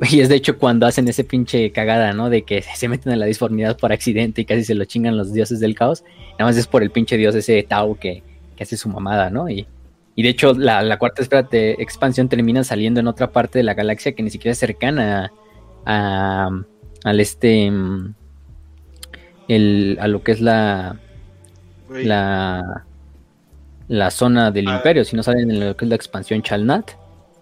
Y 0.10 0.20
es 0.20 0.28
de 0.28 0.34
hecho 0.34 0.58
cuando 0.58 0.86
hacen 0.86 1.06
ese 1.06 1.22
pinche 1.22 1.70
cagada, 1.70 2.12
¿no? 2.12 2.28
De 2.28 2.42
que 2.42 2.62
se 2.62 2.88
meten 2.88 3.12
en 3.12 3.20
la 3.20 3.26
disformidad 3.26 3.78
por 3.78 3.92
accidente 3.92 4.40
y 4.40 4.44
casi 4.44 4.64
se 4.64 4.74
lo 4.74 4.84
chingan 4.84 5.16
los 5.16 5.32
dioses 5.32 5.60
del 5.60 5.76
caos. 5.76 6.02
Nada 6.32 6.46
más 6.46 6.56
es 6.56 6.66
por 6.66 6.82
el 6.82 6.90
pinche 6.90 7.16
dios 7.16 7.36
ese 7.36 7.62
Tau 7.62 7.96
que, 7.96 8.22
hace 8.60 8.76
su 8.76 8.88
mamada, 8.88 9.30
¿no? 9.30 9.48
Y, 9.48 9.66
de 10.16 10.28
hecho 10.28 10.54
la, 10.54 10.98
cuarta 10.98 11.22
esfera 11.22 11.42
de 11.42 11.72
expansión 11.80 12.28
termina 12.28 12.62
saliendo 12.62 13.00
en 13.00 13.08
otra 13.08 13.32
parte 13.32 13.58
de 13.58 13.64
la 13.64 13.74
galaxia 13.74 14.12
que 14.12 14.22
ni 14.22 14.30
siquiera 14.30 14.52
es 14.52 14.58
cercana 14.58 15.32
a, 15.86 16.50
al 17.04 17.20
este... 17.20 17.70
Mm, 17.70 18.14
el, 19.48 19.98
a 20.00 20.08
lo 20.08 20.22
que 20.22 20.32
es 20.32 20.40
la... 20.40 20.98
La 21.88 22.84
la 23.92 24.10
zona 24.10 24.50
del 24.50 24.68
ah. 24.68 24.76
imperio, 24.76 25.04
si 25.04 25.14
no 25.16 25.22
salen 25.22 25.50
en 25.50 25.60
lo 25.60 25.76
que 25.76 25.84
es 25.84 25.88
la 25.90 25.96
expansión 25.96 26.42
Chalnat. 26.42 26.92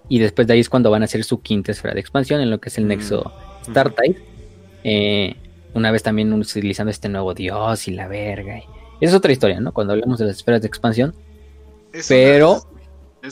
Y 0.08 0.18
después 0.18 0.48
de 0.48 0.54
ahí 0.54 0.60
es 0.60 0.68
cuando 0.68 0.90
van 0.90 1.02
a 1.02 1.04
hacer 1.04 1.22
su 1.22 1.40
quinta 1.40 1.70
esfera 1.70 1.94
de 1.94 2.00
expansión 2.00 2.40
en 2.40 2.50
lo 2.50 2.60
que 2.60 2.70
es 2.70 2.78
el 2.78 2.86
mm. 2.86 2.88
nexo 2.88 3.32
Startide. 3.64 4.16
Eh, 4.82 5.36
una 5.74 5.92
vez 5.92 6.02
también 6.02 6.32
utilizando 6.32 6.90
este 6.90 7.08
nuevo 7.08 7.34
dios 7.34 7.86
y 7.86 7.92
la 7.92 8.08
verga. 8.08 8.56
esa 8.56 8.66
es 9.00 9.14
otra 9.14 9.30
historia, 9.30 9.60
¿no? 9.60 9.72
Cuando 9.72 9.92
hablamos 9.92 10.18
de 10.18 10.24
las 10.24 10.38
esferas 10.38 10.60
de 10.60 10.66
expansión. 10.66 11.14
pero 12.08 12.62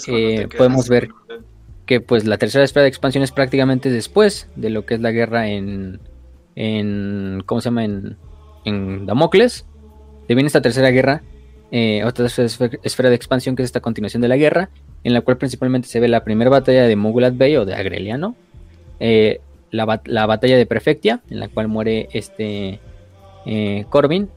eh, 0.06 0.46
podemos 0.56 0.88
ver 0.88 1.08
que 1.86 2.00
pues 2.00 2.24
la 2.24 2.38
tercera 2.38 2.62
esfera 2.62 2.82
de 2.84 2.90
expansión 2.90 3.24
es 3.24 3.32
prácticamente 3.32 3.90
después 3.90 4.48
de 4.54 4.70
lo 4.70 4.86
que 4.86 4.94
es 4.94 5.00
la 5.00 5.10
guerra 5.10 5.48
en, 5.48 5.98
en 6.54 7.42
¿cómo 7.46 7.60
se 7.60 7.64
llama? 7.64 7.84
En, 7.84 8.16
en 8.64 9.06
Damocles. 9.06 9.66
De 10.28 10.36
viene 10.36 10.46
esta 10.46 10.62
tercera 10.62 10.90
guerra 10.90 11.24
eh, 11.70 12.02
otra 12.04 12.26
esfera 12.26 13.10
de 13.10 13.14
expansión 13.14 13.54
que 13.54 13.62
es 13.62 13.66
esta 13.66 13.80
continuación 13.80 14.22
de 14.22 14.28
la 14.28 14.36
guerra, 14.36 14.70
en 15.04 15.12
la 15.12 15.20
cual 15.20 15.36
principalmente 15.36 15.88
se 15.88 16.00
ve 16.00 16.08
la 16.08 16.24
primera 16.24 16.50
batalla 16.50 16.86
de 16.86 16.96
Mugulat 16.96 17.36
Bay 17.36 17.56
o 17.56 17.64
de 17.64 17.74
Agreliano, 17.74 18.36
eh, 19.00 19.40
la, 19.70 19.84
batalla 19.84 20.56
de 20.56 20.66
Prefectia, 20.66 21.20
en 21.28 21.40
la 21.40 21.48
cual 21.48 21.68
muere 21.68 22.08
este 22.12 22.80
eh, 23.44 23.84
Corbin 23.90 24.30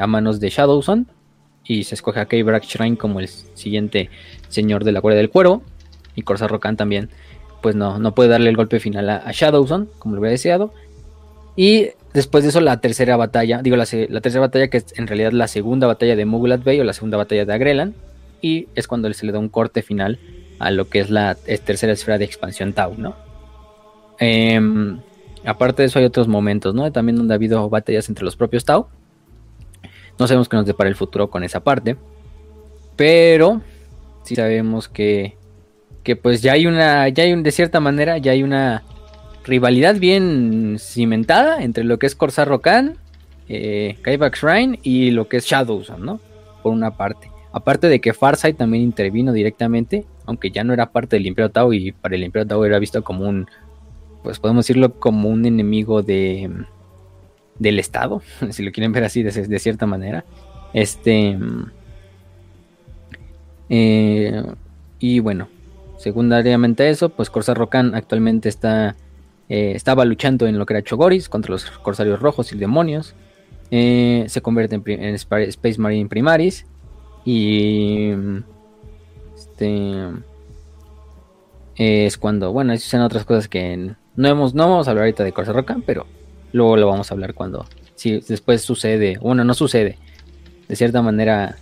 a 0.00 0.06
manos 0.06 0.38
de 0.38 0.48
Shadowson, 0.48 1.08
y 1.64 1.84
se 1.84 1.94
escoge 1.94 2.20
a 2.20 2.26
K-Brack 2.26 2.64
Shrine 2.64 2.96
como 2.96 3.20
el 3.20 3.28
siguiente 3.28 4.10
señor 4.48 4.82
de 4.82 4.92
la 4.92 5.00
Guardia 5.00 5.18
del 5.18 5.30
Cuervo. 5.30 5.62
Y 6.16 6.22
Corsair 6.22 6.50
Rokan 6.50 6.76
también, 6.76 7.10
pues 7.62 7.76
no, 7.76 7.98
no 7.98 8.14
puede 8.14 8.28
darle 8.28 8.50
el 8.50 8.56
golpe 8.56 8.80
final 8.80 9.08
a, 9.08 9.18
a 9.18 9.30
Shadowson, 9.30 9.88
como 9.98 10.14
lo 10.14 10.20
hubiera 10.20 10.32
deseado. 10.32 10.72
Y 11.54 11.90
después 12.12 12.44
de 12.44 12.50
eso, 12.50 12.60
la 12.60 12.80
tercera 12.80 13.16
batalla, 13.16 13.62
digo, 13.62 13.76
la, 13.76 13.86
tercera 13.86 14.40
batalla 14.40 14.68
que 14.68 14.78
es 14.78 14.86
en 14.96 15.06
realidad 15.06 15.32
la 15.32 15.48
segunda 15.48 15.86
batalla 15.86 16.16
de 16.16 16.24
Mugulat 16.24 16.64
Bay 16.64 16.80
o 16.80 16.84
la 16.84 16.92
segunda 16.92 17.16
batalla 17.16 17.44
de 17.44 17.52
Agrelan. 17.52 17.94
Y 18.42 18.68
es 18.74 18.88
cuando 18.88 19.12
se 19.12 19.26
le 19.26 19.32
da 19.32 19.38
un 19.38 19.48
corte 19.48 19.82
final 19.82 20.18
a 20.58 20.70
lo 20.70 20.88
que 20.88 21.00
es 21.00 21.10
la 21.10 21.34
tercera 21.34 21.92
esfera 21.92 22.18
de 22.18 22.24
expansión 22.24 22.72
Tau, 22.72 22.94
¿no? 22.96 23.14
Em, 24.18 24.98
aparte 25.44 25.82
de 25.82 25.86
eso, 25.86 25.98
hay 25.98 26.04
otros 26.04 26.28
momentos, 26.28 26.74
¿no? 26.74 26.90
También 26.90 27.16
donde 27.16 27.34
ha 27.34 27.36
habido 27.36 27.68
batallas 27.68 28.08
entre 28.08 28.24
los 28.24 28.36
propios 28.36 28.64
Tau. 28.64 28.88
No 30.18 30.26
sabemos 30.26 30.48
qué 30.48 30.56
nos 30.56 30.66
depara 30.66 30.88
el 30.88 30.96
futuro 30.96 31.30
con 31.30 31.44
esa 31.44 31.60
parte. 31.60 31.96
Pero 32.96 33.62
sí 34.22 34.36
sabemos 34.36 34.88
que, 34.88 35.36
que 36.02 36.16
pues 36.16 36.42
ya 36.42 36.52
hay 36.52 36.66
una, 36.66 37.08
ya 37.08 37.24
hay 37.24 37.32
un, 37.32 37.42
de 37.42 37.52
cierta 37.52 37.80
manera, 37.80 38.18
ya 38.18 38.32
hay 38.32 38.42
una 38.42 38.82
rivalidad 39.44 39.96
bien 39.96 40.76
cimentada 40.78 41.62
entre 41.62 41.84
lo 41.84 41.98
que 41.98 42.06
es 42.06 42.14
Corsair 42.14 42.48
Rokan, 42.48 42.96
eh, 43.48 43.96
Shrine 44.04 44.78
y 44.82 45.10
lo 45.10 45.28
que 45.28 45.38
es 45.38 45.44
Shadows, 45.44 45.92
¿no? 45.98 46.20
Por 46.62 46.72
una 46.72 46.96
parte. 46.96 47.30
Aparte 47.52 47.88
de 47.88 48.00
que 48.00 48.12
Farsight 48.12 48.56
también 48.56 48.84
intervino 48.84 49.32
directamente, 49.32 50.04
aunque 50.24 50.50
ya 50.50 50.62
no 50.62 50.72
era 50.72 50.92
parte 50.92 51.16
del 51.16 51.26
Imperio 51.26 51.50
Tau 51.50 51.72
y 51.72 51.90
para 51.90 52.14
el 52.14 52.22
Imperio 52.22 52.46
Tau 52.46 52.62
era 52.64 52.78
visto 52.78 53.02
como 53.02 53.28
un, 53.28 53.48
pues 54.22 54.38
podemos 54.38 54.64
decirlo 54.64 54.94
como 55.00 55.28
un 55.28 55.44
enemigo 55.46 56.02
de 56.02 56.48
del 57.58 57.78
Estado, 57.78 58.22
si 58.50 58.62
lo 58.62 58.70
quieren 58.72 58.92
ver 58.92 59.04
así 59.04 59.22
de, 59.22 59.58
cierta 59.58 59.86
manera. 59.86 60.24
Este 60.72 61.36
eh, 63.68 64.44
y 65.00 65.18
bueno, 65.18 65.48
secundariamente 65.98 66.84
a 66.84 66.88
eso, 66.88 67.08
pues 67.08 67.30
Corsair 67.30 67.58
Rokan 67.58 67.96
actualmente 67.96 68.48
está 68.48 68.94
eh, 69.50 69.72
estaba 69.74 70.04
luchando 70.04 70.46
en 70.46 70.58
lo 70.58 70.64
que 70.64 70.74
era 70.74 70.84
Chogoris 70.84 71.28
contra 71.28 71.50
los 71.50 71.64
Corsarios 71.64 72.20
Rojos 72.20 72.52
y 72.52 72.56
Demonios. 72.56 73.16
Eh, 73.72 74.24
se 74.28 74.40
convierte 74.40 74.76
en, 74.76 75.14
Space 75.14 75.80
Marine 75.80 76.08
Primaris. 76.08 76.66
Y. 77.24 78.12
Este. 79.34 80.06
Es 81.74 82.16
cuando. 82.16 82.52
Bueno, 82.52 82.72
esas 82.72 82.88
son 82.88 83.00
otras 83.00 83.24
cosas 83.24 83.48
que 83.48 83.90
no, 84.14 84.28
hemos, 84.28 84.54
no 84.54 84.70
vamos 84.70 84.86
a 84.86 84.92
hablar 84.92 85.06
ahorita 85.06 85.24
de 85.24 85.32
Rocan, 85.32 85.82
pero 85.82 86.06
luego 86.52 86.76
lo 86.76 86.86
vamos 86.86 87.10
a 87.10 87.14
hablar 87.14 87.34
cuando. 87.34 87.66
Si 87.96 88.20
después 88.20 88.62
sucede. 88.62 89.18
Bueno, 89.18 89.42
no 89.42 89.54
sucede. 89.54 89.98
De 90.68 90.76
cierta 90.76 91.02
manera. 91.02 91.56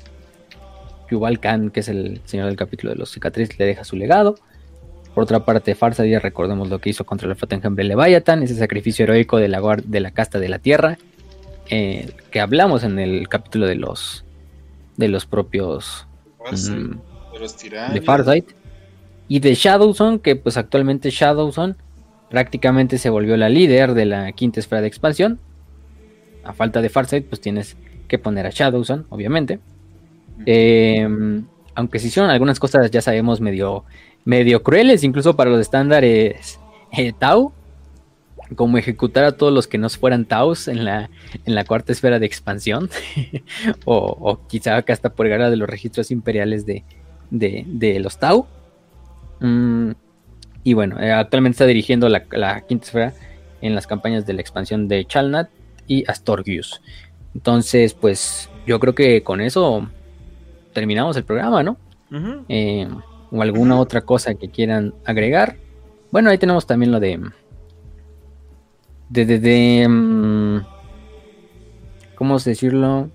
Yuval 1.10 1.40
Khan, 1.40 1.70
que 1.70 1.80
es 1.80 1.88
el 1.88 2.20
señor 2.26 2.48
del 2.48 2.56
capítulo 2.56 2.92
de 2.92 2.98
los 2.98 3.10
cicatrices, 3.10 3.58
le 3.58 3.64
deja 3.64 3.82
su 3.82 3.96
legado. 3.96 4.34
Por 5.18 5.24
otra 5.24 5.44
parte, 5.44 5.76
ya 6.08 6.20
recordemos 6.20 6.68
lo 6.68 6.78
que 6.78 6.90
hizo 6.90 7.04
contra 7.04 7.28
el 7.28 7.34
Fotenhambre 7.34 7.82
Leviathan, 7.82 8.44
ese 8.44 8.54
sacrificio 8.54 9.02
heroico 9.02 9.38
de 9.38 9.48
la, 9.48 9.60
de 9.84 9.98
la 9.98 10.12
casta 10.12 10.38
de 10.38 10.48
la 10.48 10.60
tierra, 10.60 10.96
eh, 11.70 12.12
que 12.30 12.38
hablamos 12.38 12.84
en 12.84 13.00
el 13.00 13.28
capítulo 13.28 13.66
de 13.66 13.74
los 13.74 14.24
de 14.96 15.08
los 15.08 15.26
propios 15.26 16.06
mm, 16.52 17.94
de, 17.94 18.00
Farsight 18.00 18.52
y 19.26 19.40
de 19.40 19.54
Shadowson, 19.54 20.20
que 20.20 20.36
pues 20.36 20.56
actualmente 20.56 21.10
Shadowson 21.10 21.76
prácticamente 22.30 22.96
se 22.96 23.10
volvió 23.10 23.36
la 23.36 23.48
líder 23.48 23.94
de 23.94 24.04
la 24.04 24.30
quinta 24.30 24.60
esfera 24.60 24.82
de 24.82 24.86
expansión. 24.86 25.40
A 26.44 26.52
falta 26.52 26.80
de 26.80 26.90
Farsight, 26.90 27.26
pues 27.26 27.40
tienes 27.40 27.76
que 28.06 28.20
poner 28.20 28.46
a 28.46 28.50
Shadowson, 28.50 29.06
obviamente. 29.08 29.58
Em, 30.46 31.44
aunque 31.74 31.98
se 31.98 32.06
hicieron 32.06 32.30
algunas 32.30 32.60
cosas, 32.60 32.88
ya 32.92 33.02
sabemos, 33.02 33.40
medio 33.40 33.84
medio 34.28 34.62
crueles, 34.62 35.04
incluso 35.04 35.36
para 35.36 35.48
los 35.48 35.58
estándares 35.58 36.60
eh, 36.92 37.14
Tau, 37.18 37.50
como 38.56 38.76
ejecutar 38.76 39.24
a 39.24 39.32
todos 39.32 39.54
los 39.54 39.66
que 39.66 39.78
no 39.78 39.88
fueran 39.88 40.26
Taus 40.26 40.68
en 40.68 40.84
la, 40.84 41.08
en 41.46 41.54
la 41.54 41.64
cuarta 41.64 41.92
esfera 41.92 42.18
de 42.18 42.26
expansión, 42.26 42.90
o, 43.86 44.38
quizá 44.46 44.76
acá 44.76 44.92
hasta 44.92 45.14
por 45.14 45.26
gara 45.30 45.48
de 45.48 45.56
los 45.56 45.66
registros 45.66 46.10
imperiales 46.10 46.66
de, 46.66 46.84
de, 47.30 48.00
los 48.00 48.18
Tau. 48.18 48.46
Mm, 49.40 49.92
y 50.62 50.74
bueno, 50.74 51.00
eh, 51.00 51.10
actualmente 51.10 51.54
está 51.54 51.64
dirigiendo 51.64 52.10
la, 52.10 52.60
quinta 52.68 52.84
esfera 52.84 53.14
en 53.62 53.74
las 53.74 53.86
campañas 53.86 54.26
de 54.26 54.34
la 54.34 54.42
expansión 54.42 54.88
de 54.88 55.06
Chalnat 55.06 55.48
y 55.86 56.04
Astorgius. 56.06 56.82
Entonces, 57.34 57.94
pues 57.94 58.50
yo 58.66 58.78
creo 58.78 58.94
que 58.94 59.22
con 59.22 59.40
eso 59.40 59.88
terminamos 60.74 61.16
el 61.16 61.24
programa, 61.24 61.62
¿no? 61.62 61.78
O 63.30 63.42
alguna 63.42 63.78
otra 63.78 64.02
cosa 64.02 64.34
que 64.34 64.48
quieran 64.48 64.94
agregar. 65.04 65.56
Bueno, 66.10 66.30
ahí 66.30 66.38
tenemos 66.38 66.66
también 66.66 66.92
lo 66.92 67.00
de. 67.00 67.20
De. 69.08 69.24
de, 69.24 69.38
de 69.38 69.88
mm, 69.88 70.58
¿Cómo 72.14 72.38
decirlo? 72.38 73.10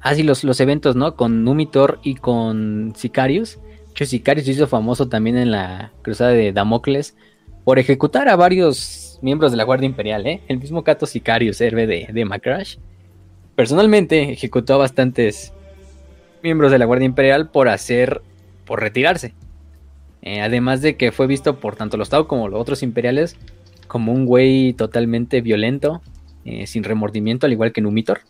Ah, 0.00 0.14
sí, 0.14 0.22
los, 0.22 0.44
los 0.44 0.60
eventos, 0.60 0.94
¿no? 0.94 1.16
Con 1.16 1.42
Numitor 1.42 1.98
y 2.02 2.14
con 2.14 2.92
Sicarius. 2.94 3.58
De 3.58 3.90
hecho, 3.90 4.06
Sicarius 4.06 4.46
se 4.46 4.52
hizo 4.52 4.68
famoso 4.68 5.08
también 5.08 5.36
en 5.36 5.50
la 5.50 5.92
cruzada 6.02 6.30
de 6.30 6.52
Damocles 6.52 7.16
por 7.64 7.80
ejecutar 7.80 8.28
a 8.28 8.36
varios 8.36 9.18
miembros 9.22 9.50
de 9.50 9.56
la 9.56 9.64
Guardia 9.64 9.86
Imperial, 9.86 10.24
¿eh? 10.26 10.42
El 10.46 10.60
mismo 10.60 10.84
Cato 10.84 11.06
Sicarius, 11.06 11.60
héroe 11.60 11.88
de, 11.88 12.08
de 12.12 12.24
Macrash. 12.24 12.76
Personalmente 13.56 14.30
ejecutó 14.32 14.74
a 14.74 14.76
bastantes 14.76 15.52
miembros 16.46 16.70
de 16.70 16.78
la 16.78 16.84
Guardia 16.84 17.06
Imperial 17.06 17.50
por 17.50 17.68
hacer, 17.68 18.22
por 18.64 18.80
retirarse. 18.80 19.34
Eh, 20.22 20.40
además 20.40 20.80
de 20.80 20.96
que 20.96 21.10
fue 21.10 21.26
visto 21.26 21.58
por 21.58 21.74
tanto 21.76 21.96
los 21.96 22.08
Tau 22.08 22.26
como 22.26 22.48
los 22.48 22.60
otros 22.60 22.82
imperiales 22.82 23.36
como 23.88 24.12
un 24.12 24.26
güey 24.26 24.72
totalmente 24.72 25.40
violento, 25.40 26.02
eh, 26.44 26.66
sin 26.66 26.84
remordimiento, 26.84 27.46
al 27.46 27.52
igual 27.52 27.72
que 27.72 27.80
Numitor. 27.80 28.20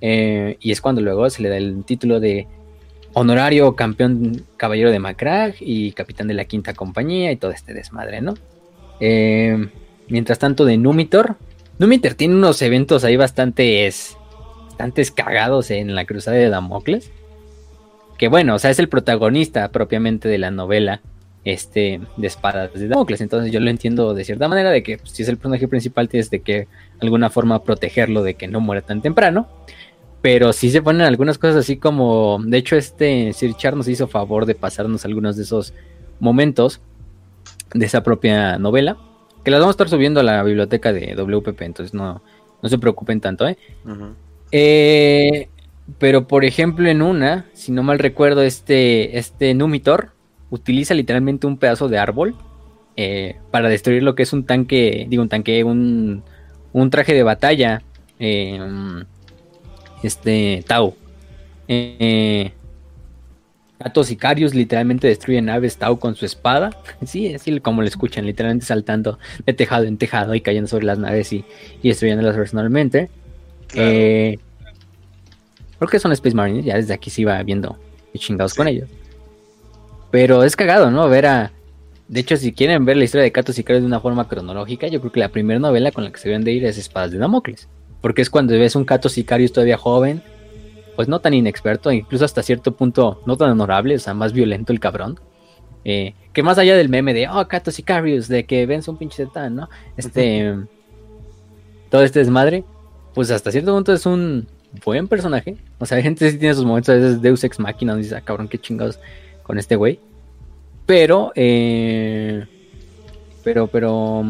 Eh, 0.00 0.56
y 0.60 0.70
es 0.70 0.80
cuando 0.80 1.00
luego 1.00 1.28
se 1.28 1.42
le 1.42 1.48
da 1.48 1.56
el 1.56 1.84
título 1.84 2.20
de 2.20 2.46
honorario 3.14 3.74
campeón 3.74 4.44
caballero 4.56 4.92
de 4.92 4.98
Macrag 5.00 5.54
y 5.58 5.92
capitán 5.92 6.28
de 6.28 6.34
la 6.34 6.44
quinta 6.44 6.74
compañía 6.74 7.32
y 7.32 7.36
todo 7.36 7.50
este 7.50 7.74
desmadre, 7.74 8.20
¿no? 8.20 8.34
mientras 10.08 10.38
tanto 10.38 10.66
de 10.66 10.76
Numitor, 10.76 11.36
Numitor 11.78 12.12
tiene 12.12 12.34
unos 12.34 12.60
eventos 12.60 13.02
ahí 13.02 13.16
bastante, 13.16 13.90
bastante 14.66 15.04
cagados 15.14 15.70
en 15.70 15.94
la 15.94 16.04
cruzada 16.04 16.36
de 16.36 16.50
Damocles 16.50 17.10
que 18.20 18.28
bueno, 18.28 18.54
o 18.54 18.58
sea, 18.58 18.70
es 18.70 18.78
el 18.78 18.90
protagonista 18.90 19.72
propiamente 19.72 20.28
de 20.28 20.36
la 20.36 20.50
novela 20.50 21.00
este, 21.46 22.02
de 22.18 22.26
espadas 22.26 22.70
de 22.74 22.86
Damocles. 22.86 23.22
Entonces 23.22 23.50
yo 23.50 23.60
lo 23.60 23.70
entiendo 23.70 24.12
de 24.12 24.26
cierta 24.26 24.46
manera 24.46 24.68
de 24.70 24.82
que 24.82 24.98
pues, 24.98 25.12
si 25.12 25.22
es 25.22 25.28
el 25.30 25.38
personaje 25.38 25.66
principal 25.68 26.06
tienes 26.10 26.28
de 26.28 26.40
que 26.40 26.68
alguna 27.00 27.30
forma 27.30 27.64
protegerlo 27.64 28.22
de 28.22 28.34
que 28.34 28.46
no 28.46 28.60
muera 28.60 28.82
tan 28.82 29.00
temprano. 29.00 29.48
Pero 30.20 30.52
sí 30.52 30.70
se 30.70 30.82
ponen 30.82 31.00
algunas 31.00 31.38
cosas 31.38 31.56
así 31.56 31.78
como, 31.78 32.38
de 32.44 32.58
hecho 32.58 32.76
este 32.76 33.32
Sir 33.32 33.54
Char 33.54 33.74
nos 33.74 33.88
hizo 33.88 34.06
favor 34.06 34.44
de 34.44 34.54
pasarnos 34.54 35.06
algunos 35.06 35.38
de 35.38 35.44
esos 35.44 35.72
momentos 36.18 36.82
de 37.72 37.86
esa 37.86 38.02
propia 38.02 38.58
novela, 38.58 38.98
que 39.42 39.50
las 39.50 39.60
vamos 39.60 39.72
a 39.72 39.76
estar 39.76 39.88
subiendo 39.88 40.20
a 40.20 40.24
la 40.24 40.42
biblioteca 40.42 40.92
de 40.92 41.14
WPP, 41.14 41.62
entonces 41.62 41.94
no, 41.94 42.20
no 42.60 42.68
se 42.68 42.76
preocupen 42.76 43.22
tanto, 43.22 43.48
¿eh? 43.48 43.56
eh 44.52 45.48
pero 45.98 46.26
por 46.26 46.44
ejemplo 46.44 46.88
en 46.88 47.02
una, 47.02 47.46
si 47.52 47.72
no 47.72 47.82
mal 47.82 47.98
recuerdo, 47.98 48.42
este, 48.42 49.18
este 49.18 49.54
Numitor 49.54 50.12
utiliza 50.50 50.94
literalmente 50.94 51.46
un 51.46 51.58
pedazo 51.58 51.88
de 51.88 51.98
árbol 51.98 52.36
eh, 52.96 53.36
para 53.50 53.68
destruir 53.68 54.02
lo 54.02 54.14
que 54.14 54.24
es 54.24 54.32
un 54.32 54.44
tanque, 54.44 55.06
digo 55.08 55.22
un 55.22 55.28
tanque, 55.28 55.64
un, 55.64 56.22
un 56.72 56.90
traje 56.90 57.14
de 57.14 57.22
batalla, 57.22 57.82
eh, 58.18 58.58
este 60.02 60.64
Tau. 60.66 60.94
Eh, 61.68 62.52
Gatos 63.78 64.08
sicarios 64.08 64.54
literalmente 64.54 65.08
destruyen 65.08 65.46
naves 65.46 65.78
Tau 65.78 65.98
con 65.98 66.14
su 66.14 66.26
espada. 66.26 66.70
Sí, 67.06 67.34
así 67.34 67.58
como 67.60 67.80
lo 67.80 67.88
escuchan, 67.88 68.26
literalmente 68.26 68.66
saltando 68.66 69.18
de 69.46 69.54
tejado 69.54 69.84
en 69.84 69.96
tejado 69.96 70.34
y 70.34 70.42
cayendo 70.42 70.68
sobre 70.68 70.84
las 70.84 70.98
naves 70.98 71.32
y, 71.32 71.44
y 71.82 71.88
destruyéndolas 71.88 72.36
personalmente. 72.36 73.08
Eh, 73.74 74.38
Creo 75.80 75.88
que 75.88 75.98
son 75.98 76.12
Space 76.12 76.36
Marines, 76.36 76.66
ya 76.66 76.76
desde 76.76 76.92
aquí 76.92 77.08
se 77.08 77.22
iba 77.22 77.42
viendo 77.42 77.78
chingados 78.14 78.52
con 78.52 78.68
ellos. 78.68 78.86
Pero 80.10 80.44
es 80.44 80.54
cagado, 80.54 80.90
¿no? 80.90 81.08
Ver 81.08 81.24
a. 81.24 81.52
De 82.06 82.20
hecho, 82.20 82.36
si 82.36 82.52
quieren 82.52 82.84
ver 82.84 82.98
la 82.98 83.04
historia 83.04 83.24
de 83.24 83.32
Cato 83.32 83.54
Sicario 83.54 83.80
de 83.80 83.86
una 83.86 83.98
forma 83.98 84.28
cronológica, 84.28 84.88
yo 84.88 85.00
creo 85.00 85.10
que 85.10 85.20
la 85.20 85.30
primera 85.30 85.58
novela 85.58 85.90
con 85.90 86.04
la 86.04 86.12
que 86.12 86.18
se 86.18 86.28
deben 86.28 86.44
de 86.44 86.52
ir 86.52 86.66
es 86.66 86.76
Espadas 86.76 87.12
de 87.12 87.18
Damocles. 87.18 87.66
Porque 88.02 88.20
es 88.20 88.28
cuando 88.28 88.52
ves 88.52 88.76
un 88.76 88.84
Cato 88.84 89.08
Sicarius 89.08 89.52
todavía 89.52 89.78
joven, 89.78 90.22
pues 90.96 91.08
no 91.08 91.20
tan 91.20 91.32
inexperto, 91.32 91.90
incluso 91.90 92.26
hasta 92.26 92.42
cierto 92.42 92.72
punto 92.72 93.22
no 93.24 93.38
tan 93.38 93.48
honorable, 93.48 93.94
o 93.94 93.98
sea, 93.98 94.12
más 94.12 94.34
violento 94.34 94.74
el 94.74 94.80
cabrón. 94.80 95.18
Eh, 95.86 96.14
que 96.34 96.42
más 96.42 96.58
allá 96.58 96.76
del 96.76 96.90
meme 96.90 97.14
de, 97.14 97.26
oh, 97.26 97.48
Cato 97.48 97.70
Sicarius, 97.70 98.28
de 98.28 98.44
que 98.44 98.66
vence 98.66 98.90
un 98.90 98.98
pinche 98.98 99.24
setán, 99.24 99.56
¿no? 99.56 99.70
Este. 99.96 100.56
todo 101.90 102.02
este 102.02 102.18
desmadre, 102.18 102.64
pues 103.14 103.30
hasta 103.30 103.50
cierto 103.50 103.72
punto 103.72 103.94
es 103.94 104.04
un 104.04 104.46
buen 104.84 105.08
personaje. 105.08 105.56
O 105.78 105.86
sea, 105.86 105.96
hay 105.96 106.02
gente 106.02 106.24
que 106.24 106.32
sí 106.32 106.38
tiene 106.38 106.54
sus 106.54 106.64
momentos 106.64 106.90
a 106.90 106.94
veces 106.94 107.22
Deus 107.22 107.44
Ex 107.44 107.58
Machina, 107.58 107.92
donde 107.92 108.04
dice, 108.04 108.16
ah, 108.16 108.20
cabrón, 108.20 108.48
qué 108.48 108.58
chingados 108.58 108.98
con 109.42 109.58
este 109.58 109.76
güey. 109.76 110.00
Pero, 110.86 111.32
eh, 111.34 112.46
pero, 113.44 113.66
pero, 113.68 114.24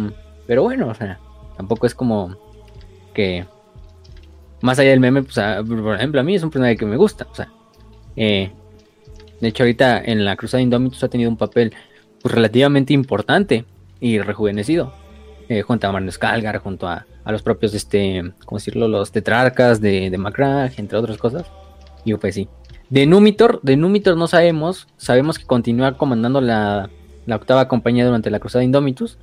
pero 0.47 0.63
bueno, 0.63 0.89
o 0.89 0.95
sea, 0.95 1.19
tampoco 1.57 1.87
es 1.87 1.95
como 1.95 2.37
que 3.15 3.47
más 4.61 4.79
allá 4.79 4.91
del 4.91 5.01
meme, 5.01 5.23
pues, 5.23 5.39
por 5.67 5.95
ejemplo, 5.95 6.21
a 6.21 6.25
mí 6.25 6.35
es 6.35 6.43
un 6.43 6.51
personaje 6.51 6.77
que 6.77 6.87
me 6.87 6.97
gusta, 6.97 7.27
o 7.31 7.35
sea, 7.35 7.51
eh, 8.17 8.51
de 9.41 9.49
hecho 9.49 9.63
ahorita 9.63 10.03
en 10.05 10.25
la 10.25 10.37
Cruzada 10.37 10.63
Indomitus 10.63 11.03
ha 11.03 11.09
tenido 11.09 11.31
un 11.31 11.37
papel 11.37 11.73
pues, 12.21 12.35
relativamente 12.35 12.93
importante 12.93 13.65
y 14.01 14.19
rejuvenecido, 14.19 14.93
eh, 15.49 15.63
junto 15.63 15.87
a 15.87 15.93
Marno 15.93 16.11
Skalgar, 16.11 16.59
junto 16.59 16.89
a, 16.89 17.07
los 17.33 17.43
propios, 17.43 17.75
este, 17.75 18.33
¿cómo 18.45 18.59
decirlo?, 18.59 18.89
los 18.89 19.13
tetrarcas 19.13 19.81
de, 19.81 20.11
de 20.11 20.71
entre 20.77 20.99
otras 20.99 21.19
cosas, 21.19 21.47
y 22.05 22.15
pues 22.15 22.35
sí. 22.35 22.49
De 22.89 23.07
Numitor, 23.07 23.61
de 23.63 23.77
Numitor 23.77 24.17
no 24.17 24.27
sabemos, 24.27 24.89
sabemos 24.97 25.39
que 25.39 25.47
continúa 25.47 25.97
comandando 25.97 26.41
la, 26.41 26.91
la 27.27 27.37
octava 27.37 27.69
compañía 27.69 28.05
durante 28.05 28.31
la 28.31 28.41
Cruzada 28.41 28.65
Indomitus, 28.65 29.19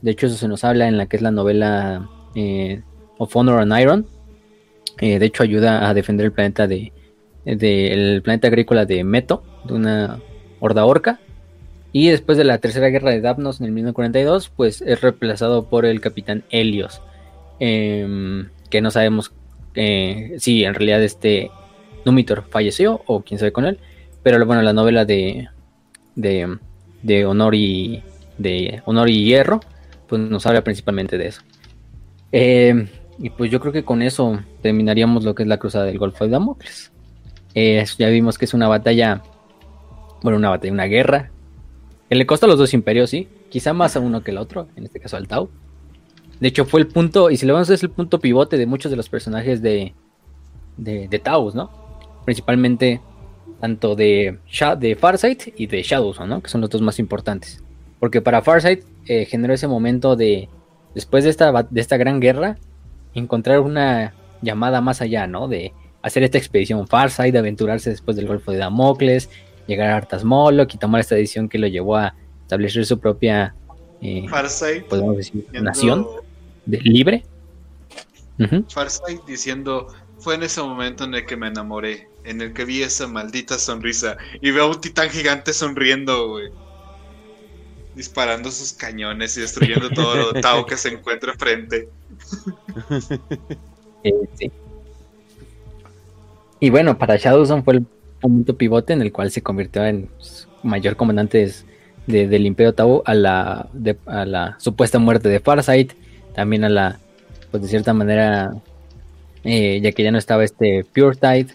de 0.00 0.10
hecho 0.12 0.26
eso 0.26 0.36
se 0.36 0.48
nos 0.48 0.64
habla 0.64 0.88
en 0.88 0.96
la 0.96 1.06
que 1.06 1.16
es 1.16 1.22
la 1.22 1.30
novela 1.30 2.08
eh, 2.34 2.82
of 3.18 3.36
Honor 3.36 3.60
and 3.60 3.78
Iron, 3.78 4.06
eh, 5.00 5.18
de 5.18 5.26
hecho, 5.26 5.42
ayuda 5.42 5.88
a 5.88 5.94
defender 5.94 6.26
el 6.26 6.32
planeta 6.32 6.66
de, 6.66 6.92
el 7.44 8.20
planeta 8.22 8.48
agrícola 8.48 8.84
de 8.84 9.02
Meto, 9.02 9.42
de 9.64 9.74
una 9.74 10.20
horda 10.60 10.84
orca. 10.84 11.20
Y 11.92 12.08
después 12.08 12.38
de 12.38 12.44
la 12.44 12.58
tercera 12.58 12.88
guerra 12.88 13.10
de 13.10 13.20
Dapnos 13.20 13.60
en 13.60 13.66
el 13.66 13.72
1942, 13.72 14.50
pues 14.50 14.82
es 14.82 15.00
reemplazado 15.00 15.68
por 15.68 15.86
el 15.86 16.00
capitán 16.00 16.44
Helios. 16.50 17.02
Em, 17.60 18.48
que 18.70 18.80
no 18.80 18.90
sabemos 18.90 19.32
eh, 19.74 20.36
si 20.38 20.64
en 20.64 20.74
realidad 20.74 21.02
este 21.02 21.50
Numitor 22.06 22.44
falleció 22.48 23.02
o 23.06 23.20
quién 23.22 23.38
sabe 23.38 23.52
con 23.52 23.66
él. 23.66 23.78
Pero 24.22 24.44
bueno, 24.46 24.62
la 24.62 24.72
novela 24.72 25.04
de, 25.04 25.48
de, 26.14 27.26
Honor 27.26 27.54
y 27.54 28.02
de 28.38 28.82
Honor 28.86 29.08
y 29.08 29.24
Hierro, 29.24 29.60
pues 30.08 30.20
nos 30.20 30.46
habla 30.46 30.64
principalmente 30.64 31.18
de 31.18 31.28
eso. 31.28 31.42
Eh, 32.32 32.88
y 33.18 33.30
pues 33.30 33.50
yo 33.50 33.60
creo 33.60 33.72
que 33.72 33.84
con 33.84 34.02
eso 34.02 34.40
terminaríamos 34.62 35.24
lo 35.24 35.34
que 35.34 35.42
es 35.42 35.48
la 35.48 35.58
cruzada 35.58 35.84
del 35.84 35.98
Golfo 35.98 36.24
de 36.24 36.30
Damocles. 36.30 36.92
Eh, 37.54 37.84
ya 37.98 38.08
vimos 38.08 38.38
que 38.38 38.44
es 38.44 38.54
una 38.54 38.68
batalla, 38.68 39.22
bueno, 40.22 40.38
una 40.38 40.50
batalla, 40.50 40.72
una 40.72 40.84
guerra, 40.84 41.30
que 42.08 42.14
le 42.14 42.26
costó 42.26 42.46
a 42.46 42.48
los 42.48 42.58
dos 42.58 42.74
imperios, 42.74 43.10
sí, 43.10 43.28
quizá 43.48 43.72
más 43.72 43.96
a 43.96 44.00
uno 44.00 44.22
que 44.22 44.30
al 44.30 44.38
otro, 44.38 44.68
en 44.76 44.84
este 44.84 45.00
caso 45.00 45.16
al 45.16 45.28
Tau. 45.28 45.50
De 46.40 46.48
hecho, 46.48 46.64
fue 46.64 46.80
el 46.80 46.86
punto, 46.86 47.30
y 47.30 47.36
si 47.36 47.46
lo 47.46 47.52
vemos, 47.52 47.68
es 47.68 47.82
el 47.82 47.90
punto 47.90 48.18
pivote 48.18 48.56
de 48.56 48.66
muchos 48.66 48.90
de 48.90 48.96
los 48.96 49.08
personajes 49.08 49.60
de, 49.60 49.94
de, 50.78 51.06
de 51.06 51.18
Taos, 51.18 51.54
¿no? 51.54 51.70
Principalmente 52.24 53.00
tanto 53.60 53.94
de, 53.94 54.38
de 54.78 54.96
Farsight 54.96 55.54
y 55.56 55.66
de 55.66 55.82
Shadows, 55.82 56.18
¿no? 56.20 56.42
Que 56.42 56.48
son 56.48 56.62
los 56.62 56.70
dos 56.70 56.80
más 56.80 56.98
importantes. 56.98 57.62
Porque 57.98 58.22
para 58.22 58.40
Farsight 58.40 58.84
eh, 59.06 59.26
generó 59.26 59.52
ese 59.52 59.68
momento 59.68 60.16
de, 60.16 60.48
después 60.94 61.24
de 61.24 61.30
esta, 61.30 61.52
de 61.68 61.80
esta 61.80 61.98
gran 61.98 62.20
guerra, 62.20 62.56
encontrar 63.12 63.60
una 63.60 64.14
llamada 64.40 64.80
más 64.80 65.02
allá, 65.02 65.26
¿no? 65.26 65.46
De 65.46 65.74
hacer 66.00 66.22
esta 66.22 66.38
expedición 66.38 66.88
Farsight, 66.88 67.34
de 67.34 67.40
aventurarse 67.40 67.90
después 67.90 68.16
del 68.16 68.26
Golfo 68.26 68.52
de 68.52 68.58
Damocles, 68.58 69.28
llegar 69.66 69.90
a 69.90 69.96
Artas 69.96 70.24
Moloch 70.24 70.74
y 70.74 70.78
tomar 70.78 71.02
esta 71.02 71.16
decisión 71.16 71.50
que 71.50 71.58
lo 71.58 71.66
llevó 71.66 71.96
a 71.96 72.14
establecer 72.42 72.86
su 72.86 72.98
propia 72.98 73.54
eh, 74.00 74.26
podemos 74.88 75.18
decir, 75.18 75.46
nación 75.52 76.06
de, 76.66 76.78
libre. 76.80 77.24
Farsight 78.68 79.24
diciendo, 79.26 79.88
fue 80.18 80.34
en 80.34 80.42
ese 80.42 80.62
momento 80.62 81.04
en 81.04 81.14
el 81.14 81.26
que 81.26 81.36
me 81.36 81.48
enamoré, 81.48 82.08
en 82.24 82.40
el 82.40 82.52
que 82.52 82.64
vi 82.64 82.82
esa 82.82 83.06
maldita 83.06 83.58
sonrisa 83.58 84.16
y 84.40 84.50
veo 84.50 84.64
a 84.64 84.68
un 84.68 84.80
titán 84.80 85.10
gigante 85.10 85.52
sonriendo, 85.52 86.28
güey. 86.28 86.48
Disparando 87.94 88.50
sus 88.50 88.72
cañones 88.72 89.36
y 89.36 89.40
destruyendo 89.40 89.90
todo 89.90 90.16
lo 90.16 90.32
Tao 90.40 90.64
que 90.64 90.76
se 90.76 90.88
encuentra 90.88 91.34
frente. 91.34 91.88
Y 96.60 96.68
bueno, 96.68 96.98
para 96.98 97.16
Shadowson 97.16 97.64
fue 97.64 97.74
el 97.74 97.86
punto 98.20 98.56
pivote 98.56 98.92
en 98.92 99.00
el 99.00 99.12
cual 99.12 99.30
se 99.30 99.42
convirtió 99.42 99.84
en 99.84 100.10
mayor 100.62 100.94
comandante 100.94 101.50
del 102.06 102.46
Imperio 102.46 102.74
Tau 102.74 103.02
a 103.06 103.14
la, 103.14 103.68
a 104.06 104.24
la 104.26 104.56
supuesta 104.58 104.98
muerte 104.98 105.30
de 105.30 105.40
Farsight, 105.40 105.94
también 106.34 106.64
a 106.64 106.68
la, 106.68 106.98
pues 107.50 107.62
de 107.62 107.68
cierta 107.68 107.92
manera, 107.92 108.52
eh, 109.44 109.80
ya 109.82 109.92
que 109.92 110.02
ya 110.02 110.10
no 110.10 110.18
estaba 110.18 110.44
este 110.44 110.84
Pure 110.94 111.16
Tide, 111.16 111.54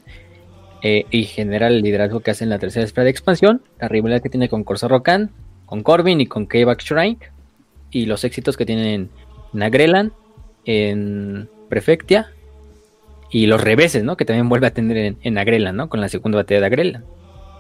eh, 0.81 1.05
y 1.09 1.23
genera 1.23 1.67
el 1.67 1.81
liderazgo 1.81 2.19
que 2.19 2.31
hace 2.31 2.43
en 2.43 2.49
la 2.49 2.59
tercera 2.59 2.85
esfera 2.85 3.05
de 3.05 3.11
expansión, 3.11 3.61
la 3.79 3.87
rivalidad 3.87 4.21
que 4.21 4.29
tiene 4.29 4.49
con 4.49 4.63
Corso 4.63 4.87
Rocan, 4.87 5.31
con 5.65 5.81
Corbin 5.81 6.21
y 6.21 6.27
con 6.27 6.45
Kayback 6.45 6.81
Shrine, 6.81 7.17
y 7.91 8.05
los 8.05 8.23
éxitos 8.23 8.57
que 8.57 8.65
tienen 8.65 9.09
en 9.53 9.63
Agrelan, 9.63 10.13
en 10.65 11.49
Prefectia 11.69 12.31
y 13.29 13.47
los 13.47 13.61
reveses, 13.61 14.03
¿no? 14.03 14.17
Que 14.17 14.25
también 14.25 14.49
vuelve 14.49 14.67
a 14.67 14.71
tener 14.71 14.97
en, 14.97 15.17
en 15.21 15.37
Agrela, 15.37 15.71
¿no? 15.71 15.89
Con 15.89 16.01
la 16.01 16.09
segunda 16.09 16.37
batalla 16.37 16.59
de 16.61 16.65
Agrela. 16.67 17.03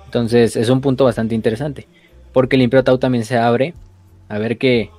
Entonces 0.05 0.55
es 0.55 0.69
un 0.69 0.81
punto 0.81 1.05
bastante 1.05 1.35
interesante. 1.35 1.87
Porque 2.33 2.55
el 2.55 2.61
Imperio 2.61 2.83
Tau 2.83 2.97
también 2.97 3.25
se 3.25 3.37
abre 3.37 3.73
a 4.29 4.37
ver 4.37 4.57
que, 4.57 4.89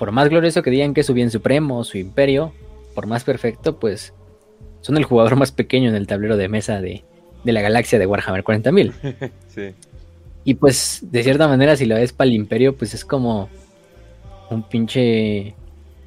por 0.00 0.12
más 0.12 0.30
glorioso 0.30 0.62
que 0.62 0.70
digan 0.70 0.94
que 0.94 1.02
es 1.02 1.06
su 1.06 1.12
bien 1.12 1.30
supremo, 1.30 1.84
su 1.84 1.98
imperio, 1.98 2.54
por 2.94 3.06
más 3.06 3.22
perfecto, 3.22 3.78
pues 3.78 4.14
son 4.80 4.96
el 4.96 5.04
jugador 5.04 5.36
más 5.36 5.52
pequeño 5.52 5.90
en 5.90 5.94
el 5.94 6.06
tablero 6.06 6.38
de 6.38 6.48
mesa 6.48 6.80
de, 6.80 7.04
de 7.44 7.52
la 7.52 7.60
galaxia 7.60 7.98
de 7.98 8.06
Warhammer 8.06 8.42
40.000. 8.42 9.30
sí. 9.48 9.74
Y 10.42 10.54
pues, 10.54 11.00
de 11.02 11.22
cierta 11.22 11.46
manera, 11.48 11.76
si 11.76 11.84
lo 11.84 11.96
ves 11.96 12.14
para 12.14 12.28
el 12.28 12.34
imperio, 12.34 12.74
pues 12.74 12.94
es 12.94 13.04
como 13.04 13.50
un 14.48 14.62
pinche 14.62 15.48
eh, 15.48 15.54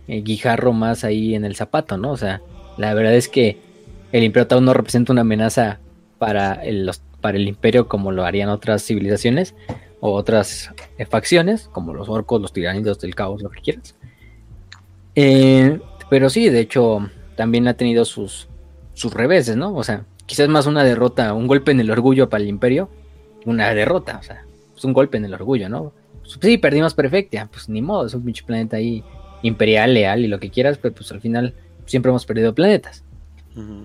guijarro 0.07 0.73
más 0.73 1.03
ahí 1.03 1.35
en 1.35 1.45
el 1.45 1.55
zapato, 1.55 1.95
¿no? 1.95 2.13
O 2.13 2.17
sea, 2.17 2.41
la 2.77 2.95
verdad 2.95 3.13
es 3.13 3.27
que 3.27 3.59
el 4.11 4.23
Imperio 4.23 4.47
Tau 4.47 4.59
no 4.59 4.73
representa 4.73 5.13
una 5.13 5.21
amenaza 5.21 5.79
para 6.17 6.53
el, 6.53 6.89
para 7.21 7.37
el 7.37 7.47
Imperio 7.47 7.87
como 7.87 8.11
lo 8.11 8.25
harían 8.25 8.49
otras 8.49 8.83
civilizaciones 8.83 9.53
o 9.99 10.13
otras 10.13 10.72
facciones, 11.09 11.69
como 11.71 11.93
los 11.93 12.09
orcos, 12.09 12.41
los 12.41 12.53
tiranidos 12.53 12.99
del 12.99 13.15
caos, 13.15 13.41
lo 13.41 13.49
que 13.49 13.61
quieras. 13.61 13.95
Eh, 15.15 15.79
pero 16.09 16.29
sí, 16.29 16.49
de 16.49 16.59
hecho, 16.59 17.09
también 17.35 17.67
ha 17.67 17.75
tenido 17.75 18.05
sus, 18.05 18.47
sus 18.93 19.13
reveses, 19.13 19.55
¿no? 19.55 19.75
O 19.75 19.83
sea, 19.83 20.05
quizás 20.25 20.47
más 20.49 20.65
una 20.65 20.83
derrota, 20.83 21.33
un 21.33 21.47
golpe 21.47 21.71
en 21.71 21.79
el 21.79 21.91
orgullo 21.91 22.29
para 22.29 22.43
el 22.43 22.49
Imperio, 22.49 22.89
una 23.45 23.73
derrota, 23.73 24.17
o 24.19 24.23
sea, 24.23 24.45
es 24.75 24.83
un 24.83 24.93
golpe 24.93 25.17
en 25.17 25.25
el 25.25 25.33
orgullo, 25.33 25.69
¿no? 25.69 25.93
Pues 26.21 26.39
sí, 26.41 26.57
perdimos 26.57 26.93
Perfectia, 26.93 27.49
pues 27.51 27.67
ni 27.69 27.81
modo, 27.81 28.07
es 28.07 28.13
un 28.13 28.23
pinche 28.23 28.43
planeta 28.43 28.77
ahí 28.77 29.03
imperial, 29.41 29.93
leal 29.93 30.23
y 30.23 30.27
lo 30.27 30.39
que 30.39 30.49
quieras, 30.49 30.77
pero 30.81 30.95
pues 30.95 31.11
al 31.11 31.21
final 31.21 31.53
siempre 31.85 32.09
hemos 32.09 32.25
perdido 32.25 32.55
planetas. 32.55 33.03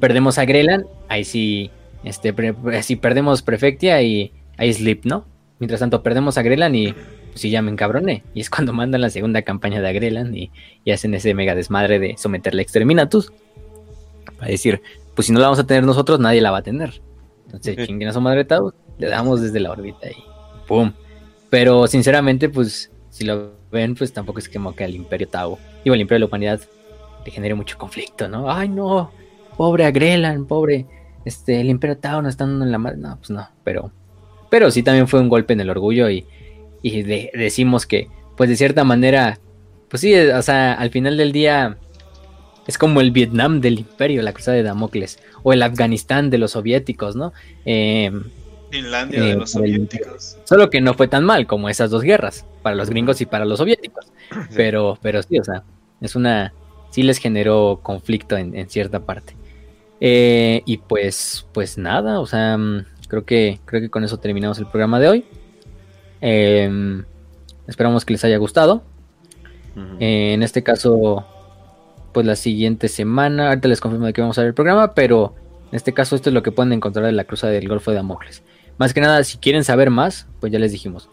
Perdemos 0.01 0.39
a 0.39 0.47
Grelan, 0.47 0.87
ahí 1.09 1.25
sí, 1.25 1.71
este, 2.03 2.35
si 2.83 2.97
perdemos 2.97 3.43
Prefectia 3.43 4.01
y 4.01 4.33
ahí 4.57 4.73
Sleep, 4.73 5.05
¿no? 5.05 5.27
Mientras 5.59 5.81
tanto 5.81 6.03
perdemos 6.03 6.39
a 6.39 6.43
Grelan 6.43 6.75
y 6.75 6.93
pues 6.93 7.41
sí 7.41 7.51
ya 7.51 7.63
me 7.63 7.71
encabroné. 7.71 8.25
Y 8.35 8.41
es 8.41 8.51
cuando 8.51 8.73
mandan 8.73 9.01
la 9.01 9.11
segunda 9.11 9.43
campaña 9.43 9.81
de 9.81 9.93
Grelan 9.93 10.35
y, 10.35 10.51
y, 10.85 10.93
hacen 10.93 11.15
ese 11.15 11.35
mega 11.35 11.55
desmadre 11.55 11.99
de 11.99 12.17
someterle 12.17 12.61
a 12.61 12.65
Exterminatus. 12.65 13.33
Para 14.37 14.51
decir, 14.51 14.83
pues 15.15 15.27
si 15.27 15.33
no 15.33 15.41
la 15.41 15.47
vamos 15.47 15.59
a 15.59 15.67
tener 15.67 15.85
nosotros, 15.85 16.21
nadie 16.21 16.41
la 16.41 16.51
va 16.51 16.59
a 16.59 16.63
tener. 16.63 17.03
Entonces, 17.47 17.87
chinguen 17.87 18.09
a 18.09 18.13
su 18.13 18.21
madre 18.21 18.47
le 18.99 19.09
damos 19.09 19.41
desde 19.41 19.59
la 19.59 19.71
órbita 19.71 20.11
y 20.11 20.17
¡pum! 20.67 20.93
Pero 21.51 21.87
sinceramente, 21.87 22.49
pues 22.49 22.91
si 23.11 23.25
lo 23.25 23.53
ven, 23.73 23.95
pues 23.95 24.13
tampoco 24.13 24.39
es 24.39 24.49
como 24.49 24.75
que 24.75 24.85
al 24.85 24.95
Imperio 24.95 25.29
Tau, 25.29 25.59
digo, 25.83 25.95
al 25.95 26.01
Imperio 26.01 26.17
de 26.17 26.21
la 26.21 26.27
Humanidad, 26.27 26.61
le 27.25 27.31
genere 27.31 27.55
mucho 27.55 27.79
conflicto, 27.79 28.29
¿no? 28.29 28.51
Ay, 28.51 28.69
no, 28.69 29.11
pobre 29.57 29.87
Agrelan, 29.87 30.47
pobre, 30.47 30.87
este, 31.25 31.61
el 31.61 31.71
Imperio 31.71 31.97
Tau 31.97 32.21
no 32.21 32.29
están 32.29 32.61
en 32.61 32.71
la 32.71 32.79
madre, 32.79 32.99
no, 32.99 33.17
pues 33.17 33.31
no, 33.31 33.49
pero, 33.65 33.91
pero 34.51 34.71
sí 34.71 34.83
también 34.83 35.09
fue 35.09 35.21
un 35.21 35.29
golpe 35.29 35.53
en 35.53 35.61
el 35.61 35.71
orgullo 35.71 36.11
y, 36.11 36.27
y 36.83 37.03
decimos 37.03 37.87
que, 37.87 38.09
pues 38.37 38.51
de 38.51 38.57
cierta 38.57 38.85
manera, 38.85 39.39
pues 39.89 40.01
sí, 40.01 40.15
o 40.15 40.43
sea, 40.43 40.75
al 40.75 40.91
final 40.91 41.17
del 41.17 41.33
día 41.33 41.79
es 42.67 42.77
como 42.77 43.01
el 43.01 43.11
Vietnam 43.11 43.61
del 43.61 43.79
Imperio, 43.79 44.23
la 44.23 44.33
cruzada 44.35 44.57
de 44.57 44.63
Damocles, 44.63 45.19
o 45.43 45.53
el 45.53 45.63
Afganistán 45.63 46.29
de 46.29 46.37
los 46.37 46.53
soviéticos, 46.53 47.17
¿no? 47.17 47.33
Eh, 47.65 48.13
Finlandia 48.71 49.23
de 49.23 49.31
eh, 49.31 49.35
los 49.37 49.53
soviéticos. 49.53 50.37
Solo 50.45 50.69
que 50.69 50.83
no 50.83 50.93
fue 50.93 51.09
tan 51.09 51.25
mal 51.25 51.47
como 51.47 51.71
esas 51.71 51.91
dos 51.91 52.03
guerras, 52.03 52.45
para 52.63 52.77
los 52.77 52.91
gringos 52.91 53.23
y 53.23 53.27
para 53.27 53.47
los 53.47 53.59
soviéticos. 53.59 54.07
Pero, 54.55 54.99
pero 55.01 55.23
sí, 55.23 55.39
o 55.39 55.45
sea, 55.45 55.65
es 56.03 56.15
una. 56.15 56.53
Sí 56.91 57.03
les 57.03 57.17
generó 57.17 57.81
conflicto 57.83 58.37
en, 58.37 58.69
cierta 58.69 59.01
parte. 59.01 59.35
Eh, 60.01 60.63
y 60.67 60.77
pues, 60.77 61.47
pues 61.53 61.79
nada, 61.79 62.21
o 62.21 62.27
sea, 62.27 62.59
mm, 62.59 62.85
creo 63.09 63.25
que, 63.25 63.59
creo 63.65 63.81
que 63.81 63.91
con 63.91 64.05
eso 64.05 64.19
terminamos 64.19 64.59
el 64.59 64.67
programa 64.67 65.01
de 65.01 65.09
hoy. 65.09 65.25
Em, 66.21 67.05
esperamos 67.67 68.05
que 68.05 68.13
les 68.15 68.25
haya 68.25 68.37
gustado. 68.39 68.83
Eh, 70.01 70.33
en 70.35 70.43
este 70.43 70.65
caso, 70.65 71.25
pues 72.13 72.27
la 72.27 72.35
siguiente 72.35 72.89
semana, 72.89 73.49
ahorita 73.49 73.69
les 73.69 73.81
confirmo 73.81 74.07
de 74.07 74.13
que 74.13 74.21
vamos 74.21 74.37
a 74.39 74.41
ver 74.41 74.49
el 74.49 74.55
programa, 74.55 74.95
pero 74.95 75.35
En 75.71 75.77
este 75.77 75.93
caso, 75.93 76.17
esto 76.17 76.31
es 76.31 76.35
lo 76.35 76.43
que 76.43 76.51
pueden 76.51 76.73
encontrar 76.73 77.05
en 77.07 77.17
la 77.17 77.25
cruzada 77.25 77.53
del 77.53 77.69
Golfo 77.69 77.91
de 77.91 77.99
Damocles. 77.99 78.43
Más 78.79 78.95
que 78.95 79.03
nada, 79.03 79.23
si 79.23 79.37
quieren 79.37 79.65
saber 79.65 79.91
más, 79.91 80.27
pues 80.41 80.51
ya 80.51 80.59
les 80.59 80.73
dijimos. 80.73 81.11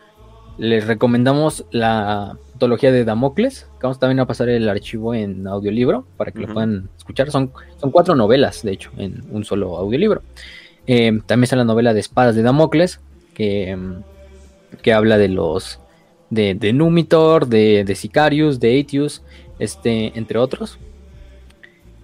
Les 0.57 0.87
recomendamos 0.87 1.65
la 1.71 2.37
antología 2.53 2.93
de 2.93 3.03
Damocles, 3.03 3.67
que 3.79 3.83
vamos 3.83 3.99
también 3.99 4.21
a 4.21 4.25
pasar 4.25 4.47
el 4.47 4.69
archivo 4.69 5.13
en 5.13 5.45
audiolibro 5.45 6.07
para 6.15 6.31
que 6.31 6.39
lo 6.39 6.53
puedan 6.53 6.89
escuchar. 6.97 7.31
Son, 7.31 7.51
son 7.81 7.91
cuatro 7.91 8.15
novelas, 8.15 8.63
de 8.63 8.71
hecho, 8.71 8.91
en 8.97 9.25
un 9.29 9.43
solo 9.43 9.75
audiolibro. 9.75 10.21
Eh, 10.87 11.19
también 11.25 11.43
está 11.45 11.55
la 11.55 11.63
novela 11.63 11.93
de 11.93 11.99
Espadas 11.99 12.35
de 12.35 12.41
Damocles, 12.41 12.99
que, 13.33 13.77
que 14.81 14.93
habla 14.93 15.17
de 15.17 15.29
los 15.29 15.79
de, 16.29 16.55
de 16.55 16.73
Numitor, 16.73 17.47
de, 17.47 17.83
de, 17.83 17.95
Sicarius, 17.95 18.59
de 18.59 18.69
Aetius, 18.69 19.21
este, 19.59 20.17
entre 20.17 20.39
otros. 20.39 20.77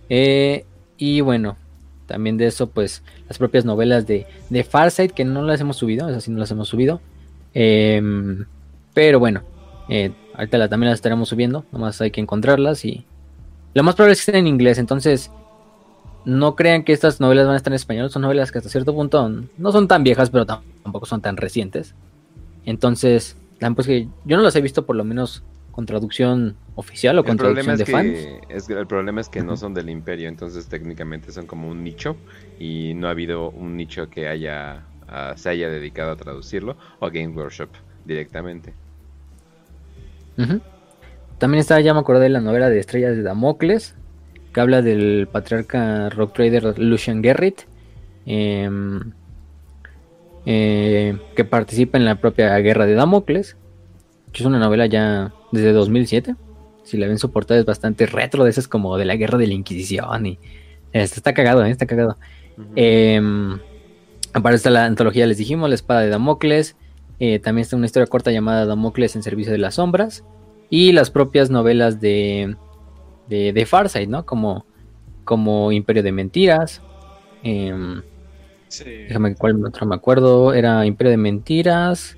Eh, 0.10 0.66
y 0.98 1.22
bueno, 1.22 1.58
también 2.06 2.38
de 2.38 2.48
eso, 2.48 2.68
pues 2.68 3.03
las 3.27 3.38
propias 3.38 3.66
novelas 3.66 4.06
de, 4.06 4.27
de 4.50 4.64
Farsight, 4.64 5.11
que 5.11 5.26
no 5.26 5.42
las 5.43 5.61
hemos 5.61 5.77
subido, 5.77 6.10
esas 6.10 6.24
sí 6.24 6.32
no 6.32 6.40
las 6.40 6.51
hemos 6.51 6.68
subido. 6.68 7.01
Em, 7.53 8.45
pero 8.93 9.19
bueno, 9.19 9.43
eh, 9.90 10.11
ahorita 10.35 10.69
también 10.69 10.90
las 10.90 10.98
estaremos 10.98 11.30
subiendo, 11.30 11.66
nomás 11.72 12.01
hay 12.01 12.11
que 12.11 12.22
encontrarlas 12.22 12.85
y 12.85 13.06
lo 13.74 13.84
más 13.84 13.95
probable 13.95 14.14
es 14.14 14.19
que 14.19 14.32
estén 14.32 14.45
en 14.45 14.48
inglés, 14.48 14.77
entonces 14.77 15.32
no 16.25 16.56
crean 16.56 16.83
que 16.83 16.93
estas 16.93 17.19
novelas 17.19 17.45
van 17.45 17.56
a 17.56 17.58
estar 17.58 17.72
en 17.72 17.75
español, 17.75 18.09
son 18.09 18.22
novelas 18.24 18.51
que 18.51 18.59
hasta 18.59 18.69
cierto 18.69 18.93
punto 18.93 19.30
no 19.58 19.72
son 19.72 19.88
tan 19.88 20.03
viejas, 20.03 20.30
pero 20.30 20.45
tampoco 20.45 21.06
son 21.06 21.22
tan 21.22 21.38
recientes. 21.38 21.95
Entonces, 22.66 23.38
pues 23.75 23.88
que 23.88 24.08
yo 24.25 24.38
no 24.38 24.43
las 24.43 24.56
he 24.56 24.61
visto 24.61 24.85
por 24.85 24.95
lo 24.95 25.03
menos 25.03 25.43
con 25.72 25.85
traducción 25.85 26.56
oficial 26.75 27.17
o 27.17 27.24
con 27.24 27.38
traducción 27.38 27.77
de 27.77 27.85
fans. 27.85 28.69
el 28.69 28.88
problema 28.88 29.22
es 29.22 29.30
que 29.30 29.41
no 29.41 29.56
son 29.56 29.74
del 29.74 29.90
imperio, 29.90 30.27
entonces 30.27 30.67
técnicamente 30.67 31.32
son 31.32 31.48
como 31.48 31.69
un 31.69 31.83
nicho 31.83 32.17
y 32.59 32.93
no 32.93 33.08
ha 33.08 33.11
habido 33.11 33.50
un 33.50 33.77
nicho 33.77 34.09
que 34.09 34.27
haya 34.27 34.85
se 35.35 35.50
haya 35.50 35.69
dedicado 35.69 36.11
a 36.11 36.16
traducirlo 36.16 36.77
o 37.00 37.06
a 37.06 37.09
Game 37.09 37.30
Workshop 37.30 37.69
directamente. 38.06 38.74
También 41.38 41.59
está, 41.59 41.80
ya 41.82 41.93
me 41.93 42.00
acordé 42.00 42.24
de 42.24 42.30
la 42.30 42.41
novela 42.41 42.69
de 42.69 42.80
Estrellas 42.80 43.16
de 43.16 43.24
Damocles, 43.24 43.95
que 44.53 44.59
habla 44.59 44.81
del 44.81 45.27
patriarca 45.31 46.09
rock 46.09 46.33
trader 46.33 46.77
Lucian 46.80 47.23
Gerrit, 47.23 47.61
em, 48.25 49.11
eh, 50.45 51.17
que 51.35 51.45
participa 51.45 51.97
en 51.97 52.05
la 52.05 52.15
propia 52.15 52.57
guerra 52.59 52.85
de 52.85 52.95
Damocles, 52.95 53.57
que 54.31 54.43
es 54.43 54.45
una 54.45 54.59
novela 54.59 54.85
ya 54.85 55.33
desde 55.51 55.71
2007. 55.71 56.35
Si 56.83 56.97
la 56.97 57.07
ven 57.07 57.19
su 57.19 57.31
portada 57.31 57.59
es 57.59 57.65
bastante 57.65 58.05
retro, 58.05 58.43
de 58.43 58.49
esas 58.49 58.67
como 58.67 58.97
de 58.97 59.05
la 59.05 59.15
guerra 59.15 59.38
de 59.38 59.47
la 59.47 59.53
Inquisición 59.53 60.25
y 60.25 60.39
este, 60.93 61.17
está 61.17 61.33
cagado, 61.33 61.63
¿eh? 61.63 61.69
está 61.69 61.85
cagado. 61.85 62.17
Em, 62.75 63.59
aparte 64.33 64.55
está 64.57 64.69
la 64.69 64.85
antología, 64.85 65.25
les 65.27 65.38
dijimos, 65.38 65.69
la 65.69 65.75
espada 65.75 66.01
de 66.01 66.09
Damocles. 66.09 66.75
Eh, 67.19 67.39
también 67.39 67.63
está 67.63 67.75
una 67.75 67.85
historia 67.85 68.07
corta 68.07 68.31
llamada 68.31 68.65
Damocles 68.65 69.15
en 69.15 69.23
servicio 69.23 69.51
de 69.51 69.59
las 69.59 69.75
sombras. 69.75 70.23
Y 70.69 70.91
las 70.93 71.11
propias 71.11 71.49
novelas 71.49 71.99
de, 72.01 72.55
de, 73.32 73.53
de 73.53 73.66
Farsight, 73.66 74.10
¿no? 74.10 74.26
Como, 74.26 74.66
como 75.24 75.72
Imperio 75.72 76.03
de 76.03 76.11
Mentiras. 76.11 76.82
Em, 77.43 78.01
déjame 79.08 79.35
cuál 79.35 79.66
otro 79.66 79.85
me 79.88 79.95
acuerdo. 79.95 80.53
Era 80.53 80.85
Imperio 80.85 81.11
de 81.11 81.18
Mentiras. 81.18 82.18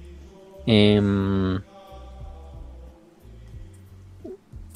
Eh, 0.65 0.99
no 0.99 1.61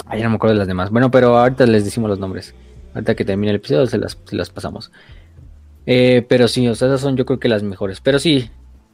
me 0.06 0.36
acuerdo 0.36 0.54
de 0.54 0.60
las 0.60 0.68
demás. 0.68 0.92
Bueno, 0.92 1.10
pero 1.12 1.38
ahorita 1.38 1.66
les 1.66 1.84
decimos 1.84 2.10
los 2.10 2.20
nombres. 2.20 2.54
Ahorita 2.94 3.16
que 3.16 3.26
termine 3.26 3.50
el 3.50 3.58
episodio 3.58 3.88
se 3.88 3.98
las, 3.98 4.18
las 4.32 4.50
pasamos. 4.52 4.92
Eh, 5.88 6.26
pero 6.30 6.48
sí, 6.48 6.68
o 6.68 6.76
sea, 6.76 6.88
esas 6.88 7.02
son 7.02 7.18
yo 7.18 7.26
creo 7.26 7.40
que 7.40 7.50
las 7.50 7.64
mejores. 7.64 8.00
Pero 8.00 8.20
sí, 8.20 8.50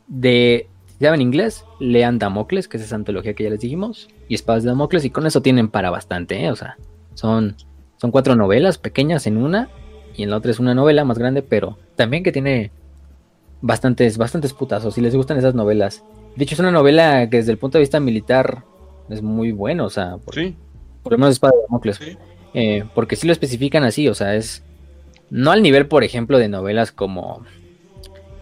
de 0.08 0.68
si 0.88 1.06
saben 1.06 1.22
inglés, 1.22 1.66
lean 1.80 2.20
Damocles, 2.20 2.70
que 2.70 2.78
es 2.78 2.84
esa 2.84 2.96
antología 2.96 3.34
que 3.34 3.44
ya 3.44 3.50
les 3.50 3.60
dijimos, 3.60 4.08
y 4.30 4.36
Espadas 4.36 4.64
de 4.64 4.70
Damocles, 4.70 5.04
y 5.04 5.10
con 5.10 5.26
eso 5.26 5.42
tienen 5.42 5.68
para 5.68 5.90
bastante, 5.90 6.46
¿eh? 6.46 6.52
O 6.52 6.56
sea, 6.56 6.78
son, 7.16 7.56
son 7.98 8.11
cuatro 8.11 8.35
novelas 8.35 8.77
pequeñas 8.77 9.27
en 9.27 9.38
una, 9.38 9.69
y 10.16 10.24
en 10.24 10.30
la 10.30 10.38
otra 10.38 10.51
es 10.51 10.59
una 10.59 10.75
novela 10.75 11.06
más 11.06 11.17
grande, 11.17 11.42
pero 11.42 11.77
también 11.95 12.24
que 12.24 12.32
tiene 12.32 12.72
bastantes, 13.61 14.17
bastantes 14.17 14.53
putazos, 14.53 14.93
si 14.93 15.01
les 15.01 15.16
gustan 15.16 15.38
esas 15.38 15.56
novelas. 15.56 16.03
De 16.35 16.43
hecho, 16.43 16.56
es 16.56 16.59
una 16.59 16.72
novela 16.72 17.30
que 17.30 17.38
desde 17.38 17.51
el 17.51 17.58
punto 17.58 17.77
de 17.77 17.83
vista 17.83 18.00
militar 18.00 18.64
es 19.09 19.22
muy 19.22 19.51
bueno, 19.51 19.85
o 19.85 19.90
sea, 19.90 20.17
sí 20.32 20.56
por 21.03 21.11
lo 21.11 21.17
menos 21.19 21.33
Espada 21.33 21.53
de 21.53 21.64
Damocles. 21.64 22.00
Eh, 22.53 22.85
porque 22.95 23.16
sí 23.16 23.27
lo 23.27 23.33
especifican 23.33 23.83
así, 23.83 24.08
o 24.08 24.14
sea, 24.16 24.35
es 24.35 24.64
no 25.30 25.51
al 25.51 25.61
nivel, 25.61 25.88
por 25.88 26.03
ejemplo, 26.03 26.40
de 26.40 26.48
novelas 26.48 26.92
como 26.92 27.43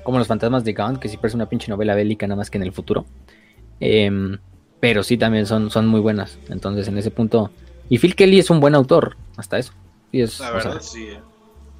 como 0.03 0.17
Los 0.17 0.27
Fantasmas 0.27 0.63
de 0.63 0.73
Gaunt, 0.73 0.99
que 0.99 1.09
sí 1.09 1.17
parece 1.17 1.35
una 1.35 1.47
pinche 1.49 1.69
novela 1.69 1.95
bélica 1.95 2.25
nada 2.27 2.37
más 2.37 2.49
que 2.49 2.57
en 2.57 2.63
el 2.63 2.71
futuro. 2.71 3.05
Em, 3.79 4.39
pero 4.79 5.03
sí 5.03 5.17
también 5.17 5.45
son, 5.45 5.69
son 5.69 5.87
muy 5.87 5.99
buenas. 5.99 6.39
Entonces, 6.49 6.87
en 6.87 6.97
ese 6.97 7.11
punto. 7.11 7.51
Y 7.91 7.99
Phil 7.99 8.15
Kelly 8.15 8.39
es 8.39 8.49
un 8.49 8.59
buen 8.59 8.73
autor, 8.73 9.17
hasta 9.37 9.59
eso. 9.59 9.73
es, 10.11 10.39
La 10.39 10.51
verdad, 10.51 10.81
sí. 10.81 11.03
Eh. 11.03 11.19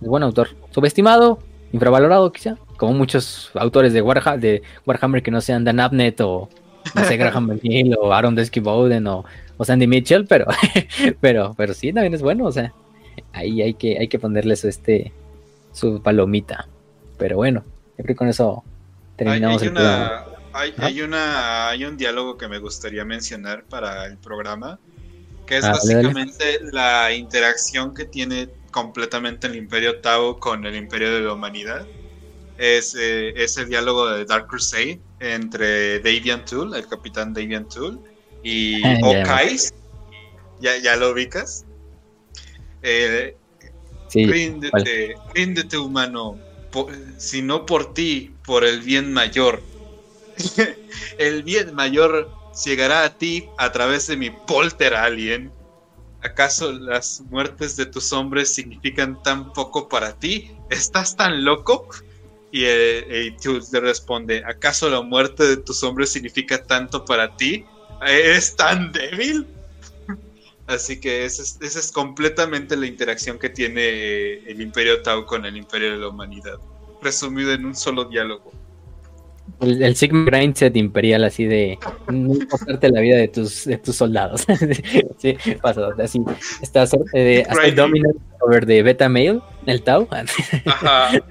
Es 0.02 0.08
buen 0.08 0.22
autor. 0.24 0.50
Subestimado, 0.70 1.40
infravalorado 1.72 2.32
quizá. 2.32 2.58
Como 2.78 2.94
muchos 2.94 3.50
autores 3.56 3.94
de, 3.94 4.02
Warha 4.02 4.38
de 4.38 4.62
Warhammer 4.86 5.24
que 5.24 5.32
no 5.32 5.42
sean 5.42 5.64
Dan 5.64 5.80
Abnett 5.80 6.20
o 6.22 6.50
no 6.96 7.04
sé, 7.06 7.16
Graham 7.16 7.60
o 8.02 8.12
Aaron 8.12 8.36
Desky 8.36 8.60
Bowden 8.60 9.08
o 9.08 9.24
o 9.62 9.64
Sandy 9.64 9.86
Mitchell, 9.86 10.26
pero, 10.26 10.48
pero, 11.22 11.54
pero 11.56 11.76
sí, 11.76 11.94
también 11.94 12.16
es 12.16 12.24
bueno, 12.24 12.46
o 12.46 12.52
sea, 12.52 12.74
ahí 13.32 13.62
hay 13.62 13.76
que, 13.76 14.00
hay 14.00 14.08
que 14.08 14.18
ponerle 14.18 14.56
su, 14.56 14.68
este, 14.68 15.14
su 15.72 16.02
palomita. 16.02 16.68
Pero 17.20 17.36
bueno, 17.36 17.64
yo 17.96 18.04
creo 18.04 18.08
que 18.08 18.16
con 18.16 18.28
eso 18.28 18.64
terminamos 19.16 19.62
hay, 19.62 19.68
el 19.68 19.74
una, 19.74 20.24
hay, 20.54 20.74
hay, 20.78 21.02
una, 21.04 21.70
hay 21.70 21.86
un 21.86 21.96
diálogo 21.96 22.40
que 22.40 22.48
me 22.48 22.58
gustaría 22.58 23.06
mencionar 23.06 23.66
para 23.66 24.08
el 24.08 24.18
programa, 24.18 24.80
que 25.52 25.58
es 25.58 25.66
ah, 25.66 25.74
básicamente 25.74 26.62
la 26.72 27.14
interacción 27.14 27.94
que 27.94 28.06
tiene 28.06 28.48
completamente 28.72 29.48
el 29.48 29.58
Imperio 29.58 30.00
Tau 30.00 30.40
con 30.40 30.66
el 30.66 30.78
Imperio 30.78 31.14
de 31.14 31.20
la 31.20 31.34
Humanidad. 31.34 31.86
Es, 32.58 32.96
eh, 32.98 33.34
es 33.36 33.58
el 33.58 33.68
diálogo 33.68 34.08
de 34.08 34.24
Dark 34.24 34.48
Crusade 34.48 35.02
entre 35.20 36.00
Davian 36.00 36.46
Tool, 36.46 36.74
el 36.74 36.88
capitán 36.88 37.34
Davian 37.34 37.68
Tool, 37.68 38.00
y 38.44 38.82
ah, 38.86 38.98
Okais. 39.04 39.74
Ya, 40.62 40.78
ya 40.78 40.96
lo 40.96 41.12
ubicas. 41.12 41.66
Eh, 42.82 43.36
ríndete, 44.14 45.78
humano, 45.78 46.40
si 47.18 47.42
no 47.42 47.66
por 47.66 47.94
ti, 47.94 48.34
por 48.46 48.64
el 48.64 48.80
bien 48.80 49.12
mayor. 49.12 49.62
el 51.18 51.44
bien 51.44 51.76
mayor 51.76 52.41
llegará 52.66 53.04
a 53.04 53.18
ti 53.18 53.50
a 53.58 53.72
través 53.72 54.08
de 54.08 54.18
mi 54.18 54.30
polter 54.30 54.94
alien. 54.94 55.52
¿Acaso 56.24 56.72
las 56.72 57.22
muertes 57.30 57.76
de 57.76 57.88
tus 57.88 58.14
hombres 58.14 58.54
significan 58.54 59.22
tan 59.24 59.52
poco 59.54 59.90
para 59.90 60.14
ti? 60.14 60.52
¿Estás 60.70 61.16
tan 61.16 61.44
loco? 61.44 61.88
Y 62.52 62.64
eh, 62.66 63.36
responde, 63.72 64.44
¿acaso 64.46 64.90
la 64.90 65.02
muerte 65.02 65.46
de 65.46 65.58
tus 65.58 65.84
hombres 65.84 66.12
significa 66.12 66.62
tanto 66.64 67.06
para 67.06 67.36
ti? 67.38 67.66
¿Eres 68.06 68.56
tan 68.56 68.92
débil? 68.92 69.48
Así 70.68 71.00
que 71.00 71.26
esa 71.26 71.44
es, 71.44 71.92
completamente 71.92 72.76
la 72.76 72.86
interacción 72.86 73.40
que 73.40 73.50
tiene 73.50 73.82
eh, 73.82 74.44
el 74.48 74.62
Imperio 74.62 75.02
Tau 75.02 75.26
con 75.26 75.46
el 75.46 75.58
Imperio 75.58 75.92
de 75.92 75.98
la 75.98 76.10
Humanidad, 76.10 76.60
resumido 77.02 77.52
en 77.52 77.66
un 77.66 77.76
solo 77.76 78.06
diálogo. 78.06 78.52
El, 79.62 79.96
Sigma 79.96 80.26
Grindset 80.26 80.76
imperial, 80.76 81.24
así 81.24 81.46
de 81.46 81.78
no 82.12 82.34
importarte 82.34 82.90
la 82.90 83.00
vida 83.00 83.18
de 83.18 83.28
tus, 83.28 83.66
de 83.66 83.78
tus 83.78 83.96
soldados. 83.96 84.46
sí, 85.18 85.38
pasa, 85.62 85.90
así. 86.00 86.22
Estás 86.62 86.92
eh, 87.14 87.46
dominant 87.76 88.18
over 88.40 88.66
de 88.66 88.82
Beta 88.82 89.08
Mail, 89.08 89.42
el 89.66 89.82
Tau. 89.84 90.08
Ajá. 90.66 91.12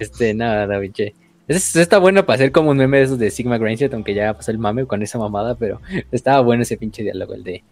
Este, 0.00 0.32
nada, 0.32 0.66
David 0.66 0.92
está 1.50 1.98
bueno 1.98 2.24
para 2.24 2.36
hacer 2.36 2.52
como 2.52 2.70
un 2.70 2.76
meme 2.76 2.98
de 2.98 3.04
esos 3.04 3.18
de 3.18 3.30
Sigma 3.30 3.58
Grindset, 3.58 3.92
aunque 3.92 4.14
ya 4.14 4.34
pasó 4.34 4.50
el 4.50 4.58
mame 4.58 4.86
con 4.86 5.02
esa 5.02 5.18
mamada, 5.18 5.56
pero 5.56 5.80
estaba 6.12 6.40
bueno 6.40 6.62
ese 6.62 6.76
pinche 6.76 7.02
diálogo, 7.02 7.34
el 7.34 7.42
de. 7.42 7.64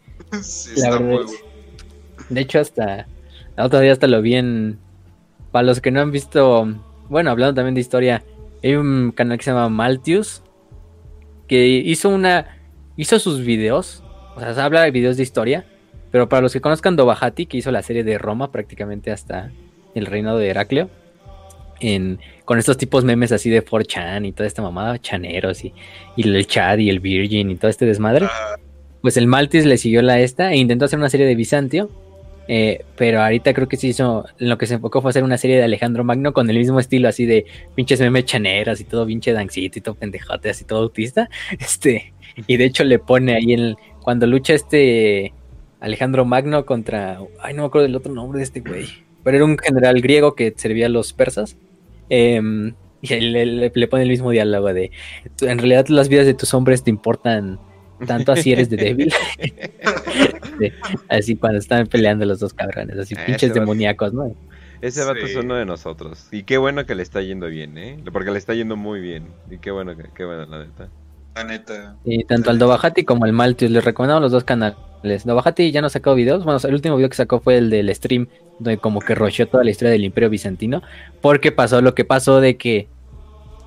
la 0.77 0.91
verdad, 0.91 1.27
De 2.29 2.41
hecho, 2.41 2.59
hasta 2.59 3.07
la 3.57 3.65
otra 3.65 3.81
día 3.81 3.93
hasta 3.93 4.07
lo 4.07 4.21
vi 4.21 4.35
en. 4.35 4.79
Para 5.53 5.63
los 5.63 5.81
que 5.81 5.91
no 5.91 6.01
han 6.01 6.11
visto, 6.11 6.69
bueno, 7.09 7.31
hablando 7.31 7.55
también 7.55 7.75
de 7.75 7.81
historia, 7.81 8.23
hay 8.63 8.75
un 8.75 9.13
canal 9.13 9.39
que 9.39 9.45
se 9.45 9.51
llama 9.51 9.69
Maltius 9.69 10.43
que 11.47 11.67
hizo 11.67 12.09
una. 12.09 12.59
hizo 12.97 13.19
sus 13.19 13.45
videos, 13.45 14.03
o 14.37 14.41
sea, 14.41 14.55
se 14.55 14.61
habla 14.61 14.83
de 14.83 14.91
videos 14.91 15.17
de 15.17 15.23
historia, 15.23 15.65
pero 16.11 16.29
para 16.29 16.43
los 16.43 16.53
que 16.53 16.61
conozcan 16.61 16.97
Dovahati, 16.97 17.47
que 17.47 17.57
hizo 17.57 17.71
la 17.71 17.83
serie 17.83 18.05
de 18.05 18.19
Roma 18.19 18.53
prácticamente 18.53 19.11
hasta 19.11 19.51
el 19.95 20.07
reinado 20.07 20.39
de 20.39 20.49
Heracleo 20.49 20.91
con 22.45 22.59
estos 22.59 22.77
tipos 22.77 23.05
memes 23.05 23.33
así 23.33 23.51
de 23.51 23.65
4chan 23.65 24.27
y 24.27 24.33
toda 24.33 24.47
esta 24.47 24.63
mamada, 24.63 24.99
chaneros 24.99 25.65
y, 25.65 25.73
el 26.17 26.47
Chad 26.47 26.79
y 26.79 26.91
el 26.91 27.01
Virgin 27.01 27.51
y 27.51 27.57
todo 27.57 27.71
este 27.71 27.87
desmadre. 27.87 28.27
Pues 29.01 29.17
el 29.17 29.27
Maltis 29.27 29.65
le 29.65 29.79
siguió 29.79 30.03
la 30.03 30.19
esta 30.19 30.53
e 30.53 30.57
intentó 30.57 30.87
hacer 30.87 30.99
una 30.99 31.09
serie 31.09 31.27
de 31.27 31.35
Bizantio. 31.35 31.91
Eh, 32.51 32.83
pero 32.97 33.21
ahorita 33.21 33.53
creo 33.53 33.69
que 33.69 33.77
se 33.77 33.89
hizo, 33.89 34.25
lo 34.39 34.57
que 34.57 34.67
se 34.67 34.75
enfocó 34.75 35.03
fue 35.03 35.11
hacer 35.11 35.23
una 35.23 35.37
serie 35.37 35.59
de 35.59 35.65
Alejandro 35.65 36.03
Magno 36.03 36.33
con 36.33 36.49
el 36.49 36.57
mismo 36.57 36.81
estilo 36.81 37.07
así 37.07 37.27
de 37.27 37.45
pinches 37.75 38.01
meme 38.01 38.25
chaneras 38.25 38.81
y 38.81 38.85
todo 38.85 39.07
pinche 39.07 39.35
dancito 39.35 39.79
y 39.79 39.83
todo 39.83 39.95
pendejote, 39.95 40.49
así 40.49 40.65
todo 40.65 40.83
autista. 40.83 41.29
Este, 41.59 42.15
y 42.47 42.57
de 42.57 42.65
hecho 42.65 42.85
le 42.85 42.99
pone 42.99 43.35
ahí 43.35 43.53
en, 43.53 43.77
cuando 44.01 44.27
lucha 44.27 44.55
este 44.55 45.35
Alejandro 45.81 46.25
Magno 46.25 46.65
contra, 46.65 47.19
ay 47.41 47.53
no 47.53 47.63
me 47.63 47.67
acuerdo 47.67 47.87
del 47.87 47.97
otro 47.97 48.15
nombre 48.15 48.39
de 48.39 48.45
este 48.45 48.61
güey, 48.61 48.87
pero 49.23 49.37
era 49.37 49.45
un 49.45 49.59
general 49.59 50.01
griego 50.01 50.35
que 50.35 50.55
servía 50.57 50.87
a 50.87 50.91
los 50.91 51.13
persas. 51.13 51.59
Em, 52.09 52.75
y 53.03 53.15
le, 53.21 53.47
le, 53.47 53.89
pone 53.89 54.03
el 54.05 54.09
mismo 54.09 54.31
diálogo 54.31 54.73
de, 54.73 54.91
en 55.43 55.59
realidad 55.59 55.87
las 55.89 56.09
vidas 56.09 56.27
de 56.27 56.35
tus 56.35 56.55
hombres 56.55 56.83
te 56.83 56.91
importan 56.91 57.61
tanto 58.07 58.33
así 58.33 58.53
eres 58.53 58.71
de 58.71 58.77
débil. 58.77 59.13
así 61.09 61.37
cuando 61.37 61.59
están 61.59 61.87
peleando 61.87 62.25
los 62.25 62.41
dos 62.41 62.53
cabrones, 62.55 62.99
así 62.99 63.15
pinches 63.27 63.55
demoníacos, 63.55 64.13
¿no? 64.13 64.35
Ese 64.81 65.05
vato 65.05 65.27
es 65.27 65.35
uno 65.35 65.57
de 65.57 65.65
nosotros. 65.65 66.29
Y 66.31 66.45
qué 66.45 66.57
bueno 66.57 66.87
que 66.87 66.95
le 66.95 67.03
está 67.03 67.21
yendo 67.21 67.49
bien, 67.49 67.77
¿eh? 67.79 67.99
Porque 68.13 68.31
le 68.31 68.39
está 68.39 68.55
yendo 68.55 68.77
muy 68.77 69.01
bien. 69.01 69.27
Y 69.51 69.59
qué 69.59 69.73
bueno, 69.73 69.93
qué 70.15 70.25
bueno, 70.25 70.47
la 70.47 70.65
neta. 70.65 70.89
La 71.35 71.45
neta. 71.45 71.97
Y 72.05 72.25
tanto 72.25 72.51
al 72.51 72.59
Dobajati 72.59 73.05
como 73.05 73.25
al 73.25 73.33
Maltius 73.33 73.73
les 73.73 73.85
recomendamos 73.85 74.23
los 74.23 74.33
dos 74.33 74.45
canales. 74.45 75.25
Dobajati 75.25 75.73
ya 75.73 75.83
no 75.83 75.89
sacó 75.89 76.15
videos. 76.15 76.45
Bueno, 76.45 76.61
el 76.63 76.75
último 76.75 76.97
video 76.97 77.09
que 77.09 77.17
sacó 77.17 77.41
fue 77.41 77.59
el 77.59 77.71
del 77.71 77.93
stream, 77.93 78.29
donde 78.61 78.79
como 78.79 79.01
que 79.01 79.17
rocheó 79.17 79.49
toda 79.49 79.65
la 79.65 79.71
historia 79.71 79.91
del 79.91 80.05
Imperio 80.05 80.31
Bizantino. 80.31 80.83
Porque 81.21 81.51
pasó 81.51 81.81
lo 81.83 81.97
que 81.97 82.05
pasó 82.05 82.41
de 82.41 82.57
que, 82.57 82.89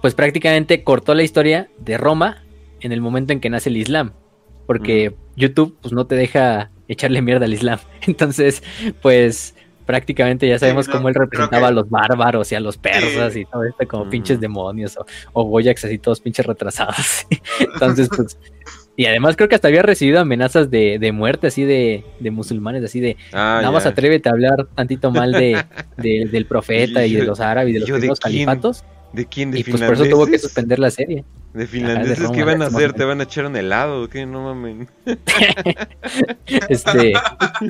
pues 0.01 0.15
prácticamente 0.15 0.83
cortó 0.85 1.13
la 1.13 1.23
historia 1.23 1.69
de 1.77 1.97
Roma 1.97 2.43
en 2.79 2.93
el 2.93 3.01
momento 3.01 3.33
en 3.33 3.41
que 3.41 3.49
nace 3.49 3.69
el 3.69 3.77
Islam 3.77 4.13
porque 4.65 5.15
YouTube 5.35 5.77
pues 5.81 5.93
no 5.93 6.05
te 6.05 6.15
deja 6.15 6.69
echarle 6.87 7.21
mierda 7.21 7.45
al 7.45 7.53
Islam. 7.53 7.79
Entonces, 8.07 8.63
pues 9.01 9.55
prácticamente 9.85 10.47
ya 10.47 10.57
sabemos 10.57 10.87
cómo 10.87 11.09
él 11.09 11.15
representaba 11.15 11.67
a 11.67 11.71
los 11.71 11.89
bárbaros 11.89 12.51
y 12.51 12.55
a 12.55 12.59
los 12.59 12.77
persas 12.77 13.35
y 13.35 13.45
todo 13.45 13.63
esto 13.65 13.85
como 13.87 14.09
pinches 14.09 14.39
demonios 14.39 14.95
o, 14.95 15.05
o 15.33 15.45
Boyax 15.45 15.85
así 15.85 15.97
todos 15.97 16.21
pinches 16.21 16.45
retrasados. 16.45 17.25
Entonces, 17.59 18.07
pues 18.15 18.37
y 18.95 19.05
además 19.05 19.35
creo 19.35 19.47
que 19.49 19.55
hasta 19.55 19.67
había 19.67 19.81
recibido 19.81 20.19
amenazas 20.19 20.69
de, 20.69 20.99
de 20.99 21.11
muerte 21.11 21.47
así 21.47 21.63
de, 21.63 22.03
de, 22.19 22.31
musulmanes, 22.31 22.83
así 22.83 22.99
de 22.99 23.17
ah, 23.31 23.59
nada 23.61 23.71
más 23.71 23.85
atrévete 23.85 24.29
a 24.29 24.33
hablar 24.33 24.67
tantito 24.75 25.11
mal 25.11 25.31
de, 25.31 25.65
del 25.97 26.45
profeta 26.45 27.05
y 27.05 27.13
de 27.13 27.23
los 27.23 27.39
árabes 27.39 27.71
y 27.75 27.79
de 27.79 28.07
los 28.07 28.19
califatos. 28.19 28.83
¿De 29.13 29.25
quién? 29.25 29.51
¿De 29.51 29.59
y 29.59 29.63
pues 29.63 29.81
por 29.81 29.93
eso 29.93 30.05
tuvo 30.05 30.25
que 30.25 30.39
suspender 30.39 30.79
la 30.79 30.89
serie. 30.89 31.25
¿De 31.53 31.67
finlandeses 31.67 32.31
qué 32.31 32.45
van 32.45 32.61
a 32.61 32.67
hacer? 32.67 32.93
¿Te 32.93 33.03
van 33.03 33.19
a 33.19 33.23
echar 33.23 33.45
un 33.45 33.57
helado? 33.57 34.07
¿Qué? 34.07 34.25
No 34.25 34.41
mames. 34.41 34.87
este, 36.69 37.11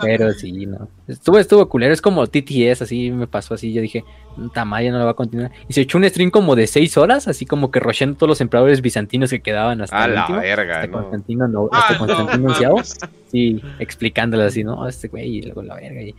pero 0.02 0.32
sí, 0.34 0.68
no. 0.68 0.88
Estuvo, 1.08 1.40
estuvo 1.40 1.68
culero. 1.68 1.92
Es 1.92 2.02
como 2.02 2.28
TTS, 2.28 2.84
así 2.84 3.10
me 3.10 3.26
pasó 3.26 3.56
así. 3.56 3.74
Yo 3.74 3.82
dije, 3.82 4.04
Tamaya 4.54 4.92
no 4.92 5.00
lo 5.00 5.06
va 5.06 5.12
a 5.12 5.16
continuar. 5.16 5.52
Y 5.68 5.74
se 5.74 5.82
echó 5.82 5.98
un 5.98 6.08
stream 6.08 6.30
como 6.30 6.56
de 6.56 6.68
seis 6.68 6.96
horas, 6.96 7.28
así 7.28 7.48
como 7.48 7.72
que 7.72 7.80
rocheando 7.80 8.18
todos 8.18 8.30
los 8.30 8.42
emperadores 8.42 8.82
bizantinos 8.82 9.32
que 9.32 9.42
quedaban 9.42 9.82
hasta. 9.82 10.04
A 10.04 10.08
la 10.08 10.28
verga, 10.28 10.82
hasta 10.82 10.88
¿no? 10.88 10.94
Constantino, 11.00 11.48
no, 11.48 11.70
hasta 11.72 11.98
Constantino 11.98 12.76
Sí, 13.32 13.62
explicándole 13.80 14.44
así, 14.44 14.64
¿no? 14.64 14.88
Este 14.88 15.08
güey, 15.08 15.38
y 15.38 15.42
luego 15.42 15.64
la 15.64 15.76
verga. 15.76 16.02
Y, 16.04 16.16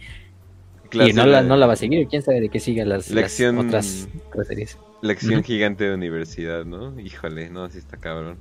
y 0.94 1.12
no, 1.12 1.26
la, 1.26 1.42
no 1.42 1.56
la 1.56 1.68
va 1.68 1.74
a 1.74 1.76
seguir. 1.76 2.08
Quién 2.08 2.22
sabe 2.22 2.40
de 2.40 2.48
qué 2.48 2.58
siga 2.58 2.84
las, 2.84 3.08
Lección... 3.10 3.70
las 3.70 4.08
otras 4.28 4.48
series. 4.48 4.78
Lección 5.02 5.42
gigante 5.42 5.84
de 5.84 5.94
universidad, 5.94 6.64
¿no? 6.64 6.98
Híjole, 6.98 7.50
no, 7.50 7.64
así 7.64 7.78
está 7.78 7.96
cabrón. 7.96 8.38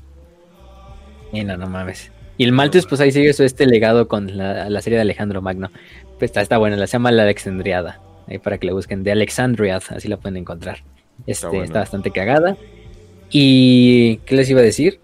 Y 1.33 1.43
no, 1.43 1.57
no 1.57 1.67
mames. 1.67 2.11
Y 2.37 2.43
el 2.43 2.51
Malthus, 2.51 2.85
pues 2.85 3.01
ahí 3.01 3.11
sigue 3.11 3.33
su 3.33 3.43
este 3.43 3.65
legado 3.65 4.07
con 4.07 4.37
la, 4.37 4.81
serie 4.81 4.97
de 4.97 5.01
Alejandro 5.01 5.41
Magno. 5.41 5.71
Pues 6.19 6.29
está, 6.29 6.41
está 6.41 6.57
buena, 6.57 6.75
la 6.75 6.87
se 6.87 6.93
llama 6.93 7.11
La 7.11 7.23
Alexandriada. 7.23 7.99
Ahí 8.27 8.37
para 8.37 8.57
que 8.57 8.67
la 8.67 8.73
busquen, 8.73 9.03
de 9.03 9.11
Alexandria, 9.11 9.77
así 9.77 10.07
la 10.07 10.17
pueden 10.17 10.37
encontrar. 10.37 10.83
Este, 11.25 11.61
está, 11.61 11.79
bastante 11.79 12.11
cagada. 12.11 12.57
Y, 13.31 14.17
¿qué 14.25 14.35
les 14.35 14.49
iba 14.49 14.59
a 14.59 14.63
decir? 14.63 14.99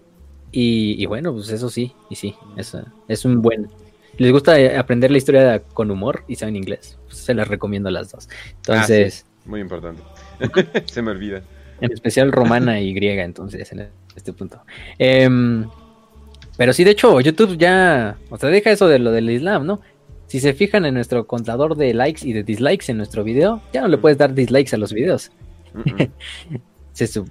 Y, 0.52 1.04
bueno, 1.06 1.32
pues 1.32 1.50
eso 1.50 1.68
sí, 1.70 1.92
y 2.08 2.16
sí, 2.16 2.34
es, 2.56 2.76
es 3.06 3.24
un 3.24 3.42
buen... 3.42 3.68
¿Les 4.16 4.32
gusta 4.32 4.56
aprender 4.78 5.10
la 5.10 5.18
historia 5.18 5.60
con 5.62 5.90
humor 5.90 6.24
y 6.26 6.34
saben 6.34 6.56
inglés? 6.56 6.98
Pues 7.06 7.18
se 7.18 7.34
las 7.34 7.46
recomiendo 7.46 7.90
las 7.90 8.10
dos. 8.10 8.28
Entonces... 8.56 9.26
Ah, 9.26 9.42
muy 9.44 9.60
importante. 9.60 10.02
Se 10.86 11.02
me 11.02 11.10
olvida. 11.10 11.42
En 11.80 11.92
especial 11.92 12.32
romana 12.32 12.80
y 12.80 12.92
griega, 12.92 13.24
entonces, 13.24 13.70
en 13.72 13.88
este 14.16 14.32
punto. 14.32 14.60
Em, 14.98 15.66
pero 16.56 16.72
sí, 16.72 16.82
de 16.82 16.90
hecho, 16.90 17.20
YouTube 17.20 17.56
ya, 17.56 18.16
o 18.30 18.36
sea, 18.36 18.48
deja 18.48 18.70
eso 18.70 18.88
de 18.88 18.98
lo 18.98 19.12
del 19.12 19.30
Islam, 19.30 19.64
¿no? 19.66 19.80
Si 20.26 20.40
se 20.40 20.52
fijan 20.54 20.84
en 20.84 20.94
nuestro 20.94 21.26
contador 21.26 21.76
de 21.76 21.94
likes 21.94 22.26
y 22.26 22.32
de 22.32 22.42
dislikes 22.42 22.86
en 22.88 22.96
nuestro 22.96 23.24
video, 23.24 23.62
ya 23.72 23.80
no 23.80 23.88
le 23.88 23.96
puedes 23.96 24.18
dar 24.18 24.34
dislikes 24.34 24.74
a 24.74 24.78
los 24.78 24.92
videos. 24.92 25.30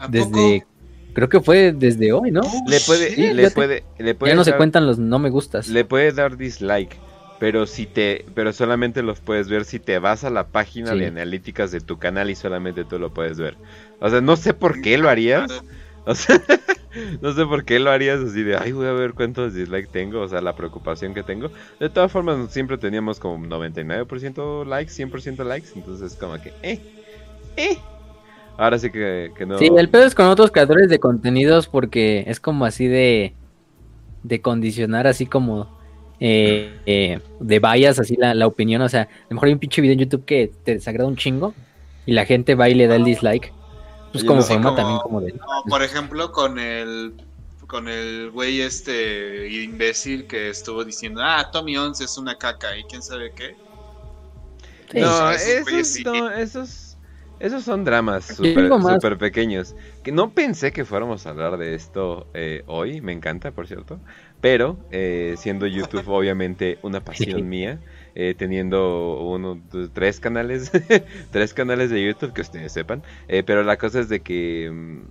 desde, 0.10 0.66
creo 1.14 1.30
que 1.30 1.42
fue 1.42 1.74
desde 1.74 2.14
hoy, 2.14 2.32
¿no? 2.32 2.42
Le 2.68 2.80
puede, 2.80 3.34
le, 3.34 3.52
puede, 3.52 3.84
le 4.00 4.16
puede, 4.16 4.32
ya 4.32 4.36
no 4.36 4.44
se 4.44 4.56
cuentan 4.56 4.88
los 4.88 4.98
no 4.98 5.19
me 5.19 5.30
gustas. 5.30 5.68
Le 5.68 5.84
puedes 5.84 6.16
dar 6.16 6.38
dislike 6.38 6.98
pero 7.40 7.67
si 7.67 7.85
te 7.85 8.25
pero 8.33 8.51
solamente 8.53 9.03
los 9.03 9.19
puedes 9.19 9.48
ver 9.48 9.66
si 9.66 9.80
te 9.80 9.99
vas 9.99 10.24
a 10.24 10.30
la 10.30 10.48
página 10.48 10.95
de 10.95 11.07
analíticas 11.07 11.72
de 11.72 11.82
tu 11.82 11.98
canal 11.98 12.30
y 12.30 12.35
solamente 12.35 12.83
tú 12.83 12.99
lo 12.99 13.14
puedes 13.14 13.38
ver. 13.38 13.57
O 13.99 14.09
sea, 14.09 14.22
no 14.22 14.35
sé 14.35 14.53
por 14.53 14.82
qué 14.82 14.98
lo 14.98 15.09
harías. 15.09 15.64
O 16.06 16.16
sea, 16.16 16.41
no 17.22 17.33
sé 17.33 17.45
por 17.45 17.66
qué 17.66 17.80
lo 17.80 17.91
harías 17.91 18.22
así 18.22 18.41
de, 18.41 18.56
ay, 18.56 18.72
voy 18.72 18.88
a 18.88 18.93
ver 18.93 19.14
cuántos 19.14 19.53
dislikes 19.53 19.90
tengo, 19.91 20.22
o 20.22 20.27
sea, 20.27 20.40
la 20.40 20.56
preocupación 20.56 21.14
que 21.14 21.22
tengo. 21.22 21.51
De 21.82 21.90
todas 21.90 22.09
formas, 22.11 22.49
siempre 22.51 22.77
teníamos 22.77 23.19
como 23.19 23.45
99% 23.45 24.66
likes, 24.66 24.93
100% 24.93 25.43
likes, 25.43 25.67
entonces 25.75 26.16
como 26.16 26.41
que, 26.41 26.53
eh, 26.64 26.80
eh. 27.57 27.77
Ahora 28.57 28.80
sí 28.80 28.90
que, 28.90 29.32
que 29.38 29.45
no. 29.45 29.59
Sí, 29.59 29.69
el 29.77 29.90
pedo 29.90 30.06
es 30.06 30.16
con 30.16 30.27
otros 30.27 30.49
creadores 30.49 30.90
de 30.90 30.99
contenidos 30.99 31.67
porque 31.67 32.24
es 32.25 32.40
como 32.40 32.66
así 32.66 32.88
de, 32.88 33.33
de 34.24 34.41
condicionar 34.41 35.06
así 35.06 35.27
como 35.27 35.76
eh, 36.20 36.80
eh, 36.86 37.20
de 37.40 37.60
vayas 37.60 38.00
así 38.00 38.16
la, 38.18 38.48
opinión. 38.48 38.82
O 38.82 38.90
sea, 38.90 39.04
a 39.04 39.26
lo 39.30 39.36
mejor 39.36 39.48
hay 39.48 39.54
un 39.54 39.60
pinche 39.60 39.82
video 39.82 39.94
en 39.94 40.00
YouTube 40.00 40.26
que 40.26 40.52
te 40.64 40.76
desagrada 40.76 41.08
un 41.08 41.18
chingo 41.18 41.54
y 42.06 42.14
la 42.14 42.26
gente 42.26 42.56
va 42.56 42.70
y 42.70 42.74
le 42.74 42.88
da 42.88 42.96
el 42.96 43.04
dislike. 43.04 43.54
Pues 44.12 44.24
como 44.24 44.42
forma 44.42 44.76
también 44.76 45.00
como 45.00 45.22
de... 45.22 45.36
por 45.70 45.84
ejemplo, 45.84 46.32
con 46.32 46.58
el 46.60 47.14
con 47.68 47.90
el 47.90 48.32
güey 48.32 48.62
este 48.62 49.50
imbécil 49.50 50.26
que 50.26 50.50
estuvo 50.50 50.86
diciendo, 50.86 51.22
ah, 51.22 51.50
Tommy 51.52 51.78
11 51.78 52.06
es 52.06 52.18
una 52.18 52.38
caca 52.38 52.78
y 52.78 52.84
quién 52.86 53.02
sabe 53.02 53.32
qué. 53.36 53.56
No, 54.94 55.32
esos, 55.32 56.06
no, 56.06 56.32
esos, 56.32 56.98
esos 57.40 57.64
son 57.64 57.84
dramas 57.84 58.26
súper 58.26 59.18
pequeños. 59.18 59.76
Que 60.02 60.14
no 60.14 60.32
pensé 60.32 60.72
que 60.72 60.86
fuéramos 60.86 61.28
a 61.28 61.32
hablar 61.32 61.58
de 61.58 61.76
esto 61.76 62.28
eh, 62.34 62.64
hoy, 62.68 63.02
me 63.02 63.12
encanta, 63.12 63.52
por 63.52 63.68
cierto. 63.68 64.00
Pero 64.41 64.77
eh, 64.91 65.35
siendo 65.38 65.67
YouTube 65.67 66.07
obviamente 66.07 66.77
una 66.82 67.03
pasión 67.03 67.49
mía, 67.49 67.80
eh, 68.16 68.35
teniendo 68.38 69.19
uno, 69.22 69.61
tres 69.93 70.19
canales, 70.19 70.72
tres 71.32 71.53
canales 71.53 71.90
de 71.90 72.06
YouTube 72.06 72.33
que 72.33 72.41
ustedes 72.41 72.72
sepan. 72.72 73.03
Eh, 73.27 73.43
pero 73.43 73.64
la 73.64 73.77
cosa 73.77 73.99
es 73.99 74.09
de 74.09 74.22
que 74.22 74.69
mm, 74.72 75.01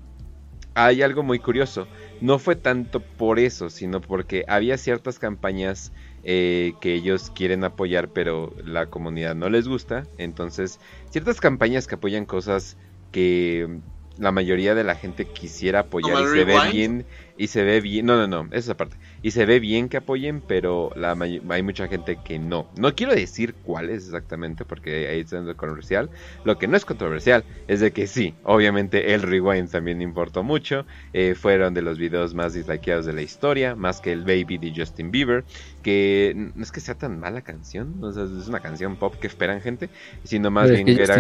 hay 0.75 1.03
algo 1.03 1.23
muy 1.23 1.39
curioso. 1.39 1.89
No 2.21 2.39
fue 2.39 2.57
tanto 2.57 3.01
por 3.01 3.39
eso, 3.39 3.69
sino 3.69 4.01
porque 4.01 4.45
había 4.49 4.79
ciertas 4.79 5.19
campañas 5.19 5.93
que 6.25 6.75
ellos 6.83 7.31
quieren 7.31 7.63
apoyar, 7.63 8.09
pero 8.09 8.53
la 8.65 8.87
comunidad 8.87 9.37
no 9.37 9.49
les 9.49 9.69
gusta. 9.69 10.03
Entonces, 10.19 10.81
ciertas 11.09 11.41
campañas 11.41 11.87
que 11.87 11.95
apoyan 11.95 12.27
cosas 12.27 12.77
que 13.13 13.65
mm, 13.69 14.23
la 14.23 14.33
mayoría 14.33 14.75
de 14.75 14.85
la 14.85 14.95
gente 14.95 15.27
quisiera 15.27 15.81
apoyar 15.81 16.23
y 16.23 16.27
se 16.29 16.45
ve 16.45 16.57
bien 16.73 17.07
y 17.37 17.49
se 17.49 17.65
ve 17.65 17.81
bien. 17.81 18.07
No, 18.07 18.17
no, 18.17 18.27
no, 18.27 18.49
esa 18.51 18.59
es 18.59 18.69
aparte 18.71 18.97
y 19.27 19.33
se 19.33 19.45
ve 19.45 19.59
bien 19.59 19.89
que 19.89 19.97
apoyen, 19.97 20.41
pero 20.41 20.93
la 20.95 21.17
hay 21.49 21.63
mucha 21.63 21.89
gente 21.89 22.17
que 22.25 22.39
no. 22.39 22.69
No 22.77 22.95
quiero 22.95 23.13
decir 23.13 23.55
cuál 23.65 23.91
es 23.91 24.05
exactamente 24.05 24.65
porque 24.65 25.09
ahí 25.09 25.19
está 25.19 25.39
controversial. 25.55 26.11
Lo 26.45 26.59
que 26.59 26.69
no 26.69 26.77
es 26.77 26.85
controversial 26.85 27.45
es 27.67 27.81
de 27.81 27.91
que 27.91 28.07
sí, 28.07 28.35
obviamente 28.45 29.15
el 29.15 29.23
rewind 29.23 29.69
también 29.69 30.01
importó 30.01 30.45
mucho. 30.45 30.87
Eh, 31.13 31.35
fueron 31.35 31.75
de 31.75 31.83
los 31.83 31.99
videos 31.99 32.35
más 32.35 32.55
dislikeados 32.55 33.07
de 33.07 33.15
la 33.15 33.23
historia, 33.23 33.75
más 33.75 34.01
que 34.01 34.13
el 34.13 34.23
Baby 34.23 34.59
de 34.59 34.73
Justin 34.77 35.11
Bieber, 35.11 35.45
que 35.83 36.51
no 36.55 36.63
es 36.63 36.71
que 36.71 36.81
sea 36.81 36.97
tan 36.97 37.19
mala 37.19 37.43
canción, 37.43 37.95
o 38.03 38.13
sea, 38.13 38.25
es 38.25 38.49
una 38.49 38.61
canción 38.61 38.97
pop 38.97 39.15
que 39.21 39.27
esperan 39.27 39.61
gente, 39.61 39.89
sino 40.25 40.51
más 40.51 40.71
bien 40.71 40.85
que 40.85 41.03
era... 41.03 41.17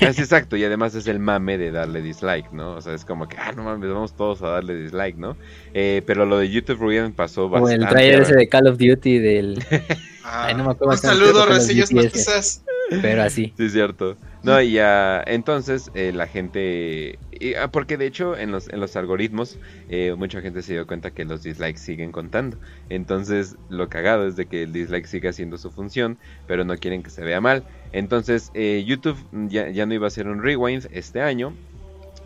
Es 0.00 0.18
exacto, 0.18 0.56
y 0.56 0.64
además 0.64 0.94
es 0.94 1.06
el 1.06 1.18
mame 1.18 1.58
de 1.58 1.70
darle 1.70 2.02
dislike, 2.02 2.52
¿no? 2.52 2.76
O 2.76 2.80
sea, 2.80 2.94
es 2.94 3.04
como 3.04 3.28
que, 3.28 3.36
ah, 3.38 3.52
no 3.52 3.64
mames, 3.64 3.90
vamos 3.90 4.14
todos 4.14 4.42
a 4.42 4.48
darle 4.48 4.74
dislike, 4.74 5.16
¿no? 5.16 5.36
Eh, 5.72 6.02
pero 6.06 6.26
lo 6.26 6.38
de 6.38 6.50
YouTube 6.50 6.80
Rewind 6.80 7.14
pasó 7.14 7.46
o 7.46 7.68
el 7.68 7.86
trailer 7.86 8.22
ese 8.22 8.34
de 8.34 8.48
Call 8.48 8.66
of 8.66 8.78
Duty 8.78 9.18
del. 9.18 9.64
Ah, 10.32 10.52
no 10.56 10.64
me 10.64 10.70
acuerdo 10.70 10.92
un 10.92 10.98
saludo, 10.98 11.46
reseñas 11.46 11.90
Pero 13.02 13.22
así. 13.22 13.52
Sí, 13.56 13.64
es 13.64 13.72
cierto. 13.72 14.16
No, 14.42 14.60
y 14.60 14.72
ya, 14.72 15.22
entonces 15.26 15.90
eh, 15.94 16.12
la 16.14 16.26
gente, 16.26 17.18
ah, 17.60 17.68
porque 17.68 17.96
de 17.96 18.06
hecho 18.06 18.36
en 18.36 18.52
los, 18.52 18.68
en 18.68 18.80
los 18.80 18.96
algoritmos 18.96 19.58
eh, 19.88 20.14
mucha 20.16 20.40
gente 20.40 20.62
se 20.62 20.74
dio 20.74 20.86
cuenta 20.86 21.10
que 21.10 21.24
los 21.24 21.42
dislikes 21.42 21.78
siguen 21.78 22.12
contando. 22.12 22.58
Entonces 22.88 23.56
lo 23.68 23.88
cagado 23.88 24.26
es 24.26 24.36
de 24.36 24.46
que 24.46 24.62
el 24.62 24.72
dislike 24.72 25.06
sigue 25.06 25.28
haciendo 25.28 25.58
su 25.58 25.70
función, 25.70 26.16
pero 26.46 26.64
no 26.64 26.76
quieren 26.76 27.02
que 27.02 27.10
se 27.10 27.22
vea 27.22 27.40
mal. 27.40 27.64
Entonces 27.92 28.50
eh, 28.54 28.84
YouTube 28.86 29.18
ya, 29.48 29.68
ya 29.68 29.84
no 29.84 29.94
iba 29.94 30.06
a 30.06 30.08
hacer 30.08 30.28
un 30.28 30.42
rewind 30.42 30.86
este 30.92 31.20
año, 31.20 31.54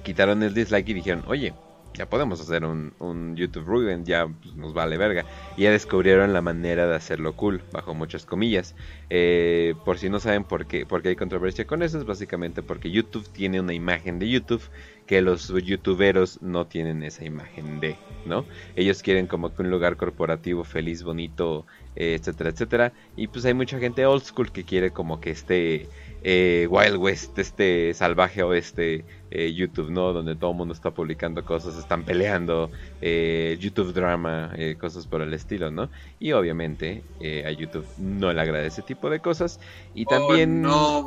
quitaron 0.04 0.42
el 0.42 0.54
dislike 0.54 0.88
y 0.88 0.94
dijeron, 0.94 1.24
oye, 1.26 1.52
ya 1.94 2.08
podemos 2.08 2.40
hacer 2.40 2.64
un, 2.64 2.92
un 2.98 3.36
YouTube 3.36 3.64
Ruin, 3.64 4.04
ya 4.04 4.26
pues, 4.26 4.54
nos 4.54 4.74
vale 4.74 4.96
verga. 4.96 5.24
Y 5.56 5.62
ya 5.62 5.70
descubrieron 5.70 6.32
la 6.32 6.42
manera 6.42 6.86
de 6.86 6.96
hacerlo 6.96 7.34
cool, 7.34 7.62
bajo 7.72 7.94
muchas 7.94 8.26
comillas. 8.26 8.74
Eh, 9.10 9.74
por 9.84 9.98
si 9.98 10.10
no 10.10 10.18
saben 10.20 10.44
por 10.44 10.66
qué, 10.66 10.86
por 10.86 11.02
qué 11.02 11.10
hay 11.10 11.16
controversia 11.16 11.66
con 11.66 11.82
eso, 11.82 11.98
es 11.98 12.04
básicamente 12.04 12.62
porque 12.62 12.90
YouTube 12.90 13.28
tiene 13.32 13.60
una 13.60 13.74
imagen 13.74 14.18
de 14.18 14.28
YouTube 14.28 14.62
que 15.06 15.20
los 15.20 15.48
youtuberos 15.48 16.40
no 16.42 16.66
tienen 16.66 17.02
esa 17.02 17.24
imagen 17.24 17.78
de, 17.78 17.96
¿no? 18.24 18.44
Ellos 18.74 19.02
quieren 19.02 19.26
como 19.26 19.54
que 19.54 19.62
un 19.62 19.70
lugar 19.70 19.96
corporativo 19.96 20.64
feliz, 20.64 21.02
bonito, 21.02 21.66
eh, 21.94 22.16
etcétera, 22.18 22.50
etcétera. 22.50 22.92
Y 23.16 23.28
pues 23.28 23.44
hay 23.44 23.54
mucha 23.54 23.78
gente 23.78 24.06
old 24.06 24.24
school 24.24 24.50
que 24.50 24.64
quiere 24.64 24.90
como 24.90 25.20
que 25.20 25.30
este 25.30 25.88
eh, 26.26 26.66
Wild 26.70 26.96
West, 26.96 27.38
este 27.38 27.92
salvaje 27.92 28.42
oeste 28.42 29.04
eh, 29.30 29.52
YouTube, 29.52 29.90
¿no? 29.90 30.14
Donde 30.14 30.34
todo 30.34 30.52
el 30.52 30.56
mundo 30.56 30.72
está 30.72 30.90
publicando 30.90 31.44
cosas, 31.44 31.76
están 31.76 32.02
peleando, 32.02 32.70
eh, 33.02 33.58
YouTube 33.60 33.92
drama, 33.92 34.50
cosas 34.80 35.06
por 35.06 35.20
el 35.20 35.34
estilo, 35.34 35.70
¿no? 35.70 35.90
Y 36.18 36.32
obviamente 36.32 37.02
a 37.44 37.50
YouTube 37.50 37.86
no 37.98 38.32
le 38.32 38.40
agrada 38.40 38.64
ese 38.64 38.80
tipo 38.80 39.10
de 39.10 39.20
cosas. 39.20 39.60
Y 39.94 40.04
oh, 40.06 40.08
también... 40.08 40.62
no, 40.62 41.04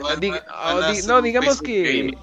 no, 1.07 1.21
digamos 1.21 1.61
que... 1.61 2.15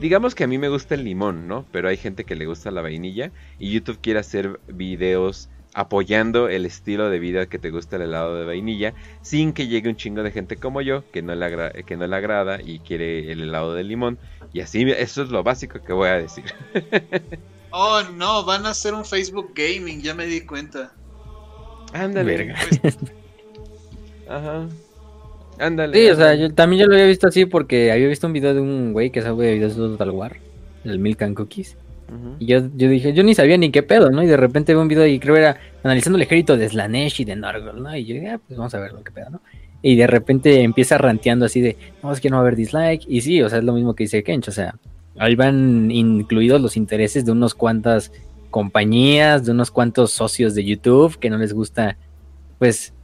Digamos 0.00 0.36
que 0.36 0.44
a 0.44 0.46
mí 0.46 0.58
me 0.58 0.68
gusta 0.68 0.94
el 0.94 1.02
limón, 1.02 1.48
¿no? 1.48 1.66
Pero 1.72 1.88
hay 1.88 1.96
gente 1.96 2.22
que 2.22 2.36
le 2.36 2.46
gusta 2.46 2.70
la 2.70 2.82
vainilla 2.82 3.32
y 3.58 3.72
YouTube 3.72 3.98
quiere 4.00 4.20
hacer 4.20 4.60
videos 4.68 5.50
apoyando 5.78 6.48
el 6.48 6.66
estilo 6.66 7.08
de 7.08 7.20
vida 7.20 7.46
que 7.46 7.60
te 7.60 7.70
gusta 7.70 7.94
el 7.94 8.02
helado 8.02 8.34
de 8.34 8.44
vainilla, 8.44 8.94
sin 9.22 9.52
que 9.52 9.68
llegue 9.68 9.88
un 9.88 9.94
chingo 9.94 10.24
de 10.24 10.32
gente 10.32 10.56
como 10.56 10.80
yo, 10.80 11.04
que 11.12 11.22
no 11.22 11.36
le, 11.36 11.84
que 11.84 11.96
no 11.96 12.04
le 12.04 12.16
agrada 12.16 12.58
y 12.60 12.80
quiere 12.80 13.30
el 13.30 13.42
helado 13.42 13.74
de 13.74 13.84
limón. 13.84 14.18
Y 14.52 14.60
así, 14.60 14.82
eso 14.90 15.22
es 15.22 15.28
lo 15.28 15.44
básico 15.44 15.80
que 15.80 15.92
voy 15.92 16.08
a 16.08 16.14
decir. 16.14 16.46
oh, 17.70 18.02
no, 18.16 18.44
van 18.44 18.66
a 18.66 18.70
hacer 18.70 18.92
un 18.92 19.04
Facebook 19.04 19.52
Gaming, 19.54 20.02
ya 20.02 20.16
me 20.16 20.26
di 20.26 20.40
cuenta. 20.40 20.90
Ándale. 21.92 22.54
Ajá. 24.28 24.66
Ándale. 25.60 25.96
Sí, 25.96 26.10
o 26.10 26.16
sea, 26.16 26.34
yo 26.34 26.52
también 26.52 26.82
yo 26.82 26.88
lo 26.88 26.94
había 26.94 27.06
visto 27.06 27.28
así 27.28 27.46
porque 27.46 27.92
había 27.92 28.08
visto 28.08 28.26
un 28.26 28.32
video 28.32 28.52
de 28.52 28.60
un 28.60 28.92
güey 28.92 29.10
que 29.10 29.22
sabe 29.22 29.54
videos 29.54 29.76
de 29.76 29.82
Total 29.82 30.10
War, 30.10 30.38
el 30.82 30.98
Milk 30.98 31.22
and 31.22 31.36
Cookies. 31.36 31.76
Y 32.38 32.46
yo, 32.46 32.60
yo 32.74 32.88
dije, 32.88 33.12
yo 33.12 33.22
ni 33.22 33.34
sabía 33.34 33.58
ni 33.58 33.70
qué 33.70 33.82
pedo, 33.82 34.10
¿no? 34.10 34.22
Y 34.22 34.26
de 34.26 34.36
repente 34.36 34.72
veo 34.72 34.80
un 34.80 34.88
video 34.88 35.06
y 35.06 35.18
creo 35.18 35.36
era 35.36 35.58
analizando 35.82 36.16
el 36.16 36.22
ejército 36.22 36.56
de 36.56 36.68
Slanesh 36.68 37.20
y 37.20 37.24
de 37.24 37.36
Nargol, 37.36 37.82
¿no? 37.82 37.94
Y 37.94 38.04
yo 38.06 38.14
dije, 38.14 38.30
ah, 38.30 38.40
pues 38.46 38.56
vamos 38.56 38.74
a 38.74 38.80
ver 38.80 38.92
lo 38.92 39.02
que 39.02 39.12
pedo, 39.12 39.30
¿no? 39.30 39.40
Y 39.82 39.96
de 39.96 40.06
repente 40.06 40.62
empieza 40.62 40.98
ranteando 40.98 41.44
así 41.44 41.60
de, 41.60 41.76
no, 42.02 42.12
es 42.12 42.20
que 42.20 42.30
no 42.30 42.36
va 42.36 42.40
a 42.40 42.42
haber 42.42 42.56
dislike. 42.56 43.04
Y 43.06 43.20
sí, 43.20 43.42
o 43.42 43.48
sea, 43.48 43.58
es 43.58 43.64
lo 43.64 43.74
mismo 43.74 43.94
que 43.94 44.04
dice 44.04 44.22
Kench, 44.22 44.48
o 44.48 44.52
sea, 44.52 44.74
ahí 45.18 45.34
van 45.34 45.90
incluidos 45.90 46.60
los 46.60 46.76
intereses 46.76 47.24
de 47.26 47.32
unos 47.32 47.54
cuantas 47.54 48.10
compañías, 48.50 49.44
de 49.44 49.52
unos 49.52 49.70
cuantos 49.70 50.10
socios 50.12 50.54
de 50.54 50.64
YouTube 50.64 51.18
que 51.18 51.30
no 51.30 51.36
les 51.36 51.52
gusta, 51.52 51.98
pues, 52.58 52.94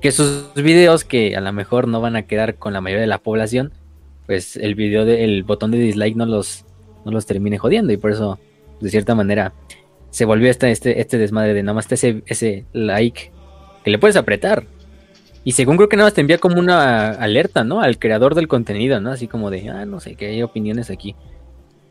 que 0.00 0.12
sus 0.12 0.54
videos 0.54 1.04
que 1.04 1.36
a 1.36 1.40
lo 1.40 1.52
mejor 1.52 1.88
no 1.88 2.00
van 2.00 2.16
a 2.16 2.22
quedar 2.22 2.56
con 2.56 2.72
la 2.72 2.80
mayoría 2.80 3.02
de 3.02 3.06
la 3.06 3.18
población, 3.18 3.72
pues 4.26 4.56
el 4.56 4.74
video 4.74 5.04
del 5.04 5.42
botón 5.44 5.70
de 5.70 5.78
dislike 5.78 6.16
no 6.16 6.26
los, 6.26 6.64
no 7.04 7.12
los 7.12 7.26
termine 7.26 7.58
jodiendo 7.58 7.92
y 7.92 7.96
por 7.96 8.10
eso 8.10 8.38
de 8.80 8.90
cierta 8.90 9.14
manera, 9.14 9.52
se 10.10 10.24
volvió 10.24 10.50
este, 10.50 10.70
este, 10.70 11.00
este 11.00 11.18
desmadre 11.18 11.54
de 11.54 11.62
nada 11.62 11.74
más 11.74 11.90
ese, 11.92 12.22
ese 12.26 12.64
like 12.72 13.32
que 13.84 13.90
le 13.90 13.98
puedes 13.98 14.16
apretar. 14.16 14.64
Y 15.44 15.52
según 15.52 15.76
creo 15.76 15.88
que 15.88 15.96
nada 15.96 16.08
más 16.08 16.14
te 16.14 16.20
envía 16.20 16.38
como 16.38 16.58
una 16.58 17.10
alerta, 17.10 17.62
¿no? 17.62 17.80
Al 17.80 17.98
creador 17.98 18.34
del 18.34 18.48
contenido, 18.48 19.00
¿no? 19.00 19.12
Así 19.12 19.28
como 19.28 19.50
de, 19.50 19.68
ah, 19.68 19.84
no 19.84 20.00
sé, 20.00 20.16
que 20.16 20.26
hay 20.26 20.42
opiniones 20.42 20.90
aquí. 20.90 21.14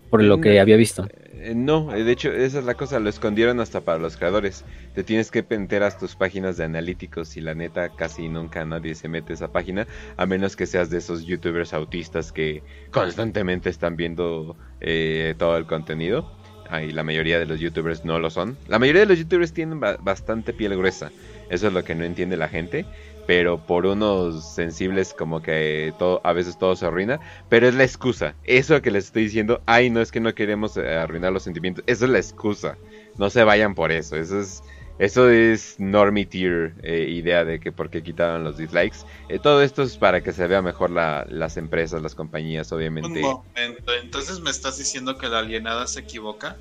Por 0.09 0.23
lo 0.23 0.41
que 0.41 0.59
había 0.59 0.75
visto. 0.75 1.07
Eh, 1.33 1.53
no, 1.55 1.88
de 1.88 2.11
hecho, 2.11 2.31
esa 2.31 2.59
es 2.59 2.65
la 2.65 2.73
cosa, 2.73 2.99
lo 2.99 3.09
escondieron 3.09 3.59
hasta 3.59 3.81
para 3.81 3.99
los 3.99 4.17
creadores. 4.17 4.65
Te 4.93 5.03
tienes 5.03 5.30
que 5.30 5.39
a 5.39 5.97
tus 5.97 6.15
páginas 6.15 6.57
de 6.57 6.64
analíticos 6.64 7.38
y 7.38 7.41
la 7.41 7.53
neta 7.53 7.89
casi 7.95 8.27
nunca 8.27 8.65
nadie 8.65 8.95
se 8.95 9.07
mete 9.07 9.33
a 9.33 9.35
esa 9.35 9.51
página, 9.51 9.88
a 10.17 10.25
menos 10.25 10.55
que 10.55 10.65
seas 10.65 10.89
de 10.89 10.97
esos 10.97 11.25
youtubers 11.25 11.73
autistas 11.73 12.31
que 12.31 12.64
constantemente 12.91 13.69
están 13.69 13.95
viendo 13.95 14.57
eh, 14.81 15.35
todo 15.38 15.57
el 15.57 15.65
contenido 15.65 16.35
y 16.82 16.92
la 16.92 17.03
mayoría 17.03 17.40
de 17.40 17.45
los 17.45 17.60
youtubers 17.60 18.06
no 18.06 18.19
lo 18.19 18.30
son. 18.30 18.58
La 18.68 18.80
mayoría 18.80 19.02
de 19.02 19.08
los 19.08 19.19
youtubers 19.19 19.53
tienen 19.53 19.80
bastante 19.80 20.53
piel 20.53 20.76
gruesa. 20.76 21.11
Eso 21.50 21.68
es 21.68 21.74
lo 21.74 21.84
que 21.84 21.95
no 21.95 22.03
entiende 22.03 22.38
la 22.38 22.48
gente. 22.48 22.85
Pero 23.27 23.58
por 23.66 23.88
unos 23.88 24.53
sensibles 24.53 25.14
como 25.14 25.42
que 25.42 25.94
todo, 25.98 26.22
a 26.24 26.34
veces 26.34 26.58
todo 26.58 26.76
se 26.76 26.85
arruina. 26.85 27.19
Pero 27.50 27.68
es 27.68 27.76
la 27.76 27.84
excusa. 27.84 28.35
Eso 28.44 28.82
que 28.82 28.92
les 28.92 29.06
estoy 29.06 29.24
diciendo, 29.24 29.61
ay, 29.66 29.90
no 29.90 30.02
es 30.02 30.11
que 30.11 30.19
no 30.19 30.34
queremos 30.35 30.77
eh, 30.77 30.95
arruinar 30.95 31.34
los 31.34 31.44
sentimientos. 31.44 31.84
Eso 31.88 32.06
es 32.06 32.11
la 32.11 32.19
excusa. 32.19 32.77
No 33.18 33.30
se 33.30 33.44
vayan 33.44 33.74
por 33.74 33.92
eso. 33.92 34.16
Eso 34.16 34.40
es 34.40 34.61
eso 34.98 35.30
es 35.30 35.75
normie 35.77 36.25
tier 36.25 36.74
eh, 36.82 37.07
idea 37.09 37.43
de 37.43 37.59
que 37.59 37.72
por 37.72 37.90
qué 37.90 38.01
quitaron 38.01 38.43
los 38.43 38.57
dislikes. 38.57 38.99
Eh, 39.27 39.40
todo 39.40 39.61
esto 39.61 39.83
es 39.83 39.98
para 39.98 40.22
que 40.22 40.32
se 40.32 40.48
vea 40.48 40.61
mejor 40.61 40.90
las 40.91 41.57
empresas, 41.57 42.01
las 42.01 42.15
compañías, 42.15 42.72
obviamente. 42.72 43.24
Un 43.24 43.43
momento, 43.56 43.93
entonces 44.01 44.40
me 44.40 44.51
estás 44.51 44.77
diciendo 44.77 45.17
que 45.17 45.27
la 45.27 45.40
alienada 45.40 45.85
se 45.88 45.99
equivoca. 46.01 46.56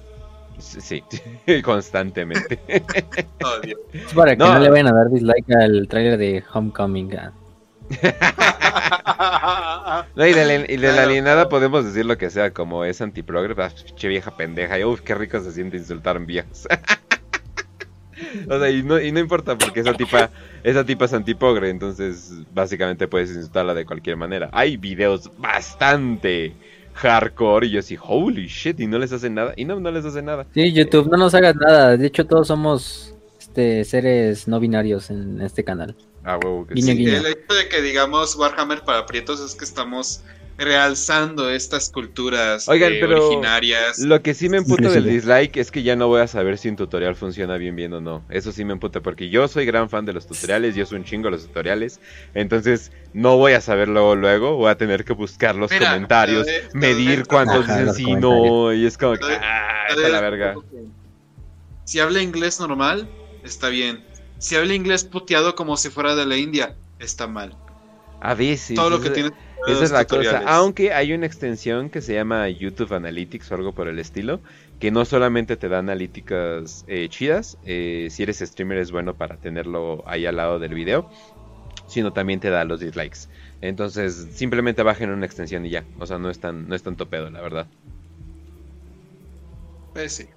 Sí, 0.58 1.02
constantemente. 1.62 2.58
Oh, 3.44 3.60
es 3.92 4.14
para 4.14 4.32
que 4.32 4.38
no. 4.38 4.58
le 4.58 4.70
vayan 4.70 4.86
a 4.86 4.92
dar 4.94 5.10
dislike 5.10 5.50
al 5.50 5.86
trailer 5.86 6.16
de 6.16 6.42
Homecoming. 6.52 7.14
Ah. 7.16 7.32
no, 10.16 10.26
y 10.26 10.32
de, 10.32 10.78
la, 10.78 11.02
alienada 11.02 11.50
podemos 11.50 11.84
decir 11.84 12.06
lo 12.06 12.16
que 12.16 12.30
sea, 12.30 12.52
como 12.52 12.84
es 12.84 13.02
antiprogress, 13.02 13.58
ah, 13.58 13.70
che 13.94 14.08
vieja 14.08 14.34
pendeja, 14.34 14.78
y 14.78 14.84
uff, 14.84 15.02
qué 15.02 15.14
rico 15.14 15.38
se 15.40 15.52
siente 15.52 15.76
insultar 15.76 16.16
en 16.16 16.24
viejos. 16.26 16.66
O 18.48 18.58
sea, 18.58 18.70
y 18.70 18.82
no, 18.82 19.00
y 19.00 19.12
no 19.12 19.20
importa 19.20 19.56
porque 19.56 19.80
esa 19.80 19.94
tipa, 19.94 20.30
esa 20.62 20.84
tipa 20.84 21.04
es 21.04 21.12
antipogre, 21.12 21.70
entonces 21.70 22.32
básicamente 22.52 23.08
puedes 23.08 23.30
insultarla 23.30 23.74
de 23.74 23.84
cualquier 23.84 24.16
manera. 24.16 24.48
Hay 24.52 24.76
videos 24.76 25.30
bastante 25.38 26.52
hardcore 26.94 27.66
y 27.66 27.70
yo 27.70 27.80
así, 27.80 27.96
holy 28.00 28.46
shit, 28.46 28.80
y 28.80 28.86
no 28.86 28.98
les 28.98 29.12
hacen 29.12 29.34
nada, 29.34 29.52
y 29.56 29.64
no, 29.64 29.80
no 29.80 29.90
les 29.90 30.04
hacen 30.04 30.24
nada. 30.24 30.46
Sí, 30.54 30.72
YouTube, 30.72 31.10
no 31.10 31.16
nos 31.16 31.34
hagas 31.34 31.56
nada, 31.56 31.96
de 31.96 32.06
hecho 32.06 32.26
todos 32.26 32.48
somos 32.48 33.14
este, 33.38 33.84
seres 33.84 34.48
no 34.48 34.60
binarios 34.60 35.10
en 35.10 35.40
este 35.40 35.64
canal. 35.64 35.94
Ah, 36.24 36.38
huevo, 36.42 36.66
que 36.66 36.80
sí. 36.80 36.90
El 36.90 37.26
hecho 37.26 37.54
de 37.54 37.68
que 37.68 37.82
digamos 37.82 38.34
Warhammer 38.36 38.82
para 38.82 39.04
prietos 39.06 39.40
es 39.40 39.54
que 39.54 39.64
estamos 39.64 40.22
realzando 40.57 41.50
estas 41.50 41.89
culturas 41.91 42.68
Oigan, 42.68 42.92
eh, 42.92 42.99
pero 43.00 43.26
originarias. 43.26 43.99
Lo 43.99 44.23
que 44.23 44.34
sí 44.34 44.49
me 44.49 44.58
emputa 44.58 44.91
del 44.91 45.05
dislike 45.05 45.57
es 45.57 45.70
que 45.70 45.83
ya 45.83 45.97
no 45.97 46.08
voy 46.08 46.20
a 46.20 46.26
saber 46.26 46.58
si 46.58 46.68
un 46.68 46.76
tutorial 46.76 47.16
funciona 47.16 47.57
bien 47.57 47.74
bien 47.74 47.92
o 47.92 48.00
no. 48.00 48.23
Eso 48.28 48.52
sí 48.52 48.65
me 48.65 48.73
emputa 48.73 49.00
porque 49.00 49.28
yo 49.28 49.49
soy 49.49 49.66
gran 49.66 49.91
fan 49.91 50.05
de 50.05 50.12
los 50.12 50.26
tutoriales, 50.26 50.74
yo 50.74 50.86
soy 50.86 50.99
un 50.99 51.05
chingo 51.05 51.31
los 51.31 51.47
tutoriales. 51.47 52.00
Entonces 52.34 52.92
no 53.12 53.36
voy 53.36 53.52
a 53.52 53.60
saber 53.60 53.89
luego 53.89 54.15
luego, 54.15 54.57
voy 54.57 54.70
a 54.70 54.76
tener 54.76 55.05
que 55.05 55.12
buscar 55.12 55.57
los 55.57 55.73
comentarios, 55.73 56.47
medir 56.73 57.26
cuántos 57.26 57.66
dicen 57.66 57.94
sí 57.94 58.15
no 58.15 58.73
y 58.73 58.86
es 58.86 58.97
como 58.97 59.16
que 59.16 59.34
ah, 59.34 59.86
la 59.97 60.20
verga. 60.20 60.55
Si 61.84 62.00
habla 62.00 62.23
inglés 62.23 62.60
normal, 62.60 63.08
está 63.42 63.68
bien. 63.68 64.02
Si 64.39 64.57
habla 64.57 64.74
inglés 64.74 65.05
puteado 65.05 65.55
como 65.55 65.76
si 65.76 65.91
fuera 65.91 66.15
de 66.15 66.26
la 66.26 66.36
India, 66.36 66.74
está 66.99 67.26
mal. 67.26 67.57
A 68.20 68.34
veces. 68.34 68.74
Todo 68.74 68.91
lo 68.91 69.00
que 69.00 69.10
tiene 69.10 69.31
esa 69.67 69.84
es 69.84 69.91
la 69.91 70.05
cosa. 70.05 70.43
Aunque 70.47 70.93
hay 70.93 71.12
una 71.12 71.26
extensión 71.26 71.91
que 71.91 72.01
se 72.01 72.15
llama 72.15 72.49
YouTube 72.49 72.93
Analytics 72.93 73.51
o 73.51 73.55
algo 73.55 73.73
por 73.73 73.89
el 73.89 73.99
estilo, 73.99 74.41
que 74.78 74.91
no 74.91 75.05
solamente 75.05 75.57
te 75.57 75.68
da 75.68 75.78
analíticas 75.78 76.84
eh, 76.89 77.09
chidas, 77.09 77.57
eh, 77.65 78.09
si 78.10 78.23
eres 78.23 78.41
streamer 78.41 78.78
es 78.78 78.91
bueno 78.91 79.15
para 79.15 79.36
tenerlo 79.36 80.02
ahí 80.07 80.26
al 80.26 80.36
lado 80.36 80.59
del 80.59 80.75
video, 80.75 81.09
sino 81.86 82.12
también 82.12 82.41
te 82.41 82.51
da 82.51 82.65
los 82.65 82.81
dislikes. 82.81 83.28
Entonces 83.60 84.28
simplemente 84.34 84.83
bajen 84.83 85.10
una 85.10 85.26
extensión 85.26 85.65
y 85.65 85.70
ya. 85.70 85.84
O 85.99 86.07
sea, 86.07 86.18
no 86.18 86.28
es 86.31 86.39
tan, 86.39 86.68
no 86.68 86.75
es 86.75 86.83
tan 86.83 86.97
topedo, 86.97 87.31
la 87.31 87.41
verdad. 87.41 87.67
Pues 89.94 90.12
sí. 90.12 90.28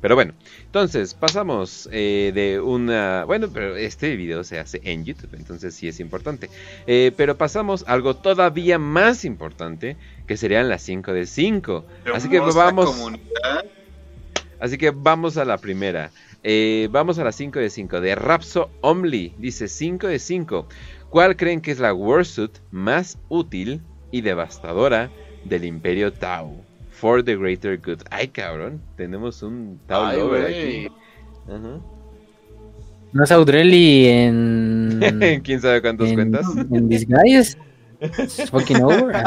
Pero 0.00 0.14
bueno, 0.14 0.32
entonces 0.64 1.14
pasamos 1.14 1.88
eh, 1.92 2.32
de 2.34 2.60
una... 2.60 3.24
Bueno, 3.24 3.48
pero 3.52 3.76
este 3.76 4.16
video 4.16 4.44
se 4.44 4.58
hace 4.58 4.80
en 4.84 5.04
YouTube, 5.04 5.34
entonces 5.34 5.74
sí 5.74 5.88
es 5.88 6.00
importante. 6.00 6.48
Eh, 6.86 7.12
pero 7.16 7.36
pasamos 7.36 7.84
a 7.86 7.92
algo 7.92 8.16
todavía 8.16 8.78
más 8.78 9.24
importante, 9.24 9.96
que 10.26 10.36
serían 10.36 10.68
las 10.68 10.82
5 10.82 11.12
de 11.12 11.26
5. 11.26 11.84
Así 12.14 12.28
que 12.28 12.40
vamos... 12.40 12.96
Así 14.58 14.78
que 14.78 14.90
vamos 14.90 15.36
a 15.36 15.44
la 15.44 15.58
primera. 15.58 16.12
Eh, 16.44 16.88
vamos 16.90 17.18
a 17.18 17.24
las 17.24 17.36
5 17.36 17.58
de 17.58 17.68
5 17.68 18.00
de 18.00 18.14
Rapso 18.14 18.70
Omli. 18.80 19.34
Dice 19.38 19.68
5 19.68 20.06
de 20.06 20.18
5. 20.18 20.68
¿Cuál 21.10 21.36
creen 21.36 21.60
que 21.60 21.72
es 21.72 21.78
la 21.78 21.92
Warsuit 21.92 22.52
más 22.70 23.18
útil 23.28 23.82
y 24.12 24.20
devastadora 24.20 25.10
del 25.44 25.64
Imperio 25.64 26.12
Tau. 26.12 26.64
For 27.02 27.20
the 27.20 27.34
Greater 27.34 27.76
Good. 27.76 28.02
Ay, 28.12 28.28
cabrón, 28.28 28.80
tenemos 28.96 29.42
un 29.42 29.80
Tau 29.88 30.34
aquí. 30.36 30.86
¿No 33.12 33.24
es 33.24 33.32
Audrelli 33.32 34.06
en. 34.06 35.00
¿Quién 35.42 35.60
sabe 35.60 35.82
cuántas 35.82 36.12
cuentas? 36.12 36.46
En 36.70 36.88
Disguise. 36.88 37.58
fucking 38.52 38.84
over. 38.84 39.24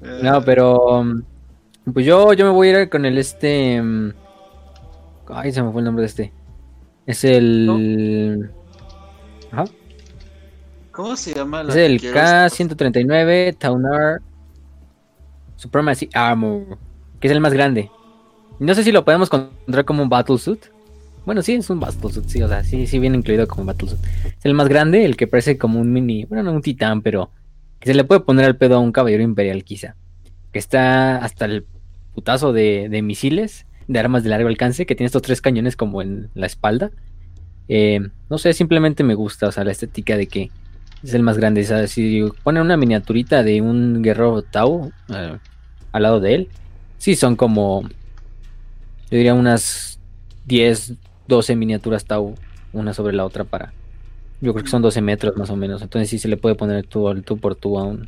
no, 0.22 0.40
pero. 0.46 1.04
Pues 1.92 2.06
yo, 2.06 2.32
yo 2.32 2.46
me 2.46 2.52
voy 2.52 2.68
a 2.68 2.80
ir 2.80 2.88
con 2.88 3.04
el 3.04 3.18
este. 3.18 3.82
Ay, 5.28 5.52
se 5.52 5.62
me 5.62 5.72
fue 5.72 5.82
el 5.82 5.84
nombre 5.84 6.04
de 6.04 6.06
este. 6.06 6.32
Es 7.04 7.22
el. 7.22 8.50
Ajá. 9.52 9.66
¿Cómo 10.92 11.16
se 11.16 11.34
llama? 11.34 11.62
La 11.64 11.68
es 11.68 11.76
el 11.76 12.00
K-139 12.00 13.58
Taunar 13.58 14.22
Supremacy 15.56 16.08
Armor, 16.12 16.78
que 17.20 17.28
es 17.28 17.32
el 17.32 17.40
más 17.40 17.52
grande. 17.52 17.90
No 18.58 18.74
sé 18.74 18.84
si 18.84 18.92
lo 18.92 19.04
podemos 19.04 19.28
encontrar 19.28 19.84
como 19.84 20.02
un 20.02 20.08
Battlesuit. 20.08 20.66
Bueno, 21.24 21.42
sí, 21.42 21.54
es 21.54 21.68
un 21.68 21.80
Battlesuit, 21.80 22.26
sí, 22.28 22.42
o 22.42 22.48
sea, 22.48 22.64
sí, 22.64 22.86
sí 22.86 22.98
viene 22.98 23.18
incluido 23.18 23.46
como 23.48 23.64
Battlesuit. 23.64 24.00
Es 24.24 24.44
el 24.44 24.54
más 24.54 24.68
grande, 24.68 25.04
el 25.04 25.16
que 25.16 25.26
parece 25.26 25.58
como 25.58 25.80
un 25.80 25.92
mini, 25.92 26.24
bueno, 26.24 26.44
no 26.44 26.52
un 26.52 26.62
titán, 26.62 27.02
pero 27.02 27.30
que 27.80 27.88
se 27.88 27.94
le 27.94 28.04
puede 28.04 28.20
poner 28.20 28.44
al 28.46 28.56
pedo 28.56 28.76
a 28.76 28.78
un 28.78 28.92
caballero 28.92 29.22
imperial 29.22 29.64
quizá. 29.64 29.96
Que 30.52 30.58
está 30.58 31.18
hasta 31.18 31.44
el 31.44 31.66
putazo 32.14 32.52
de, 32.52 32.88
de 32.88 33.02
misiles, 33.02 33.66
de 33.88 33.98
armas 33.98 34.22
de 34.22 34.30
largo 34.30 34.48
alcance, 34.48 34.86
que 34.86 34.94
tiene 34.94 35.06
estos 35.06 35.22
tres 35.22 35.40
cañones 35.40 35.76
como 35.76 36.00
en 36.00 36.30
la 36.34 36.46
espalda. 36.46 36.90
Eh, 37.68 38.00
no 38.30 38.38
sé, 38.38 38.52
simplemente 38.52 39.02
me 39.04 39.14
gusta, 39.14 39.48
o 39.48 39.52
sea, 39.52 39.64
la 39.64 39.72
estética 39.72 40.16
de 40.16 40.28
que 40.28 40.50
es 41.02 41.14
el 41.14 41.22
más 41.22 41.38
grande. 41.38 41.64
¿sabes? 41.64 41.90
Si 41.92 42.24
ponen 42.42 42.62
una 42.62 42.76
miniaturita 42.76 43.42
de 43.42 43.60
un 43.60 44.02
guerrero 44.02 44.42
Tau 44.42 44.92
eh, 45.08 45.38
al 45.92 46.02
lado 46.02 46.20
de 46.20 46.34
él, 46.34 46.48
sí 46.98 47.16
son 47.16 47.36
como, 47.36 47.82
yo 47.82 49.18
diría 49.18 49.34
unas 49.34 49.98
10, 50.46 50.94
12 51.28 51.56
miniaturas 51.56 52.04
Tau, 52.04 52.34
una 52.72 52.94
sobre 52.94 53.14
la 53.14 53.24
otra 53.24 53.44
para... 53.44 53.72
Yo 54.40 54.52
creo 54.52 54.64
que 54.64 54.70
son 54.70 54.82
12 54.82 55.00
metros 55.00 55.36
más 55.36 55.48
o 55.48 55.56
menos. 55.56 55.80
Entonces 55.80 56.10
sí 56.10 56.18
se 56.18 56.28
le 56.28 56.36
puede 56.36 56.54
poner 56.54 56.86
tú, 56.86 57.22
tú 57.22 57.38
por 57.38 57.54
tú 57.54 57.78
a 57.78 57.84
un, 57.84 58.06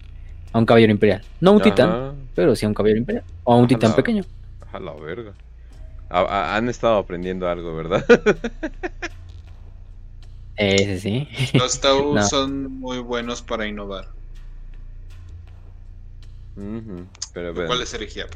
a 0.53 0.59
un 0.59 0.67
caballero 0.67 0.93
imperial. 0.93 1.23
No 1.41 1.51
a 1.51 1.55
un 1.55 1.63
titán, 1.63 2.13
pero 2.35 2.55
sí 2.55 2.67
a 2.67 2.69
un 2.69 2.75
caballero 2.75 2.99
imperial. 2.99 3.25
O 3.45 3.55
a 3.55 3.57
un 3.57 3.67
titán 3.67 3.95
pequeño. 3.95 4.25
A 4.71 4.79
la 4.79 4.93
verga. 4.93 5.33
han 6.11 6.69
estado 6.69 6.99
aprendiendo 6.99 7.49
algo, 7.49 7.75
¿verdad? 7.75 8.05
Ese 10.59 10.99
sí. 10.99 11.29
Los 11.55 11.81
Tau 11.81 12.21
son 12.23 12.79
muy 12.81 12.99
buenos 12.99 13.43
para 13.43 13.67
innovar. 13.67 14.09
pero, 17.33 17.55
¿Cuál 17.55 17.83
es 17.83 17.95
herejía? 17.95 18.27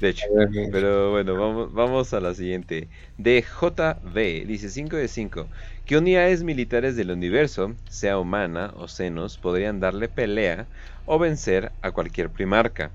de 0.00 0.08
hecho, 0.08 0.26
pero 0.70 1.10
bueno, 1.10 1.34
vamos, 1.34 1.72
vamos 1.72 2.12
a 2.12 2.20
la 2.20 2.34
siguiente. 2.34 2.88
DJB 3.18 4.46
dice 4.46 4.68
5 4.70 4.96
de 4.96 5.08
5. 5.08 5.48
¿Qué 5.84 5.96
unidades 5.96 6.42
militares 6.44 6.96
del 6.96 7.10
universo, 7.10 7.74
sea 7.88 8.18
humana 8.18 8.72
o 8.76 8.86
senos, 8.86 9.38
podrían 9.38 9.80
darle 9.80 10.08
pelea 10.08 10.68
o 11.04 11.18
vencer 11.18 11.72
a 11.82 11.90
cualquier 11.90 12.30
primarca? 12.30 12.92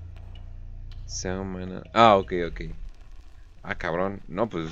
Sea 1.05 1.39
humana. 1.39 1.83
Ah, 1.93 2.17
ok, 2.17 2.33
ok. 2.49 2.61
Ah, 3.63 3.75
cabrón. 3.75 4.21
No, 4.27 4.47
pues 4.49 4.71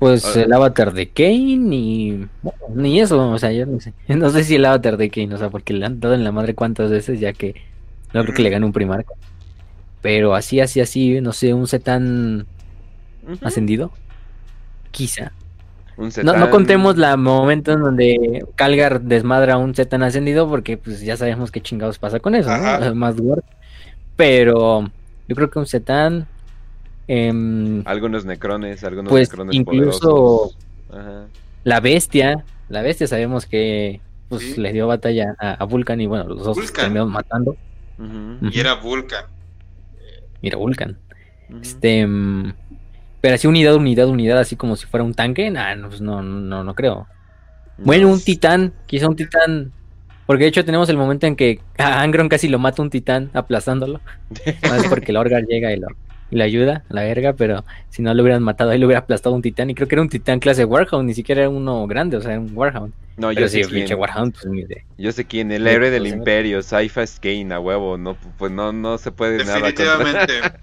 pues 0.00 0.34
el 0.34 0.50
avatar 0.50 0.94
de 0.94 1.10
Kane 1.10 1.76
y 1.76 2.26
ni 2.74 3.00
eso, 3.00 3.30
o 3.30 3.38
sea, 3.38 3.52
yo 3.52 3.66
no 3.66 3.78
sé. 3.80 3.92
No 4.08 4.30
sé 4.30 4.44
si 4.44 4.54
el 4.54 4.64
avatar 4.64 4.96
de 4.96 5.10
Kane, 5.10 5.34
o 5.34 5.38
sea, 5.38 5.50
porque 5.50 5.74
le 5.74 5.84
han 5.84 6.00
dado 6.00 6.14
en 6.14 6.24
la 6.24 6.32
madre 6.32 6.54
cuántas 6.54 6.90
veces 6.90 7.20
ya 7.20 7.34
que 7.34 7.54
no 8.14 8.22
creo 8.22 8.34
que 8.34 8.42
le 8.42 8.48
gane 8.48 8.64
un 8.64 8.72
primarco. 8.72 9.14
Pero 10.00 10.34
así, 10.34 10.58
así, 10.58 10.80
así, 10.80 11.20
no 11.20 11.34
sé, 11.34 11.52
un 11.52 11.68
Zetan 11.68 12.46
ascendido. 13.42 13.92
Quizá. 14.90 15.32
no, 15.98 16.32
no, 16.32 16.48
contemos 16.48 16.96
la 16.96 17.18
momento 17.18 17.72
en 17.72 17.80
donde 17.80 18.42
Calgar 18.54 19.02
desmadra 19.02 19.54
a 19.54 19.58
un 19.58 19.74
Zetan 19.74 20.02
ascendido 20.02 20.48
porque 20.48 20.78
pues 20.78 21.02
ya 21.02 21.18
sabemos 21.18 21.50
qué 21.50 21.60
chingados 21.60 21.98
pasa 21.98 22.20
con 22.20 22.34
eso, 22.34 22.48
¿no? 22.56 22.94
Más 22.94 23.16
Pero 24.16 24.90
yo 25.28 25.36
creo 25.36 25.50
que 25.50 25.58
un 25.58 25.66
Zetan 25.66 26.26
Em, 27.12 27.82
algunos 27.86 28.24
necrones, 28.24 28.84
algunos 28.84 29.10
pues 29.10 29.28
necrones 29.28 29.56
incluso 29.56 30.52
la 31.64 31.80
bestia, 31.80 32.44
la 32.68 32.82
bestia 32.82 33.08
sabemos 33.08 33.46
que 33.46 34.00
pues 34.28 34.56
le 34.56 34.72
dio 34.72 34.86
batalla 34.86 35.34
a, 35.40 35.64
Vulcan 35.64 36.00
y 36.00 36.06
bueno, 36.06 36.22
los 36.28 36.44
dos 36.44 36.72
terminaron 36.72 37.10
matando. 37.10 37.56
Y 38.52 38.60
era 38.60 38.74
Vulcan. 38.74 39.24
Y 40.40 40.46
era 40.46 40.56
Vulcan. 40.58 40.98
Este 41.60 41.98
em, 41.98 42.52
pero 43.20 43.34
así 43.34 43.48
unidad, 43.48 43.74
unidad, 43.74 44.06
unidad, 44.06 44.38
así 44.38 44.54
como 44.54 44.76
si 44.76 44.86
fuera 44.86 45.02
un 45.02 45.14
tanque, 45.14 45.50
nah, 45.50 45.74
no, 45.74 45.88
pues 45.88 46.00
no, 46.00 46.22
no, 46.22 46.62
no 46.62 46.74
creo. 46.76 47.08
Bueno, 47.78 48.06
un 48.06 48.20
titán, 48.20 48.72
quizá 48.86 49.08
un 49.08 49.16
titán 49.16 49.72
porque 50.26 50.44
de 50.44 50.50
hecho 50.50 50.64
tenemos 50.64 50.88
el 50.88 50.96
momento 50.96 51.26
en 51.26 51.34
que 51.34 51.58
a 51.76 52.02
Angron 52.02 52.28
casi 52.28 52.48
lo 52.48 52.60
mata 52.60 52.82
un 52.82 52.90
titán 52.90 53.30
aplastándolo. 53.34 54.00
Más 54.62 54.86
porque 54.86 55.10
el 55.10 55.16
Orgar 55.16 55.42
llega 55.44 55.72
y 55.72 55.76
lo, 55.76 55.88
le 56.36 56.44
ayuda, 56.44 56.84
la 56.88 57.02
verga, 57.02 57.32
pero 57.32 57.64
si 57.88 58.02
no 58.02 58.14
lo 58.14 58.22
hubieran 58.22 58.42
matado, 58.42 58.70
ahí 58.70 58.78
lo 58.78 58.86
hubiera 58.86 59.00
aplastado 59.00 59.34
un 59.34 59.42
titán. 59.42 59.70
Y 59.70 59.74
creo 59.74 59.88
que 59.88 59.94
era 59.94 60.02
un 60.02 60.08
titán 60.08 60.40
clase 60.40 60.64
Warhound, 60.64 61.06
ni 61.06 61.14
siquiera 61.14 61.42
era 61.42 61.50
uno 61.50 61.86
grande, 61.86 62.16
o 62.16 62.20
sea, 62.20 62.32
era 62.32 62.40
un 62.40 62.50
Warhound. 62.54 62.92
No, 63.16 63.32
yo 63.32 63.48
sé 63.48 63.62
quién. 63.62 63.92
Warhound, 63.98 64.34
pues, 64.34 64.78
Yo 64.96 65.12
sé 65.12 65.26
quién, 65.26 65.52
el 65.52 65.66
héroe 65.66 65.90
del 65.90 66.06
imperio, 66.06 66.62
Saifa 66.62 67.06
Skane, 67.06 67.52
a 67.52 67.60
huevo, 67.60 67.98
no, 67.98 68.16
pues 68.38 68.50
no, 68.50 68.72
no 68.72 68.96
se 68.96 69.12
puede 69.12 69.44
nada 69.44 69.74
contra 69.74 70.54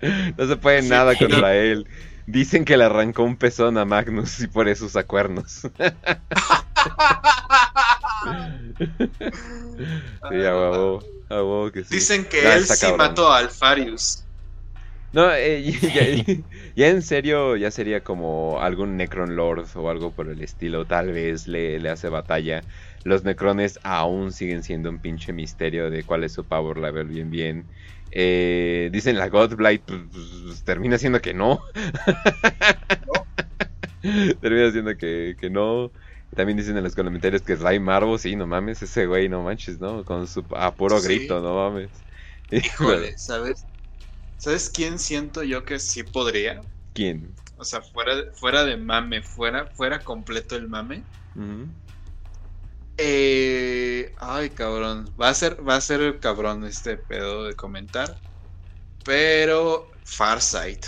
No 0.36 0.46
se 0.46 0.56
puede 0.56 0.82
nada 0.82 1.14
contra 1.18 1.54
él. 1.56 1.86
Dicen 2.26 2.64
que 2.64 2.76
le 2.76 2.84
arrancó 2.84 3.22
un 3.22 3.36
pezón 3.36 3.78
a 3.78 3.84
Magnus 3.84 4.40
y 4.40 4.48
por 4.48 4.68
eso 4.68 4.86
usa 4.86 5.04
cuernos. 5.04 5.60
sí, 5.68 5.68
a 10.44 10.56
huevo, 10.56 11.04
a 11.28 11.34
huevo 11.34 11.70
que 11.70 11.84
sí. 11.84 11.94
Dicen 11.94 12.24
que 12.24 12.52
él 12.52 12.66
sí 12.66 12.86
mató 12.98 13.30
a 13.30 13.38
Alfarius. 13.38 14.24
No, 15.12 15.32
eh, 15.32 15.62
ya, 16.76 16.88
en 16.88 17.02
serio, 17.02 17.56
ya 17.56 17.70
sería 17.70 18.02
como 18.02 18.60
algún 18.60 18.96
Necron 18.96 19.36
Lord 19.36 19.66
o 19.74 19.90
algo 19.90 20.12
por 20.12 20.28
el 20.28 20.42
estilo. 20.42 20.84
Tal 20.84 21.12
vez 21.12 21.46
le, 21.48 21.78
le 21.78 21.88
hace 21.88 22.08
batalla. 22.08 22.62
Los 23.04 23.24
Necrones 23.24 23.78
aún 23.84 24.32
siguen 24.32 24.62
siendo 24.62 24.90
un 24.90 24.98
pinche 24.98 25.32
misterio 25.32 25.90
de 25.90 26.02
cuál 26.02 26.24
es 26.24 26.32
su 26.32 26.44
power 26.44 26.76
level 26.78 27.06
bien 27.06 27.30
bien. 27.30 27.64
Eh, 28.10 28.88
dicen 28.92 29.16
la 29.16 29.28
Godblight, 29.28 29.82
pues, 29.82 30.00
pues, 30.10 30.64
termina 30.64 30.98
siendo 30.98 31.20
que 31.20 31.34
no. 31.34 31.60
termina 34.40 34.70
siendo 34.72 34.96
que, 34.96 35.36
que, 35.38 35.50
no. 35.50 35.92
También 36.34 36.56
dicen 36.56 36.76
en 36.76 36.84
los 36.84 36.94
comentarios 36.94 37.42
que 37.42 37.52
es 37.52 37.60
Ray 37.60 37.78
Marvo, 37.78 38.18
sí, 38.18 38.36
no 38.36 38.46
mames, 38.46 38.82
ese 38.82 39.06
güey, 39.06 39.28
no 39.28 39.42
manches, 39.42 39.78
¿no? 39.80 40.04
Con 40.04 40.26
su 40.26 40.44
a 40.54 40.74
puro 40.74 41.00
grito, 41.00 41.40
no 41.40 41.54
mames. 41.54 41.90
Híjole, 42.50 43.16
¿sabes? 43.18 43.66
¿Sabes 44.38 44.70
quién 44.70 44.98
siento 44.98 45.42
yo 45.42 45.64
que 45.64 45.78
sí 45.78 46.02
podría? 46.02 46.60
¿Quién? 46.92 47.34
O 47.58 47.64
sea, 47.64 47.80
fuera, 47.80 48.12
fuera 48.34 48.64
de 48.64 48.76
mame, 48.76 49.22
fuera, 49.22 49.66
fuera 49.66 50.00
completo 50.00 50.56
el 50.56 50.68
mame. 50.68 51.02
eh, 52.98 54.14
ay, 54.18 54.50
cabrón. 54.50 55.10
Va 55.20 55.30
a 55.30 55.34
ser, 55.34 55.66
va 55.66 55.76
a 55.76 55.80
ser 55.80 56.18
cabrón 56.20 56.64
este 56.64 56.96
pedo 56.96 57.44
de 57.44 57.54
comentar. 57.54 58.16
Pero 59.04 59.90
Farsight. 60.04 60.86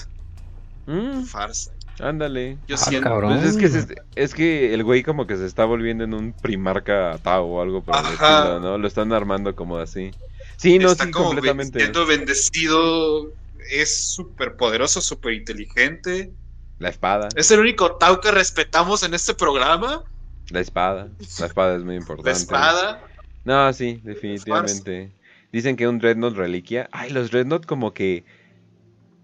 Mm. 0.86 1.24
Farsight. 1.24 1.78
Ándale. 2.00 2.58
Yo 2.66 2.76
ah, 2.76 2.78
siento. 2.78 3.08
Cabrón. 3.08 3.40
Pues 3.40 3.56
es, 3.56 3.86
que 3.86 3.96
es 4.14 4.34
que 4.34 4.74
el 4.74 4.84
güey 4.84 5.02
como 5.02 5.26
que 5.26 5.36
se 5.36 5.46
está 5.46 5.64
volviendo 5.64 6.04
en 6.04 6.14
un 6.14 6.32
primarca 6.32 7.18
Tao 7.22 7.46
o 7.46 7.62
algo 7.62 7.82
por 7.82 7.96
el 7.96 8.12
estilo, 8.12 8.60
¿no? 8.60 8.78
Lo 8.78 8.86
están 8.86 9.12
armando 9.12 9.54
como 9.54 9.78
así. 9.78 10.10
Sí, 10.56 10.78
no, 10.78 10.90
está 10.90 11.10
como 11.10 11.26
completamente. 11.26 11.78
siendo 11.78 12.06
bendecido, 12.06 13.32
es 13.70 14.12
súper 14.12 14.56
poderoso, 14.56 15.00
súper 15.00 15.34
inteligente. 15.34 16.32
La 16.78 16.88
espada. 16.88 17.28
Es 17.36 17.50
el 17.50 17.60
único 17.60 17.96
Tau 17.96 18.20
que 18.20 18.30
respetamos 18.30 19.02
en 19.02 19.14
este 19.14 19.34
programa. 19.34 20.04
La 20.50 20.60
espada. 20.60 21.08
La 21.38 21.46
espada 21.46 21.76
es 21.76 21.82
muy 21.82 21.96
importante. 21.96 22.30
La 22.30 22.36
espada. 22.36 23.04
No, 23.44 23.72
sí, 23.72 24.00
definitivamente. 24.04 25.12
Dicen 25.52 25.76
que 25.76 25.88
un 25.88 25.98
Dreadnought 25.98 26.36
reliquia. 26.36 26.88
Ay, 26.92 27.10
los 27.10 27.30
Dreadnought 27.30 27.66
como 27.66 27.94
que 27.94 28.24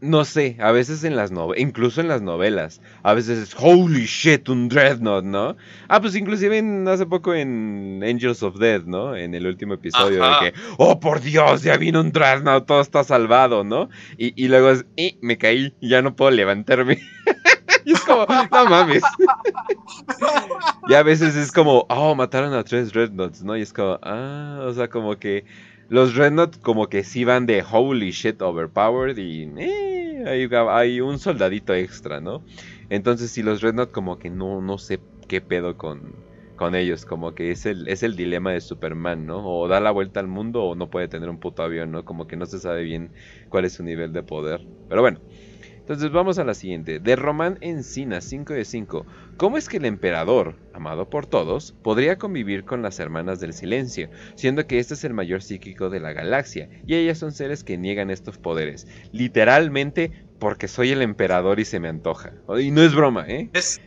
no 0.05 0.25
sé, 0.25 0.57
a 0.61 0.71
veces 0.71 1.03
en 1.03 1.17
las 1.17 1.31
novelas, 1.31 1.63
incluso 1.63 2.01
en 2.01 2.09
las 2.09 2.21
novelas, 2.21 2.83
a 3.03 3.15
veces 3.15 3.39
es 3.39 3.57
holy 3.59 4.05
shit, 4.05 4.49
un 4.51 4.69
Dreadnought, 4.69 5.25
¿no? 5.25 5.57
Ah, 5.89 6.01
pues 6.01 6.15
inclusive 6.15 6.63
hace 6.89 7.07
poco 7.07 7.35
en 7.35 8.03
Angels 8.05 8.43
of 8.43 8.59
Death, 8.59 8.85
¿no? 8.85 9.17
En 9.17 9.35
el 9.35 9.47
último 9.47 9.75
episodio 9.75 10.23
de 10.23 10.31
que, 10.41 10.55
oh 10.77 11.01
por 11.01 11.21
Dios, 11.23 11.63
ya 11.63 11.79
vino 11.79 12.01
un 12.01 12.13
Dreadnought, 12.13 12.67
todo 12.67 12.83
está 12.83 13.03
salvado, 13.03 13.65
¿no? 13.65 13.89
Y, 14.19 14.49
luego 14.49 14.71
es, 14.71 14.85
y 14.95 15.19
me 15.23 15.39
caí, 15.39 15.75
ya 15.81 16.03
no 16.03 16.15
puedo 16.15 16.31
levantarme. 16.31 16.99
y 17.87 17.93
es 17.93 18.01
como, 18.01 18.27
no 18.27 18.65
mames. 18.67 19.03
y 20.89 20.95
a 20.95 21.03
veces 21.03 21.35
es 21.35 21.51
como, 21.51 21.87
oh, 21.89 22.15
mataron 22.15 22.53
a 22.53 22.63
tres 22.63 22.93
Rednots, 22.93 23.43
¿no? 23.43 23.57
Y 23.57 23.63
es 23.63 23.73
como, 23.73 23.99
ah, 24.03 24.61
o 24.67 24.73
sea, 24.75 24.89
como 24.89 25.17
que 25.17 25.47
los 25.89 26.15
Rednots 26.15 26.59
como 26.59 26.89
que 26.89 27.05
sí 27.05 27.25
van 27.25 27.47
de 27.47 27.63
holy 27.63 28.11
shit 28.11 28.41
overpowered 28.43 29.17
y 29.19 29.43
eh, 29.59 29.94
hay, 30.27 31.01
un 31.01 31.19
soldadito 31.19 31.75
extra, 31.75 32.21
¿no? 32.21 32.43
Entonces 32.91 33.31
si 33.31 33.43
los 33.43 33.61
Rednots 33.63 33.93
como 33.93 34.19
que 34.19 34.31
no, 34.31 34.61
no 34.61 34.79
sé 34.79 35.01
qué 35.29 35.41
pedo 35.41 35.77
con, 35.77 36.15
con 36.57 36.75
ellos, 36.75 37.05
como 37.05 37.35
que 37.35 37.51
es 37.51 37.67
el, 37.67 37.89
es 37.89 38.03
el 38.03 38.17
dilema 38.17 38.53
de 38.53 38.61
Superman, 38.61 39.27
¿no? 39.27 39.47
O 39.47 39.69
da 39.69 39.81
la 39.81 39.91
vuelta 39.91 40.21
al 40.21 40.29
mundo 40.29 40.63
o 40.65 40.75
no 40.75 40.91
puede 40.91 41.09
tener 41.09 41.29
un 41.29 41.39
puto 41.39 41.63
avión, 41.63 41.93
¿no? 41.93 42.05
Como 42.05 42.27
que 42.27 42.37
no 42.37 42.47
se 42.47 42.59
sabe 42.59 42.83
bien 42.83 43.11
cuál 43.49 43.65
es 43.65 43.75
su 43.75 43.83
nivel 43.83 44.13
de 44.13 44.23
poder. 44.23 44.61
Pero 44.89 45.01
bueno, 45.01 45.21
entonces 45.85 46.11
vamos 46.13 46.39
a 46.39 46.45
la 46.45 46.55
siguiente. 46.55 46.99
De 46.99 47.15
Román 47.15 47.59
Encina, 47.61 48.23
5 48.23 48.55
de 48.55 48.65
5. 48.65 49.05
¿Cómo 49.37 49.59
es 49.59 49.69
que 49.69 49.77
el 49.77 49.85
emperador, 49.85 50.57
amado 50.73 51.11
por 51.11 51.27
todos, 51.27 51.75
podría 51.83 52.17
convivir 52.17 52.65
con 52.65 52.81
las 52.81 52.99
hermanas 53.01 53.39
del 53.39 53.53
silencio, 53.53 54.09
siendo 54.35 54.67
que 54.67 54.79
este 54.79 54.95
es 54.95 55.05
el 55.05 55.13
mayor 55.13 55.43
psíquico 55.43 55.91
de 55.91 56.01
la 56.01 56.15
galaxia, 56.15 56.71
y 56.87 56.95
ellas 56.95 57.19
son 57.19 57.33
seres 57.33 57.65
que 57.65 57.77
niegan 57.77 58.11
estos 58.11 58.39
poderes? 58.39 58.87
Literalmente 59.13 60.11
porque 60.39 60.69
soy 60.69 60.93
el 60.93 61.03
emperador 61.03 61.61
y 61.61 61.67
se 61.67 61.81
me 61.81 61.89
antoja. 61.89 62.33
Y 62.59 62.71
no 62.71 62.81
es 62.81 62.95
broma, 62.95 63.27
¿eh? 63.29 63.51
Es, 63.53 63.79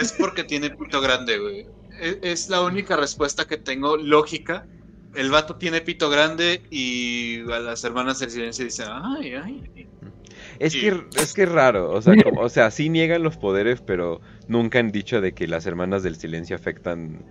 es 0.00 0.14
porque 0.14 0.42
tiene 0.42 0.70
pito 0.70 1.00
grande, 1.00 1.38
güey. 1.38 1.66
Es, 2.00 2.18
es 2.22 2.48
la 2.48 2.62
única 2.62 2.96
respuesta 2.96 3.44
que 3.44 3.56
tengo 3.56 3.96
lógica 3.96 4.66
el 5.14 5.30
vato 5.30 5.56
tiene 5.56 5.80
pito 5.80 6.10
grande 6.10 6.62
y 6.70 7.40
a 7.50 7.58
las 7.58 7.82
hermanas 7.84 8.18
del 8.18 8.30
silencio 8.30 8.64
dicen, 8.64 8.88
ay, 8.90 9.32
ay, 9.34 9.88
es 10.58 10.74
que 10.74 10.94
es 11.16 11.34
que 11.34 11.46
raro, 11.46 11.92
o 11.92 12.02
sea, 12.02 12.14
o 12.38 12.48
sea, 12.48 12.70
sí 12.70 12.88
niegan 12.88 13.22
los 13.22 13.36
poderes, 13.36 13.80
pero 13.80 14.20
nunca 14.48 14.78
han 14.78 14.90
dicho 14.90 15.20
de 15.20 15.32
que 15.32 15.46
las 15.46 15.66
hermanas 15.66 16.02
del 16.02 16.16
silencio 16.16 16.56
afectan. 16.56 17.24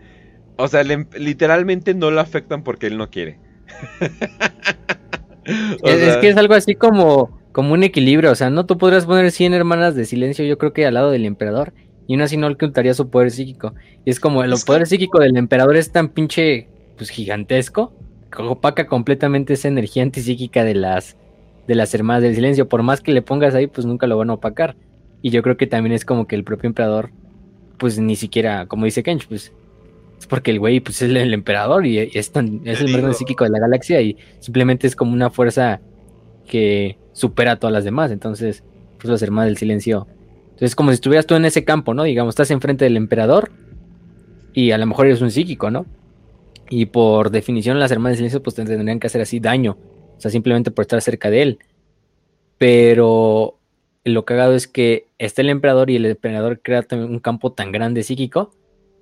O 0.58 0.68
sea, 0.68 0.84
literalmente 0.84 1.94
no 1.94 2.12
lo 2.12 2.22
afectan 2.22 2.64
porque 2.64 2.88
él 2.88 2.98
no 2.98 3.10
quiere. 3.10 3.40
es, 5.84 6.18
que 6.18 6.30
es 6.30 6.38
algo 6.38 6.54
así 6.54 6.76
como, 6.76 7.40
como 7.52 7.74
un 7.74 7.84
equilibrio, 7.84 8.32
o 8.32 8.36
sea, 8.36 8.50
no 8.50 8.66
tú 8.66 8.78
podrías 8.78 9.06
poner 9.06 9.32
100 9.32 9.54
hermanas 9.54 9.96
de 9.96 10.06
silencio, 10.06 10.46
yo 10.46 10.58
creo 10.58 10.74
que 10.74 10.86
al 10.86 10.94
lado 10.94 11.12
del 11.12 11.26
emperador, 11.26 11.74
y 12.08 12.14
aún 12.14 12.22
así 12.22 12.38
no 12.38 12.48
ocultaría 12.48 12.94
su 12.94 13.10
poder 13.10 13.32
psíquico. 13.32 13.74
Y 14.06 14.12
es 14.12 14.20
como 14.20 14.44
el 14.44 14.54
poder 14.66 14.88
psíquico 14.88 15.20
del 15.20 15.38
emperador 15.38 15.76
es 15.76 15.92
tan 15.92 16.10
pinche, 16.10 16.68
pues 16.98 17.10
gigantesco, 17.10 17.94
que 18.32 18.42
opaca 18.44 18.88
completamente 18.88 19.54
esa 19.54 19.68
energía 19.68 20.04
antipsíquica 20.04 20.64
de 20.64 20.76
las 20.76 21.18
de 21.68 21.76
las 21.76 21.94
hermanas 21.94 22.24
del 22.24 22.36
silencio. 22.36 22.68
Por 22.68 22.84
más 22.84 23.02
que 23.02 23.12
le 23.12 23.22
pongas 23.22 23.56
ahí, 23.56 23.68
pues 23.68 23.86
nunca 23.86 24.08
lo 24.08 24.18
van 24.18 24.30
a 24.30 24.34
opacar. 24.34 24.76
Y 25.22 25.30
yo 25.30 25.42
creo 25.42 25.58
que 25.58 25.68
también 25.68 25.94
es 25.94 26.06
como 26.06 26.28
que 26.28 26.36
el 26.36 26.44
propio 26.44 26.68
emperador, 26.68 27.12
pues 27.78 28.00
ni 28.00 28.16
siquiera, 28.16 28.68
como 28.68 28.86
dice 28.86 29.04
Kench, 29.04 29.28
pues 29.28 29.54
es 30.20 30.28
porque 30.28 30.52
el 30.52 30.60
güey 30.60 30.80
pues 30.80 31.02
es 31.02 31.10
el, 31.10 31.34
emperador 31.34 31.86
y 31.86 31.98
es, 31.98 32.16
es 32.16 32.32
el 32.36 33.02
más 33.02 33.18
psíquico 33.18 33.44
de 33.44 33.50
la 33.50 33.60
galaxia 33.60 34.02
y 34.02 34.18
simplemente 34.40 34.88
es 34.88 34.96
como 34.96 35.14
una 35.14 35.30
fuerza 35.30 35.82
que 36.48 36.98
supera 37.12 37.54
a 37.54 37.56
todas 37.58 37.74
las 37.74 37.84
demás. 37.84 38.12
Entonces, 38.12 38.64
pues 38.98 39.10
las 39.10 39.22
hermanas 39.22 39.48
del 39.48 39.58
silencio. 39.58 40.08
Entonces, 40.44 40.72
es 40.72 40.76
como 40.76 40.92
si 40.92 40.96
estuvieras 40.96 41.26
tú 41.26 41.36
en 41.36 41.46
ese 41.46 41.64
campo, 41.64 41.94
¿no? 41.94 42.04
Digamos, 42.04 42.34
estás 42.34 42.52
enfrente 42.52 42.86
del 42.86 42.96
emperador 42.96 43.52
y 44.54 44.72
a 44.72 44.78
lo 44.78 44.86
mejor 44.86 45.08
eres 45.08 45.22
un 45.22 45.32
psíquico, 45.32 45.72
¿no? 45.72 45.86
Y 46.70 46.86
por 46.88 47.30
definición, 47.30 47.80
las 47.80 47.92
hermanas 47.92 48.14
del 48.14 48.30
silencio 48.30 48.44
pues 48.44 48.56
tendrían 48.56 49.00
que 49.00 49.08
hacer 49.08 49.22
así 49.22 49.40
daño 49.40 49.78
o 50.18 50.22
sea, 50.22 50.32
simplemente 50.32 50.72
por 50.72 50.84
estar 50.84 51.02
cerca 51.02 51.30
de 51.30 51.42
él. 51.42 51.60
Pero 52.58 53.58
lo 54.04 54.26
cagado 54.26 54.54
es 54.54 54.68
que 54.68 55.08
está 55.18 55.42
el 55.42 55.50
emperador 55.50 55.90
y 55.90 55.98
el 55.98 56.06
emperador 56.06 56.62
crea 56.62 56.84
también 56.84 57.12
un 57.12 57.20
campo 57.20 57.52
tan 57.54 57.72
grande 57.72 58.04
psíquico 58.04 58.52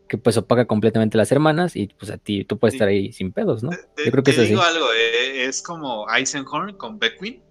que 0.07 0.17
pues 0.17 0.37
opaca 0.37 0.65
completamente 0.65 1.17
las 1.17 1.31
hermanas 1.31 1.75
y 1.75 1.87
pues 1.87 2.11
a 2.11 2.17
ti 2.17 2.43
tú 2.45 2.57
puedes 2.57 2.75
estar 2.75 2.87
ahí 2.87 3.11
sin 3.13 3.31
pedos, 3.31 3.63
¿no? 3.63 3.71
Yo 3.71 4.11
creo 4.11 4.23
que 4.23 4.33
te 4.33 4.43
digo 4.43 4.61
algo, 4.61 4.85
eh, 4.93 5.45
es 5.45 5.61
como 5.61 6.05
Eisenhorn 6.09 6.77
con 6.77 6.99
Beckwin, 6.99 7.41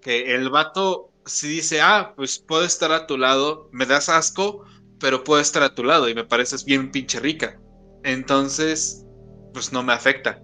que 0.00 0.34
el 0.34 0.48
vato 0.48 1.10
si 1.28 1.48
dice, 1.48 1.80
ah, 1.80 2.14
pues 2.16 2.38
puedo 2.38 2.64
estar 2.64 2.92
a 2.92 3.06
tu 3.06 3.18
lado, 3.18 3.68
me 3.72 3.86
das 3.86 4.08
asco, 4.08 4.64
pero 4.98 5.24
puedo 5.24 5.40
estar 5.40 5.62
a 5.62 5.74
tu 5.74 5.84
lado 5.84 6.08
y 6.08 6.14
me 6.14 6.24
pareces 6.24 6.64
bien 6.64 6.90
pinche 6.90 7.20
rica. 7.20 7.60
Entonces, 8.02 9.04
pues 9.52 9.72
no 9.72 9.82
me 9.82 9.92
afecta. 9.92 10.42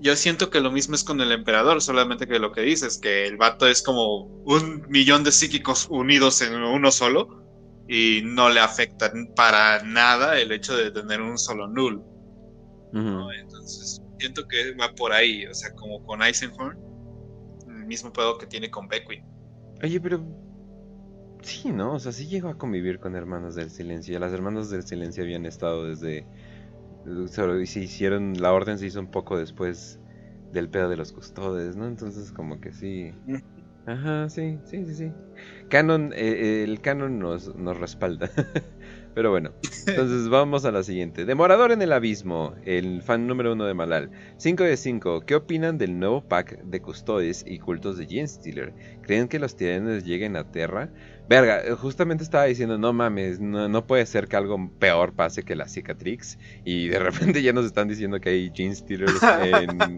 Yo 0.00 0.14
siento 0.14 0.50
que 0.50 0.60
lo 0.60 0.70
mismo 0.70 0.94
es 0.94 1.02
con 1.02 1.20
el 1.20 1.32
emperador, 1.32 1.82
solamente 1.82 2.26
que 2.26 2.38
lo 2.38 2.52
que 2.52 2.60
dices, 2.60 2.98
que 2.98 3.26
el 3.26 3.36
vato 3.36 3.66
es 3.66 3.82
como 3.82 4.26
un 4.44 4.86
millón 4.88 5.24
de 5.24 5.32
psíquicos 5.32 5.88
unidos 5.90 6.40
en 6.40 6.54
uno 6.54 6.92
solo 6.92 7.44
y 7.88 8.20
no 8.24 8.48
le 8.48 8.60
afecta 8.60 9.12
para 9.34 9.82
nada 9.82 10.38
el 10.38 10.52
hecho 10.52 10.76
de 10.76 10.90
tener 10.92 11.20
un 11.20 11.36
solo 11.36 11.66
null. 11.66 12.02
Entonces, 12.92 14.00
siento 14.18 14.46
que 14.46 14.74
va 14.74 14.94
por 14.94 15.12
ahí, 15.12 15.46
o 15.46 15.54
sea, 15.54 15.74
como 15.74 16.04
con 16.04 16.22
Eisenhorn, 16.22 16.78
el 17.66 17.86
mismo 17.86 18.12
pedo 18.12 18.38
que 18.38 18.46
tiene 18.46 18.70
con 18.70 18.86
Beckwin. 18.88 19.24
Oye, 19.82 20.00
pero 20.00 20.24
sí, 21.42 21.70
¿no? 21.70 21.94
O 21.94 21.98
sea, 21.98 22.12
sí 22.12 22.26
llegó 22.26 22.48
a 22.48 22.58
convivir 22.58 23.00
con 23.00 23.16
Hermanos 23.16 23.54
del 23.54 23.70
Silencio. 23.70 24.18
Las 24.18 24.32
Hermanos 24.32 24.70
del 24.70 24.84
Silencio 24.84 25.22
habían 25.22 25.46
estado 25.46 25.86
desde 25.86 26.26
se 27.66 27.80
hicieron, 27.80 28.34
la 28.40 28.52
orden 28.52 28.78
se 28.78 28.86
hizo 28.86 29.00
un 29.00 29.10
poco 29.10 29.38
después 29.38 30.00
del 30.52 30.68
pedo 30.68 30.88
de 30.88 30.96
los 30.96 31.12
custodes, 31.12 31.76
¿no? 31.76 31.86
Entonces 31.86 32.32
como 32.32 32.60
que 32.60 32.72
sí. 32.72 33.12
Ajá, 33.86 34.28
sí, 34.28 34.58
sí, 34.64 34.84
sí, 34.84 34.94
sí. 34.94 35.12
Canon, 35.70 36.12
eh, 36.14 36.62
el 36.62 36.80
canon 36.80 37.18
nos, 37.18 37.54
nos 37.54 37.78
respalda. 37.78 38.30
Pero 39.14 39.30
bueno, 39.30 39.52
entonces 39.86 40.28
vamos 40.30 40.64
a 40.64 40.70
la 40.70 40.82
siguiente. 40.82 41.24
Demorador 41.24 41.72
en 41.72 41.82
el 41.82 41.92
abismo, 41.92 42.54
el 42.64 43.02
fan 43.02 43.26
número 43.26 43.54
uno 43.54 43.64
de 43.64 43.74
Malal. 43.74 44.10
5 44.36 44.62
de 44.64 44.76
5. 44.76 45.22
¿Qué 45.22 45.34
opinan 45.34 45.78
del 45.78 45.98
nuevo 45.98 46.22
pack 46.22 46.62
de 46.62 46.80
custodes 46.80 47.44
y 47.46 47.58
cultos 47.58 47.96
de 47.98 48.06
Genestealer? 48.06 48.74
¿Creen 49.02 49.28
que 49.28 49.38
los 49.38 49.56
tiranes 49.56 50.04
lleguen 50.04 50.36
a 50.36 50.52
Terra? 50.52 50.90
Verga, 51.28 51.60
eh, 51.62 51.72
justamente 51.72 52.24
estaba 52.24 52.44
diciendo, 52.44 52.78
no 52.78 52.92
mames, 52.92 53.38
no, 53.38 53.86
puede 53.86 54.06
ser 54.06 54.28
que 54.28 54.36
algo 54.36 54.70
peor 54.78 55.12
pase 55.12 55.42
que 55.42 55.54
la 55.54 55.68
cicatrix. 55.68 56.38
Y 56.64 56.88
de 56.88 56.98
repente 56.98 57.42
ya 57.42 57.52
nos 57.52 57.66
están 57.66 57.88
diciendo 57.88 58.18
que 58.20 58.30
hay 58.30 58.52
Gene 58.54 58.74
Stealers 58.74 59.20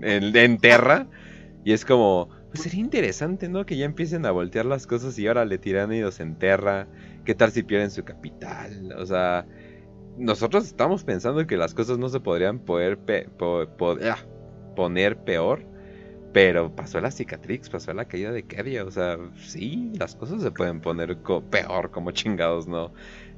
en, 0.03 0.59
Terra. 0.59 1.07
Y 1.65 1.73
es 1.73 1.85
como, 1.85 2.31
pues 2.49 2.63
sería 2.63 2.81
interesante, 2.81 3.49
¿no? 3.49 3.65
Que 3.65 3.77
ya 3.77 3.85
empiecen 3.85 4.27
a 4.27 4.33
voltear 4.33 4.67
las 4.67 4.87
cosas 4.87 5.19
y 5.19 5.29
ahora 5.29 5.45
le 5.45 5.59
tiran 5.59 5.93
ellos 5.93 6.19
en 6.21 6.37
Terra. 6.37 6.89
¿Qué 7.25 7.35
tal 7.35 7.53
si 7.53 7.63
pierden 7.63 7.91
su 7.91 8.03
capital? 8.03 8.93
O 8.99 9.07
sea, 9.07 9.47
nosotros 10.19 10.65
estamos 10.67 11.05
pensando 11.05 11.47
que 11.47 11.57
las 11.57 11.75
cosas 11.75 11.99
no 11.99 12.09
se 12.09 12.19
podrían 12.19 12.63
ah, 12.67 14.17
poner 14.75 15.19
peor 15.19 15.70
pero 16.33 16.75
pasó 16.75 17.01
la 17.01 17.11
cicatrix, 17.11 17.69
pasó 17.69 17.93
la 17.93 18.07
caída 18.07 18.33
de 18.33 18.45
Kedia. 18.45 18.85
O 18.85 18.91
sea, 18.91 19.19
sí, 19.37 19.93
las 19.99 20.15
cosas 20.15 20.43
se 20.43 20.51
pueden 20.53 20.81
poner 20.81 21.19
peor, 21.51 21.91
como 21.91 22.13
chingados, 22.13 22.69
¿no? 22.69 22.93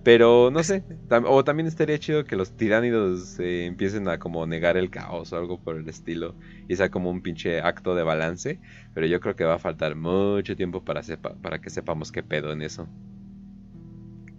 Pero 0.05 0.51
no 0.51 0.62
sé. 0.62 0.85
o 1.11 1.45
también 1.45 1.69
estaría 1.69 1.99
chido 1.99 2.25
que 2.25 2.37
los 2.37 2.57
tiránidos 2.57 3.39
eh, 3.39 3.67
empiecen 3.67 4.09
a 4.09 4.19
como 4.19 4.47
negar 4.47 4.77
el 4.77 4.91
caos 4.91 5.33
o 5.33 5.37
algo 5.37 5.62
por 5.62 5.77
el 5.77 5.89
estilo. 5.89 6.35
Y 6.69 6.77
sea 6.77 6.91
como 6.91 7.11
un 7.11 7.23
pinche 7.23 7.61
acto 7.61 7.95
de 7.95 8.03
balance. 8.03 8.61
Pero 8.95 9.07
yo 9.07 9.21
creo 9.21 9.37
que 9.37 9.45
va 9.45 9.55
a 9.55 9.59
faltar 9.59 9.95
mucho 9.95 10.57
tiempo 10.57 10.85
para, 10.85 11.03
para 11.41 11.61
que 11.61 11.71
sepamos 11.71 12.12
qué 12.12 12.23
pedo 12.23 12.53
en 12.53 12.62
eso. 12.62 12.89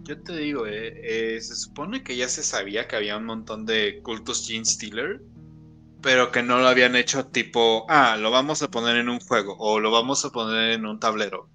Yo 0.02 0.20
te 0.20 0.36
digo, 0.36 0.66
eh, 0.66 1.36
eh, 1.36 1.40
se 1.40 1.56
supone 1.56 2.02
que 2.02 2.14
ya 2.14 2.28
se 2.28 2.42
sabía 2.42 2.86
que 2.86 2.96
había 2.96 3.16
un 3.16 3.24
montón 3.24 3.64
de 3.64 4.00
cultos 4.02 4.46
Gene 4.46 4.66
Stealer 4.66 5.22
pero 6.04 6.30
que 6.30 6.42
no 6.42 6.58
lo 6.58 6.68
habían 6.68 6.96
hecho 6.96 7.28
tipo, 7.28 7.86
ah, 7.88 8.18
lo 8.18 8.30
vamos 8.30 8.60
a 8.60 8.70
poner 8.70 8.96
en 8.96 9.08
un 9.08 9.20
juego 9.20 9.56
o 9.58 9.80
lo 9.80 9.90
vamos 9.90 10.22
a 10.26 10.30
poner 10.30 10.72
en 10.72 10.84
un 10.84 11.00
tablero. 11.00 11.48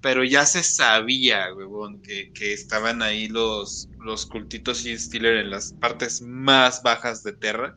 Pero 0.00 0.24
ya 0.24 0.46
se 0.46 0.62
sabía, 0.62 1.54
huevón, 1.54 2.00
que, 2.00 2.32
que 2.32 2.54
estaban 2.54 3.02
ahí 3.02 3.28
los, 3.28 3.90
los 3.98 4.24
cultitos 4.24 4.86
y 4.86 4.98
Steeler 4.98 5.36
en 5.36 5.50
las 5.50 5.74
partes 5.74 6.22
más 6.22 6.82
bajas 6.82 7.22
de 7.22 7.34
Terra. 7.34 7.76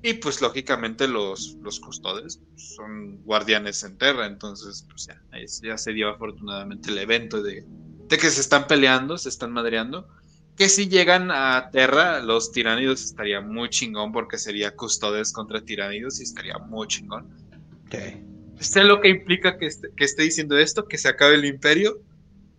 Y 0.00 0.14
pues 0.14 0.40
lógicamente 0.40 1.08
los, 1.08 1.56
los 1.60 1.80
custodes 1.80 2.40
son 2.54 3.20
guardianes 3.24 3.82
en 3.82 3.98
Terra, 3.98 4.26
entonces 4.26 4.86
pues 4.88 5.08
ya, 5.08 5.20
ya 5.60 5.76
se 5.76 5.92
dio 5.92 6.10
afortunadamente 6.10 6.90
el 6.90 6.98
evento 6.98 7.42
de, 7.42 7.64
de 7.66 8.18
que 8.18 8.30
se 8.30 8.40
están 8.40 8.68
peleando, 8.68 9.18
se 9.18 9.28
están 9.28 9.52
madreando 9.52 10.06
que 10.56 10.68
si 10.68 10.88
llegan 10.88 11.30
a 11.30 11.70
Terra, 11.72 12.20
los 12.20 12.52
tiránidos 12.52 13.04
estaría 13.04 13.40
muy 13.40 13.68
chingón 13.68 14.12
porque 14.12 14.38
sería 14.38 14.74
custodes 14.76 15.32
contra 15.32 15.64
tiránidos 15.64 16.20
y 16.20 16.24
estaría 16.24 16.58
muy 16.58 16.86
chingón. 16.86 17.28
Okay. 17.86 18.22
Sé 18.58 18.84
lo 18.84 19.00
que 19.00 19.08
implica 19.08 19.58
que 19.58 19.66
esté, 19.66 20.22
diciendo 20.22 20.56
esto, 20.56 20.86
que 20.86 20.98
se 20.98 21.08
acabe 21.08 21.34
el 21.34 21.44
imperio, 21.44 22.00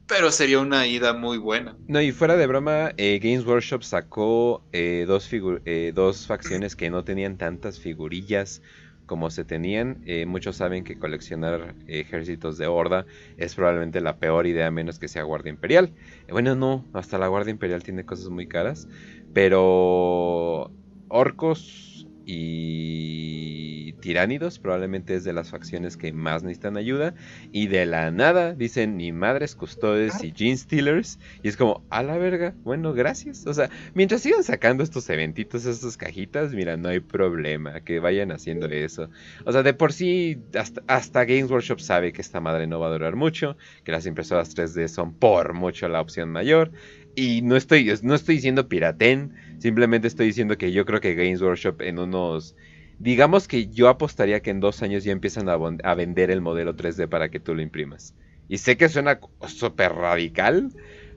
pero 0.07 0.31
sería 0.31 0.59
una 0.59 0.85
ida 0.85 1.13
muy 1.13 1.37
buena. 1.37 1.77
No, 1.87 2.01
y 2.01 2.11
fuera 2.11 2.35
de 2.35 2.45
broma, 2.45 2.91
eh, 2.97 3.19
Games 3.23 3.45
Workshop 3.45 3.83
sacó 3.83 4.63
eh, 4.73 5.05
dos, 5.07 5.29
eh, 5.31 5.91
dos 5.95 6.27
facciones 6.27 6.75
que 6.75 6.89
no 6.89 7.03
tenían 7.03 7.37
tantas 7.37 7.79
figurillas 7.79 8.61
como 9.13 9.29
se 9.29 9.45
tenían. 9.45 10.01
Eh, 10.07 10.25
muchos 10.25 10.55
saben 10.55 10.83
que 10.83 10.97
coleccionar 10.97 11.75
ejércitos 11.85 12.57
de 12.57 12.65
horda 12.65 13.05
es 13.37 13.53
probablemente 13.53 14.01
la 14.01 14.17
peor 14.17 14.47
idea, 14.47 14.71
menos 14.71 14.97
que 14.97 15.07
sea 15.07 15.21
Guardia 15.21 15.51
Imperial. 15.51 15.93
bueno, 16.31 16.55
no, 16.55 16.83
hasta 16.93 17.19
la 17.19 17.27
Guardia 17.27 17.51
Imperial 17.51 17.83
tiene 17.83 18.05
cosas 18.05 18.29
muy 18.29 18.47
caras, 18.47 18.87
pero 19.31 20.71
orcos 21.09 21.82
y 22.25 23.93
tiránidos 24.03 24.59
probablemente 24.59 25.15
es 25.15 25.23
de 25.23 25.31
las 25.31 25.49
facciones 25.49 25.95
que 25.95 26.11
más 26.11 26.43
necesitan 26.43 26.75
ayuda. 26.75 27.15
Y 27.51 27.67
de 27.67 27.85
la 27.85 28.11
nada 28.11 28.53
dicen 28.53 28.97
ni 28.97 29.11
madres 29.13 29.55
custodes 29.55 30.21
y 30.23 30.33
jean 30.33 30.57
stealers 30.57 31.19
y 31.41 31.47
es 31.47 31.55
como 31.55 31.83
a 31.89 32.03
la 32.03 32.17
verga 32.17 32.53
bueno 32.63 32.93
gracias 32.93 33.47
o 33.47 33.53
sea 33.53 33.69
mientras 33.93 34.21
sigan 34.21 34.43
sacando 34.43 34.83
estos 34.83 35.09
eventitos 35.09 35.65
estas 35.65 35.95
cajitas 35.95 36.53
mira 36.53 36.75
no 36.75 36.89
hay 36.89 36.99
problema 36.99 37.81
que 37.81 37.99
vayan 37.99 38.31
haciendo 38.31 38.67
eso. 38.67 39.09
O 39.45 39.51
sea 39.51 39.63
de 39.63 39.73
por 39.73 39.93
sí 39.93 40.37
hasta, 40.57 40.83
hasta 40.87 41.25
Games 41.25 41.49
Workshop 41.49 41.79
sabe 41.79 42.11
que 42.11 42.21
esta 42.21 42.41
madre 42.41 42.67
no 42.67 42.79
va 42.79 42.87
a 42.87 42.91
durar 42.91 43.15
mucho 43.15 43.55
que 43.83 43.91
las 43.91 44.05
impresoras 44.05 44.55
3D 44.55 44.87
son 44.89 45.13
por 45.13 45.53
mucho 45.53 45.87
la 45.87 46.01
opción 46.01 46.29
mayor 46.29 46.71
y 47.15 47.41
no 47.41 47.55
estoy, 47.55 47.91
no 48.01 48.15
estoy 48.15 48.35
diciendo 48.35 48.67
piraten, 48.67 49.33
simplemente 49.59 50.07
estoy 50.07 50.27
diciendo 50.27 50.57
que 50.57 50.71
yo 50.71 50.85
creo 50.85 50.99
que 50.99 51.15
Games 51.15 51.41
Workshop 51.41 51.81
en 51.81 51.99
unos... 51.99 52.55
Digamos 52.99 53.47
que 53.47 53.67
yo 53.67 53.89
apostaría 53.89 54.41
que 54.41 54.51
en 54.51 54.59
dos 54.59 54.81
años 54.81 55.03
ya 55.03 55.11
empiezan 55.11 55.49
a, 55.49 55.95
vender 55.95 56.31
el 56.31 56.41
modelo 56.41 56.75
3D 56.75 57.09
para 57.09 57.29
que 57.29 57.39
tú 57.39 57.53
lo 57.53 57.61
imprimas. 57.61 58.15
Y 58.47 58.59
sé 58.59 58.77
que 58.77 58.87
suena 58.87 59.19
súper 59.47 59.93
radical, 59.93 60.71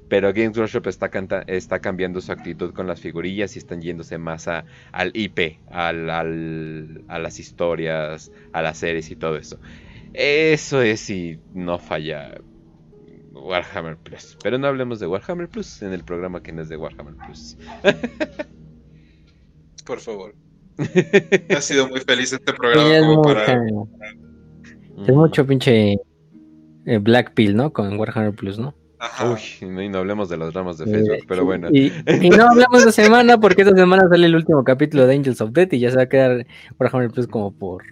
pero 0.08 0.32
Games 0.32 0.56
Workshop 0.56 0.86
está, 0.88 1.10
está 1.46 1.80
cambiando 1.80 2.20
su 2.20 2.32
actitud 2.32 2.72
con 2.72 2.86
las 2.86 3.00
figurillas 3.00 3.54
y 3.56 3.58
están 3.58 3.82
yéndose 3.82 4.18
más 4.18 4.48
a, 4.48 4.64
al 4.90 5.12
IP, 5.14 5.58
al, 5.70 6.10
al, 6.10 7.04
a 7.08 7.18
las 7.18 7.38
historias, 7.38 8.32
a 8.52 8.62
las 8.62 8.78
series 8.78 9.10
y 9.10 9.16
todo 9.16 9.36
eso. 9.36 9.58
Eso 10.12 10.82
es 10.82 11.00
si 11.00 11.38
no 11.52 11.78
falla 11.78 12.40
Warhammer 13.46 13.96
Plus. 13.96 14.36
Pero 14.42 14.58
no 14.58 14.66
hablemos 14.66 15.00
de 15.00 15.06
Warhammer 15.06 15.48
Plus 15.48 15.82
en 15.82 15.92
el 15.92 16.04
programa 16.04 16.42
que 16.42 16.52
no 16.52 16.62
es 16.62 16.68
de 16.68 16.76
Warhammer 16.76 17.14
Plus. 17.14 17.56
Por 19.86 20.00
favor. 20.00 20.34
ha 21.56 21.60
sido 21.60 21.88
muy 21.88 22.00
feliz 22.00 22.32
este 22.32 22.52
programa 22.52 23.00
como 23.00 23.22
para... 23.22 23.64
Es 25.06 25.14
mucho 25.14 25.46
pinche 25.46 25.96
eh, 26.86 26.98
Black 26.98 27.34
Pill, 27.34 27.54
¿no? 27.54 27.72
Con 27.72 27.98
Warhammer 27.98 28.34
Plus, 28.34 28.58
¿no? 28.58 28.74
Uy, 29.22 29.68
no, 29.68 29.82
y 29.82 29.88
no 29.88 29.98
hablemos 29.98 30.28
de 30.28 30.38
las 30.38 30.54
ramas 30.54 30.78
de 30.78 30.86
Facebook, 30.86 31.26
pero 31.28 31.44
bueno. 31.44 31.68
Y, 31.70 31.92
no 32.30 32.48
hablamos 32.48 32.84
de 32.84 32.92
semana 32.92 33.38
porque 33.38 33.62
esta 33.62 33.76
semana 33.76 34.08
sale 34.08 34.26
el 34.26 34.34
último 34.34 34.64
capítulo 34.64 35.06
de 35.06 35.14
Angels 35.14 35.40
of 35.40 35.52
Death 35.52 35.72
y 35.74 35.80
ya 35.80 35.90
se 35.90 35.96
va 35.96 36.04
a 36.04 36.08
quedar 36.08 36.46
Warhammer 36.78 37.10
Plus 37.10 37.26
como 37.26 37.52
por 37.52 37.84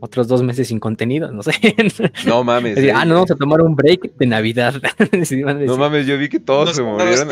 otros 0.00 0.28
dos 0.28 0.42
meses 0.42 0.68
sin 0.68 0.80
contenido, 0.80 1.30
no 1.32 1.42
sé. 1.42 1.52
No 2.26 2.44
mames. 2.44 2.78
ah, 2.94 3.04
no, 3.04 3.14
vamos 3.14 3.30
a 3.30 3.36
tomar 3.36 3.60
un 3.60 3.74
break 3.74 4.16
de 4.16 4.26
Navidad. 4.26 4.74
no 5.66 5.76
mames, 5.76 6.06
yo 6.06 6.18
vi 6.18 6.28
que 6.28 6.40
todos 6.40 6.74
se 6.74 6.82
murieron. 6.82 7.28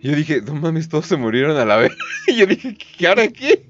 Yo 0.00 0.14
dije, 0.14 0.40
no 0.42 0.54
mames, 0.54 0.88
todos 0.88 1.06
se 1.06 1.16
murieron 1.16 1.56
a 1.56 1.64
la 1.64 1.76
vez. 1.76 1.92
y 2.28 2.36
yo 2.36 2.46
dije, 2.46 2.76
¿qué 2.98 3.06
ahora 3.08 3.28
qué? 3.28 3.66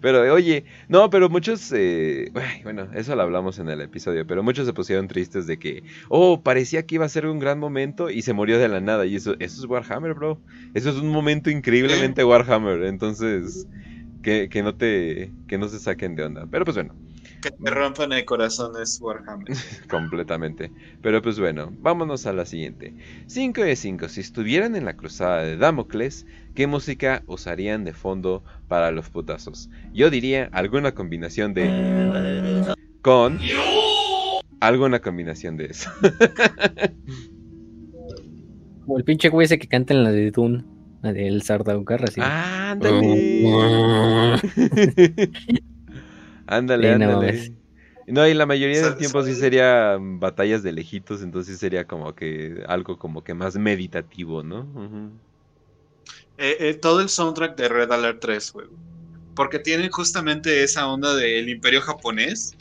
Pero 0.00 0.32
oye, 0.32 0.64
no, 0.88 1.10
pero 1.10 1.28
muchos, 1.28 1.70
eh, 1.76 2.32
bueno, 2.64 2.88
eso 2.94 3.14
lo 3.14 3.22
hablamos 3.22 3.58
en 3.58 3.68
el 3.68 3.80
episodio, 3.82 4.26
pero 4.26 4.42
muchos 4.42 4.66
se 4.66 4.72
pusieron 4.72 5.06
tristes 5.06 5.46
de 5.46 5.58
que, 5.58 5.84
oh, 6.08 6.40
parecía 6.42 6.86
que 6.86 6.96
iba 6.96 7.04
a 7.04 7.10
ser 7.10 7.26
un 7.26 7.38
gran 7.38 7.58
momento 7.58 8.10
y 8.10 8.22
se 8.22 8.32
murió 8.32 8.58
de 8.58 8.68
la 8.68 8.80
nada. 8.80 9.06
Y 9.06 9.16
eso, 9.16 9.34
eso 9.38 9.60
es 9.60 9.64
Warhammer, 9.66 10.14
bro. 10.14 10.40
Eso 10.74 10.90
es 10.90 10.96
un 10.96 11.10
momento 11.10 11.50
increíblemente 11.50 12.24
Warhammer. 12.24 12.84
Entonces, 12.84 13.68
que, 14.22 14.48
que, 14.48 14.62
no 14.62 14.74
te, 14.74 15.30
que 15.46 15.58
no 15.58 15.68
se 15.68 15.78
saquen 15.78 16.16
de 16.16 16.24
onda. 16.24 16.46
Pero 16.50 16.64
pues 16.64 16.76
bueno. 16.76 16.94
Que 17.42 17.50
te 17.50 17.70
rompan 17.70 18.12
el 18.12 18.24
corazón 18.24 18.80
es 18.80 19.00
Warhammer. 19.00 19.48
Completamente. 19.88 20.70
Pero 21.02 21.22
pues 21.22 21.38
bueno, 21.38 21.72
vámonos 21.78 22.26
a 22.26 22.32
la 22.32 22.44
siguiente. 22.44 22.94
5 23.26 23.62
de 23.62 23.76
5. 23.76 24.08
Si 24.08 24.20
estuvieran 24.20 24.76
en 24.76 24.84
la 24.84 24.96
cruzada 24.96 25.42
de 25.42 25.56
Damocles, 25.56 26.26
¿qué 26.54 26.66
música 26.66 27.22
usarían 27.26 27.84
de 27.84 27.94
fondo 27.94 28.44
para 28.68 28.90
los 28.90 29.08
putazos? 29.08 29.70
Yo 29.92 30.10
diría 30.10 30.48
alguna 30.52 30.92
combinación 30.92 31.54
de... 31.54 32.74
Con... 33.02 33.38
Alguna 34.60 35.00
combinación 35.00 35.56
de 35.56 35.66
eso. 35.66 35.90
Como 38.84 38.98
el 38.98 39.04
pinche 39.04 39.30
güey 39.30 39.46
ese 39.46 39.58
que 39.58 39.68
canta 39.68 39.94
en 39.94 40.04
la 40.04 40.12
de 40.12 40.30
Dune. 40.30 40.64
La 41.00 41.14
del 41.14 41.40
Sardaucar, 41.40 42.04
así. 42.04 42.20
¡Ándale! 42.22 44.36
Ándale, 46.50 46.92
ándale. 46.92 47.52
No, 48.08 48.26
y 48.26 48.34
la 48.34 48.44
mayoría 48.44 48.82
del 48.82 48.96
tiempo 48.96 49.22
sí 49.22 49.34
sería 49.34 49.96
batallas 50.00 50.64
de 50.64 50.72
lejitos, 50.72 51.22
entonces 51.22 51.58
sería 51.58 51.86
como 51.86 52.12
que 52.14 52.64
algo 52.66 52.98
como 52.98 53.22
que 53.22 53.34
más 53.34 53.56
meditativo, 53.56 54.42
¿no? 54.42 54.66
Eh, 56.36 56.56
eh, 56.58 56.74
todo 56.74 57.00
el 57.00 57.08
soundtrack 57.08 57.56
de 57.56 57.68
Red 57.68 57.92
Alert 57.92 58.20
3, 58.20 58.52
güey. 58.52 58.66
Porque 59.36 59.60
tiene 59.60 59.88
justamente 59.90 60.64
esa 60.64 60.88
onda 60.88 61.14
del 61.14 61.48
imperio 61.48 61.80
japonés. 61.82 62.56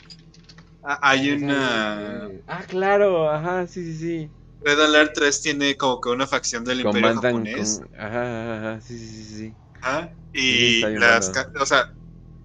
Ah, 0.83 0.99
hay 1.01 1.31
una... 1.31 2.29
Ah, 2.45 2.63
claro, 2.67 3.29
ajá, 3.31 3.65
sí, 3.65 3.83
sí, 3.83 3.97
sí. 3.97 4.29
Red 4.63 4.79
Alert 4.81 5.13
3 5.15 5.41
tiene 5.41 5.75
como 5.75 5.99
que 5.99 6.09
una 6.09 6.27
facción 6.27 6.63
del 6.63 6.81
imperio 6.81 7.15
japonés. 7.15 7.81
Ajá, 7.97 8.57
ajá, 8.57 8.81
sí, 8.81 8.99
sí, 8.99 9.23
sí. 9.23 9.53
Ajá, 9.81 10.11
y 10.31 10.81
las... 10.99 11.31
O 11.59 11.65
sea, 11.65 11.91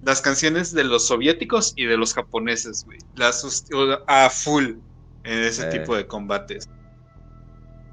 las 0.05 0.20
canciones 0.20 0.73
de 0.73 0.84
los 0.84 1.07
soviéticos 1.07 1.73
y 1.76 1.86
de 1.86 1.97
los 1.97 2.15
japoneses, 2.15 2.84
güey. 2.84 2.99
Las 3.16 3.66
a 4.07 4.31
full 4.31 4.74
en 5.24 5.39
ese 5.39 5.68
eh. 5.68 5.70
tipo 5.70 5.97
de 5.97 6.07
combates. 6.07 6.68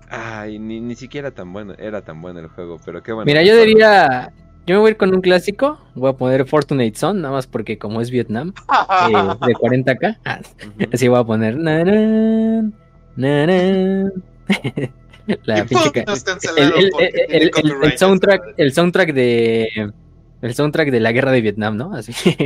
Ay, 0.09 0.59
ni, 0.59 0.81
ni 0.81 0.95
siquiera 0.95 1.31
tan 1.31 1.53
bueno, 1.53 1.73
era 1.77 2.01
tan 2.01 2.21
bueno 2.21 2.41
el 2.41 2.47
juego, 2.47 2.79
pero 2.83 3.01
qué 3.01 3.13
bueno. 3.13 3.25
Mira, 3.25 3.43
yo 3.43 3.55
diría, 3.55 4.33
yo 4.67 4.75
me 4.75 4.79
voy 4.79 4.89
a 4.89 4.91
ir 4.91 4.97
con 4.97 5.15
un 5.15 5.21
clásico, 5.21 5.79
voy 5.95 6.09
a 6.09 6.13
poner 6.13 6.45
Fortunate 6.45 6.93
Son, 6.95 7.21
nada 7.21 7.33
más 7.33 7.47
porque 7.47 7.77
como 7.77 8.01
es 8.01 8.11
Vietnam, 8.11 8.53
eh, 9.09 9.13
de 9.47 9.55
40k, 9.55 10.17
ah, 10.25 10.41
así 10.93 11.07
voy 11.07 11.19
a 11.19 11.23
poner... 11.23 11.57
La 15.45 15.65
pinche 15.65 16.03
el, 16.57 17.97
soundtrack, 17.97 18.55
el 18.57 18.73
soundtrack 18.73 19.13
de 19.13 19.91
el 20.41 20.53
soundtrack 20.53 20.91
de 20.91 20.99
la 20.99 21.11
guerra 21.11 21.31
de 21.31 21.41
Vietnam, 21.41 21.77
¿no? 21.77 21.93
Así. 21.93 22.13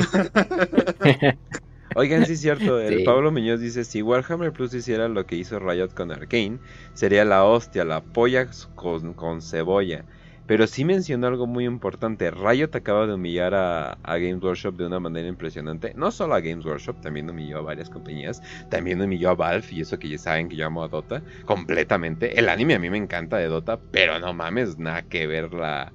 Oigan, 1.98 2.26
sí 2.26 2.34
es 2.34 2.42
cierto, 2.42 2.82
el 2.82 3.06
Pablo 3.06 3.32
Muñoz 3.32 3.62
dice, 3.62 3.86
si 3.86 4.02
Warhammer 4.02 4.52
Plus 4.52 4.74
hiciera 4.74 5.08
lo 5.08 5.26
que 5.26 5.38
hizo 5.38 5.60
Riot 5.60 5.94
con 5.94 6.12
Arkane, 6.12 6.60
sería 6.94 7.24
la 7.24 7.46
hostia, 7.46 7.86
la 7.86 8.02
polla 8.02 8.48
con, 8.76 9.14
con 9.14 9.42
cebolla. 9.42 10.04
Pero 10.46 10.68
sí 10.68 10.84
mencionó 10.84 11.28
algo 11.28 11.48
muy 11.48 11.64
importante, 11.66 12.30
Riot 12.32 12.76
acaba 12.76 13.08
de 13.08 13.14
humillar 13.14 13.56
a, 13.56 13.98
a, 14.04 14.18
Games 14.18 14.44
Workshop 14.44 14.76
de 14.76 14.88
una 14.88 15.00
manera 15.00 15.28
impresionante. 15.28 15.94
No 15.96 16.12
solo 16.12 16.36
a 16.36 16.42
Games 16.42 16.66
Workshop, 16.66 17.00
también 17.02 17.30
humilló 17.30 17.60
a 17.60 17.62
varias 17.62 17.90
compañías, 17.90 18.44
también 18.70 19.02
humilló 19.02 19.30
a 19.30 19.36
Valve, 19.36 19.66
y 19.72 19.82
eso 19.82 19.98
que 19.98 20.10
ya 20.10 20.18
saben 20.18 20.50
que 20.50 20.58
yo 20.58 20.68
amo 20.68 20.84
a 20.84 20.90
Dota, 20.90 21.24
completamente. 21.46 22.38
El 22.38 22.50
anime 22.50 22.76
a 22.76 22.80
mí 22.80 22.90
me 22.90 22.98
encanta 22.98 23.38
de 23.38 23.48
Dota, 23.48 23.80
pero 23.92 24.20
no 24.20 24.34
mames, 24.34 24.78
nada 24.78 25.02
que 25.04 25.26
ver 25.28 25.54
la 25.54 25.94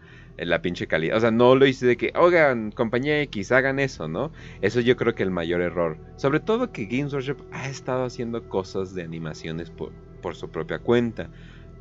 la 0.48 0.62
pinche 0.62 0.86
calidad. 0.86 1.16
O 1.16 1.20
sea, 1.20 1.30
no 1.30 1.54
lo 1.54 1.66
hice 1.66 1.86
de 1.86 1.96
que, 1.96 2.12
oigan, 2.16 2.72
compañía 2.72 3.20
X, 3.22 3.52
hagan 3.52 3.78
eso, 3.78 4.08
¿no? 4.08 4.32
Eso 4.62 4.80
yo 4.80 4.96
creo 4.96 5.14
que 5.14 5.22
el 5.22 5.30
mayor 5.30 5.60
error. 5.60 5.98
Sobre 6.16 6.40
todo 6.40 6.72
que 6.72 6.86
Games 6.86 7.12
Workshop 7.12 7.42
ha 7.52 7.68
estado 7.68 8.04
haciendo 8.04 8.48
cosas 8.48 8.94
de 8.94 9.02
animaciones 9.02 9.70
por, 9.70 9.92
por 10.22 10.36
su 10.36 10.50
propia 10.50 10.78
cuenta. 10.78 11.28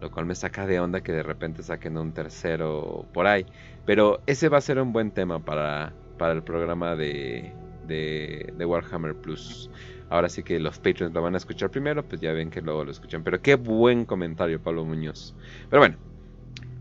Lo 0.01 0.09
cual 0.11 0.25
me 0.25 0.35
saca 0.35 0.65
de 0.65 0.79
onda 0.79 1.01
que 1.01 1.11
de 1.11 1.23
repente 1.23 1.61
saquen 1.61 1.97
un 1.97 2.13
tercero 2.13 3.05
por 3.13 3.27
ahí. 3.27 3.45
Pero 3.85 4.21
ese 4.27 4.47
va 4.47 4.57
a 4.57 4.61
ser 4.61 4.79
un 4.79 4.93
buen 4.93 5.11
tema 5.11 5.43
para, 5.43 5.93
para 6.17 6.33
el 6.33 6.41
programa 6.41 6.95
de, 6.95 7.51
de, 7.85 8.53
de 8.57 8.65
Warhammer 8.65 9.13
Plus. 9.15 9.69
Ahora 10.09 10.29
sí 10.29 10.41
que 10.41 10.57
los 10.59 10.79
Patreons 10.79 11.13
lo 11.13 11.21
van 11.21 11.35
a 11.35 11.37
escuchar 11.37 11.69
primero, 11.69 12.03
pues 12.03 12.21
ya 12.21 12.31
ven 12.31 12.49
que 12.49 12.61
luego 12.61 12.85
lo 12.85 12.91
escuchan. 12.91 13.23
Pero 13.23 13.41
qué 13.41 13.55
buen 13.55 14.05
comentario, 14.05 14.61
Pablo 14.61 14.85
Muñoz. 14.85 15.35
Pero 15.69 15.81
bueno, 15.81 15.97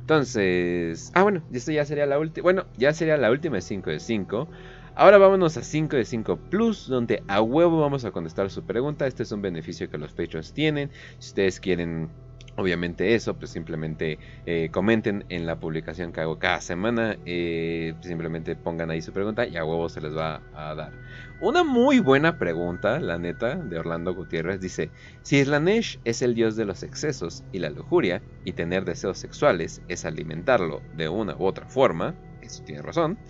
entonces, 0.08 1.12
ah, 1.12 1.22
bueno, 1.22 1.42
esto 1.52 1.70
ya 1.70 1.84
sería 1.84 2.06
la 2.06 2.18
última. 2.18 2.42
Bueno, 2.42 2.64
ya 2.78 2.94
sería 2.94 3.18
la 3.18 3.30
última 3.30 3.56
de 3.56 3.60
5 3.60 3.90
de 3.90 4.00
5. 4.00 4.48
Ahora 4.94 5.18
vámonos 5.18 5.58
a 5.58 5.62
5 5.62 5.96
de 5.96 6.06
5 6.06 6.36
Plus, 6.48 6.88
donde 6.88 7.22
a 7.28 7.42
huevo 7.42 7.82
vamos 7.82 8.06
a 8.06 8.10
contestar 8.10 8.48
su 8.48 8.64
pregunta. 8.64 9.06
Este 9.06 9.24
es 9.24 9.32
un 9.32 9.42
beneficio 9.42 9.90
que 9.90 9.98
los 9.98 10.14
Patreons 10.14 10.54
tienen. 10.54 10.90
Si 11.18 11.28
ustedes 11.28 11.60
quieren 11.60 12.08
Obviamente 12.58 13.14
eso, 13.14 13.38
pues 13.38 13.52
simplemente 13.52 14.18
eh, 14.44 14.68
comenten 14.72 15.24
en 15.28 15.46
la 15.46 15.60
publicación 15.60 16.10
que 16.10 16.22
hago 16.22 16.40
cada 16.40 16.60
semana, 16.60 17.16
eh, 17.24 17.94
simplemente 18.00 18.56
pongan 18.56 18.90
ahí 18.90 19.00
su 19.00 19.12
pregunta 19.12 19.46
y 19.46 19.56
a 19.56 19.64
huevo 19.64 19.88
se 19.88 20.00
les 20.00 20.12
va 20.12 20.42
a 20.52 20.74
dar. 20.74 20.90
Una 21.40 21.62
muy 21.62 22.00
buena 22.00 22.36
pregunta, 22.36 22.98
la 22.98 23.16
neta, 23.16 23.54
de 23.54 23.78
Orlando 23.78 24.12
Gutiérrez 24.12 24.60
dice, 24.60 24.90
si 25.22 25.40
Slanesh 25.40 26.00
es 26.04 26.20
el 26.20 26.34
dios 26.34 26.56
de 26.56 26.64
los 26.64 26.82
excesos 26.82 27.44
y 27.52 27.60
la 27.60 27.70
lujuria, 27.70 28.22
y 28.44 28.54
tener 28.54 28.84
deseos 28.84 29.18
sexuales 29.18 29.80
es 29.86 30.04
alimentarlo 30.04 30.82
de 30.96 31.08
una 31.08 31.36
u 31.36 31.44
otra 31.44 31.68
forma, 31.68 32.16
eso 32.42 32.64
tiene 32.64 32.82
razón, 32.82 33.20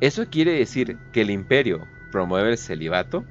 ¿eso 0.00 0.24
quiere 0.30 0.52
decir 0.52 0.96
que 1.12 1.22
el 1.22 1.30
imperio 1.30 1.84
promueve 2.12 2.52
el 2.52 2.58
celibato? 2.58 3.24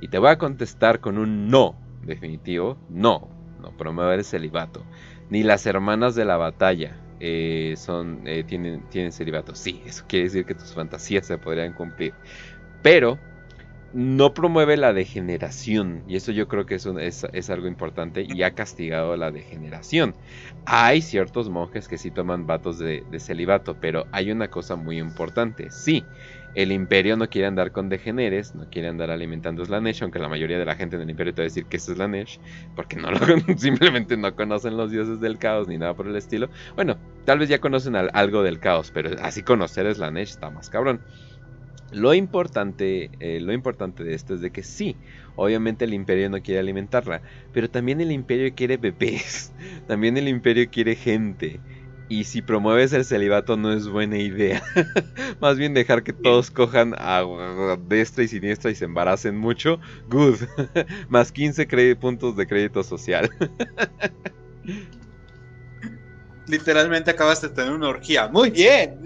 Y 0.00 0.08
te 0.08 0.16
voy 0.16 0.30
a 0.30 0.38
contestar 0.38 1.00
con 1.00 1.18
un 1.18 1.48
no 1.50 1.76
definitivo. 2.02 2.78
No, 2.88 3.35
no 3.66 3.76
promueve 3.76 4.14
el 4.14 4.24
celibato. 4.24 4.84
Ni 5.28 5.42
las 5.42 5.66
hermanas 5.66 6.14
de 6.14 6.24
la 6.24 6.36
batalla 6.36 6.96
eh, 7.18 7.74
son, 7.76 8.22
eh, 8.26 8.44
tienen, 8.44 8.88
tienen 8.90 9.12
celibato. 9.12 9.54
Sí, 9.54 9.82
eso 9.84 10.04
quiere 10.06 10.24
decir 10.24 10.44
que 10.44 10.54
tus 10.54 10.72
fantasías 10.72 11.26
se 11.26 11.36
podrían 11.36 11.72
cumplir. 11.72 12.14
Pero 12.82 13.18
no 13.92 14.34
promueve 14.34 14.76
la 14.76 14.92
degeneración. 14.92 16.04
Y 16.06 16.16
eso 16.16 16.30
yo 16.30 16.46
creo 16.46 16.66
que 16.66 16.76
es, 16.76 16.86
es, 17.32 17.50
algo 17.50 17.66
importante 17.66 18.26
y 18.28 18.42
ha 18.42 18.52
castigado 18.54 19.16
la 19.16 19.32
degeneración. 19.32 20.14
Hay 20.64 21.02
ciertos 21.02 21.48
monjes 21.48 21.88
que 21.88 21.98
sí 21.98 22.10
toman 22.10 22.46
vatos 22.46 22.78
de, 22.78 23.04
de, 23.10 23.18
celibato, 23.18 23.76
pero 23.80 24.06
hay 24.12 24.30
una 24.30 24.48
cosa 24.48 24.76
muy 24.76 24.98
importante. 24.98 25.70
Sí, 25.70 26.04
el 26.56 26.72
imperio 26.72 27.18
no 27.18 27.28
quiere 27.28 27.46
andar 27.46 27.70
con 27.70 27.90
degeneres, 27.90 28.54
no 28.54 28.66
quiere 28.70 28.88
andar 28.88 29.10
alimentando 29.10 29.62
Slanesh, 29.62 30.02
aunque 30.02 30.18
la 30.18 30.30
mayoría 30.30 30.58
de 30.58 30.64
la 30.64 30.74
gente 30.74 30.96
en 30.96 31.02
el 31.02 31.10
imperio 31.10 31.34
te 31.34 31.42
va 31.42 31.44
a 31.44 31.50
decir 31.50 31.66
que 31.66 31.76
es 31.76 31.84
Slanesh, 31.84 32.40
porque 32.74 32.96
no 32.96 33.10
lo, 33.10 33.18
simplemente 33.58 34.16
no 34.16 34.34
conocen 34.34 34.78
los 34.78 34.90
dioses 34.90 35.20
del 35.20 35.38
caos 35.38 35.68
ni 35.68 35.76
nada 35.76 35.92
por 35.92 36.08
el 36.08 36.16
estilo. 36.16 36.48
Bueno, 36.74 36.96
tal 37.26 37.40
vez 37.40 37.50
ya 37.50 37.60
conocen 37.60 37.94
algo 37.94 38.42
del 38.42 38.58
caos, 38.58 38.90
pero 38.90 39.10
así 39.20 39.42
conocer 39.42 39.94
Slanesh 39.94 40.30
está 40.30 40.48
más 40.48 40.70
cabrón. 40.70 41.02
Lo 41.92 42.14
importante, 42.14 43.10
eh, 43.20 43.38
lo 43.38 43.52
importante 43.52 44.02
de 44.02 44.14
esto 44.14 44.34
es 44.34 44.40
de 44.40 44.50
que 44.50 44.62
sí, 44.62 44.96
obviamente 45.34 45.84
el 45.84 45.92
imperio 45.92 46.30
no 46.30 46.40
quiere 46.40 46.58
alimentarla, 46.60 47.20
pero 47.52 47.68
también 47.68 48.00
el 48.00 48.12
imperio 48.12 48.54
quiere 48.54 48.78
bebés, 48.78 49.52
también 49.86 50.16
el 50.16 50.26
imperio 50.26 50.70
quiere 50.70 50.96
gente. 50.96 51.60
Y 52.08 52.24
si 52.24 52.40
promueves 52.40 52.92
el 52.92 53.04
celibato 53.04 53.56
no 53.56 53.72
es 53.72 53.88
buena 53.88 54.18
idea. 54.18 54.62
Más 55.40 55.58
bien 55.58 55.74
dejar 55.74 56.04
que 56.04 56.12
todos 56.12 56.50
cojan 56.50 56.94
a 56.98 57.24
destra 57.88 58.22
y 58.22 58.28
siniestra 58.28 58.70
y 58.70 58.76
se 58.76 58.84
embaracen 58.84 59.36
mucho. 59.36 59.80
Good. 60.08 60.36
Más 61.08 61.32
15 61.32 61.96
puntos 61.96 62.36
de 62.36 62.46
crédito 62.46 62.84
social. 62.84 63.28
Literalmente 66.46 67.10
acabas 67.10 67.42
de 67.42 67.48
tener 67.48 67.72
una 67.72 67.88
orgía. 67.88 68.28
Muy 68.28 68.50
bien. 68.50 69.00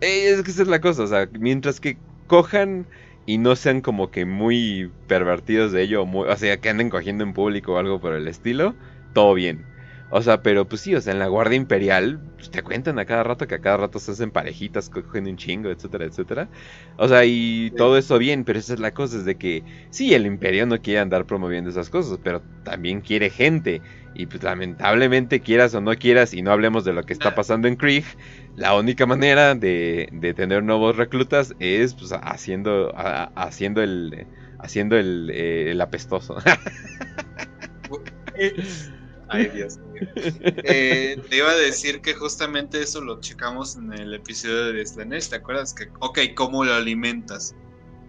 Es 0.00 0.42
que 0.42 0.50
esa 0.50 0.62
es 0.62 0.68
la 0.68 0.80
cosa. 0.80 1.02
O 1.02 1.06
sea, 1.06 1.28
mientras 1.38 1.80
que 1.80 1.98
cojan 2.28 2.86
y 3.26 3.36
no 3.36 3.56
sean 3.56 3.82
como 3.82 4.10
que 4.10 4.24
muy 4.24 4.90
pervertidos 5.06 5.72
de 5.72 5.82
ello. 5.82 6.04
o 6.04 6.36
sea, 6.36 6.58
que 6.58 6.70
anden 6.70 6.88
cogiendo 6.88 7.24
en 7.24 7.34
público 7.34 7.74
o 7.74 7.78
algo 7.78 8.00
por 8.00 8.14
el 8.14 8.26
estilo. 8.26 8.74
Todo 9.12 9.34
bien. 9.34 9.73
O 10.10 10.22
sea, 10.22 10.42
pero 10.42 10.68
pues 10.68 10.82
sí, 10.82 10.94
o 10.94 11.00
sea, 11.00 11.12
en 11.12 11.18
la 11.18 11.26
Guardia 11.26 11.56
Imperial 11.56 12.20
pues, 12.36 12.50
te 12.50 12.62
cuentan 12.62 12.98
a 12.98 13.04
cada 13.04 13.24
rato 13.24 13.46
que 13.46 13.56
a 13.56 13.60
cada 13.60 13.78
rato 13.78 13.98
se 13.98 14.12
hacen 14.12 14.30
parejitas, 14.30 14.88
cogen 14.90 15.26
un 15.26 15.36
chingo, 15.36 15.70
etcétera, 15.70 16.04
etcétera. 16.04 16.50
O 16.96 17.08
sea, 17.08 17.24
y 17.24 17.72
todo 17.76 17.98
eso 17.98 18.18
bien, 18.18 18.44
pero 18.44 18.58
esa 18.58 18.74
es 18.74 18.80
la 18.80 18.92
cosa, 18.92 19.16
es 19.16 19.24
de 19.24 19.36
que 19.36 19.64
sí, 19.90 20.14
el 20.14 20.26
Imperio 20.26 20.66
no 20.66 20.80
quiere 20.80 21.00
andar 21.00 21.26
promoviendo 21.26 21.70
esas 21.70 21.90
cosas, 21.90 22.18
pero 22.22 22.42
también 22.62 23.00
quiere 23.00 23.30
gente. 23.30 23.82
Y 24.14 24.26
pues 24.26 24.42
lamentablemente, 24.44 25.40
quieras 25.40 25.74
o 25.74 25.80
no 25.80 25.92
quieras, 25.96 26.34
y 26.34 26.42
no 26.42 26.52
hablemos 26.52 26.84
de 26.84 26.92
lo 26.92 27.02
que 27.02 27.12
está 27.12 27.34
pasando 27.34 27.66
en 27.66 27.74
Krieg, 27.76 28.04
la 28.54 28.76
única 28.76 29.06
manera 29.06 29.54
de, 29.56 30.08
de 30.12 30.34
tener 30.34 30.62
nuevos 30.62 30.96
reclutas 30.96 31.54
es 31.58 31.94
pues 31.94 32.12
haciendo, 32.12 32.92
haciendo 32.96 33.82
el 33.82 34.26
haciendo 34.58 34.96
el, 34.96 35.30
eh, 35.32 35.72
el 35.72 35.80
apestoso. 35.80 36.36
Ay, 39.34 39.48
Dios. 39.54 39.78
Eh, 40.64 41.20
te 41.28 41.36
iba 41.36 41.50
a 41.50 41.56
decir 41.56 42.00
que 42.00 42.14
justamente 42.14 42.80
eso 42.80 43.00
lo 43.00 43.20
checamos 43.20 43.76
en 43.76 43.92
el 43.92 44.14
episodio 44.14 44.72
de 44.72 44.86
Slanesh, 44.86 45.30
¿te 45.30 45.36
acuerdas? 45.36 45.74
Que, 45.74 45.88
ok, 46.00 46.18
¿cómo 46.34 46.64
lo 46.64 46.74
alimentas? 46.74 47.54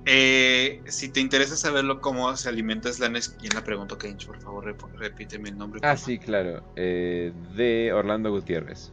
Eh, 0.08 0.84
si 0.86 1.10
te 1.10 1.20
interesa 1.20 1.58
saberlo 1.58 2.00
cómo 2.00 2.36
se 2.38 2.48
alimenta 2.48 2.94
Slanesh, 2.94 3.38
¿quién 3.40 3.54
la 3.56 3.64
preguntó, 3.64 3.98
Kench? 3.98 4.28
Por 4.28 4.40
favor, 4.40 4.76
repíteme 4.98 5.50
el 5.50 5.58
nombre. 5.58 5.80
Ah, 5.84 5.98
sí, 5.98 6.20
claro. 6.20 6.64
Eh, 6.76 7.34
de 7.56 7.92
Orlando 7.92 8.30
Gutiérrez. 8.30 8.92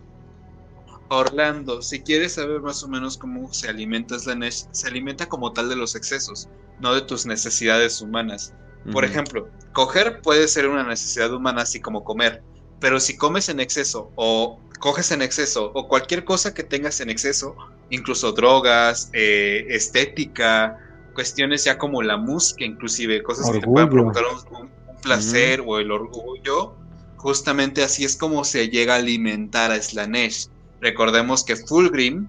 Orlando, 1.10 1.82
si 1.82 2.00
quieres 2.00 2.32
saber 2.32 2.60
más 2.62 2.82
o 2.82 2.88
menos 2.88 3.18
cómo 3.18 3.52
se 3.52 3.68
alimenta 3.68 4.18
Slanesh, 4.18 4.68
se 4.70 4.88
alimenta 4.88 5.26
como 5.28 5.52
tal 5.52 5.68
de 5.68 5.76
los 5.76 5.94
excesos, 5.94 6.48
no 6.80 6.94
de 6.94 7.02
tus 7.02 7.26
necesidades 7.26 8.00
humanas. 8.00 8.54
Por 8.90 9.04
ejemplo, 9.04 9.48
coger 9.72 10.20
puede 10.20 10.48
ser 10.48 10.68
una 10.68 10.82
necesidad 10.82 11.32
humana 11.32 11.62
así 11.62 11.80
como 11.80 12.02
comer, 12.02 12.42
pero 12.80 12.98
si 12.98 13.16
comes 13.16 13.48
en 13.48 13.60
exceso 13.60 14.10
o 14.16 14.60
coges 14.80 15.12
en 15.12 15.22
exceso 15.22 15.70
o 15.74 15.86
cualquier 15.86 16.24
cosa 16.24 16.52
que 16.52 16.64
tengas 16.64 17.00
en 17.00 17.10
exceso, 17.10 17.54
incluso 17.90 18.32
drogas, 18.32 19.10
eh, 19.12 19.66
estética, 19.68 20.78
cuestiones 21.14 21.64
ya 21.64 21.78
como 21.78 22.02
la 22.02 22.16
música, 22.16 22.64
inclusive 22.64 23.22
cosas 23.22 23.50
que 23.50 23.60
te 23.60 23.66
puedan 23.66 23.88
provocar 23.88 24.24
un, 24.50 24.70
placer 25.00 25.62
o 25.66 25.78
el 25.78 25.90
orgullo, 25.90 26.74
justamente 27.16 27.82
así 27.82 28.04
es 28.04 28.16
como 28.16 28.44
se 28.44 28.68
llega 28.68 28.94
a 28.94 28.96
alimentar 28.98 29.72
a 29.72 29.80
Slanesh. 29.80 30.48
Recordemos 30.80 31.44
que 31.44 31.56
Fulgrim, 31.56 32.28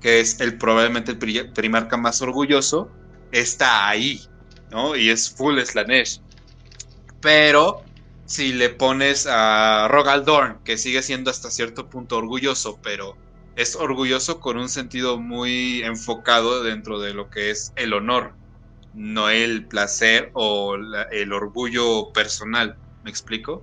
que 0.00 0.20
es 0.20 0.40
el 0.40 0.56
probablemente 0.56 1.12
el 1.12 1.52
primarca 1.52 1.96
más 1.96 2.22
orgulloso, 2.22 2.88
está 3.32 3.88
ahí, 3.88 4.20
¿no? 4.72 4.96
Y 4.96 5.10
es 5.10 5.30
full 5.30 5.60
Slanesh. 5.60 6.20
Pero 7.20 7.82
si 8.24 8.52
le 8.52 8.70
pones 8.70 9.28
a 9.30 9.86
Rogaldorn, 9.88 10.58
que 10.64 10.78
sigue 10.78 11.02
siendo 11.02 11.30
hasta 11.30 11.50
cierto 11.50 11.88
punto 11.88 12.16
orgulloso, 12.16 12.80
pero 12.82 13.16
es 13.54 13.76
orgulloso 13.76 14.40
con 14.40 14.56
un 14.56 14.68
sentido 14.68 15.20
muy 15.20 15.82
enfocado 15.82 16.62
dentro 16.62 16.98
de 16.98 17.12
lo 17.14 17.30
que 17.30 17.50
es 17.50 17.72
el 17.76 17.92
honor, 17.92 18.34
no 18.94 19.28
el 19.28 19.66
placer 19.66 20.30
o 20.32 20.74
el 20.74 21.32
orgullo 21.32 22.12
personal. 22.12 22.76
¿Me 23.04 23.10
explico? 23.10 23.62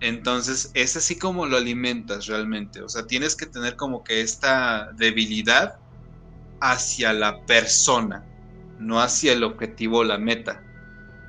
Entonces 0.00 0.70
es 0.74 0.96
así 0.96 1.18
como 1.18 1.46
lo 1.46 1.56
alimentas 1.56 2.26
realmente. 2.26 2.82
O 2.82 2.88
sea, 2.88 3.06
tienes 3.06 3.34
que 3.34 3.46
tener 3.46 3.76
como 3.76 4.04
que 4.04 4.20
esta 4.20 4.90
debilidad 4.92 5.78
hacia 6.60 7.12
la 7.12 7.44
persona 7.46 8.24
no 8.78 9.00
hacia 9.00 9.32
el 9.32 9.44
objetivo 9.44 9.98
o 9.98 10.04
la 10.04 10.18
meta. 10.18 10.64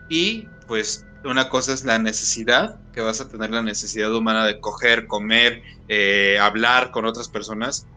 Y 0.07 0.53
pues 0.67 1.07
una 1.23 1.49
cosa 1.49 1.73
es 1.73 1.83
la 1.85 1.99
necesidad, 1.99 2.81
que 2.93 3.01
vas 3.01 3.21
a 3.21 3.29
tener 3.29 3.51
la 3.51 3.63
necesidad 3.63 4.13
humana 4.15 4.45
de 4.45 4.59
coger, 4.59 5.07
comer, 5.07 5.63
eh, 5.87 6.37
hablar 6.39 6.91
con 6.91 7.05
otras 7.05 7.29
personas, 7.29 7.87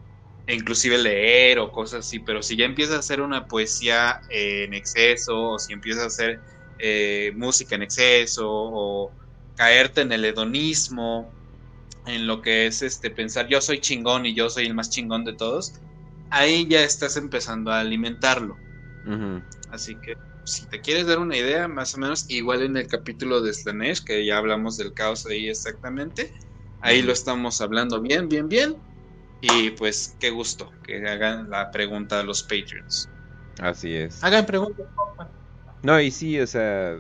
e 0.47 0.55
inclusive 0.55 0.99
leer 0.99 1.59
o 1.59 1.70
cosas 1.73 2.07
así, 2.07 2.20
pero 2.20 2.43
si 2.43 2.57
ya 2.57 2.65
empiezas 2.65 2.97
a 2.97 3.01
hacer 3.01 3.20
una 3.20 3.47
poesía 3.47 4.20
en 4.31 4.75
exceso, 4.75 5.51
o 5.52 5.59
si 5.59 5.73
empiezas 5.75 6.05
a 6.05 6.07
hacer 6.09 6.43
eh, 6.78 7.33
música 7.36 7.75
en 7.77 7.83
exceso, 7.83 8.47
o 8.49 9.15
caerte 9.55 10.02
en 10.02 10.12
el 10.12 10.25
hedonismo, 10.25 11.36
en 12.07 12.27
lo 12.27 12.43
que 12.43 12.67
es 12.67 12.83
este 12.83 13.10
pensar 13.10 13.49
yo 13.49 13.60
soy 13.60 13.81
chingón 13.81 14.27
y 14.27 14.35
yo 14.35 14.51
soy 14.51 14.67
el 14.67 14.75
más 14.75 14.91
chingón 14.91 15.25
de 15.25 15.35
todos, 15.36 15.73
ahí 16.31 16.67
ya 16.68 16.83
estás 16.85 17.17
empezando 17.17 17.70
a 17.73 17.81
alimentarlo. 17.81 18.62
Así 19.70 19.94
que 19.97 20.17
si 20.44 20.67
te 20.67 20.81
quieres 20.81 21.07
dar 21.07 21.18
una 21.18 21.36
idea, 21.36 21.68
más 21.68 21.94
o 21.94 21.99
menos, 21.99 22.25
igual 22.28 22.62
en 22.62 22.77
el 22.77 22.86
capítulo 22.86 23.41
de 23.41 23.52
Slanesh, 23.52 24.05
que 24.05 24.25
ya 24.25 24.39
hablamos 24.39 24.78
del 24.78 24.94
caos 24.94 25.27
ahí 25.27 25.49
exactamente, 25.49 26.33
ahí 26.81 27.02
lo 27.02 27.12
estamos 27.12 27.60
hablando 27.60 28.01
bien, 28.01 28.28
bien, 28.28 28.49
bien. 28.49 28.77
Y 29.41 29.70
pues 29.70 30.17
qué 30.18 30.31
gusto 30.31 30.73
que 30.83 31.07
hagan 31.07 31.49
la 31.51 31.70
pregunta 31.70 32.20
a 32.20 32.23
los 32.25 32.43
Patreons. 32.43 33.09
Así 33.60 33.94
es. 33.94 34.25
Hagan 34.25 34.47
preguntas. 34.47 34.86
No, 35.83 36.01
y 36.01 36.10
sí, 36.10 36.41
o 36.41 36.47
sea, 36.47 36.97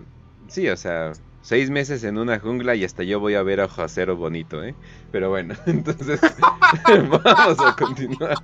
sí, 0.46 0.68
o 0.68 0.76
sea, 0.76 1.12
seis 1.42 1.70
meses 1.70 2.04
en 2.04 2.18
una 2.18 2.38
jungla 2.38 2.76
y 2.76 2.84
hasta 2.84 3.02
yo 3.02 3.18
voy 3.18 3.34
a 3.34 3.42
ver 3.42 3.60
a 3.60 3.68
Jacero 3.68 4.16
bonito, 4.16 4.62
¿eh? 4.62 4.74
Pero 5.10 5.30
bueno, 5.30 5.54
entonces 5.66 6.20
vamos 6.86 7.60
a 7.60 7.74
continuar. 7.76 8.36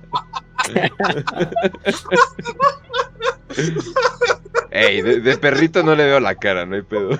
Ey, 4.71 5.01
de, 5.01 5.37
perrito 5.37 5.83
no 5.83 5.95
le 5.95 6.05
veo 6.05 6.19
la 6.19 6.35
cara, 6.35 6.65
no 6.65 6.75
hay 6.75 6.81
pedo. 6.81 7.17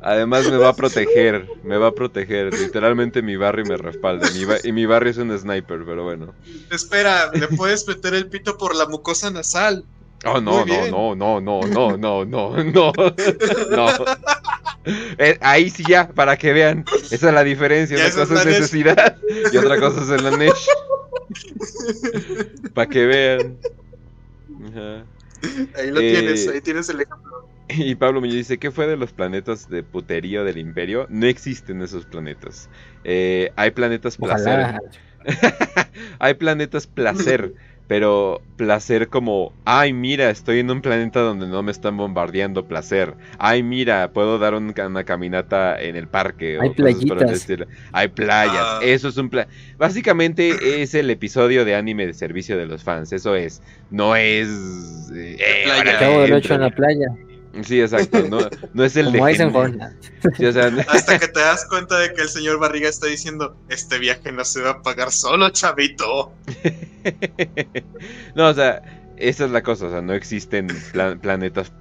Además 0.00 0.50
me 0.50 0.58
va 0.58 0.68
a 0.68 0.76
proteger, 0.76 1.48
me 1.62 1.78
va 1.78 1.88
a 1.88 1.92
proteger. 1.92 2.52
Literalmente 2.52 3.22
mi 3.22 3.36
barrio 3.36 3.64
me 3.64 3.76
respalda. 3.76 4.28
y 4.62 4.72
mi 4.72 4.86
barrio 4.86 5.10
es 5.10 5.16
un 5.16 5.36
sniper, 5.36 5.84
pero 5.86 6.04
bueno. 6.04 6.34
Espera, 6.70 7.30
le 7.32 7.48
puedes 7.48 7.88
meter 7.88 8.14
el 8.14 8.28
pito 8.28 8.58
por 8.58 8.76
la 8.76 8.86
mucosa 8.86 9.30
nasal. 9.30 9.84
Oh, 10.26 10.40
no, 10.40 10.64
no, 10.64 11.14
no, 11.14 11.40
no, 11.40 11.60
no, 11.62 11.96
no, 11.96 12.24
no, 12.24 12.56
no, 12.62 12.92
no. 13.70 13.88
Eh, 15.16 15.38
ahí 15.40 15.70
sí 15.70 15.82
ya, 15.88 16.08
para 16.08 16.36
que 16.36 16.52
vean. 16.52 16.84
Esa 17.10 17.28
es 17.28 17.34
la 17.34 17.42
diferencia. 17.42 17.96
Una 17.96 18.10
cosa 18.10 18.34
es 18.40 18.46
necesidad 18.46 19.16
y 19.52 19.56
otra 19.56 19.80
cosa 19.80 20.02
es 20.02 20.22
el 20.22 20.38
Nesh. 20.38 20.66
para 22.74 22.88
que 22.88 23.06
vean. 23.06 23.58
Ahí 25.76 25.90
lo 25.90 26.00
tienes, 26.00 26.46
eh, 26.46 26.50
ahí 26.54 26.60
tienes 26.60 26.88
el 26.88 27.00
ejemplo. 27.02 27.48
Y 27.68 27.94
Pablo 27.94 28.20
me 28.20 28.28
dice, 28.28 28.58
¿qué 28.58 28.70
fue 28.70 28.86
de 28.86 28.96
los 28.96 29.12
planetas 29.12 29.68
de 29.68 29.82
puterío 29.82 30.44
del 30.44 30.58
imperio? 30.58 31.06
No 31.08 31.26
existen 31.26 31.80
esos 31.82 32.04
planetas. 32.04 32.68
Eh, 33.04 33.52
hay 33.56 33.70
planetas 33.70 34.16
placer. 34.16 34.80
hay 36.18 36.34
planetas 36.34 36.86
placer 36.86 37.54
pero 37.86 38.40
placer 38.56 39.08
como, 39.08 39.52
ay, 39.64 39.92
mira, 39.92 40.30
estoy 40.30 40.60
en 40.60 40.70
un 40.70 40.80
planeta 40.80 41.20
donde 41.20 41.46
no 41.46 41.62
me 41.62 41.70
están 41.70 41.96
bombardeando, 41.96 42.66
placer. 42.66 43.14
Ay, 43.38 43.62
mira, 43.62 44.10
puedo 44.12 44.38
dar 44.38 44.54
una 44.54 45.04
caminata 45.04 45.80
en 45.80 45.96
el 45.96 46.08
parque. 46.08 46.58
Hay 46.60 46.70
playitas. 46.70 47.46
Hay 47.92 48.08
playas. 48.08 48.56
Ah. 48.58 48.80
Eso 48.82 49.08
es 49.08 49.16
un 49.18 49.28
plan. 49.28 49.46
Básicamente 49.76 50.82
es 50.82 50.94
el 50.94 51.10
episodio 51.10 51.64
de 51.64 51.74
anime 51.74 52.06
de 52.06 52.14
servicio 52.14 52.56
de 52.56 52.66
los 52.66 52.82
fans. 52.82 53.12
Eso 53.12 53.34
es. 53.34 53.62
No 53.90 54.16
es. 54.16 54.48
Eh, 55.14 55.36
Acabo 55.94 56.22
de 56.22 56.38
en 56.38 56.60
la 56.60 56.70
playa. 56.70 57.08
Sí, 57.62 57.80
exacto. 57.80 58.26
No, 58.28 58.38
no 58.72 58.84
es 58.84 58.96
el 58.96 59.06
Como 59.06 59.26
de. 59.26 59.90
Sí, 60.36 60.44
o 60.44 60.52
sea... 60.52 60.66
Hasta 60.88 61.18
que 61.18 61.28
te 61.28 61.40
das 61.40 61.66
cuenta 61.66 61.98
de 61.98 62.12
que 62.12 62.22
el 62.22 62.28
señor 62.28 62.58
Barriga 62.58 62.88
está 62.88 63.06
diciendo: 63.06 63.56
Este 63.68 63.98
viaje 63.98 64.32
no 64.32 64.44
se 64.44 64.62
va 64.62 64.70
a 64.70 64.82
pagar 64.82 65.12
solo, 65.12 65.50
chavito. 65.50 66.32
no, 68.34 68.48
o 68.48 68.54
sea, 68.54 68.82
esa 69.16 69.44
es 69.44 69.50
la 69.50 69.62
cosa. 69.62 69.86
O 69.86 69.90
sea, 69.90 70.02
no 70.02 70.14
existen 70.14 70.68
planetas 71.20 71.72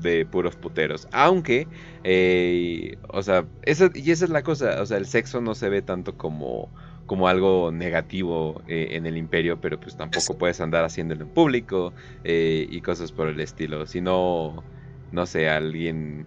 de 0.00 0.26
puros 0.26 0.56
puteros. 0.56 1.08
Aunque, 1.12 1.66
eh, 2.04 2.98
o 3.08 3.22
sea, 3.22 3.44
eso, 3.62 3.90
y 3.94 4.10
esa 4.10 4.24
es 4.24 4.30
la 4.30 4.42
cosa. 4.42 4.80
O 4.80 4.86
sea, 4.86 4.96
el 4.96 5.06
sexo 5.06 5.40
no 5.40 5.54
se 5.54 5.68
ve 5.68 5.82
tanto 5.82 6.16
como 6.16 6.70
como 7.06 7.28
algo 7.28 7.70
negativo 7.72 8.62
eh, 8.68 8.88
en 8.92 9.06
el 9.06 9.16
imperio, 9.16 9.60
pero 9.60 9.78
pues 9.78 9.96
tampoco 9.96 10.38
puedes 10.38 10.60
andar 10.60 10.84
haciéndolo 10.84 11.24
en 11.24 11.28
público 11.28 11.92
eh, 12.24 12.66
y 12.70 12.80
cosas 12.80 13.12
por 13.12 13.28
el 13.28 13.40
estilo. 13.40 13.86
Si 13.86 14.00
no, 14.00 14.62
no 15.12 15.26
sé, 15.26 15.48
alguien, 15.48 16.26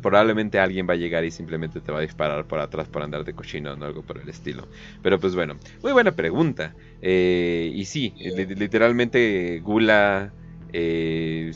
probablemente 0.00 0.58
alguien 0.58 0.86
va 0.88 0.94
a 0.94 0.96
llegar 0.96 1.24
y 1.24 1.30
simplemente 1.30 1.80
te 1.80 1.92
va 1.92 1.98
a 1.98 2.02
disparar 2.02 2.46
por 2.46 2.60
atrás 2.60 2.88
por 2.88 3.02
andar 3.02 3.24
de 3.24 3.34
cochino 3.34 3.72
o 3.72 3.84
algo 3.84 4.02
por 4.02 4.18
el 4.18 4.28
estilo. 4.28 4.68
Pero 5.02 5.18
pues 5.18 5.34
bueno, 5.34 5.58
muy 5.82 5.92
buena 5.92 6.12
pregunta. 6.12 6.74
Eh, 7.00 7.72
y 7.74 7.84
sí, 7.86 8.14
literalmente 8.16 9.60
Gula, 9.60 10.32
eh, 10.72 11.52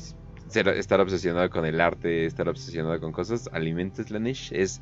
estar 0.48 1.00
obsesionado 1.00 1.50
con 1.50 1.66
el 1.66 1.80
arte, 1.80 2.26
estar 2.26 2.48
obsesionado 2.48 3.00
con 3.00 3.12
cosas, 3.12 3.48
alimentos 3.52 4.10
la 4.10 4.18
niche, 4.18 4.60
es, 4.60 4.80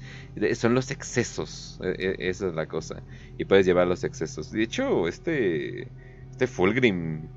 son 0.54 0.74
los 0.74 0.90
excesos, 0.90 1.80
e, 1.82 2.16
e, 2.18 2.28
esa 2.28 2.48
es 2.48 2.54
la 2.54 2.66
cosa. 2.66 3.02
Y 3.38 3.44
puedes 3.44 3.66
llevar 3.66 3.86
los 3.86 4.04
excesos. 4.04 4.50
De 4.52 4.62
hecho, 4.62 5.08
este 5.08 5.88
este 6.32 6.46
Fulgrim, 6.46 7.28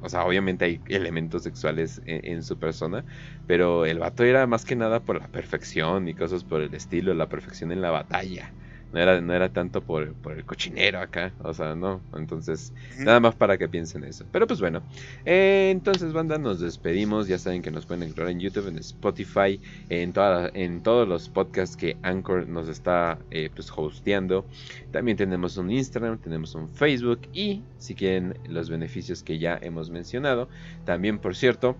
o 0.00 0.08
sea, 0.08 0.24
obviamente 0.24 0.64
hay 0.64 0.82
elementos 0.86 1.42
sexuales 1.42 2.00
en, 2.04 2.42
su 2.44 2.58
persona, 2.58 3.04
pero 3.46 3.84
el 3.84 3.98
vato 3.98 4.24
era 4.24 4.46
más 4.46 4.64
que 4.64 4.76
nada 4.76 5.04
por 5.04 5.20
la 5.20 5.28
perfección 5.28 6.08
y 6.08 6.14
cosas 6.14 6.44
por 6.44 6.62
el 6.62 6.72
estilo, 6.74 7.12
la 7.14 7.28
perfección 7.28 7.72
en 7.72 7.80
la 7.82 7.90
batalla. 7.90 8.54
No 8.92 9.00
era, 9.00 9.20
no 9.20 9.32
era 9.32 9.48
tanto 9.48 9.82
por, 9.82 10.02
el 10.02 10.44
cochinero 10.44 11.00
acá, 11.00 11.32
o 11.42 11.54
sea, 11.54 11.74
no. 11.74 12.00
Entonces, 12.14 12.72
nada 12.98 13.20
más 13.20 13.34
para 13.34 13.56
que 13.56 13.68
piensen 13.68 14.04
eso. 14.04 14.24
Pero 14.32 14.46
pues 14.46 14.60
bueno, 14.60 14.82
eh, 15.24 15.68
entonces, 15.70 16.12
banda, 16.12 16.38
nos 16.38 16.60
despedimos. 16.60 17.28
Ya 17.28 17.38
saben 17.38 17.62
que 17.62 17.70
nos 17.70 17.86
pueden 17.86 18.02
encontrar 18.02 18.28
en 18.28 18.40
YouTube, 18.40 18.68
en 18.68 18.78
Spotify, 18.78 19.60
en, 19.88 20.12
en 20.54 20.82
todos 20.82 21.06
los 21.06 21.28
podcasts 21.28 21.76
que 21.76 21.96
Anchor 22.02 22.48
nos 22.48 22.68
está 22.68 23.18
eh, 23.30 23.50
pues 23.54 23.70
hosteando. 23.74 24.44
También 24.90 25.16
tenemos 25.16 25.56
un 25.56 25.70
Instagram, 25.70 26.18
tenemos 26.18 26.54
un 26.54 26.68
Facebook 26.68 27.20
y 27.32 27.62
si 27.78 27.94
quieren 27.94 28.34
los 28.48 28.70
beneficios 28.70 29.22
que 29.22 29.38
ya 29.38 29.58
hemos 29.62 29.90
mencionado. 29.90 30.48
También, 30.84 31.18
por 31.18 31.36
cierto, 31.36 31.76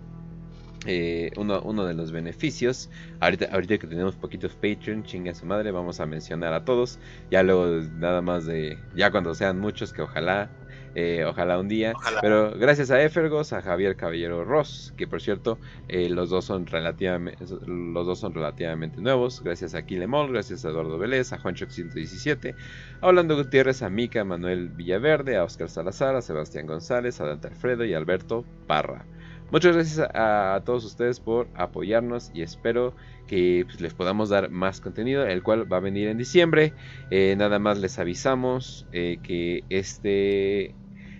eh, 0.85 1.31
uno, 1.37 1.61
uno, 1.61 1.85
de 1.85 1.93
los 1.93 2.11
beneficios. 2.11 2.89
Ahorita, 3.19 3.49
ahorita 3.51 3.77
que 3.77 3.87
tenemos 3.87 4.15
poquitos 4.15 4.53
Patreon, 4.55 5.03
chinga 5.03 5.33
su 5.33 5.45
madre, 5.45 5.71
vamos 5.71 5.99
a 5.99 6.05
mencionar 6.05 6.53
a 6.53 6.65
todos. 6.65 6.99
Ya 7.29 7.43
luego, 7.43 7.67
nada 7.97 8.21
más 8.21 8.45
de. 8.45 8.77
Ya 8.95 9.11
cuando 9.11 9.35
sean 9.35 9.59
muchos, 9.59 9.93
que 9.93 10.01
ojalá. 10.01 10.49
Eh, 10.93 11.23
ojalá 11.25 11.57
un 11.57 11.69
día. 11.69 11.93
Pero 12.21 12.51
gracias 12.57 12.91
a 12.91 13.01
Efergos, 13.01 13.53
a 13.53 13.61
Javier 13.61 13.95
Caballero 13.95 14.43
Ross, 14.43 14.93
que 14.97 15.07
por 15.07 15.21
cierto, 15.21 15.57
eh, 15.87 16.09
los, 16.09 16.29
dos 16.29 16.43
son 16.43 16.65
relativamente, 16.65 17.45
los 17.65 18.05
dos 18.05 18.19
son 18.19 18.33
relativamente 18.33 18.99
nuevos. 18.99 19.41
Gracias 19.41 19.73
a 19.73 19.85
Quilemol, 19.85 20.33
gracias 20.33 20.65
a 20.65 20.69
Eduardo 20.69 20.97
Vélez, 20.97 21.31
a 21.31 21.39
Juancho 21.39 21.65
117, 21.69 22.55
a 22.99 23.07
Orlando 23.07 23.37
Gutiérrez, 23.37 23.81
a 23.83 23.89
Mica, 23.89 24.25
Manuel 24.25 24.67
Villaverde, 24.67 25.37
a 25.37 25.45
Oscar 25.45 25.69
Salazar, 25.69 26.15
a 26.15 26.21
Sebastián 26.21 26.67
González, 26.67 27.21
a 27.21 27.25
Dante 27.25 27.47
Alfredo 27.47 27.85
y 27.85 27.93
a 27.93 27.97
Alberto 27.97 28.43
Parra. 28.67 29.05
Muchas 29.51 29.75
gracias 29.75 30.09
a, 30.13 30.61
todos 30.63 30.85
ustedes 30.85 31.19
por 31.19 31.49
apoyarnos 31.55 32.31
y 32.33 32.41
espero 32.41 32.95
que 33.27 33.65
pues, 33.65 33.81
les 33.81 33.93
podamos 33.93 34.29
dar 34.29 34.49
más 34.49 34.79
contenido, 34.79 35.25
el 35.25 35.43
cual 35.43 35.71
va 35.71 35.77
a 35.77 35.81
venir 35.81 36.07
en 36.07 36.17
diciembre. 36.17 36.73
Eh, 37.09 37.35
nada 37.37 37.59
más 37.59 37.77
les 37.77 37.99
avisamos 37.99 38.87
eh, 38.93 39.17
que 39.21 39.65
este, 39.69 40.73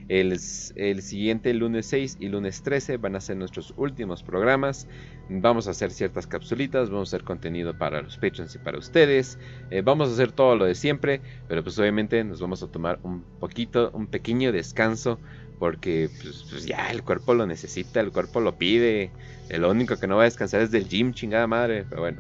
el, 0.08 0.32
el, 0.32 1.02
siguiente 1.02 1.54
lunes 1.54 1.88
6 1.88 2.18
y 2.22 2.30
lunes 2.30 2.64
13 2.64 2.96
van 2.98 3.18
a 3.18 3.20
ser 3.20 3.36
nuestros 3.36 3.74
últimos 3.76 4.24
programas. 4.24 4.88
Vamos 5.30 5.68
a 5.68 5.72
hacer 5.72 5.92
ciertas 5.92 6.26
capsulitas, 6.26 6.90
vamos 6.90 7.14
a 7.14 7.18
hacer 7.18 7.26
contenido 7.26 7.78
para 7.78 8.02
los 8.02 8.18
patrons 8.18 8.56
y 8.56 8.60
para 8.60 8.78
ustedes. 8.78 9.40
Eh, 9.72 9.82
vamos 9.82 10.08
a 10.08 10.14
hacer 10.14 10.32
todo 10.32 10.56
lo 10.56 10.64
de 10.64 10.76
siempre, 10.76 11.20
pero 11.50 11.64
pues 11.64 11.78
obviamente 11.80 12.24
nos 12.24 12.40
vamos 12.40 12.64
a 12.64 12.68
tomar 12.68 12.98
un 13.04 13.24
poquito, 13.42 13.92
un 13.94 14.08
pequeño 14.08 14.54
descanso 14.54 15.20
porque 15.62 16.10
pues, 16.20 16.44
pues, 16.50 16.66
ya 16.66 16.90
el 16.90 17.04
cuerpo 17.04 17.36
lo 17.36 17.46
necesita, 17.46 18.00
el 18.00 18.12
cuerpo 18.12 18.42
lo 18.42 18.58
pide. 18.58 19.12
El 19.48 19.64
único 19.64 19.96
que 19.96 20.08
no 20.08 20.16
va 20.16 20.24
a 20.24 20.26
descansar 20.26 20.60
es 20.62 20.72
del 20.72 20.90
gym, 20.90 21.14
chingada 21.14 21.46
madre. 21.46 21.86
Pero 21.88 22.02
bueno. 22.02 22.20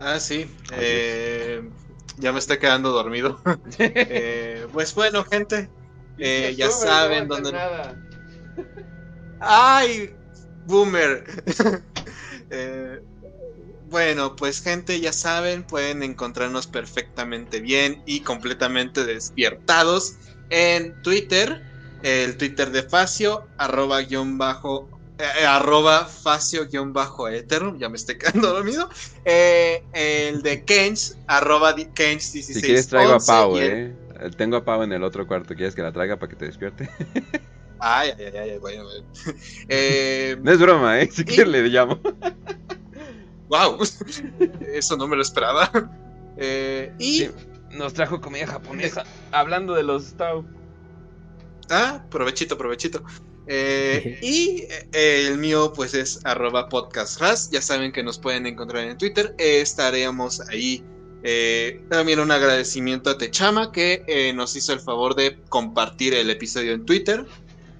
Ah, 0.00 0.18
sí. 0.18 0.50
Eh, 0.72 1.62
ya 2.16 2.32
me 2.32 2.40
estoy 2.40 2.58
quedando 2.58 2.90
dormido. 2.90 3.40
Eh, 3.78 4.66
pues 4.72 4.92
bueno, 4.96 5.22
gente. 5.22 5.70
Eh, 6.18 6.52
ya 6.58 6.68
saben 6.72 7.28
dónde. 7.28 7.52
¡Ay! 9.38 10.16
Boomer. 10.64 11.22
eh, 12.50 13.00
bueno, 13.90 14.36
pues 14.36 14.60
gente, 14.60 15.00
ya 15.00 15.12
saben, 15.12 15.62
pueden 15.62 16.02
encontrarnos 16.02 16.66
perfectamente 16.66 17.60
bien 17.60 18.02
y 18.06 18.20
completamente 18.20 19.04
despiertados 19.04 20.16
en 20.50 21.00
Twitter, 21.02 21.62
el 22.02 22.36
Twitter 22.36 22.70
de 22.70 22.82
Facio, 22.82 23.46
arroba 23.58 24.00
guion 24.02 24.38
bajo, 24.38 24.88
eh, 25.18 25.44
arroba 25.46 26.04
Facio 26.06 26.66
guion 26.66 26.92
bajo 26.92 27.28
Ether, 27.28 27.62
ya 27.78 27.88
me 27.88 27.96
estoy 27.96 28.18
quedando 28.18 28.52
dormido, 28.54 28.88
eh, 29.24 29.82
el 29.92 30.42
de 30.42 30.64
Keynes, 30.64 31.18
arroba 31.26 31.74
Keynes 31.74 32.32
16. 32.32 32.56
Si 32.56 32.62
quieres 32.62 32.88
traigo 32.88 33.12
a 33.12 33.20
Pau, 33.20 33.58
eh. 33.58 33.94
Tengo 34.36 34.56
a 34.56 34.64
Pau 34.64 34.82
en 34.82 34.92
el 34.92 35.04
otro 35.04 35.26
cuarto, 35.26 35.54
¿quieres 35.54 35.74
que 35.74 35.82
la 35.82 35.92
traiga 35.92 36.16
para 36.16 36.30
que 36.30 36.36
te 36.36 36.46
despierte? 36.46 36.88
Ay, 37.78 38.12
ay, 38.18 38.24
ay, 38.24 38.50
ay, 38.50 38.58
bueno, 38.58 38.84
eh, 39.68 40.36
no 40.42 40.50
es 40.50 40.58
broma, 40.58 41.00
¿eh? 41.00 41.08
Si 41.12 41.24
quieres 41.24 41.48
le 41.48 41.62
llamo. 41.68 42.00
¡Wow! 43.48 43.78
Eso 44.72 44.96
no 44.96 45.08
me 45.08 45.16
lo 45.16 45.22
esperaba. 45.22 45.70
Eh, 46.36 46.92
y. 46.98 47.28
nos 47.70 47.94
trajo 47.94 48.20
comida 48.20 48.46
japonesa. 48.46 49.04
Hablando 49.32 49.74
de 49.74 49.82
los 49.82 50.14
Tao. 50.14 50.44
Ah, 51.70 52.04
provechito, 52.10 52.56
provechito. 52.58 53.02
Eh, 53.46 54.18
y 54.22 54.64
eh, 54.92 55.26
el 55.28 55.38
mío, 55.38 55.72
pues 55.74 55.94
es 55.94 56.20
arroba 56.24 56.68
podcastras. 56.68 57.50
Ya 57.50 57.62
saben 57.62 57.92
que 57.92 58.02
nos 58.02 58.18
pueden 58.18 58.46
encontrar 58.46 58.84
en 58.84 58.98
Twitter. 58.98 59.34
estaremos 59.38 60.40
ahí. 60.48 60.84
también 61.90 62.20
un 62.20 62.30
agradecimiento 62.30 63.10
a 63.10 63.18
Techama 63.18 63.72
que 63.72 64.32
nos 64.34 64.54
hizo 64.56 64.72
el 64.72 64.80
favor 64.80 65.14
de 65.14 65.38
compartir 65.48 66.14
el 66.14 66.30
episodio 66.30 66.72
en 66.72 66.84
Twitter. 66.84 67.26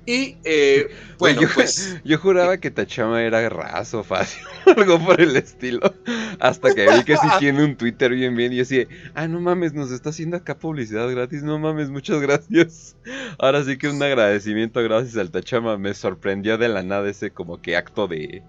Y 0.07 0.37
eh, 0.45 0.89
bueno, 1.19 1.43
yo, 1.43 1.49
pues. 1.53 2.01
Yo 2.05 2.19
juraba 2.19 2.59
que 2.59 2.71
Tachama 2.71 3.23
era 3.23 3.49
raso, 3.49 4.05
fácil, 4.05 4.43
algo 4.77 5.05
por 5.05 5.21
el 5.21 5.37
estilo. 5.37 5.93
Hasta 6.39 6.73
que 6.75 6.89
vi 6.89 7.05
que 7.05 7.17
sí 7.17 7.27
tiene 7.41 7.65
un 7.65 7.77
Twitter 7.77 8.13
bien, 8.13 8.37
bien. 8.37 8.53
Y 8.53 8.61
así, 8.61 8.87
ah, 9.15 9.27
no 9.27 9.41
mames, 9.41 9.75
nos 9.75 9.91
está 9.91 10.11
haciendo 10.11 10.37
acá 10.37 10.57
publicidad 10.57 11.11
gratis. 11.11 11.43
No 11.43 11.59
mames, 11.59 11.91
muchas 11.91 12.21
gracias. 12.21 12.97
Ahora 13.39 13.65
sí 13.65 13.77
que 13.77 13.89
un 13.89 14.01
agradecimiento 14.01 14.81
gracias 14.83 15.17
al 15.17 15.33
Tachama. 15.33 15.77
Me 15.77 15.93
sorprendió 15.93 16.57
de 16.57 16.69
la 16.69 16.85
nada 16.85 17.11
ese 17.11 17.33
como 17.33 17.61
que 17.61 17.77
acto 17.77 18.07
de. 18.07 18.45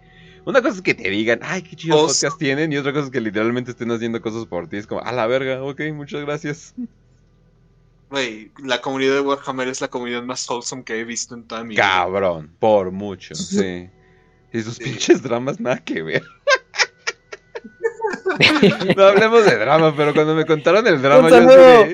Una 0.45 0.61
cosa 0.61 0.76
es 0.76 0.82
que 0.82 0.94
te 0.94 1.10
digan, 1.10 1.40
ay, 1.42 1.64
qué 1.64 1.76
chidos 1.76 2.00
podcast 2.00 2.38
tienen. 2.38 2.72
Y 2.72 2.77
otra 2.77 2.94
cosa 2.94 3.06
es 3.06 3.11
que 3.11 3.19
literalmente 3.19 3.72
estén 3.72 3.92
haciendo 3.92 4.22
cosas 4.22 4.45
por 4.45 4.69
ti. 4.69 4.77
Es 4.77 4.88
como, 4.88 5.02
a 5.02 5.11
la 5.11 5.26
verga, 5.27 5.64
ok, 5.64 5.82
muchas 5.94 6.22
gracias. 6.22 6.76
Wey, 8.10 8.52
la 8.64 8.80
comunidad 8.80 9.16
de 9.16 9.22
Warhammer 9.22 9.68
es 9.68 9.82
la 9.82 9.90
comunidad 9.90 10.24
más 10.24 10.50
wholesome 10.50 10.84
que 10.84 11.00
he 11.00 11.03
visto 11.03 11.36
en 11.36 11.44
toda 11.44 11.64
mi 11.64 11.76
vida. 11.76 11.84
Cabrón, 11.84 12.56
por 12.60 12.92
mucho, 12.92 13.36
sí. 13.36 13.90
Y 14.53 14.61
sus 14.61 14.80
pinches 14.80 15.22
dramas 15.22 15.60
nada 15.60 15.77
que 15.77 16.02
ver. 16.02 16.24
no 18.95 19.03
hablemos 19.03 19.45
de 19.45 19.58
drama, 19.58 19.94
pero 19.95 20.14
cuando 20.14 20.36
me 20.36 20.45
contaron 20.45 20.88
el 20.88 21.02
drama, 21.02 21.27
Un 21.27 21.30
saludo, 21.30 21.86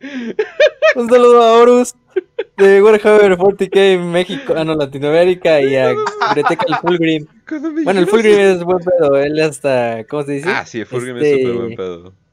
Un 0.96 1.08
saludo 1.08 1.42
a 1.42 1.52
Horus 1.54 1.94
de 2.56 2.82
Warhammer 2.82 3.36
40k 3.36 3.76
en 3.94 4.12
México, 4.12 4.54
ah 4.56 4.64
no, 4.64 4.74
Latinoamérica 4.74 5.60
y 5.60 5.76
a 5.76 5.94
Biblioteca 6.28 6.66
el 6.68 6.74
Fulgrim. 6.76 7.26
Bueno, 7.84 8.00
el 8.00 8.06
Fulgrim 8.06 8.38
es 8.38 8.62
buen 8.62 8.78
pedo, 8.78 9.16
él 9.16 9.40
hasta, 9.40 10.04
¿cómo 10.08 10.24
se 10.24 10.32
dice? 10.32 10.50
Ah, 10.50 10.64
sí, 10.66 10.80
el 10.80 10.86
Fulgrim 10.86 11.16
es 11.16 11.30
súper 11.30 11.52
buen 11.54 11.70
este, 11.70 11.76
pedo. 11.76 12.23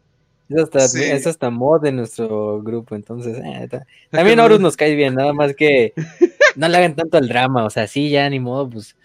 Es 0.51 1.27
hasta, 1.27 1.49
mod 1.49 1.81
de 1.81 1.91
nuestro 1.91 2.61
grupo, 2.61 2.95
entonces. 2.95 3.37
Eh, 3.43 3.69
también 4.09 4.39
Horus 4.39 4.59
nos 4.59 4.77
cae 4.77 4.95
bien, 4.95 5.15
nada 5.15 5.33
más 5.33 5.55
que 5.55 5.93
no 6.55 6.67
le 6.67 6.77
hagan 6.77 6.95
tanto 6.95 7.17
al 7.17 7.27
drama, 7.27 7.65
o 7.65 7.69
sea, 7.69 7.87
sí, 7.87 8.09
ya 8.09 8.29
ni 8.29 8.39
modo, 8.39 8.69
pues 8.69 8.95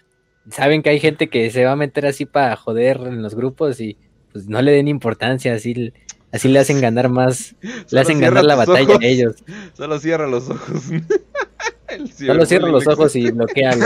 saben 0.49 0.81
que 0.81 0.89
hay 0.89 0.99
gente 0.99 1.29
que 1.29 1.49
se 1.51 1.65
va 1.65 1.71
a 1.71 1.75
meter 1.75 2.05
así 2.05 2.25
para 2.25 2.55
joder 2.55 3.01
en 3.05 3.21
los 3.21 3.35
grupos 3.35 3.81
y 3.81 3.97
pues 4.31 4.47
no 4.47 4.61
le 4.61 4.71
den 4.71 4.87
importancia, 4.87 5.53
así, 5.53 5.93
así 6.31 6.47
le 6.47 6.59
hacen 6.59 6.81
ganar 6.81 7.09
más, 7.09 7.55
le 7.91 7.99
hacen 7.99 8.19
ganar 8.19 8.45
la 8.45 8.55
batalla 8.55 8.97
a 8.99 9.05
ellos. 9.05 9.35
Solo 9.73 9.99
cierra 9.99 10.27
los 10.27 10.49
ojos. 10.49 10.83
Solo 12.17 12.45
cierra 12.45 12.67
los 12.67 12.85
ojos 12.85 13.15
y 13.15 13.31
bloquealo. 13.31 13.85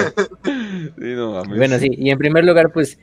bueno, 1.49 1.77
sí, 1.77 1.91
y 1.95 2.09
en 2.09 2.17
primer 2.17 2.43
lugar, 2.43 2.72
pues 2.73 2.98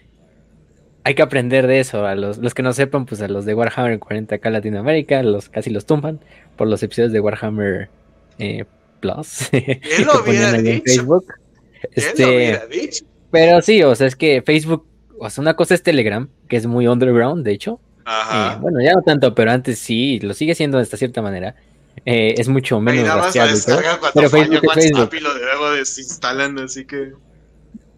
hay 1.09 1.15
que 1.15 1.23
aprender 1.23 1.67
de 1.67 1.81
eso. 1.81 2.05
A 2.05 2.15
los, 2.15 2.37
los 2.37 2.53
que 2.53 2.63
no 2.63 2.75
sepan, 2.75 3.07
pues 3.07 3.23
a 3.23 3.29
los 3.29 3.47
de 3.47 3.55
Warhammer 3.55 3.99
40 3.99 4.35
acá 4.35 4.51
en 4.51 4.53
Latinoamérica, 4.53 5.23
los 5.23 5.49
casi 5.49 5.71
los 5.71 5.87
tumban 5.87 6.21
por 6.57 6.69
los 6.69 6.83
episodios 6.83 7.13
de 7.13 7.21
Warhammer 7.21 7.89
eh, 8.39 8.67
Plus. 9.01 9.49
¿Quién 9.51 10.07
lo 10.07 10.23
hubiera 10.23 10.53
dicho? 10.53 10.83
Facebook. 10.85 11.25
Este, 11.95 12.61
dicho? 12.71 13.07
Pero 13.31 13.63
sí, 13.63 13.83
o 13.83 13.95
sea, 13.95 14.07
es 14.07 14.17
que 14.17 14.43
Facebook, 14.45 14.87
o 15.19 15.31
sea, 15.31 15.41
una 15.41 15.55
cosa 15.55 15.75
es 15.75 15.83
Telegram, 15.83 16.29
que 16.47 16.57
es 16.57 16.67
muy 16.67 16.87
underground, 16.87 17.43
de 17.43 17.53
hecho. 17.53 17.81
Ajá. 18.05 18.55
Eh, 18.55 18.59
bueno, 18.61 18.79
ya 18.83 18.93
no 18.93 19.01
tanto, 19.01 19.35
pero 19.35 19.51
antes 19.51 19.79
sí, 19.79 20.21
lo 20.21 20.35
sigue 20.35 20.55
siendo 20.55 20.77
de 20.77 20.85
esta 20.85 20.99
cierta 20.99 21.23
manera. 21.23 21.55
Eh, 22.05 22.35
es 22.37 22.49
mucho 22.49 22.81
menos 22.81 23.03
Pero 24.15 24.29
Facebook 24.29 24.61
es 24.63 24.75
Facebook. 24.75 25.11
Y 25.15 25.21
lo 25.21 25.35
debo 25.35 25.71
desinstalando, 25.71 26.65
así 26.65 26.85
que... 26.85 27.13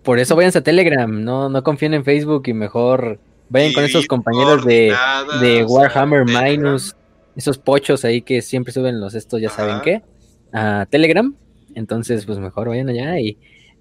Por 0.02 0.18
eso 0.18 0.34
vayan 0.34 0.52
a 0.54 0.60
Telegram, 0.60 1.24
no, 1.24 1.48
no 1.48 1.62
confíen 1.62 1.94
en 1.94 2.04
Facebook 2.04 2.44
y 2.46 2.54
mejor 2.54 3.18
vayan 3.50 3.72
con 3.72 3.84
esos 3.84 4.06
compañeros 4.06 4.64
de, 4.64 4.94
de 5.40 5.64
Warhammer 5.64 6.24
Minus, 6.24 6.96
esos 7.36 7.58
pochos 7.58 8.04
ahí 8.04 8.22
que 8.22 8.40
siempre 8.40 8.72
suben 8.72 9.00
los 9.00 9.14
estos, 9.14 9.40
ya 9.40 9.50
saben 9.50 9.80
qué, 9.82 10.02
a 10.52 10.86
Telegram. 10.88 11.34
Entonces, 11.74 12.24
pues 12.24 12.38
mejor 12.38 12.68
vayan 12.68 12.88
allá 12.88 13.18
y 13.20 13.38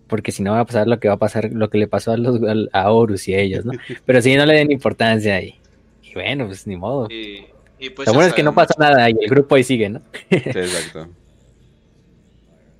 porque 0.08 0.32
si 0.32 0.44
no 0.44 0.52
va 0.52 0.62
a 0.62 0.66
pasar 0.66 0.88
lo 0.88 1.00
que 1.00 1.08
va 1.08 1.14
a 1.14 1.18
pasar, 1.18 1.52
lo 1.54 1.70
que 1.70 1.78
le 1.78 1.88
pasó 1.88 2.12
a 2.12 2.18
los 2.18 2.40
a 2.74 2.92
Horus 2.92 3.28
y 3.28 3.36
a 3.36 3.40
ellos, 3.40 3.64
¿no? 3.64 3.74
Pero 4.06 4.22
si 4.22 4.36
no 4.36 4.46
le 4.46 4.56
den 4.56 4.72
importancia 4.72 5.42
y, 5.42 5.56
y 6.04 6.14
bueno, 6.14 6.48
pues 6.48 6.68
ni 6.68 6.76
modo. 6.76 7.08
Y, 7.10 7.46
pues 7.92 8.08
lo 8.08 8.14
bueno 8.14 8.28
es 8.28 8.34
que 8.34 8.44
no 8.44 8.54
pasa 8.54 8.74
nada 8.78 9.10
y 9.10 9.14
el 9.22 9.30
grupo 9.30 9.56
ahí 9.56 9.64
sigue, 9.64 9.90
¿no? 9.90 10.02
Sí, 10.30 10.36
exacto. 10.36 11.08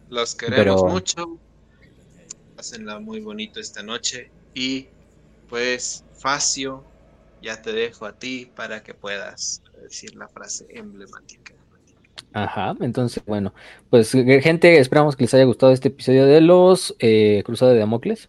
Los 0.10 0.36
queremos 0.36 0.84
mucho. 0.92 1.38
Pásenla 2.60 3.00
muy 3.00 3.22
bonito 3.22 3.62
esta 3.62 3.82
noche. 3.82 4.30
Y 4.54 4.88
pues, 5.48 6.04
Facio, 6.12 6.84
ya 7.42 7.62
te 7.62 7.72
dejo 7.72 8.06
a 8.06 8.12
ti 8.12 8.52
para 8.54 8.84
que 8.84 8.94
puedas 8.94 9.64
decir 9.82 10.14
la 10.18 10.28
frase 10.28 10.68
emblemática. 10.70 11.54
Ajá, 12.34 12.76
entonces, 12.82 13.24
bueno, 13.26 13.54
pues 13.90 14.14
eh, 14.14 14.42
gente, 14.42 14.78
esperamos 14.78 15.16
que 15.16 15.24
les 15.24 15.34
haya 15.36 15.46
gustado 15.46 15.72
este 15.72 15.88
episodio 15.88 16.26
de 16.26 16.42
los 16.42 16.98
eh, 17.00 17.44
Cruzados 17.46 17.76
de 17.76 17.80
Damocles. 17.80 18.28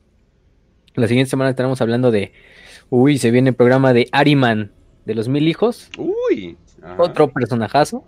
La 0.94 1.08
siguiente 1.08 1.28
semana 1.28 1.50
estaremos 1.50 1.80
hablando 1.80 2.12
de, 2.12 2.32
uy, 2.88 3.18
se 3.18 3.32
viene 3.32 3.50
el 3.50 3.56
programa 3.56 3.92
de 3.92 4.08
Ariman, 4.12 4.70
de 5.06 5.16
los 5.16 5.26
mil 5.26 5.48
hijos. 5.48 5.90
Uy. 5.98 6.56
Otro 6.98 7.32
personajazo. 7.32 8.04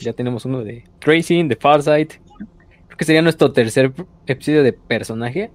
Ya 0.00 0.14
tenemos 0.14 0.46
uno 0.46 0.64
de 0.64 0.84
Tracing, 1.00 1.48
de 1.48 1.56
Farsight. 1.56 2.14
Creo 2.96 3.00
que 3.00 3.04
sería 3.04 3.20
nuestro 3.20 3.52
tercer 3.52 3.92
episodio 4.26 4.62
de 4.62 4.72
personaje, 4.72 5.50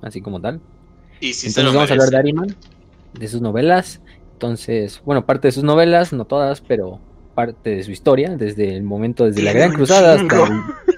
así 0.00 0.20
como 0.20 0.40
tal. 0.40 0.60
Y 1.20 1.32
si 1.32 1.46
Entonces 1.46 1.72
vamos 1.72 1.88
a 1.88 1.92
hablar 1.92 2.08
de 2.08 2.16
Ariman, 2.16 2.56
de 3.12 3.28
sus 3.28 3.40
novelas. 3.40 4.00
Entonces, 4.32 5.00
bueno, 5.04 5.24
parte 5.24 5.46
de 5.46 5.52
sus 5.52 5.62
novelas, 5.62 6.12
no 6.12 6.24
todas, 6.24 6.60
pero 6.60 6.98
parte 7.36 7.70
de 7.70 7.84
su 7.84 7.92
historia, 7.92 8.34
desde 8.36 8.74
el 8.74 8.82
momento, 8.82 9.24
desde 9.26 9.42
la 9.42 9.52
Gran 9.52 9.72
Cruzada 9.72 10.14
hasta 10.14 10.44
el, 10.44 10.52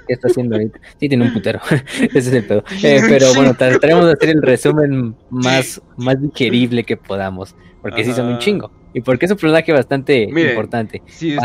que 0.06 0.14
está 0.14 0.28
haciendo 0.28 0.56
ahorita. 0.56 0.80
Sí, 0.98 1.06
tiene 1.10 1.26
un 1.26 1.34
putero, 1.34 1.60
ese 2.00 2.18
es 2.18 2.32
el 2.32 2.46
pedo. 2.46 2.64
Eh, 2.82 3.02
pero 3.06 3.34
bueno, 3.34 3.54
trataremos 3.54 4.06
de 4.06 4.12
hacer 4.12 4.30
el 4.30 4.40
resumen 4.40 5.14
más, 5.28 5.82
más 5.98 6.18
digerible 6.18 6.84
que 6.84 6.96
podamos, 6.96 7.54
porque 7.82 8.06
sí 8.06 8.14
son 8.14 8.28
un 8.28 8.38
chingo. 8.38 8.70
Y 8.94 9.00
porque 9.00 9.26
es 9.26 9.32
un 9.32 9.36
personaje 9.36 9.72
bastante 9.72 10.22
importante 10.22 11.02
si 11.06 11.36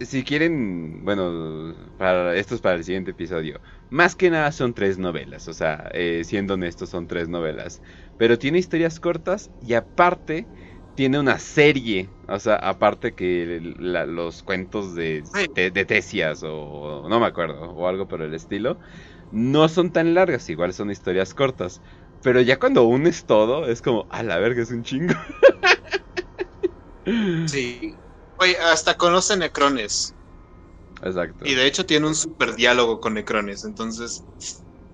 Si 0.00 0.24
quieren, 0.24 1.04
bueno, 1.04 1.74
para, 1.96 2.34
esto 2.34 2.56
es 2.56 2.60
para 2.60 2.74
el 2.74 2.84
siguiente 2.84 3.12
episodio. 3.12 3.60
Más 3.90 4.16
que 4.16 4.28
nada 4.28 4.50
son 4.50 4.74
tres 4.74 4.98
novelas, 4.98 5.46
o 5.46 5.54
sea, 5.54 5.88
eh, 5.94 6.22
siendo 6.24 6.54
honestos, 6.54 6.90
son 6.90 7.06
tres 7.06 7.28
novelas. 7.28 7.80
Pero 8.18 8.38
tiene 8.38 8.58
historias 8.58 8.98
cortas 8.98 9.50
y 9.64 9.74
aparte 9.74 10.46
tiene 10.96 11.20
una 11.20 11.38
serie, 11.38 12.08
o 12.26 12.40
sea, 12.40 12.56
aparte 12.56 13.12
que 13.12 13.60
los 13.60 14.42
cuentos 14.42 14.96
de, 14.96 15.22
de, 15.54 15.84
Tesias 15.84 16.42
o 16.42 17.06
no 17.08 17.20
me 17.20 17.26
acuerdo, 17.26 17.70
o 17.70 17.86
algo 17.86 18.08
por 18.08 18.20
el 18.20 18.34
estilo, 18.34 18.78
no 19.30 19.68
son 19.68 19.92
tan 19.92 20.14
largas, 20.14 20.50
igual 20.50 20.72
son 20.72 20.90
historias 20.90 21.34
cortas. 21.34 21.80
Pero 22.22 22.40
ya 22.40 22.58
cuando 22.58 22.84
unes 22.84 23.24
todo, 23.24 23.66
es 23.66 23.80
como, 23.80 24.06
a 24.10 24.22
la 24.22 24.38
verga, 24.38 24.62
es 24.62 24.70
un 24.70 24.82
chingo. 24.82 25.14
Sí. 27.46 27.94
Oye, 28.38 28.56
hasta 28.58 28.96
conoce 28.96 29.36
Necrones. 29.36 30.14
Exacto. 31.02 31.46
Y 31.46 31.54
de 31.54 31.66
hecho 31.66 31.86
tiene 31.86 32.06
un 32.06 32.14
super 32.14 32.56
diálogo 32.56 33.00
con 33.00 33.14
Necrones, 33.14 33.64
entonces 33.64 34.22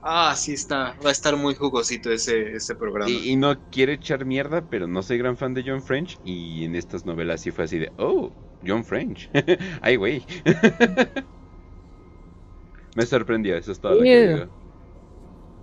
Ah, 0.09 0.37
sí 0.37 0.53
está, 0.53 0.95
va 1.05 1.09
a 1.09 1.11
estar 1.11 1.37
muy 1.37 1.57
jugosito 1.57 2.13
ese, 2.13 2.53
ese 2.53 2.77
programa. 2.77 3.11
Y, 3.11 3.35
no 3.35 3.59
quiere 3.73 3.95
echar 3.95 4.25
mierda, 4.25 4.65
pero 4.71 4.87
no 4.87 5.03
soy 5.03 5.19
gran 5.19 5.37
fan 5.37 5.53
de 5.53 5.65
John 5.67 5.83
French. 5.83 6.17
Y 6.25 6.65
en 6.65 6.77
estas 6.77 7.05
novelas 7.05 7.41
sí 7.41 7.51
fue 7.51 7.65
así 7.65 7.81
de, 7.81 7.91
oh, 7.99 8.31
John 8.65 8.85
French. 8.85 9.29
Ay, 9.81 9.97
güey. 9.97 10.23
Me 12.95 13.05
sorprendió, 13.05 13.57
eso 13.57 13.73
es 13.73 13.81
todo 13.81 13.97
lo 13.97 14.03
que 14.03 14.29
digo. 14.29 14.47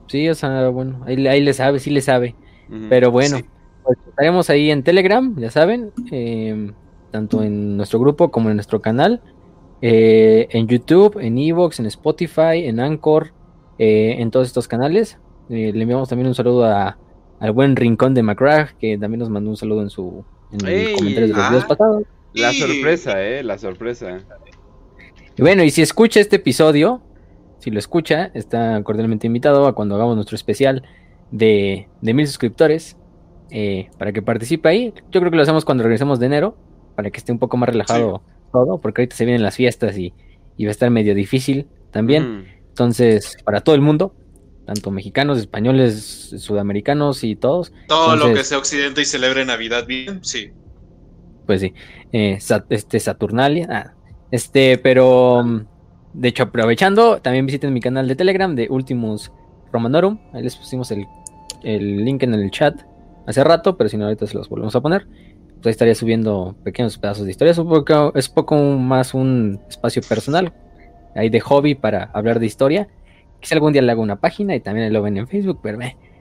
Sí, 0.08 0.28
o 0.28 0.36
sea, 0.36 0.68
bueno, 0.68 1.02
ahí, 1.06 1.16
le 1.16 1.54
sabe, 1.54 1.80
sí 1.80 1.90
le 1.90 2.02
sabe. 2.02 2.36
Pero 2.90 3.12
bueno, 3.12 3.38
pues 3.84 3.98
estaremos 4.08 4.50
ahí 4.50 4.72
en 4.72 4.84
Telegram, 4.84 5.36
ya 5.38 5.52
saben, 5.52 5.92
em, 6.12 6.74
tanto 7.12 7.44
en 7.44 7.78
nuestro 7.78 8.00
grupo 8.00 8.32
como 8.32 8.50
en 8.50 8.56
nuestro 8.56 8.82
canal, 8.82 9.22
eh, 9.82 10.48
en 10.52 10.68
YouTube, 10.68 11.20
en 11.20 11.38
Evox, 11.38 11.80
en 11.80 11.86
Spotify, 11.88 12.66
en 12.66 12.80
Anchor, 12.80 13.34
eh, 13.80 14.16
en 14.20 14.32
todos 14.32 14.48
estos 14.48 14.68
canales. 14.68 15.18
Eh, 15.50 15.72
le 15.74 15.82
enviamos 15.82 16.10
también 16.10 16.28
un 16.28 16.36
saludo 16.36 16.66
a, 16.66 16.98
al 17.40 17.52
buen 17.52 17.76
Rincón 17.76 18.14
de 18.14 18.24
McGrath, 18.24 18.72
que 18.80 18.98
también 18.98 19.20
nos 19.20 19.30
mandó 19.30 19.50
un 19.50 19.58
saludo 19.58 19.82
en 19.82 19.90
su 19.90 20.24
en 20.52 20.96
comentarios 20.96 21.30
de 21.30 21.36
los 21.36 21.50
videos 21.50 21.64
ah, 21.66 21.68
pasados. 21.68 22.04
La 22.34 22.54
sorpresa, 22.54 23.24
eh, 23.24 23.44
la 23.44 23.58
sorpresa. 23.58 24.20
Y 25.36 25.42
bueno, 25.42 25.64
y 25.64 25.70
si 25.70 25.82
escucha 25.82 26.20
este 26.20 26.38
episodio, 26.38 27.02
si 27.60 27.72
lo 27.72 27.80
escucha, 27.80 28.32
está 28.34 28.82
cordialmente 28.84 29.28
invitado 29.28 29.68
a 29.68 29.74
cuando 29.74 29.96
hagamos 29.96 30.16
nuestro 30.16 30.36
especial 30.36 30.84
de, 31.32 31.88
de 32.02 32.14
mil 32.14 32.28
suscriptores 32.28 32.98
eh, 33.54 33.90
para 33.98 34.12
que 34.12 34.22
participe 34.22 34.68
ahí. 34.68 34.94
Yo 35.12 35.20
creo 35.20 35.30
que 35.30 35.38
lo 35.38 35.44
hacemos 35.44 35.64
cuando 35.64 35.84
regresemos 35.84 36.20
de 36.20 36.26
enero, 36.26 36.58
para 36.96 37.12
que 37.12 37.20
esté 37.20 37.32
un 37.32 37.40
poco 37.40 37.56
más 37.56 37.70
relajado 37.70 38.24
todo, 38.52 38.82
porque 38.82 39.02
ahorita 39.02 39.16
se 39.16 39.26
vienen 39.26 39.44
las 39.44 39.56
fiestas 39.56 39.98
y, 39.98 40.14
y 40.58 40.66
va 40.66 40.70
a 40.70 40.72
estar 40.72 40.90
medio 40.90 41.16
difícil 41.16 41.68
también. 41.92 42.48
Entonces, 42.70 43.38
para 43.46 43.62
todo 43.62 43.76
el 43.76 43.82
mundo, 43.82 44.16
tanto 44.66 44.92
mexicanos, 44.92 45.38
españoles, 45.38 46.34
sudamericanos 46.38 47.24
y 47.24 47.36
todos. 47.36 47.72
Todo 47.88 48.16
lo 48.16 48.34
que 48.34 48.44
sea 48.44 48.58
occidente 48.58 49.02
y 49.02 49.06
celebre 49.06 49.46
Navidad 49.46 49.86
bien, 49.86 50.24
sí. 50.24 50.52
Pues 51.46 51.62
sí. 51.62 51.74
Eh, 52.12 52.40
este 52.70 53.00
Saturnalia. 53.00 53.68
Ah, 53.70 53.94
este, 54.32 54.80
pero 54.80 55.44
de 56.14 56.28
hecho, 56.28 56.44
aprovechando, 56.44 57.20
también 57.22 57.46
visiten 57.46 57.74
mi 57.74 57.82
canal 57.82 58.08
de 58.08 58.16
Telegram 58.16 58.56
de 58.56 58.68
Ultimus 58.70 59.32
Romanorum. 59.72 60.20
Ahí 60.34 60.42
les 60.42 60.56
pusimos 60.56 60.92
el, 60.92 61.06
link 61.64 62.24
en 62.24 62.34
el 62.34 62.50
chat 62.50 62.82
hace 63.26 63.44
rato, 63.44 63.78
pero 63.78 63.90
si 63.90 63.98
no, 63.98 64.06
ahorita 64.06 64.28
se 64.28 64.36
los 64.36 64.50
volvemos 64.50 64.76
a 64.76 64.82
poner. 64.82 65.08
Pues 65.08 65.68
ahí 65.68 65.72
estaría 65.72 65.96
subiendo 65.96 66.56
pequeños 66.64 66.98
pedazos 66.98 67.26
de 67.26 67.32
historia. 67.32 67.52
Es 67.52 67.58
un 67.58 67.70
poco, 67.70 68.56
más 68.78 69.14
un 69.14 69.60
espacio 69.70 70.02
personal 70.02 70.54
ahí 71.16 71.30
de 71.30 71.40
hobby 71.40 71.76
para 71.76 72.10
hablar 72.14 72.40
de 72.40 72.46
historia. 72.46 72.88
Quizá 73.40 73.56
algún 73.56 73.74
día 73.74 73.82
le 73.82 73.92
haga 73.92 74.02
una 74.02 74.18
página 74.18 74.56
y 74.56 74.60
también 74.60 74.92
lo 74.92 75.02
ven 75.02 75.18
en 75.18 75.28
Facebook, 75.28 75.60
pero 75.64 75.80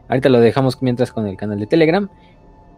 ahorita 0.09 0.29
lo 0.29 0.41
dejamos 0.41 0.81
mientras 0.83 1.13
con 1.13 1.27
el 1.27 1.37
canal 1.37 1.59
de 1.59 1.67
Telegram. 1.67 2.09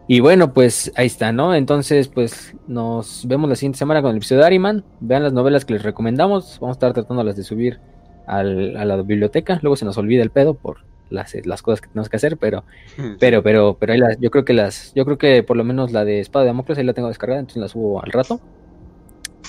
Y 0.07 0.19
bueno, 0.19 0.53
pues 0.53 0.91
ahí 0.95 1.07
está, 1.07 1.31
¿no? 1.31 1.55
Entonces, 1.55 2.07
pues 2.07 2.55
nos 2.67 3.25
vemos 3.27 3.49
la 3.49 3.55
siguiente 3.55 3.79
semana 3.79 4.01
con 4.01 4.11
el 4.11 4.17
episodio 4.17 4.41
de 4.41 4.47
Ariman. 4.47 4.83
Vean 4.99 5.23
las 5.23 5.33
novelas 5.33 5.65
que 5.65 5.73
les 5.73 5.83
recomendamos. 5.83 6.59
Vamos 6.59 6.75
a 6.75 6.77
estar 6.77 6.93
tratando 6.93 7.23
las 7.23 7.35
de 7.35 7.43
subir 7.43 7.79
a 8.27 8.43
la 8.43 8.95
biblioteca. 9.01 9.59
Luego 9.61 9.75
se 9.75 9.85
nos 9.85 9.97
olvida 9.97 10.21
el 10.21 10.29
pedo 10.29 10.53
por 10.53 10.77
las, 11.09 11.35
las 11.45 11.61
cosas 11.61 11.81
que 11.81 11.87
tenemos 11.87 12.09
que 12.09 12.17
hacer, 12.17 12.37
pero, 12.37 12.63
pero, 13.19 13.43
pero, 13.43 13.77
pero 13.79 13.93
ahí 13.93 13.99
las, 13.99 14.19
yo 14.19 14.31
creo 14.31 14.45
que 14.45 14.53
las, 14.53 14.93
yo 14.95 15.05
creo 15.05 15.17
que 15.17 15.43
por 15.43 15.57
lo 15.57 15.63
menos 15.63 15.91
la 15.91 16.05
de 16.05 16.19
Espada 16.19 16.43
de 16.43 16.47
Damocles 16.47 16.77
ahí 16.77 16.83
la 16.83 16.93
tengo 16.93 17.07
descargada, 17.07 17.39
entonces 17.39 17.61
la 17.61 17.67
subo 17.67 18.03
al 18.03 18.11
rato. 18.11 18.39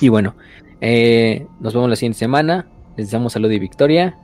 Y 0.00 0.08
bueno, 0.08 0.36
eh, 0.80 1.46
nos 1.60 1.74
vemos 1.74 1.88
la 1.88 1.96
siguiente 1.96 2.18
semana. 2.18 2.66
Les 2.96 3.10
damos 3.10 3.32
salud 3.32 3.50
y 3.50 3.58
victoria. 3.58 4.18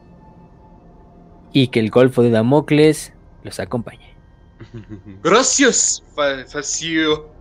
Y 1.52 1.68
que 1.68 1.80
el 1.80 1.90
Golfo 1.90 2.22
de 2.22 2.30
Damocles 2.30 3.12
los 3.42 3.60
acompañe. 3.60 4.14
Gracias, 5.22 6.02
Facio. 6.14 7.31